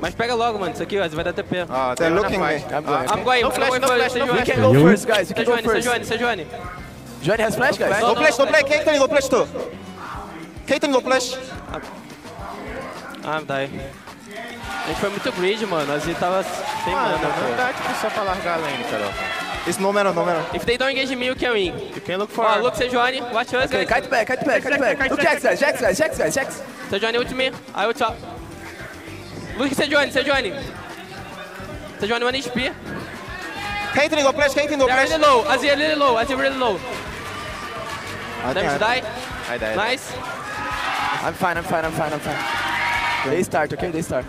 Mas 0.00 0.14
pega 0.14 0.34
logo, 0.34 0.58
mano. 0.58 0.72
Isso 0.72 0.82
aqui, 0.82 0.98
ó. 0.98 1.06
Vai 1.08 1.24
dar 1.24 1.32
TP. 1.34 1.64
They're 1.66 1.96
tem 1.96 2.10
looking 2.10 2.38
me. 2.38 2.46
fight. 2.60 2.64
I'm 2.72 2.82
going. 2.82 3.06
I'm 3.08 3.24
going. 3.24 3.42
No 3.42 3.48
I'm 3.48 3.52
flash, 3.54 3.68
going 3.68 3.80
no 3.80 3.86
flash, 3.88 4.14
no 4.14 4.20
Sejuani. 4.26 4.38
You 4.40 4.44
can 4.46 4.60
go 4.62 4.72
You? 4.72 4.80
first, 4.88 5.06
guys. 5.06 5.28
You 5.28 5.34
can 5.36 5.44
go 5.44 5.52
Sejuani, 5.52 5.62
first. 5.64 5.88
Sejuani, 5.88 6.04
Sejuani. 6.06 6.46
Johnny 7.26 7.42
has 7.42 7.56
flash, 7.56 7.76
guys. 7.78 8.00
No, 8.00 8.08
No 8.08 8.14
flash, 8.14 8.38
no 8.38 8.46
play, 8.46 8.62
Caitlyn, 8.62 8.98
no 8.98 9.08
flash 9.08 9.28
too. 9.28 9.44
Caitlyn, 10.66 10.90
no 10.92 11.00
flash. 11.00 11.34
Ah, 13.24 13.40
daí. 13.44 13.68
A 14.84 14.88
gente 14.88 15.00
foi 15.00 15.10
muito 15.10 15.32
grid, 15.32 15.66
mano. 15.66 15.92
A 15.92 15.98
gente 15.98 16.16
tava 16.18 16.42
sem 16.44 16.92
Mano, 16.94 17.18
mana, 17.18 17.28
não 17.28 17.50
pô. 17.50 17.56
dá 17.56 17.72
tipo 17.72 17.94
só 18.00 18.08
pra 18.10 18.22
largar 18.22 18.54
a 18.54 18.60
lane, 18.62 18.84
cara. 18.84 19.10
It's 19.66 19.78
no 19.78 19.92
matter, 19.92 20.14
no 20.14 20.24
matter. 20.24 20.44
If 20.54 20.64
they 20.64 20.76
don't 20.78 20.90
engage 20.92 21.12
me, 21.16 21.26
you 21.26 21.34
can 21.34 21.52
win. 21.52 21.74
You 21.92 22.00
can 22.00 22.18
look 22.20 22.30
for... 22.30 22.44
Ó, 22.46 22.58
look 22.62 22.74
Sejuani. 22.76 23.20
Watch 23.32 23.52
us, 23.54 23.64
Okay, 23.66 23.84
guys. 23.84 24.02
kite 24.02 24.10
back, 24.10 24.26
kite 24.28 24.44
back, 24.46 24.62
kite 24.62 24.78
back. 24.78 25.10
Look 25.10 25.20
Jax, 25.20 25.42
guys, 25.42 25.58
Jax, 25.58 25.80
guys, 25.80 25.98
Jax, 25.98 26.18
guys, 26.18 26.34
Jax. 26.34 26.62
Sejuani 26.88 27.18
ult 27.18 27.32
me. 27.32 27.50
I 27.74 27.86
ult 27.86 28.00
up. 28.00 28.14
Look 29.58 29.72
Sejuani, 29.72 30.12
Sejuani. 30.12 30.52
Sejuani 31.98 32.24
1 32.24 32.34
HP. 32.34 32.72
Caitlyn, 33.94 34.22
no 34.22 34.30
flash, 34.32 34.52
Caitlyn, 34.54 34.78
no 34.78 34.86
They're 34.86 34.94
flash. 35.06 35.10
really 35.10 35.22
low. 35.22 35.42
Azir 35.44 35.76
really 35.76 35.94
low. 35.96 36.14
Azir 36.16 36.38
really 36.38 36.56
low. 36.56 36.78
I 38.50 38.54
Damage 38.54 38.78
die. 38.78 39.02
Aí 39.50 39.58
daí. 39.58 39.76
Nice. 39.76 40.12
I'm 41.26 41.34
fine, 41.34 41.56
I'm 41.58 41.64
fine, 41.64 41.84
I'm 41.84 41.92
fine, 41.92 42.12
I'm 42.12 42.20
fine. 42.20 42.36
They 43.30 43.42
start, 43.42 43.72
okay? 43.72 43.90
They 43.90 44.02
start. 44.02 44.24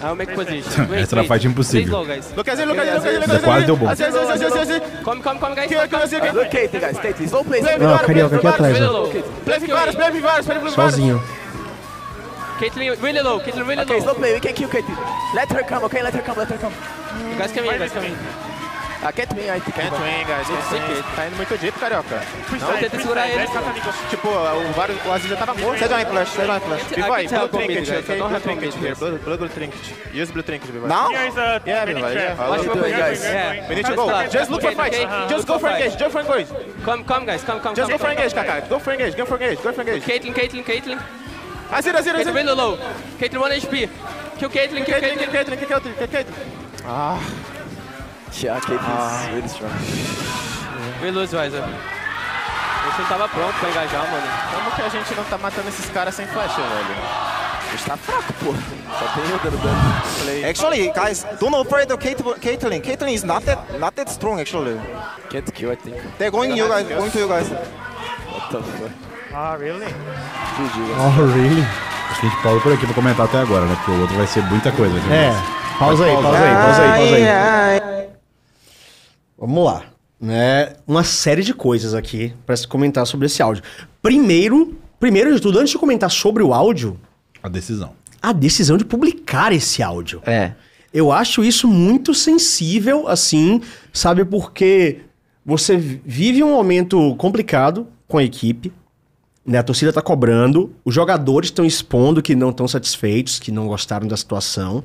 I'll 0.00 0.14
make 0.14 0.32
position. 0.34 0.88
Wait, 0.88 1.00
Essa 1.02 1.16
era 1.16 1.22
a 1.24 1.26
fight 1.26 1.44
impossível. 1.44 1.88
Slow, 1.88 2.04
guys. 2.06 2.32
Look 2.36 2.46
at 2.46 2.58
it, 2.60 2.68
look 2.68 2.78
at 2.78 2.86
it, 2.86 2.94
look 2.94 3.06
at 3.06 3.12
it, 3.14 3.18
look 3.18 3.28
Já 3.28 3.34
at 3.34 3.40
it. 3.40 3.44
quase 3.44 3.66
deu 3.66 3.76
bom. 3.76 3.88
Azir, 3.88 4.06
Azir, 4.06 4.56
Azir. 4.60 4.80
Come, 5.02 5.20
come, 5.20 5.38
come, 5.40 5.54
guys. 5.56 5.68
Caitlyn, 5.68 6.80
guys, 6.80 6.98
play, 6.98 7.26
slow 7.26 7.42
Play 7.42 7.60
Ó, 7.60 7.64
play. 7.64 8.06
Carioca 8.06 8.36
aqui 8.36 8.46
atrás, 8.46 8.80
low. 8.80 9.08
Play 9.44 9.58
vários, 9.58 9.96
play 9.96 10.20
vários, 10.20 10.46
play 10.46 10.58
vários. 10.58 10.74
Sozinho. 10.74 11.20
Caitlyn 12.60 13.02
really 13.02 13.20
low. 13.20 13.40
Caitlyn 13.40 13.66
really 13.66 13.82
Okay, 13.82 13.98
slow 14.00 14.12
low. 14.12 14.18
play. 14.18 14.34
We 14.34 14.40
can 14.40 14.54
kill 14.54 14.68
Caitlyn. 14.68 14.96
Let 15.34 15.50
her 15.50 15.64
come, 15.64 15.82
okay? 15.86 16.02
Let 16.04 16.14
her 16.14 16.22
come, 16.22 16.38
let 16.38 16.48
her 16.50 16.58
come. 16.58 16.72
You 17.32 17.36
guys 17.36 17.50
come 17.50 17.64
in, 17.64 17.72
you 17.72 17.78
guys 17.80 17.90
come 17.92 18.04
in. 18.04 18.14
Uh, 19.04 19.12
can't 19.12 19.30
win, 19.36 19.50
I 19.50 19.58
think. 19.60 19.76
Can't 19.76 19.92
win, 19.92 20.26
guys. 20.26 20.46
Can't 20.48 20.88
win. 20.88 21.02
Tá 21.14 21.26
indo 21.26 21.36
muito 21.36 21.58
deep, 21.58 21.78
carioca. 21.78 22.22
Não, 22.50 22.78
tenta 22.78 22.98
segurar 22.98 23.28
ele. 23.28 23.46
Tipo, 24.08 24.28
o, 24.28 24.72
vários, 24.72 25.04
o 25.04 25.12
Azir 25.12 25.28
já 25.28 25.36
tava 25.36 25.54
morto. 25.54 25.78
Sejuani 25.78 26.04
flash, 26.06 26.28
Sejuani 26.30 26.60
flash. 26.64 26.82
E 26.96 27.02
vai, 27.02 27.24
I 27.24 27.28
can 27.28 27.38
blue 27.38 27.48
tell 27.48 27.48
trinket, 27.48 27.76
comedy, 27.76 27.90
guys. 27.90 28.04
okay? 28.04 28.14
I 28.14 28.18
don't 28.18 28.28
Blue 28.28 28.34
have 28.34 28.42
trinket 28.42 28.74
here, 28.74 28.88
guys. 28.88 28.98
blue, 28.98 29.18
blue, 29.18 29.36
blue 29.36 29.48
trinket. 29.48 29.80
Use 30.14 30.30
blue 30.32 30.42
trinket, 30.42 30.70
Vivai. 30.70 30.88
Now? 30.88 31.10
Yeah, 31.10 31.84
Vivai, 31.84 32.14
yeah. 32.14 32.48
What 32.48 32.64
you 32.64 32.72
doing, 32.72 32.92
guys? 32.92 33.22
Yeah. 33.22 33.68
We 33.68 33.74
need 33.74 33.84
to 33.84 33.94
go. 33.94 34.28
Just 34.30 34.50
look 34.50 34.62
for 34.62 34.72
fight. 34.72 34.92
Just 35.28 35.46
go 35.46 35.58
for 35.58 35.68
engage. 35.68 35.98
Just 35.98 36.12
for 36.12 36.20
engage. 36.22 36.48
Come, 36.82 37.04
come, 37.04 37.26
guys. 37.26 37.42
Come, 37.44 37.60
come, 37.60 37.74
Just 37.74 37.90
go 37.90 37.98
for 37.98 38.08
engage, 38.08 38.32
Kaká. 38.32 38.66
Go 38.70 38.78
for 38.78 38.92
engage. 38.92 39.16
Go 39.16 39.26
for 39.26 39.34
engage. 39.36 39.62
Go 39.62 39.72
for 39.72 39.80
engage. 39.82 40.02
Caitlyn, 40.02 40.32
Caitlyn, 40.32 40.64
Caitlyn. 40.64 40.98
Azir, 41.70 41.92
Azir, 41.94 42.14
Caitlyn 42.14 42.32
Azir. 42.32 42.34
really 42.34 42.54
low. 42.54 42.78
Caitlyn 43.18 43.40
1 43.40 43.52
HP. 43.52 43.88
Kill 44.38 44.48
Caitlyn, 44.48 44.84
kill 44.86 44.98
Caitlyn, 44.98 45.28
Caitlyn. 45.28 45.58
Caitlyn, 45.58 45.68
Caitlyn, 45.68 45.94
Caitlyn, 45.94 46.08
Caitlyn. 46.08 47.53
Yeah, 48.42 48.60
Caitlyn 48.60 48.96
is 48.98 49.32
really 49.32 49.48
strong. 49.48 49.72
We 51.02 51.10
lose, 51.10 51.32
Weiser. 51.34 51.62
A 51.62 52.86
gente 52.86 52.98
não 53.00 53.06
tava 53.08 53.28
pronto 53.28 53.54
pra 53.58 53.68
engajar, 53.70 54.10
mano. 54.10 54.26
Como 54.54 54.70
que 54.76 54.82
a 54.82 54.88
gente 54.88 55.14
não 55.14 55.24
tá 55.24 55.38
matando 55.38 55.68
esses 55.68 55.86
caras 55.90 56.14
sem 56.14 56.26
flash, 56.26 56.54
velho? 56.56 56.68
A 56.68 57.70
gente 57.70 57.84
tá 57.84 57.96
fraco, 57.96 58.32
pô. 58.44 58.52
Só 58.52 59.06
tem 59.14 59.30
eu 59.30 59.38
dando 59.38 59.62
dano. 59.62 60.48
Actually, 60.48 60.92
guys, 60.94 61.26
don't 61.40 61.56
afraid 61.56 61.90
of 61.92 61.98
Cait- 62.02 62.22
Caitlyn. 62.40 62.80
Caitlyn 62.80 63.14
is 63.14 63.22
not 63.24 63.44
that, 63.46 63.58
not 63.78 63.94
that 63.96 64.10
strong, 64.10 64.40
actually. 64.40 64.78
Can't 65.30 65.50
kill, 65.52 65.72
I 65.72 65.76
think. 65.76 65.96
They're 66.18 66.30
going 66.30 66.54
you 66.56 66.68
guys, 66.68 66.86
going 66.88 67.10
to 67.10 67.18
you 67.18 67.28
guys. 67.28 67.48
What 67.50 68.50
the 68.50 68.62
fuck? 68.62 68.90
Ah, 69.32 69.56
really? 69.58 69.86
GG, 69.86 70.76
guys. 70.76 70.98
Oh, 70.98 71.22
really? 71.34 71.62
Acho 72.10 72.20
que 72.20 72.26
a 72.26 72.30
gente 72.30 72.42
pausa 72.42 72.60
por 72.60 72.72
aqui 72.72 72.86
pra 72.86 72.94
comentar 72.94 73.26
até 73.26 73.38
agora, 73.38 73.64
né? 73.64 73.74
Porque 73.76 73.90
o 73.92 74.00
outro 74.02 74.16
vai 74.16 74.26
ser 74.26 74.42
muita 74.44 74.70
coisa. 74.72 74.94
gente. 75.00 75.12
É. 75.12 75.32
Pausa 75.78 76.04
aí, 76.04 76.12
pausa 76.12 76.38
aí, 76.38 76.54
pausa 76.54 76.82
aí, 76.82 76.98
pausa 77.00 77.16
aí. 77.16 78.13
Vamos 79.46 79.64
lá. 79.66 79.84
Né? 80.18 80.72
Uma 80.86 81.04
série 81.04 81.42
de 81.42 81.52
coisas 81.52 81.92
aqui 81.92 82.32
para 82.46 82.56
se 82.56 82.66
comentar 82.66 83.06
sobre 83.06 83.26
esse 83.26 83.42
áudio. 83.42 83.62
Primeiro, 84.00 84.74
primeiro 84.98 85.34
de 85.34 85.38
tudo, 85.38 85.58
antes 85.58 85.70
de 85.72 85.78
comentar 85.78 86.10
sobre 86.10 86.42
o 86.42 86.54
áudio, 86.54 86.98
A 87.42 87.48
decisão. 87.50 87.92
a 88.22 88.32
decisão 88.32 88.78
de 88.78 88.86
publicar 88.86 89.52
esse 89.52 89.82
áudio. 89.82 90.22
É. 90.24 90.52
Eu 90.94 91.12
acho 91.12 91.44
isso 91.44 91.68
muito 91.68 92.14
sensível, 92.14 93.06
assim, 93.06 93.60
sabe? 93.92 94.24
Porque 94.24 95.00
você 95.44 95.76
vive 95.76 96.42
um 96.42 96.52
momento 96.52 97.14
complicado 97.16 97.86
com 98.08 98.16
a 98.16 98.24
equipe, 98.24 98.72
né? 99.44 99.58
A 99.58 99.62
torcida 99.62 99.92
tá 99.92 100.00
cobrando, 100.00 100.74
os 100.86 100.94
jogadores 100.94 101.48
estão 101.50 101.66
expondo 101.66 102.22
que 102.22 102.34
não 102.34 102.48
estão 102.48 102.66
satisfeitos, 102.66 103.38
que 103.38 103.52
não 103.52 103.66
gostaram 103.66 104.08
da 104.08 104.16
situação. 104.16 104.82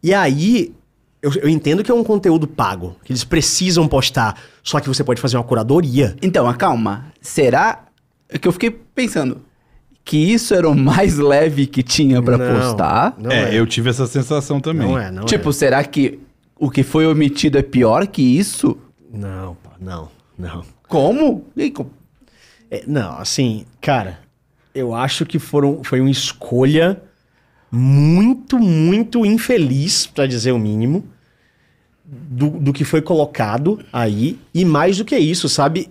E 0.00 0.14
aí, 0.14 0.72
eu, 1.20 1.32
eu 1.34 1.48
entendo 1.48 1.82
que 1.82 1.90
é 1.90 1.94
um 1.94 2.04
conteúdo 2.04 2.46
pago, 2.46 2.96
que 3.04 3.12
eles 3.12 3.24
precisam 3.24 3.88
postar, 3.88 4.40
só 4.62 4.80
que 4.80 4.88
você 4.88 5.02
pode 5.02 5.20
fazer 5.20 5.36
uma 5.36 5.44
curadoria. 5.44 6.16
Então, 6.22 6.52
calma. 6.54 7.06
Será 7.20 7.88
é 8.28 8.38
que 8.38 8.46
eu 8.46 8.52
fiquei 8.52 8.70
pensando 8.70 9.40
que 10.04 10.16
isso 10.16 10.54
era 10.54 10.68
o 10.68 10.74
mais 10.76 11.18
leve 11.18 11.66
que 11.66 11.82
tinha 11.82 12.22
pra 12.22 12.36
Não, 12.36 12.60
postar? 12.60 13.14
Não 13.18 13.30
é, 13.30 13.54
é, 13.54 13.58
eu 13.58 13.66
tive 13.66 13.90
essa 13.90 14.06
sensação 14.06 14.60
também. 14.60 14.86
Não 14.86 14.98
é, 14.98 15.10
não 15.10 15.24
tipo, 15.24 15.50
é. 15.50 15.52
será 15.52 15.82
que 15.84 16.18
o 16.58 16.70
que 16.70 16.82
foi 16.82 17.06
omitido 17.06 17.58
é 17.58 17.62
pior 17.62 18.06
que 18.06 18.22
isso? 18.22 18.76
Não, 19.12 19.56
não, 19.80 20.08
não. 20.38 20.62
Como? 20.86 21.46
E 21.56 21.62
aí, 21.62 21.70
como? 21.70 21.90
É, 22.70 22.84
não, 22.86 23.18
assim, 23.18 23.64
cara, 23.80 24.18
eu 24.74 24.94
acho 24.94 25.24
que 25.24 25.38
foram, 25.38 25.82
foi 25.82 26.00
uma 26.00 26.10
escolha 26.10 27.02
muito, 27.70 28.58
muito 28.58 29.24
infeliz, 29.24 30.06
pra 30.06 30.26
dizer 30.26 30.52
o 30.52 30.58
mínimo, 30.58 31.04
do, 32.04 32.48
do 32.50 32.72
que 32.72 32.84
foi 32.84 33.02
colocado 33.02 33.80
aí. 33.92 34.38
E 34.54 34.64
mais 34.64 34.98
do 34.98 35.04
que 35.04 35.16
isso, 35.18 35.48
sabe? 35.48 35.90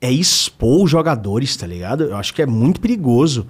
É 0.00 0.10
expor 0.10 0.84
os 0.84 0.90
jogadores, 0.90 1.56
tá 1.56 1.66
ligado? 1.66 2.04
Eu 2.04 2.16
acho 2.16 2.34
que 2.34 2.42
é 2.42 2.46
muito 2.46 2.80
perigoso. 2.80 3.46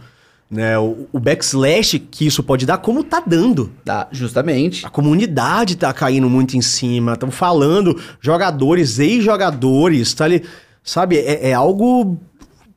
Né? 0.48 0.78
O, 0.78 1.08
o 1.12 1.18
backslash 1.18 1.98
que 1.98 2.26
isso 2.26 2.42
pode 2.42 2.64
dar, 2.64 2.78
como 2.78 3.02
tá 3.02 3.20
dando. 3.26 3.72
Tá, 3.84 4.06
justamente. 4.12 4.86
A 4.86 4.90
comunidade 4.90 5.76
tá 5.76 5.92
caindo 5.92 6.30
muito 6.30 6.56
em 6.56 6.62
cima. 6.62 7.14
Estão 7.14 7.30
falando, 7.30 8.00
jogadores, 8.20 8.98
ex-jogadores, 9.00 10.14
tá 10.14 10.26
ali. 10.26 10.44
Sabe? 10.82 11.16
É, 11.16 11.50
é 11.50 11.52
algo. 11.54 12.20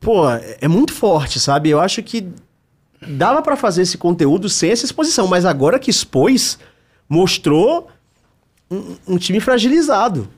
Pô, 0.00 0.28
é 0.28 0.58
é 0.60 0.68
muito 0.68 0.92
forte, 0.92 1.38
sabe? 1.38 1.68
Eu 1.68 1.80
acho 1.80 2.02
que 2.02 2.26
dava 3.06 3.42
pra 3.42 3.56
fazer 3.56 3.82
esse 3.82 3.98
conteúdo 3.98 4.48
sem 4.48 4.70
essa 4.70 4.84
exposição, 4.84 5.26
mas 5.26 5.44
agora 5.44 5.78
que 5.78 5.90
expôs, 5.90 6.58
mostrou 7.08 7.88
um, 8.70 8.96
um 9.06 9.18
time 9.18 9.40
fragilizado. 9.40 10.28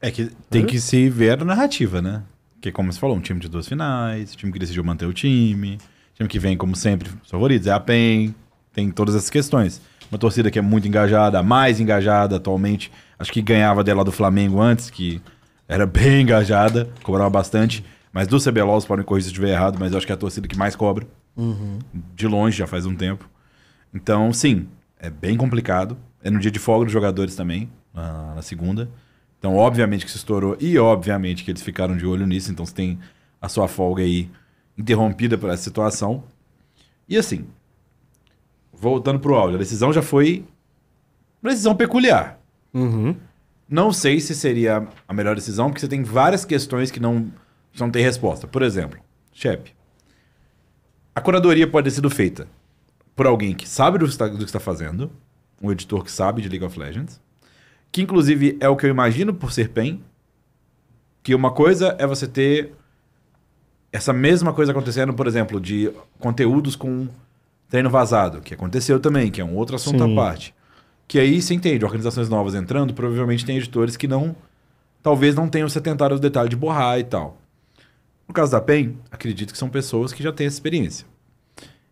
É 0.00 0.10
que 0.10 0.30
tem 0.48 0.64
que 0.64 0.80
se 0.80 1.08
ver 1.08 1.40
a 1.40 1.44
narrativa, 1.44 2.00
né? 2.00 2.22
Que 2.60 2.72
como 2.72 2.92
você 2.92 2.98
falou, 2.98 3.16
um 3.16 3.20
time 3.20 3.40
de 3.40 3.48
duas 3.48 3.68
finais, 3.68 4.34
time 4.34 4.52
que 4.52 4.58
decidiu 4.58 4.84
manter 4.84 5.06
o 5.06 5.12
time, 5.12 5.78
time 6.14 6.28
que 6.28 6.38
vem, 6.38 6.56
como 6.56 6.76
sempre, 6.76 7.10
os 7.22 7.30
favoritos, 7.30 7.66
é 7.66 7.72
a 7.72 7.80
PEN, 7.80 8.34
tem 8.72 8.90
todas 8.90 9.14
essas 9.14 9.30
questões. 9.30 9.80
Uma 10.10 10.18
torcida 10.18 10.50
que 10.50 10.58
é 10.58 10.62
muito 10.62 10.88
engajada, 10.88 11.42
mais 11.42 11.80
engajada 11.80 12.36
atualmente. 12.36 12.90
Acho 13.18 13.32
que 13.32 13.40
ganhava 13.40 13.84
dela 13.84 14.04
do 14.04 14.10
Flamengo 14.10 14.60
antes, 14.60 14.90
que 14.90 15.20
era 15.68 15.86
bem 15.86 16.22
engajada, 16.22 16.88
cobrava 17.02 17.30
bastante. 17.30 17.84
Mas 18.12 18.26
do 18.26 18.40
CBLOL, 18.40 18.82
podem 18.82 19.04
corrigir 19.04 19.26
se 19.26 19.30
estiver 19.30 19.52
errado, 19.52 19.78
mas 19.78 19.92
eu 19.92 19.98
acho 19.98 20.06
que 20.06 20.12
é 20.12 20.14
a 20.14 20.18
torcida 20.18 20.48
que 20.48 20.58
mais 20.58 20.74
cobra. 20.74 21.06
De 22.14 22.26
longe, 22.26 22.58
já 22.58 22.66
faz 22.66 22.86
um 22.86 22.94
tempo. 22.94 23.28
Então, 23.94 24.32
sim, 24.32 24.68
é 24.98 25.10
bem 25.10 25.36
complicado. 25.36 25.96
É 26.22 26.30
no 26.30 26.38
dia 26.38 26.50
de 26.50 26.58
folga 26.58 26.84
dos 26.84 26.92
jogadores 26.92 27.34
também, 27.34 27.70
na, 27.94 28.34
na 28.34 28.42
segunda. 28.42 28.88
Então, 29.38 29.56
obviamente 29.56 30.04
que 30.04 30.10
se 30.10 30.18
estourou 30.18 30.56
e 30.60 30.78
obviamente 30.78 31.44
que 31.44 31.50
eles 31.50 31.62
ficaram 31.62 31.96
de 31.96 32.06
olho 32.06 32.26
nisso. 32.26 32.52
Então, 32.52 32.66
você 32.66 32.74
tem 32.74 32.98
a 33.40 33.48
sua 33.48 33.66
folga 33.66 34.02
aí 34.02 34.30
interrompida 34.76 35.38
por 35.38 35.48
essa 35.50 35.62
situação. 35.62 36.24
E 37.08 37.16
assim, 37.16 37.46
voltando 38.72 39.18
pro 39.18 39.34
áudio, 39.34 39.56
a 39.56 39.58
decisão 39.58 39.92
já 39.92 40.02
foi 40.02 40.44
uma 41.42 41.50
decisão 41.50 41.74
peculiar. 41.74 42.38
Não 43.68 43.92
sei 43.92 44.20
se 44.20 44.34
seria 44.34 44.86
a 45.06 45.14
melhor 45.14 45.34
decisão, 45.34 45.68
porque 45.68 45.80
você 45.80 45.88
tem 45.88 46.02
várias 46.02 46.44
questões 46.44 46.90
que 46.90 47.00
não, 47.00 47.30
não 47.78 47.90
tem 47.90 48.02
resposta. 48.02 48.46
Por 48.46 48.62
exemplo, 48.62 48.98
Shep. 49.32 49.72
A 51.14 51.20
curadoria 51.20 51.66
pode 51.66 51.84
ter 51.84 51.90
sido 51.90 52.08
feita 52.08 52.46
por 53.16 53.26
alguém 53.26 53.54
que 53.54 53.68
sabe 53.68 53.98
do 53.98 54.04
que 54.04 54.10
está, 54.10 54.28
do 54.28 54.38
que 54.38 54.44
está 54.44 54.60
fazendo, 54.60 55.10
um 55.60 55.70
editor 55.70 56.04
que 56.04 56.10
sabe 56.10 56.40
de 56.40 56.48
League 56.48 56.64
of 56.64 56.78
Legends, 56.78 57.20
que 57.92 58.02
inclusive 58.02 58.56
é 58.60 58.68
o 58.68 58.76
que 58.76 58.86
eu 58.86 58.90
imagino 58.90 59.34
por 59.34 59.52
ser 59.52 59.70
PEN, 59.70 60.00
que 61.22 61.34
uma 61.34 61.50
coisa 61.50 61.96
é 61.98 62.06
você 62.06 62.26
ter 62.26 62.72
essa 63.92 64.12
mesma 64.12 64.52
coisa 64.52 64.72
acontecendo, 64.72 65.12
por 65.12 65.26
exemplo, 65.26 65.60
de 65.60 65.92
conteúdos 66.18 66.76
com 66.76 67.08
treino 67.68 67.90
vazado, 67.90 68.40
que 68.40 68.54
aconteceu 68.54 69.00
também, 69.00 69.30
que 69.30 69.40
é 69.40 69.44
um 69.44 69.56
outro 69.56 69.76
assunto 69.76 70.04
Sim. 70.04 70.12
à 70.12 70.16
parte. 70.16 70.54
Que 71.06 71.18
aí 71.18 71.42
você 71.42 71.54
entende, 71.54 71.84
organizações 71.84 72.28
novas 72.28 72.54
entrando, 72.54 72.94
provavelmente 72.94 73.44
tem 73.44 73.56
editores 73.56 73.96
que 73.96 74.06
não. 74.06 74.34
Talvez 75.02 75.34
não 75.34 75.48
tenham 75.48 75.68
se 75.68 75.76
atentado 75.76 76.12
aos 76.12 76.20
detalhes 76.20 76.50
de 76.50 76.56
borrar 76.56 76.98
e 76.98 77.04
tal. 77.04 77.39
No 78.30 78.34
caso 78.34 78.52
da 78.52 78.60
PEN, 78.60 78.96
acredito 79.10 79.50
que 79.52 79.58
são 79.58 79.68
pessoas 79.68 80.12
que 80.12 80.22
já 80.22 80.30
têm 80.32 80.46
essa 80.46 80.54
experiência. 80.54 81.04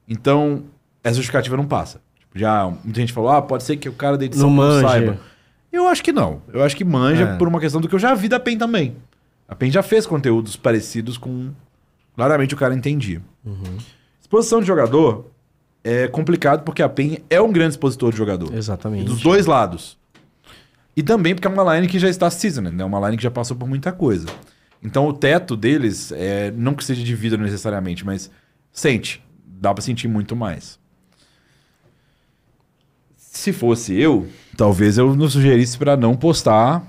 Então, 0.08 0.62
essa 1.02 1.16
justificativa 1.16 1.56
não 1.56 1.66
passa. 1.66 2.00
Tipo, 2.16 2.38
já 2.38 2.64
muita 2.84 3.00
gente 3.00 3.12
falou, 3.12 3.28
ah, 3.30 3.42
pode 3.42 3.64
ser 3.64 3.76
que 3.76 3.88
o 3.88 3.92
cara 3.92 4.16
da 4.16 4.24
edição 4.24 4.48
Não 4.48 4.54
não, 4.56 4.64
manja. 4.74 4.88
saiba. 4.88 5.18
Eu 5.72 5.88
acho 5.88 6.00
que 6.00 6.12
não. 6.12 6.40
Eu 6.52 6.62
acho 6.62 6.76
que 6.76 6.84
manja 6.84 7.24
É. 7.24 7.36
por 7.36 7.48
uma 7.48 7.58
questão 7.58 7.80
do 7.80 7.88
que 7.88 7.94
eu 7.96 7.98
já 7.98 8.14
vi 8.14 8.28
da 8.28 8.38
PEN 8.38 8.56
também. 8.56 8.94
A 9.48 9.56
PEN 9.56 9.68
já 9.72 9.82
fez 9.82 10.06
conteúdos 10.06 10.54
parecidos 10.54 11.18
com. 11.18 11.50
Claramente 12.14 12.54
o 12.54 12.56
cara 12.56 12.72
entendia. 12.72 13.20
Exposição 14.20 14.60
de 14.60 14.66
jogador 14.68 15.26
é 15.82 16.06
complicado 16.06 16.62
porque 16.62 16.84
a 16.84 16.88
PEN 16.88 17.18
é 17.28 17.40
um 17.40 17.50
grande 17.50 17.70
expositor 17.72 18.12
de 18.12 18.16
jogador. 18.16 18.54
Exatamente. 18.54 19.06
Dos 19.06 19.20
dois 19.22 19.44
lados. 19.46 19.98
E 20.96 21.02
também 21.02 21.34
porque 21.34 21.48
é 21.48 21.50
uma 21.50 21.74
line 21.74 21.88
que 21.88 21.98
já 21.98 22.08
está 22.08 22.30
seasoned, 22.30 22.76
né? 22.76 22.84
Uma 22.84 23.00
line 23.06 23.16
que 23.16 23.24
já 23.24 23.30
passou 23.30 23.56
por 23.56 23.68
muita 23.68 23.90
coisa. 23.90 24.26
Então 24.82 25.06
o 25.08 25.12
teto 25.12 25.56
deles, 25.56 26.12
é, 26.12 26.50
não 26.52 26.74
que 26.74 26.84
seja 26.84 27.02
de 27.02 27.14
vida 27.14 27.36
necessariamente, 27.36 28.04
mas 28.04 28.30
sente. 28.72 29.22
Dá 29.44 29.74
pra 29.74 29.82
sentir 29.82 30.08
muito 30.08 30.36
mais. 30.36 30.78
Se 33.16 33.52
fosse 33.52 33.94
eu, 33.94 34.28
talvez 34.56 34.98
eu 34.98 35.14
não 35.14 35.28
sugerisse 35.28 35.76
pra 35.76 35.96
não 35.96 36.16
postar, 36.16 36.86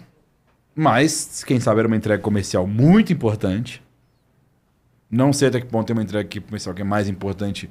mas 0.75 1.43
quem 1.43 1.59
sabe 1.59 1.79
era 1.79 1.87
uma 1.87 1.97
entrega 1.97 2.21
comercial 2.21 2.65
muito 2.65 3.11
importante. 3.11 3.81
Não 5.09 5.33
sei 5.33 5.47
até 5.47 5.59
que 5.59 5.67
ponto 5.67 5.87
tem 5.87 5.95
uma 5.95 6.03
entrega 6.03 6.29
comercial 6.41 6.75
que 6.75 6.81
é 6.81 6.85
mais 6.85 7.09
importante. 7.09 7.69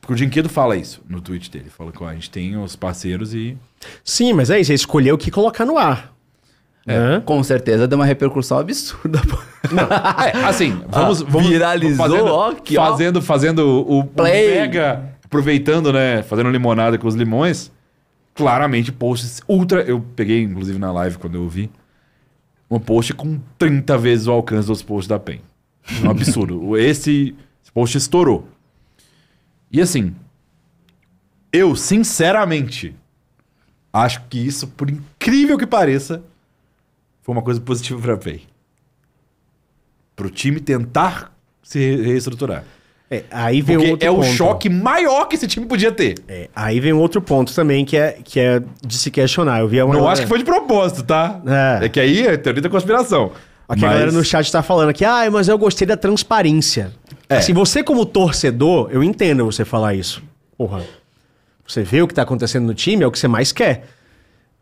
Porque 0.00 0.12
o 0.12 0.16
Dinquedo 0.16 0.48
fala 0.48 0.76
isso 0.76 1.00
no 1.08 1.20
tweet 1.20 1.48
dele. 1.48 1.70
Fala 1.70 1.92
que 1.92 2.02
a 2.02 2.12
gente 2.12 2.28
tem 2.28 2.56
os 2.56 2.74
parceiros 2.74 3.32
e 3.32 3.56
Sim, 4.04 4.32
mas 4.32 4.50
é 4.50 4.60
isso, 4.60 4.68
você 4.68 4.74
escolheu 4.74 5.14
o 5.14 5.18
que 5.18 5.30
colocar 5.30 5.64
no 5.64 5.78
ar. 5.78 6.11
Né? 6.86 7.22
Com 7.24 7.42
certeza 7.42 7.86
deu 7.86 7.96
uma 7.98 8.04
repercussão 8.04 8.58
absurda. 8.58 9.20
pô. 9.20 9.38
É, 10.24 10.44
assim, 10.44 10.82
vamos, 10.90 11.22
Ah, 11.22 11.26
vamos 11.28 11.48
viralizou, 11.48 11.96
fazendo, 11.96 12.26
ó, 12.26 12.50
aqui, 12.50 12.76
ó. 12.76 12.90
fazendo, 12.90 13.22
fazendo 13.22 13.58
o, 13.60 14.00
o 14.00 14.04
Play. 14.04 14.48
mega, 14.50 15.14
aproveitando, 15.24 15.92
né, 15.92 16.22
fazendo 16.22 16.50
limonada 16.50 16.98
com 16.98 17.06
os 17.06 17.14
limões. 17.14 17.70
Claramente 18.34 18.90
posts 18.90 19.40
ultra, 19.46 19.82
eu 19.82 20.00
peguei 20.16 20.42
inclusive 20.42 20.78
na 20.78 20.90
live 20.90 21.18
quando 21.18 21.34
eu 21.36 21.48
vi, 21.48 21.70
um 22.70 22.80
post 22.80 23.12
com 23.12 23.38
30 23.58 23.98
vezes 23.98 24.26
o 24.26 24.32
alcance 24.32 24.66
dos 24.66 24.82
posts 24.82 25.06
da 25.06 25.18
PEN. 25.18 25.40
Um 26.02 26.10
absurdo. 26.10 26.76
esse, 26.78 27.34
esse 27.62 27.70
post 27.72 27.96
estourou. 27.98 28.48
E 29.70 29.80
assim, 29.80 30.14
eu 31.52 31.76
sinceramente 31.76 32.96
acho 33.92 34.22
que 34.30 34.38
isso, 34.38 34.66
por 34.68 34.88
incrível 34.90 35.58
que 35.58 35.66
pareça, 35.66 36.22
foi 37.22 37.32
uma 37.34 37.42
coisa 37.42 37.60
positiva 37.60 38.00
pra 38.00 38.16
PEN 38.16 38.40
pro 40.14 40.28
time 40.30 40.60
tentar 40.60 41.32
se 41.62 41.78
re- 41.78 42.02
reestruturar. 42.02 42.64
É, 43.10 43.24
aí 43.30 43.60
vem 43.60 43.76
Porque 43.76 43.90
outro 43.92 44.06
é 44.06 44.10
o 44.10 44.16
ponto. 44.16 44.26
choque 44.28 44.68
maior 44.70 45.26
que 45.26 45.36
esse 45.36 45.46
time 45.46 45.66
podia 45.66 45.92
ter. 45.92 46.14
É, 46.26 46.48
aí 46.54 46.80
vem 46.80 46.92
outro 46.94 47.20
ponto 47.20 47.54
também 47.54 47.84
que 47.84 47.96
é, 47.96 48.18
que 48.24 48.40
é 48.40 48.62
de 48.86 48.96
se 48.96 49.10
questionar. 49.10 49.60
Eu 49.60 49.68
vi 49.68 49.82
uma 49.82 49.94
Não 49.94 50.08
acho 50.08 50.22
que 50.22 50.28
foi 50.28 50.38
de 50.38 50.44
propósito, 50.44 51.02
tá? 51.02 51.40
É. 51.80 51.86
É, 51.86 51.88
que 51.90 52.00
aí 52.00 52.26
é 52.26 52.36
teoria 52.38 52.62
da 52.62 52.70
conspiração. 52.70 53.32
Aqui 53.68 53.84
a 53.84 53.88
Mas- 53.88 53.92
galera 53.98 54.12
no 54.12 54.24
chat 54.24 54.50
tá 54.50 54.62
falando 54.62 54.88
aqui, 54.90 55.04
ah, 55.04 55.30
mas 55.30 55.48
eu 55.48 55.58
gostei 55.58 55.86
da 55.86 55.96
transparência. 55.96 56.92
É. 57.28 57.36
Assim, 57.36 57.52
você 57.52 57.82
como 57.82 58.04
torcedor, 58.06 58.88
eu 58.90 59.02
entendo 59.02 59.44
você 59.44 59.64
falar 59.64 59.94
isso. 59.94 60.22
Porra, 60.56 60.82
você 61.66 61.82
vê 61.82 62.00
o 62.02 62.08
que 62.08 62.14
tá 62.14 62.22
acontecendo 62.22 62.66
no 62.66 62.74
time, 62.74 63.02
é 63.04 63.06
o 63.06 63.10
que 63.10 63.18
você 63.18 63.28
mais 63.28 63.52
quer. 63.52 63.86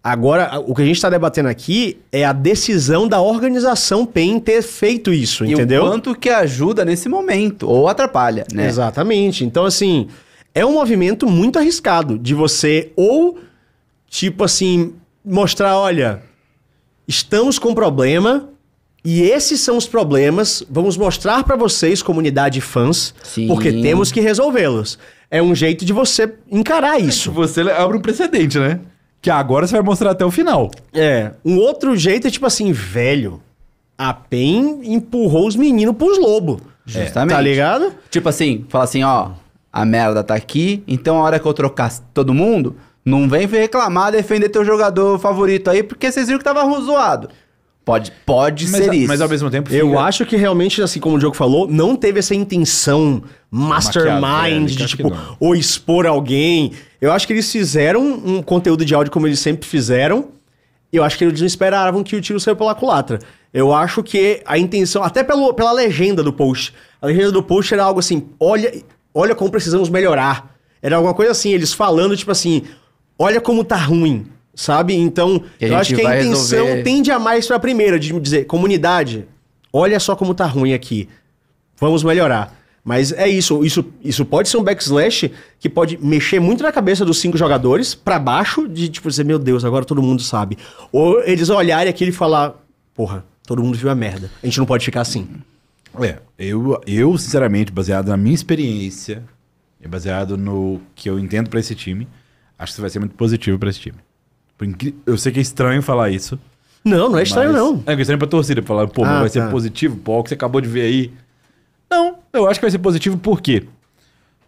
Agora, 0.02 0.58
o 0.66 0.74
que 0.74 0.80
a 0.80 0.84
gente 0.86 1.00
tá 1.00 1.10
debatendo 1.10 1.48
aqui 1.50 1.98
é 2.10 2.24
a 2.24 2.32
decisão 2.32 3.06
da 3.06 3.20
organização 3.20 4.06
PEN 4.06 4.40
ter 4.40 4.62
feito 4.62 5.12
isso, 5.12 5.44
E 5.44 5.52
entendeu? 5.52 5.84
o 5.84 5.88
quanto 5.90 6.14
que 6.14 6.30
ajuda 6.30 6.86
nesse 6.86 7.06
momento, 7.08 7.68
ou 7.68 7.86
atrapalha, 7.86 8.46
né? 8.52 8.66
Exatamente. 8.66 9.44
Então, 9.44 9.66
assim, 9.66 10.08
é 10.54 10.64
um 10.64 10.72
movimento 10.72 11.28
muito 11.28 11.58
arriscado 11.58 12.18
de 12.18 12.32
você 12.34 12.92
ou, 12.96 13.38
tipo 14.08 14.42
assim, 14.42 14.94
mostrar, 15.22 15.76
olha, 15.78 16.22
estamos 17.06 17.58
com 17.58 17.74
problema 17.74 18.48
e 19.04 19.20
esses 19.22 19.60
são 19.60 19.76
os 19.76 19.86
problemas, 19.86 20.62
vamos 20.70 20.96
mostrar 20.96 21.44
pra 21.44 21.56
vocês, 21.56 22.02
comunidade 22.02 22.60
fãs, 22.62 23.14
Sim. 23.22 23.48
porque 23.48 23.70
temos 23.70 24.10
que 24.10 24.20
resolvê-los. 24.20 24.98
É 25.30 25.42
um 25.42 25.54
jeito 25.54 25.84
de 25.84 25.92
você 25.92 26.32
encarar 26.50 26.98
isso. 26.98 27.30
Você 27.32 27.60
abre 27.60 27.98
um 27.98 28.00
precedente, 28.00 28.58
né? 28.58 28.80
Que 29.20 29.30
agora 29.30 29.66
você 29.66 29.74
vai 29.74 29.82
mostrar 29.82 30.12
até 30.12 30.24
o 30.24 30.30
final. 30.30 30.70
É, 30.94 31.32
um 31.44 31.58
outro 31.58 31.96
jeito 31.96 32.26
é 32.26 32.30
tipo 32.30 32.46
assim, 32.46 32.72
velho, 32.72 33.42
a 33.98 34.14
PEN 34.14 34.80
empurrou 34.82 35.46
os 35.46 35.56
meninos 35.56 35.94
pros 35.96 36.18
lobos. 36.18 36.60
Justamente. 36.86 37.36
Tá 37.36 37.40
ligado? 37.40 37.92
Tipo 38.10 38.28
assim, 38.28 38.64
fala 38.68 38.84
assim, 38.84 39.04
ó, 39.04 39.32
a 39.72 39.84
merda 39.84 40.24
tá 40.24 40.34
aqui, 40.34 40.82
então 40.88 41.18
a 41.18 41.22
hora 41.22 41.38
que 41.38 41.46
eu 41.46 41.52
trocar 41.52 41.92
todo 42.12 42.34
mundo, 42.34 42.76
não 43.04 43.28
vem 43.28 43.46
reclamar, 43.46 44.12
defender 44.12 44.48
teu 44.48 44.64
jogador 44.64 45.18
favorito 45.18 45.70
aí, 45.70 45.82
porque 45.82 46.10
vocês 46.10 46.26
viram 46.26 46.38
que 46.38 46.44
tava 46.44 46.64
zoado. 46.80 47.28
Pode, 47.84 48.12
pode 48.26 48.68
Mas, 48.68 48.84
ser 48.84 48.94
isso. 48.94 49.08
mas 49.08 49.20
ao 49.20 49.28
mesmo 49.28 49.50
tempo. 49.50 49.72
Eu 49.72 49.88
fica- 49.88 50.00
acho 50.02 50.26
que 50.26 50.36
realmente, 50.36 50.82
assim 50.82 51.00
como 51.00 51.16
o 51.16 51.18
Diogo 51.18 51.34
falou, 51.34 51.66
não 51.66 51.96
teve 51.96 52.18
essa 52.18 52.34
intenção 52.34 53.22
mastermind 53.50 54.20
Maquiavélica, 54.20 54.76
de, 54.76 54.84
acho 54.84 54.96
que 54.96 55.02
tipo, 55.02 55.16
ou 55.40 55.56
expor 55.56 56.06
alguém. 56.06 56.72
Eu 57.00 57.10
acho 57.10 57.26
que 57.26 57.32
eles 57.32 57.50
fizeram 57.50 58.02
um 58.02 58.42
conteúdo 58.42 58.84
de 58.84 58.94
áudio 58.94 59.10
como 59.12 59.26
eles 59.26 59.40
sempre 59.40 59.66
fizeram. 59.66 60.28
E 60.92 60.96
eu 60.96 61.04
acho 61.04 61.16
que 61.16 61.24
eles 61.24 61.40
não 61.40 61.46
esperavam 61.46 62.02
que 62.02 62.16
o 62.16 62.20
tiro 62.20 62.38
saiu 62.38 62.56
pela 62.56 62.74
culatra. 62.74 63.18
Eu 63.52 63.72
acho 63.72 64.02
que 64.02 64.42
a 64.44 64.58
intenção, 64.58 65.02
até 65.02 65.24
pelo, 65.24 65.54
pela 65.54 65.72
legenda 65.72 66.22
do 66.22 66.32
post, 66.32 66.74
a 67.00 67.06
legenda 67.06 67.32
do 67.32 67.42
post 67.42 67.72
era 67.72 67.84
algo 67.84 67.98
assim: 68.00 68.28
olha, 68.38 68.72
olha 69.14 69.34
como 69.34 69.50
precisamos 69.50 69.88
melhorar. 69.88 70.54
Era 70.82 70.96
alguma 70.96 71.14
coisa 71.14 71.32
assim, 71.32 71.50
eles 71.50 71.72
falando, 71.72 72.16
tipo 72.16 72.30
assim, 72.30 72.62
olha 73.18 73.40
como 73.40 73.64
tá 73.64 73.76
ruim. 73.76 74.26
Sabe? 74.60 74.94
Então, 74.94 75.42
Que 75.58 75.64
a 75.64 75.68
eu 75.68 75.76
acho 75.76 75.94
que 75.94 76.00
a 76.06 76.16
intenção 76.20 76.64
resolver- 76.64 76.82
tende 76.82 77.10
a 77.10 77.18
mais 77.18 77.46
pra 77.46 77.58
primeira, 77.58 77.98
de 77.98 78.18
dizer, 78.20 78.44
comunidade, 78.44 79.26
olha 79.72 79.98
só 79.98 80.14
como 80.14 80.34
tá 80.34 80.44
ruim 80.46 80.72
aqui. 80.74 81.08
Vamos 81.78 82.04
melhorar. 82.04 82.58
Mas 82.84 83.12
é 83.12 83.28
isso, 83.28 83.62
isso, 83.64 83.84
isso 84.02 84.24
pode 84.24 84.48
ser 84.48 84.56
um 84.56 84.62
backslash 84.62 85.30
que 85.58 85.68
pode 85.68 85.98
mexer 86.02 86.40
muito 86.40 86.62
na 86.62 86.72
cabeça 86.72 87.04
dos 87.04 87.18
cinco 87.18 87.36
jogadores 87.36 87.94
pra 87.94 88.18
baixo, 88.18 88.66
de 88.66 88.88
tipo 88.88 89.08
dizer, 89.08 89.24
meu 89.24 89.38
Deus, 89.38 89.64
agora 89.64 89.84
todo 89.84 90.02
mundo 90.02 90.22
sabe. 90.22 90.56
Ou 90.90 91.22
eles 91.24 91.48
olharem 91.50 91.90
aquilo 91.90 92.10
e 92.10 92.14
falar, 92.14 92.54
porra, 92.94 93.24
todo 93.46 93.62
mundo 93.62 93.76
viu 93.76 93.90
a 93.90 93.94
merda. 93.94 94.30
A 94.42 94.46
gente 94.46 94.58
não 94.58 94.66
pode 94.66 94.84
ficar 94.84 95.02
assim. 95.02 95.28
É, 96.00 96.16
eu, 96.38 96.80
eu, 96.86 97.16
sinceramente, 97.18 97.70
baseado 97.70 98.08
na 98.08 98.16
minha 98.16 98.34
experiência 98.34 99.22
e 99.82 99.86
baseado 99.88 100.36
no 100.38 100.80
que 100.94 101.08
eu 101.10 101.18
entendo 101.18 101.50
pra 101.50 101.60
esse 101.60 101.74
time, 101.74 102.08
acho 102.58 102.72
que 102.72 102.74
isso 102.74 102.80
vai 102.80 102.90
ser 102.90 102.98
muito 102.98 103.14
positivo 103.14 103.58
pra 103.58 103.68
esse 103.70 103.80
time. 103.80 103.96
Eu 105.06 105.16
sei 105.18 105.32
que 105.32 105.38
é 105.38 105.42
estranho 105.42 105.82
falar 105.82 106.10
isso. 106.10 106.38
Não, 106.84 107.10
não 107.10 107.18
é 107.18 107.22
estranho, 107.22 107.52
mas- 107.52 107.60
não. 107.60 107.82
É 107.86 107.94
que 107.94 107.98
é 107.98 108.00
estranho 108.00 108.18
pra 108.18 108.26
torcida, 108.28 108.62
falar, 108.62 108.86
pô, 108.88 109.04
Ah, 109.04 109.20
vai 109.20 109.28
ser 109.28 109.40
tá. 109.40 109.48
positivo, 109.50 109.96
pô, 109.96 110.18
o 110.18 110.22
que 110.22 110.30
você 110.30 110.34
acabou 110.34 110.60
de 110.60 110.68
ver 110.68 110.82
aí. 110.82 111.12
Não, 111.90 112.16
eu 112.32 112.46
acho 112.48 112.58
que 112.58 112.64
vai 112.64 112.70
ser 112.70 112.78
positivo 112.78 113.18
por 113.18 113.40
quê? 113.40 113.64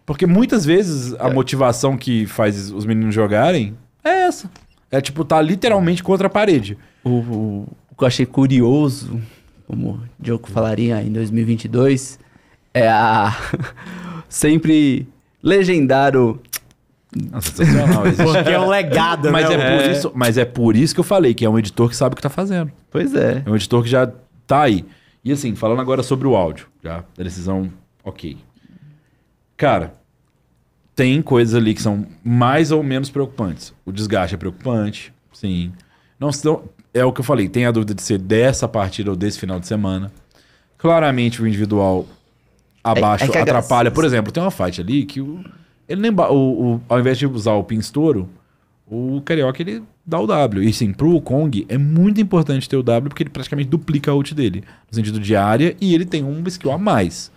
Porque 0.05 0.25
muitas 0.25 0.65
vezes 0.65 1.13
a 1.19 1.29
motivação 1.29 1.95
que 1.97 2.25
faz 2.25 2.71
os 2.71 2.85
meninos 2.85 3.13
jogarem 3.15 3.75
é 4.03 4.23
essa. 4.23 4.49
É 4.91 4.99
tipo, 5.01 5.23
tá 5.23 5.41
literalmente 5.41 6.03
contra 6.03 6.27
a 6.27 6.29
parede. 6.29 6.77
O, 7.03 7.09
o- 7.09 7.67
o 7.91 7.95
que 7.97 8.03
eu 8.03 8.07
achei 8.07 8.25
curioso, 8.25 9.19
como 9.67 9.91
o 9.91 9.99
Diogo 10.19 10.47
falaria 10.49 11.01
em 11.01 11.11
2022, 11.11 12.19
é 12.73 12.87
a 12.89 13.35
sempre 14.29 15.07
legendário. 15.41 16.39
Sensacional. 17.41 18.07
existe. 18.07 18.23
Porque 18.23 18.49
é 18.49 18.59
um 18.59 18.69
legado, 18.69 19.31
mas, 19.31 19.49
né? 19.49 19.55
é 19.55 19.77
por 19.77 19.91
isso, 19.91 20.11
mas 20.15 20.37
é 20.37 20.45
por 20.45 20.75
isso 20.75 20.93
que 20.93 20.99
eu 20.99 21.03
falei 21.03 21.33
que 21.33 21.45
é 21.45 21.49
um 21.49 21.57
editor 21.57 21.89
que 21.89 21.95
sabe 21.95 22.13
o 22.13 22.15
que 22.15 22.21
tá 22.21 22.29
fazendo. 22.29 22.71
Pois 22.89 23.13
é. 23.15 23.43
É 23.45 23.49
um 23.49 23.55
editor 23.55 23.83
que 23.83 23.89
já 23.89 24.11
tá 24.47 24.61
aí. 24.61 24.85
E 25.23 25.31
assim, 25.31 25.55
falando 25.55 25.79
agora 25.79 26.03
sobre 26.03 26.27
o 26.27 26.35
áudio, 26.35 26.67
já, 26.83 27.03
da 27.15 27.23
decisão, 27.23 27.71
ok. 28.03 28.37
Cara, 29.55 29.93
tem 30.95 31.21
coisas 31.21 31.55
ali 31.55 31.73
que 31.73 31.81
são 31.81 32.05
mais 32.23 32.71
ou 32.71 32.83
menos 32.83 33.09
preocupantes. 33.09 33.73
O 33.85 33.91
desgaste 33.91 34.35
é 34.35 34.37
preocupante, 34.37 35.13
sim. 35.31 35.71
Não, 36.19 36.29
não, 36.43 36.63
é 36.93 37.03
o 37.05 37.11
que 37.11 37.21
eu 37.21 37.25
falei, 37.25 37.47
tem 37.47 37.65
a 37.65 37.71
dúvida 37.71 37.93
de 37.93 38.01
ser 38.01 38.17
dessa 38.17 38.67
partida 38.67 39.09
ou 39.09 39.15
desse 39.15 39.39
final 39.39 39.59
de 39.59 39.67
semana. 39.67 40.11
Claramente 40.77 41.41
o 41.41 41.47
individual 41.47 42.05
abaixo 42.83 43.23
É- 43.31 43.37
é 43.37 43.41
atrapalha. 43.41 43.89
Por 43.89 44.03
exemplo, 44.03 44.31
tem 44.31 44.43
uma 44.43 44.51
fight 44.51 44.81
ali 44.81 45.05
que 45.05 45.21
o, 45.21 45.43
ele 45.93 46.01
nem 46.01 46.11
o, 46.11 46.33
o- 46.75 46.81
ao 46.89 46.99
invés 46.99 47.17
de 47.17 47.25
usar 47.25 47.53
o 47.53 47.63
pin 47.63 47.77
estouro, 47.77 48.27
o 48.87 49.21
Carioca 49.23 49.61
ele 49.61 49.81
dá 50.05 50.19
o 50.19 50.27
W. 50.27 50.63
E 50.67 50.73
sim, 50.73 50.91
pro 50.91 51.19
Kong 51.21 51.65
é 51.69 51.77
muito 51.77 52.19
importante 52.19 52.67
ter 52.67 52.75
o 52.75 52.83
W 52.83 53.09
porque 53.09 53.23
ele 53.23 53.29
praticamente 53.29 53.69
duplica 53.69 54.11
a 54.11 54.13
ult 54.15 54.33
dele, 54.35 54.63
no 54.89 54.95
sentido 54.95 55.19
de 55.19 55.35
área, 55.35 55.75
e 55.79 55.93
ele 55.95 56.05
tem 56.05 56.23
um 56.23 56.43
skill 56.47 56.71
a 56.71 56.77
mais. 56.77 57.31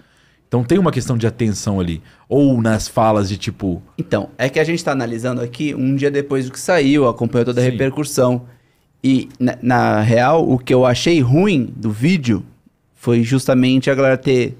Então 0.48 0.62
tem 0.62 0.78
uma 0.78 0.92
questão 0.92 1.16
de 1.18 1.26
atenção 1.26 1.80
ali. 1.80 2.00
Ou 2.28 2.60
nas 2.60 2.86
falas 2.88 3.28
de 3.28 3.36
tipo. 3.36 3.82
Então, 3.98 4.30
é 4.38 4.48
que 4.48 4.58
a 4.60 4.64
gente 4.64 4.82
tá 4.84 4.92
analisando 4.92 5.40
aqui 5.40 5.74
um 5.74 5.94
dia 5.96 6.10
depois 6.10 6.46
do 6.46 6.52
que 6.52 6.60
saiu, 6.60 7.08
acompanhou 7.08 7.44
toda 7.44 7.60
a 7.60 7.64
Sim. 7.64 7.70
repercussão. 7.70 8.42
E, 9.02 9.28
na, 9.38 9.56
na 9.62 10.00
real, 10.02 10.48
o 10.48 10.58
que 10.58 10.72
eu 10.74 10.84
achei 10.86 11.20
ruim 11.20 11.72
do 11.76 11.90
vídeo 11.90 12.44
foi 12.94 13.22
justamente 13.22 13.90
a 13.90 13.94
galera 13.94 14.16
ter, 14.16 14.56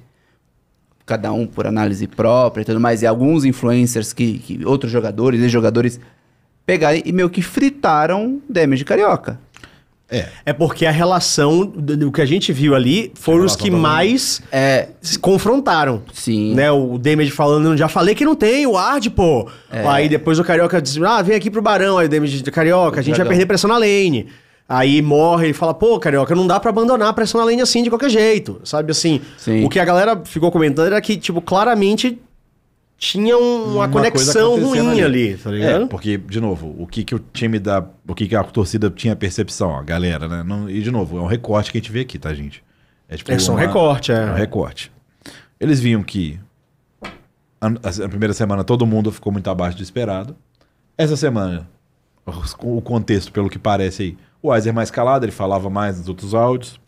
cada 1.07 1.33
um 1.33 1.47
por 1.47 1.67
análise 1.67 2.07
própria 2.09 2.63
e 2.63 2.65
tudo 2.65 2.81
mais, 2.81 3.01
e 3.01 3.07
alguns 3.07 3.45
influencers 3.45 4.13
que, 4.13 4.39
que 4.41 4.65
outros 4.67 4.91
jogadores 4.93 5.41
e 5.41 5.49
jogadores 5.49 6.01
pegarem 6.67 7.01
e 7.07 7.13
meio 7.13 7.31
que 7.31 7.41
fritaram 7.41 8.43
damage 8.51 8.85
carioca. 8.85 9.39
É. 10.09 10.27
É 10.47 10.53
porque 10.53 10.87
a 10.87 10.91
relação 10.93 11.67
do, 11.67 11.97
do 11.97 12.13
que 12.13 12.21
a 12.21 12.25
gente 12.25 12.53
viu 12.53 12.77
ali 12.77 13.11
foram 13.17 13.45
os 13.45 13.57
que 13.57 13.71
mais 13.71 14.41
É, 14.53 14.89
se 15.03 15.19
confrontaram. 15.19 16.03
sim. 16.13 16.55
Né, 16.55 16.71
o 16.71 16.97
Damage 16.97 17.33
falando, 17.33 17.77
já 17.77 17.89
falei 17.89 18.15
que 18.15 18.25
não 18.25 18.37
tem 18.37 18.67
o 18.67 18.77
Ard, 18.77 19.09
pô. 19.11 19.49
Aí 19.69 20.09
depois 20.09 20.39
o 20.39 20.45
Carioca 20.45 20.81
diz, 20.81 20.97
ah, 21.03 21.23
vem 21.23 21.35
aqui 21.37 21.51
pro 21.51 21.61
Barão. 21.61 21.99
Aí 21.99 22.07
o 22.07 22.09
Damage 22.09 22.41
diz, 22.41 22.55
Carioca, 22.55 23.01
a 23.01 23.03
gente 23.03 23.13
vai 23.15 23.25
Dragão. 23.25 23.31
perder 23.31 23.47
pressão 23.47 23.69
na 23.69 23.79
lane. 23.79 24.27
Aí 24.69 25.01
morre, 25.01 25.47
ele 25.47 25.53
fala, 25.55 25.73
pô, 25.73 25.99
Carioca, 26.01 26.35
não 26.35 26.47
dá 26.47 26.59
pra 26.59 26.71
abandonar 26.71 27.09
a 27.09 27.13
pressão 27.13 27.45
lane 27.45 27.61
assim, 27.63 27.83
de 27.85 27.89
qualquer 27.89 28.11
jeito. 28.11 28.61
Sabe, 28.65 28.91
assim, 28.91 29.21
Sim. 29.39 29.65
o 29.65 29.69
que 29.69 29.79
a 29.79 29.85
galera 29.85 30.21
ficou 30.25 30.51
comentando 30.51 30.87
era 30.89 31.01
que, 31.01 31.17
tipo, 31.17 31.41
claramente 31.41 32.19
tinha 32.99 33.37
um- 33.39 33.65
uma, 33.65 33.85
Uma 33.85 33.89
conexão 33.89 34.59
ruim 34.61 34.89
ali, 34.91 35.03
ali. 35.03 35.37
tá 35.37 35.51
ligado? 35.51 35.85
É, 35.85 35.87
porque, 35.87 36.17
de 36.17 36.41
novo, 36.41 36.75
o 36.79 36.87
que, 36.87 37.05
que 37.05 37.15
o 37.15 37.19
time 37.33 37.59
da. 37.61 37.85
O 38.09 38.15
que, 38.15 38.27
que 38.27 38.35
a 38.35 38.43
torcida 38.43 38.91
tinha 38.91 39.15
percepção, 39.15 39.77
a 39.77 39.83
galera, 39.83 40.27
né? 40.27 40.43
Não- 40.43 40.69
e, 40.69 40.81
de 40.83 40.91
novo, 40.91 41.19
é 41.19 41.21
um 41.21 41.27
recorte 41.27 41.71
que 41.71 41.79
a 41.79 41.81
gente 41.81 41.93
vê 41.93 42.01
aqui, 42.01 42.19
tá, 42.19 42.33
gente? 42.35 42.65
É, 43.09 43.17
tipo, 43.17 43.31
É 43.31 43.39
só 43.39 43.53
um 43.53 43.57
recorte, 43.57 44.11
é. 44.11 44.17
É 44.17 44.31
um 44.33 44.35
recorte. 44.35 44.91
Eles 45.61 45.79
viam 45.79 46.03
que 46.03 46.41
a, 47.61 47.67
a- 47.69 48.05
a 48.05 48.09
primeira 48.09 48.33
semana 48.35 48.65
todo 48.65 48.85
mundo 48.87 49.13
ficou 49.13 49.33
muito 49.33 49.49
abaixo 49.49 49.77
do 49.77 49.83
esperado. 49.83 50.35
Essa 50.99 51.17
semana, 51.17 51.69
o 52.63 52.81
contexto, 52.83 53.31
pelo 53.33 53.49
que 53.49 53.59
parece 53.59 54.03
aí, 54.03 54.19
o 54.43 54.49
Weiser 54.49 54.75
mais 54.75 54.91
calado, 54.91 55.25
ele 55.25 55.33
falava 55.33 55.71
mais 55.71 55.99
nos 55.99 56.09
outros 56.09 56.35
áudios. 56.35 56.81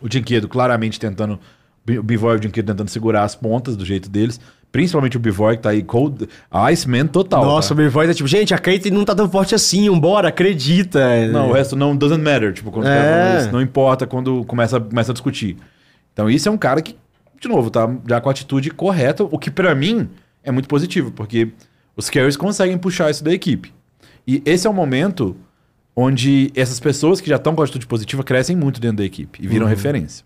O 0.00 0.08
Dinquedo 0.08 0.48
claramente 0.48 0.98
tentando. 0.98 1.38
O 1.88 2.02
Bivoy 2.02 2.34
e 2.34 2.36
o 2.36 2.40
Dinquedo 2.40 2.72
tentando 2.72 2.88
segurar 2.88 3.24
as 3.24 3.34
pontas 3.34 3.76
do 3.76 3.84
jeito 3.84 4.08
deles. 4.08 4.40
Principalmente 4.70 5.16
o 5.16 5.20
Bivoy, 5.20 5.56
que 5.56 5.62
tá 5.62 5.70
aí 5.70 5.82
cold. 5.82 6.26
Iceman 6.50 7.06
total. 7.06 7.44
Nossa, 7.44 7.68
tá? 7.68 7.74
o 7.74 7.76
Bivoy 7.76 8.08
é 8.08 8.14
tipo, 8.14 8.26
gente, 8.26 8.54
a 8.54 8.58
Kate 8.58 8.90
não 8.90 9.04
tá 9.04 9.14
tão 9.14 9.28
forte 9.30 9.54
assim, 9.54 9.90
vambora, 9.90 10.28
acredita. 10.28 11.26
Não, 11.28 11.50
o 11.50 11.52
resto 11.52 11.76
não 11.76 11.94
doesn't 11.94 12.22
matter. 12.22 12.52
Tipo, 12.54 12.70
quando 12.70 12.86
É. 12.86 13.40
isso, 13.40 13.52
não 13.52 13.60
importa 13.60 14.06
quando 14.06 14.44
começa, 14.44 14.80
começa 14.80 15.12
a 15.12 15.14
discutir. 15.14 15.56
Então, 16.12 16.30
isso 16.30 16.48
é 16.48 16.52
um 16.52 16.56
cara 16.56 16.80
que, 16.80 16.96
de 17.40 17.48
novo, 17.48 17.70
tá 17.70 17.88
já 18.08 18.20
com 18.20 18.28
a 18.28 18.32
atitude 18.32 18.70
correta, 18.70 19.24
o 19.24 19.38
que 19.38 19.50
pra 19.50 19.74
mim 19.74 20.08
é 20.42 20.50
muito 20.50 20.68
positivo, 20.68 21.10
porque 21.10 21.48
os 21.96 22.08
carries 22.08 22.36
conseguem 22.36 22.78
puxar 22.78 23.10
isso 23.10 23.22
da 23.22 23.32
equipe. 23.32 23.72
E 24.26 24.42
esse 24.44 24.66
é 24.66 24.70
o 24.70 24.74
momento 24.74 25.36
onde 25.94 26.50
essas 26.54 26.80
pessoas 26.80 27.20
que 27.20 27.28
já 27.28 27.36
estão 27.36 27.54
com 27.54 27.60
a 27.60 27.64
atitude 27.64 27.86
positiva 27.86 28.22
crescem 28.24 28.56
muito 28.56 28.80
dentro 28.80 28.98
da 28.98 29.04
equipe 29.04 29.42
e 29.42 29.46
viram 29.46 29.66
referência. 29.66 30.24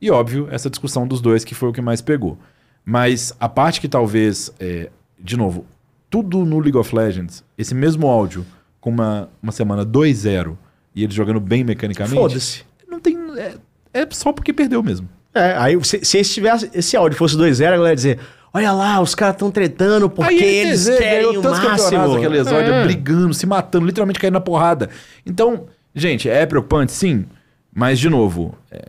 E 0.00 0.10
óbvio, 0.10 0.48
essa 0.50 0.68
discussão 0.68 1.06
dos 1.06 1.20
dois 1.20 1.44
que 1.44 1.54
foi 1.54 1.68
o 1.68 1.72
que 1.72 1.80
mais 1.80 2.00
pegou. 2.02 2.38
Mas 2.84 3.34
a 3.40 3.48
parte 3.48 3.80
que 3.80 3.88
talvez, 3.88 4.52
é, 4.60 4.90
de 5.18 5.36
novo, 5.36 5.64
tudo 6.10 6.44
no 6.44 6.58
League 6.60 6.76
of 6.76 6.94
Legends, 6.94 7.42
esse 7.56 7.74
mesmo 7.74 8.06
áudio 8.06 8.46
com 8.80 8.90
uma, 8.90 9.28
uma 9.42 9.50
semana 9.50 9.84
2-0 9.84 10.56
e 10.94 11.02
eles 11.02 11.14
jogando 11.14 11.40
bem 11.40 11.64
mecanicamente, 11.64 12.16
Foda-se. 12.16 12.64
não 12.88 13.00
tem. 13.00 13.16
É, 13.36 13.56
é 13.92 14.06
só 14.10 14.32
porque 14.32 14.52
perdeu 14.52 14.82
mesmo. 14.82 15.08
É, 15.34 15.54
aí 15.56 15.84
se, 15.84 16.04
se 16.04 16.18
esse, 16.18 16.32
tivesse, 16.32 16.70
esse 16.72 16.96
áudio 16.96 17.18
fosse 17.18 17.36
2-0, 17.36 17.66
a 17.66 17.70
galera 17.72 17.88
ia 17.90 17.96
dizer: 17.96 18.20
Olha 18.56 18.72
lá, 18.72 19.00
os 19.02 19.14
caras 19.14 19.34
estão 19.34 19.50
tretando 19.50 20.08
porque 20.08 20.32
Aí 20.32 20.42
eles 20.42 20.88
querem 20.88 21.36
o 21.36 21.42
máximo. 21.42 22.16
aquele 22.16 22.38
exódio 22.38 22.72
É. 22.72 22.84
brigando, 22.84 23.34
se 23.34 23.44
matando, 23.46 23.84
literalmente 23.84 24.18
caindo 24.18 24.32
na 24.32 24.40
porrada. 24.40 24.88
Então, 25.26 25.64
gente, 25.94 26.26
é 26.28 26.46
preocupante, 26.46 26.90
sim. 26.92 27.26
Mas, 27.74 27.98
de 27.98 28.08
novo, 28.08 28.54
é, 28.70 28.80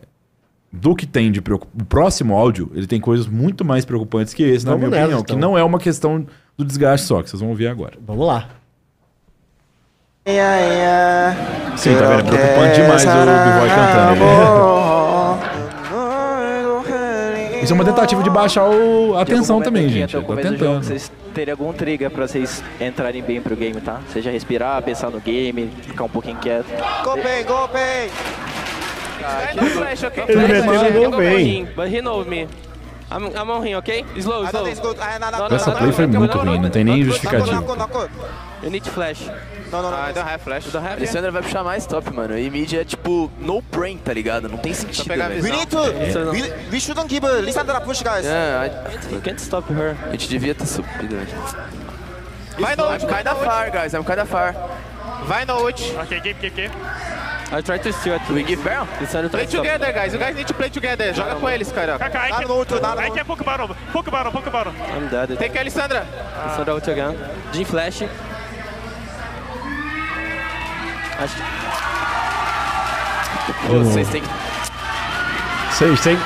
do 0.72 0.96
que 0.96 1.04
tem 1.06 1.30
de 1.30 1.42
preocup... 1.42 1.70
O 1.78 1.84
próximo 1.84 2.34
áudio, 2.34 2.72
ele 2.74 2.86
tem 2.86 2.98
coisas 2.98 3.26
muito 3.26 3.62
mais 3.62 3.84
preocupantes 3.84 4.32
que 4.32 4.42
esse, 4.42 4.64
na 4.64 4.72
Vamos 4.72 4.88
minha 4.88 4.90
nessa, 4.92 5.04
opinião. 5.04 5.20
então. 5.20 5.36
Que 5.36 5.40
não 5.42 5.58
é 5.58 5.62
uma 5.62 5.78
questão 5.78 6.26
do 6.56 6.64
desgaste 6.64 7.06
só, 7.06 7.22
que 7.22 7.28
vocês 7.28 7.40
vão 7.40 7.50
ouvir 7.50 7.66
agora. 7.68 7.92
Vamos 8.06 8.26
lá. 8.26 8.48
Sim, 11.76 11.94
tá 11.94 12.06
vendo? 12.16 12.34
É 12.34 12.38
preocupante 12.38 12.80
demais 12.80 13.02
o 13.04 13.06
B-Boy 13.08 13.68
cantando. 13.68 14.24
Ele- 14.24 14.97
Isso 17.68 17.74
é 17.74 17.76
uma 17.76 17.84
tentativa 17.84 18.22
de 18.22 18.30
baixar 18.30 18.64
o... 18.64 19.14
a 19.18 19.26
tensão 19.26 19.60
também, 19.60 19.90
gente. 19.90 20.12
Tá 20.12 20.18
do 20.20 20.26
jogo, 20.26 20.40
tentando. 20.40 20.82
vocês 20.82 21.12
terem 21.34 21.52
algum 21.52 21.70
trigger 21.70 22.10
pra 22.10 22.26
vocês 22.26 22.64
entrarem 22.80 23.22
bem 23.22 23.42
pro 23.42 23.54
game, 23.54 23.78
tá? 23.78 24.00
Seja 24.10 24.30
respirar, 24.30 24.80
pensar 24.80 25.10
no 25.10 25.20
game, 25.20 25.70
ficar 25.82 26.04
um 26.04 26.08
pouquinho 26.08 26.38
quieto. 26.38 26.64
Go 27.04 27.10
Pain, 27.18 27.44
go 27.44 27.68
Pain! 27.68 28.08
Flash, 29.68 30.02
okay? 30.02 30.24
Ele 30.28 30.48
meteu 30.48 30.64
no 30.64 30.86
I 30.86 30.92
gol 30.92 31.10
go 31.10 31.16
bem. 31.18 31.28
for 31.28 31.38
him, 31.38 31.68
But 31.76 31.94
he 31.94 32.00
knows 32.00 32.26
me. 32.26 32.48
I'm, 33.10 33.26
I'm 33.36 33.50
on 33.50 33.66
him, 33.66 33.76
okay? 33.76 34.02
Slow, 34.16 34.46
slow. 34.46 34.66
Essa 35.50 35.72
play 35.72 35.92
foi 35.92 36.06
muito 36.06 36.38
ruim, 36.38 36.60
não 36.60 36.70
tem 36.70 36.84
nem 36.84 37.04
justificativa. 37.04 37.62
You 38.62 38.70
need 38.70 38.86
flash. 38.86 39.20
No, 39.70 39.82
no, 39.82 39.90
no. 39.90 39.96
I 39.96 40.12
don't 40.12 40.26
have 40.26 40.42
flash. 40.42 40.66
You 40.66 40.72
don't 40.72 40.82
have 40.82 40.94
A 40.94 40.96
Alessandra 40.96 41.30
vai 41.30 41.42
puxar 41.42 41.62
mais 41.62 41.86
top, 41.86 42.12
mano. 42.12 42.36
E 42.36 42.50
mid 42.50 42.72
é 42.72 42.84
tipo 42.84 43.30
no 43.38 43.60
brain, 43.62 43.98
tá 43.98 44.12
ligado? 44.12 44.48
Não 44.48 44.58
tem 44.58 44.74
sentido, 44.74 45.06
velho. 45.06 45.42
We 45.42 45.50
need 45.50 45.66
to. 45.70 45.78
É. 45.78 46.30
We, 46.30 46.70
we 46.72 46.80
shouldn't 46.80 47.08
give 47.08 47.26
Lissandra 47.42 47.80
push, 47.80 48.02
guys. 48.02 48.24
Yeah, 48.24 48.66
I, 48.66 49.14
you 49.14 49.20
can't 49.20 49.40
stop 49.40 49.72
her. 49.72 49.96
A 50.06 50.10
gente 50.12 50.28
devia 50.28 50.54
ter 50.54 50.66
subido, 50.66 51.16
velho. 51.16 51.28
Vai 52.58 52.74
no 52.74 52.84
I'm 52.86 52.92
ult, 52.94 53.06
kinda 53.06 53.34
far, 53.36 53.70
guys. 53.70 53.94
I'm 53.94 54.04
kinda 54.04 54.24
far. 54.26 54.54
vai 55.26 55.44
no 55.44 55.62
ult. 55.64 55.80
Okay, 56.04 56.20
keep, 56.20 56.40
keep, 56.40 56.54
keep. 56.54 56.70
I 57.50 57.62
try 57.62 57.78
to 57.78 57.92
steal 57.92 58.14
it. 58.14 58.22
Do 58.26 58.34
we 58.34 58.42
give 58.42 58.62
Baron? 58.62 58.86
Lissandra 59.00 59.30
Play 59.30 59.46
together, 59.46 59.92
guys. 59.92 60.12
You 60.12 60.18
guys 60.18 60.34
need 60.34 60.48
to 60.48 60.54
play 60.54 60.68
together. 60.68 61.12
Joga 61.14 61.36
com 61.36 61.48
eles, 61.48 61.70
cara. 61.72 61.98
Kaka, 61.98 62.18
I 62.18 62.30
can, 62.30 62.48
no 62.48 62.58
ult, 62.58 62.70
nada 62.82 63.00
I 63.00 63.10
can 63.10 63.24
poke 63.24 63.44
bottom. 63.44 63.74
Poke 63.92 64.10
bottom, 64.10 64.32
poke 64.32 64.50
bottom. 64.50 64.74
I'm 64.92 65.08
dead. 65.08 65.38
Take 65.38 65.56
Alessandra. 65.58 66.04
Lissandra 66.46 66.74
ult 66.74 66.88
again. 66.88 67.16
Jin 67.52 67.64
flash. 67.64 68.02
Acho 71.18 71.34
que... 71.36 71.42
Pô, 73.66 73.78
vocês 73.84 74.08
têm 74.08 74.22
que... 74.22 74.28
Vocês 75.72 76.00
têm. 76.00 76.16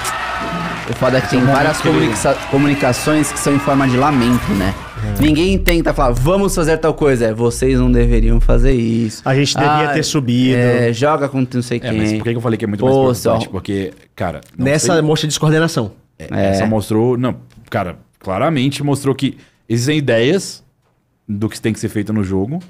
O 0.91 0.95
foda 0.95 1.19
é 1.19 1.21
que 1.21 1.31
tem 1.31 1.41
várias 1.45 1.81
comunica- 1.81 2.35
comunicações 2.51 3.31
que 3.33 3.39
são 3.39 3.55
em 3.55 3.59
forma 3.59 3.87
de 3.89 3.97
lamento, 3.97 4.51
né? 4.53 4.75
É. 5.19 5.23
Ninguém 5.23 5.59
tenta 5.59 5.93
falar, 5.95 6.13
vamos 6.13 6.55
fazer 6.55 6.77
tal 6.79 6.93
coisa. 6.95 7.27
É, 7.27 7.35
vocês 7.35 7.79
não 7.79 7.91
deveriam 7.91 8.41
fazer 8.41 8.73
isso. 8.73 9.23
A 9.25 9.35
gente 9.35 9.57
devia 9.57 9.89
ter 9.95 10.03
subido. 10.03 10.57
É, 10.59 10.93
joga 10.93 11.29
com 11.29 11.47
não 11.55 11.63
sei 11.63 11.79
É, 11.79 11.81
quem. 11.81 11.99
mas 11.99 12.13
por 12.15 12.23
que 12.25 12.31
eu 12.31 12.41
falei 12.41 12.59
que 12.59 12.65
é 12.65 12.69
muito 12.69 12.81
Pô, 12.81 13.05
mais 13.07 13.19
preocupante? 13.21 13.45
só- 13.47 13.51
Porque, 13.51 13.93
cara... 14.15 14.41
Nessa 14.59 14.93
sei- 14.95 15.03
mostra 15.03 15.29
descoordenação. 15.29 15.93
É, 16.19 16.27
É. 16.31 16.51
Essa 16.51 16.67
mostrou. 16.67 17.17
Não, 17.17 17.37
cara, 17.71 17.97
claramente 18.19 18.83
mostrou 18.83 19.15
que 19.15 19.39
existem 19.69 19.99
ideias 19.99 20.63
do 21.29 21.49
que 21.49 21.61
tem 21.61 21.73
que 21.73 21.81
ser 21.81 21.89
feito 21.89 22.13
no 22.13 22.23
jogo. 22.25 22.61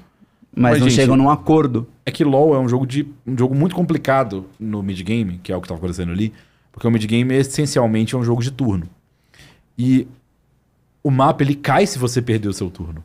Mas, 0.55 0.73
Mas, 0.73 0.79
não 0.79 0.89
gente, 0.89 0.95
chegam 0.95 1.15
num 1.15 1.29
acordo. 1.29 1.87
É 2.05 2.11
que 2.11 2.23
LoL 2.23 2.55
é 2.55 2.59
um 2.59 2.69
jogo, 2.69 2.85
de, 2.85 3.07
um 3.25 3.37
jogo 3.37 3.55
muito 3.55 3.75
complicado 3.75 4.45
no 4.59 4.83
mid-game, 4.83 5.39
que 5.41 5.51
é 5.51 5.57
o 5.57 5.61
que 5.61 5.67
tava 5.67 5.79
acontecendo 5.79 6.11
ali. 6.11 6.31
Porque 6.71 6.87
o 6.87 6.91
mid-game 6.91 7.33
essencialmente 7.33 8.13
é 8.13 8.17
um 8.17 8.23
jogo 8.23 8.41
de 8.41 8.51
turno. 8.51 8.87
E 9.77 10.07
o 11.03 11.09
mapa 11.09 11.43
ele 11.43 11.55
cai 11.55 11.87
se 11.87 11.97
você 11.97 12.21
perder 12.21 12.47
o 12.47 12.53
seu 12.53 12.69
turno. 12.69 13.03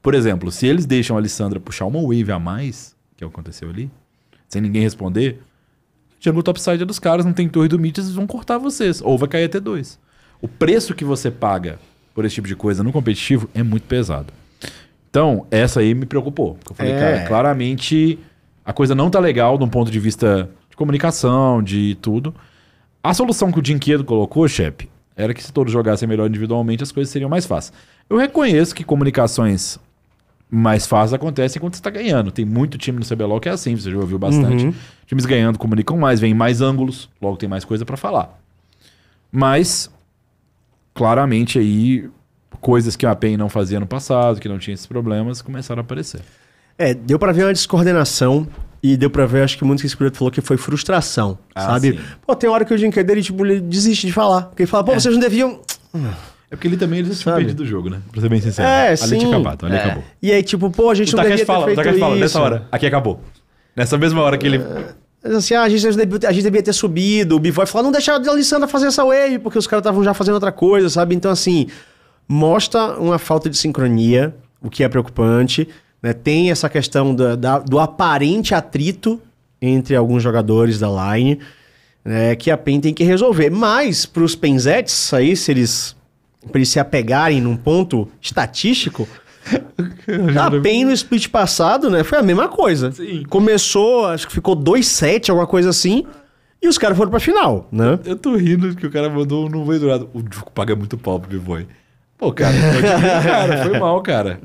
Por 0.00 0.14
exemplo, 0.14 0.52
se 0.52 0.66
eles 0.66 0.86
deixam 0.86 1.16
a 1.16 1.20
Alessandra 1.20 1.58
puxar 1.58 1.86
uma 1.86 2.00
wave 2.00 2.30
a 2.30 2.38
mais, 2.38 2.94
que 3.16 3.24
é 3.24 3.26
o 3.26 3.30
que 3.30 3.34
aconteceu 3.34 3.70
ali, 3.70 3.90
sem 4.48 4.62
ninguém 4.62 4.82
responder, 4.82 5.40
jungle 6.20 6.42
topside 6.42 6.82
é 6.82 6.86
dos 6.86 6.98
caras, 6.98 7.24
não 7.24 7.32
tem 7.32 7.48
torre 7.48 7.68
do 7.68 7.78
mid, 7.78 7.96
eles 7.98 8.12
vão 8.12 8.26
cortar 8.26 8.58
vocês. 8.58 9.00
Ou 9.02 9.18
vai 9.18 9.28
cair 9.28 9.44
até 9.44 9.58
dois. 9.58 9.98
O 10.40 10.46
preço 10.46 10.94
que 10.94 11.04
você 11.04 11.30
paga 11.30 11.78
por 12.14 12.24
esse 12.24 12.36
tipo 12.36 12.46
de 12.46 12.54
coisa 12.54 12.82
no 12.82 12.92
competitivo 12.92 13.48
é 13.54 13.62
muito 13.62 13.84
pesado. 13.84 14.32
Então, 15.14 15.46
essa 15.48 15.78
aí 15.78 15.94
me 15.94 16.06
preocupou. 16.06 16.54
Porque 16.54 16.72
eu 16.72 16.74
falei, 16.76 16.90
É. 16.92 16.98
cara, 16.98 17.24
claramente 17.28 18.18
a 18.64 18.72
coisa 18.72 18.96
não 18.96 19.08
tá 19.08 19.20
legal 19.20 19.56
de 19.56 19.62
um 19.62 19.68
ponto 19.68 19.88
de 19.88 20.00
vista 20.00 20.50
de 20.68 20.76
comunicação, 20.76 21.62
de 21.62 21.96
tudo. 22.02 22.34
A 23.00 23.14
solução 23.14 23.52
que 23.52 23.60
o 23.60 23.62
Dinquedo 23.62 24.02
colocou, 24.02 24.48
chefe, 24.48 24.88
era 25.16 25.32
que 25.32 25.40
se 25.40 25.52
todos 25.52 25.72
jogassem 25.72 26.08
melhor 26.08 26.28
individualmente, 26.28 26.82
as 26.82 26.90
coisas 26.90 27.12
seriam 27.12 27.30
mais 27.30 27.46
fáceis. 27.46 27.72
Eu 28.10 28.16
reconheço 28.16 28.74
que 28.74 28.82
comunicações 28.82 29.78
mais 30.50 30.84
fáceis 30.84 31.12
acontecem 31.14 31.60
quando 31.60 31.74
você 31.74 31.78
está 31.80 31.90
ganhando. 31.90 32.32
Tem 32.32 32.44
muito 32.44 32.76
time 32.76 32.98
no 32.98 33.06
CBLOL 33.06 33.38
que 33.38 33.48
é 33.48 33.52
assim, 33.52 33.76
você 33.76 33.92
já 33.92 33.96
ouviu 33.96 34.18
bastante. 34.18 34.66
Uhum. 34.66 34.74
Times 35.06 35.26
ganhando 35.26 35.60
comunicam 35.60 35.96
mais, 35.96 36.18
vem 36.18 36.34
mais 36.34 36.60
ângulos, 36.60 37.08
logo 37.22 37.36
tem 37.36 37.48
mais 37.48 37.64
coisa 37.64 37.84
para 37.84 37.96
falar. 37.96 38.36
Mas, 39.30 39.88
claramente 40.92 41.56
aí, 41.56 42.10
coisas 42.60 42.96
que 42.96 43.06
a 43.06 43.14
PEN 43.14 43.36
não 43.36 43.48
fazia 43.48 43.78
no 43.80 43.86
passado, 43.86 44.40
que 44.40 44.48
não 44.48 44.58
tinha 44.58 44.74
esses 44.74 44.86
problemas, 44.86 45.42
começaram 45.42 45.80
a 45.80 45.84
aparecer. 45.84 46.20
É, 46.78 46.92
deu 46.94 47.18
pra 47.18 47.32
ver 47.32 47.44
uma 47.44 47.52
descoordenação 47.52 48.46
e 48.82 48.96
deu 48.96 49.08
pra 49.08 49.26
ver, 49.26 49.42
acho 49.44 49.56
que 49.56 49.64
muito 49.64 49.80
que 49.80 49.86
esse 49.86 49.94
Spirit 49.94 50.16
falou 50.16 50.30
que 50.30 50.40
foi 50.40 50.56
frustração, 50.56 51.38
Ah, 51.54 51.62
sabe? 51.66 51.92
sim. 51.92 51.98
Pô, 52.26 52.34
tem 52.34 52.50
hora 52.50 52.64
que 52.64 52.74
o 52.74 52.78
Jim 52.78 52.90
dele, 52.90 53.22
tipo, 53.22 53.44
ele 53.46 53.60
desiste 53.60 54.06
de 54.06 54.12
falar. 54.12 54.42
Porque 54.42 54.62
ele 54.64 54.70
fala, 54.70 54.84
pô, 54.84 54.92
vocês 54.94 55.14
não 55.14 55.20
deviam... 55.20 55.60
É 56.50 56.56
porque 56.56 56.68
ele 56.68 56.76
também 56.76 56.98
ele 57.00 57.10
tinha 57.10 57.34
perdido 57.34 57.60
o 57.62 57.66
jogo, 57.66 57.88
né? 57.90 58.00
Pra 58.12 58.20
ser 58.20 58.28
bem 58.28 58.40
sincero. 58.40 58.68
É, 58.68 58.88
ali 58.88 58.96
sim. 58.98 59.18
tinha 59.18 59.30
acabado, 59.30 59.66
ali 59.66 59.76
É. 59.76 59.84
acabou. 59.84 60.04
E 60.22 60.32
aí, 60.32 60.42
tipo, 60.42 60.70
pô, 60.70 60.90
a 60.90 60.94
gente 60.94 61.14
O 61.14 61.16
não 61.16 61.24
devia 61.24 61.38
Takashi 61.38 61.46
ter 61.46 61.46
fala, 61.46 61.62
o 61.62 61.64
feito 61.66 61.76
Takashi 61.78 61.98
fala, 61.98 62.12
isso. 62.12 62.20
nessa 62.20 62.40
hora, 62.40 62.68
aqui 62.70 62.86
acabou. 62.86 63.20
Nessa 63.74 63.98
mesma 63.98 64.20
hora 64.22 64.36
que 64.38 64.46
ele... 64.46 64.60
Mas 65.22 65.32
assim, 65.36 65.54
ah, 65.54 65.62
a, 65.62 65.68
gente 65.70 65.80
devia, 65.96 66.28
a 66.28 66.32
gente 66.32 66.42
devia 66.42 66.62
ter 66.62 66.72
subido. 66.74 67.36
O 67.36 67.38
Bivoy 67.40 67.64
falou, 67.64 67.84
não 67.84 67.90
deixar 67.92 68.20
a 68.20 68.28
Alessandra 68.28 68.68
fazer 68.68 68.88
essa 68.88 69.02
wave, 69.04 69.38
porque 69.38 69.58
os 69.58 69.66
caras 69.66 69.80
estavam 69.80 70.04
já 70.04 70.12
fazendo 70.12 70.34
outra 70.34 70.52
coisa, 70.52 70.90
sabe? 70.90 71.14
Então, 71.14 71.30
assim, 71.30 71.66
mostra 72.28 72.98
uma 72.98 73.18
falta 73.18 73.48
de 73.50 73.56
sincronia, 73.56 74.34
o 74.62 74.70
que 74.70 74.82
é 74.84 74.88
preocupante. 74.88 75.68
Né? 76.02 76.12
Tem 76.12 76.50
essa 76.50 76.68
questão 76.68 77.14
da- 77.14 77.36
da- 77.36 77.58
do 77.58 77.78
aparente 77.78 78.54
atrito 78.54 79.20
entre 79.60 79.96
alguns 79.96 80.22
jogadores 80.22 80.78
da 80.78 80.88
line, 81.14 81.38
né, 82.04 82.36
que 82.36 82.50
a 82.50 82.56
PEN 82.58 82.80
tem 82.80 82.92
que 82.92 83.02
resolver. 83.04 83.48
Mas, 83.48 84.04
para 84.04 84.22
os 84.22 84.34
Penzettes, 84.34 85.12
aí, 85.14 85.34
se 85.34 85.50
eles, 85.50 85.96
eles 86.54 86.68
se 86.68 86.78
apegarem 86.78 87.40
num 87.40 87.56
ponto 87.56 88.06
estatístico, 88.20 89.08
a 90.38 90.50
PEN 90.60 90.84
no 90.84 90.92
split 90.92 91.28
passado, 91.28 91.88
né, 91.88 92.04
foi 92.04 92.18
a 92.18 92.22
mesma 92.22 92.48
coisa. 92.48 92.92
Começou, 93.30 94.06
acho 94.06 94.26
que 94.26 94.34
ficou 94.34 94.54
2-7, 94.54 95.30
alguma 95.30 95.46
coisa 95.46 95.70
assim, 95.70 96.04
e 96.60 96.68
os 96.68 96.76
caras 96.76 96.96
foram 96.96 97.10
pra 97.10 97.20
final, 97.20 97.68
né? 97.72 97.98
Eu 98.04 98.16
tô 98.16 98.36
rindo 98.36 98.74
que 98.76 98.86
o 98.86 98.90
cara 98.90 99.08
mandou 99.08 99.48
não 99.48 99.64
veio 99.64 99.80
do 99.80 99.86
lado. 99.86 100.10
O 100.14 100.20
Juco 100.30 100.50
paga 100.52 100.74
muito 100.76 100.96
pau 100.98 101.18
pro 101.20 101.30
B-Boy. 101.30 101.66
Cara, 102.32 102.52
ver, 102.52 102.82
cara, 103.22 103.64
foi 103.64 103.78
mal, 103.78 104.00
cara. 104.02 104.40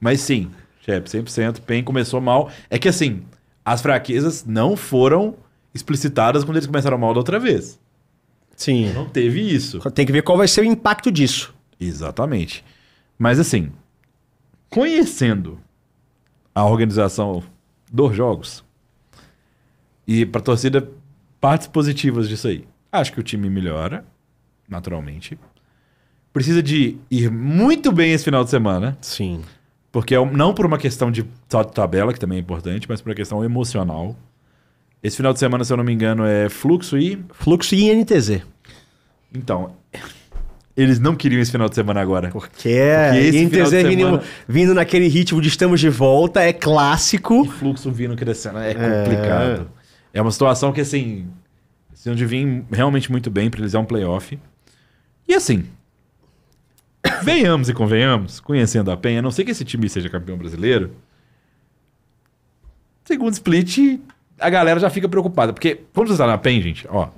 Mas 0.00 0.20
sim, 0.20 0.50
chefe, 0.80 1.08
100%, 1.08 1.60
PEN 1.60 1.82
começou 1.82 2.20
mal. 2.20 2.50
É 2.68 2.78
que 2.78 2.88
assim, 2.88 3.22
as 3.64 3.80
fraquezas 3.80 4.44
não 4.44 4.76
foram 4.76 5.36
explicitadas 5.74 6.44
quando 6.44 6.56
eles 6.56 6.66
começaram 6.66 6.98
mal 6.98 7.12
da 7.14 7.20
outra 7.20 7.38
vez. 7.38 7.80
Sim. 8.56 8.92
Não 8.92 9.08
teve 9.08 9.40
isso. 9.40 9.78
Tem 9.90 10.06
que 10.06 10.12
ver 10.12 10.22
qual 10.22 10.36
vai 10.38 10.46
ser 10.48 10.60
o 10.60 10.64
impacto 10.64 11.10
disso. 11.10 11.54
Exatamente. 11.80 12.64
Mas 13.18 13.38
assim, 13.38 13.72
conhecendo 14.68 15.58
a 16.54 16.64
organização 16.64 17.42
dos 17.90 18.14
jogos 18.14 18.64
e 20.06 20.26
pra 20.26 20.40
torcida 20.40 20.88
partes 21.40 21.66
positivas 21.66 22.28
disso 22.28 22.48
aí. 22.48 22.64
Acho 22.90 23.12
que 23.12 23.20
o 23.20 23.22
time 23.22 23.48
melhora, 23.48 24.04
naturalmente. 24.68 25.38
Precisa 26.32 26.62
de 26.62 26.96
ir 27.10 27.30
muito 27.30 27.92
bem 27.92 28.12
esse 28.12 28.24
final 28.24 28.42
de 28.44 28.50
semana. 28.50 28.96
Sim. 29.00 29.42
Porque 29.90 30.14
é 30.14 30.24
não 30.32 30.54
por 30.54 30.64
uma 30.64 30.78
questão 30.78 31.10
de 31.10 31.24
tabela, 31.74 32.12
que 32.12 32.18
também 32.20 32.38
é 32.38 32.40
importante, 32.40 32.86
mas 32.88 33.00
por 33.02 33.10
uma 33.10 33.14
questão 33.14 33.44
emocional. 33.44 34.16
Esse 35.02 35.16
final 35.16 35.32
de 35.32 35.38
semana, 35.38 35.64
se 35.64 35.72
eu 35.72 35.76
não 35.76 35.84
me 35.84 35.92
engano, 35.92 36.24
é 36.24 36.48
Fluxo 36.48 36.96
e. 36.96 37.22
Fluxo 37.32 37.74
e 37.74 37.90
INTZ. 37.90 38.40
Então, 39.34 39.72
eles 40.76 40.98
não 40.98 41.14
queriam 41.14 41.40
esse 41.42 41.50
final 41.50 41.68
de 41.68 41.74
semana 41.74 42.00
agora. 42.00 42.30
Porque 42.30 42.68
é 42.70 43.08
Porque 43.10 43.18
esse 43.26 43.48
final 43.48 43.66
INTZ 43.66 43.70
de 43.70 43.88
vindo, 43.88 43.98
semana- 44.04 44.22
vindo 44.48 44.74
naquele 44.74 45.08
ritmo 45.08 45.40
de 45.42 45.48
estamos 45.48 45.80
de 45.80 45.90
volta, 45.90 46.40
é 46.42 46.52
clássico. 46.52 47.44
E 47.44 47.48
fluxo 47.48 47.90
vindo 47.90 48.16
crescendo 48.16 48.58
é 48.58 48.72
complicado. 48.72 49.70
É, 50.14 50.22
uma 50.22 50.30
situação 50.30 50.72
que, 50.72 50.80
assim, 50.80 51.26
eles 51.90 52.02
tinham 52.02 52.14
de 52.14 52.24
vir 52.24 52.64
realmente 52.72 53.10
muito 53.10 53.30
bem 53.30 53.50
pra 53.50 53.60
eles 53.60 53.74
é 53.74 53.78
um 53.78 53.84
playoff. 53.84 54.38
E 55.28 55.34
assim, 55.34 55.64
venhamos 57.22 57.68
e 57.68 57.74
convenhamos, 57.74 58.40
conhecendo 58.40 58.90
a 58.90 58.96
Penha, 58.96 59.18
a 59.20 59.22
não 59.22 59.30
sei 59.30 59.44
que 59.44 59.50
esse 59.50 59.64
time 59.64 59.88
seja 59.88 60.08
campeão 60.08 60.36
brasileiro, 60.36 60.92
segundo 63.04 63.32
split, 63.32 64.00
a 64.38 64.50
galera 64.50 64.78
já 64.80 64.90
fica 64.90 65.08
preocupada. 65.08 65.52
Porque 65.52 65.80
quando 65.92 66.08
você 66.08 66.16
tá 66.18 66.26
na 66.26 66.38
PEN, 66.38 66.60
gente, 66.62 66.86
ó, 66.88 67.08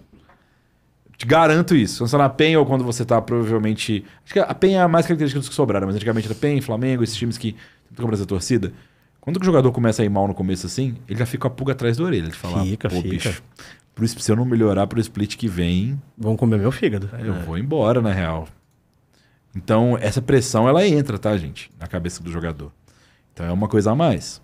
te 1.16 1.26
garanto 1.26 1.74
isso. 1.74 1.98
Quando 1.98 2.08
você 2.10 2.16
tá 2.16 2.22
na 2.22 2.28
PEN 2.28 2.56
ou 2.56 2.66
quando 2.66 2.84
você 2.84 3.04
tá 3.04 3.20
provavelmente. 3.20 4.04
Acho 4.24 4.32
que 4.34 4.38
a 4.40 4.54
PEN 4.54 4.76
é 4.76 4.80
a 4.80 4.88
mais 4.88 5.06
característica 5.06 5.38
dos 5.40 5.48
que 5.48 5.54
sobraram, 5.54 5.86
mas 5.86 5.96
antigamente 5.96 6.26
era 6.26 6.34
PEN, 6.34 6.60
Flamengo, 6.60 7.02
esses 7.04 7.16
times 7.16 7.38
que 7.38 7.52
tem 7.52 7.96
cobrança 7.96 8.24
da 8.24 8.28
torcida. 8.28 8.72
Quando 9.20 9.40
o 9.40 9.44
jogador 9.44 9.72
começa 9.72 10.02
a 10.02 10.04
ir 10.04 10.10
mal 10.10 10.28
no 10.28 10.34
começo 10.34 10.66
assim, 10.66 10.96
ele 11.08 11.18
já 11.18 11.24
fica 11.24 11.42
com 11.42 11.46
a 11.48 11.50
pulga 11.50 11.72
atrás 11.72 11.96
da 11.96 12.04
orelha. 12.04 12.28
De 12.28 12.36
falar, 12.36 12.62
Fica, 12.64 12.88
pô, 12.90 12.96
fica. 12.96 13.08
bicho, 13.08 13.42
pro, 13.94 14.06
se 14.06 14.30
eu 14.30 14.36
não 14.36 14.44
melhorar 14.44 14.86
pro 14.86 15.00
split 15.00 15.36
que 15.36 15.48
vem, 15.48 15.98
Vão 16.18 16.36
comer 16.36 16.58
meu 16.58 16.70
fígado. 16.70 17.08
eu 17.18 17.32
vou 17.40 17.56
embora, 17.56 18.02
na 18.02 18.12
real. 18.12 18.46
Então, 19.56 19.96
essa 20.00 20.20
pressão, 20.20 20.68
ela 20.68 20.86
entra, 20.86 21.18
tá, 21.18 21.36
gente? 21.36 21.70
Na 21.78 21.86
cabeça 21.86 22.22
do 22.22 22.30
jogador. 22.30 22.72
Então, 23.32 23.46
é 23.46 23.52
uma 23.52 23.68
coisa 23.68 23.92
a 23.92 23.94
mais. 23.94 24.40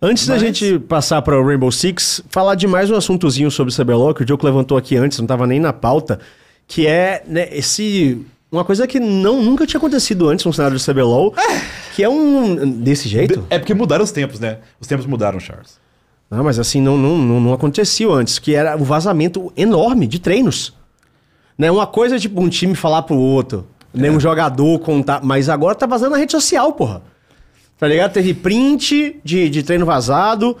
Antes 0.00 0.26
da 0.26 0.34
Mas- 0.34 0.42
gente 0.42 0.78
passar 0.78 1.22
para 1.22 1.40
o 1.40 1.46
Rainbow 1.46 1.72
Six, 1.72 2.22
falar 2.28 2.54
de 2.54 2.66
mais 2.66 2.90
um 2.90 2.96
assuntozinho 2.96 3.50
sobre 3.50 3.72
o 3.72 3.76
CBLOL, 3.76 4.14
que 4.14 4.22
o 4.22 4.24
Diogo 4.26 4.44
levantou 4.44 4.76
aqui 4.76 4.96
antes, 4.96 5.18
não 5.18 5.24
estava 5.24 5.46
nem 5.46 5.58
na 5.58 5.72
pauta, 5.72 6.20
que 6.66 6.86
é 6.86 7.22
né, 7.26 7.48
esse... 7.50 8.24
Uma 8.52 8.64
coisa 8.64 8.86
que 8.86 9.00
não, 9.00 9.42
nunca 9.42 9.66
tinha 9.66 9.78
acontecido 9.78 10.28
antes 10.28 10.44
no 10.44 10.52
cenário 10.52 10.78
do 10.78 10.84
CBLOL, 10.84 11.34
que 11.94 12.02
é 12.02 12.08
um... 12.08 12.80
Desse 12.80 13.08
jeito? 13.08 13.44
É 13.50 13.58
porque 13.58 13.74
mudaram 13.74 14.04
os 14.04 14.12
tempos, 14.12 14.38
né? 14.38 14.58
Os 14.78 14.86
tempos 14.86 15.06
mudaram, 15.06 15.40
Charles. 15.40 15.78
Não, 16.30 16.44
mas 16.44 16.58
assim, 16.58 16.80
não, 16.80 16.96
não, 16.96 17.16
não, 17.16 17.40
não 17.40 17.52
acontecia 17.52 18.08
antes, 18.08 18.38
que 18.38 18.54
era 18.54 18.76
um 18.76 18.84
vazamento 18.84 19.52
enorme 19.56 20.06
de 20.06 20.18
treinos. 20.18 20.74
Né? 21.56 21.70
Uma 21.70 21.86
coisa 21.86 22.16
é 22.16 22.18
tipo 22.18 22.40
um 22.40 22.48
time 22.48 22.74
falar 22.74 23.02
pro 23.02 23.16
outro, 23.16 23.66
né? 23.96 24.10
um 24.10 24.20
jogador 24.20 24.78
contar, 24.80 25.20
mas 25.22 25.48
agora 25.48 25.74
tá 25.74 25.86
vazando 25.86 26.12
na 26.12 26.18
rede 26.18 26.32
social, 26.32 26.72
porra. 26.72 27.02
Tá 27.78 27.86
ligado? 27.86 28.12
Teve 28.12 28.32
print 28.32 29.16
de, 29.22 29.50
de 29.50 29.62
treino 29.62 29.84
vazado, 29.84 30.56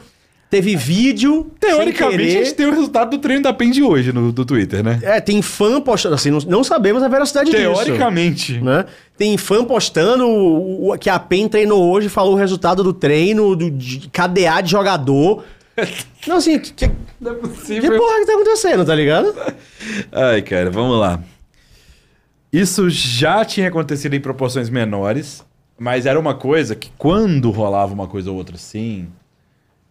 teve 0.50 0.76
vídeo. 0.76 1.50
Teoricamente, 1.58 2.22
a 2.36 2.44
gente 2.44 2.54
tem 2.54 2.66
o 2.66 2.70
resultado 2.70 3.10
do 3.10 3.18
treino 3.18 3.42
da 3.42 3.52
PEN 3.54 3.70
de 3.70 3.82
hoje 3.82 4.12
no, 4.12 4.30
do 4.32 4.44
Twitter, 4.44 4.82
né? 4.84 4.98
É, 5.02 5.20
tem 5.20 5.40
fã 5.40 5.80
postando, 5.80 6.14
assim, 6.14 6.30
não, 6.30 6.38
não 6.40 6.62
sabemos 6.62 7.02
a 7.02 7.08
veracidade 7.08 7.50
disso. 7.50 7.62
Teoricamente. 7.62 8.60
Né? 8.60 8.84
Tem 9.16 9.36
fã 9.38 9.64
postando 9.64 10.26
o- 10.28 10.92
o- 10.92 10.98
que 10.98 11.08
a 11.08 11.18
PEN 11.18 11.48
treinou 11.48 11.90
hoje, 11.90 12.08
falou 12.10 12.34
o 12.34 12.36
resultado 12.36 12.84
do 12.84 12.92
treino, 12.92 13.56
do 13.56 13.70
de 13.70 14.08
KDA 14.10 14.60
de 14.62 14.70
jogador. 14.70 15.42
Não, 16.26 16.36
assim, 16.36 16.58
que, 16.58 16.72
que, 16.72 16.90
Não 17.20 17.32
é 17.32 17.34
que 17.34 17.40
possível. 17.48 17.96
porra 17.98 18.18
que 18.20 18.26
tá 18.26 18.32
acontecendo, 18.34 18.84
tá 18.84 18.94
ligado? 18.94 19.34
Ai, 20.12 20.42
cara, 20.42 20.70
vamos 20.70 20.98
lá. 20.98 21.20
Isso 22.52 22.88
já 22.88 23.44
tinha 23.44 23.68
acontecido 23.68 24.14
em 24.14 24.20
proporções 24.20 24.68
menores, 24.70 25.44
mas 25.78 26.06
era 26.06 26.18
uma 26.18 26.34
coisa 26.34 26.74
que 26.74 26.90
quando 26.96 27.50
rolava 27.50 27.92
uma 27.92 28.06
coisa 28.06 28.30
ou 28.30 28.36
outra 28.36 28.56
assim, 28.56 29.08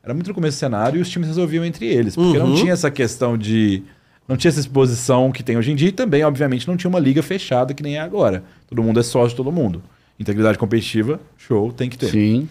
era 0.03 0.13
muito 0.13 0.27
no 0.27 0.33
começo 0.33 0.57
do 0.57 0.59
cenário 0.59 0.97
e 0.97 1.01
os 1.01 1.09
times 1.09 1.27
resolviam 1.27 1.63
entre 1.65 1.85
eles. 1.85 2.15
Porque 2.15 2.37
não 2.39 2.47
Uhum. 2.49 2.55
tinha 2.55 2.73
essa 2.73 2.89
questão 2.89 3.37
de. 3.37 3.83
Não 4.27 4.35
tinha 4.35 4.49
essa 4.49 4.59
exposição 4.59 5.31
que 5.31 5.43
tem 5.43 5.55
hoje 5.55 5.71
em 5.71 5.75
dia 5.75 5.89
e 5.89 5.91
também, 5.91 6.23
obviamente, 6.23 6.67
não 6.67 6.75
tinha 6.75 6.89
uma 6.89 6.97
liga 6.99 7.21
fechada 7.21 7.73
que 7.75 7.83
nem 7.83 7.97
é 7.97 8.01
agora. 8.01 8.43
Todo 8.67 8.81
mundo 8.81 8.99
é 8.99 9.03
sócio 9.03 9.29
de 9.29 9.35
todo 9.35 9.51
mundo. 9.51 9.83
Integridade 10.19 10.57
competitiva, 10.57 11.19
show, 11.37 11.71
tem 11.71 11.89
que 11.89 11.97
ter. 11.97 12.07
Sim. 12.09 12.47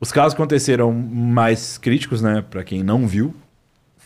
Os 0.00 0.10
casos 0.10 0.32
aconteceram 0.34 0.90
mais 0.92 1.76
críticos, 1.76 2.22
né, 2.22 2.42
pra 2.48 2.64
quem 2.64 2.82
não 2.82 3.06
viu, 3.06 3.34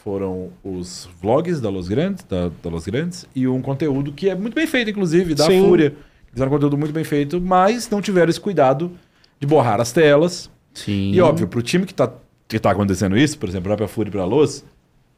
foram 0.06 0.50
os 0.62 1.08
vlogs 1.20 1.60
da 1.60 1.68
Los 1.68 1.88
Grandes, 1.88 2.24
da, 2.28 2.48
da 2.62 2.70
Los 2.70 2.86
Grandes 2.86 3.26
e 3.34 3.48
um 3.48 3.60
conteúdo 3.60 4.12
que 4.12 4.28
é 4.28 4.36
muito 4.36 4.54
bem 4.54 4.64
feito, 4.64 4.88
inclusive, 4.88 5.34
da 5.34 5.46
Sim. 5.46 5.60
Fúria. 5.60 5.96
Fizeram 6.30 6.48
um 6.48 6.54
conteúdo 6.54 6.78
muito 6.78 6.92
bem 6.92 7.02
feito, 7.02 7.40
mas 7.40 7.90
não 7.90 8.00
tiveram 8.00 8.30
esse 8.30 8.40
cuidado 8.40 8.92
de 9.40 9.48
borrar 9.48 9.80
as 9.80 9.90
telas. 9.90 10.48
Sim. 10.72 11.10
E 11.10 11.20
óbvio, 11.20 11.48
pro 11.48 11.60
time 11.60 11.84
que 11.84 11.92
tá, 11.92 12.08
que 12.46 12.56
tá 12.60 12.70
acontecendo 12.70 13.18
isso, 13.18 13.36
por 13.36 13.48
exemplo, 13.48 13.66
a 13.66 13.70
própria 13.70 13.88
Fúria 13.88 14.12
pra 14.12 14.24
Los, 14.24 14.64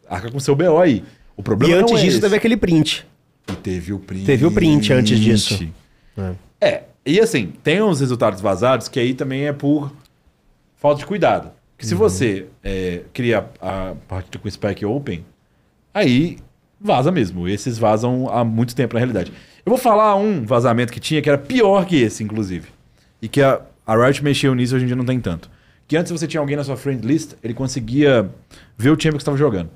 arca 0.09 0.31
com 0.31 0.41
seu 0.41 0.57
BO 0.57 0.79
aí. 0.79 1.05
O 1.37 1.43
problema 1.43 1.75
E 1.75 1.79
antes 1.79 1.93
é 1.93 1.97
disso 1.97 2.09
esse. 2.09 2.21
teve 2.23 2.37
aquele 2.37 2.57
print. 2.57 3.07
E 3.47 3.53
teve 3.57 3.93
o 3.93 3.99
print. 3.99 4.25
Teve 4.25 4.47
o 4.47 4.51
print 4.51 4.91
antes 4.95 5.21
disso. 5.21 5.69
É. 6.59 6.85
E 7.05 7.21
assim, 7.21 7.53
tem 7.63 7.83
uns 7.83 8.01
resultados 8.01 8.41
vazados 8.41 8.89
que 8.89 8.99
aí 8.99 9.13
também 9.13 9.49
é 9.49 9.53
por 9.53 9.93
falta 10.79 11.01
de 11.01 11.05
cuidado. 11.05 11.58
Que 11.79 11.87
se 11.87 11.95
você 11.95 12.47
é, 12.63 13.03
cria 13.13 13.49
a 13.63 13.95
partida 14.09 14.37
com 14.37 14.51
Spike 14.51 14.85
Open, 14.85 15.25
aí 15.95 16.39
vaza 16.81 17.13
mesmo. 17.13 17.49
Esses 17.49 17.79
vazam 17.79 18.29
há 18.29 18.45
muito 18.45 18.75
tempo 18.75 18.95
na 18.95 18.99
realidade. 18.99 19.33
Eu 19.65 19.71
vou 19.71 19.79
falar 19.79 20.17
um 20.17 20.45
vazamento 20.45 20.93
que 20.93 20.99
tinha 20.99 21.23
que 21.23 21.29
era 21.29 21.39
pior 21.39 21.87
que 21.87 21.95
esse, 21.95 22.25
inclusive. 22.25 22.69
E 23.23 23.29
que 23.29 23.41
a, 23.41 23.61
a 23.87 23.97
Riot 23.97 24.25
mexeu 24.25 24.57
nisso 24.57 24.75
hoje 24.75 24.85
em 24.85 24.89
dia 24.89 24.97
não 24.97 25.05
tem 25.05 25.21
tanto. 25.21 25.49
Que 25.87 25.97
antes 25.97 26.11
você 26.11 26.27
tinha 26.27 26.41
alguém 26.41 26.57
na 26.57 26.65
sua 26.65 26.77
friend 26.77 27.07
list, 27.07 27.35
ele 27.45 27.55
conseguia 27.55 28.29
ver 28.77 28.91
o 28.91 28.97
time 28.97 29.13
que 29.13 29.23
estava 29.23 29.37
jogando. 29.37 29.71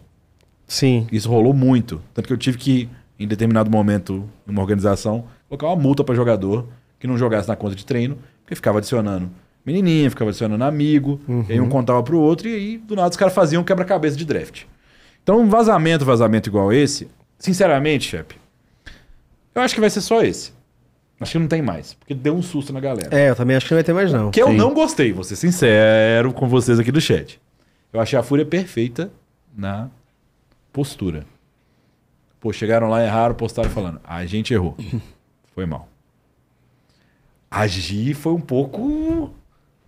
Sim. 0.67 1.07
Isso 1.13 1.29
rolou 1.29 1.55
muito. 1.55 2.03
Tanto 2.13 2.27
que 2.27 2.33
eu 2.33 2.39
tive 2.39 2.59
que, 2.59 2.89
em 3.17 3.29
determinado 3.29 3.71
momento, 3.71 4.29
em 4.47 4.51
uma 4.51 4.61
organização, 4.61 5.27
colocar 5.49 5.69
uma 5.69 5.77
multa 5.77 6.03
para 6.03 6.17
jogador 6.17 6.67
que 6.99 7.07
não 7.07 7.17
jogasse 7.17 7.49
na 7.49 7.55
conta 7.55 7.77
de 7.77 7.87
treino, 7.87 8.19
porque 8.43 8.57
ficava 8.57 8.79
adicionando 8.79 9.31
menininha, 9.65 10.11
ficava 10.11 10.31
adicionando 10.31 10.65
amigo, 10.65 11.21
e 11.49 11.53
aí 11.53 11.61
um 11.61 11.69
contava 11.69 12.03
pro 12.03 12.19
outro, 12.19 12.49
e 12.49 12.55
aí 12.55 12.79
do 12.79 12.97
nada 12.97 13.11
os 13.11 13.17
caras 13.17 13.35
faziam 13.35 13.63
um 13.63 13.65
quebra-cabeça 13.65 14.17
de 14.17 14.25
draft. 14.25 14.65
Então, 15.23 15.41
um 15.41 15.49
vazamento, 15.49 16.05
vazamento 16.05 16.49
igual 16.49 16.73
esse, 16.73 17.09
sinceramente, 17.39 18.09
chefe, 18.09 18.35
eu 19.55 19.63
acho 19.63 19.75
que 19.75 19.81
vai 19.81 19.91
ser 19.91 20.01
só 20.01 20.23
esse. 20.23 20.53
Acho 21.21 21.33
que 21.33 21.39
não 21.39 21.47
tem 21.47 21.63
mais, 21.63 21.95
porque 21.95 22.15
deu 22.15 22.35
um 22.35 22.43
susto 22.43 22.73
na 22.73 22.81
galera. 22.81 23.17
É, 23.17 23.31
eu 23.31 23.37
também 23.37 23.57
acho 23.57 23.67
que 23.67 23.73
não 23.73 23.77
vai 23.77 23.85
ter 23.85 23.93
mais, 23.93 24.13
não. 24.13 24.33
Que 24.33 24.43
eu 24.43 24.53
não 24.53 24.75
gostei, 24.75 25.13
vou 25.13 25.23
ser 25.23 25.37
sincero 25.37 26.33
com 26.33 26.49
vocês 26.49 26.81
aqui 26.81 26.91
do 26.91 27.01
chat. 27.01 27.41
Eu 27.93 28.01
achei 28.01 28.19
a 28.19 28.23
Fúria 28.25 28.45
perfeita 28.45 29.13
na 29.57 29.89
postura. 30.73 31.25
Pô, 32.41 32.53
chegaram 32.53 32.89
lá, 32.89 33.05
erraram, 33.05 33.37
postaram 33.37 33.71
falando, 33.71 34.01
a 34.03 34.27
gente 34.27 34.53
errou. 34.53 34.77
Foi 35.55 35.65
mal. 35.65 35.89
Agir 37.49 38.15
foi 38.15 38.33
um 38.33 38.41
pouco... 38.41 39.31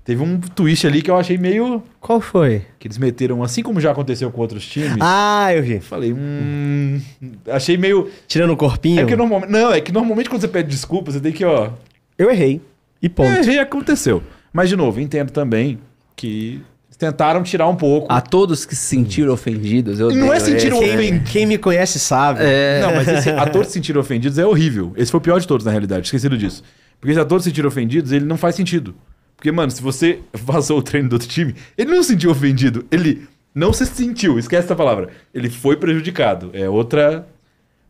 Teve 0.05 0.23
um 0.23 0.39
twist 0.39 0.87
ali 0.87 1.01
que 1.01 1.11
eu 1.11 1.17
achei 1.17 1.39
meio... 1.39 1.83
Qual 1.99 2.21
foi? 2.21 2.63
Que 2.79 2.87
eles 2.87 2.99
meteram, 2.99 3.43
assim 3.43 3.63
como 3.63 3.81
já 3.81 3.91
aconteceu 3.91 4.31
com 4.31 4.41
outros 4.43 4.67
times. 4.67 4.99
Ah, 5.01 5.55
eu 5.55 5.63
vi. 5.63 5.81
Falei, 5.81 6.13
hum... 6.13 7.01
Achei 7.49 7.79
meio... 7.79 8.11
Tirando 8.29 8.51
o 8.51 8.57
corpinho. 8.57 9.01
É 9.01 9.07
que 9.07 9.17
normalmente... 9.17 9.51
Não, 9.51 9.73
é 9.73 9.81
que 9.81 9.91
normalmente 9.91 10.29
quando 10.29 10.43
você 10.43 10.49
pede 10.49 10.69
desculpa, 10.69 11.11
você 11.11 11.21
tem 11.21 11.33
que, 11.33 11.45
ó... 11.45 11.71
Eu 12.19 12.31
errei. 12.31 12.61
E 13.01 13.09
ponto. 13.09 13.31
É, 13.31 13.41
errei, 13.41 13.59
aconteceu. 13.59 14.23
Mas, 14.53 14.69
de 14.69 14.77
novo, 14.77 15.01
entendo 15.01 15.31
também 15.31 15.79
que 16.15 16.61
tentaram 16.99 17.43
tirar 17.43 17.67
um 17.69 17.75
pouco. 17.75 18.07
A 18.13 18.21
todos 18.21 18.65
que 18.65 18.77
se 18.77 18.83
sentiram 18.83 19.33
ofendidos, 19.33 19.99
eu 19.99 20.11
Não 20.11 20.33
é 20.33 20.39
sentir 20.39 20.73
ofendido. 20.73 21.25
Quem 21.31 21.47
me 21.47 21.59
conhece 21.59 21.99
sabe. 21.99 22.41
É. 22.43 22.81
Não, 22.83 22.95
mas 22.95 23.09
esse 23.09 23.31
atores 23.31 23.69
se 23.69 23.75
sentiram 23.75 24.01
ofendidos 24.01 24.39
é 24.39 24.47
horrível. 24.47 24.93
Esse 24.97 25.11
foi 25.11 25.19
o 25.19 25.21
pior 25.21 25.41
de 25.41 25.49
todos, 25.49 25.65
na 25.65 25.73
realidade. 25.73 26.07
Esquecido 26.07 26.39
disso. 26.39 26.63
Porque 27.01 27.11
esse 27.11 27.21
ator 27.21 27.41
se 27.41 27.49
sentir 27.49 27.67
ofendidos, 27.67 28.13
ele 28.13 28.25
não 28.25 28.37
faz 28.37 28.55
sentido. 28.55 28.95
Porque, 29.37 29.53
mano, 29.53 29.71
se 29.71 29.83
você 29.83 30.21
vazou 30.33 30.79
o 30.79 30.83
treino 30.83 31.09
do 31.09 31.15
outro 31.15 31.29
time, 31.29 31.55
ele 31.77 31.91
não 31.91 32.03
se 32.03 32.11
sentiu 32.11 32.31
ofendido. 32.31 32.87
Ele 32.91 33.27
não 33.55 33.73
se 33.73 33.87
sentiu, 33.87 34.39
esquece 34.39 34.65
essa 34.65 34.77
palavra. 34.77 35.11
Ele 35.33 35.49
foi 35.49 35.77
prejudicado. 35.77 36.51
É 36.53 36.69
outra. 36.69 37.27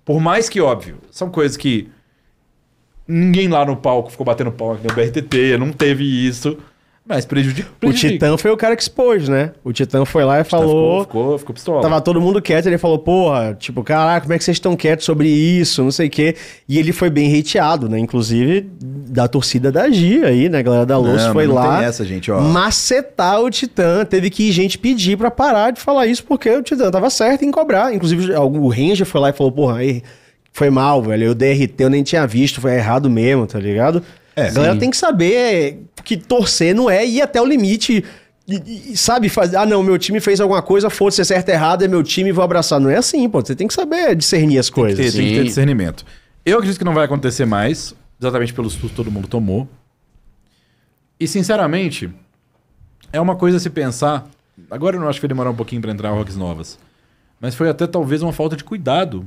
Por 0.04 0.20
mais 0.20 0.48
que 0.48 0.60
óbvio, 0.60 0.98
são 1.10 1.30
coisas 1.30 1.56
que 1.56 1.88
ninguém 3.08 3.48
lá 3.48 3.64
no 3.64 3.76
palco 3.76 4.10
ficou 4.10 4.26
batendo 4.26 4.52
palma 4.52 4.76
que 4.76 4.82
nem 4.82 4.92
o 4.92 4.94
BRTT, 4.94 5.56
não 5.58 5.72
teve 5.72 6.04
isso. 6.04 6.58
Mas 7.06 7.26
prejudica. 7.26 7.68
O 7.84 7.92
Titã 7.92 8.34
foi 8.38 8.50
o 8.50 8.56
cara 8.56 8.74
que 8.74 8.80
expôs, 8.80 9.28
né? 9.28 9.52
O 9.62 9.74
Titã 9.74 10.06
foi 10.06 10.24
lá 10.24 10.40
e 10.40 10.44
falou. 10.44 11.02
Ficou, 11.02 11.22
ficou, 11.22 11.38
ficou 11.38 11.54
pistola. 11.54 11.82
Tava 11.82 12.00
todo 12.00 12.18
mundo 12.18 12.40
quieto, 12.40 12.66
ele 12.66 12.78
falou, 12.78 12.98
porra, 12.98 13.54
tipo, 13.54 13.84
caraca, 13.84 14.22
como 14.22 14.32
é 14.32 14.38
que 14.38 14.44
vocês 14.44 14.56
estão 14.56 14.74
quietos 14.74 15.04
sobre 15.04 15.28
isso, 15.28 15.84
não 15.84 15.90
sei 15.90 16.06
o 16.06 16.10
quê. 16.10 16.34
E 16.66 16.78
ele 16.78 16.92
foi 16.92 17.10
bem 17.10 17.38
hateado, 17.38 17.90
né? 17.90 17.98
Inclusive 17.98 18.66
da 18.80 19.28
torcida 19.28 19.70
da 19.70 19.90
Gia 19.90 20.28
aí, 20.28 20.48
né? 20.48 20.60
A 20.60 20.62
galera 20.62 20.86
da 20.86 20.96
Luz 20.96 21.22
Não, 21.24 21.32
foi 21.34 21.46
mas 21.46 21.54
não 21.54 21.62
lá 21.62 21.76
tem 21.78 21.86
essa, 21.86 22.04
gente, 22.06 22.30
ó. 22.30 22.40
macetar 22.40 23.38
o 23.42 23.50
Titã. 23.50 24.02
Teve 24.06 24.30
que 24.30 24.48
ir 24.48 24.52
gente 24.52 24.78
pedir 24.78 25.18
pra 25.18 25.30
parar 25.30 25.72
de 25.72 25.80
falar 25.82 26.06
isso, 26.06 26.24
porque 26.24 26.48
o 26.48 26.62
Titã 26.62 26.90
tava 26.90 27.10
certo 27.10 27.44
em 27.44 27.50
cobrar. 27.50 27.94
Inclusive, 27.94 28.32
o 28.32 28.68
Ranger 28.68 29.04
foi 29.04 29.20
lá 29.20 29.28
e 29.28 29.32
falou, 29.34 29.52
porra, 29.52 29.76
aí 29.76 30.02
foi 30.52 30.70
mal, 30.70 31.02
velho. 31.02 31.24
Eu 31.24 31.34
DRT, 31.34 31.74
eu 31.80 31.90
nem 31.90 32.02
tinha 32.02 32.26
visto, 32.26 32.62
foi 32.62 32.76
errado 32.76 33.10
mesmo, 33.10 33.46
tá 33.46 33.58
ligado? 33.58 34.02
É, 34.36 34.48
a 34.48 34.52
galera 34.52 34.74
sim. 34.74 34.80
tem 34.80 34.90
que 34.90 34.96
saber 34.96 35.82
que 36.04 36.16
torcer 36.16 36.74
não 36.74 36.90
é 36.90 37.04
ir 37.06 37.22
até 37.22 37.40
o 37.40 37.44
limite. 37.44 38.04
E, 38.46 38.92
e, 38.92 38.96
sabe, 38.96 39.28
fazer, 39.28 39.56
ah, 39.56 39.64
não, 39.64 39.82
meu 39.82 39.98
time 39.98 40.20
fez 40.20 40.40
alguma 40.40 40.60
coisa, 40.60 40.90
foda-se, 40.90 41.20
é 41.20 41.24
certo, 41.24 41.48
errado, 41.48 41.82
é 41.82 41.88
meu 41.88 42.02
time, 42.02 42.30
vou 42.30 42.44
abraçar. 42.44 42.78
Não 42.78 42.90
é 42.90 42.96
assim, 42.96 43.28
pô. 43.28 43.40
Você 43.40 43.54
tem 43.54 43.66
que 43.66 43.72
saber 43.74 44.14
discernir 44.14 44.58
as 44.58 44.66
Tem 44.66 44.74
que, 44.74 44.80
coisas. 44.80 45.12
ter, 45.12 45.18
tem 45.18 45.28
que 45.28 45.34
ter 45.36 45.44
discernimento. 45.44 46.04
Eu 46.44 46.58
acredito 46.58 46.78
que 46.78 46.84
não 46.84 46.92
vai 46.92 47.06
acontecer 47.06 47.46
mais, 47.46 47.94
exatamente 48.20 48.52
pelo 48.52 48.68
susto 48.68 48.88
que 48.88 48.94
todo 48.94 49.10
mundo 49.10 49.28
tomou. 49.28 49.66
E, 51.18 51.26
sinceramente, 51.26 52.10
é 53.12 53.20
uma 53.20 53.36
coisa 53.36 53.56
a 53.56 53.60
se 53.60 53.70
pensar. 53.70 54.28
Agora 54.70 54.96
eu 54.96 55.00
não 55.00 55.08
acho 55.08 55.18
que 55.18 55.26
vai 55.26 55.28
demorar 55.28 55.50
um 55.50 55.54
pouquinho 55.54 55.80
pra 55.80 55.90
entrar 55.90 56.10
rocks 56.10 56.36
novas. 56.36 56.78
Mas 57.40 57.54
foi 57.54 57.68
até 57.70 57.86
talvez 57.86 58.20
uma 58.22 58.32
falta 58.32 58.56
de 58.56 58.64
cuidado 58.64 59.24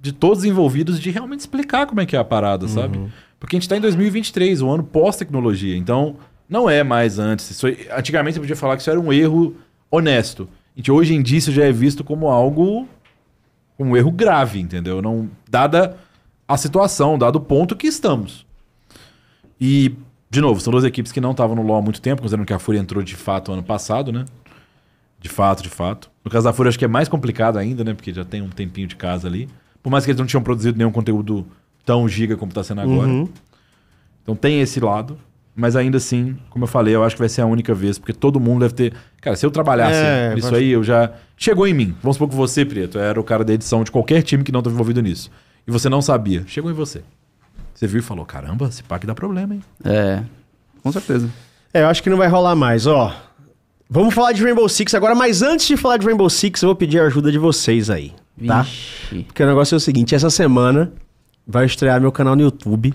de 0.00 0.12
todos 0.12 0.40
os 0.40 0.44
envolvidos 0.44 1.00
de 1.00 1.10
realmente 1.10 1.40
explicar 1.40 1.86
como 1.86 2.00
é 2.00 2.06
que 2.06 2.16
é 2.16 2.18
a 2.18 2.24
parada, 2.24 2.68
sabe? 2.68 2.98
Porque 3.38 3.56
a 3.56 3.58
gente 3.58 3.68
tá 3.68 3.76
em 3.76 3.80
2023, 3.80 4.62
um 4.62 4.70
ano 4.70 4.84
pós-tecnologia. 4.84 5.76
Então, 5.76 6.16
não 6.48 6.68
é 6.68 6.82
mais 6.82 7.18
antes. 7.18 7.50
Isso, 7.50 7.66
antigamente 7.96 8.34
você 8.34 8.40
podia 8.40 8.56
falar 8.56 8.76
que 8.76 8.82
isso 8.82 8.90
era 8.90 9.00
um 9.00 9.12
erro 9.12 9.56
honesto. 9.90 10.48
Gente, 10.76 10.90
hoje 10.90 11.14
em 11.14 11.22
dia 11.22 11.38
isso 11.38 11.52
já 11.52 11.64
é 11.64 11.72
visto 11.72 12.04
como 12.04 12.28
algo 12.28 12.88
um 13.78 13.96
erro 13.96 14.10
grave, 14.10 14.60
entendeu? 14.60 15.00
Não 15.00 15.30
dada 15.48 15.96
a 16.46 16.56
situação, 16.56 17.18
dado 17.18 17.36
o 17.36 17.40
ponto 17.40 17.76
que 17.76 17.86
estamos. 17.86 18.46
E 19.60 19.94
de 20.30 20.40
novo, 20.40 20.60
são 20.60 20.70
duas 20.70 20.84
equipes 20.84 21.10
que 21.10 21.20
não 21.20 21.30
estavam 21.30 21.56
no 21.56 21.62
LoL 21.62 21.78
há 21.78 21.82
muito 21.82 22.00
tempo, 22.00 22.20
considerando 22.20 22.46
que 22.46 22.52
a 22.52 22.58
Fúria 22.58 22.78
entrou 22.78 23.02
de 23.02 23.16
fato 23.16 23.50
ano 23.50 23.62
passado, 23.62 24.12
né? 24.12 24.24
De 25.18 25.28
fato, 25.28 25.62
de 25.62 25.70
fato. 25.70 26.10
No 26.24 26.30
caso 26.30 26.44
da 26.44 26.52
Fúria 26.52 26.68
acho 26.68 26.78
que 26.78 26.84
é 26.84 26.88
mais 26.88 27.08
complicado 27.08 27.58
ainda, 27.58 27.82
né? 27.82 27.94
Porque 27.94 28.12
já 28.12 28.24
tem 28.24 28.42
um 28.42 28.50
tempinho 28.50 28.86
de 28.86 28.94
casa 28.94 29.26
ali. 29.26 29.48
Por 29.82 29.90
mais 29.90 30.04
que 30.04 30.10
eles 30.10 30.18
não 30.20 30.26
tinham 30.26 30.42
produzido 30.42 30.76
nenhum 30.78 30.90
conteúdo 30.92 31.46
tão 31.84 32.08
giga 32.08 32.36
como 32.36 32.50
está 32.50 32.62
sendo 32.62 32.80
agora. 32.80 33.08
Uhum. 33.08 33.28
Então 34.22 34.34
tem 34.36 34.60
esse 34.60 34.80
lado. 34.80 35.18
Mas 35.60 35.74
ainda 35.74 35.96
assim, 35.96 36.36
como 36.50 36.64
eu 36.64 36.68
falei, 36.68 36.94
eu 36.94 37.02
acho 37.02 37.16
que 37.16 37.20
vai 37.20 37.28
ser 37.28 37.40
a 37.40 37.46
única 37.46 37.74
vez, 37.74 37.98
porque 37.98 38.12
todo 38.12 38.38
mundo 38.38 38.60
deve 38.60 38.74
ter. 38.74 38.94
Cara, 39.20 39.34
se 39.34 39.44
eu 39.44 39.50
trabalhasse 39.50 39.98
É, 39.98 40.32
nisso 40.32 40.50
vai- 40.52 40.60
aí, 40.60 40.70
eu 40.70 40.84
já. 40.84 41.10
Chegou 41.36 41.66
em 41.66 41.74
mim. 41.74 41.96
Vamos 42.00 42.14
supor 42.16 42.28
que 42.28 42.36
você, 42.36 42.64
Preto, 42.64 42.96
era 42.96 43.20
o 43.20 43.24
cara 43.24 43.42
da 43.42 43.52
edição 43.52 43.82
de 43.82 43.90
qualquer 43.90 44.22
time 44.22 44.44
que 44.44 44.52
não 44.52 44.60
estava 44.60 44.72
envolvido 44.74 45.02
nisso. 45.02 45.32
E 45.66 45.70
você 45.72 45.88
não 45.88 46.00
sabia. 46.00 46.44
Chegou 46.46 46.70
em 46.70 46.74
você. 46.74 47.02
Você 47.74 47.88
viu 47.88 47.98
e 47.98 48.02
falou: 48.02 48.24
caramba, 48.24 48.68
esse 48.68 48.84
pack 48.84 49.04
dá 49.04 49.16
problema, 49.16 49.52
hein? 49.54 49.62
É, 49.84 50.22
com 50.80 50.92
certeza. 50.92 51.28
É, 51.74 51.82
eu 51.82 51.88
acho 51.88 52.04
que 52.04 52.10
não 52.10 52.16
vai 52.18 52.28
rolar 52.28 52.54
mais, 52.54 52.86
ó. 52.86 53.12
Vamos 53.90 54.14
falar 54.14 54.30
de 54.30 54.44
Rainbow 54.44 54.68
Six 54.68 54.94
agora, 54.94 55.14
mas 55.16 55.42
antes 55.42 55.66
de 55.66 55.76
falar 55.76 55.96
de 55.96 56.06
Rainbow 56.06 56.30
Six, 56.30 56.62
eu 56.62 56.68
vou 56.68 56.76
pedir 56.76 57.00
a 57.00 57.06
ajuda 57.06 57.32
de 57.32 57.38
vocês 57.38 57.90
aí, 57.90 58.12
tá? 58.46 58.62
Vixe. 58.62 59.24
Porque 59.24 59.42
o 59.42 59.46
negócio 59.46 59.74
é 59.74 59.78
o 59.78 59.80
seguinte, 59.80 60.14
essa 60.14 60.30
semana 60.30 60.92
vai 61.46 61.64
estrear 61.66 62.00
meu 62.00 62.12
canal 62.12 62.36
no 62.36 62.42
YouTube. 62.42 62.94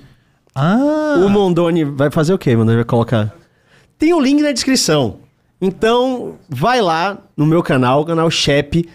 Ah! 0.55 1.15
O 1.25 1.29
Mondoni 1.29 1.83
vai 1.83 2.11
fazer 2.11 2.33
o 2.33 2.37
quê, 2.37 2.55
Mondoni? 2.55 2.77
Vai 2.77 2.85
colocar... 2.85 3.33
Tem 3.97 4.13
o 4.13 4.19
link 4.19 4.41
na 4.41 4.51
descrição. 4.51 5.19
Então, 5.61 6.35
vai 6.49 6.81
lá 6.81 7.17
no 7.37 7.45
meu 7.45 7.63
canal, 7.63 8.01
o 8.01 8.05
canal 8.05 8.29
Shep. 8.29 8.89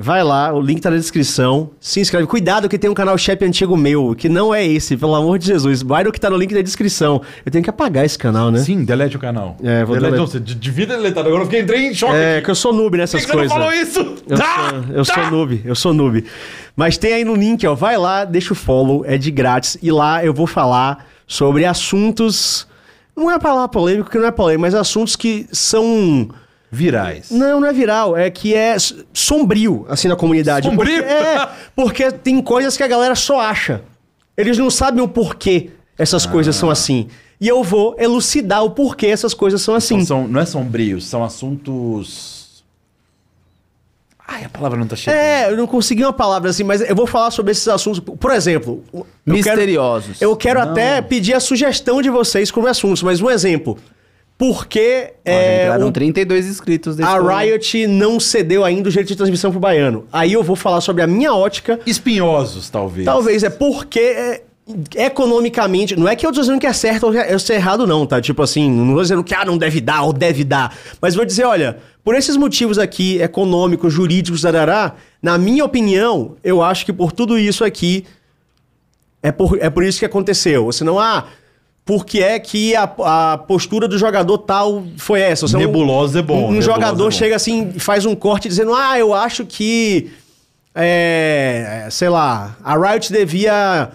Vai 0.00 0.22
lá, 0.22 0.54
o 0.54 0.60
link 0.60 0.80
tá 0.80 0.90
na 0.90 0.96
descrição. 0.96 1.70
Se 1.80 1.98
inscreve. 1.98 2.24
Cuidado 2.28 2.68
que 2.68 2.78
tem 2.78 2.88
um 2.88 2.94
canal 2.94 3.18
Shep 3.18 3.44
antigo 3.44 3.76
meu, 3.76 4.14
que 4.16 4.28
não 4.28 4.54
é 4.54 4.64
esse, 4.64 4.96
pelo 4.96 5.12
amor 5.12 5.40
de 5.40 5.46
Jesus. 5.46 5.82
Vai 5.82 6.04
no 6.04 6.12
que 6.12 6.20
tá 6.20 6.30
no 6.30 6.36
link 6.36 6.54
da 6.54 6.62
descrição. 6.62 7.20
Eu 7.44 7.50
tenho 7.50 7.64
que 7.64 7.68
apagar 7.70 8.04
esse 8.04 8.16
canal, 8.16 8.48
né? 8.52 8.60
Sim, 8.60 8.84
delete 8.84 9.16
o 9.16 9.18
canal. 9.18 9.56
É, 9.60 9.84
vou 9.84 9.96
delete. 9.96 10.12
deletar. 10.12 10.26
Você 10.28 10.38
de- 10.38 10.54
devia 10.54 10.86
ter 10.86 10.96
deletado. 10.98 11.26
Agora 11.26 11.42
eu 11.42 11.46
fiquei, 11.46 11.62
entrei 11.62 11.86
em 11.88 11.94
choque. 11.94 12.14
É, 12.14 12.36
aqui. 12.36 12.44
que 12.44 12.50
eu 12.52 12.54
sou 12.54 12.72
noob 12.72 12.90
Por 12.90 12.92
que 12.92 12.96
nessas 12.98 13.20
que 13.24 13.26
você 13.26 13.32
não 13.32 13.48
coisas. 13.48 13.58
falou 13.58 13.72
isso? 13.72 14.22
Eu, 14.28 14.36
Tá, 14.38 14.70
sou, 14.70 14.94
eu 14.94 15.04
tá. 15.04 15.14
sou 15.14 15.30
noob, 15.32 15.62
eu 15.64 15.74
sou 15.74 15.92
noob. 15.92 16.24
Mas 16.76 16.96
tem 16.96 17.14
aí 17.14 17.24
no 17.24 17.34
link, 17.34 17.66
ó. 17.66 17.74
Vai 17.74 17.98
lá, 17.98 18.24
deixa 18.24 18.52
o 18.52 18.56
follow, 18.56 19.02
é 19.04 19.18
de 19.18 19.32
grátis. 19.32 19.76
E 19.82 19.90
lá 19.90 20.24
eu 20.24 20.32
vou 20.32 20.46
falar 20.46 21.06
sobre 21.26 21.64
assuntos. 21.64 22.68
Não 23.16 23.28
é 23.28 23.36
pra 23.36 23.50
falar 23.50 23.66
polêmico, 23.66 24.08
que 24.08 24.16
não 24.18 24.26
é 24.26 24.30
polêmico, 24.30 24.60
mas 24.62 24.76
assuntos 24.76 25.16
que 25.16 25.48
são 25.50 26.28
Virais. 26.70 27.30
Não, 27.30 27.60
não 27.60 27.68
é 27.68 27.72
viral, 27.72 28.16
é 28.16 28.30
que 28.30 28.54
é 28.54 28.76
sombrio, 29.12 29.86
assim, 29.88 30.06
na 30.08 30.16
comunidade. 30.16 30.68
Sombrio? 30.68 31.02
Porque, 31.02 31.12
é, 31.12 31.48
porque 31.74 32.12
tem 32.12 32.42
coisas 32.42 32.76
que 32.76 32.82
a 32.82 32.88
galera 32.88 33.14
só 33.14 33.40
acha. 33.40 33.82
Eles 34.36 34.58
não 34.58 34.70
sabem 34.70 35.02
o 35.02 35.08
porquê 35.08 35.70
essas 35.96 36.26
coisas 36.26 36.56
Ah. 36.56 36.60
são 36.60 36.70
assim. 36.70 37.08
E 37.40 37.48
eu 37.48 37.62
vou 37.64 37.96
elucidar 37.98 38.62
o 38.64 38.70
porquê 38.70 39.06
essas 39.06 39.32
coisas 39.32 39.62
são 39.62 39.74
assim. 39.74 39.94
Então 39.94 40.06
são, 40.22 40.28
não 40.28 40.40
é 40.40 40.44
sombrios, 40.46 41.06
são 41.06 41.24
assuntos. 41.24 42.62
Ai, 44.26 44.44
a 44.44 44.48
palavra 44.50 44.78
não 44.78 44.86
tá 44.86 44.94
chegando. 44.94 45.18
É, 45.18 45.50
eu 45.50 45.56
não 45.56 45.66
consegui 45.66 46.02
uma 46.04 46.12
palavra 46.12 46.50
assim, 46.50 46.62
mas 46.62 46.82
eu 46.82 46.94
vou 46.94 47.06
falar 47.06 47.30
sobre 47.30 47.52
esses 47.52 47.66
assuntos. 47.66 47.98
Por 48.00 48.30
exemplo, 48.32 48.84
eu 48.92 49.00
quero- 49.24 49.36
Misteriosos. 49.56 50.20
Eu 50.20 50.36
quero 50.36 50.60
até 50.60 51.00
pedir 51.00 51.32
a 51.32 51.40
sugestão 51.40 52.02
de 52.02 52.10
vocês 52.10 52.50
como 52.50 52.66
assuntos, 52.66 53.02
mas 53.02 53.22
um 53.22 53.30
exemplo. 53.30 53.78
Por 54.38 54.66
que 54.68 55.10
Ó, 55.26 55.30
já 55.30 55.34
é, 55.34 55.64
entraram 55.64 55.88
o- 55.88 55.92
32 55.92 56.46
inscritos 56.46 56.94
desse 56.94 57.08
a 57.08 57.14
programa. 57.16 57.40
Riot 57.40 57.86
não 57.88 58.20
cedeu 58.20 58.64
ainda 58.64 58.88
o 58.88 58.90
direito 58.90 59.08
de 59.08 59.16
transmissão 59.16 59.50
pro 59.50 59.58
Baiano? 59.58 60.06
Aí 60.12 60.32
eu 60.32 60.44
vou 60.44 60.54
falar 60.54 60.80
sobre 60.80 61.02
a 61.02 61.08
minha 61.08 61.34
ótica. 61.34 61.80
Espinhosos, 61.84 62.70
talvez. 62.70 63.04
Talvez 63.04 63.42
é 63.42 63.50
porque 63.50 63.98
é, 63.98 64.42
economicamente. 64.94 65.96
Não 65.96 66.06
é 66.06 66.14
que 66.14 66.24
eu 66.24 66.32
tô 66.32 66.40
dizendo 66.40 66.60
que 66.60 66.66
é 66.66 66.72
certo 66.72 67.06
ou 67.06 67.12
que 67.12 67.18
é 67.18 67.34
é 67.34 67.54
errado, 67.54 67.86
não, 67.86 68.06
tá? 68.06 68.20
Tipo 68.20 68.42
assim, 68.42 68.70
não 68.70 68.94
tô 68.94 69.02
dizendo 69.02 69.24
que 69.24 69.34
ah, 69.34 69.44
não 69.44 69.58
deve 69.58 69.80
dar 69.80 70.02
ou 70.02 70.12
deve 70.12 70.44
dar. 70.44 70.76
Mas 71.00 71.16
vou 71.16 71.24
dizer, 71.24 71.44
olha, 71.44 71.78
por 72.04 72.14
esses 72.14 72.36
motivos 72.36 72.78
aqui, 72.78 73.20
econômicos, 73.20 73.92
jurídicos, 73.92 74.42
darará, 74.42 74.94
na 75.20 75.36
minha 75.36 75.64
opinião, 75.64 76.36
eu 76.44 76.62
acho 76.62 76.84
que 76.86 76.92
por 76.92 77.10
tudo 77.10 77.36
isso 77.38 77.64
aqui 77.64 78.04
é 79.22 79.32
por, 79.32 79.58
é 79.60 79.68
por 79.68 79.82
isso 79.82 79.98
que 79.98 80.04
aconteceu. 80.04 80.66
Ou 80.66 80.72
senão, 80.72 80.98
ah, 80.98 81.26
por 81.88 82.04
que 82.04 82.22
é 82.22 82.38
que 82.38 82.76
a, 82.76 82.82
a 82.82 83.38
postura 83.38 83.88
do 83.88 83.96
jogador 83.96 84.36
tal 84.36 84.84
foi 84.98 85.22
essa? 85.22 85.46
Ou 85.46 85.48
senão, 85.48 85.62
Nebulosa 85.62 86.18
é 86.18 86.22
bom, 86.22 86.34
Um, 86.34 86.38
um 86.38 86.42
nebulosa 86.52 86.60
jogador 86.60 87.08
é 87.08 87.10
chega 87.10 87.34
assim 87.34 87.72
e 87.74 87.80
faz 87.80 88.04
um 88.04 88.14
corte 88.14 88.46
dizendo, 88.46 88.74
ah, 88.74 88.98
eu 88.98 89.14
acho 89.14 89.46
que. 89.46 90.10
É, 90.74 91.88
sei 91.90 92.10
lá, 92.10 92.58
a 92.62 92.76
Riot 92.76 93.10
devia 93.10 93.90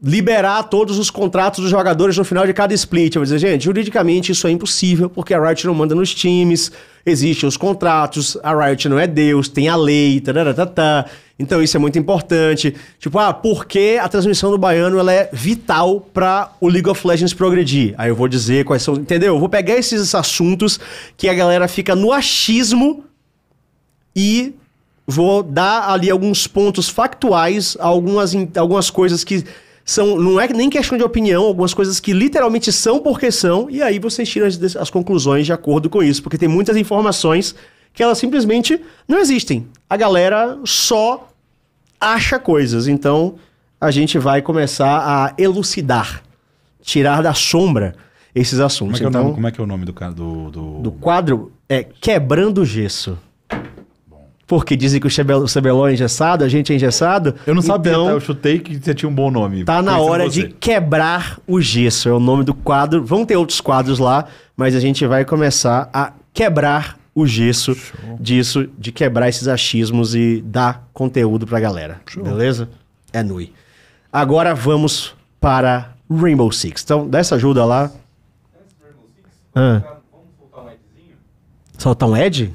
liberar 0.00 0.62
todos 0.64 0.96
os 0.96 1.10
contratos 1.10 1.60
dos 1.60 1.70
jogadores 1.70 2.16
no 2.16 2.24
final 2.24 2.46
de 2.46 2.52
cada 2.52 2.72
split. 2.72 3.16
Eu 3.16 3.20
vou 3.20 3.24
dizer, 3.24 3.38
gente, 3.38 3.64
juridicamente 3.64 4.30
isso 4.30 4.46
é 4.46 4.50
impossível, 4.50 5.10
porque 5.10 5.34
a 5.34 5.44
Riot 5.44 5.66
não 5.66 5.74
manda 5.74 5.94
nos 5.94 6.14
times, 6.14 6.70
existem 7.04 7.48
os 7.48 7.56
contratos, 7.56 8.36
a 8.42 8.54
Riot 8.54 8.88
não 8.88 8.98
é 8.98 9.08
Deus, 9.08 9.48
tem 9.48 9.68
a 9.68 9.74
lei, 9.74 10.20
tararatata. 10.20 11.06
Então 11.36 11.62
isso 11.62 11.76
é 11.76 11.80
muito 11.80 11.98
importante. 11.98 12.74
Tipo, 12.98 13.18
ah, 13.18 13.32
por 13.32 13.66
que 13.66 13.98
a 13.98 14.08
transmissão 14.08 14.50
do 14.50 14.58
Baiano 14.58 14.98
ela 14.98 15.12
é 15.12 15.28
vital 15.32 16.00
para 16.00 16.52
o 16.60 16.68
League 16.68 16.88
of 16.88 17.06
Legends 17.06 17.34
progredir? 17.34 17.94
Aí 17.98 18.10
eu 18.10 18.16
vou 18.16 18.28
dizer 18.28 18.64
quais 18.64 18.82
são, 18.82 18.94
entendeu? 18.94 19.34
Eu 19.34 19.40
vou 19.40 19.48
pegar 19.48 19.76
esses 19.76 20.14
assuntos 20.14 20.78
que 21.16 21.28
a 21.28 21.34
galera 21.34 21.66
fica 21.66 21.96
no 21.96 22.12
achismo 22.12 23.04
e 24.14 24.52
vou 25.06 25.42
dar 25.42 25.90
ali 25.90 26.10
alguns 26.10 26.46
pontos 26.46 26.88
factuais, 26.88 27.76
algumas, 27.80 28.32
algumas 28.56 28.90
coisas 28.90 29.24
que 29.24 29.44
são. 29.90 30.18
Não 30.18 30.38
é 30.38 30.46
nem 30.48 30.68
questão 30.68 30.98
de 30.98 31.04
opinião, 31.04 31.44
algumas 31.44 31.72
coisas 31.72 31.98
que 31.98 32.12
literalmente 32.12 32.70
são 32.70 33.00
porque 33.00 33.32
são, 33.32 33.70
e 33.70 33.82
aí 33.82 33.98
vocês 33.98 34.28
tiram 34.28 34.46
as, 34.46 34.76
as 34.76 34.90
conclusões 34.90 35.46
de 35.46 35.52
acordo 35.52 35.88
com 35.88 36.02
isso, 36.02 36.22
porque 36.22 36.36
tem 36.36 36.48
muitas 36.48 36.76
informações 36.76 37.54
que 37.94 38.02
elas 38.02 38.18
simplesmente 38.18 38.80
não 39.08 39.18
existem. 39.18 39.66
A 39.88 39.96
galera 39.96 40.58
só 40.64 41.28
acha 42.00 42.38
coisas, 42.38 42.86
então 42.86 43.36
a 43.80 43.90
gente 43.90 44.18
vai 44.18 44.42
começar 44.42 44.98
a 44.98 45.34
elucidar, 45.38 46.22
tirar 46.82 47.22
da 47.22 47.32
sombra 47.32 47.94
esses 48.34 48.52
Como 48.52 48.62
é, 48.62 48.66
assuntos. 48.66 48.98
que 48.98 49.04
é 49.04 49.06
o 49.06 49.08
então, 49.08 49.22
nome, 49.22 49.34
como 49.34 49.46
é 49.46 49.50
que 49.50 49.60
é 49.60 49.64
o 49.64 49.66
nome 49.66 49.84
do 49.84 49.92
cara 49.92 50.12
do. 50.12 50.50
do... 50.50 50.80
do 50.80 50.92
quadro 50.92 51.50
é 51.68 51.82
Quebrando 51.82 52.64
Gesso. 52.64 53.18
Porque 54.48 54.74
dizem 54.74 54.98
que 54.98 55.06
o 55.06 55.10
CBLOL 55.10 55.88
é 55.88 55.92
engessado, 55.92 56.42
a 56.42 56.48
gente 56.48 56.72
é 56.72 56.76
engessado. 56.76 57.34
Eu 57.46 57.54
não 57.54 57.60
sabia, 57.60 57.92
então, 57.92 58.06
tá? 58.06 58.12
eu 58.12 58.20
chutei 58.20 58.58
que 58.58 58.82
você 58.82 58.94
tinha 58.94 59.06
um 59.06 59.14
bom 59.14 59.30
nome. 59.30 59.62
Tá 59.62 59.82
na 59.82 59.98
hora 59.98 60.26
de 60.26 60.48
quebrar 60.48 61.38
o 61.46 61.60
gesso. 61.60 62.08
É 62.08 62.12
o 62.12 62.18
nome 62.18 62.44
do 62.44 62.54
quadro. 62.54 63.04
Vão 63.04 63.26
ter 63.26 63.36
outros 63.36 63.60
quadros 63.60 63.98
lá, 63.98 64.24
mas 64.56 64.74
a 64.74 64.80
gente 64.80 65.06
vai 65.06 65.22
começar 65.26 65.90
a 65.92 66.14
quebrar 66.32 66.98
o 67.14 67.26
gesso 67.26 67.76
disso, 68.18 68.66
de 68.78 68.90
quebrar 68.90 69.28
esses 69.28 69.46
achismos 69.48 70.14
e 70.14 70.42
dar 70.46 70.88
conteúdo 70.94 71.46
pra 71.46 71.60
galera. 71.60 72.00
Beleza? 72.16 72.70
É 73.12 73.22
nui. 73.22 73.52
Agora 74.10 74.54
vamos 74.54 75.14
para 75.38 75.90
Rainbow 76.10 76.50
Six. 76.50 76.82
Então, 76.82 77.06
dá 77.06 77.18
essa 77.18 77.34
ajuda 77.34 77.66
lá. 77.66 77.90
Ah. 79.54 79.82
Soltar 81.76 82.08
um 82.08 82.16
Ed? 82.16 82.54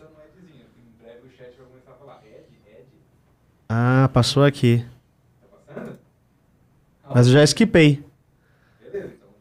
Ah, 3.73 4.09
passou 4.11 4.43
aqui. 4.43 4.83
Mas 7.15 7.27
eu 7.27 7.31
já 7.31 7.41
esquipei. 7.41 8.03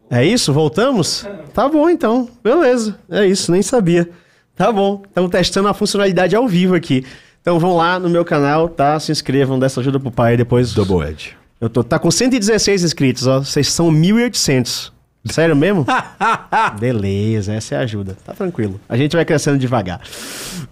É 0.08 0.24
isso? 0.24 0.52
Voltamos? 0.52 1.26
Tá 1.52 1.68
bom 1.68 1.90
então. 1.90 2.30
Beleza. 2.40 2.96
É 3.10 3.26
isso, 3.26 3.50
nem 3.50 3.60
sabia. 3.60 4.08
Tá 4.54 4.70
bom. 4.70 5.02
Estamos 5.04 5.32
testando 5.32 5.66
a 5.66 5.74
funcionalidade 5.74 6.36
ao 6.36 6.46
vivo 6.46 6.76
aqui. 6.76 7.04
Então 7.40 7.58
vão 7.58 7.74
lá 7.74 7.98
no 7.98 8.08
meu 8.08 8.24
canal, 8.24 8.68
tá? 8.68 9.00
Se 9.00 9.10
inscrevam, 9.10 9.58
dessa 9.58 9.80
ajuda 9.80 9.98
pro 9.98 10.12
pai 10.12 10.36
depois. 10.36 10.72
Double 10.74 11.08
Edge. 11.08 11.36
Eu 11.60 11.68
tô, 11.68 11.82
tá 11.82 11.98
com 11.98 12.08
116 12.08 12.84
inscritos, 12.84 13.26
ó. 13.26 13.40
Vocês 13.40 13.66
são 13.72 13.90
1.800. 13.90 14.92
Sério 15.24 15.56
mesmo? 15.56 15.84
Beleza, 16.78 17.52
essa 17.52 17.74
é 17.74 17.78
a 17.78 17.80
ajuda. 17.80 18.16
Tá 18.24 18.32
tranquilo. 18.32 18.80
A 18.88 18.96
gente 18.96 19.16
vai 19.16 19.24
crescendo 19.24 19.58
devagar. 19.58 20.00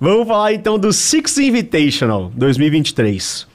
Vamos 0.01 0.28
falar 0.28 0.52
então 0.52 0.78
do 0.78 0.93
Six 0.93 1.39
Invitational 1.39 2.30
2023. 2.36 3.48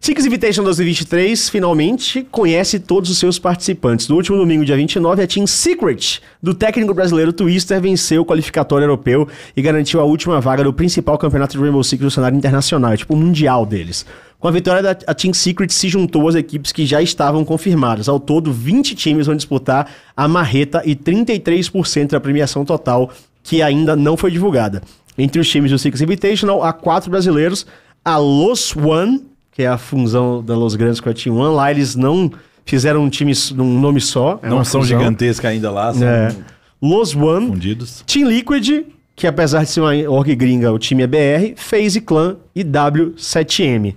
Six 0.00 0.26
Invitational 0.26 0.66
2023 0.66 1.48
finalmente 1.48 2.26
conhece 2.30 2.78
todos 2.78 3.08
os 3.10 3.18
seus 3.18 3.38
participantes. 3.38 4.08
No 4.08 4.16
último 4.16 4.36
domingo, 4.36 4.64
dia 4.64 4.76
29, 4.76 5.22
a 5.22 5.26
Team 5.26 5.46
Secret, 5.46 6.20
do 6.42 6.52
técnico 6.52 6.92
brasileiro 6.92 7.32
Twister, 7.32 7.80
venceu 7.80 8.22
o 8.22 8.26
qualificatório 8.26 8.84
europeu 8.84 9.26
e 9.56 9.62
garantiu 9.62 10.00
a 10.00 10.04
última 10.04 10.40
vaga 10.40 10.64
do 10.64 10.72
principal 10.72 11.16
campeonato 11.16 11.56
de 11.56 11.62
Rainbow 11.62 11.82
Six 11.82 12.02
do 12.02 12.10
cenário 12.10 12.36
internacional, 12.36 12.96
tipo 12.96 13.14
o 13.14 13.16
mundial 13.16 13.64
deles. 13.64 14.04
Com 14.38 14.48
a 14.48 14.50
vitória 14.50 14.82
da 14.82 14.90
a 15.06 15.14
Team 15.14 15.32
Secret 15.32 15.72
se 15.72 15.88
juntou 15.88 16.28
às 16.28 16.34
equipes 16.34 16.70
que 16.70 16.84
já 16.84 17.00
estavam 17.00 17.42
confirmadas. 17.42 18.06
Ao 18.06 18.20
todo, 18.20 18.52
20 18.52 18.94
times 18.94 19.26
vão 19.26 19.34
disputar 19.34 19.90
a 20.14 20.28
marreta 20.28 20.82
e 20.84 20.94
33% 20.94 22.08
da 22.08 22.20
premiação 22.20 22.62
total, 22.62 23.10
que 23.42 23.62
ainda 23.62 23.96
não 23.96 24.18
foi 24.18 24.30
divulgada. 24.30 24.82
Entre 25.16 25.40
os 25.40 25.48
times 25.48 25.70
do 25.70 25.78
Six 25.78 26.02
Invitational, 26.02 26.62
há 26.62 26.74
quatro 26.74 27.10
brasileiros, 27.10 27.66
a 28.04 28.18
Los 28.18 28.76
One, 28.76 29.22
que 29.54 29.62
é 29.62 29.68
a 29.68 29.78
fusão 29.78 30.42
da 30.42 30.54
Los 30.56 30.74
Grandes 30.74 31.00
com 31.00 31.08
a 31.08 31.14
Team 31.14 31.36
One. 31.36 31.54
Lá 31.54 31.70
eles 31.70 31.94
não 31.94 32.30
fizeram 32.66 33.02
um 33.04 33.08
time, 33.08 33.32
um 33.56 33.80
nome 33.80 34.00
só. 34.00 34.38
é 34.42 34.48
Não 34.50 34.62
são 34.64 34.82
fusão. 34.82 34.98
gigantescas 34.98 35.50
ainda 35.50 35.70
lá, 35.70 35.94
são 35.94 36.06
É. 36.06 36.34
Los 36.82 37.14
One, 37.14 37.46
fundidos. 37.46 38.02
Team 38.06 38.28
Liquid, 38.28 38.84
que 39.16 39.26
apesar 39.26 39.62
de 39.64 39.70
ser 39.70 39.80
uma 39.80 39.94
org 40.10 40.34
gringa, 40.34 40.72
o 40.72 40.78
time 40.78 41.02
é 41.02 41.06
BR, 41.06 41.54
FaZe 41.56 42.00
Clan 42.00 42.36
e 42.54 42.62
W7M. 42.64 43.94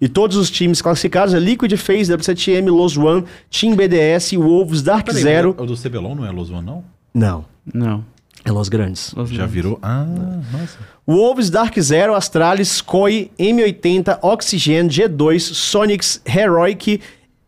E 0.00 0.08
todos 0.08 0.36
os 0.36 0.50
times 0.50 0.82
classificados 0.82 1.32
é 1.34 1.38
Liquid, 1.38 1.72
FaZe, 1.76 2.12
W7M, 2.12 2.68
Los 2.70 2.96
One, 2.96 3.24
Team 3.50 3.74
BDS, 3.76 4.32
Wolves, 4.36 4.82
Dark 4.82 5.06
Peraí, 5.06 5.22
Zero. 5.22 5.54
O 5.56 5.64
do 5.66 5.76
CBLOL 5.76 6.14
não 6.16 6.26
é 6.26 6.30
Los 6.30 6.50
One, 6.50 6.66
não? 6.66 6.84
Não, 7.14 7.44
não. 7.72 8.04
É 8.44 8.52
Los 8.52 8.68
Grandes. 8.68 9.14
Já 9.30 9.46
virou. 9.46 9.78
Ah, 9.82 10.04
nossa. 10.04 10.78
Wolves, 11.06 11.50
Dark 11.50 11.80
Zero, 11.80 12.14
Astralis, 12.14 12.80
Koi, 12.80 13.30
M80, 13.38 14.18
Oxygen, 14.22 14.88
G2, 14.88 15.40
Sonics, 15.40 16.20
Heroic, 16.26 17.00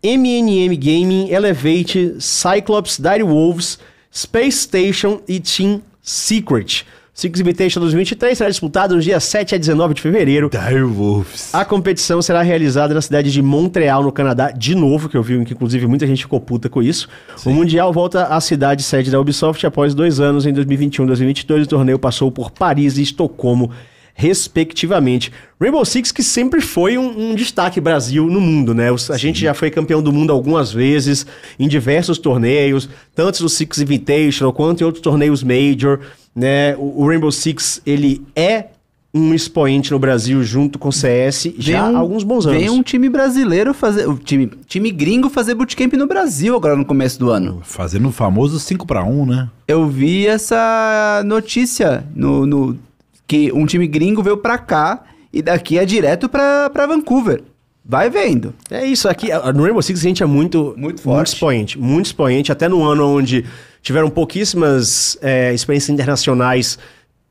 MNM 0.02 0.76
Gaming, 0.76 1.30
Elevate, 1.30 2.16
Cyclops, 2.18 2.98
Dire 2.98 3.24
Wolves, 3.24 3.78
Space 4.10 4.60
Station 4.60 5.20
e 5.28 5.38
Team 5.40 5.82
Secret. 6.02 6.86
Six 7.16 7.40
Invitation 7.40 7.80
2023 7.80 8.36
será 8.36 8.50
disputado 8.50 8.94
nos 8.94 9.02
dias 9.02 9.24
7 9.24 9.54
a 9.54 9.58
19 9.58 9.94
de 9.94 10.02
fevereiro. 10.02 10.50
Dire 10.50 10.82
Wolves. 10.82 11.48
A 11.54 11.64
competição 11.64 12.20
será 12.20 12.42
realizada 12.42 12.92
na 12.92 13.00
cidade 13.00 13.32
de 13.32 13.40
Montreal, 13.40 14.02
no 14.02 14.12
Canadá, 14.12 14.50
de 14.50 14.74
novo, 14.74 15.08
que 15.08 15.16
eu 15.16 15.22
vi 15.22 15.42
que 15.46 15.54
inclusive 15.54 15.86
muita 15.86 16.06
gente 16.06 16.24
ficou 16.24 16.38
puta 16.38 16.68
com 16.68 16.82
isso. 16.82 17.08
O 17.46 17.50
Mundial 17.50 17.90
volta 17.90 18.24
à 18.26 18.38
cidade 18.38 18.82
sede 18.82 19.10
da 19.10 19.18
Ubisoft 19.18 19.64
após 19.66 19.94
dois 19.94 20.20
anos, 20.20 20.44
em 20.44 20.52
2021 20.52 21.04
e 21.04 21.06
2022. 21.06 21.64
O 21.64 21.68
torneio 21.70 21.98
passou 21.98 22.30
por 22.30 22.50
Paris 22.50 22.98
e 22.98 23.02
Estocolmo, 23.02 23.70
respectivamente. 24.14 25.32
Rainbow 25.58 25.86
Six 25.86 26.12
que 26.12 26.22
sempre 26.22 26.60
foi 26.60 26.98
um, 26.98 27.30
um 27.30 27.34
destaque 27.34 27.80
Brasil 27.80 28.26
no 28.26 28.42
mundo, 28.42 28.74
né? 28.74 28.92
Os- 28.92 29.10
a 29.10 29.16
gente 29.16 29.40
já 29.40 29.54
foi 29.54 29.70
campeão 29.70 30.02
do 30.02 30.12
mundo 30.12 30.34
algumas 30.34 30.70
vezes, 30.70 31.24
em 31.58 31.66
diversos 31.66 32.18
torneios, 32.18 32.90
tanto 33.14 33.42
no 33.42 33.48
Six 33.48 33.78
Invitational 33.78 34.52
quanto 34.52 34.82
em 34.82 34.84
outros 34.84 35.02
torneios 35.02 35.42
Major, 35.42 36.00
né? 36.36 36.76
O, 36.76 37.02
o 37.02 37.08
Rainbow 37.08 37.32
Six, 37.32 37.80
ele 37.86 38.24
é 38.36 38.66
um 39.14 39.32
expoente 39.32 39.90
no 39.92 39.98
Brasil 39.98 40.42
junto 40.42 40.78
com 40.78 40.90
o 40.90 40.92
CS 40.92 41.48
já 41.56 41.80
há 41.80 41.88
um- 41.88 41.96
alguns 41.96 42.22
bons 42.22 42.44
anos. 42.46 42.58
Vem 42.60 42.68
um 42.68 42.82
time 42.82 43.08
brasileiro 43.08 43.72
fazer. 43.72 44.06
O 44.06 44.18
time, 44.18 44.50
time 44.66 44.90
gringo 44.90 45.30
fazer 45.30 45.54
bootcamp 45.54 45.94
no 45.94 46.06
Brasil 46.06 46.54
agora 46.54 46.76
no 46.76 46.84
começo 46.84 47.18
do 47.18 47.30
ano. 47.30 47.60
Fazendo 47.64 48.08
o 48.08 48.12
famoso 48.12 48.60
5 48.60 48.86
para 48.86 49.02
1, 49.02 49.24
né? 49.24 49.48
Eu 49.66 49.86
vi 49.88 50.26
essa 50.26 51.22
notícia 51.24 52.04
no, 52.14 52.44
no- 52.46 52.78
que 53.26 53.50
um 53.52 53.64
time 53.66 53.86
gringo 53.86 54.22
veio 54.22 54.36
pra 54.36 54.58
cá 54.58 55.02
e 55.32 55.40
daqui 55.40 55.78
é 55.78 55.84
direto 55.86 56.28
pra, 56.28 56.68
pra 56.70 56.86
Vancouver. 56.86 57.42
Vai 57.88 58.10
vendo. 58.10 58.52
É 58.70 58.84
isso, 58.84 59.08
aqui 59.08 59.28
no 59.54 59.62
Rainbow 59.62 59.80
Six 59.80 60.00
a 60.00 60.02
gente 60.02 60.22
é 60.22 60.26
muito, 60.26 60.74
Muito 60.76 61.00
forte. 61.00 61.28
expoente, 61.28 61.78
muito 61.78 62.06
expoente, 62.06 62.50
até 62.52 62.68
no 62.68 62.82
ano 62.84 63.06
onde 63.16 63.44
tiveram 63.86 64.10
pouquíssimas 64.10 65.16
é, 65.22 65.54
experiências 65.54 65.90
internacionais 65.90 66.76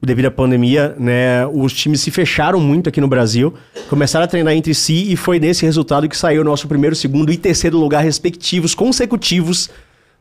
devido 0.02 0.28
à 0.28 0.32
pandemia, 0.32 0.96
né, 0.98 1.46
os 1.48 1.74
times 1.74 2.00
se 2.00 2.12
fecharam 2.12 2.62
muito 2.62 2.88
aqui 2.88 3.02
no 3.02 3.10
Brasil, 3.10 3.54
começaram 3.90 4.24
a 4.24 4.28
treinar 4.28 4.54
entre 4.54 4.74
si 4.74 5.12
e 5.12 5.18
foi 5.18 5.38
nesse 5.38 5.66
resultado 5.66 6.08
que 6.08 6.16
saiu 6.16 6.42
o 6.42 6.46
nosso 6.46 6.66
primeiro, 6.66 6.96
segundo 6.96 7.30
e 7.30 7.36
terceiro 7.36 7.78
lugar 7.78 8.06
respectivos, 8.06 8.74
consecutivos 8.74 9.70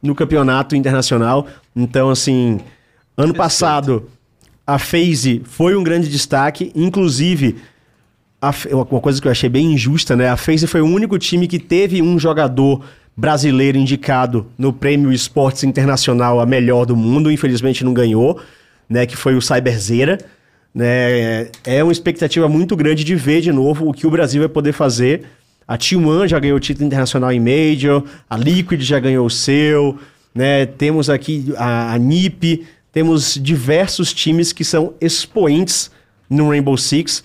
no 0.02 0.12
campeonato 0.12 0.74
internacional. 0.74 1.47
Então, 1.77 2.11
assim, 2.11 2.59
ano 3.16 3.32
passado 3.32 4.11
a 4.66 4.77
FaZe 4.77 5.40
foi 5.44 5.77
um 5.77 5.85
grande 5.85 6.09
destaque, 6.09 6.73
inclusive 6.74 7.59
a 8.43 8.52
uma 8.73 9.01
coisa 9.01 9.23
que 9.23 9.28
eu 9.28 9.32
achei 9.32 9.48
bem 9.48 9.74
injusta, 9.74 10.16
né? 10.16 10.28
A 10.28 10.36
FaZe 10.36 10.66
foi 10.66 10.81
o 10.81 10.86
único 10.86 11.16
time 11.16 11.47
que 11.47 11.61
teve 11.61 12.02
um 12.02 12.19
jogador 12.19 12.85
brasileiro 13.16 13.78
indicado 13.78 14.47
no 14.59 14.73
Prêmio 14.73 15.12
Esportes 15.12 15.65
Internacional 15.65 16.41
a 16.41 16.47
melhor 16.47 16.85
do 16.85 16.97
mundo, 16.97 17.31
infelizmente 17.31 17.85
não 17.85 17.95
ganhou, 17.95 18.41
né? 18.89 19.07
Que 19.07 19.16
foi 19.16 19.36
o 19.36 19.41
Cyberzeira, 19.41 20.19
né? 20.74 21.49
É 21.65 21.82
uma 21.82 21.93
expectativa 21.93 22.49
muito 22.49 22.74
grande 22.77 23.05
de 23.05 23.15
ver 23.15 23.41
de 23.41 23.53
novo 23.53 23.89
o 23.89 23.93
que 23.93 24.07
o 24.07 24.11
Brasil 24.11 24.41
vai 24.41 24.49
poder 24.49 24.73
fazer. 24.73 25.24
A 25.66 25.78
T1 25.78 26.28
já 26.28 26.39
ganhou 26.39 26.57
o 26.57 26.61
título 26.61 26.86
internacional 26.86 27.32
em 27.32 27.41
Major, 27.41 28.05
a 28.28 28.36
Liquid 28.36 28.82
já 28.82 28.99
ganhou 28.99 29.27
o 29.27 29.31
seu, 29.31 29.99
né? 30.35 30.66
Temos 30.66 31.09
aqui 31.09 31.55
a, 31.57 31.95
a 31.95 31.99
NiP, 31.99 32.66
temos 32.93 33.39
diversos 33.41 34.12
times 34.12 34.53
que 34.53 34.65
são 34.65 34.95
expoentes 35.01 35.91
no 36.28 36.51
Rainbow 36.51 36.77
Six. 36.77 37.23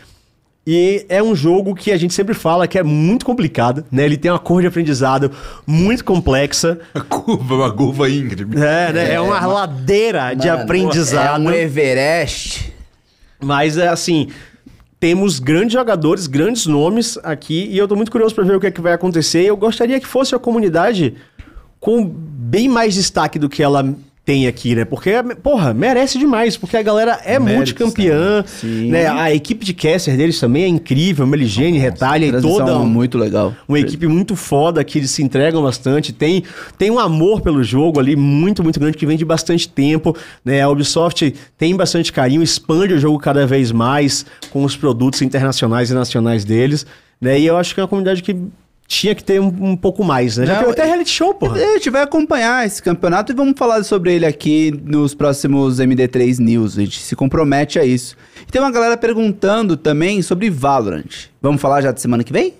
E 0.71 1.03
é 1.09 1.23
um 1.23 1.35
jogo 1.35 1.73
que 1.73 1.91
a 1.91 1.97
gente 1.97 2.13
sempre 2.13 2.35
fala 2.35 2.67
que 2.67 2.77
é 2.77 2.83
muito 2.83 3.25
complicado, 3.25 3.83
né? 3.91 4.05
Ele 4.05 4.15
tem 4.15 4.29
uma 4.29 4.37
curva 4.37 4.61
de 4.61 4.67
aprendizado 4.67 5.31
muito 5.65 6.05
complexa. 6.05 6.79
A 6.93 7.01
curva, 7.01 7.55
uma 7.55 7.71
curva 7.71 8.07
íngreme. 8.07 8.55
É, 8.55 8.93
né? 8.93 9.13
É, 9.15 9.19
uma 9.19 9.43
ladeira 9.47 10.35
de 10.35 10.45
Mano, 10.45 10.61
aprendizado. 10.61 11.41
É 11.41 11.49
um 11.49 11.51
Everest. 11.51 12.71
Mas 13.39 13.79
é 13.79 13.87
assim, 13.87 14.27
temos 14.99 15.39
grandes 15.39 15.73
jogadores, 15.73 16.27
grandes 16.27 16.67
nomes 16.67 17.17
aqui, 17.23 17.67
e 17.71 17.75
eu 17.75 17.87
tô 17.87 17.95
muito 17.95 18.11
curioso 18.11 18.35
para 18.35 18.43
ver 18.43 18.55
o 18.55 18.59
que, 18.59 18.67
é 18.67 18.71
que 18.71 18.79
vai 18.79 18.93
acontecer. 18.93 19.43
Eu 19.43 19.57
gostaria 19.57 19.99
que 19.99 20.05
fosse 20.05 20.35
a 20.35 20.39
comunidade 20.39 21.15
com 21.79 22.05
bem 22.05 22.69
mais 22.69 22.93
destaque 22.93 23.39
do 23.39 23.49
que 23.49 23.63
ela 23.63 23.91
tem 24.29 24.45
aqui, 24.45 24.75
né? 24.75 24.85
Porque, 24.85 25.11
porra, 25.41 25.73
merece 25.73 26.19
demais, 26.19 26.55
porque 26.55 26.77
a 26.77 26.83
galera 26.83 27.19
é 27.25 27.39
Méritos, 27.39 27.55
multicampeã, 27.55 28.43
Sim. 28.45 28.91
né? 28.91 29.07
A 29.07 29.33
equipe 29.33 29.65
de 29.65 29.73
caster 29.73 30.15
deles 30.15 30.39
também 30.39 30.65
é 30.65 30.67
incrível, 30.67 31.25
Meligene, 31.25 31.79
Retalha 31.79 32.27
e 32.27 32.39
toda 32.39 32.77
muito 32.77 33.17
legal. 33.17 33.55
uma 33.67 33.79
equipe 33.79 34.05
muito 34.05 34.35
foda, 34.35 34.83
que 34.83 34.99
eles 34.99 35.09
se 35.09 35.23
entregam 35.23 35.63
bastante, 35.63 36.13
tem, 36.13 36.43
tem 36.77 36.91
um 36.91 36.99
amor 36.99 37.41
pelo 37.41 37.63
jogo 37.63 37.99
ali 37.99 38.15
muito, 38.15 38.61
muito 38.61 38.79
grande, 38.79 38.99
que 38.99 39.05
vem 39.07 39.17
de 39.17 39.25
bastante 39.25 39.67
tempo, 39.67 40.15
né? 40.45 40.61
A 40.61 40.69
Ubisoft 40.69 41.33
tem 41.57 41.75
bastante 41.75 42.13
carinho, 42.13 42.43
expande 42.43 42.93
o 42.93 42.99
jogo 42.99 43.17
cada 43.17 43.47
vez 43.47 43.71
mais 43.71 44.27
com 44.51 44.63
os 44.63 44.77
produtos 44.77 45.23
internacionais 45.23 45.89
e 45.89 45.95
nacionais 45.95 46.45
deles, 46.45 46.85
né? 47.19 47.39
E 47.39 47.47
eu 47.47 47.57
acho 47.57 47.73
que 47.73 47.79
é 47.79 47.83
uma 47.83 47.89
comunidade 47.89 48.21
que 48.21 48.37
tinha 48.89 49.13
que 49.13 49.23
ter 49.23 49.39
um, 49.39 49.53
um 49.61 49.77
pouco 49.77 50.03
mais, 50.03 50.35
né? 50.35 50.47
Já 50.47 50.63
Não, 50.63 50.71
até 50.71 50.83
reality 50.83 51.11
show, 51.11 51.31
porra. 51.31 51.57
A 51.57 51.73
gente 51.75 51.91
vai 51.91 52.01
acompanhar 52.01 52.65
esse 52.65 52.81
campeonato 52.81 53.31
e 53.31 53.35
vamos 53.35 53.53
falar 53.55 53.83
sobre 53.83 54.15
ele 54.15 54.25
aqui 54.25 54.73
nos 54.83 55.13
próximos 55.13 55.77
MD3 55.77 56.39
News. 56.39 56.75
A 56.75 56.81
gente 56.81 56.99
se 56.99 57.15
compromete 57.15 57.77
a 57.77 57.85
isso. 57.85 58.17
E 58.41 58.51
tem 58.51 58.59
uma 58.59 58.71
galera 58.71 58.97
perguntando 58.97 59.77
também 59.77 60.23
sobre 60.23 60.49
Valorant. 60.49 61.27
Vamos 61.39 61.61
falar 61.61 61.81
já 61.81 61.91
de 61.91 62.01
semana 62.01 62.23
que 62.23 62.33
vem? 62.33 62.55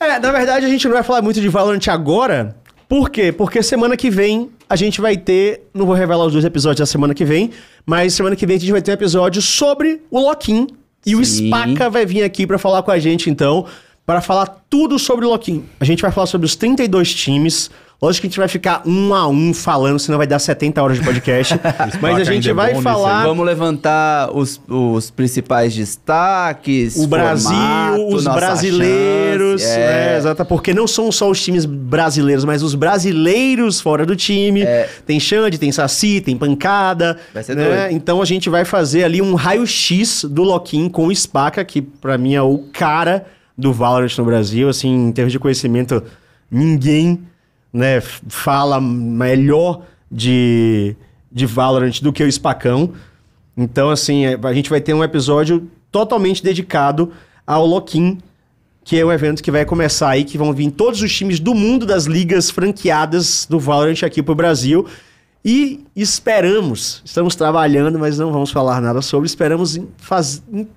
É, 0.00 0.18
na 0.18 0.32
verdade 0.32 0.64
a 0.64 0.68
gente 0.68 0.86
não 0.86 0.94
vai 0.94 1.02
falar 1.02 1.20
muito 1.20 1.42
de 1.42 1.48
Valorant 1.48 1.86
agora. 1.88 2.56
Por 2.88 3.10
quê? 3.10 3.30
Porque 3.30 3.62
semana 3.62 3.98
que 3.98 4.08
vem 4.08 4.48
a 4.66 4.76
gente 4.76 4.98
vai 4.98 5.18
ter. 5.18 5.68
Não 5.74 5.84
vou 5.84 5.94
revelar 5.94 6.24
os 6.24 6.32
dois 6.32 6.44
episódios 6.46 6.80
da 6.80 6.90
semana 6.90 7.12
que 7.12 7.26
vem, 7.26 7.50
mas 7.84 8.14
semana 8.14 8.34
que 8.34 8.46
vem 8.46 8.56
a 8.56 8.60
gente 8.60 8.72
vai 8.72 8.80
ter 8.80 8.92
um 8.92 8.94
episódio 8.94 9.42
sobre 9.42 10.00
o 10.10 10.18
Loquin. 10.20 10.68
E 11.04 11.14
o 11.14 11.22
Sim. 11.22 11.48
Spaca 11.48 11.90
vai 11.90 12.06
vir 12.06 12.22
aqui 12.22 12.46
pra 12.46 12.58
falar 12.58 12.82
com 12.82 12.90
a 12.90 12.98
gente, 12.98 13.28
então, 13.28 13.66
para 14.04 14.20
falar 14.20 14.64
tudo 14.68 14.98
sobre 14.98 15.24
o 15.24 15.28
Loquin. 15.28 15.64
A 15.78 15.84
gente 15.84 16.02
vai 16.02 16.10
falar 16.10 16.26
sobre 16.26 16.44
os 16.44 16.56
32 16.56 17.14
times. 17.14 17.70
Lógico 18.00 18.22
que 18.22 18.26
a 18.26 18.30
gente 18.30 18.38
vai 18.38 18.48
ficar 18.48 18.82
um 18.84 19.14
a 19.14 19.28
um 19.28 19.54
falando, 19.54 19.96
senão 19.96 20.18
vai 20.18 20.26
dar 20.26 20.40
70 20.40 20.82
horas 20.82 20.98
de 20.98 21.04
podcast. 21.04 21.54
mas 22.02 22.18
a 22.18 22.24
gente 22.24 22.50
é 22.50 22.52
vai 22.52 22.70
bom 22.70 22.78
nisso 22.78 22.82
falar. 22.82 23.22
Vamos 23.22 23.46
levantar 23.46 24.36
os, 24.36 24.60
os 24.68 25.08
principais 25.08 25.72
destaques. 25.72 26.96
O 26.96 27.06
Brasil, 27.06 27.52
formato, 27.52 28.16
os 28.16 28.24
brasileiros, 28.24 29.62
chance, 29.62 29.78
é. 29.78 30.16
exato, 30.18 30.44
porque 30.46 30.74
não 30.74 30.88
são 30.88 31.12
só 31.12 31.30
os 31.30 31.40
times 31.40 31.64
brasileiros, 31.64 32.44
mas 32.44 32.64
os 32.64 32.74
brasileiros 32.74 33.80
fora 33.80 34.04
do 34.04 34.16
time. 34.16 34.64
Tem 35.06 35.20
Xande, 35.20 35.56
tem 35.56 35.70
Saci, 35.70 36.20
tem 36.20 36.36
Pancada. 36.36 37.16
É. 37.30 37.34
Vai 37.34 37.42
ser 37.44 37.54
né? 37.54 37.64
doido. 37.64 37.92
Então 37.92 38.20
a 38.20 38.24
gente 38.24 38.50
vai 38.50 38.64
fazer 38.64 39.04
ali 39.04 39.22
um 39.22 39.36
raio-x 39.36 40.24
do 40.24 40.42
Loquim 40.42 40.88
com 40.88 41.06
o 41.06 41.14
Spaca, 41.14 41.64
que 41.64 41.80
pra 41.80 42.18
mim 42.18 42.34
é 42.34 42.42
o 42.42 42.64
cara 42.72 43.26
do 43.56 43.72
Valorant 43.72 44.16
no 44.18 44.24
Brasil. 44.24 44.68
Assim, 44.68 45.08
em 45.08 45.12
termos 45.12 45.32
de 45.32 45.38
conhecimento, 45.38 46.02
ninguém 46.50 47.22
né, 47.72 48.00
fala 48.00 48.80
melhor 48.80 49.82
de, 50.10 50.94
de 51.30 51.46
Valorant 51.46 52.00
do 52.00 52.12
que 52.12 52.22
o 52.22 52.30
Spacão. 52.30 52.92
Então, 53.56 53.90
assim, 53.90 54.26
é, 54.26 54.38
a 54.42 54.52
gente 54.52 54.70
vai 54.70 54.80
ter 54.80 54.94
um 54.94 55.02
episódio 55.04 55.68
totalmente 55.90 56.42
dedicado 56.42 57.12
ao 57.46 57.66
Loquim, 57.66 58.18
que 58.84 58.98
é 58.98 59.04
um 59.04 59.12
evento 59.12 59.42
que 59.42 59.50
vai 59.50 59.64
começar 59.64 60.10
aí, 60.10 60.24
que 60.24 60.36
vão 60.36 60.52
vir 60.52 60.70
todos 60.70 61.00
os 61.02 61.14
times 61.14 61.38
do 61.38 61.54
mundo 61.54 61.86
das 61.86 62.04
ligas 62.04 62.50
franqueadas 62.50 63.46
do 63.48 63.60
Valorant 63.60 64.02
aqui 64.02 64.22
pro 64.22 64.34
Brasil. 64.34 64.86
E 65.44 65.84
esperamos, 65.94 67.02
estamos 67.04 67.34
trabalhando, 67.34 67.98
mas 67.98 68.18
não 68.18 68.32
vamos 68.32 68.50
falar 68.50 68.80
nada 68.80 69.02
sobre, 69.02 69.26
esperamos 69.26 69.76
em 69.76 69.88
faz, 69.96 70.42
em 70.52 70.64
te 70.64 70.70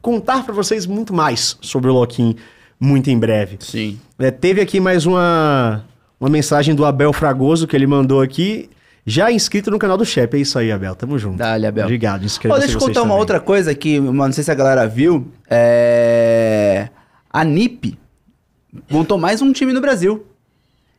contar 0.00 0.44
para 0.44 0.54
vocês 0.54 0.86
muito 0.86 1.12
mais 1.12 1.56
sobre 1.60 1.90
o 1.90 1.94
Loquim 1.94 2.36
muito 2.80 3.10
em 3.10 3.18
breve. 3.18 3.58
Sim. 3.60 4.00
É, 4.18 4.30
teve 4.30 4.60
aqui 4.62 4.80
mais 4.80 5.04
uma, 5.04 5.84
uma 6.18 6.30
mensagem 6.30 6.74
do 6.74 6.84
Abel 6.86 7.12
Fragoso 7.12 7.66
que 7.66 7.76
ele 7.76 7.86
mandou 7.86 8.22
aqui, 8.22 8.70
já 9.04 9.30
inscrito 9.30 9.70
no 9.70 9.78
canal 9.78 9.98
do 9.98 10.04
Shep. 10.04 10.34
É 10.34 10.40
isso 10.40 10.58
aí, 10.58 10.72
Abel. 10.72 10.94
Tamo 10.94 11.18
junto. 11.18 11.36
Dá-lhe, 11.36 11.66
Abel. 11.66 11.84
Obrigado, 11.84 12.24
inscreva-se 12.24 12.62
deixa 12.62 12.76
eu 12.76 12.80
contar 12.80 13.00
uma 13.00 13.08
também. 13.08 13.20
outra 13.20 13.38
coisa 13.38 13.74
que, 13.74 14.00
mano, 14.00 14.26
não 14.26 14.32
sei 14.32 14.42
se 14.42 14.50
a 14.50 14.54
galera 14.54 14.86
viu. 14.86 15.30
É... 15.48 16.88
A 17.30 17.44
NiP 17.44 17.98
montou 18.90 19.18
mais 19.18 19.42
um 19.42 19.52
time 19.52 19.72
no 19.72 19.80
Brasil. 19.80 20.26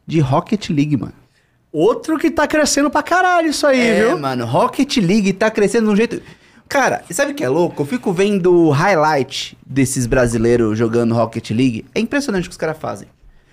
De 0.05 0.19
Rocket 0.19 0.69
League, 0.69 0.95
mano. 0.95 1.13
Outro 1.71 2.17
que 2.19 2.29
tá 2.29 2.45
crescendo 2.47 2.89
pra 2.89 3.01
caralho 3.01 3.47
isso 3.47 3.65
aí, 3.65 3.79
é, 3.79 4.05
viu? 4.07 4.19
mano, 4.19 4.45
Rocket 4.45 4.97
League 4.97 5.31
tá 5.33 5.49
crescendo 5.49 5.87
de 5.87 5.93
um 5.93 5.95
jeito. 5.95 6.21
Cara, 6.71 7.03
sabe 7.11 7.33
o 7.33 7.35
que 7.35 7.43
é 7.43 7.49
louco? 7.49 7.81
Eu 7.81 7.85
fico 7.85 8.13
vendo 8.13 8.69
highlight 8.69 9.57
desses 9.67 10.05
brasileiros 10.05 10.77
jogando 10.77 11.13
Rocket 11.13 11.49
League. 11.51 11.83
É 11.93 11.99
impressionante 11.99 12.45
o 12.45 12.49
que 12.49 12.53
os 12.53 12.57
caras 12.57 12.77
fazem. 12.77 13.09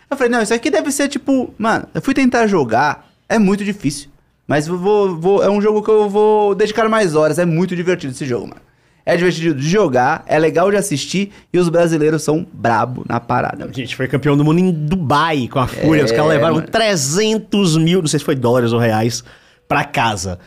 Eu 0.08 0.16
falei, 0.16 0.30
não, 0.30 0.40
isso 0.40 0.54
aqui 0.54 0.70
deve 0.70 0.92
ser 0.92 1.08
tipo. 1.08 1.52
Mano, 1.58 1.86
eu 1.92 2.00
fui 2.00 2.14
tentar 2.14 2.46
jogar, 2.46 3.10
é 3.28 3.36
muito 3.36 3.64
difícil. 3.64 4.08
Mas 4.46 4.68
vou, 4.68 5.18
vou, 5.18 5.42
é 5.42 5.50
um 5.50 5.60
jogo 5.60 5.82
que 5.82 5.90
eu 5.90 6.08
vou 6.08 6.54
dedicar 6.54 6.88
mais 6.88 7.16
horas. 7.16 7.40
É 7.40 7.44
muito 7.44 7.74
divertido 7.74 8.12
esse 8.12 8.24
jogo, 8.24 8.46
mano. 8.46 8.60
É 9.04 9.16
divertido 9.16 9.54
de 9.60 9.68
jogar, 9.68 10.22
é 10.26 10.38
legal 10.38 10.70
de 10.70 10.76
assistir 10.76 11.32
e 11.52 11.58
os 11.58 11.68
brasileiros 11.68 12.22
são 12.22 12.46
brabo 12.52 13.04
na 13.08 13.18
parada. 13.18 13.64
A 13.64 13.72
gente 13.72 13.96
foi 13.96 14.06
campeão 14.06 14.36
do 14.36 14.44
mundo 14.44 14.60
em 14.60 14.70
Dubai 14.70 15.48
com 15.50 15.58
a 15.58 15.66
Fúria. 15.66 16.04
Os 16.04 16.12
É, 16.12 16.14
caras 16.14 16.30
levaram 16.30 16.54
mano. 16.56 16.68
300 16.68 17.76
mil, 17.78 18.00
não 18.00 18.06
sei 18.06 18.20
se 18.20 18.24
foi 18.24 18.36
dólares 18.36 18.72
ou 18.72 18.78
reais, 18.78 19.24
pra 19.66 19.82
casa. 19.82 20.38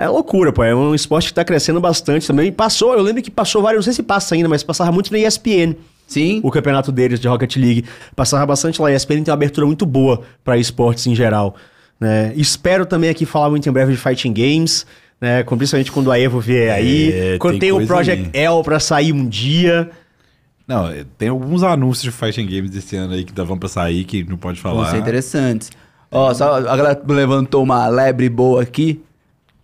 É 0.00 0.08
loucura, 0.08 0.50
pô. 0.50 0.64
É 0.64 0.74
um 0.74 0.94
esporte 0.94 1.28
que 1.28 1.34
tá 1.34 1.44
crescendo 1.44 1.78
bastante 1.78 2.26
também. 2.26 2.48
E 2.48 2.52
passou, 2.52 2.94
eu 2.94 3.02
lembro 3.02 3.22
que 3.22 3.30
passou 3.30 3.60
vários, 3.60 3.80
não 3.80 3.84
sei 3.84 3.92
se 3.92 4.02
passa 4.02 4.34
ainda, 4.34 4.48
mas 4.48 4.62
passava 4.62 4.90
muito 4.90 5.12
na 5.12 5.18
ESPN. 5.18 5.74
Sim. 6.06 6.40
O 6.42 6.50
campeonato 6.50 6.90
deles 6.90 7.20
de 7.20 7.28
Rocket 7.28 7.54
League. 7.56 7.84
Passava 8.16 8.46
bastante 8.46 8.80
lá. 8.80 8.88
A 8.88 8.94
ESPN 8.94 9.22
tem 9.22 9.24
uma 9.28 9.34
abertura 9.34 9.66
muito 9.66 9.84
boa 9.84 10.22
pra 10.42 10.56
esportes 10.56 11.06
em 11.06 11.14
geral. 11.14 11.54
Né? 12.00 12.32
Espero 12.34 12.86
também 12.86 13.10
aqui 13.10 13.26
falar 13.26 13.50
muito 13.50 13.68
em 13.68 13.72
breve 13.72 13.92
de 13.92 13.98
Fighting 13.98 14.32
Games. 14.32 14.86
né? 15.20 15.42
Com, 15.42 15.58
principalmente 15.58 15.92
quando 15.92 16.10
a 16.10 16.18
Evo 16.18 16.40
vier 16.40 16.72
aí. 16.72 17.12
É, 17.12 17.38
quando 17.38 17.58
tem 17.58 17.70
tem, 17.70 17.72
o 17.72 17.86
Project 17.86 18.30
aí. 18.32 18.42
L 18.42 18.62
pra 18.64 18.80
sair 18.80 19.12
um 19.12 19.28
dia. 19.28 19.90
Não, 20.66 20.88
é, 20.88 21.04
tem 21.18 21.28
alguns 21.28 21.62
anúncios 21.62 22.04
de 22.04 22.10
Fighting 22.10 22.46
Games 22.46 22.70
desse 22.70 22.96
ano 22.96 23.12
aí 23.12 23.22
que 23.22 23.34
davam 23.34 23.58
pra 23.58 23.68
sair 23.68 24.04
que 24.04 24.24
não 24.24 24.38
pode 24.38 24.62
Vão 24.62 24.72
falar. 24.76 24.90
ser 24.92 24.96
interessantes. 24.96 25.70
Ó, 26.10 26.32
só 26.32 26.54
a 26.56 26.76
galera 26.76 27.00
levantou 27.06 27.62
uma 27.62 27.86
lebre 27.86 28.30
boa 28.30 28.62
aqui. 28.62 29.00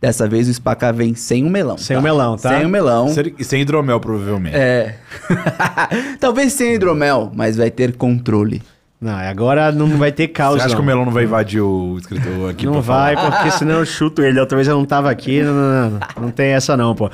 Dessa 0.07 0.28
vez 0.28 0.49
o 0.49 0.55
Spaca 0.55 0.93
vem 0.93 1.17
sem 1.17 1.44
o 1.44 1.51
melão. 1.51 1.76
Sem 1.76 1.97
o 1.97 2.01
melão, 2.01 2.36
tá? 2.36 2.57
Sem 2.57 2.65
o 2.65 2.68
melão. 2.68 3.09
Sem, 3.09 3.35
sem 3.41 3.62
hidromel, 3.62 3.99
provavelmente. 3.99 4.55
É. 4.55 4.99
Talvez 6.20 6.52
sem 6.52 6.75
hidromel, 6.76 7.33
mas 7.35 7.57
vai 7.57 7.73
ter 7.73 7.97
controle. 7.97 8.62
Não, 8.99 9.12
agora 9.12 9.70
não 9.73 9.86
vai 9.99 10.10
ter 10.10 10.23
Você 10.25 10.28
causa. 10.33 10.58
acha 10.65 10.68
que 10.68 10.75
não. 10.76 10.83
o 10.83 10.86
melão 10.86 11.05
não 11.05 11.12
vai 11.12 11.25
invadir 11.25 11.60
o 11.60 11.99
escritor 11.99 12.50
aqui 12.50 12.65
Não 12.65 12.81
vai, 12.81 13.15
falar? 13.15 13.31
porque 13.31 13.50
senão 13.50 13.75
eu 13.81 13.84
chuto 13.84 14.23
ele. 14.23 14.41
Outra 14.41 14.57
vez 14.57 14.66
eu 14.66 14.75
não 14.75 14.86
tava 14.86 15.10
aqui. 15.10 15.42
Não, 15.42 15.52
não, 15.52 15.91
não, 15.91 16.00
não 16.23 16.31
tem 16.31 16.47
essa 16.52 16.78
não, 16.78 16.94
pô. 16.94 17.10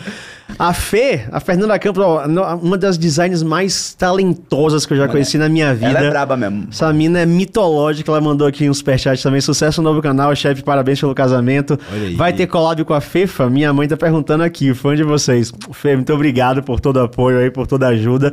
A 0.57 0.73
Fê, 0.73 1.25
a 1.33 1.41
Fernanda 1.41 1.77
Campos, 1.81 2.05
ó, 2.05 2.25
uma 2.63 2.79
das 2.79 2.97
designers 2.97 3.43
mais 3.43 3.95
talentosas 3.95 4.87
que 4.87 4.93
eu 4.93 4.97
já 4.99 5.09
conheci 5.09 5.37
na 5.39 5.49
minha 5.49 5.75
vida. 5.75 5.89
Ela 5.91 6.07
é 6.07 6.11
braba 6.11 6.37
mesmo. 6.37 6.69
Essa 6.71 6.93
mina 6.93 7.19
é 7.19 7.27
mitológica, 7.27 8.13
ela 8.13 8.21
mandou 8.21 8.47
aqui 8.47 8.71
um 8.71 8.75
superchat 8.75 9.21
também. 9.21 9.41
Sucesso 9.41 9.83
no 9.83 9.89
novo 9.89 10.01
canal, 10.01 10.37
chefe, 10.37 10.63
parabéns 10.63 11.01
pelo 11.01 11.15
casamento. 11.17 11.77
Olha 11.93 12.03
aí. 12.07 12.15
Vai 12.15 12.33
ter 12.33 12.47
collab 12.47 12.85
com 12.85 12.95
a 12.95 13.01
Fefa? 13.01 13.51
Minha 13.51 13.73
mãe 13.73 13.89
tá 13.89 13.97
perguntando 13.97 14.45
aqui, 14.45 14.73
fã 14.73 14.95
de 14.95 15.03
vocês. 15.03 15.53
Fê, 15.73 15.97
muito 15.97 16.13
obrigado 16.13 16.63
por 16.63 16.79
todo 16.79 16.99
o 16.99 17.01
apoio 17.03 17.39
aí, 17.39 17.51
por 17.51 17.67
toda 17.67 17.87
a 17.87 17.91
ajuda. 17.91 18.33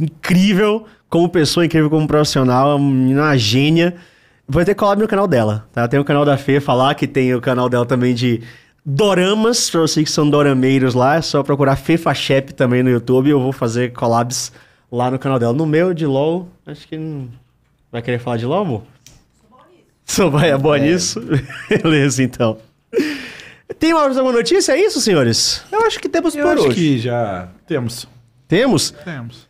Incrível 0.00 0.84
como 1.08 1.28
pessoa, 1.28 1.64
incrível 1.64 1.90
como 1.90 2.06
profissional, 2.06 2.76
uma 2.76 2.90
menina 2.92 3.22
uma 3.22 3.36
gênia. 3.36 3.94
Vai 4.48 4.64
ter 4.64 4.74
collab 4.74 5.00
no 5.00 5.08
canal 5.08 5.26
dela, 5.26 5.66
tá? 5.72 5.88
Tem 5.88 5.98
o 5.98 6.04
canal 6.04 6.24
da 6.24 6.36
Fê, 6.36 6.60
falar 6.60 6.94
que 6.94 7.06
tem 7.06 7.34
o 7.34 7.40
canal 7.40 7.68
dela 7.68 7.84
também 7.84 8.14
de 8.14 8.42
doramas, 8.84 9.68
pra 9.68 9.80
vocês 9.80 10.06
que 10.06 10.12
são 10.12 10.30
dorameiros 10.30 10.94
lá, 10.94 11.16
é 11.16 11.20
só 11.22 11.42
procurar 11.42 11.74
Fefa 11.74 12.14
Shep 12.14 12.54
também 12.54 12.82
no 12.82 12.90
YouTube. 12.90 13.28
Eu 13.30 13.40
vou 13.40 13.52
fazer 13.52 13.92
collabs 13.92 14.52
lá 14.90 15.10
no 15.10 15.18
canal 15.18 15.38
dela. 15.38 15.52
No 15.52 15.66
meu, 15.66 15.92
de 15.92 16.06
LOL, 16.06 16.48
acho 16.64 16.86
que 16.86 16.96
não... 16.96 17.28
Vai 17.90 18.02
querer 18.02 18.18
falar 18.18 18.36
de 18.36 18.46
LOL, 18.46 18.62
amor? 18.62 18.82
Sou 20.04 20.30
vai 20.30 20.50
é 20.50 20.56
boa 20.56 20.78
nisso? 20.78 21.20
Beleza, 21.68 22.22
então. 22.22 22.58
Tem 23.80 23.92
mais 23.92 24.16
alguma 24.16 24.36
notícia? 24.36 24.72
É 24.72 24.80
isso, 24.80 25.00
senhores? 25.00 25.62
Eu 25.72 25.84
acho 25.84 25.98
que 25.98 26.08
temos 26.08 26.36
Eu 26.36 26.44
por 26.44 26.54
acho 26.54 26.68
hoje. 26.68 26.74
que 26.74 26.98
já 26.98 27.48
temos. 27.66 28.08
Temos? 28.46 28.92
Temos. 29.04 29.45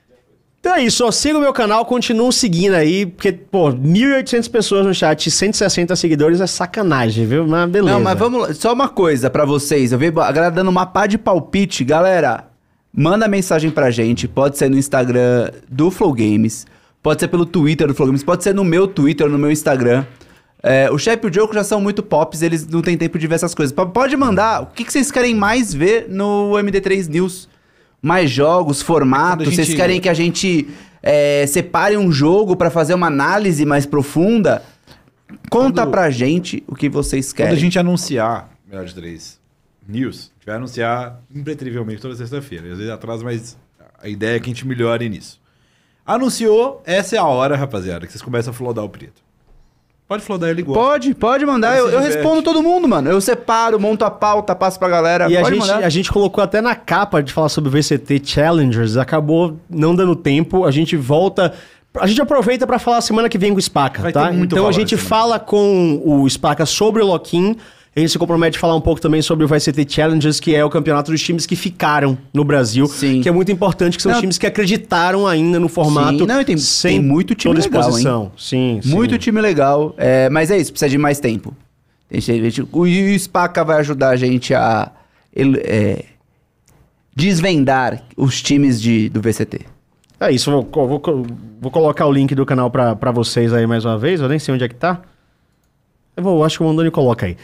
Então 0.66 0.74
é 0.76 0.82
isso, 0.82 1.04
ó, 1.06 1.12
siga 1.12 1.38
o 1.38 1.40
meu 1.40 1.52
canal, 1.52 1.86
continuem 1.86 2.32
seguindo 2.32 2.74
aí, 2.74 3.06
porque, 3.06 3.30
pô, 3.30 3.70
1.800 3.72 4.50
pessoas 4.50 4.84
no 4.84 4.92
chat 4.92 5.24
e 5.28 5.30
160 5.30 5.94
seguidores 5.94 6.40
é 6.40 6.46
sacanagem, 6.48 7.24
viu? 7.24 7.46
Mas 7.46 7.70
beleza. 7.70 7.94
Não, 7.94 8.02
mas 8.02 8.18
vamos. 8.18 8.58
Só 8.58 8.72
uma 8.72 8.88
coisa 8.88 9.30
pra 9.30 9.44
vocês. 9.44 9.92
Eu 9.92 9.98
vi 10.00 10.08
a 10.08 10.10
galera 10.32 10.50
dando 10.50 10.66
uma 10.68 10.84
pá 10.84 11.06
de 11.06 11.16
palpite. 11.18 11.84
Galera, 11.84 12.48
manda 12.92 13.28
mensagem 13.28 13.70
pra 13.70 13.92
gente. 13.92 14.26
Pode 14.26 14.58
ser 14.58 14.68
no 14.68 14.76
Instagram 14.76 15.52
do 15.70 15.88
Flow 15.88 16.12
Games. 16.12 16.66
Pode 17.00 17.20
ser 17.20 17.28
pelo 17.28 17.46
Twitter 17.46 17.86
do 17.86 17.94
Flow 17.94 18.08
Games. 18.08 18.24
Pode 18.24 18.42
ser 18.42 18.52
no 18.52 18.64
meu 18.64 18.88
Twitter, 18.88 19.28
no 19.28 19.38
meu 19.38 19.52
Instagram. 19.52 20.04
É, 20.64 20.90
o 20.90 20.98
Shep 20.98 21.24
e 21.24 21.30
o 21.30 21.32
Joko 21.32 21.54
já 21.54 21.62
são 21.62 21.80
muito 21.80 22.02
pops, 22.02 22.42
eles 22.42 22.66
não 22.66 22.82
têm 22.82 22.98
tempo 22.98 23.20
de 23.20 23.28
ver 23.28 23.36
essas 23.36 23.54
coisas. 23.54 23.72
P- 23.72 23.86
Pode 23.86 24.16
mandar 24.16 24.62
o 24.64 24.66
que, 24.66 24.82
que 24.82 24.92
vocês 24.92 25.12
querem 25.12 25.32
mais 25.32 25.72
ver 25.72 26.06
no 26.08 26.54
MD3 26.54 27.06
News. 27.08 27.48
Mais 28.02 28.30
jogos, 28.30 28.82
formatos. 28.82 29.46
Gente- 29.46 29.56
Vocês 29.56 29.74
querem 29.76 30.00
que 30.00 30.08
a 30.08 30.14
gente 30.14 30.68
é, 31.02 31.46
separe 31.46 31.96
um 31.96 32.10
jogo 32.12 32.56
pra 32.56 32.70
fazer 32.70 32.94
uma 32.94 33.06
análise 33.08 33.64
mais 33.64 33.84
profunda? 33.86 34.62
Conta 35.50 35.82
Quando- 35.82 35.90
pra 35.90 36.10
gente 36.10 36.62
o 36.66 36.74
que 36.74 36.88
vocês 36.88 37.32
querem. 37.32 37.52
Quando 37.52 37.58
a 37.58 37.60
gente 37.60 37.78
anunciar 37.78 38.50
Melhor 38.68 38.84
de 38.84 38.94
Três 38.94 39.38
News, 39.88 40.30
a 40.32 40.38
gente 40.38 40.46
vai 40.46 40.56
anunciar 40.56 41.20
impreterivelmente 41.34 42.00
toda 42.02 42.14
sexta-feira. 42.16 42.70
Às 42.72 42.78
vezes 42.78 42.92
atrasa, 42.92 43.22
mas 43.24 43.56
a 44.02 44.08
ideia 44.08 44.36
é 44.36 44.40
que 44.40 44.46
a 44.46 44.52
gente 44.52 44.66
melhore 44.66 45.08
nisso. 45.08 45.40
Anunciou, 46.04 46.82
essa 46.86 47.16
é 47.16 47.18
a 47.18 47.24
hora, 47.24 47.56
rapaziada, 47.56 48.06
que 48.06 48.12
vocês 48.12 48.22
começam 48.22 48.52
a 48.52 48.54
flodar 48.54 48.84
o 48.84 48.88
preto. 48.88 49.22
Pode 50.08 50.22
flodar 50.22 50.50
ele 50.50 50.60
igual. 50.60 50.78
Pode, 50.80 51.14
pode 51.14 51.44
mandar. 51.44 51.76
Eu, 51.76 51.88
eu 51.88 51.98
respondo 51.98 52.40
todo 52.40 52.62
mundo, 52.62 52.86
mano. 52.86 53.10
Eu 53.10 53.20
separo, 53.20 53.78
monto 53.80 54.04
a 54.04 54.10
pauta, 54.10 54.54
passo 54.54 54.78
pra 54.78 54.88
galera. 54.88 55.28
E 55.28 55.36
a 55.36 55.42
gente, 55.42 55.58
mandar. 55.58 55.84
a 55.84 55.88
gente 55.88 56.12
colocou 56.12 56.42
até 56.44 56.60
na 56.60 56.76
capa 56.76 57.20
de 57.20 57.32
falar 57.32 57.48
sobre 57.48 57.68
o 57.68 57.72
VCT 57.72 58.22
Challengers, 58.24 58.96
acabou 58.96 59.58
não 59.68 59.94
dando 59.94 60.14
tempo, 60.14 60.64
a 60.64 60.70
gente 60.70 60.96
volta... 60.96 61.52
A 61.98 62.06
gente 62.06 62.20
aproveita 62.20 62.66
pra 62.66 62.78
falar 62.78 63.00
semana 63.00 63.26
que 63.26 63.38
vem 63.38 63.52
com 63.52 63.58
o 63.58 63.62
Spaca, 63.62 64.02
Vai 64.02 64.12
tá? 64.12 64.26
ter 64.26 64.34
muito 64.34 64.54
Então 64.54 64.68
a 64.68 64.72
gente 64.72 64.98
fala 64.98 65.40
com 65.40 66.00
o 66.04 66.28
Spaca 66.28 66.66
sobre 66.66 67.02
o 67.02 67.06
Loquim, 67.06 67.56
a 67.96 68.00
gente 68.00 68.12
se 68.12 68.18
compromete 68.18 68.58
a 68.58 68.60
falar 68.60 68.76
um 68.76 68.80
pouco 68.80 69.00
também 69.00 69.22
sobre 69.22 69.46
o 69.46 69.48
VCT 69.48 69.86
Challengers, 69.88 70.38
que 70.38 70.54
é 70.54 70.62
o 70.62 70.68
campeonato 70.68 71.10
dos 71.10 71.22
times 71.22 71.46
que 71.46 71.56
ficaram 71.56 72.18
no 72.32 72.44
Brasil, 72.44 72.86
Sim. 72.86 73.22
que 73.22 73.28
é 73.28 73.32
muito 73.32 73.50
importante, 73.50 73.96
que 73.96 74.02
são 74.02 74.10
Não. 74.10 74.18
os 74.18 74.20
times 74.20 74.36
que 74.36 74.46
acreditaram 74.46 75.26
ainda 75.26 75.58
no 75.58 75.66
formato 75.66 76.18
Sim, 76.18 76.26
não, 76.26 76.44
tem- 76.44 76.58
sem 76.58 77.00
tem 77.00 77.08
muito 77.08 77.34
time 77.34 77.54
toda 77.54 77.64
legal, 77.64 77.80
exposição. 77.80 78.32
Sim, 78.36 78.80
sim. 78.82 78.90
Muito 78.90 79.16
time 79.16 79.40
legal. 79.40 79.94
É, 79.96 80.28
mas 80.28 80.50
é 80.50 80.58
isso, 80.58 80.72
precisa 80.72 80.90
de 80.90 80.98
mais 80.98 81.18
tempo. 81.18 81.56
O, 82.70 82.86
Spaca 83.18 83.64
vai 83.64 83.78
ajudar 83.78 84.10
a 84.10 84.16
gente 84.16 84.52
a 84.54 84.92
é, 85.34 86.04
desvendar 87.14 88.02
os 88.14 88.42
times 88.42 88.80
de, 88.80 89.08
do 89.08 89.22
VCT. 89.22 89.60
É 90.20 90.30
isso, 90.30 90.50
vou, 90.50 90.86
vou, 90.86 91.26
vou 91.60 91.70
colocar 91.70 92.04
o 92.06 92.12
link 92.12 92.34
do 92.34 92.44
canal 92.44 92.70
pra 92.70 93.10
vocês 93.10 93.54
aí 93.54 93.66
mais 93.66 93.86
uma 93.86 93.96
vez, 93.96 94.20
eu 94.20 94.28
nem 94.28 94.38
sei 94.38 94.54
onde 94.54 94.64
é 94.64 94.68
que 94.68 94.74
tá. 94.74 95.00
Eu 96.14 96.22
vou, 96.22 96.44
acho 96.44 96.58
que 96.58 96.62
o 96.64 96.66
Mandoni 96.66 96.90
coloca 96.90 97.24
aí. 97.24 97.36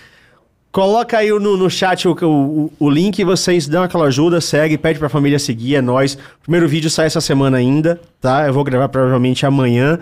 Coloca 0.73 1.18
aí 1.18 1.28
no, 1.28 1.55
no 1.55 1.68
chat 1.68 2.09
o, 2.09 2.17
o, 2.23 2.73
o 2.78 2.89
link, 2.89 3.23
vocês 3.25 3.68
dão 3.68 3.83
aquela 3.83 4.07
ajuda, 4.07 4.41
segue, 4.41 4.78
pede 4.78 4.99
pra 4.99 5.10
família 5.10 5.39
seguir, 5.39 5.76
é 5.76 5.83
nóis. 5.83 6.15
O 6.15 6.44
primeiro 6.44 6.67
vídeo 6.67 6.89
sai 6.89 7.07
essa 7.07 7.20
semana 7.20 7.59
ainda, 7.59 8.01
tá? 8.18 8.47
Eu 8.47 8.55
vou 8.55 8.65
gravar 8.65 8.89
provavelmente 8.89 9.44
amanhã, 9.44 9.99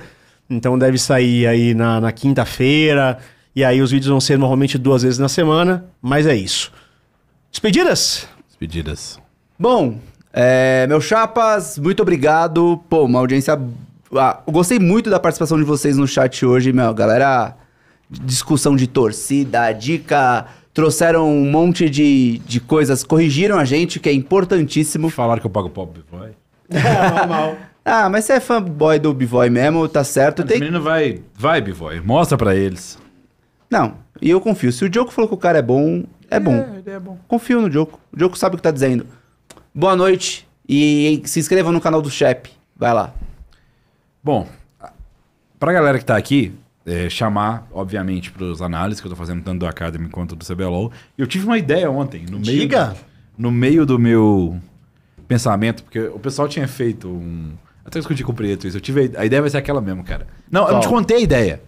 então 0.49 0.79
deve 0.79 0.97
sair 0.97 1.49
aí 1.49 1.75
na, 1.75 2.01
na 2.01 2.13
quinta-feira. 2.13 3.19
E 3.55 3.65
aí 3.65 3.83
os 3.83 3.91
vídeos 3.91 4.11
vão 4.11 4.21
ser 4.21 4.39
normalmente 4.39 4.79
duas 4.79 5.03
vezes 5.03 5.19
na 5.19 5.29
semana, 5.29 5.85
mas 6.01 6.25
é 6.25 6.37
isso. 6.37 6.71
Despedidas? 7.51 8.29
Despedidas. 8.47 9.19
Bom, 9.59 9.99
é, 10.33 10.87
meus 10.87 11.05
chapas, 11.05 11.79
muito 11.79 12.01
obrigado. 12.01 12.81
Pô, 12.89 13.07
uma 13.07 13.19
audiência. 13.19 13.61
Ah, 14.15 14.39
eu 14.47 14.53
gostei 14.53 14.79
muito 14.79 15.11
da 15.11 15.19
participação 15.19 15.59
de 15.59 15.65
vocês 15.65 15.97
no 15.97 16.07
chat 16.07 16.47
hoje, 16.47 16.73
meu. 16.73 16.95
Galera, 16.95 17.57
discussão 18.09 18.77
de 18.77 18.87
torcida, 18.87 19.73
dica. 19.73 20.47
Trouxeram 20.73 21.29
um 21.29 21.51
monte 21.51 21.91
de, 21.91 22.39
de 22.47 22.61
coisas, 22.61 23.03
corrigiram 23.03 23.59
a 23.59 23.65
gente, 23.65 23.99
que 23.99 24.09
é 24.09 24.13
importantíssimo. 24.13 25.11
Falaram 25.11 25.41
que 25.41 25.47
eu 25.47 25.51
pago 25.51 25.69
pop 25.71 26.01
boy. 26.11 26.31
Ah, 27.83 28.09
mas 28.11 28.27
você 28.27 28.35
é 28.35 28.41
fanboy 28.41 28.99
do 28.99 29.13
B-Boy 29.13 29.49
mesmo, 29.49 29.89
tá 29.89 30.05
certo. 30.05 30.45
Tem... 30.45 30.61
menino 30.61 30.83
vai, 30.83 31.23
vai, 31.35 31.61
Bivoy. 31.63 31.99
Mostra 32.01 32.37
pra 32.37 32.55
eles. 32.55 32.99
Não, 33.71 33.95
e 34.21 34.29
eu 34.29 34.41
confio. 34.41 34.71
Se 34.71 34.85
o 34.85 34.93
Joko 34.93 35.11
falou 35.11 35.29
que 35.29 35.35
o 35.35 35.39
cara 35.39 35.59
é 35.59 35.63
bom, 35.63 36.05
é, 36.31 36.39
bom. 36.39 36.77
ele 36.77 36.91
é 36.91 37.01
bom. 37.01 37.19
Confio 37.27 37.61
no 37.61 37.71
Joko. 37.71 37.99
O 38.13 38.21
Joko 38.21 38.37
sabe 38.37 38.55
o 38.55 38.59
que 38.59 38.63
tá 38.63 38.71
dizendo. 38.71 39.07
Boa 39.75 39.97
noite 39.97 40.47
e 40.69 41.23
se 41.25 41.41
inscreva 41.41 41.73
no 41.73 41.81
canal 41.81 42.03
do 42.03 42.11
Shep. 42.11 42.51
Vai 42.77 42.93
lá. 42.93 43.13
Bom, 44.23 44.47
pra 45.59 45.73
galera 45.73 45.99
que 45.99 46.05
tá 46.05 46.17
aqui, 46.17 46.53
é, 46.87 47.09
chamar, 47.09 47.69
obviamente, 47.73 48.31
pros 48.31 48.63
análises 48.63 49.01
que 49.01 49.07
eu 49.07 49.11
tô 49.11 49.17
fazendo 49.17 49.43
tanto 49.43 49.61
do 49.61 49.67
Academy 49.67 50.09
quanto 50.09 50.35
do 50.35 50.45
CBLOL. 50.45 50.91
Eu 51.17 51.27
tive 51.27 51.47
uma 51.47 51.59
ideia 51.59 51.91
ontem, 51.91 52.25
no 52.25 52.39
meio, 52.39 52.61
Diga. 52.61 52.97
no 53.37 53.51
meio 53.51 53.85
do 53.85 53.99
meu 53.99 54.61
pensamento, 55.29 55.85
porque 55.85 56.01
o 56.01 56.19
pessoal 56.19 56.49
tinha 56.49 56.67
feito 56.67 57.09
um... 57.09 57.53
Até 57.85 57.99
eu 57.99 58.01
discuti 58.01 58.23
com 58.23 58.33
o 58.33 58.35
Preto 58.35 58.67
isso. 58.67 58.77
Eu 58.77 58.81
tive 58.81 59.11
a, 59.17 59.21
a 59.21 59.27
ideia 59.27 59.41
vai 59.41 59.51
ser 59.51 59.59
aquela 59.59 59.81
mesmo, 59.81 60.05
cara. 60.05 60.27
Não, 60.51 60.67
eu 60.67 60.75
não 60.75 60.81
te 60.81 60.87
Qual? 60.89 60.97
contei 61.01 61.19
a 61.19 61.21
ideia. 61.21 61.63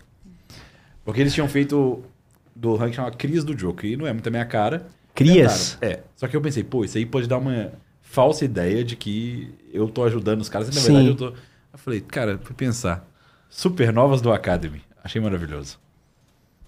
Porque 1.04 1.20
eles 1.20 1.32
tinham 1.34 1.48
feito 1.48 2.02
do 2.54 2.76
ranking 2.76 2.94
chamado 2.94 3.16
Cris 3.16 3.44
do 3.44 3.58
Jogo, 3.58 3.84
e 3.84 3.96
não 3.96 4.06
é 4.06 4.12
muito 4.12 4.26
a 4.26 4.30
minha 4.30 4.44
cara. 4.44 4.86
Crias? 5.14 5.76
Tentaram. 5.80 6.00
É. 6.00 6.02
Só 6.16 6.28
que 6.28 6.36
eu 6.36 6.40
pensei, 6.40 6.62
pô, 6.62 6.84
isso 6.84 6.96
aí 6.96 7.04
pode 7.06 7.26
dar 7.26 7.38
uma 7.38 7.72
falsa 8.00 8.44
ideia 8.44 8.84
de 8.84 8.94
que 8.94 9.52
eu 9.72 9.88
tô 9.88 10.04
ajudando 10.04 10.40
os 10.40 10.48
caras. 10.48 10.68
e 10.68 10.74
Na 10.74 10.80
Sim. 10.80 10.86
verdade, 10.94 11.08
eu 11.08 11.16
tô. 11.16 11.26
Eu 11.26 11.78
falei, 11.78 12.00
cara, 12.00 12.38
fui 12.42 12.54
pensar. 12.54 13.06
Supernovas 13.48 14.20
do 14.20 14.32
Academy. 14.32 14.82
Achei 15.04 15.20
maravilhoso. 15.20 15.78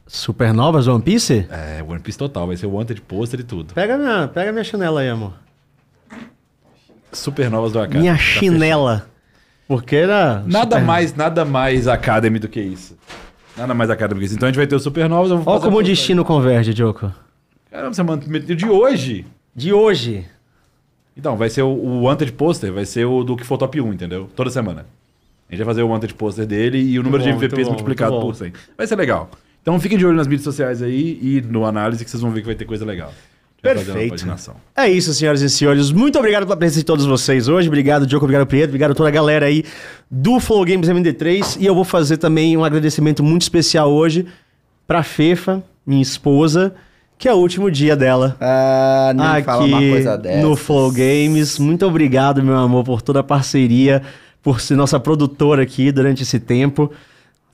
Supernovas 0.06 0.86
One 0.86 1.02
Piece? 1.02 1.46
É, 1.50 1.82
One 1.86 2.00
Piece 2.00 2.18
total. 2.18 2.46
Vai 2.46 2.56
ser 2.56 2.66
o 2.66 2.72
Wanted 2.74 3.00
pôster 3.02 3.40
e 3.40 3.42
tudo. 3.42 3.72
Pega 3.74 3.96
minha, 3.96 4.28
pega 4.28 4.52
minha 4.52 4.64
chinela 4.64 5.00
aí, 5.00 5.08
amor. 5.08 5.32
Supernovas 7.12 7.72
do 7.72 7.78
Academy. 7.78 8.00
Minha 8.00 8.14
Tá 8.14 8.18
chinela. 8.18 9.06
Porque 9.66 9.96
era. 9.96 10.42
Nada 10.46 10.76
super- 10.76 10.82
mais, 10.84 11.14
nada 11.14 11.44
mais 11.44 11.88
Academy 11.88 12.38
do 12.38 12.48
que 12.48 12.60
isso. 12.60 12.96
Nada 13.56 13.72
mais 13.72 13.88
Academy 13.88 14.18
do 14.18 14.20
que 14.20 14.26
isso. 14.26 14.34
Então 14.36 14.46
a 14.48 14.50
gente 14.50 14.58
vai 14.58 14.66
ter 14.66 14.74
o 14.74 14.80
Supernovas. 14.80 15.30
Olha 15.46 15.60
como 15.60 15.78
o 15.78 15.82
destino 15.82 16.24
converge, 16.24 16.72
Joko. 16.72 17.12
Caramba, 17.70 17.94
você 17.94 18.02
meteu 18.28 18.56
de 18.56 18.68
hoje. 18.68 19.24
De 19.54 19.72
hoje. 19.72 20.26
Então, 21.16 21.36
vai 21.36 21.48
ser 21.48 21.62
o, 21.62 21.68
o 21.68 22.02
Wanted 22.02 22.32
Poster, 22.32 22.72
vai 22.72 22.84
ser 22.84 23.04
o 23.04 23.22
do 23.22 23.36
que 23.36 23.44
for 23.44 23.56
top 23.56 23.80
1, 23.80 23.92
entendeu? 23.92 24.28
Toda 24.34 24.50
semana. 24.50 24.84
A 25.48 25.54
gente 25.54 25.64
vai 25.64 25.74
fazer 25.74 25.82
o 25.82 25.88
Wanted 25.88 26.14
Poster 26.14 26.46
dele 26.46 26.78
e 26.78 26.98
o 26.98 27.02
número 27.02 27.22
bom, 27.22 27.30
de 27.30 27.36
MVPs 27.36 27.64
bom, 27.64 27.72
multiplicado 27.72 28.20
por 28.20 28.34
100. 28.34 28.52
Vai 28.76 28.86
ser 28.86 28.96
legal. 28.96 29.30
Então 29.62 29.78
fiquem 29.80 29.96
de 29.96 30.04
olho 30.04 30.16
nas 30.16 30.26
mídias 30.26 30.44
sociais 30.44 30.82
aí 30.82 31.18
e 31.22 31.40
no 31.40 31.64
análise 31.64 32.04
que 32.04 32.10
vocês 32.10 32.22
vão 32.22 32.30
ver 32.30 32.40
que 32.40 32.46
vai 32.46 32.54
ter 32.54 32.64
coisa 32.64 32.84
legal. 32.84 33.12
Perfeito. 33.64 34.26
É 34.76 34.90
isso, 34.90 35.14
senhoras 35.14 35.40
e 35.40 35.48
senhores. 35.48 35.90
Muito 35.90 36.18
obrigado 36.18 36.44
pela 36.44 36.56
presença 36.56 36.80
de 36.80 36.84
todos 36.84 37.06
vocês 37.06 37.48
hoje. 37.48 37.66
Obrigado, 37.66 38.06
Diogo. 38.06 38.26
Obrigado, 38.26 38.46
Prieto. 38.46 38.68
Obrigado 38.68 38.90
a 38.90 38.94
toda 38.94 39.08
a 39.08 39.12
galera 39.12 39.46
aí 39.46 39.64
do 40.10 40.38
Flow 40.38 40.66
Games 40.66 40.86
MD3. 40.86 41.56
E 41.58 41.64
eu 41.64 41.74
vou 41.74 41.82
fazer 41.84 42.18
também 42.18 42.54
um 42.58 42.62
agradecimento 42.62 43.24
muito 43.24 43.40
especial 43.40 43.90
hoje 43.90 44.26
pra 44.86 45.02
Fefa, 45.02 45.62
minha 45.86 46.02
esposa, 46.02 46.74
que 47.16 47.26
é 47.26 47.32
o 47.32 47.38
último 47.38 47.70
dia 47.70 47.96
dela. 47.96 48.36
Ah, 48.38 49.12
nem 49.16 49.42
fala 49.42 49.64
uma 49.64 49.78
coisa 49.78 50.18
dessa. 50.18 50.46
no 50.46 50.54
Flow 50.56 50.92
Games. 50.92 51.58
Muito 51.58 51.86
obrigado, 51.86 52.42
meu 52.42 52.58
amor, 52.58 52.84
por 52.84 53.00
toda 53.00 53.20
a 53.20 53.24
parceria, 53.24 54.02
por 54.44 54.60
ser 54.60 54.76
nossa 54.76 55.00
produtora 55.00 55.62
aqui 55.62 55.90
durante 55.90 56.22
esse 56.22 56.38
tempo. 56.38 56.92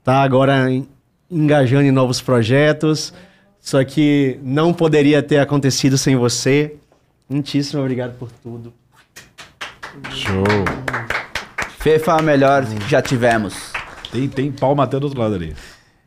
Tá 0.04 0.20
agora 0.22 0.70
en- 0.70 0.86
engajando 1.30 1.84
em 1.84 1.90
novos 1.92 2.20
projetos. 2.20 3.14
Isso 3.62 3.78
aqui 3.78 4.38
não 4.42 4.72
poderia 4.74 5.22
ter 5.22 5.38
acontecido 5.38 5.96
sem 5.96 6.16
você. 6.16 6.74
Muitíssimo 7.28 7.80
obrigado 7.80 8.18
por 8.18 8.28
tudo. 8.42 8.72
Show. 10.12 10.44
Fefa 11.78 12.14
a 12.18 12.22
melhor 12.22 12.64
que 12.66 12.90
já 12.90 13.00
tivemos. 13.00 13.54
Tem, 14.12 14.28
tem 14.28 14.50
pau 14.52 14.74
matando 14.74 15.00
do 15.00 15.06
outro 15.06 15.20
lado 15.20 15.34
ali. 15.36 15.54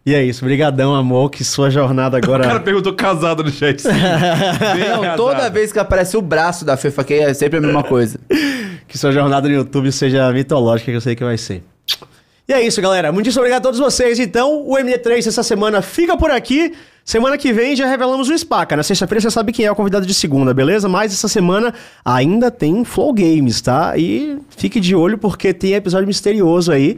E 0.06 0.14
é 0.14 0.22
isso, 0.22 0.44
brigadão, 0.44 0.94
amor, 0.94 1.30
que 1.30 1.46
sua 1.46 1.70
jornada 1.70 2.18
O 2.18 2.22
cara 2.22 2.44
agora... 2.44 2.60
perguntou 2.60 2.94
casado 2.94 3.42
no 3.42 3.50
chat. 3.50 3.82
Não, 3.88 5.02
casado. 5.02 5.16
toda 5.16 5.50
vez 5.50 5.72
que 5.72 5.80
aparece 5.80 6.18
o 6.18 6.22
braço 6.22 6.66
da 6.66 6.76
Fefa 6.76 7.06
que 7.06 7.14
é 7.14 7.34
sempre 7.34 7.60
a 7.60 7.62
mesma 7.62 7.84
coisa. 7.84 8.20
que 8.88 8.98
sua 8.98 9.12
jornada 9.12 9.48
no 9.48 9.54
YouTube 9.54 9.92
seja 9.92 10.32
mitológica, 10.32 10.92
que 10.92 10.98
eu 10.98 11.02
sei 11.02 11.16
que 11.16 11.24
vai 11.24 11.38
ser. 11.38 11.64
E 12.48 12.52
é 12.52 12.62
isso, 12.62 12.82
galera. 12.82 13.12
Muitíssimo 13.12 13.42
obrigado 13.42 13.62
a 13.62 13.64
todos 13.64 13.80
vocês. 13.80 14.20
Então, 14.20 14.68
o 14.68 14.76
MD3 14.76 15.28
essa 15.28 15.44
semana 15.44 15.82
fica 15.82 16.18
por 16.18 16.30
aqui. 16.30 16.74
Semana 17.06 17.38
que 17.38 17.52
vem 17.52 17.76
já 17.76 17.86
revelamos 17.86 18.30
o 18.30 18.38
Spaca. 18.38 18.76
Na 18.76 18.84
sexta-feira 18.84 19.22
você 19.22 19.32
sabe 19.32 19.52
quem 19.52 19.66
é 19.66 19.72
o 19.72 19.76
convidado 19.76 20.06
de 20.06 20.14
segunda, 20.14 20.54
beleza? 20.54 20.88
Mas 20.88 21.14
essa 21.14 21.28
semana 21.28 21.74
ainda 22.04 22.50
tem 22.50 22.84
Flow 22.86 23.14
Games, 23.14 23.62
tá? 23.62 23.98
E 23.98 24.38
fique 24.50 24.80
de 24.80 24.96
olho 24.96 25.18
porque 25.18 25.54
tem 25.54 25.74
episódio 25.74 26.08
misterioso 26.08 26.72
aí, 26.72 26.98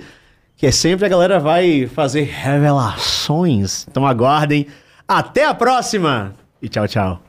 que 0.58 0.68
é 0.68 0.72
sempre 0.72 1.06
a 1.06 1.10
galera 1.10 1.40
vai 1.40 1.88
fazer 1.88 2.22
revelações. 2.22 3.86
Então 3.90 4.06
aguardem. 4.06 4.68
Até 5.08 5.46
a 5.46 5.54
próxima! 5.54 6.34
E 6.62 6.70
tchau, 6.70 6.88
tchau. 6.88 7.25